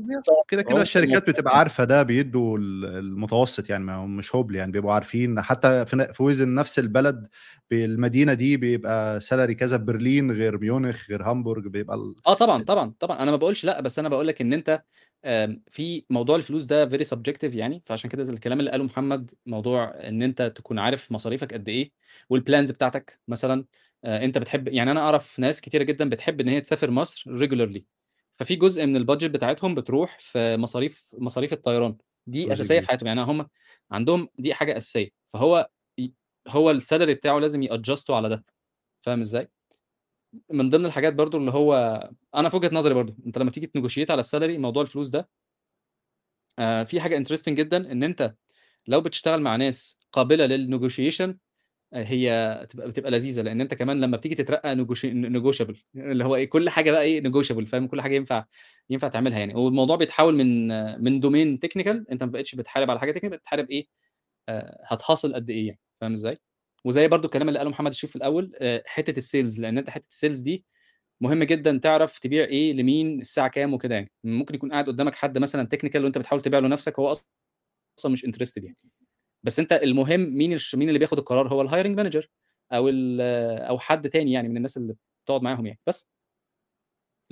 كده 0.49 0.63
كده 0.63 0.83
الشركات 0.83 1.31
بتبقى 1.31 1.59
عارفة 1.59 1.85
ده 1.85 2.03
بيدوا 2.03 2.59
المتوسط 2.59 3.71
يعني 3.71 3.85
ما 3.85 4.07
مش 4.07 4.37
هبل 4.37 4.55
يعني 4.55 4.73
بيبقوا 4.73 4.93
عارفين. 4.93 5.41
حتى 5.43 5.87
في 5.87 6.23
وزن 6.23 6.55
نفس 6.55 6.79
البلد 6.79 7.29
المدينة 7.73 8.35
دي 8.35 8.57
بيبقى 8.57 9.21
salary 9.21 9.55
كذا 9.55 9.79
في 9.79 9.85
برلين 9.85 10.31
غير 10.33 10.59
ميونخ 10.59 11.11
غير 11.11 11.23
هامبورج 11.23 11.67
بيبقى 11.67 11.97
ال... 11.97 12.15
آه 12.27 12.35
طبعا 12.35 12.63
طبعا 12.65 12.93
طبعا. 13.01 13.23
أنا 13.23 13.31
ما 13.31 13.37
بقولش 13.37 13.65
لأ 13.65 13.81
بس 13.81 13.99
أنا 13.99 14.09
بقول 14.09 14.29
لك 14.29 14.41
إن 14.41 14.53
أنت 14.53 14.83
في 15.69 16.05
موضوع 16.11 16.37
الفلوس 16.37 16.65
ده 16.65 16.87
very 16.89 17.05
subjective 17.05 17.55
يعني 17.55 17.83
فعشان 17.87 18.11
كده 18.11 18.23
زي 18.23 18.33
الكلام 18.33 18.61
اللي 18.61 18.71
قاله 18.71 18.85
محمد 18.85 19.31
موضوع 19.47 19.85
إن 20.09 20.23
أنت 20.23 20.43
تكون 20.43 20.79
عارف 20.79 21.13
مصاريفك 21.13 21.55
قد 21.55 21.69
إيه 21.69 21.93
وال 22.31 22.42
plans 22.42 22.71
بتاعتك 22.71 23.21
مثلا 23.29 23.65
أنت 24.05 24.39
بتحب 24.39 24.69
يعني 24.69 24.91
أنا 24.91 25.01
أعرف 25.01 25.39
ناس 25.39 25.61
كتيرة 25.61 25.83
جدا 25.83 26.09
بتحب 26.09 26.41
إن 26.41 26.49
هي 26.49 26.61
تسافر 26.61 26.91
مصر 26.91 27.31
regularly 27.33 27.87
ففي 28.35 28.57
جزء 28.57 28.87
من 28.87 28.97
ال 28.97 29.02
budget 29.02 29.31
بتاعتهم 29.31 29.75
بتروح 29.75 30.19
في 30.21 30.57
مصاريف 30.57 31.11
مصاريف 31.19 31.53
الطيران 31.53 31.97
دي 32.27 32.53
أساسية 32.53 32.81
في 32.81 32.89
حياتهم 32.89 33.07
يعني 33.07 33.21
هم 33.23 33.49
عندهم 33.91 34.29
دي 34.39 34.55
حاجة 34.55 34.77
أساسية 34.77 35.09
فهو 35.27 35.69
هو 36.49 36.71
ال 36.71 36.77
salary 36.77 37.15
بتاعه 37.15 37.39
لازم 37.39 37.63
ي 37.63 37.69
adjust 37.69 38.10
وا 38.10 38.17
على 38.17 38.29
ده 38.29 38.45
فاهم 39.03 39.21
إزاي؟ 39.21 39.51
من 40.51 40.71
ضمن 40.71 40.87
الحاجات 40.87 41.15
برضو 41.15 41.39
اللي 41.39 41.51
هو 41.51 41.75
أنا 42.35 42.49
في 42.49 42.57
وجهة 42.57 42.71
نظري 42.75 42.95
برضو 42.95 43.15
أنت 43.27 43.39
لما 43.39 43.51
تيجي 43.51 43.67
ت 43.67 43.71
negotiate 43.71 44.11
على 44.11 44.21
ال 44.21 44.26
salary 44.26 44.59
موضوع 44.59 44.83
الفلوس 44.83 45.09
ده 45.09 45.29
آه 46.59 46.83
في 46.85 47.01
حاجة 47.01 47.17
interesting 47.17 47.57
جدا 47.57 47.93
إن 47.93 48.03
أنت 48.03 48.35
لو 48.89 49.01
بتشتغل 49.01 49.43
مع 49.43 49.57
ناس 49.57 49.99
قابلة 50.13 50.47
للنيجوشيشن 50.47 51.39
هي 51.95 52.61
بتبقى 52.65 52.89
بتبقى 52.89 53.11
لذيذة 53.11 53.43
لأن 53.43 53.61
أنت 53.61 53.75
كمان 53.75 54.01
لما 54.01 54.17
بتيجي 54.17 54.35
تترقى 54.35 54.75
negotiable 55.07 55.79
اللي 55.97 56.25
هو 56.25 56.37
إيه 56.37 56.51
كل 56.51 56.71
حاجة 56.71 56.91
بقى 56.93 57.03
إيه 57.03 57.21
negotiable 57.21 57.67
فاهم؟ 57.67 57.89
كل 57.89 58.01
حاجة 58.03 58.15
ينفع 58.17 58.45
ينفع 58.91 59.09
تعملها 59.09 59.39
يعني. 59.39 59.55
والموضوع 59.55 59.97
بيتحول 59.97 60.37
من 60.37 60.69
من 61.05 61.21
domain 61.21 61.59
technical 61.59 62.11
أنت 62.11 62.25
ما 62.25 62.31
بقتش 62.33 62.55
بتحارب 62.55 62.91
على 62.91 63.01
حاجة 63.01 63.13
technical 63.13 63.39
بتحارب 63.39 63.71
إيه 63.71 63.87
آه 64.49 64.81
هتحاصل 64.89 65.35
قد 65.35 65.51
إيه 65.51 65.67
يعني 65.69 65.81
فاهم 66.01 66.13
إزاي؟ 66.13 66.39
وزي 66.85 67.09
برضو 67.09 67.27
الكلام 67.27 67.49
اللي 67.49 67.59
قاله 67.59 67.71
محمد 67.71 67.91
الشريف 67.91 68.11
في 68.11 68.17
الأول 68.17 68.53
آه 68.61 68.83
حتة 68.87 69.19
ال 69.19 69.26
sales 69.26 69.61
لأن 69.61 69.79
أنت 69.79 69.91
حتة 69.91 70.09
ال 70.09 70.14
sales 70.14 70.41
دي 70.41 70.65
مهم 71.23 71.45
جدا 71.45 71.79
تعرف 71.83 72.19
تبيع 72.19 72.45
إيه 72.45 72.73
لمين 72.73 73.21
الساعة 73.21 73.49
كام 73.49 73.75
وكده 73.75 73.95
يعني. 73.95 74.13
ممكن 74.25 74.55
يكون 74.55 74.73
قاعد 74.73 74.87
قدامك 74.89 75.15
حد 75.15 75.39
مثلا 75.39 75.65
technical 75.69 76.05
وأنت 76.05 76.19
بتحاول 76.19 76.43
تبيع 76.43 76.59
له 76.61 76.69
نفسك 76.69 76.99
هو 77.01 77.11
أصلا 77.99 78.13
مش 78.13 78.27
interested 78.27 78.65
يعني. 78.65 78.77
بس 79.45 79.61
أنت 79.61 79.73
المهم 79.73 80.21
مين 80.21 80.59
مين 80.75 80.89
اللي 80.89 81.01
بياخد 81.01 81.19
القرار؟ 81.19 81.49
هو 81.49 81.63
ال 81.63 81.68
hiring 81.68 81.97
manager 81.99 82.31
أو 82.73 82.91
أو 83.71 83.79
حد 83.79 84.11
تاني 84.11 84.33
يعني 84.33 84.49
من 84.49 84.57
الناس 84.57 84.77
اللي 84.77 84.97
بتقعد 85.27 85.43
معاهم 85.43 85.67
يعني. 85.67 85.81
بس. 85.89 86.07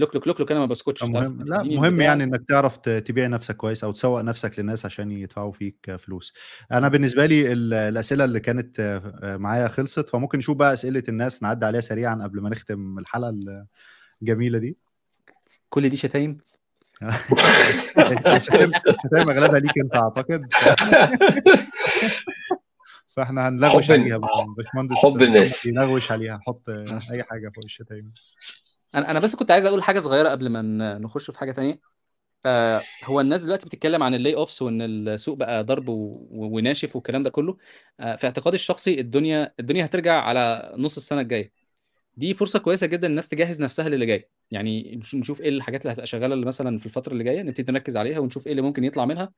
look 0.00 0.14
look 0.14 0.26
look 0.26 0.40
look 0.40 0.50
أنا 0.50 0.60
ما 0.60 0.66
بسكتش 0.66 1.02
مهم 1.02 1.44
لا 1.48 1.62
مهم 1.62 2.00
يعني 2.00 2.24
إنك 2.24 2.44
تعرف 2.48 2.76
تبيع 2.76 3.26
نفسك 3.26 3.56
كويس 3.56 3.84
أو 3.84 3.92
تسوق 3.92 4.20
نفسك 4.20 4.58
للناس 4.58 4.86
عشان 4.86 5.10
يدفعوا 5.10 5.52
فيك 5.52 5.96
فلوس. 5.96 6.34
أنا 6.72 6.88
بالنسبة 6.88 7.26
لي 7.26 7.52
الأسئلة 7.52 8.24
اللي 8.24 8.40
كانت 8.40 9.00
معايا 9.40 9.68
خلصت 9.68 10.08
فممكن 10.08 10.38
نشوف 10.38 10.56
بقى 10.56 10.72
أسئلة 10.72 11.02
الناس 11.08 11.42
نعدي 11.42 11.66
عليها 11.66 11.80
سريعا 11.80 12.14
قبل 12.14 12.40
ما 12.40 12.50
نختم 12.50 12.98
الحلقة 12.98 13.34
الجميلة 14.22 14.58
دي. 14.58 14.76
كل 15.68 15.88
دي 15.88 15.96
شتايم؟ 15.96 16.38
شتايم 19.04 19.30
أغلبها 19.30 19.58
ليك 19.60 19.78
أنت 19.78 19.96
أعتقد. 19.96 20.46
فإحنا 23.16 23.48
هنلغوش 23.48 23.90
عليها 23.90 24.18
باشمهندس 24.56 24.96
حب 24.96 25.22
الناس. 25.22 25.66
يلغوش 25.66 26.12
عليها 26.12 26.40
حط 26.46 26.68
أي 27.10 27.22
حاجة 27.22 27.52
فوق 27.54 27.64
الشتايم. 27.64 28.12
أنا 28.94 29.10
أنا 29.10 29.20
بس 29.20 29.34
كنت 29.36 29.50
عايز 29.50 29.66
أقول 29.66 29.82
حاجة 29.82 29.98
صغيرة 29.98 30.28
قبل 30.28 30.48
ما 30.48 30.98
نخش 30.98 31.30
في 31.30 31.38
حاجة 31.38 31.52
تانية. 31.52 31.80
آه 32.46 32.82
هو 33.04 33.20
الناس 33.20 33.42
دلوقتي 33.42 33.66
بتتكلم 33.66 34.02
عن 34.02 34.14
ال 34.14 34.34
layoffs 34.34 34.62
وإن 34.62 34.82
السوق 34.82 35.36
بقى 35.36 35.64
ضرب 35.64 35.84
وناشف 35.88 36.96
والكلام 36.96 37.22
ده 37.22 37.30
كله. 37.30 37.56
آه 38.00 38.16
في 38.16 38.26
اعتقادي 38.26 38.54
الشخصي 38.54 39.00
الدنيا 39.00 39.54
الدنيا 39.60 39.84
هترجع 39.84 40.20
على 40.20 40.74
نص 40.78 40.96
السنة 40.96 41.20
الجاية. 41.20 41.52
دي 42.16 42.34
فرصة 42.34 42.58
كويسة 42.58 42.86
جدا 42.86 43.06
الناس 43.06 43.28
تجهز 43.28 43.60
نفسها 43.62 43.88
للي 43.88 44.06
جاي. 44.06 44.28
يعني 44.50 45.00
نشوف 45.14 45.40
إيه 45.40 45.48
الحاجات 45.48 45.82
اللي 45.82 45.92
هتبقى 45.92 46.06
شغالة 46.06 46.36
مثلا 46.36 46.78
في 46.78 46.86
الفترة 46.86 47.12
اللي 47.12 47.24
جاية 47.24 47.42
نبتدي 47.42 47.72
نركز 47.72 47.96
عليها 47.96 48.18
ونشوف 48.18 48.46
إيه 48.46 48.52
اللي 48.52 48.62
ممكن 48.62 48.84
يطلع 48.84 49.04
منها 49.04 49.32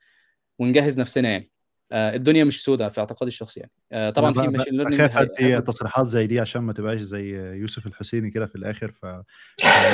ونجهز 0.58 1.00
نفسنا 1.00 1.28
يعني. 1.31 1.50
الدنيا 1.92 2.44
مش 2.44 2.64
سوداء 2.64 2.88
في 2.88 3.00
اعتقادي 3.00 3.28
الشخصي 3.28 3.60
يعني. 3.60 3.72
آه 3.92 4.10
طبعا 4.10 4.32
في 4.32 4.40
ماشين 4.40 4.74
ليرنينج 4.74 5.02
بخاف 5.02 5.16
ادي 5.16 5.60
تصريحات 5.60 6.06
زي 6.06 6.26
دي 6.26 6.40
عشان 6.40 6.62
ما 6.62 6.72
تبقاش 6.72 7.00
زي 7.00 7.36
يوسف 7.54 7.86
الحسيني 7.86 8.30
كده 8.30 8.46
في 8.46 8.56
الآخر 8.56 8.90
ف 8.90 9.04
لا 9.04 9.24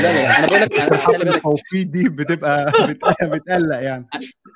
لا 0.02 0.38
أنا 0.38 0.46
بقول 0.46 0.60
لك 0.60 0.72
أنا 0.72 1.34
التوقيت 1.36 1.86
دي 1.86 2.08
بتبقى 2.08 2.72
بتقلق 3.22 3.76
يعني. 3.76 4.08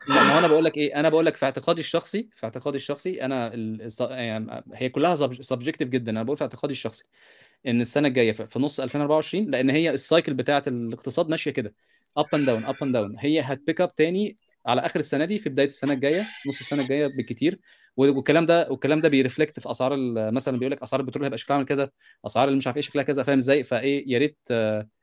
لا 0.08 0.24
ما 0.24 0.38
أنا 0.38 0.48
بقول 0.48 0.64
لك 0.64 0.76
إيه 0.76 1.00
أنا 1.00 1.08
بقول 1.08 1.26
لك 1.26 1.36
في 1.36 1.44
اعتقادي 1.44 1.80
الشخصي 1.80 2.28
في 2.36 2.44
اعتقادي 2.44 2.76
الشخصي 2.76 3.24
أنا. 3.24 3.52
يعني 4.00 4.64
هي 4.74 4.88
كلها 4.88 5.14
subjective 5.41 5.89
جدا. 5.88 6.10
أنا 6.10 6.22
بقول 6.22 6.36
في 6.36 6.42
اعتقادي 6.44 6.72
الشخصي 6.72 7.04
إن 7.66 7.80
السنة 7.80 8.08
الجاية 8.08 8.32
في 8.32 8.58
نص 8.58 8.80
2024 8.80 9.50
لأن 9.50 9.70
هي 9.70 9.90
ال 9.91 9.98
cycle 9.98 10.34
بتاعة 10.34 10.62
الاقتصاد 10.66 11.28
ماشية 11.28 11.50
كده. 11.50 11.74
up 12.16 12.26
and 12.34 12.47
down 12.47 12.65
up 12.65 12.76
and 12.82 12.92
down 12.92 13.16
هي 13.18 13.40
هت 13.41 13.54
pick 13.54 13.81
up 13.81 13.94
تاني 13.94 14.36
على 14.66 14.81
آخر 14.81 15.00
السنة 15.00 15.24
دي 15.24 15.39
في 15.39 15.49
بداية 15.49 15.66
السنة 15.66 15.92
الجاية 15.92 16.26
نص 16.49 16.60
السنة 16.60 16.82
الجاية 16.82 17.07
بالكتير 17.07 17.58
والكلام 17.97 18.47
ده 18.47 18.68
والكلام 18.70 19.00
ده 19.00 19.08
بي 19.08 19.20
reflect 19.20 19.60
في 19.60 19.70
أسعار 19.70 19.97
مثلا 20.31 20.58
بيقول 20.58 20.73
لك 20.73 20.82
أسعار 20.82 21.00
البترول 21.00 21.24
هيبقى 21.24 21.39
شكلها 21.39 21.57
عامل 21.57 21.68
كذا 21.68 21.91
أسعار 22.26 22.49
اللي 22.49 22.58
مش 22.58 22.66
عارف 22.66 22.76
إيه 22.76 22.82
شكلها 22.82 23.05
كذا 23.05 23.23
فاهم 23.23 23.36
إزاي؟ 23.39 23.62
فإيه 23.62 24.05
يا 24.12 24.18
ريت 24.18 24.39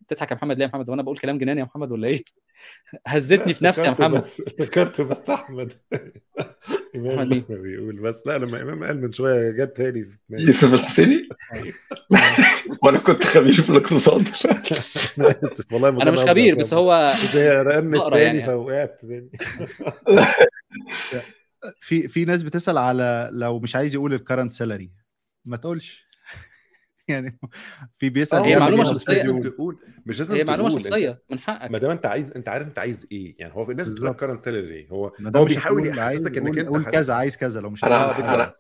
تضحك 0.08 0.32
يا 0.32 0.36
محمد. 0.36 0.58
ليه 0.58 0.64
يا 0.66 0.70
محمد؟ 0.70 0.90
وأنا 0.90 1.02
بقول 1.02 1.18
كلام 1.18 1.38
جنان 1.38 1.58
يا 1.58 1.64
محمد 1.64 1.92
ولا 1.92 2.08
إيه؟ 2.08 2.24
هزتني 3.08 3.54
في 3.54 3.66
نفسي 3.66 3.86
يا 3.86 3.92
محمد. 3.92 4.18
افتكرت 4.18 5.02
بس 5.02 5.30
احمد 5.30 5.74
إمام 6.96 7.44
بيقول. 7.50 7.96
بس 8.02 8.28
لا 8.28 8.38
لما 8.38 8.62
إمام 8.62 8.84
قال 8.84 9.02
من 9.02 9.12
شوية 9.12 9.52
جت 9.52 9.78
تاني 9.78 10.04
في 10.04 10.18
يوسف 10.32 10.74
الحسيني؟ 10.74 11.30
وأنا 12.84 13.00
كنت 13.00 13.24
خبير 13.24 13.54
في 13.54 13.70
الاقتصاد. 13.70 14.28
والله 15.72 15.90
أنا 15.90 16.12
مش 16.12 16.20
خبير 16.20 16.56
بس 16.56 16.74
هو 16.74 17.14
زي 17.34 17.50
رقمت 17.50 18.14
تاني 18.14 18.22
يعني. 18.22 18.46
فوقعت 18.46 19.02
تاني. 19.02 19.30
في 21.82 22.08
في 22.08 22.26
ناس 22.26 22.44
بتسأل 22.44 22.78
على 22.78 23.30
لو 23.32 23.60
مش 23.60 23.76
عايز 23.76 23.96
يقول 23.96 24.14
الكرنت 24.14 24.52
سالري 24.52 24.92
ما 25.46 25.58
تقولش. 25.58 26.09
يعني 27.14 27.40
في 27.98 28.10
بيسأل 28.10 28.40
هي 28.40 28.60
معلومة 28.60 28.84
شخصية. 28.84 29.42
تقول 29.42 29.80
مش 30.06 30.20
لازم 30.20 30.36
هي 30.36 30.44
معلومة 30.44 30.70
شخصية. 30.70 31.22
من 31.30 31.40
حقك. 31.40 31.72
ما 31.72 31.78
دام 31.78 31.92
أنت 31.92 32.06
عايز 32.06 32.32
أنت 32.32 32.50
عارف 32.50 32.68
أنت 32.68 32.80
عايز 32.80 33.08
إيه. 33.12 33.36
يعني 33.40 33.54
هو 33.54 33.66
في 33.66 33.72
الناس 33.72 33.90
بتقول 33.90 34.14
current 34.14 34.42
salary 34.42 34.88
هو 34.92 35.12
هو 35.36 35.46
بيحاول 35.46 35.88
يحسسك 35.88 36.38
إنك 36.38 36.58
أنت 36.58 36.90
كذا 36.90 37.14
عايز 37.14 37.38
كذا 37.38 37.62
لو 37.62 37.70
مش 37.70 37.84
أنا 37.84 38.54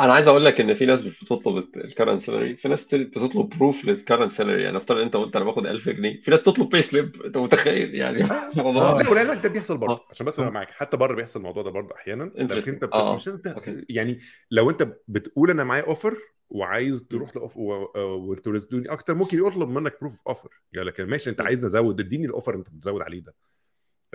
أنا 0.00 0.12
عايز 0.12 0.28
أقول 0.28 0.44
لك 0.44 0.60
إن 0.60 0.74
في 0.74 0.86
ناس 0.86 1.02
بتطلب 1.02 1.64
ال 1.76 1.82
current 1.82 2.20
salary 2.20 2.56
في 2.56 2.68
ناس 2.68 2.94
بتطلب 2.94 3.48
proof 3.48 3.84
لل 3.84 3.95
current 3.95 4.32
salary 4.32 4.62
يعني 4.62 4.76
افترض 4.76 4.98
أنت 4.98 5.16
قلت 5.16 5.36
أنا 5.36 5.44
باخد 5.44 5.66
1000 5.66 5.88
جنيه 5.88 6.20
في 6.20 6.30
ناس 6.30 6.42
تطلب 6.42 6.68
pay 6.68 6.82
slip 6.82 7.22
أنت 7.22 7.36
متخيل؟ 7.36 7.94
يعني 7.94 8.24
الموضوع 8.56 9.00
لا 9.00 9.10
ولعلمك 9.10 9.42
ده 9.42 9.48
بيحصل 9.48 9.78
برضه. 9.78 10.00
عشان 10.10 10.26
بس 10.26 10.38
معاك 10.38 10.70
حتى 10.70 10.96
بره 10.96 11.14
بيحصل 11.14 11.40
الموضوع 11.40 11.62
ده 11.62 11.70
برضه 11.70 11.94
أحيانا. 11.94 12.24
لكن 12.24 12.72
أنت 12.72 12.84
مش 12.94 13.28
لازم 13.28 13.40
يعني 13.88 14.20
لو 14.50 14.70
أنت 14.70 14.88
بتقول 15.08 15.50
أنا 15.50 15.64
معايا 15.64 15.82
اوفر 15.82 16.18
وعايز 16.50 17.06
تروح 17.08 17.36
لاوف 17.36 17.56
وترزدوني 17.56 18.88
أكتر 18.88 19.14
ممكن 19.14 19.46
يطلب 19.46 19.68
منك 19.68 20.00
بروف 20.00 20.12
اوف 20.12 20.28
اوفر 20.28 20.60
يعني 20.72 20.86
لكن 20.86 21.04
ماشي 21.04 21.30
أنت 21.30 21.40
عايز 21.40 21.64
ازود 21.64 22.00
اديني 22.00 22.26
الاوفر 22.26 22.54
أنت 22.54 22.70
بتزود 22.70 23.02
عليه 23.02 23.20
ده. 23.20 23.34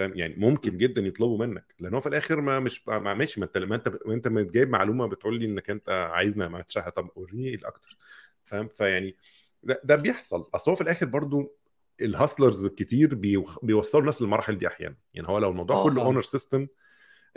فاهم؟ 0.02 0.18
يعني 0.18 0.36
ممكن 0.38 0.78
جدا 0.78 1.02
يطلبوا 1.02 1.46
منك 1.46 1.76
لأن 1.80 1.94
هو 1.94 2.00
في 2.00 2.10
الآخر 2.10 2.42
ما 2.42 2.60
مش 2.60 2.88
ما 2.88 3.14
ماشي 3.14 3.40
ما 3.40 3.46
أنت 3.46 3.58
ما 3.58 3.76
أنت 3.76 4.00
وانت 4.06 4.28
جايب 4.28 4.70
معلومة 4.70 5.08
بتقول 5.08 5.40
لي 5.40 5.46
إنك 5.46 5.70
أنت 5.70 5.90
عايزنا 5.90 6.48
ما 6.48 6.62
تشهى 6.62 6.92
طب 6.92 7.10
وريني 7.16 7.56
الأكتر 7.56 7.98
فاهم؟ 8.46 8.68
فيعني 8.68 9.16
ده, 9.64 9.82
ده 9.84 9.96
بيحصل. 9.96 10.50
أصل 10.56 10.72
هو 10.72 10.76
في 10.76 10.82
الآخر 10.82 11.06
برضو 11.06 11.56
الهاسلرز 12.02 12.66
الكتير 12.66 13.16
بيوصلوا 13.64 14.02
الناس 14.02 14.22
للمراحل 14.22 14.58
دي 14.58 14.68
أحيانا. 14.68 14.96
يعني 15.14 15.28
هو 15.28 15.38
لو 15.38 15.50
الموضوع 15.50 15.76
آه 15.76 15.84
كله 15.84 16.02
اونر 16.02 16.22
سيستم 16.22 16.68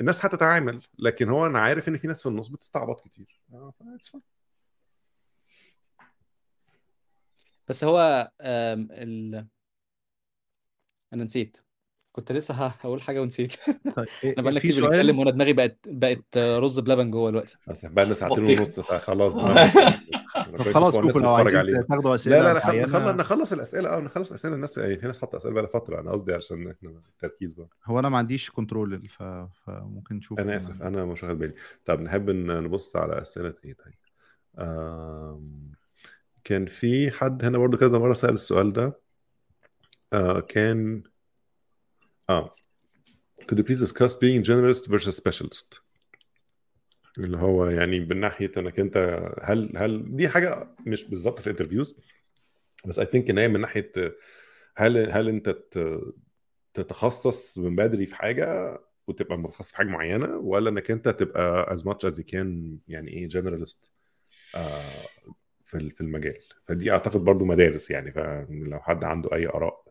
الناس 0.01 0.25
هتتعامل 0.25 0.81
لكن 0.99 1.28
هو 1.28 1.47
أنا 1.47 1.59
عارف 1.59 1.89
إن 1.89 1.97
في 1.97 2.09
ناس 2.09 2.23
في 2.23 2.28
النص 2.28 2.49
بتستعبط 2.49 3.01
كتير. 3.01 3.41
بس 7.68 7.84
هو 7.84 8.31
ال... 8.41 9.47
أنا 11.12 11.25
نسيت. 11.25 11.64
كنت 12.15 12.33
لسه 12.33 12.55
ه- 12.55 12.75
هقول 12.81 13.02
حاجة 13.02 13.20
ونسيت. 13.23 13.55
طيب 13.97 14.07
إحنا 14.25 14.43
بقالنا 14.43 14.60
في 14.60 14.68
كتير 14.68 14.81
سؤال؟ 14.81 14.91
بنتكلم 14.91 15.18
وأنا 15.18 15.31
دماغي 15.31 15.52
بقت 15.52 15.78
بقت 15.86 16.36
رز 16.39 16.78
بلبن 16.81 17.10
جوه 17.10 17.31
دلوقتي. 17.31 17.57
بس 17.68 17.86
بقى 17.86 18.05
لنا 18.05 18.15
ساعتين 18.15 18.44
بطيخ. 18.44 18.60
ونص 18.60 18.81
فخلاص 18.81 19.33
طب 19.33 19.41
طب 20.57 20.70
خلاص 20.73 20.94
شوفوا 20.94 21.20
لو 21.20 21.34
عايزين 21.34 21.86
تاخدوا 21.89 22.15
اسئله 22.15 22.36
لا 22.39 22.43
لا 22.43 22.55
لا 22.55 22.67
معينة. 22.67 22.86
نخلص 22.86 23.15
نخلص 23.15 23.52
الأسئلة. 23.52 23.89
آه 23.97 24.01
نخلص 24.01 24.33
أسئلة. 24.33 24.55
الناس 24.55 24.78
يعني 24.78 24.99
في 24.99 25.07
ناس 25.07 25.18
حاطة 25.18 25.36
أسئلة 25.36 25.55
بقى 25.55 25.68
فترة. 25.68 26.01
أنا 26.01 26.12
قصدي 26.12 26.34
عشان 26.34 26.70
إحنا 26.70 26.91
التركيز 26.91 27.55
بقى. 27.55 27.68
هو 27.84 27.99
أنا 27.99 28.09
ما 28.09 28.18
عنديش 28.18 28.51
كنترول 28.51 29.09
ف... 29.09 29.23
فممكن 29.67 30.17
نشوف. 30.17 30.41
أنا 30.41 30.57
آسف. 30.57 30.83
أنا 30.83 31.05
مش 31.05 31.25
واخد 31.25 31.39
بالي. 31.39 31.55
طب 31.84 32.01
نحب 32.01 32.31
إن 32.31 32.62
نبص 32.62 32.97
على 32.97 33.23
أسئلة 33.23 33.55
إيه 33.65 33.75
طيب؟ 33.84 33.94
آم، 34.59 35.73
كان 36.44 36.67
في 36.67 37.10
حد 37.10 37.44
هنا 37.44 37.59
برضو 37.59 37.76
كذا 37.76 37.99
مرة 37.99 38.12
سأل 38.15 38.34
السؤال 38.34 38.73
ده. 38.73 39.01
آه 40.12 40.41
كان 40.41 41.02
آه. 42.30 42.54
Could 43.42 43.58
you 43.58 43.64
please 43.64 43.80
discuss 43.80 44.14
being 44.14 44.42
generalist 44.42 44.88
versus 44.88 45.16
specialist? 45.16 45.80
اللي 47.18 47.36
هو 47.36 47.66
يعني 47.66 48.00
من 48.00 48.20
ناحية 48.20 48.52
إنك 48.56 48.80
أنت 48.80 49.20
هل 49.42 49.72
هل 49.76 50.16
دي 50.16 50.28
حاجة 50.28 50.68
مش 50.86 51.10
بالظبط 51.10 51.40
في 51.40 51.50
interviews 51.50 52.00
بس 52.86 52.98
I 52.98 53.06
think 53.06 53.31
إن 53.30 53.38
هي 53.38 53.48
من 53.48 53.60
ناحية 53.60 53.92
هل 54.76 55.10
هل 55.10 55.28
أنت 55.28 55.56
تتخصص 56.74 57.58
من 57.58 57.76
بدري 57.76 58.06
في 58.06 58.16
حاجة 58.16 58.78
وتبقى 59.06 59.38
متخصص 59.38 59.70
في 59.70 59.76
حاجة 59.76 59.86
معينة 59.86 60.36
ولا 60.36 60.70
إنك 60.70 60.90
أنت 60.90 61.08
تبقى 61.08 61.76
as 61.76 61.80
much 61.80 62.10
as 62.10 62.14
you 62.18 62.22
can 62.24 62.46
يعني 62.88 63.10
إيه 63.10 63.28
generalist 63.28 63.90
في 65.64 65.74
ال- 65.74 65.90
في 65.90 66.00
المجال؟ 66.00 66.38
فدي 66.64 66.90
أعتقد 66.90 67.20
برضو 67.20 67.44
مدارس 67.44 67.90
يعني 67.90 68.12
فلو 68.12 68.80
حد 68.80 69.04
عنده 69.04 69.32
أي 69.34 69.46
آراء 69.48 69.84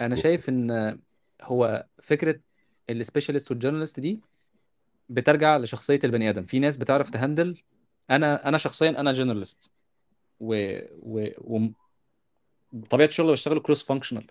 أنا 0.00 0.16
شايف 0.16 0.48
إن 0.48 0.98
هو 1.42 1.86
فكرة 2.02 2.40
ال 2.90 2.95
specialist 2.95 3.50
وال 3.50 3.58
generalist 3.58 4.00
دي 4.00 4.20
بترجع 5.08 5.56
لشخصية 5.56 5.98
البني 6.04 6.30
آدم. 6.30 6.44
في 6.44 6.58
ناس 6.58 6.76
بتعرف 6.76 7.10
ت 7.10 7.16
handle. 7.16 7.62
أنا 8.10 8.48
أنا 8.48 8.58
شخصيا 8.58 8.90
أنا 8.90 9.12
generalist. 9.12 9.70
و 10.40 10.78
و 11.02 11.28
و 11.38 11.68
طبيعة 12.90 13.08
الشغل 13.08 13.32
بشتغل 13.32 13.60
cross 13.60 13.82
functional 13.82 14.26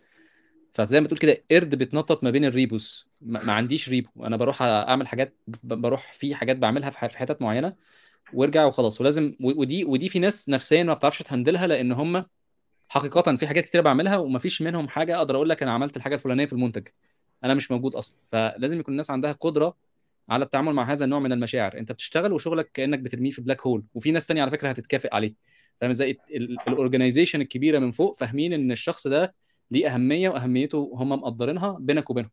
فزي 0.73 1.01
ما 1.01 1.07
تقول 1.07 1.19
كده 1.19 1.43
قرد 1.51 1.75
بيتنطط 1.75 2.23
ما 2.23 2.29
بين 2.29 2.45
ال 2.45 2.54
repos. 2.54 3.07
ما, 3.21 3.43
ما 3.43 3.53
عنديش 3.53 3.89
repo. 3.89 4.25
أنا 4.25 4.37
بروح 4.37 4.61
أعمل 4.61 5.07
حاجات 5.07 5.37
بروح 5.63 6.13
في 6.13 6.35
حاجات 6.35 6.57
بعملها 6.57 6.89
في 6.89 7.17
حتت 7.17 7.41
معينة 7.41 7.75
وأرجع 8.33 8.65
وخلاص. 8.65 9.01
ولازم 9.01 9.35
ودي 9.39 9.85
ودي 9.85 10.09
في 10.09 10.19
ناس 10.19 10.49
نفسيا 10.49 10.83
ما 10.83 10.93
بتعرفش 10.93 11.19
ت 11.19 11.25
handle 11.25 11.61
ها 11.61 11.67
لأن 11.67 11.91
هم 11.91 12.25
حقيقه 12.89 13.35
في 13.35 13.47
حاجات 13.47 13.65
كتير 13.65 13.81
بعملها 13.81 14.17
ومفيش 14.17 14.61
منهم 14.61 14.87
حاجة 14.87 15.17
أقدر 15.17 15.35
أقول 15.35 15.49
لك 15.49 15.63
أنا 15.63 15.71
عملت 15.71 15.97
الحاجة 15.97 16.15
الفلانية 16.15 16.45
في 16.45 16.53
المنتج. 16.53 16.87
أنا 17.43 17.53
مش 17.53 17.71
موجود 17.71 17.95
أصلا. 17.95 18.17
فلازم 18.31 18.79
يكون 18.79 18.93
الناس 18.93 19.11
عندها 19.11 19.31
قدرة 19.31 19.75
على 20.29 20.45
التعامل 20.45 20.73
مع 20.73 20.83
هذا 20.83 21.05
النوع 21.05 21.19
من 21.19 21.31
المشاعر. 21.31 21.77
أنت 21.77 21.91
بتشتغل 21.91 22.33
وشغلك 22.33 22.71
كأنك 22.73 22.99
بترميه 22.99 23.31
في 23.31 23.41
black 23.41 23.61
hole 23.61 23.83
وفي 23.93 24.11
ناس 24.11 24.27
تانية 24.27 24.41
على 24.41 24.51
فكرة 24.51 24.69
هتتكافئ 24.69 25.15
عليه. 25.15 25.33
فاهم 25.81 25.89
إزاي؟ 25.89 26.17
ال 26.67 26.73
organization 26.73 27.41
الكبيرة 27.41 27.79
من 27.79 27.91
فوق 27.91 28.17
فاهمين 28.17 28.53
إن 28.53 28.71
الشخص 28.71 29.07
ده 29.07 29.35
ليه 29.71 29.93
أهمية 29.93 30.29
وأهميته 30.29 30.91
هم 30.93 31.09
مقدرينها 31.09 31.77
بينك 31.79 32.09
وبينهم. 32.09 32.31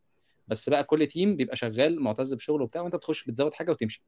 بس 0.49 0.69
بقى 0.69 0.85
كل 0.85 1.07
team 1.07 1.37
بيبقى 1.37 1.57
شغال 1.57 2.03
معتز 2.03 2.35
بشغله 2.35 2.63
وبتاع 2.63 2.83
وأنت 2.83 2.97
بتخش 2.97 3.25
بتزود 3.25 3.55
حاجة 3.55 3.71
وتمشي. 3.71 4.03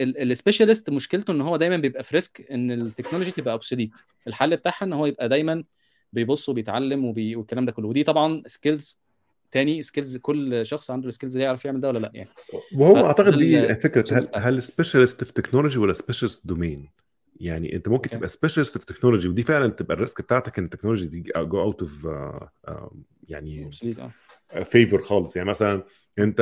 ال 0.00 0.08
specialist 0.08 0.90
مشكلته 0.90 1.30
إن 1.30 1.40
هو 1.40 1.56
دايما 1.56 1.76
بيبقى 1.76 2.02
في 2.02 2.14
risk 2.14 2.46
إن 2.50 2.70
ال 2.70 2.76
technology 2.76 3.30
تبقى 3.30 3.52
obsolete 3.54 3.90
الحل 4.26 4.56
بتاعها 4.56 4.82
إن 4.84 4.92
هو 4.92 5.06
يبقى 5.06 5.28
دايما 5.28 5.64
بيبص 6.12 6.48
وبيتعلم 6.48 7.04
وبي... 7.04 7.36
والكلام 7.36 7.64
ده 7.66 7.72
كله. 7.72 7.88
ودي 7.88 8.04
طبعا 8.04 8.42
skills 8.46 9.00
تاني 9.52 9.82
skills 9.82 10.16
كل 10.16 10.66
شخص 10.66 10.90
عنده 10.90 11.08
ال 11.08 11.12
skills 11.12 11.36
دي 11.36 11.42
يعرف 11.42 11.64
يعمل 11.64 11.80
ده 11.80 11.88
ولا 11.88 11.98
لأ 11.98 12.10
يعني. 12.14 12.30
وهو 12.74 12.94
ف- 12.94 12.98
أعتقد 12.98 13.38
دي 13.38 13.74
فكره 13.74 14.04
هل. 14.18 14.28
هل 14.34 14.62
specialist 14.62 15.24
في 15.24 15.32
technology 15.32 15.78
ولا 15.78 15.92
specialist 15.92 16.46
domain 16.46 16.88
يعني 17.40 17.76
أنت 17.76 17.88
ممكن 17.88 18.08
okay. 18.08 18.16
تبقى 18.16 18.28
specialist 18.28 18.78
في 18.78 18.86
technology 18.86 19.28
ودي 19.28 19.42
فعلا 19.42 19.66
تبقى 19.68 19.94
ال 19.94 19.99
risk 19.99 20.20
بتاعتك 20.22 20.58
إن 20.58 20.64
ال 20.64 20.68
technology 20.68 21.06
دي 21.06 21.20
go 21.36 21.60
out 21.60 21.82
of 21.82 22.08
يعني 23.28 23.70
favor 24.64 25.02
خالص. 25.02 25.36
يعني 25.36 25.48
مثلا 25.48 25.84
أنت 26.18 26.40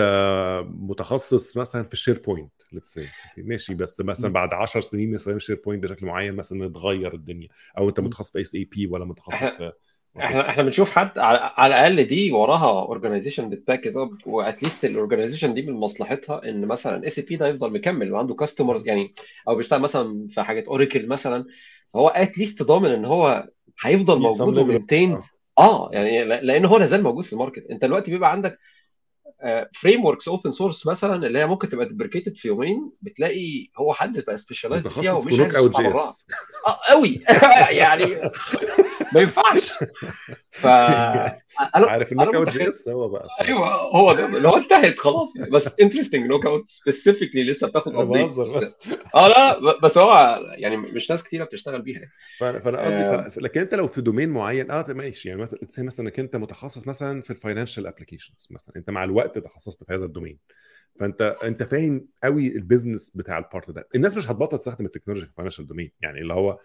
متخصص 0.68 1.56
مثلا 1.56 1.82
في 1.84 1.92
ال 1.92 2.18
SharePoint 2.26 2.52
say 2.78 3.00
ماشي 3.36 3.74
بس 3.74 4.00
مثلا. 4.00 4.32
بعد 4.32 4.54
10 4.54 4.80
سنين 4.80 5.14
نستخدم 5.14 5.36
ال 5.36 5.60
SharePoint 5.64 5.82
بشكل 5.82 6.06
معين 6.06 6.34
مثلا 6.34 6.64
يتغير 6.64 7.14
الدنيا 7.14 7.48
أو 7.78 7.88
أنت. 7.88 8.00
متخصص 8.00 8.32
في 8.32 8.40
SAP 8.40 8.86
ولا 8.86 9.04
متخصص 9.04 9.56
في 9.56 9.72
إحنا 10.18 10.50
إحنا 10.50 10.62
بنشوف 10.62 10.90
حد 10.90 11.18
على, 11.18 11.66
الأقل 11.66 12.04
دي 12.04 12.32
وراها 12.32 12.82
اورجانيزيشن 12.82 13.50
بتباك 13.50 13.86
اب 13.86 14.10
واتليست 14.26 14.84
الاورجانيزيشن 14.84 15.54
دي 15.54 15.62
من 15.62 15.72
مصلحتها 15.72 16.48
إن 16.48 16.66
مثلا 16.66 17.06
SAP 17.06 17.36
ده 17.36 17.48
يفضل 17.48 17.72
مكمل 17.72 18.12
وعنده 18.12 18.34
customers 18.34 18.88
يعني 18.88 19.14
أو 19.48 19.54
بيشتغل 19.54 19.80
مثلا 19.80 20.26
في 20.28 20.42
حاجة 20.42 20.64
Oracle 20.68 21.06
مثلا 21.06 21.44
هو 21.96 22.08
at 22.08 22.24
least 22.24 22.62
ضامن 22.62 22.90
إن 22.90 23.04
هو 23.04 23.48
هيفضل 23.80 24.20
موجود 24.20 24.58
و 24.58 24.64
maintained 24.64 25.20
آه. 25.58 25.88
آه 25.88 25.90
يعني 25.92 26.24
لأن 26.24 26.64
هو 26.64 26.76
لازال 26.76 27.02
موجود 27.02 27.24
في 27.24 27.32
ال 27.32 27.37
market 27.37 27.66
أنت 27.70 27.82
دلوقتي 27.82 28.10
بيبقى 28.10 28.32
عندك 28.32 28.58
frameworks 29.74 30.28
open 30.28 30.50
source 30.50 30.86
مثلا 30.86 31.26
اللي 31.26 31.38
هي 31.38 31.46
ممكن 31.46 31.68
تبقى 31.68 31.86
deprecated 31.88 32.36
في 32.36 32.48
يومين 32.48 32.90
بتلاقي 33.02 33.70
هو 33.76 33.94
حد 33.94 34.18
بقى 34.18 34.38
specialized 34.38 34.86
فيها 34.86 35.12
ومش 35.12 35.36
براها 35.36 36.10
اس 36.10 36.26
آه 36.66 36.78
قوي. 36.88 37.20
يعني 37.70 38.30
ما 39.14 39.20
ينفعش. 39.20 39.72
ف 40.50 40.66
أنا 40.66 41.86
عارف 41.86 42.12
ال 42.12 42.15
Knockout 42.15 42.34
JS 42.34 42.88
هو 42.88 43.08
بقى. 43.08 43.28
أيوه 43.40 43.68
هو 43.74 44.12
ده. 44.12 44.26
اللي 44.36 44.48
هو 44.48 44.56
انتهت 44.56 44.98
خلاص. 44.98 45.36
يعني 45.36 45.50
بس 45.50 45.74
interesting 45.80 46.26
Knockout 46.26 46.70
specifically 46.70 47.44
لسه 47.44 47.68
بتاخد 47.68 47.94
update 47.94 48.38
آه 49.14 49.28
لا 49.28 49.58
بس 49.82 49.98
هو 49.98 50.40
يعني 50.50 50.76
مش 50.76 51.10
ناس 51.10 51.22
كتيرة 51.22 51.44
بتشتغل 51.44 51.82
بيها. 51.82 52.10
فانا 52.38 52.58
فأنا 52.60 52.78
قصدي 52.78 52.96
آه. 52.96 53.28
ف... 53.28 53.38
لكن 53.38 53.60
أنت 53.60 53.74
لو 53.74 53.88
في 53.88 54.00
domain 54.00 54.28
معين 54.28 54.70
آه 54.70 54.84
ماشي. 54.88 55.28
يعني 55.28 55.48
مثلا 55.78 56.06
إنك 56.06 56.20
أنت 56.20 56.36
متخصص 56.36 56.86
مثلا 56.86 57.22
في 57.22 57.30
ال 57.30 57.36
financial 57.36 57.86
applications 57.86 58.48
مثلا. 58.50 58.76
أنت 58.76 58.90
مع 58.90 59.04
الوقت 59.04 59.38
تخصصت 59.38 59.84
في 59.84 59.94
هذا 59.94 60.04
ال 60.04 60.09
domain 60.09 60.38
فانت 61.00 61.36
أنت 61.44 61.62
فاهم 61.62 62.06
قوي 62.24 62.46
ال 62.46 62.53
business 62.53 63.10
بتاع 63.14 63.38
ال 63.38 63.45
part 63.45 63.70
ده. 63.70 63.88
الناس 63.94 64.16
مش 64.16 64.30
هتبطل 64.30 64.58
تستخدم 64.58 64.86
ال 64.86 64.90
technology 64.90 65.26
في 65.26 65.30
ال 65.30 65.34
financial 65.34 65.66
domain 65.66 65.92
يعني 66.00 66.20
اللي 66.20 66.34
هو 66.34 66.56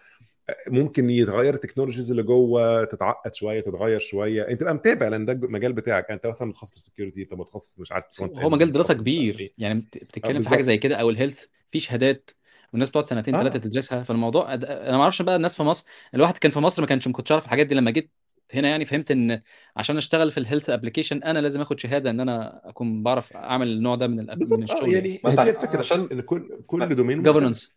ممكن 0.68 1.10
يتغير 1.10 1.54
ال 1.54 1.58
technologies 1.58 2.10
اللي 2.10 2.22
جوه 2.22 2.84
تتعقد 2.84 3.34
شوية 3.34 3.60
تتغير 3.60 3.98
شوية. 3.98 4.42
انت 4.48 4.60
تبقى 4.60 4.74
متابع 4.74 5.08
لأن 5.08 5.24
ده 5.24 5.32
المجال 5.32 5.72
بتاعك. 5.72 6.10
انت 6.10 6.26
مثلا 6.26 6.48
متخصص 6.48 6.70
في 6.70 6.76
ال 6.76 6.81
security 6.81 7.22
انت 7.22 7.34
متخصص 7.34 7.78
مش 7.78 7.92
عارف 7.92 8.04
هو 8.22 8.50
مجال 8.50 8.72
دراسة 8.72 8.94
كبير. 9.00 9.38
إيه. 9.38 9.52
يعني 9.58 9.80
بت- 9.80 10.04
بتتكلم 10.04 10.36
آه، 10.36 10.40
في 10.40 10.48
حاجة. 10.48 10.60
زي 10.60 10.78
كده 10.78 10.96
أو 10.96 11.10
ال 11.10 11.15
health 11.15 11.44
في 11.72 11.80
شهادات 11.80 12.30
والناس 12.72 12.88
بتقعد 12.88 13.06
سنتين 13.06 13.34
آه. 13.34 13.40
ثلاثة 13.40 13.58
تدرسها. 13.58 14.02
فالموضوع 14.02 14.54
أنا 14.54 14.96
ما 14.96 15.02
أعرفش 15.02 15.22
بقى 15.22 15.36
الناس 15.36 15.56
في 15.56 15.62
مصر 15.62 15.86
الواحد 16.14 16.38
كان 16.38 16.50
في 16.52 16.58
مصر 16.58 16.82
ما 16.82 16.88
كانش 16.88 17.06
ما 17.06 17.12
كنتش 17.12 17.32
اعرف 17.32 17.44
الحاجات 17.44 17.66
دي. 17.66 17.74
لما 17.74 17.90
جيت 17.90 18.10
هنا 18.54 18.68
يعني 18.68 18.84
فهمت 18.84 19.10
إن 19.10 19.40
عشان 19.76 19.96
أشتغل 19.96 20.30
في 20.30 20.38
ال 20.38 20.43
health 20.43 20.70
application 20.70 21.22
أنا 21.22 21.38
لازم 21.38 21.60
آخد 21.60 21.80
شهادة 21.80 22.10
إن 22.10 22.20
أنا 22.20 22.60
أكون 22.64 23.02
بعرف 23.02 23.32
أعمل 23.36 23.68
النوع 23.68 23.94
ده 23.94 24.06
من 24.06 24.20
ال- 24.20 24.26
من 24.26 24.34
بالظبط 24.34 24.58
آه 24.58 24.62
الشغل 24.64 24.92
يعني. 24.92 25.20
يعني 25.24 25.40
هي 25.40 25.50
الفكرة. 25.50 25.78
عشان 25.78 26.08
إن 26.12 26.20
كل 26.20 26.60
كل 26.66 26.94
domain. 26.94 27.22
governance 27.22 27.76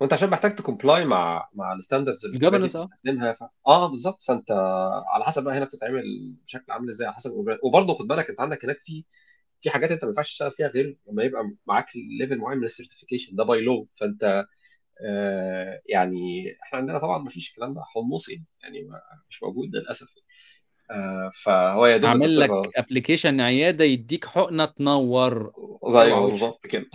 وانت 0.00 0.12
عشان 0.12 0.30
محتاج 0.30 0.54
ت 0.56 0.63
comply 0.63 1.04
مع 1.04 1.48
مع 1.54 1.72
ال 1.72 1.77
standards 1.77 2.24
اللي 2.24 2.34
ال 2.36 2.40
governance 2.40 2.76
بتبقى 2.76 2.82
آه 2.82 2.86
تستخدمها 2.86 3.32
ف... 3.32 3.42
آه 3.66 3.86
بالظبط. 3.90 4.22
فانت 4.22 4.50
على 5.06 5.24
حسب 5.24 5.44
بقى 5.44 5.58
هنا 5.58 5.64
بتتعمل 5.64 6.34
بشكل 6.46 6.72
عامل 6.72 6.88
إزاي 6.88 7.06
على 7.06 7.16
حسب 7.16 7.30
وبرضه 7.62 7.94
خد 7.94 8.06
بالك 8.06 8.30
انت 8.30 8.40
عندك 8.40 8.64
هناك 8.64 8.78
في 8.78 9.04
في 9.60 9.70
حاجات 9.70 9.90
انت 9.90 10.04
ما 10.04 10.08
ينفعش 10.08 10.30
تشتغل 10.30 10.50
فيها 10.50 10.68
غير 10.68 10.96
لما 11.10 11.22
يبقى 11.22 11.50
معاك 11.66 11.86
ليفل 12.20 12.38
معين 12.38 12.58
من 12.58 12.64
السيرتيفيكيشن 12.64 13.36
ده 13.36 13.44
باي 13.44 13.60
لو 13.60 13.88
فانت 14.00 14.44
آه 15.06 15.80
يعني 15.86 16.56
إحنا 16.62 16.78
عندنا 16.78 16.98
طبعا 16.98 17.18
ما 17.18 17.30
فيش 17.30 17.50
الكلام 17.50 17.74
ده 17.74 17.82
حمصي 17.84 18.42
يعني 18.62 18.82
ما 18.82 19.00
مش 19.30 19.42
موجود 19.42 19.76
للأسف 19.76 20.08
آه 20.90 21.30
فهو 21.34 21.86
يا 21.86 21.96
دوب 21.96 22.06
اعمل 22.06 22.40
لك 22.40 22.50
ابلكيشن 22.76 23.40
عيادة 23.40 23.84
يديك 23.84 24.24
حقنة 24.24 24.64
تنور. 24.64 25.52
أيوه 25.84 26.20
بالظبط 26.20 26.66
كده. 26.66 26.86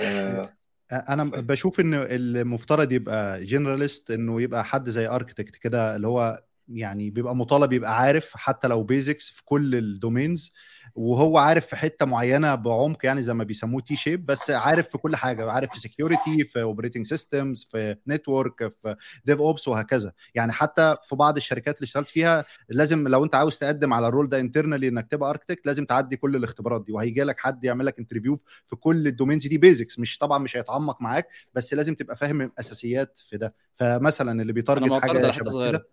آه 0.00 0.57
أنا 0.92 1.24
بشوف 1.24 1.80
إن 1.80 1.94
المفترض 1.94 2.92
يبقى 2.92 3.44
generalist 3.44 4.10
إنه 4.10 4.42
يبقى 4.42 4.64
حد 4.64 4.88
زي 4.90 5.08
architect 5.08 5.56
كده 5.56 5.96
اللي 5.96 6.06
هو 6.06 6.42
يعني 6.68 7.10
بيبقى 7.10 7.36
مطالب 7.36 7.72
يبقى 7.72 7.98
عارف 7.98 8.36
حتى 8.36 8.68
لو 8.68 8.82
basics 8.82 9.28
في 9.28 9.44
كل 9.44 9.74
ال 9.74 9.84
domains 9.84 10.52
وهو 10.94 11.38
عارف 11.38 11.66
في 11.66 11.76
حتة 11.76 12.06
معينة 12.06 12.54
بعمق 12.54 13.06
يعني 13.06 13.22
زي 13.22 13.34
ما 13.34 13.44
بيسموه 13.44 13.80
T-shape 13.80 14.26
بس 14.26 14.50
عارف 14.50 14.88
في 14.88 14.98
كل 14.98 15.16
حاجة 15.16 15.50
عارف 15.50 15.70
في 15.70 15.80
security 15.80 16.44
في 16.44 16.62
operating 16.62 17.06
systems 17.06 17.66
في 17.70 17.96
network 18.08 18.68
في 18.82 18.96
DevOps 19.24 19.68
وهكذا. 19.68 20.12
يعني 20.34 20.52
حتى 20.52 20.96
في 21.04 21.16
بعض 21.16 21.36
الشركات 21.36 21.76
اللي 21.76 21.84
اشتغلت 21.84 22.08
فيها 22.08 22.44
لازم 22.68 23.08
لو 23.08 23.24
انت 23.24 23.34
عاوز 23.34 23.58
تقدم 23.58 23.94
على 23.94 24.08
ال 24.08 24.12
role 24.12 24.28
ده 24.28 24.40
internally 24.40 24.88
انك 24.88 25.08
تبقى 25.10 25.30
architect 25.30 25.66
لازم 25.66 25.84
تعدي 25.84 26.16
كل 26.16 26.36
الاختبارات 26.36 26.84
دي. 26.84 26.92
وهيجي 26.92 27.22
لك 27.22 27.40
حد 27.40 27.64
يعمل 27.64 27.86
لك 27.86 27.98
interview 27.98 28.38
في 28.66 28.76
كل 28.76 29.06
ال 29.06 29.11
domains 29.11 29.46
دي 29.46 29.58
basics 29.58 29.98
مش 29.98 30.18
طبعا 30.18 30.38
مش 30.38 30.56
هيتعمق 30.56 31.02
معاك 31.02 31.28
بس 31.54 31.74
لازم 31.74 31.94
تبقى 31.94 32.16
فاهم 32.16 32.40
الأساسيات 32.40 33.18
في 33.18 33.36
ده. 33.36 33.54
فمثلا 33.74 34.42
اللي 34.42 34.52
بي 34.52 34.61
target 34.61 34.88
معترض 34.88 35.16
حاجة 35.16 35.30
شبه 35.30 35.50
صغيره 35.50 35.78
كده 35.78 35.88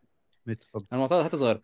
اتفضل. 0.49 0.85
أنا 0.91 0.99
معتقد 1.01 1.23
حتة 1.23 1.37
صغيرة. 1.37 1.61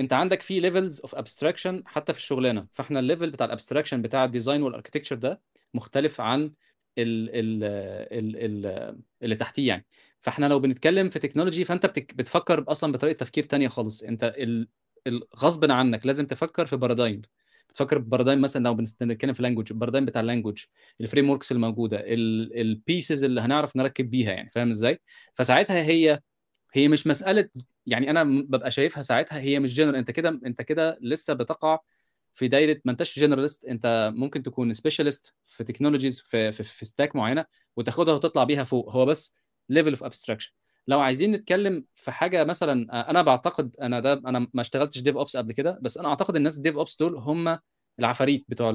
انت 0.00 0.12
عندك 0.12 0.42
في 0.42 0.60
levels 0.60 1.00
of 1.00 1.14
abstraction 1.14 1.82
حتى 1.86 2.12
في 2.12 2.18
الشغلانة. 2.18 2.66
فاحنا 2.72 3.00
ال 3.00 3.05
level 3.05 3.30
بتاع 3.30 3.46
ال 3.46 3.51
abstraction 3.51 4.02
بتاع 4.02 4.24
ال 4.24 4.29
design 4.29 4.62
وال 4.62 4.70
architecture 4.70 5.16
ده 5.16 5.40
مختلف 5.74 6.20
عن 6.20 6.52
ال 6.98 7.30
ال 7.30 7.64
ال 8.12 8.66
ال 8.66 8.98
اللي 9.22 9.36
تحتيه 9.36 9.68
يعني. 9.68 9.86
فاحنا 10.20 10.46
لو 10.46 10.58
بنتكلم 10.60 11.08
في 11.08 11.18
technology 11.18 11.64
فانت 11.64 11.86
بتفكر 11.86 12.64
أصلا 12.68 12.92
بطريقة 12.92 13.16
تفكير 13.16 13.44
تانية 13.44 13.68
خالص. 13.68 14.02
انت 14.02 14.34
غصب 15.36 15.70
عنك 15.70 16.06
لازم 16.06 16.26
تفكر 16.26 16.66
في 16.66 16.76
paradigm 16.76 17.22
بتفكر 17.68 17.98
ب 17.98 18.03
paradigm 18.03 18.40
مثلا 18.40 18.64
لو 18.64 18.74
بنتكلم 18.74 19.32
في 19.32 19.42
language 19.42 19.66
ال 19.72 19.76
paradigm 19.76 20.04
بتاع 20.04 20.20
ال 20.20 20.24
language 20.24 20.60
ال 20.60 20.64
frameworks 21.00 21.52
الموجوده 21.52 22.04
ال 22.06 22.23
basics 22.23 23.24
اللي 23.24 23.40
هنعرف 23.40 23.76
نركب 23.76 24.10
بيها 24.10 24.32
يعني. 24.32 24.50
فاهم 24.50 24.70
إزاي؟ 24.70 25.00
فساعتها 25.34 25.82
هي 25.82 26.20
هي 26.72 26.88
مش 26.88 27.06
مسألة 27.06 27.48
يعني 27.86 28.10
أنا 28.10 28.24
ببقى 28.24 28.70
شايفها 28.70 29.02
ساعتها 29.02 29.38
هي 29.40 29.60
مش 29.60 29.74
جنرال 29.74 29.96
أنت 29.96 30.10
كده 30.10 30.40
أنت 30.46 30.62
كده 30.62 30.98
لسه 31.00 31.34
بتقع 31.34 31.78
في 32.34 32.48
دايرة 32.48 32.80
ما 32.84 32.92
أنتش 32.92 33.18
generalist 33.18 33.64
أنت 33.64 34.12
ممكن 34.16 34.42
تكون 34.42 34.72
specialist 34.72 35.34
في 35.44 35.64
technologies 35.64 36.20
في 36.20 36.52
في, 36.52 36.62
في 36.62 36.84
stack 36.84 37.16
معينة 37.16 37.44
وتاخدها 37.76 38.14
وتطلع 38.14 38.44
بيها 38.44 38.64
فوق. 38.64 38.90
هو 38.92 39.06
بس 39.06 39.34
level 39.68 39.90
of 39.90 40.04
abstraction 40.04 40.52
لو 40.88 41.00
عايزين 41.00 41.30
نتكلم 41.32 41.84
في 41.94 42.10
حاجة 42.10 42.44
مثلا 42.44 43.10
أنا 43.10 43.22
بعتقد 43.22 43.76
أنا 43.82 44.00
ده 44.00 44.12
أنا 44.12 44.38
ما 44.54 44.60
اشتغلتش 44.60 45.00
DevOps 45.00 45.36
قبل 45.36 45.52
كده 45.52 45.78
بس 45.82 45.98
أنا 45.98 46.08
أعتقد 46.08 46.36
الناس 46.36 46.56
ال 46.56 46.76
DevOps 46.76 46.96
دول 46.96 47.16
هم 47.16 47.58
العفاريت 47.98 48.44
بتوع 48.48 48.72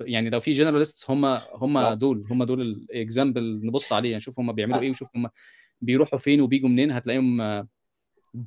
يعني 0.00 0.30
لو 0.30 0.40
في 0.40 0.52
generalist 0.52 1.10
هم 1.10 1.24
هم 1.54 1.92
دول 1.92 2.26
هم 2.30 2.44
دول 2.44 2.60
ال 2.60 2.73
example 2.73 3.60
نبص 3.66 3.92
عليه 3.92 4.08
يعني 4.08 4.16
نشوف 4.16 4.40
هم 4.40 4.52
بيعملوا 4.52 4.80
إيه 4.80 4.90
وشوف 4.90 5.08
هم 5.16 5.28
بيروحوا 5.80 6.18
فين 6.18 6.40
وبيجوا 6.40 6.68
منين 6.68 6.90
هتلاقيهم 6.90 7.66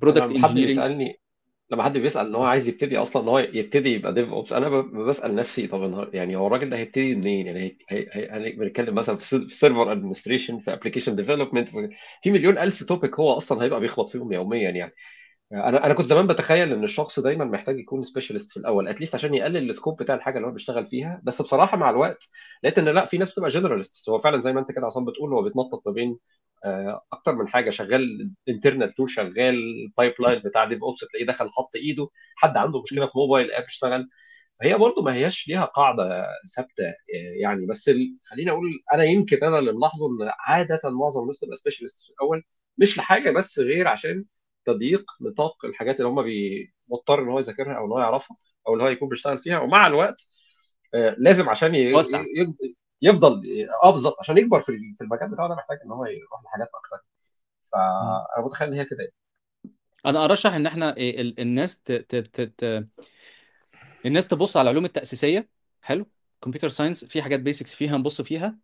product 0.02 0.32
لما 0.32 0.48
حد 0.48 0.54
بيسألني 0.56 1.20
لما 1.72 1.84
حد 1.84 1.98
بيسأل 1.98 2.28
إن 2.28 2.36
هو 2.36 2.44
عايز 2.44 2.68
يبتدي 2.68 2.98
أصلا 2.98 3.24
إن 3.24 3.28
هو 3.28 3.40
يبتدي 3.40 3.90
يبقى 3.94 4.14
DevOps 4.14 4.54
أنا 4.54 4.82
بسأل 4.82 5.36
نفسي 5.36 5.68
طب 5.68 6.10
يعني 6.14 6.36
هو 6.36 6.48
الراجل 6.48 6.70
ده 6.70 6.78
هيبتدي 6.78 7.16
منين؟ 7.16 7.48
يعني 7.48 7.78
هي 7.90 8.08
هي 8.12 8.52
بنتكلم 8.52 8.96
مثلا 8.96 9.18
في 9.18 9.48
server 9.56 9.92
administration 9.92 10.60
في 10.60 10.74
application 10.74 11.16
development 11.16 11.70
في 12.24 12.32
مليون 12.32 12.58
ألف 12.58 12.84
topic 12.84 13.20
هو 13.20 13.38
أصلا 13.38 13.64
هيبقى 13.64 13.80
بيخبط 13.80 14.10
فيهم 14.10 14.32
يوميا 14.34 14.70
يعني. 14.70 14.94
أنا 15.54 15.86
أنا 15.86 15.94
كنت 15.94 16.08
زمان 16.08 16.28
بتخيل 16.28 16.74
إن 16.74 16.84
الشخص 16.84 17.20
دايما 17.20 17.46
محتاج 17.46 17.80
يكون 17.80 18.04
specialist 18.04 18.52
في 18.52 18.58
الأول 18.58 18.88
at 18.88 18.96
least 18.96 19.16
عشان 19.16 19.34
يقلل 19.34 19.70
ال 19.70 19.76
scope 19.76 20.04
بتاع 20.04 20.16
الحاجة 20.16 20.38
اللي 20.38 20.48
هو 20.48 20.52
بيشتغل 20.52 20.88
فيها. 20.88 21.22
بس 21.24 21.42
بصراحة 21.42 21.78
مع 21.78 21.90
الوقت 21.90 22.30
لقيت 22.64 22.78
إن 22.80 22.86
لأ 22.90 23.06
في 23.06 23.18
ناس 23.18 23.32
بتبقى 23.32 23.50
generalist 23.50 24.10
هو 24.10 24.18
فعلا 24.20 24.42
زي 24.42 24.54
ما 24.54 24.60
أنت 24.60 24.72
كده 24.72 24.86
عصام 24.86 25.06
بتقول 25.06 25.34
هو 25.34 25.42
بيتنطط 25.42 25.84
ما 25.88 25.94
بين 25.94 26.18
أكتر 27.14 27.36
من 27.36 27.48
حاجة 27.48 27.70
شغال 27.70 28.32
internal 28.50 28.92
tool 28.94 29.12
شغال 29.12 29.88
pipeline 29.98 30.40
بتاع 30.40 30.66
DevOps 30.66 31.00
تلاقيه 31.00 31.26
دخل 31.26 31.50
حط 31.50 31.76
إيده 31.76 32.08
حد 32.36 32.58
عنده 32.58 32.82
مشكلة 32.82 33.06
في 33.06 33.18
mobile 33.18 33.52
app 33.52 33.64
اشتغل 33.64 34.10
فهي 34.60 34.78
برضه 34.78 35.02
ما 35.04 35.14
هياش 35.14 35.48
ليها 35.48 35.66
قاعدة 35.66 36.26
ثابتة 36.56 36.94
يعني 37.42 37.66
بس 37.66 37.92
خليني 38.30 38.52
أقول 38.52 38.70
أنا 38.94 39.04
يمكن 39.04 39.38
أنا 39.44 39.60
اللي 39.60 39.72
ملاحظه 39.74 40.08
إن 40.08 40.32
عادة 40.40 40.82
معظم 40.90 41.22
الناس 41.22 41.40
تبقى 41.40 41.56
specialist 41.56 42.06
في 42.06 42.10
الأول 42.14 42.44
مش 42.78 42.98
لحاجة 42.98 43.32
بس 43.32 43.60
غير 43.60 43.88
عشان 43.88 44.26
تضييق 44.66 45.06
نطاق 45.22 45.66
الحاجات 45.66 45.96
اللي 46.00 46.08
هم 46.08 46.26
مضطر 46.90 47.24
إن 47.24 47.28
هو 47.28 47.40
يذاكرها 47.40 47.78
أو 47.78 47.86
إن 47.86 47.92
هو 47.92 48.00
يعرفها 48.00 48.38
أو 48.68 48.74
اللي 48.74 48.84
هو 48.84 48.88
يكون 48.88 49.10
بيشتغل 49.10 49.38
فيها 49.38 49.60
ومع 49.60 49.88
الوقت 49.88 50.28
لازم 51.18 51.50
عشان 51.50 51.96
وسع. 51.96 52.24
يفضل 53.02 53.42
بالظبط 53.86 54.16
عشان 54.20 54.38
يكبر 54.38 54.62
في 54.62 54.94
في 54.98 55.04
المجال 55.04 55.30
بتاعه 55.30 55.48
ده 55.50 55.56
محتاج 55.56 55.80
إن 55.86 55.92
هو 55.92 56.06
يروح 56.06 56.44
لحاجات 56.46 56.70
أكتر. 56.76 57.06
فأنا 57.72 58.46
متخيل 58.46 58.68
إن 58.68 58.74
هي 58.74 58.86
كده 58.86 59.12
أنا 60.06 60.26
أرشح 60.26 60.54
إن 60.54 60.66
إحنا 60.66 60.96
الناس 61.40 61.82
ت... 61.82 61.92
ت... 61.92 62.16
ت... 62.16 62.42
ت... 62.42 62.88
الناس 64.06 64.28
تبص 64.28 64.58
على 64.58 64.70
العلوم 64.70 64.86
التأسيسية. 64.86 65.50
حلو. 65.82 66.06
computer 66.42 66.70
science 66.70 67.06
في 67.06 67.22
حاجات 67.22 67.40
basics 67.40 67.76
فيها 67.76 67.98
نبص 67.98 68.22
فيها. 68.22 68.58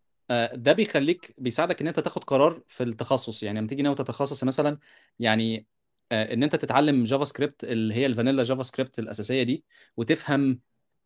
ده 0.54 0.74
بيخليك 0.74 1.36
بيساعدك 1.38 1.82
إن 1.82 1.88
أنت 1.88 2.00
تاخد 2.00 2.24
قرار 2.24 2.62
في 2.68 2.84
التخصص. 2.84 3.44
يعني 3.44 3.60
لما 3.60 3.68
تيجي 3.68 3.82
ناوي 3.82 3.96
تتخصص 3.96 4.44
مثلا 4.44 4.78
يعني 5.20 5.68
إن 6.12 6.44
أنت 6.44 6.56
تتعلم 6.56 7.04
JavaScript 7.03 7.64
اللي 7.64 7.94
هي 7.94 8.06
ال 8.06 8.44
vanilla 8.44 8.64
JavaScript 8.64 9.00
الأساسية 9.00 9.44
دي 9.44 9.64
وتفهم 9.98 10.60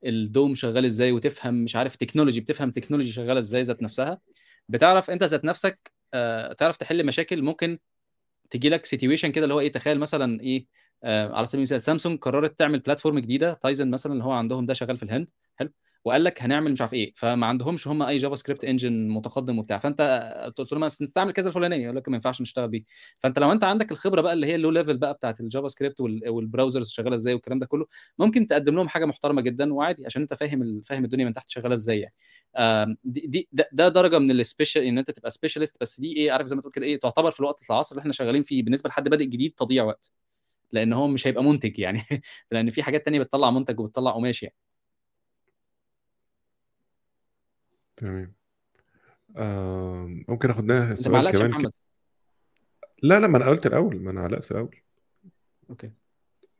ال 0.05 0.18
DOM 0.18 0.55
شغال 0.55 0.85
إزاي 0.85 1.11
وتفهم 1.11 1.53
مش 1.63 1.75
عارف 1.75 1.95
technology 1.95 2.41
بتفهم 2.41 2.71
technology 2.71 3.11
شغالة 3.11 3.39
إزاي 3.39 3.61
ذات 3.61 3.81
نفسها. 3.83 4.21
بتعرف 4.69 5.09
أنت 5.11 5.23
ذات 5.23 5.45
نفسك 5.45 5.91
آه 6.13 6.53
تعرف 6.53 6.77
تحل 6.77 7.05
مشاكل 7.05 7.41
ممكن 7.41 7.79
تجي 8.49 8.69
لك 8.69 8.85
situation 8.85 9.31
كده 9.31 9.43
اللي 9.43 9.53
هو 9.53 9.59
إيه 9.59 9.71
تخيل 9.71 9.99
مثلا 9.99 10.41
إيه 10.41 10.67
آه 11.03 11.35
على 11.35 11.45
سبيل 11.47 11.59
المثال 11.59 11.81
سامسونج 11.81 12.19
قررت 12.19 12.59
تعمل 12.59 12.79
platform 12.79 13.19
جديدة 13.19 13.53
Tizen 13.53 13.89
مثلا 13.91 14.13
اللي 14.13 14.23
هو 14.23 14.31
عندهم 14.31 14.65
ده 14.65 14.73
شغال 14.73 14.97
في 14.97 15.03
الهند 15.03 15.31
حلو؟ 15.55 15.71
وقال 16.05 16.23
لك 16.23 16.41
هنعمل 16.43 16.71
مش 16.71 16.81
عارف 16.81 16.93
إيه. 16.93 17.13
فما 17.15 17.45
عندهمش 17.47 17.87
هم 17.87 18.01
أي 18.03 18.17
JavaScript 18.17 18.65
engine 18.65 19.07
متقدم 19.09 19.59
وبتاع. 19.59 19.77
فأنت 19.77 20.01
قلت 20.57 20.71
لهم 20.73 20.83
نستعمل 20.85 21.31
كذا 21.33 21.47
الفلانية. 21.49 21.83
يقول 21.83 21.95
لك 21.95 22.09
ما 22.09 22.15
ينفعش 22.15 22.41
نشتغل 22.41 22.67
بيه. 22.67 22.83
فأنت 23.19 23.39
لو 23.39 23.51
أنت 23.51 23.63
عندك 23.63 23.91
الخبرة 23.91 24.21
بقى 24.21 24.33
اللي 24.33 24.47
هي 24.47 24.55
ال 24.55 24.69
low 24.71 24.81
level 24.81 24.97
بقى 24.97 25.13
بتاعت 25.13 25.39
ال 25.39 25.67
JavaScript 25.67 25.99
وال 26.27 26.40
browsers 26.40 26.89
شغالة 26.89 27.15
إزاي 27.15 27.33
والكلام 27.33 27.59
ده 27.59 27.65
كله 27.65 27.85
ممكن 28.19 28.47
تقدم 28.47 28.75
لهم 28.75 28.87
حاجة 28.87 29.05
محترمة 29.05 29.41
جدا 29.41 29.73
وعادي 29.73 30.05
عشان 30.05 30.21
أنت 30.21 30.33
فاهم 30.33 30.81
فاهم 30.85 31.03
الدنيا 31.05 31.25
من 31.25 31.33
تحت 31.33 31.49
شغالة 31.49 31.73
إزاي 31.73 31.99
يعني. 31.99 32.13
دي, 33.03 33.21
دي 33.27 33.47
ده, 33.51 33.69
ده 33.71 33.87
درجة 33.89 34.19
من 34.19 34.31
ال 34.31 34.38
special 34.38 34.83
إن 34.83 34.97
أنت 34.97 35.11
تبقى 35.11 35.31
specialist 35.31 35.77
بس 35.81 35.99
دي 35.99 36.17
إيه 36.17 36.31
عارف 36.31 36.47
زي 36.47 36.55
ما 36.55 36.61
تقول 36.61 36.71
كده 36.73 36.85
إيه 36.85 36.99
تعتبر 36.99 37.31
في 37.31 37.39
الوقت 37.39 37.61
العصر 37.69 37.93
اللي 37.95 38.01
إحنا 38.01 38.13
شغالين 38.13 38.43
فيه 38.43 38.63
بالنسبة 38.63 38.89
لحد 38.89 39.09
بادئ 39.09 39.25
جديد 39.25 39.53
تضييع 39.57 39.83
وقت. 39.83 40.11
لأن 40.71 40.93
هو 40.93 41.07
مش 41.07 41.27
هيبقى 41.27 41.43
منتج 41.43 41.79
يعني. 41.79 42.03
لأن 42.51 42.69
في 42.71 42.83
حاجات 42.83 43.05
تانية 43.05 43.19
بتطلع 43.19 43.51
منتج 43.51 43.79
وبتطلع 43.79 44.11
قماش 44.11 44.43
يعني. 44.43 44.55
تمام. 47.99 48.33
آه 49.37 50.05
ممكن 50.27 50.49
آخد 50.49 50.65
لها 50.65 50.83
أنت 50.83 50.89
ما 50.91 50.95
سؤال 50.95 51.15
علقتش 51.15 51.33
يا 51.35 51.39
كمان 51.39 51.51
محمد. 51.51 51.63
كده 51.71 51.79
لا 53.03 53.19
لا 53.19 53.27
ما 53.27 53.37
أنا 53.37 53.49
قلت 53.49 53.65
الأول 53.65 53.99
ما 53.99 54.11
أنا 54.11 54.21
علقت 54.21 54.43
في 54.43 54.51
الأول. 54.51 54.75
أوكي. 55.69 55.91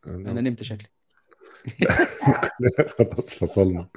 أنا 0.07 0.31
أنا 0.31 0.41
نمت 0.41 0.63
شكلي. 0.63 0.87
خلاص 2.97 3.33
فصلنا 3.33 3.87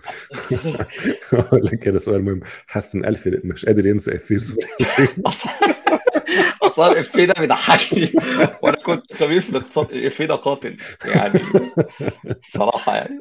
أقول 1.32 1.65
لك 1.65 1.78
كده 1.78 1.99
سؤال 1.99 2.23
مهم. 2.24 2.41
حاسس 2.66 2.94
إن 2.94 3.05
الف 3.05 3.28
مش 3.44 3.65
قادر 3.66 3.86
ينسى 3.86 4.15
إفيه 4.16 4.39
أصلا 6.62 6.92
الافيه 6.92 7.24
ده 7.24 7.34
بيضحكني. 7.39 8.12
وأنا 8.62 8.76
كنت 8.82 9.12
خبير 9.16 9.41
في 9.41 9.50
الاقتصاد 9.50 9.91
الافيه 9.91 10.26
ده 10.26 10.34
قاتل. 10.34 10.76
يعني 11.05 11.41
الصراحه 12.44 12.97
يعني. 12.97 13.18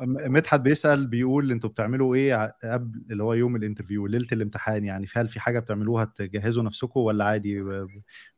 مدحت 0.00 0.60
بيسأل 0.60 1.06
بيقول 1.06 1.50
أنتوا 1.50 1.70
بتعملوا 1.70 2.14
إيه 2.14 2.54
قبل 2.64 3.02
اللي 3.10 3.22
هو 3.22 3.34
يوم 3.34 3.56
ال 3.56 3.61
interview 3.61 4.06
ليلة 4.06 4.28
الامتحان 4.32 4.84
يعني؟ 4.84 5.06
هل 5.16 5.28
في 5.28 5.40
حاجة 5.40 5.58
بتعملوها 5.58 6.04
تجهزوا 6.04 6.62
نفسكم 6.62 7.00
ولا 7.00 7.24
عادي 7.24 7.64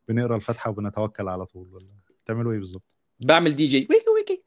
بنقرأ 0.08 0.36
الفاتحة 0.36 0.70
وبنتوكل 0.70 1.28
على 1.28 1.46
طول 1.46 1.68
ولا 1.72 1.86
بتعملوا 2.24 2.52
إيه 2.52 2.58
بالظبط؟ 2.58 3.01
بعمل 3.26 3.56
دي 3.56 3.64
جي. 3.64 3.88
ويكي 3.90 4.10
ويكي. 4.10 4.42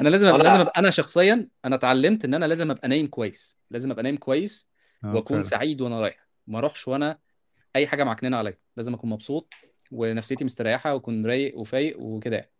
أنا 0.00 0.08
لازم 0.08 0.26
أبقى 0.26 0.44
لازم 0.44 0.60
ابقى 0.60 0.72
أنا 0.80 0.90
شخصيا 0.90 1.48
أنا 1.64 1.76
اتعلمت 1.76 2.24
إن 2.24 2.34
أنا 2.34 2.44
لازم 2.44 2.70
أبقى 2.70 2.88
نايم 2.88 3.06
كويس. 3.06 3.56
لازم 3.70 3.90
أبقى 3.90 4.02
نايم 4.02 4.16
كويس 4.16 4.68
آه، 5.04 5.14
وأكون. 5.14 5.42
سعيد 5.42 5.80
وأنا 5.80 6.00
رايح. 6.00 6.26
ما 6.46 6.58
أروحش 6.58 6.88
وأنا 6.88 7.18
أي 7.76 7.86
حاجة 7.86 8.04
معكننة 8.04 8.36
عليا. 8.36 8.58
لازم 8.76 8.94
أكون 8.94 9.10
مبسوط 9.10 9.54
ونفسيتي 9.90 10.44
مستريحة 10.44 10.94
وأكون 10.94 11.26
رايق 11.26 11.58
وفايق 11.58 12.00
وكده 12.00 12.36
يعني. 12.36 12.50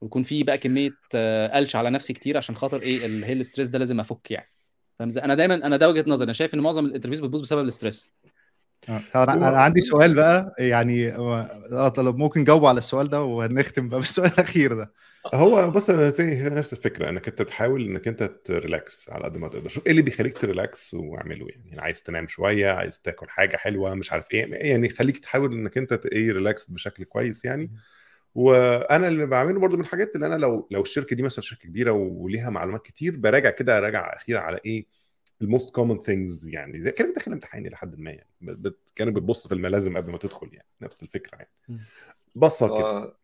ويكون 0.00 0.22
في 0.22 0.42
بقى 0.42 0.58
كمية 0.58 0.96
آه، 1.14 1.56
قلش 1.56 1.76
على 1.76 1.90
نفسي 1.90 2.12
كتير 2.12 2.36
عشان 2.36 2.56
خاطر 2.56 2.82
إيه 2.82 3.06
اللي 3.06 3.26
هي 3.26 3.32
ال 3.32 3.37
stress 3.37 3.68
ده 3.68 3.78
لازم 3.78 4.00
أفك 4.00 4.30
يعني. 4.30 4.50
فاهم؟ 4.98 5.08
أنا 5.24 5.34
دايما 5.34 5.54
أنا 5.54 5.76
ده 5.76 5.88
وجهة 5.88 6.04
نظري. 6.06 6.24
أنا 6.24 6.32
شايف 6.32 6.54
إن 6.54 6.60
معظم 6.60 6.86
ال 6.86 6.89
interviews 6.89 7.20
بتبوظ 7.20 7.40
بسبب 7.40 7.60
ال 7.60 7.67
stress 7.67 8.10
طب 9.12 9.28
أنا 9.28 9.46
عندي 9.62 9.80
سؤال 9.82 10.14
بقى 10.14 10.54
يعني 10.58 11.08
آه 11.14 11.88
طب 11.88 12.16
ممكن 12.16 12.44
جاوبوا 12.44 12.68
على 12.68 12.78
السؤال 12.78 13.08
ده 13.08 13.22
وهنختم 13.22 13.88
بقى 13.88 14.00
بالسؤال 14.00 14.30
الأخير 14.38 14.74
ده. 14.74 14.92
هو 15.34 15.70
بص 15.70 15.90
زي 15.90 16.42
نفس 16.48 16.72
الفكرة 16.72 17.08
إنك 17.10 17.28
أنت 17.28 17.42
تحاول 17.42 17.84
إنك 17.84 18.08
أنت 18.08 18.22
ت 18.44 18.55
relax 18.55 19.10
على 19.10 19.24
قد 19.24 19.36
ما 19.36 19.48
تقدر. 19.48 19.68
شوف 19.68 19.86
إيه 19.86 19.90
اللي 19.90 20.02
بيخليك 20.02 20.38
ت 20.38 20.47
relax 20.47 20.94
واعمله 20.94 21.46
يعني 21.66 21.80
عايز 21.80 22.02
تنام 22.02 22.28
شوية 22.28 22.70
عايز 22.70 23.00
تاكل 23.00 23.28
حاجة 23.28 23.56
حلوة 23.56 23.94
مش 23.94 24.12
عارف 24.12 24.26
إيه 24.32 24.54
يعني 24.70 24.88
خليك 24.88 25.18
تحاول 25.18 25.52
إنك 25.52 25.78
أنت 25.78 25.92
إيه 26.06 26.32
relax 26.32 26.70
بشكل 26.70 27.04
كويس 27.04 27.44
يعني. 27.44 27.70
وأنا 28.34 29.08
اللي 29.08 29.26
بعمله 29.26 29.60
برضو 29.60 29.76
من 29.76 29.82
الحاجات 29.82 30.14
اللي 30.14 30.26
أنا 30.26 30.34
لو 30.34 30.68
لو 30.70 30.82
الشركة 30.82 31.16
دي 31.16 31.22
مثلا 31.22 31.42
شركة 31.42 31.62
كبيرة 31.68 31.92
وليها 31.92 32.50
معلومات 32.50 32.82
كتير 32.82 33.16
براجع 33.16 33.50
كده 33.50 33.80
راجع 33.80 34.16
أخيرا 34.16 34.40
على 34.40 34.60
إيه 34.66 34.86
ال 35.42 35.48
most 35.48 35.74
common 35.74 35.98
things 35.98 36.48
يعني 36.48 36.78
ده 36.78 36.90
كانك 36.90 37.14
داخل 37.14 37.32
امتحان 37.32 37.66
إلى 37.66 37.76
حد 37.76 37.98
ما 37.98 38.10
يعني 38.10 38.28
كانك 38.96 39.12
بتبص 39.12 39.46
في 39.48 39.54
الملازم 39.54 39.96
قبل 39.96 40.12
ما 40.12 40.18
تدخل 40.18 40.48
يعني 40.52 40.68
نفس 40.80 41.02
الفكرة 41.02 41.36
يعني. 41.38 41.80
بصة 42.34 42.78
كده 42.78 43.16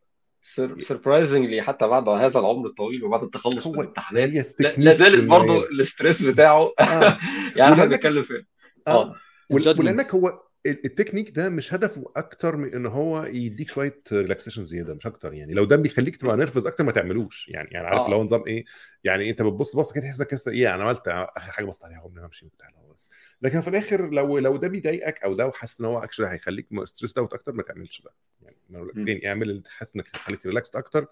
surprisingly 0.81 1.62
حتى 1.63 1.87
بعد 1.87 2.09
هذا 2.09 2.41
العمر 2.41 2.67
الطويل 2.67 3.05
وبعد 3.05 3.23
التخلص 3.23 3.67
من 3.67 3.81
الامتحانات 3.81 4.61
لا 4.61 4.93
زالت 4.93 5.25
برضه. 5.25 5.59
ال 5.59 5.68
stress 5.68 6.23
بتاعه 6.23 6.73
آه. 6.81 7.19
يعني 7.57 7.73
إحنا 7.73 7.85
بنتكلم 7.85 8.23
في 8.23 8.45
آه 8.89 9.15
ال 9.51 9.54
judgment. 9.54 9.89
ولأنك 9.89 10.15
هو 10.15 10.43
التكنيك 10.67 11.31
ده 11.31 11.49
مش 11.49 11.75
هدفه 11.75 12.13
أكتر 12.17 12.57
من 12.57 12.75
إن 12.75 12.87
هو 12.87 13.25
يديك 13.25 13.69
شوية 13.69 14.03
relaxation 14.12 14.65
زيادة 14.65 14.95
مش 14.95 15.07
أكتر 15.07 15.35
يعني. 15.35 15.55
لو 15.55 15.65
ده 15.65 15.77
بيخليك 15.77 16.17
تبقى 16.17 16.37
nervous 16.36 16.67
أكتر 16.67 16.85
ما 16.85 16.93
تعملوش 16.93 17.49
يعني. 17.49 17.69
يعني 17.73 17.87
عارف 17.87 18.03
آه. 18.03 18.11
لو 18.11 18.23
نظام 18.25 18.43
إيه؟ 18.47 18.65
يعني 19.05 19.31
أنت 19.31 19.43
بتبص 19.43 19.77
بص 19.77 19.93
كده 19.93 20.03
تحس 20.05 20.21
إنك 20.21 20.29
كده 20.31 20.41
إيه 20.53 20.75
أنا 20.75 20.85
عملت 20.85 21.09
آخر 21.09 21.53
حاجة 21.53 21.65
بصت 21.65 21.85
عليها 21.85 22.01
قبل 22.01 22.21
ما 22.21 22.27
أمشي 22.27 22.47
وبتاع 22.47 22.69
هو 22.77 22.93
بس. 22.93 23.11
لكن 23.43 23.61
في 23.61 23.69
الآخر 23.69 24.11
لو 24.11 24.39
لو 24.39 24.57
ده 24.57 24.69
بيضايقك 24.69 25.23
أو 25.23 25.35
لو 25.35 25.53
حاسس 25.53 25.81
إن 25.81 25.87
هو 25.87 25.99
actually 25.99 26.28
هيخليك 26.29 26.67
stressed 26.85 27.19
out 27.19 27.35
أكتر 27.35 27.53
ما 27.53 27.63
تعملش 27.63 28.03
ده 28.03 28.11
يعني. 28.43 28.57
تاني 28.95 29.29
اعمل 29.29 29.51
اللي 29.51 29.63
تحس 29.63 29.97
إنك 29.97 30.07
هيخليك 30.15 30.47
relaxed 30.47 30.77
أكتر 30.77 31.07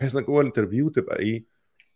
بحيث 0.00 0.16
إنك 0.16 0.26
جوه 0.26 0.40
ال 0.40 0.45
interview 0.45 0.88
تبقى 0.88 1.18
إيه؟ 1.18 1.44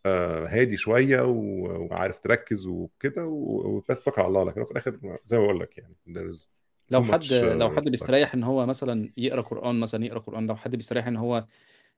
آه 0.07 0.47
هادي 0.47 0.77
شوية 0.77 1.23
وعارف 1.23 2.19
تركز 2.19 2.67
وكده 2.67 3.25
وبس 3.25 4.01
توكل 4.01 4.20
على 4.20 4.28
الله. 4.28 4.45
لكن 4.45 4.65
في 4.65 4.70
الآخر 4.70 5.19
زي 5.25 5.39
ما 5.39 5.45
بقول 5.45 5.61
لك 5.61 5.78
يعني 5.78 5.95
there 6.09 6.35
is 6.37 6.58
لو 6.91 7.05
حد 7.05 7.25
much, 7.25 7.33
لو 7.33 7.70
uh, 7.70 7.76
حد 7.76 7.84
بيستريح 7.84 8.34
إن 8.34 8.44
هو 8.44 8.67
مثلا 8.67 9.10
يقرأ 9.17 9.41
قرآن 9.41 9.81
مثلا 9.81 10.05
يقرأ 10.05 10.18
قرآن 10.18 10.47
لو 10.47 10.57
حد 10.57 10.76
بيستريح 10.76 11.07
إن 11.07 11.17
هو 11.17 11.44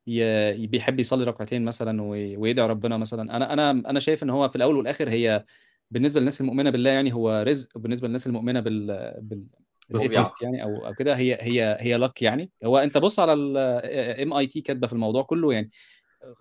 ي... 0.06 0.66
بيحب 0.66 1.00
يصلي 1.00 1.24
ركعتين 1.24 1.64
مثلا 1.64 2.02
وي... 2.02 2.36
ويدعي 2.36 2.68
ربنا 2.68 2.96
مثلا. 2.96 3.36
أنا 3.36 3.52
أنا 3.52 3.70
أنا 3.70 4.00
شايف 4.00 4.22
إن 4.22 4.30
هو 4.30 4.48
في 4.48 4.56
الأول 4.56 4.76
والآخر 4.76 5.08
هي 5.08 5.44
بالنسبة 5.90 6.20
للناس 6.20 6.40
المؤمنة 6.40 6.70
بالله 6.70 6.90
يعني 6.90 7.14
هو 7.14 7.44
رزق 7.46 7.76
وبالنسبة 7.76 8.06
للناس 8.08 8.26
المؤمنة 8.26 8.60
بال 8.60 9.14
بال 9.20 9.46
atheist 9.94 10.42
يعني 10.42 10.62
أو 10.62 10.86
أو 10.86 10.94
كده 10.94 11.16
هي 11.16 11.38
هي 11.40 11.76
هي 11.80 11.96
لك 11.96 12.22
يعني. 12.22 12.50
هو 12.64 12.78
أنت 12.78 12.98
بص 12.98 13.20
على 13.20 13.32
ال 13.32 14.32
MIT 14.32 14.60
كاتبة 14.60 14.86
في 14.86 14.92
الموضوع 14.92 15.22
كله 15.22 15.52
يعني 15.52 15.70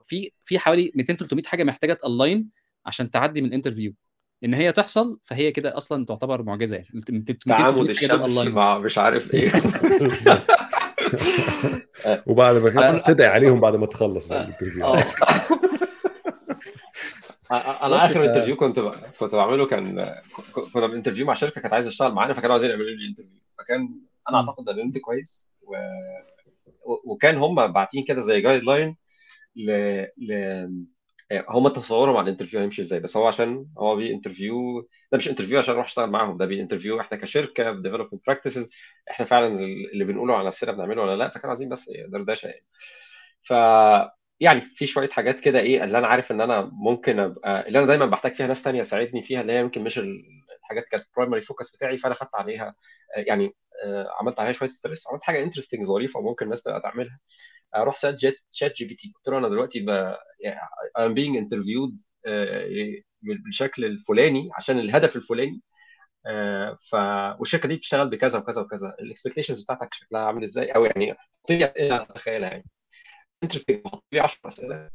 في 0.03 0.31
في 0.43 0.59
حوالي 0.59 0.91
200 0.95 1.15
300 1.15 1.43
حاجة 1.43 1.63
محتاجة 1.63 1.93
تالاين 1.93 2.49
عشان 2.85 3.11
تعدي 3.11 3.41
من 3.41 3.47
ال 3.47 3.52
interview 3.52 3.93
إن 4.43 4.53
هي 4.53 4.71
تحصل 4.71 5.19
فهي 5.23 5.51
كده 5.51 5.77
أصلا 5.77 6.05
تعتبر 6.05 6.43
معجزة 6.43 6.75
يعني. 6.75 6.87
200 7.09 7.33
تعامد 7.33 7.33
300 7.45 7.57
حاجة 7.57 7.71
دول 7.75 7.89
الشمس. 7.91 8.47
مع 8.47 8.77
مش 8.77 8.97
عارف 8.97 9.33
إيه. 9.33 9.51
وبعد 12.27 12.55
ما 12.55 12.97
تدعي 13.07 13.27
عليهم 13.27 13.59
بعد 13.59 13.75
ما 13.75 13.85
تخلص 13.85 14.31
آه. 14.31 14.41
الانترفيو. 14.41 14.85
آه. 14.85 15.03
أنا 17.51 17.95
آخر 17.95 18.13
ف- 18.13 18.17
interview 18.17 18.55
كنت 18.55 18.79
ب... 18.79 18.91
كنت 19.19 19.35
بعمله 19.35 19.65
كان 19.65 20.15
كنا 20.73 20.87
ب 20.87 20.91
interview 20.91 21.25
مع 21.25 21.33
شركة 21.33 21.61
كانت 21.61 21.73
عايزة 21.73 21.89
تشتغل 21.89 22.11
معانا 22.11 22.33
فكانوا 22.33 22.51
عايزين 22.53 22.69
يعملوا 22.69 22.89
لي 22.89 23.07
interview 23.09 23.41
فكان 23.59 23.99
أنا. 24.29 24.37
أعتقد 24.37 24.69
ان 24.69 24.79
انت 24.79 24.97
كويس. 24.97 25.51
و... 25.61 25.75
و- 26.85 27.01
وكان 27.13 27.37
هم 27.37 27.67
باعتين 27.67 28.03
كده 28.03 28.21
زي 28.21 28.41
guideline 28.41 28.95
ل... 29.55 29.71
ل... 30.17 30.33
هم 31.49 31.67
تصوروا 31.67 32.13
مع 32.13 32.21
ال 32.21 32.25
interview 32.25 32.59
هيمشي 32.59 32.81
إزاي 32.81 32.99
بس 32.99 33.17
هو 33.17 33.27
عشان 33.27 33.65
هو 33.77 33.95
بي 33.95 34.13
interview 34.13 34.81
ده 35.11 35.17
مش 35.17 35.27
interview 35.29 35.59
عشان 35.59 35.73
أروح 35.73 35.85
اشتغل 35.85 36.09
معاهم 36.09 36.37
ده 36.37 36.45
بي 36.45 36.61
interview 36.61 36.99
إحنا 37.01 37.17
كشركة 37.17 37.71
ب 37.71 37.76
development 37.76 38.25
practices 38.27 38.69
إحنا 39.11 39.25
فعلا 39.25 39.47
اللي 39.93 40.03
بنقوله 40.05 40.35
على 40.37 40.47
نفسنا 40.47 40.71
بنعمله 40.71 41.01
ولا 41.01 41.15
لا 41.17 41.29
فكانوا 41.29 41.49
عايزين 41.49 41.69
بس 41.69 41.89
دردشه 42.07 42.47
يعني 42.47 42.65
ف 43.43 43.53
يعني 44.39 44.61
في 44.61 44.87
شوية 44.87 45.09
حاجات 45.09 45.39
كده 45.39 45.59
إيه 45.59 45.83
اللي 45.83 45.97
أنا 45.97 46.07
عارف 46.07 46.31
إن 46.31 46.41
أنا 46.41 46.69
ممكن 46.73 47.19
أبقى 47.19 47.67
اللي 47.67 47.79
أنا 47.79 47.87
دايما 47.87 48.05
بحتاج 48.05 48.35
فيها 48.35 48.47
ناس 48.47 48.63
تانية 48.63 48.83
تساعدني 48.83 49.23
فيها 49.23 49.41
اللي 49.41 49.53
هي 49.53 49.59
يمكن 49.59 49.83
مش 49.83 49.99
ال- 49.99 50.23
الحاجات 50.59 50.83
كانت 50.91 51.03
primary 51.17 51.41
focus 51.41 51.75
بتاعي 51.75 51.97
فأنا 51.97 52.15
خدت 52.15 52.35
عليها 52.35 52.75
يعني 53.17 53.55
آه، 53.85 54.07
عملت 54.21 54.39
عليها 54.39 54.51
شوية 54.53 54.69
stress 54.69 55.07
عملت 55.07 55.23
حاجة 55.23 55.43
interesting 55.43 55.85
ظريفة 55.85 56.19
وممكن 56.19 56.45
الناس 56.45 56.63
تبقى 56.63 56.81
تعملها. 56.81 57.19
أروح 57.75 57.95
سالت 57.95 58.35
شات 58.51 58.73
جي 58.75 58.85
بي 58.85 58.95
تي. 58.95 59.11
قلت 59.15 59.27
له 59.27 59.37
أنا 59.37 59.49
دلوقتي 59.49 59.79
ب 59.79 60.13
I'm 60.99 61.13
being 61.15 61.43
interviewed 61.45 62.05
آه، 62.25 62.67
بالشكل 63.21 63.85
الفلاني 63.85 64.49
عشان 64.53 64.79
الهدف 64.79 65.15
الفلاني 65.15 65.61
آه، 66.25 66.77
ف 66.89 66.93
والشركة 67.39 67.67
دي 67.69 67.75
بتشتغل 67.75 68.09
بكذا 68.09 68.39
وكذا 68.39 68.61
وكذا. 68.61 68.95
ال 68.99 69.04
expectations 69.04 69.61
بتاعتك 69.63 69.93
شكلها 69.93 70.21
عامل 70.21 70.43
إزاي؟ 70.43 70.71
أو 70.71 70.85
يعني 70.85 71.13
حط 71.13 71.51
اسئله 71.51 72.01
أتخيلها 72.01 72.49
يعني. 72.49 72.65
interesting 73.43 73.87
حط 73.87 74.03
لي 74.11 74.19
10 74.19 74.39
اسئله 74.47 74.89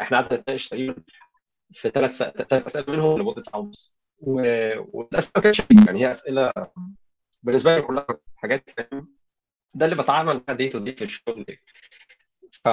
إحنا 0.00 0.20
قعدنا 0.20 0.40
نتناقش 0.40 0.68
تقريبا 0.68 1.02
في 1.72 1.90
ثلاث 1.90 2.16
ثلاث 2.22 2.66
أسئلة 2.66 2.92
منهم 2.96 3.18
لمدة 3.20 3.42
ساعة 3.42 3.60
ونص. 3.60 3.96
والأسئلة 4.18 5.32
ما 5.36 5.42
كانتش 5.42 5.62
يعني 5.86 6.00
هي 6.00 6.10
أسئلة 6.10 6.52
بالنسبة 7.42 7.76
لي 7.76 7.82
كلها 7.82 8.06
حاجات 8.36 8.70
ده 9.74 9.84
اللي 9.86 9.96
بتعامل 10.02 10.42
معاه 10.48 10.56
day 10.56 10.68
to 10.68 10.78
day 10.78 10.92
في 10.92 11.04
الشغل. 11.04 11.46
ف 12.64 12.68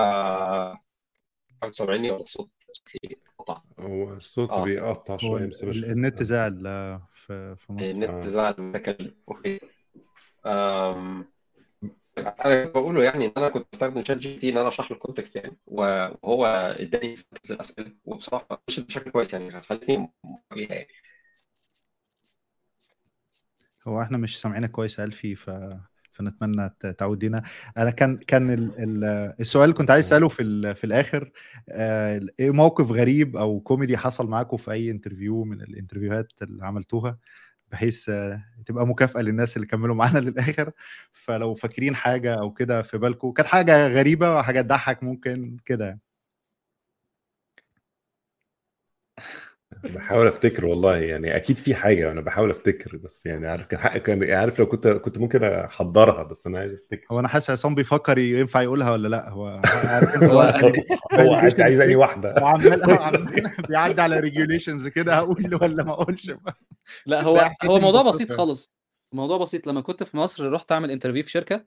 سامعني 1.71 2.11
ولا 2.11 2.21
الصوت 2.23 2.49
قطع. 3.39 3.61
هو 3.79 4.13
الصوت 4.13 4.49
آه. 4.49 4.63
بيقطع 4.63 5.17
شوية 5.17 5.45
بس 5.45 5.63
مش 5.63 5.77
ال- 5.77 5.91
النت 5.91 6.23
زعل 6.23 6.67
آه، 6.67 7.07
في 7.13 7.55
في 7.55 7.73
مصر. 7.73 7.89
النت 7.91 8.09
آه. 8.09 8.27
زعل 8.27 8.55
المتكلم 8.59 9.15
okay 9.29 9.59
أم... 10.45 11.25
أنا 12.17 12.65
بقوله 12.65 13.03
يعني 13.03 13.25
إن 13.25 13.31
أنا 13.37 13.49
كنت 13.49 13.67
بستخدم 13.73 14.03
ChatGPT 14.03 14.49
إن 14.49 14.57
أنا 14.57 14.67
أشرح 14.67 14.91
له 14.91 14.97
ال 14.97 15.02
context 15.02 15.35
يعني. 15.35 15.57
وهو 15.65 16.45
إداني 16.79 17.15
الأسئلة. 17.51 17.93
وبصراحة 18.05 18.63
مشيت 18.67 18.85
بشكل 18.85 19.11
كويس 19.11 19.33
يعني 19.33 19.61
خلتني 19.61 20.11
بيها 20.53 20.73
يعني. 20.73 20.87
هو 23.87 24.01
إحنا 24.01 24.17
مش 24.17 24.41
سامعينك 24.41 24.71
كويس 24.71 24.99
ألفي 24.99 25.35
ف 25.35 25.49
فنتمنى 26.17 26.69
تعودينا 26.97 27.41
أنا 27.77 27.89
كان 27.91 28.17
كان 28.17 28.51
ال... 28.51 28.71
ال... 28.79 29.03
السؤال 29.39 29.63
اللي 29.63 29.75
كنت 29.75 29.91
عايز 29.91 30.05
أسأله 30.05 30.27
في. 30.27 30.75
في 30.75 30.83
الآخر 30.83 31.31
آه، 31.69 32.21
إيه 32.39 32.51
موقف 32.51 32.91
غريب 32.91 33.37
أو 33.37 33.59
كوميدي 33.59 33.97
حصل 33.97 34.27
معاكم 34.29 34.57
في 34.57 34.71
أي 34.71 34.91
interview 34.91 35.43
من 35.43 35.61
ال 35.61 35.67
interview 35.67 36.19
هات 36.19 36.31
اللي 36.41 36.65
عملتوها 36.65 37.17
بحيث 37.71 38.09
آه، 38.09 38.43
تبقى 38.65 38.87
مكافأة 38.87 39.21
للناس 39.21 39.55
اللي 39.57 39.67
كملوا 39.67 39.95
معانا 39.95 40.19
للآخر 40.29 40.71
فلو 41.13 41.55
فاكرين 41.55 41.95
حاجة 41.95 42.35
أو 42.35 42.53
كده 42.53 42.81
في 42.81 42.97
بالكم 42.97 43.31
كانت 43.31 43.47
حاجة 43.49 43.87
غريبة 43.87 44.35
وحاجة 44.35 44.61
تضحك 44.61 45.03
ممكن 45.03 45.57
كده 45.65 45.85
يعني. 45.85 46.01
بحاول 49.83 50.27
افتكر 50.27 50.65
والله 50.65 50.97
يعني 50.97 51.35
أكيد 51.35 51.57
في 51.57 51.75
حاجة 51.75 52.11
أنا 52.11 52.21
بحاول 52.21 52.49
افتكر 52.49 52.97
بس 52.97 53.25
يعني 53.25 53.47
عارف 53.47 53.65
كان 53.65 53.79
حق 53.79 53.97
كان 53.97 54.31
عارف 54.31 54.59
لو 54.59 54.65
كنت 54.65 54.87
كنت 54.87 55.17
ممكن 55.17 55.43
أحضرها 55.43 56.23
بس 56.23 56.47
أنا 56.47 56.59
عايز 56.59 56.71
أفتكر. 56.73 57.05
هو 57.11 57.19
أنا 57.19 57.27
حاسس 57.27 57.49
عصام 57.49 57.75
بيفكر 57.75 58.17
ينفع 58.17 58.61
يقولها 58.61 58.91
ولا 58.91 59.07
لأ؟ 59.07 59.29
هو 59.29 59.61
عارف 59.65 60.15
انت 60.15 60.23
هو- 60.31 61.21
هو 61.21 61.33
عايز 61.33 61.61
عايز 61.61 61.79
أي 61.79 61.95
واحدة. 61.95 62.35
وعمال 62.41 62.83
عمال 63.01 63.51
بيعدي 63.69 64.01
على 64.01 64.19
regulations 64.19 64.87
كده 64.87 65.13
هقول 65.15 65.59
ولا 65.61 65.83
ما 65.83 65.91
أقولش؟ 65.91 66.31
لا 67.05 67.21
هو 67.27 67.51
هو 67.65 67.79
موضوع. 67.79 68.01
بسيط 68.03 68.31
خالص 68.31 68.69
الموضوع 69.13 69.37
بسيط. 69.37 69.67
لما 69.67 69.81
كنت 69.81 70.03
في 70.03 70.17
مصر 70.17 70.51
رحت 70.51 70.71
أعمل 70.71 70.91
interview 70.91 71.23
في 71.23 71.31
شركة 71.31 71.65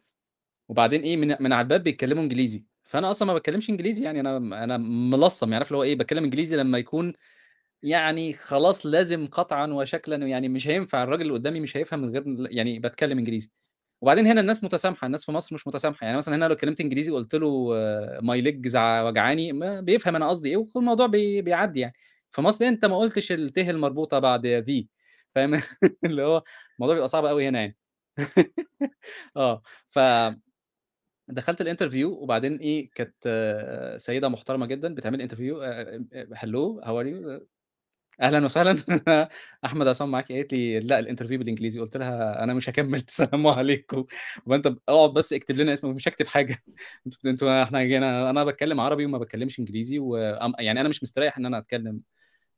وبعدين 0.69 1.01
إيه 1.03 1.17
من 1.17 1.37
من 1.41 1.53
على 1.53 1.63
الباب 1.65 1.83
بيتكلموا 1.83 2.23
إنجليزي. 2.23 2.65
فأنا 2.83 3.11
أصلا 3.11 3.29
ما 3.29 3.35
بتكلمش 3.35 3.71
إنجليزي 3.71 4.05
يعني 4.05 4.21
أنا 4.21 4.37
أنا 4.65 4.77
ملصم 4.79 5.47
يعني 5.47 5.55
عارف 5.57 5.69
اللي 5.69 5.79
هو 5.79 5.83
إيه 5.83 5.99
بتكلم 5.99 6.25
إنجليزي 6.25 6.57
لما 6.57 6.79
يكون 6.79 7.13
يعني 7.83 8.33
خلاص 8.33 8.87
لازم 8.87 9.27
قطعا 9.27 9.67
وشكلا 9.73 10.17
يعني 10.27 10.49
مش 10.49 10.69
هينفع 10.69 11.03
الراجل 11.03 11.23
اللي 11.23 11.33
قدامي 11.35 11.61
مش 11.61 11.77
هيفهم 11.77 12.01
من 12.01 12.09
غير 12.11 12.25
يعني 12.51 12.79
بتكلم 12.79 13.19
إنجليزي. 13.19 13.51
وبعدين 14.01 14.27
هنا 14.27 14.41
الناس 14.41 14.65
متسامحة 14.65 15.07
الناس 15.07 15.25
في 15.27 15.33
مصر 15.33 15.55
مش 15.55 15.67
متسامحة. 15.67 16.05
يعني 16.07 16.17
مثلا 16.17 16.37
هنا 16.37 16.45
لو 16.45 16.53
اتكلمت 16.55 16.81
إنجليزي 16.81 17.11
وقلت 17.13 17.35
له 17.35 17.69
my 18.23 18.41
leg 18.41 18.77
وجعاني 18.77 19.53
ما 19.53 19.81
بيفهم 19.81 20.17
أنا 20.17 20.29
قصدي 20.29 20.51
إيه 20.51 20.65
والموضوع 20.77 21.07
بي 21.07 21.43
بيعدي 21.43 21.81
يعني. 21.81 21.95
في 22.33 22.41
مصر 22.43 22.65
أنت 22.69 22.85
ما 22.85 22.99
قلتش 22.99 23.33
الته 23.33 23.71
المربوطة 23.71 24.19
بعد 24.19 24.47
the 24.47 24.89
فاهم؟ 25.35 25.55
اللي 26.05 26.23
هو 26.23 26.43
الموضوع 26.79 26.95
بيبقى 26.95 27.09
صعب 27.09 27.27
قوي 27.27 27.49
هنا 27.49 27.61
يعني. 27.61 27.77
آه 29.37 29.63
ف 29.91 29.99
دخلت 31.29 31.61
ال 31.61 31.66
interview 31.66 32.11
وبعدين 32.13 32.57
إيه 32.59 32.91
كانت 32.95 33.15
آه، 33.27 33.97
سيدة 33.99 34.29
محترمة 34.29 34.67
جدا 34.67 34.95
بتعمل 34.95 35.21
interview 35.23 35.63
hello 36.37 36.81
how 36.85 37.01
are 37.01 37.07
you 37.07 37.47
أهلا 38.21 38.45
وسهلا. 38.45 38.77
أحمد 39.65 39.87
عصام 39.87 40.11
معاكي 40.11 40.35
قالت 40.37 40.53
لي 40.53 40.81
لا 40.81 40.99
الانترفيو 40.99 41.39
بالإنجليزي. 41.39 41.81
قلت 41.81 41.97
لها 41.97 42.45
أنا 42.45 42.55
مش 42.55 42.69
هكمل. 42.69 42.99
السلام 43.09 43.47
عليكم. 43.47 44.05
وانت 44.47 44.67
اقعد 44.89 45.11
بس 45.13 45.33
اكتب 45.33 45.55
لنا 45.57 45.73
اسمك 45.73 45.95
مش 45.95 46.09
هكتب 46.09 46.27
حاجة. 46.27 46.63
أنتوا 47.27 47.63
إحنا 47.63 47.85
جينا 47.85 48.31
أنا 48.31 48.45
بتكلم 48.45 48.81
عربي 48.81 49.05
وما 49.07 49.19
بتكلمش 49.19 49.59
إنجليزي 49.59 49.99
و... 49.99 50.17
يعني 50.59 50.81
أنا 50.81 50.89
مش 50.89 51.03
مستريح 51.03 51.39
إن 51.39 51.47
أنا 51.47 51.59
أتكلم 51.59 52.01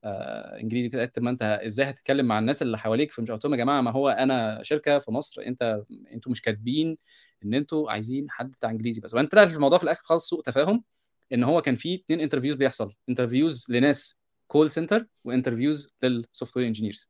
آه 0.05 0.61
إنجليزي 0.61 0.89
كده 0.89 1.13
ما 1.19 1.31
أنت 1.31 1.43
إزاي 1.67 1.87
هتتكلم 1.91 2.27
مع 2.27 2.39
الناس 2.39 2.63
اللي 2.63 2.79
حواليك؟ 2.79 3.13
فمش 3.13 3.31
قلت 3.31 3.45
لهم 3.45 3.55
يا 3.55 3.59
جماعة 3.59 3.81
ما 3.81 3.91
هو 3.93 4.09
أنا 4.09 4.61
شركة 4.63 4.99
في 4.99 5.11
مصر 5.11 5.43
أنت 5.47 5.83
أنتوا 6.15 6.33
مش 6.33 6.43
كاتبين 6.43 6.99
إن 7.45 7.55
أنتوا 7.55 7.91
عايزين 7.93 8.31
حد 8.31 8.51
بتاع 8.53 8.71
إنجليزي 8.71 9.01
بس. 9.01 9.13
وبعدين 9.15 9.29
طلع 9.29 9.43
الموضوع 9.43 9.79
في 9.79 9.85
الآخر 9.85 10.03
خالص 10.05 10.29
سوء 10.29 10.43
تفاهم 10.43 10.85
إن 11.33 11.45
هو 11.45 11.63
كان 11.63 11.75
في 11.75 11.95
اثنين 11.95 12.21
interviews 12.21 12.55
بيحصل 12.57 12.95
interviews 13.09 13.67
لناس 13.71 14.22
call 14.53 14.71
center 14.71 15.07
و 15.25 15.31
interviews 15.31 15.93
لل 16.03 16.14
software 16.14 16.57
engineers 16.57 17.09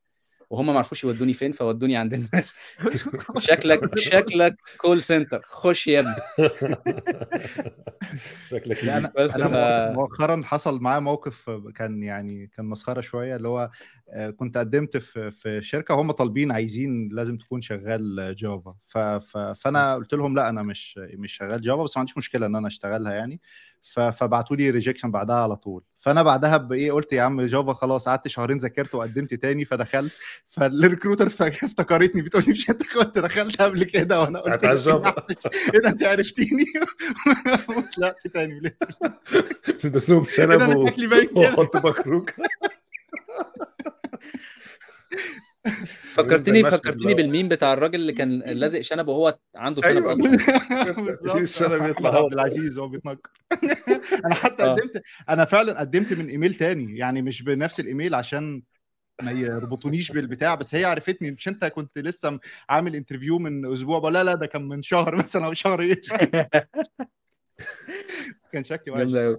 وهم 0.49 0.65
ما 0.67 0.77
عرفوش 0.77 1.03
يودوني 1.03 1.33
فين 1.33 1.51
فودوني 1.51 1.95
عند 1.97 2.13
الناس. 2.13 2.55
شكلك 3.37 3.97
شكلك 3.97 4.55
call 4.77 5.03
center 5.03 5.41
خش 5.45 5.87
يا 5.87 5.99
ابني. 5.99 6.15
شكلك 8.47 8.83
لا 8.83 8.97
أنا 8.97 9.11
بس 9.17 9.35
أنا 9.35 9.47
ف... 9.47 9.51
مؤ- 9.51 9.97
مؤخرا 9.99 10.41
حصل 10.45 10.79
معايا 10.81 10.99
موقف 10.99 11.49
كان 11.75 12.03
يعني 12.03 12.47
كان 12.47 12.65
مسخرة 12.65 13.01
شوية 13.01 13.35
اللي 13.35 13.47
هو 13.47 13.69
آه، 14.09 14.29
كنت 14.29 14.57
قدمت 14.57 14.97
في 14.97 15.31
في 15.31 15.61
شركة 15.61 15.93
هم 15.95 16.11
طالبين 16.11 16.51
عايزين 16.51 17.09
لازم 17.11 17.37
تكون 17.37 17.61
شغال 17.61 18.35
Java 18.37 18.75
ف- 18.83 18.97
ف- 18.97 19.37
فأنا 19.37 19.95
قلت 19.95 20.13
لهم 20.13 20.35
لا 20.35 20.49
أنا 20.49 20.63
مش 20.63 20.97
مش 20.97 21.31
شغال 21.31 21.61
Java 21.61 21.83
بس 21.83 21.97
ما 21.97 21.99
عنديش 21.99 22.17
مشكلة 22.17 22.45
إن 22.45 22.55
أنا 22.55 22.67
أشتغلها 22.67 23.13
يعني. 23.13 23.41
ف- 23.81 23.99
فبعتوا 23.99 24.55
لي 24.55 24.69
rejection 24.69 25.11
بعدها 25.11 25.35
على 25.35 25.55
طول. 25.55 25.83
فانا 26.03 26.23
بعدها 26.23 26.57
بايه 26.57 26.91
قلت 26.91 27.13
يا 27.13 27.21
عم 27.21 27.41
Java 27.41 27.73
خلاص 27.73 28.09
قعدت 28.09 28.27
شهرين 28.27 28.57
ذاكرت 28.57 28.95
وقدمت 28.95 29.33
تاني 29.33 29.65
فدخلت. 29.65 30.11
فال 30.45 30.60
recruiter 30.60 31.27
افتكرتني 31.27 32.21
بتقول 32.21 32.43
لي 32.47 32.51
مش 32.51 32.69
انت 32.69 32.87
كنت 32.93 33.17
دخلت 33.19 33.61
قبل 33.61 33.83
كده؟ 33.83 34.21
وأنا 34.21 34.39
قلت. 34.39 34.65
إيه 34.65 35.79
ده؟ 35.81 35.89
انت 35.89 36.03
عرفتيني؟ 36.03 36.65
وطلعت 37.77 38.27
تاني. 38.33 38.59
ليه؟ 38.59 38.77
تلبس 39.79 40.09
لهم 40.09 40.25
إيه 40.39 40.45
ده، 40.45 40.57
شنب. 40.65 41.37
وحط 41.37 41.77
باروكة. 41.77 42.33
فكرتني 46.15 46.63
فكرتني 46.71 47.13
بالميم 47.13 47.47
بتاع 47.49 47.73
الراجل 47.73 47.95
اللي 47.95 48.13
كان 48.13 48.39
لازق 48.39 48.81
شنب 48.81 49.07
وهو 49.07 49.39
عنده 49.55 49.81
شنب 49.81 49.91
أيوة. 49.91 50.11
أصلا. 50.11 51.41
الشنب 51.41 51.85
يطلع. 51.85 52.17
عبد 52.17 52.33
العزيز 52.33 52.79
هو 52.79 52.87
بيتنكر. 52.87 53.31
أنا 54.25 54.33
حتى 54.35 54.63
آه. 54.63 54.73
قدمت 54.75 55.01
أنا 55.29 55.45
فعلا 55.45 55.79
قدمت 55.79 56.13
من 56.13 56.27
إيميل 56.27 56.53
تاني 56.53 56.97
يعني 56.97 57.21
مش 57.21 57.41
بنفس 57.41 57.79
الإيميل 57.79 58.15
عشان 58.15 58.61
ما 59.21 59.31
يربطونيش 59.31 60.11
بالبتاع 60.11 60.55
بس 60.55 60.75
هي 60.75 60.85
عرفتني 60.85 61.31
مش 61.31 61.47
أنت 61.47 61.65
كنت 61.65 61.97
لسه 61.97 62.39
عامل 62.69 62.95
interview 62.95 63.39
من 63.39 63.73
أسبوع؟ 63.73 63.99
بقول 63.99 64.13
لا 64.13 64.23
لا 64.23 64.33
ده 64.35 64.45
كان 64.45 64.67
من 64.67 64.81
شهر 64.81 65.15
مثلا 65.15 65.45
أو 65.45 65.53
شهرين. 65.53 65.95
كان 68.53 68.63
شكلي 68.63 68.93
وحش. 68.93 69.37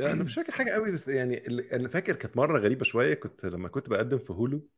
أنا 0.00 0.24
مش 0.24 0.34
فاكر 0.34 0.52
حاجة 0.52 0.70
قوي 0.70 0.92
بس 0.92 1.08
يعني 1.08 1.46
اللي- 1.46 1.72
أنا 1.72 1.88
فاكر 1.88 2.12
كانت 2.12 2.36
مرة 2.36 2.58
غريبة 2.58 2.84
شوية 2.84 3.14
كنت 3.14 3.44
لما 3.46 3.68
كنت 3.68 3.88
بقدم 3.88 4.18
في 4.18 4.32
هولو 4.32 4.68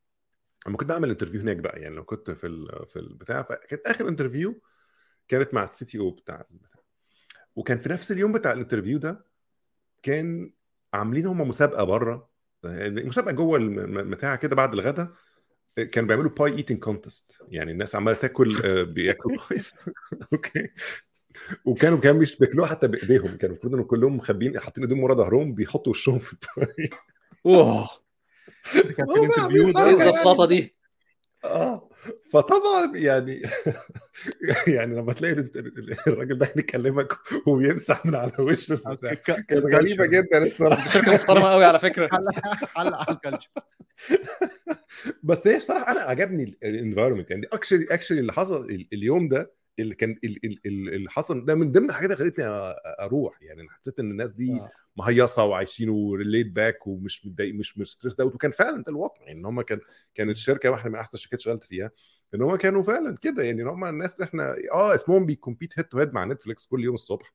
لما 0.67 0.76
كنت 0.76 0.89
بعمل 0.89 1.10
interview 1.11 1.41
هناك 1.41 1.57
بقى 1.57 1.81
يعني 1.81 1.94
لو 1.94 2.05
كنت 2.05 2.31
في 2.31 2.47
ال 2.47 2.86
في 2.86 2.99
البتاع 2.99 3.43
فكانت 3.43 3.86
آخر 3.86 4.09
interview 4.09 4.61
كانت 5.28 5.55
مع 5.55 5.65
ال 5.65 5.85
CTO 5.85 6.11
بتاع 6.10 6.44
البتاع. 6.51 6.81
وكان 7.57 7.78
في 7.78 7.89
نفس 7.89 8.12
اليوم 8.12 8.33
بتاع 8.33 8.52
ال 8.53 8.57
interview 8.57 8.99
ده 8.99 9.25
كان 10.02 10.52
عاملين 10.94 11.26
هم 11.26 11.49
مسابقة 11.49 11.84
بره. 11.84 12.28
مسابقة 12.65 13.33
جوه 13.33 13.59
الم- 13.59 13.99
البتاع 13.99 14.36
كده 14.36 14.57
بعد 14.57 14.73
الغداء 14.75 15.09
كانوا 15.76 16.09
بيعملوا 16.09 16.31
pie 16.31 16.53
eating 16.57 16.78
contest 16.78 17.39
يعني 17.49 17.73
الناس 17.73 17.94
عمالة 17.94 18.17
تاكل 18.17 18.62
آه، 18.65 18.83
بياكلوا 18.83 19.36
pies 19.51 19.73
okay. 20.33 20.69
وكانوا 21.65 21.99
كانوا 21.99 22.20
مش 22.20 22.36
بياكلوها 22.39 22.68
حتى 22.68 22.86
بإيديهم. 22.89 23.36
كانوا 23.36 23.55
المفروض 23.57 23.75
انهم 23.75 23.86
كلهم 23.86 24.17
مخبيين 24.17 24.60
حاطين 24.60 24.84
إيديهم 24.84 25.02
ورا 25.05 25.15
ظهرهم 25.15 25.55
بيحطوا 25.55 25.93
وشهم 25.93 26.18
في 26.18 26.36
أوه! 27.47 27.89
كان 28.73 29.07
في 29.07 29.20
ال 29.20 29.25
interview 29.25 29.67
إيه 29.67 29.73
ده 29.73 29.91
الزفلطة 29.91 30.47
دي؟ 30.47 30.75
آه 31.44 31.89
فطبعا 32.33 32.93
يعني 32.97 33.43
يعني 34.67 34.97
لما 34.97 35.12
تلاقي 35.12 35.33
الراجل 36.07 36.39
ده 36.39 36.52
بيكلمك 36.57 37.12
وبيمسح 37.47 38.07
من 38.07 38.15
على 38.15 38.33
وشه 38.39 38.76
كانت 39.26 39.52
غريبة 39.75 40.07
جدا 40.07 40.43
الصراحة. 40.43 40.91
شركه 40.91 41.12
محترمه 41.15 41.49
قوي 41.51 41.65
على 41.65 41.78
فكرة. 41.78 42.09
حلق 42.12 42.34
حلق 42.76 42.97
على 42.99 43.17
ال 43.17 43.20
culture. 43.20 43.51
بس 45.23 45.47
هي 45.47 45.57
الصراحة 45.57 45.93
أنا 45.93 46.01
عجبني 46.01 46.59
ال 46.62 46.68
environment 46.68 47.31
يعني 47.31 47.47
actually 47.53 47.86
actually 47.91 48.20
اللي 48.20 48.33
حصل 48.33 48.65
ال- 48.70 48.89
اليوم 48.93 49.28
ده 49.28 49.52
اللي 49.78 49.94
كان 49.94 50.11
ال- 50.25 50.44
ال- 50.44 50.61
ال- 50.67 50.94
اللي 50.94 51.11
حصل 51.11 51.44
ده 51.44 51.55
من 51.55 51.73
ضمن 51.73 51.91
الحاجات 51.91 52.11
اللي 52.11 52.25
خلتني 52.25 52.44
أروح. 53.01 53.43
يعني 53.43 53.61
أنا 53.61 53.70
حسيت 53.70 54.01
إن 54.01 54.11
الناس 54.11 54.33
دي 54.33 54.53
آه. 54.53 54.69
مهيصة 54.97 55.44
وعايشين 55.44 55.89
و 55.89 56.00
laid 56.00 56.47
back 56.47 56.86
ومش 56.86 57.27
متضايق 57.27 57.55
مش 57.55 57.78
مش 57.78 57.93
stressed 57.93 58.20
out 58.20 58.35
وكان 58.35 58.51
فعلا 58.51 58.77
ده 58.83 58.93
الواقع. 58.93 59.20
يعني 59.27 59.39
إن 59.41 59.44
هم 59.47 59.61
كان 59.62 59.81
كانت 60.15 60.31
الشركة 60.31 60.70
واحدة 60.70 60.91
من 60.91 60.97
أحسن 60.97 61.11
الشركات 61.15 61.41
اشتغلت 61.41 61.65
فيها 61.65 61.91
إن 62.35 62.43
هم 62.43 62.57
كانوا 62.57 62.83
فعلا 62.83 63.17
كده. 63.17 63.43
يعني 63.43 63.62
إن 63.62 63.69
هم 63.69 63.85
الناس 63.85 64.20
إحنا 64.20 64.57
آه 64.73 64.94
اسمهم 64.94 65.27
بي 65.27 65.38
compete 65.38 65.78
head 65.78 65.86
to 65.89 65.99
head 65.99 66.12
مع 66.12 66.25
نتفليكس 66.25 66.67
كل 66.67 66.85
يوم 66.85 66.94
الصبح. 66.94 67.35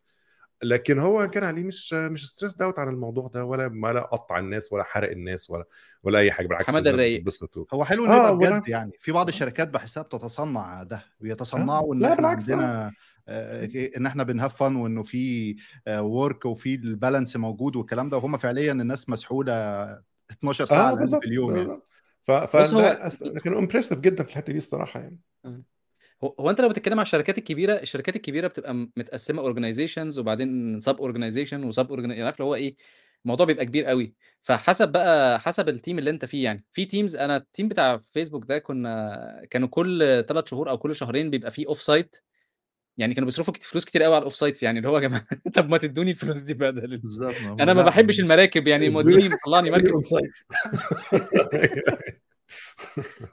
لكن 0.64 1.00
هو 1.00 1.30
كان 1.30 1.44
عليه 1.44 1.64
مش 1.64 1.94
مش 1.94 2.30
stressed 2.30 2.62
out 2.62 2.80
عن 2.80 2.88
الموضوع 2.90 3.28
ده 3.28 3.46
ولا 3.46 3.72
ولا 3.84 4.02
قطع 4.02 4.40
الناس 4.40 4.74
ولا 4.74 4.84
حرق 4.84 5.12
الناس 5.12 5.50
ولا 5.50 5.66
ولا 6.04 6.20
أي 6.20 6.32
حاجة 6.32 6.48
بالعكس 6.48 6.68
حمد 6.68 6.88
الرايق. 6.88 7.24
هو 7.74 7.86
حلو 7.86 8.06
إن 8.06 8.10
آه، 8.12 8.32
بجد. 8.32 8.70
يعني 8.70 8.92
في 9.02 9.12
بعض 9.12 9.28
الشركات 9.28 9.70
بحسها 9.70 10.04
بتتصنع 10.04 10.84
ده 10.84 11.04
بيتصنعوا 11.20 11.96
إن 11.96 12.00
لا، 12.00 12.06
إحنا 12.06 12.16
بالعكس، 12.16 12.52
عندنا 12.52 12.92
آه، 13.28 13.70
إن 13.98 14.06
إحنا 14.06 14.24
بن 14.24 14.35
have 14.35 14.56
fun 14.56 14.76
وإنه 14.76 15.04
في 15.04 15.56
work 15.90 16.46
وفي 16.46 16.76
ال 16.76 16.84
balance 16.84 17.38
موجود 17.38 17.76
والكلام 17.76 18.10
ده 18.10 18.18
وهم 18.18 18.38
فعليا 18.38 18.72
الناس 18.72 19.10
مسحولة 19.10 19.54
12 20.32 20.66
ساعة 20.66 20.94
بالظبط، 20.96 21.22
في 21.22 21.28
اليوم 21.28 21.50
يعني 21.56 21.64
بالظبط. 21.64 21.88
ف 22.24 22.32
ف 22.32 23.24
كانوا 23.44 23.60
impressive 23.60 24.00
جدا 24.00 24.24
في 24.24 24.30
الحتة 24.30 24.52
دي 24.52 24.58
الصراحة 24.58 25.00
يعني 25.00 25.20
هو 26.24 26.36
هو 26.40 26.50
أنت 26.50 26.62
لو 26.62 26.70
بتتكلم 26.70 26.94
على 27.00 27.06
الشركات 27.06 27.38
الكبيرة 27.38 27.74
الشركات 27.74 28.16
الكبيرة 28.16 28.48
بتبقى 28.48 28.74
م- 28.74 28.92
متقسمة 28.98 29.42
organizations 29.42 30.20
وبعدين 30.20 30.80
sub 30.80 30.98
organization 30.98 31.64
و 31.64 31.70
sub 31.70 31.90
organization 31.90 32.26
عارف 32.26 32.36
اللي 32.38 32.46
هو 32.46 32.56
إيه 32.56 32.76
الموضوع 33.26 33.46
بيبقى 33.46 33.66
كبير 33.66 33.86
قوي 33.86 34.14
فحسب 34.42 34.92
بقى 34.92 35.40
حسب 35.40 35.70
ال 35.70 35.76
team 35.76 36.00
اللي 36.00 36.10
أنت 36.10 36.26
فيه 36.26 36.44
يعني. 36.44 36.66
في 36.72 36.86
teams 36.86 37.16
أنا 37.16 37.38
ال 37.38 37.44
team 37.44 37.68
بتاع 37.68 37.98
فيسبوك 37.98 38.46
ده 38.46 38.58
كنا 38.60 39.42
كانوا 39.50 39.68
كل 39.68 40.24
ثلاث 40.28 40.50
شهور 40.50 40.70
أو 40.70 40.78
كل 40.78 40.96
شهرين 40.96 41.30
بيبقى 41.30 41.52
فيه 41.52 41.68
off-site 41.68 42.16
يعني 42.98 43.14
كانوا 43.14 43.26
بيصرفوا 43.26 43.54
كت- 43.54 43.64
فلوس 43.64 43.86
كتير 43.86 44.04
قوي 44.04 44.14
على 44.14 44.20
ال 44.22 44.36
off-sites 44.36 44.64
يعني. 44.64 44.78
اللي 44.80 44.90
هو 44.90 44.96
يا 44.96 45.02
جماعة 45.02 45.26
طب 45.56 45.70
ما 45.70 45.78
تدوني 45.78 46.12
الفلوس 46.12 46.42
دي 46.42 46.54
بدل 46.54 47.02
أنا 47.60 47.74
ما 47.74 47.84
بحبش 47.84 48.20
المراكب 48.20 48.68
يعني 48.68 48.90
ما 48.90 49.00
ادوني 49.00 49.30
طلعني 49.46 49.72
مركب. 49.82 50.02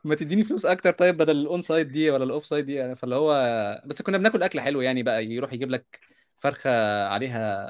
ما 0.04 0.14
تديني 0.14 0.42
فلوس 0.44 0.66
أكتر 0.66 0.90
طيب 0.92 1.16
بدل 1.16 1.36
ال 1.36 1.62
on-site 1.62 1.88
دي 1.92 2.10
ولا 2.10 2.24
ال 2.24 2.46
off-site 2.46 2.66
دي؟ 2.66 2.74
يعني 2.74 2.96
فاللي 2.96 3.14
هو 3.14 3.82
بس 3.86 4.02
كنا 4.02 4.18
بناكل 4.18 4.42
أكل 4.42 4.60
حلو 4.60 4.80
يعني 4.80 5.02
بقى 5.02 5.24
يروح 5.26 5.52
يجيب 5.52 5.70
لك 5.70 6.00
فرخه 6.38 6.70
عليها 7.08 7.66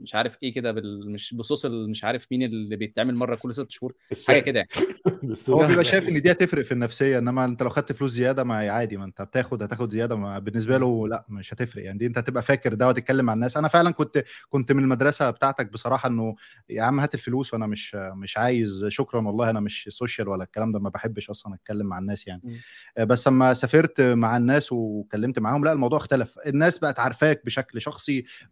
مش 0.00 0.14
عارف 0.14 0.38
إيه 0.42 0.54
كده 0.54 0.72
بال... 0.72 1.10
مش 1.10 1.34
بصوص 1.34 1.66
مش 1.66 2.04
عارف 2.04 2.26
مين 2.30 2.42
اللي 2.42 2.76
بيتعمل 2.76 3.14
مرة 3.14 3.34
كل 3.34 3.54
ست 3.54 3.70
شهور 3.70 3.94
حاجة 4.28 4.40
كده 4.40 4.58
يعني. 4.58 4.70
هو 5.48 5.66
بيبقى 5.66 5.84
شايف 5.84 6.08
إن 6.08 6.22
دي 6.22 6.30
هتفرق 6.30 6.62
في 6.64 6.72
النفسية 6.72 7.18
إنما 7.18 7.44
أنت 7.44 7.62
لو 7.62 7.68
خدت 7.68 7.92
فلوس 7.92 8.10
زيادة 8.10 8.44
ما 8.44 8.54
عادي 8.72 8.96
ما 8.96 9.04
أنت 9.04 9.22
بتاخد 9.22 9.62
هتاخد 9.62 9.92
زيادة 9.92 10.16
ما 10.16 10.38
بالنسبة 10.38 10.78
له 10.78 11.08
لا 11.08 11.24
مش 11.28 11.54
هتفرق 11.54 11.84
يعني. 11.84 11.98
دي 11.98 12.06
أنت 12.06 12.18
هتبقى 12.18 12.42
فاكر 12.42 12.74
ده 12.74 12.88
وتتكلم 12.88 13.24
مع 13.24 13.32
الناس. 13.32 13.56
أنا 13.56 13.68
فعلا 13.68 13.90
كنت 13.90 14.24
كنت 14.48 14.72
من 14.72 14.82
المدرسة 14.82 15.30
بتاعتك 15.30 15.72
بصراحة 15.72 16.08
إنه 16.08 16.34
يا 16.70 16.82
عم 16.82 17.00
هات 17.00 17.14
الفلوس 17.14 17.54
وأنا 17.54 17.66
مش 17.66 17.94
مش 17.94 18.38
عايز 18.38 18.86
شكرا 18.88 19.20
والله 19.26 19.50
أنا 19.50 19.60
مش 19.60 19.88
social 19.92 20.28
ولا 20.28 20.44
الكلام 20.44 20.70
ده 20.70 20.78
ما 20.78 20.88
بحبش 20.90 21.30
أصلا 21.30 21.54
أتكلم 21.54 21.86
مع 21.86 21.98
الناس 21.98 22.26
يعني. 22.26 22.60
آه، 22.98 23.04
بس 23.04 23.28
لما 23.28 23.54
سافرت 23.54 24.00
مع 24.00 24.36
الناس 24.36 24.72
وكلمت 24.72 25.38
معاهم 25.38 25.64
لا 25.64 25.72
الموضوع 25.72 25.98
اختلف. 25.98 26.34
الناس 26.46 26.78
بقت 26.78 27.00
عارفاك 27.00 27.44
بشكل 27.44 27.80
شخصي 27.80 28.01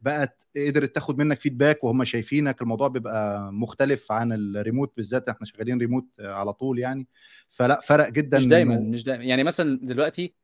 بقت 0.03 0.47
قدرت 0.69 0.95
تاخد 0.95 1.19
منك 1.19 1.41
feedback 1.41 1.84
وهم 1.85 2.05
شايفينك. 2.05 2.62
الموضوع 2.62 2.89
بيبقى 2.89 3.53
مختلف 3.53 4.12
عن 4.12 4.33
الريموت 4.33 4.93
بالذات 4.97 5.29
إحنا 5.29 5.47
شغالين 5.47 5.79
ريموت 5.79 6.07
آه، 6.20 6.33
على 6.35 6.53
طول 6.53 6.79
يعني. 6.79 7.07
فلا 7.49 7.81
فرق 7.81 8.09
جدا 8.09 8.39
مش 8.39 8.47
دايما 8.47 8.77
إنه- 8.77 8.81
مش 8.81 9.03
دايما. 9.03 9.25
يعني 9.25 9.45
مثلا 9.45 9.79
دلوقتي 9.83 10.35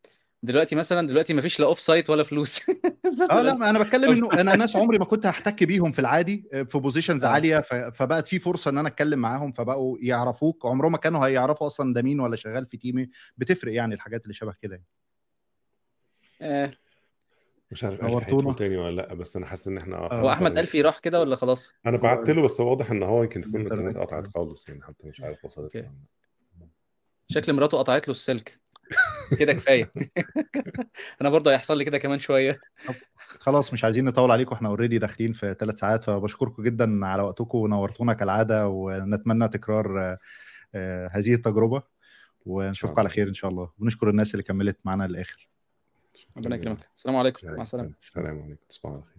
دلوقتي 0.43 0.77
مثلا 0.77 1.07
دلوقتي 1.07 1.35
ما 1.35 1.41
فيش 1.41 1.61
لا 1.61 1.67
off-site 1.67 2.11
ولا 2.11 2.23
فلوس. 2.23 2.61
آه 3.33 3.43
لا 3.43 3.71
أنا 3.71 3.79
بتكلم 3.83 4.11
إنه 4.13 4.33
أنا 4.41 4.57
ناس 4.57 4.77
عمري 4.77 4.99
ما 4.99 5.05
كنت 5.05 5.27
هحتك 5.27 5.65
بيهم 5.65 5.93
في 5.93 5.99
العادي 5.99 6.49
آه، 6.53 6.63
في 6.63 6.79
بوزيشنز 6.79 7.25
آه. 7.25 7.29
عالية. 7.29 7.59
فبقت 7.91 8.27
في 8.27 8.39
فرصة 8.39 8.71
إن 8.71 8.79
أنا 8.79 8.89
أتكلم 8.89 9.19
معاهم 9.19 9.53
فبقوا 9.53 9.99
يعرفوك. 10.01 10.67
عمرهم 10.67 10.93
ما 10.93 10.99
كانوا 10.99 11.27
هيعرفوا 11.27 11.67
أصلا 11.67 11.95
ده 11.95 12.03
مين 12.03 12.21
ولا 12.21 12.37
شغال 12.37 12.67
في 12.67 12.77
تيمي. 12.77 13.09
بتفرق 13.37 13.73
يعني 13.75 13.95
الحاجات 13.95 14.23
اللي 14.23 14.35
شبه 14.35 14.55
كده 14.63 14.83
يعني. 16.41 16.77
مش 17.71 17.85
عارف 17.85 18.03
نورتونا. 18.03 18.53
تاني 18.53 18.77
ولا 18.77 19.03
لأ 19.03 19.15
بس 19.15 19.37
أنا 19.37 19.47
حاسس 19.47 19.69
إن 19.69 19.79
إحنا 19.79 19.97
آه. 19.97 20.21
هو 20.21 20.31
أحمد 20.33 20.59
ألفي 20.59 20.83
راح 20.83 20.99
كده 20.99 21.21
ولا 21.21 21.37
خلاص 21.37 21.73
أنا 21.87 21.97
بعت 21.97 22.31
له 22.31 22.43
بس 22.43 22.61
هو 22.61 22.71
واضح 22.71 22.91
إن 22.91 23.03
هو 23.03 23.23
يمكن 23.23 23.41
يكون. 23.41 23.57
الإنترنت 23.57 23.97
قطعت 23.97 24.27
خالص 24.27 24.69
يعني 24.69 24.83
حتى 24.83 25.09
مش 25.09 25.21
عارف 25.21 25.45
وصلت 25.45 25.77
لا. 25.77 25.93
شكل 27.29 27.53
مراته 27.53 27.79
قطعت 27.79 28.09
له 28.09 28.13
السلك 28.13 28.61
كده 29.41 29.53
كفاية 29.53 29.91
أنا 31.21 31.31
برضه 31.31 31.53
هيحصل 31.53 31.79
لي 31.79 31.85
كده 31.85 31.99
كمان 31.99 32.19
شوية 32.19 32.61
خلاص 33.29 33.73
مش 33.73 33.85
عايزين 33.85 34.05
نطول 34.05 34.31
عليكم 34.31 34.55
إحنا 34.55 34.69
اوريدي 34.69 34.99
داخلين 34.99 35.33
في 35.33 35.57
ثلاث 35.61 35.79
ساعات 35.79 36.03
فبشكركم 36.03 36.63
جدا 36.63 37.07
على 37.07 37.23
وقتكم 37.23 37.59
ونورتونا 37.59 38.13
كالعادة 38.13 38.69
ونتمنى 38.69 39.49
تكرار 39.49 40.03
آه، 40.05 40.19
آه، 40.75 41.11
هذه 41.13 41.35
التجربة 41.35 41.83
ونشوفكم 42.47 43.01
على 43.01 43.09
خير 43.09 43.29
إن 43.29 43.35
شاء 43.35 43.51
الله 43.51 43.73
ونشكر 43.79 44.11
الناس 44.11 44.35
اللي 44.35 44.43
كملت 44.43 44.79
معانا 44.85 45.05
للآخر 45.05 45.49
ربنا 46.37 46.57
يكرمك. 46.57 46.91
السلام 46.97 47.17
عليكم. 47.17 47.49
مع 47.57 47.63
السلامة. 47.63 47.95
السلام 48.03 48.43
عليكم. 48.43 48.65
تصبحوا 48.69 48.91
على 48.97 49.03
خير. 49.03 49.16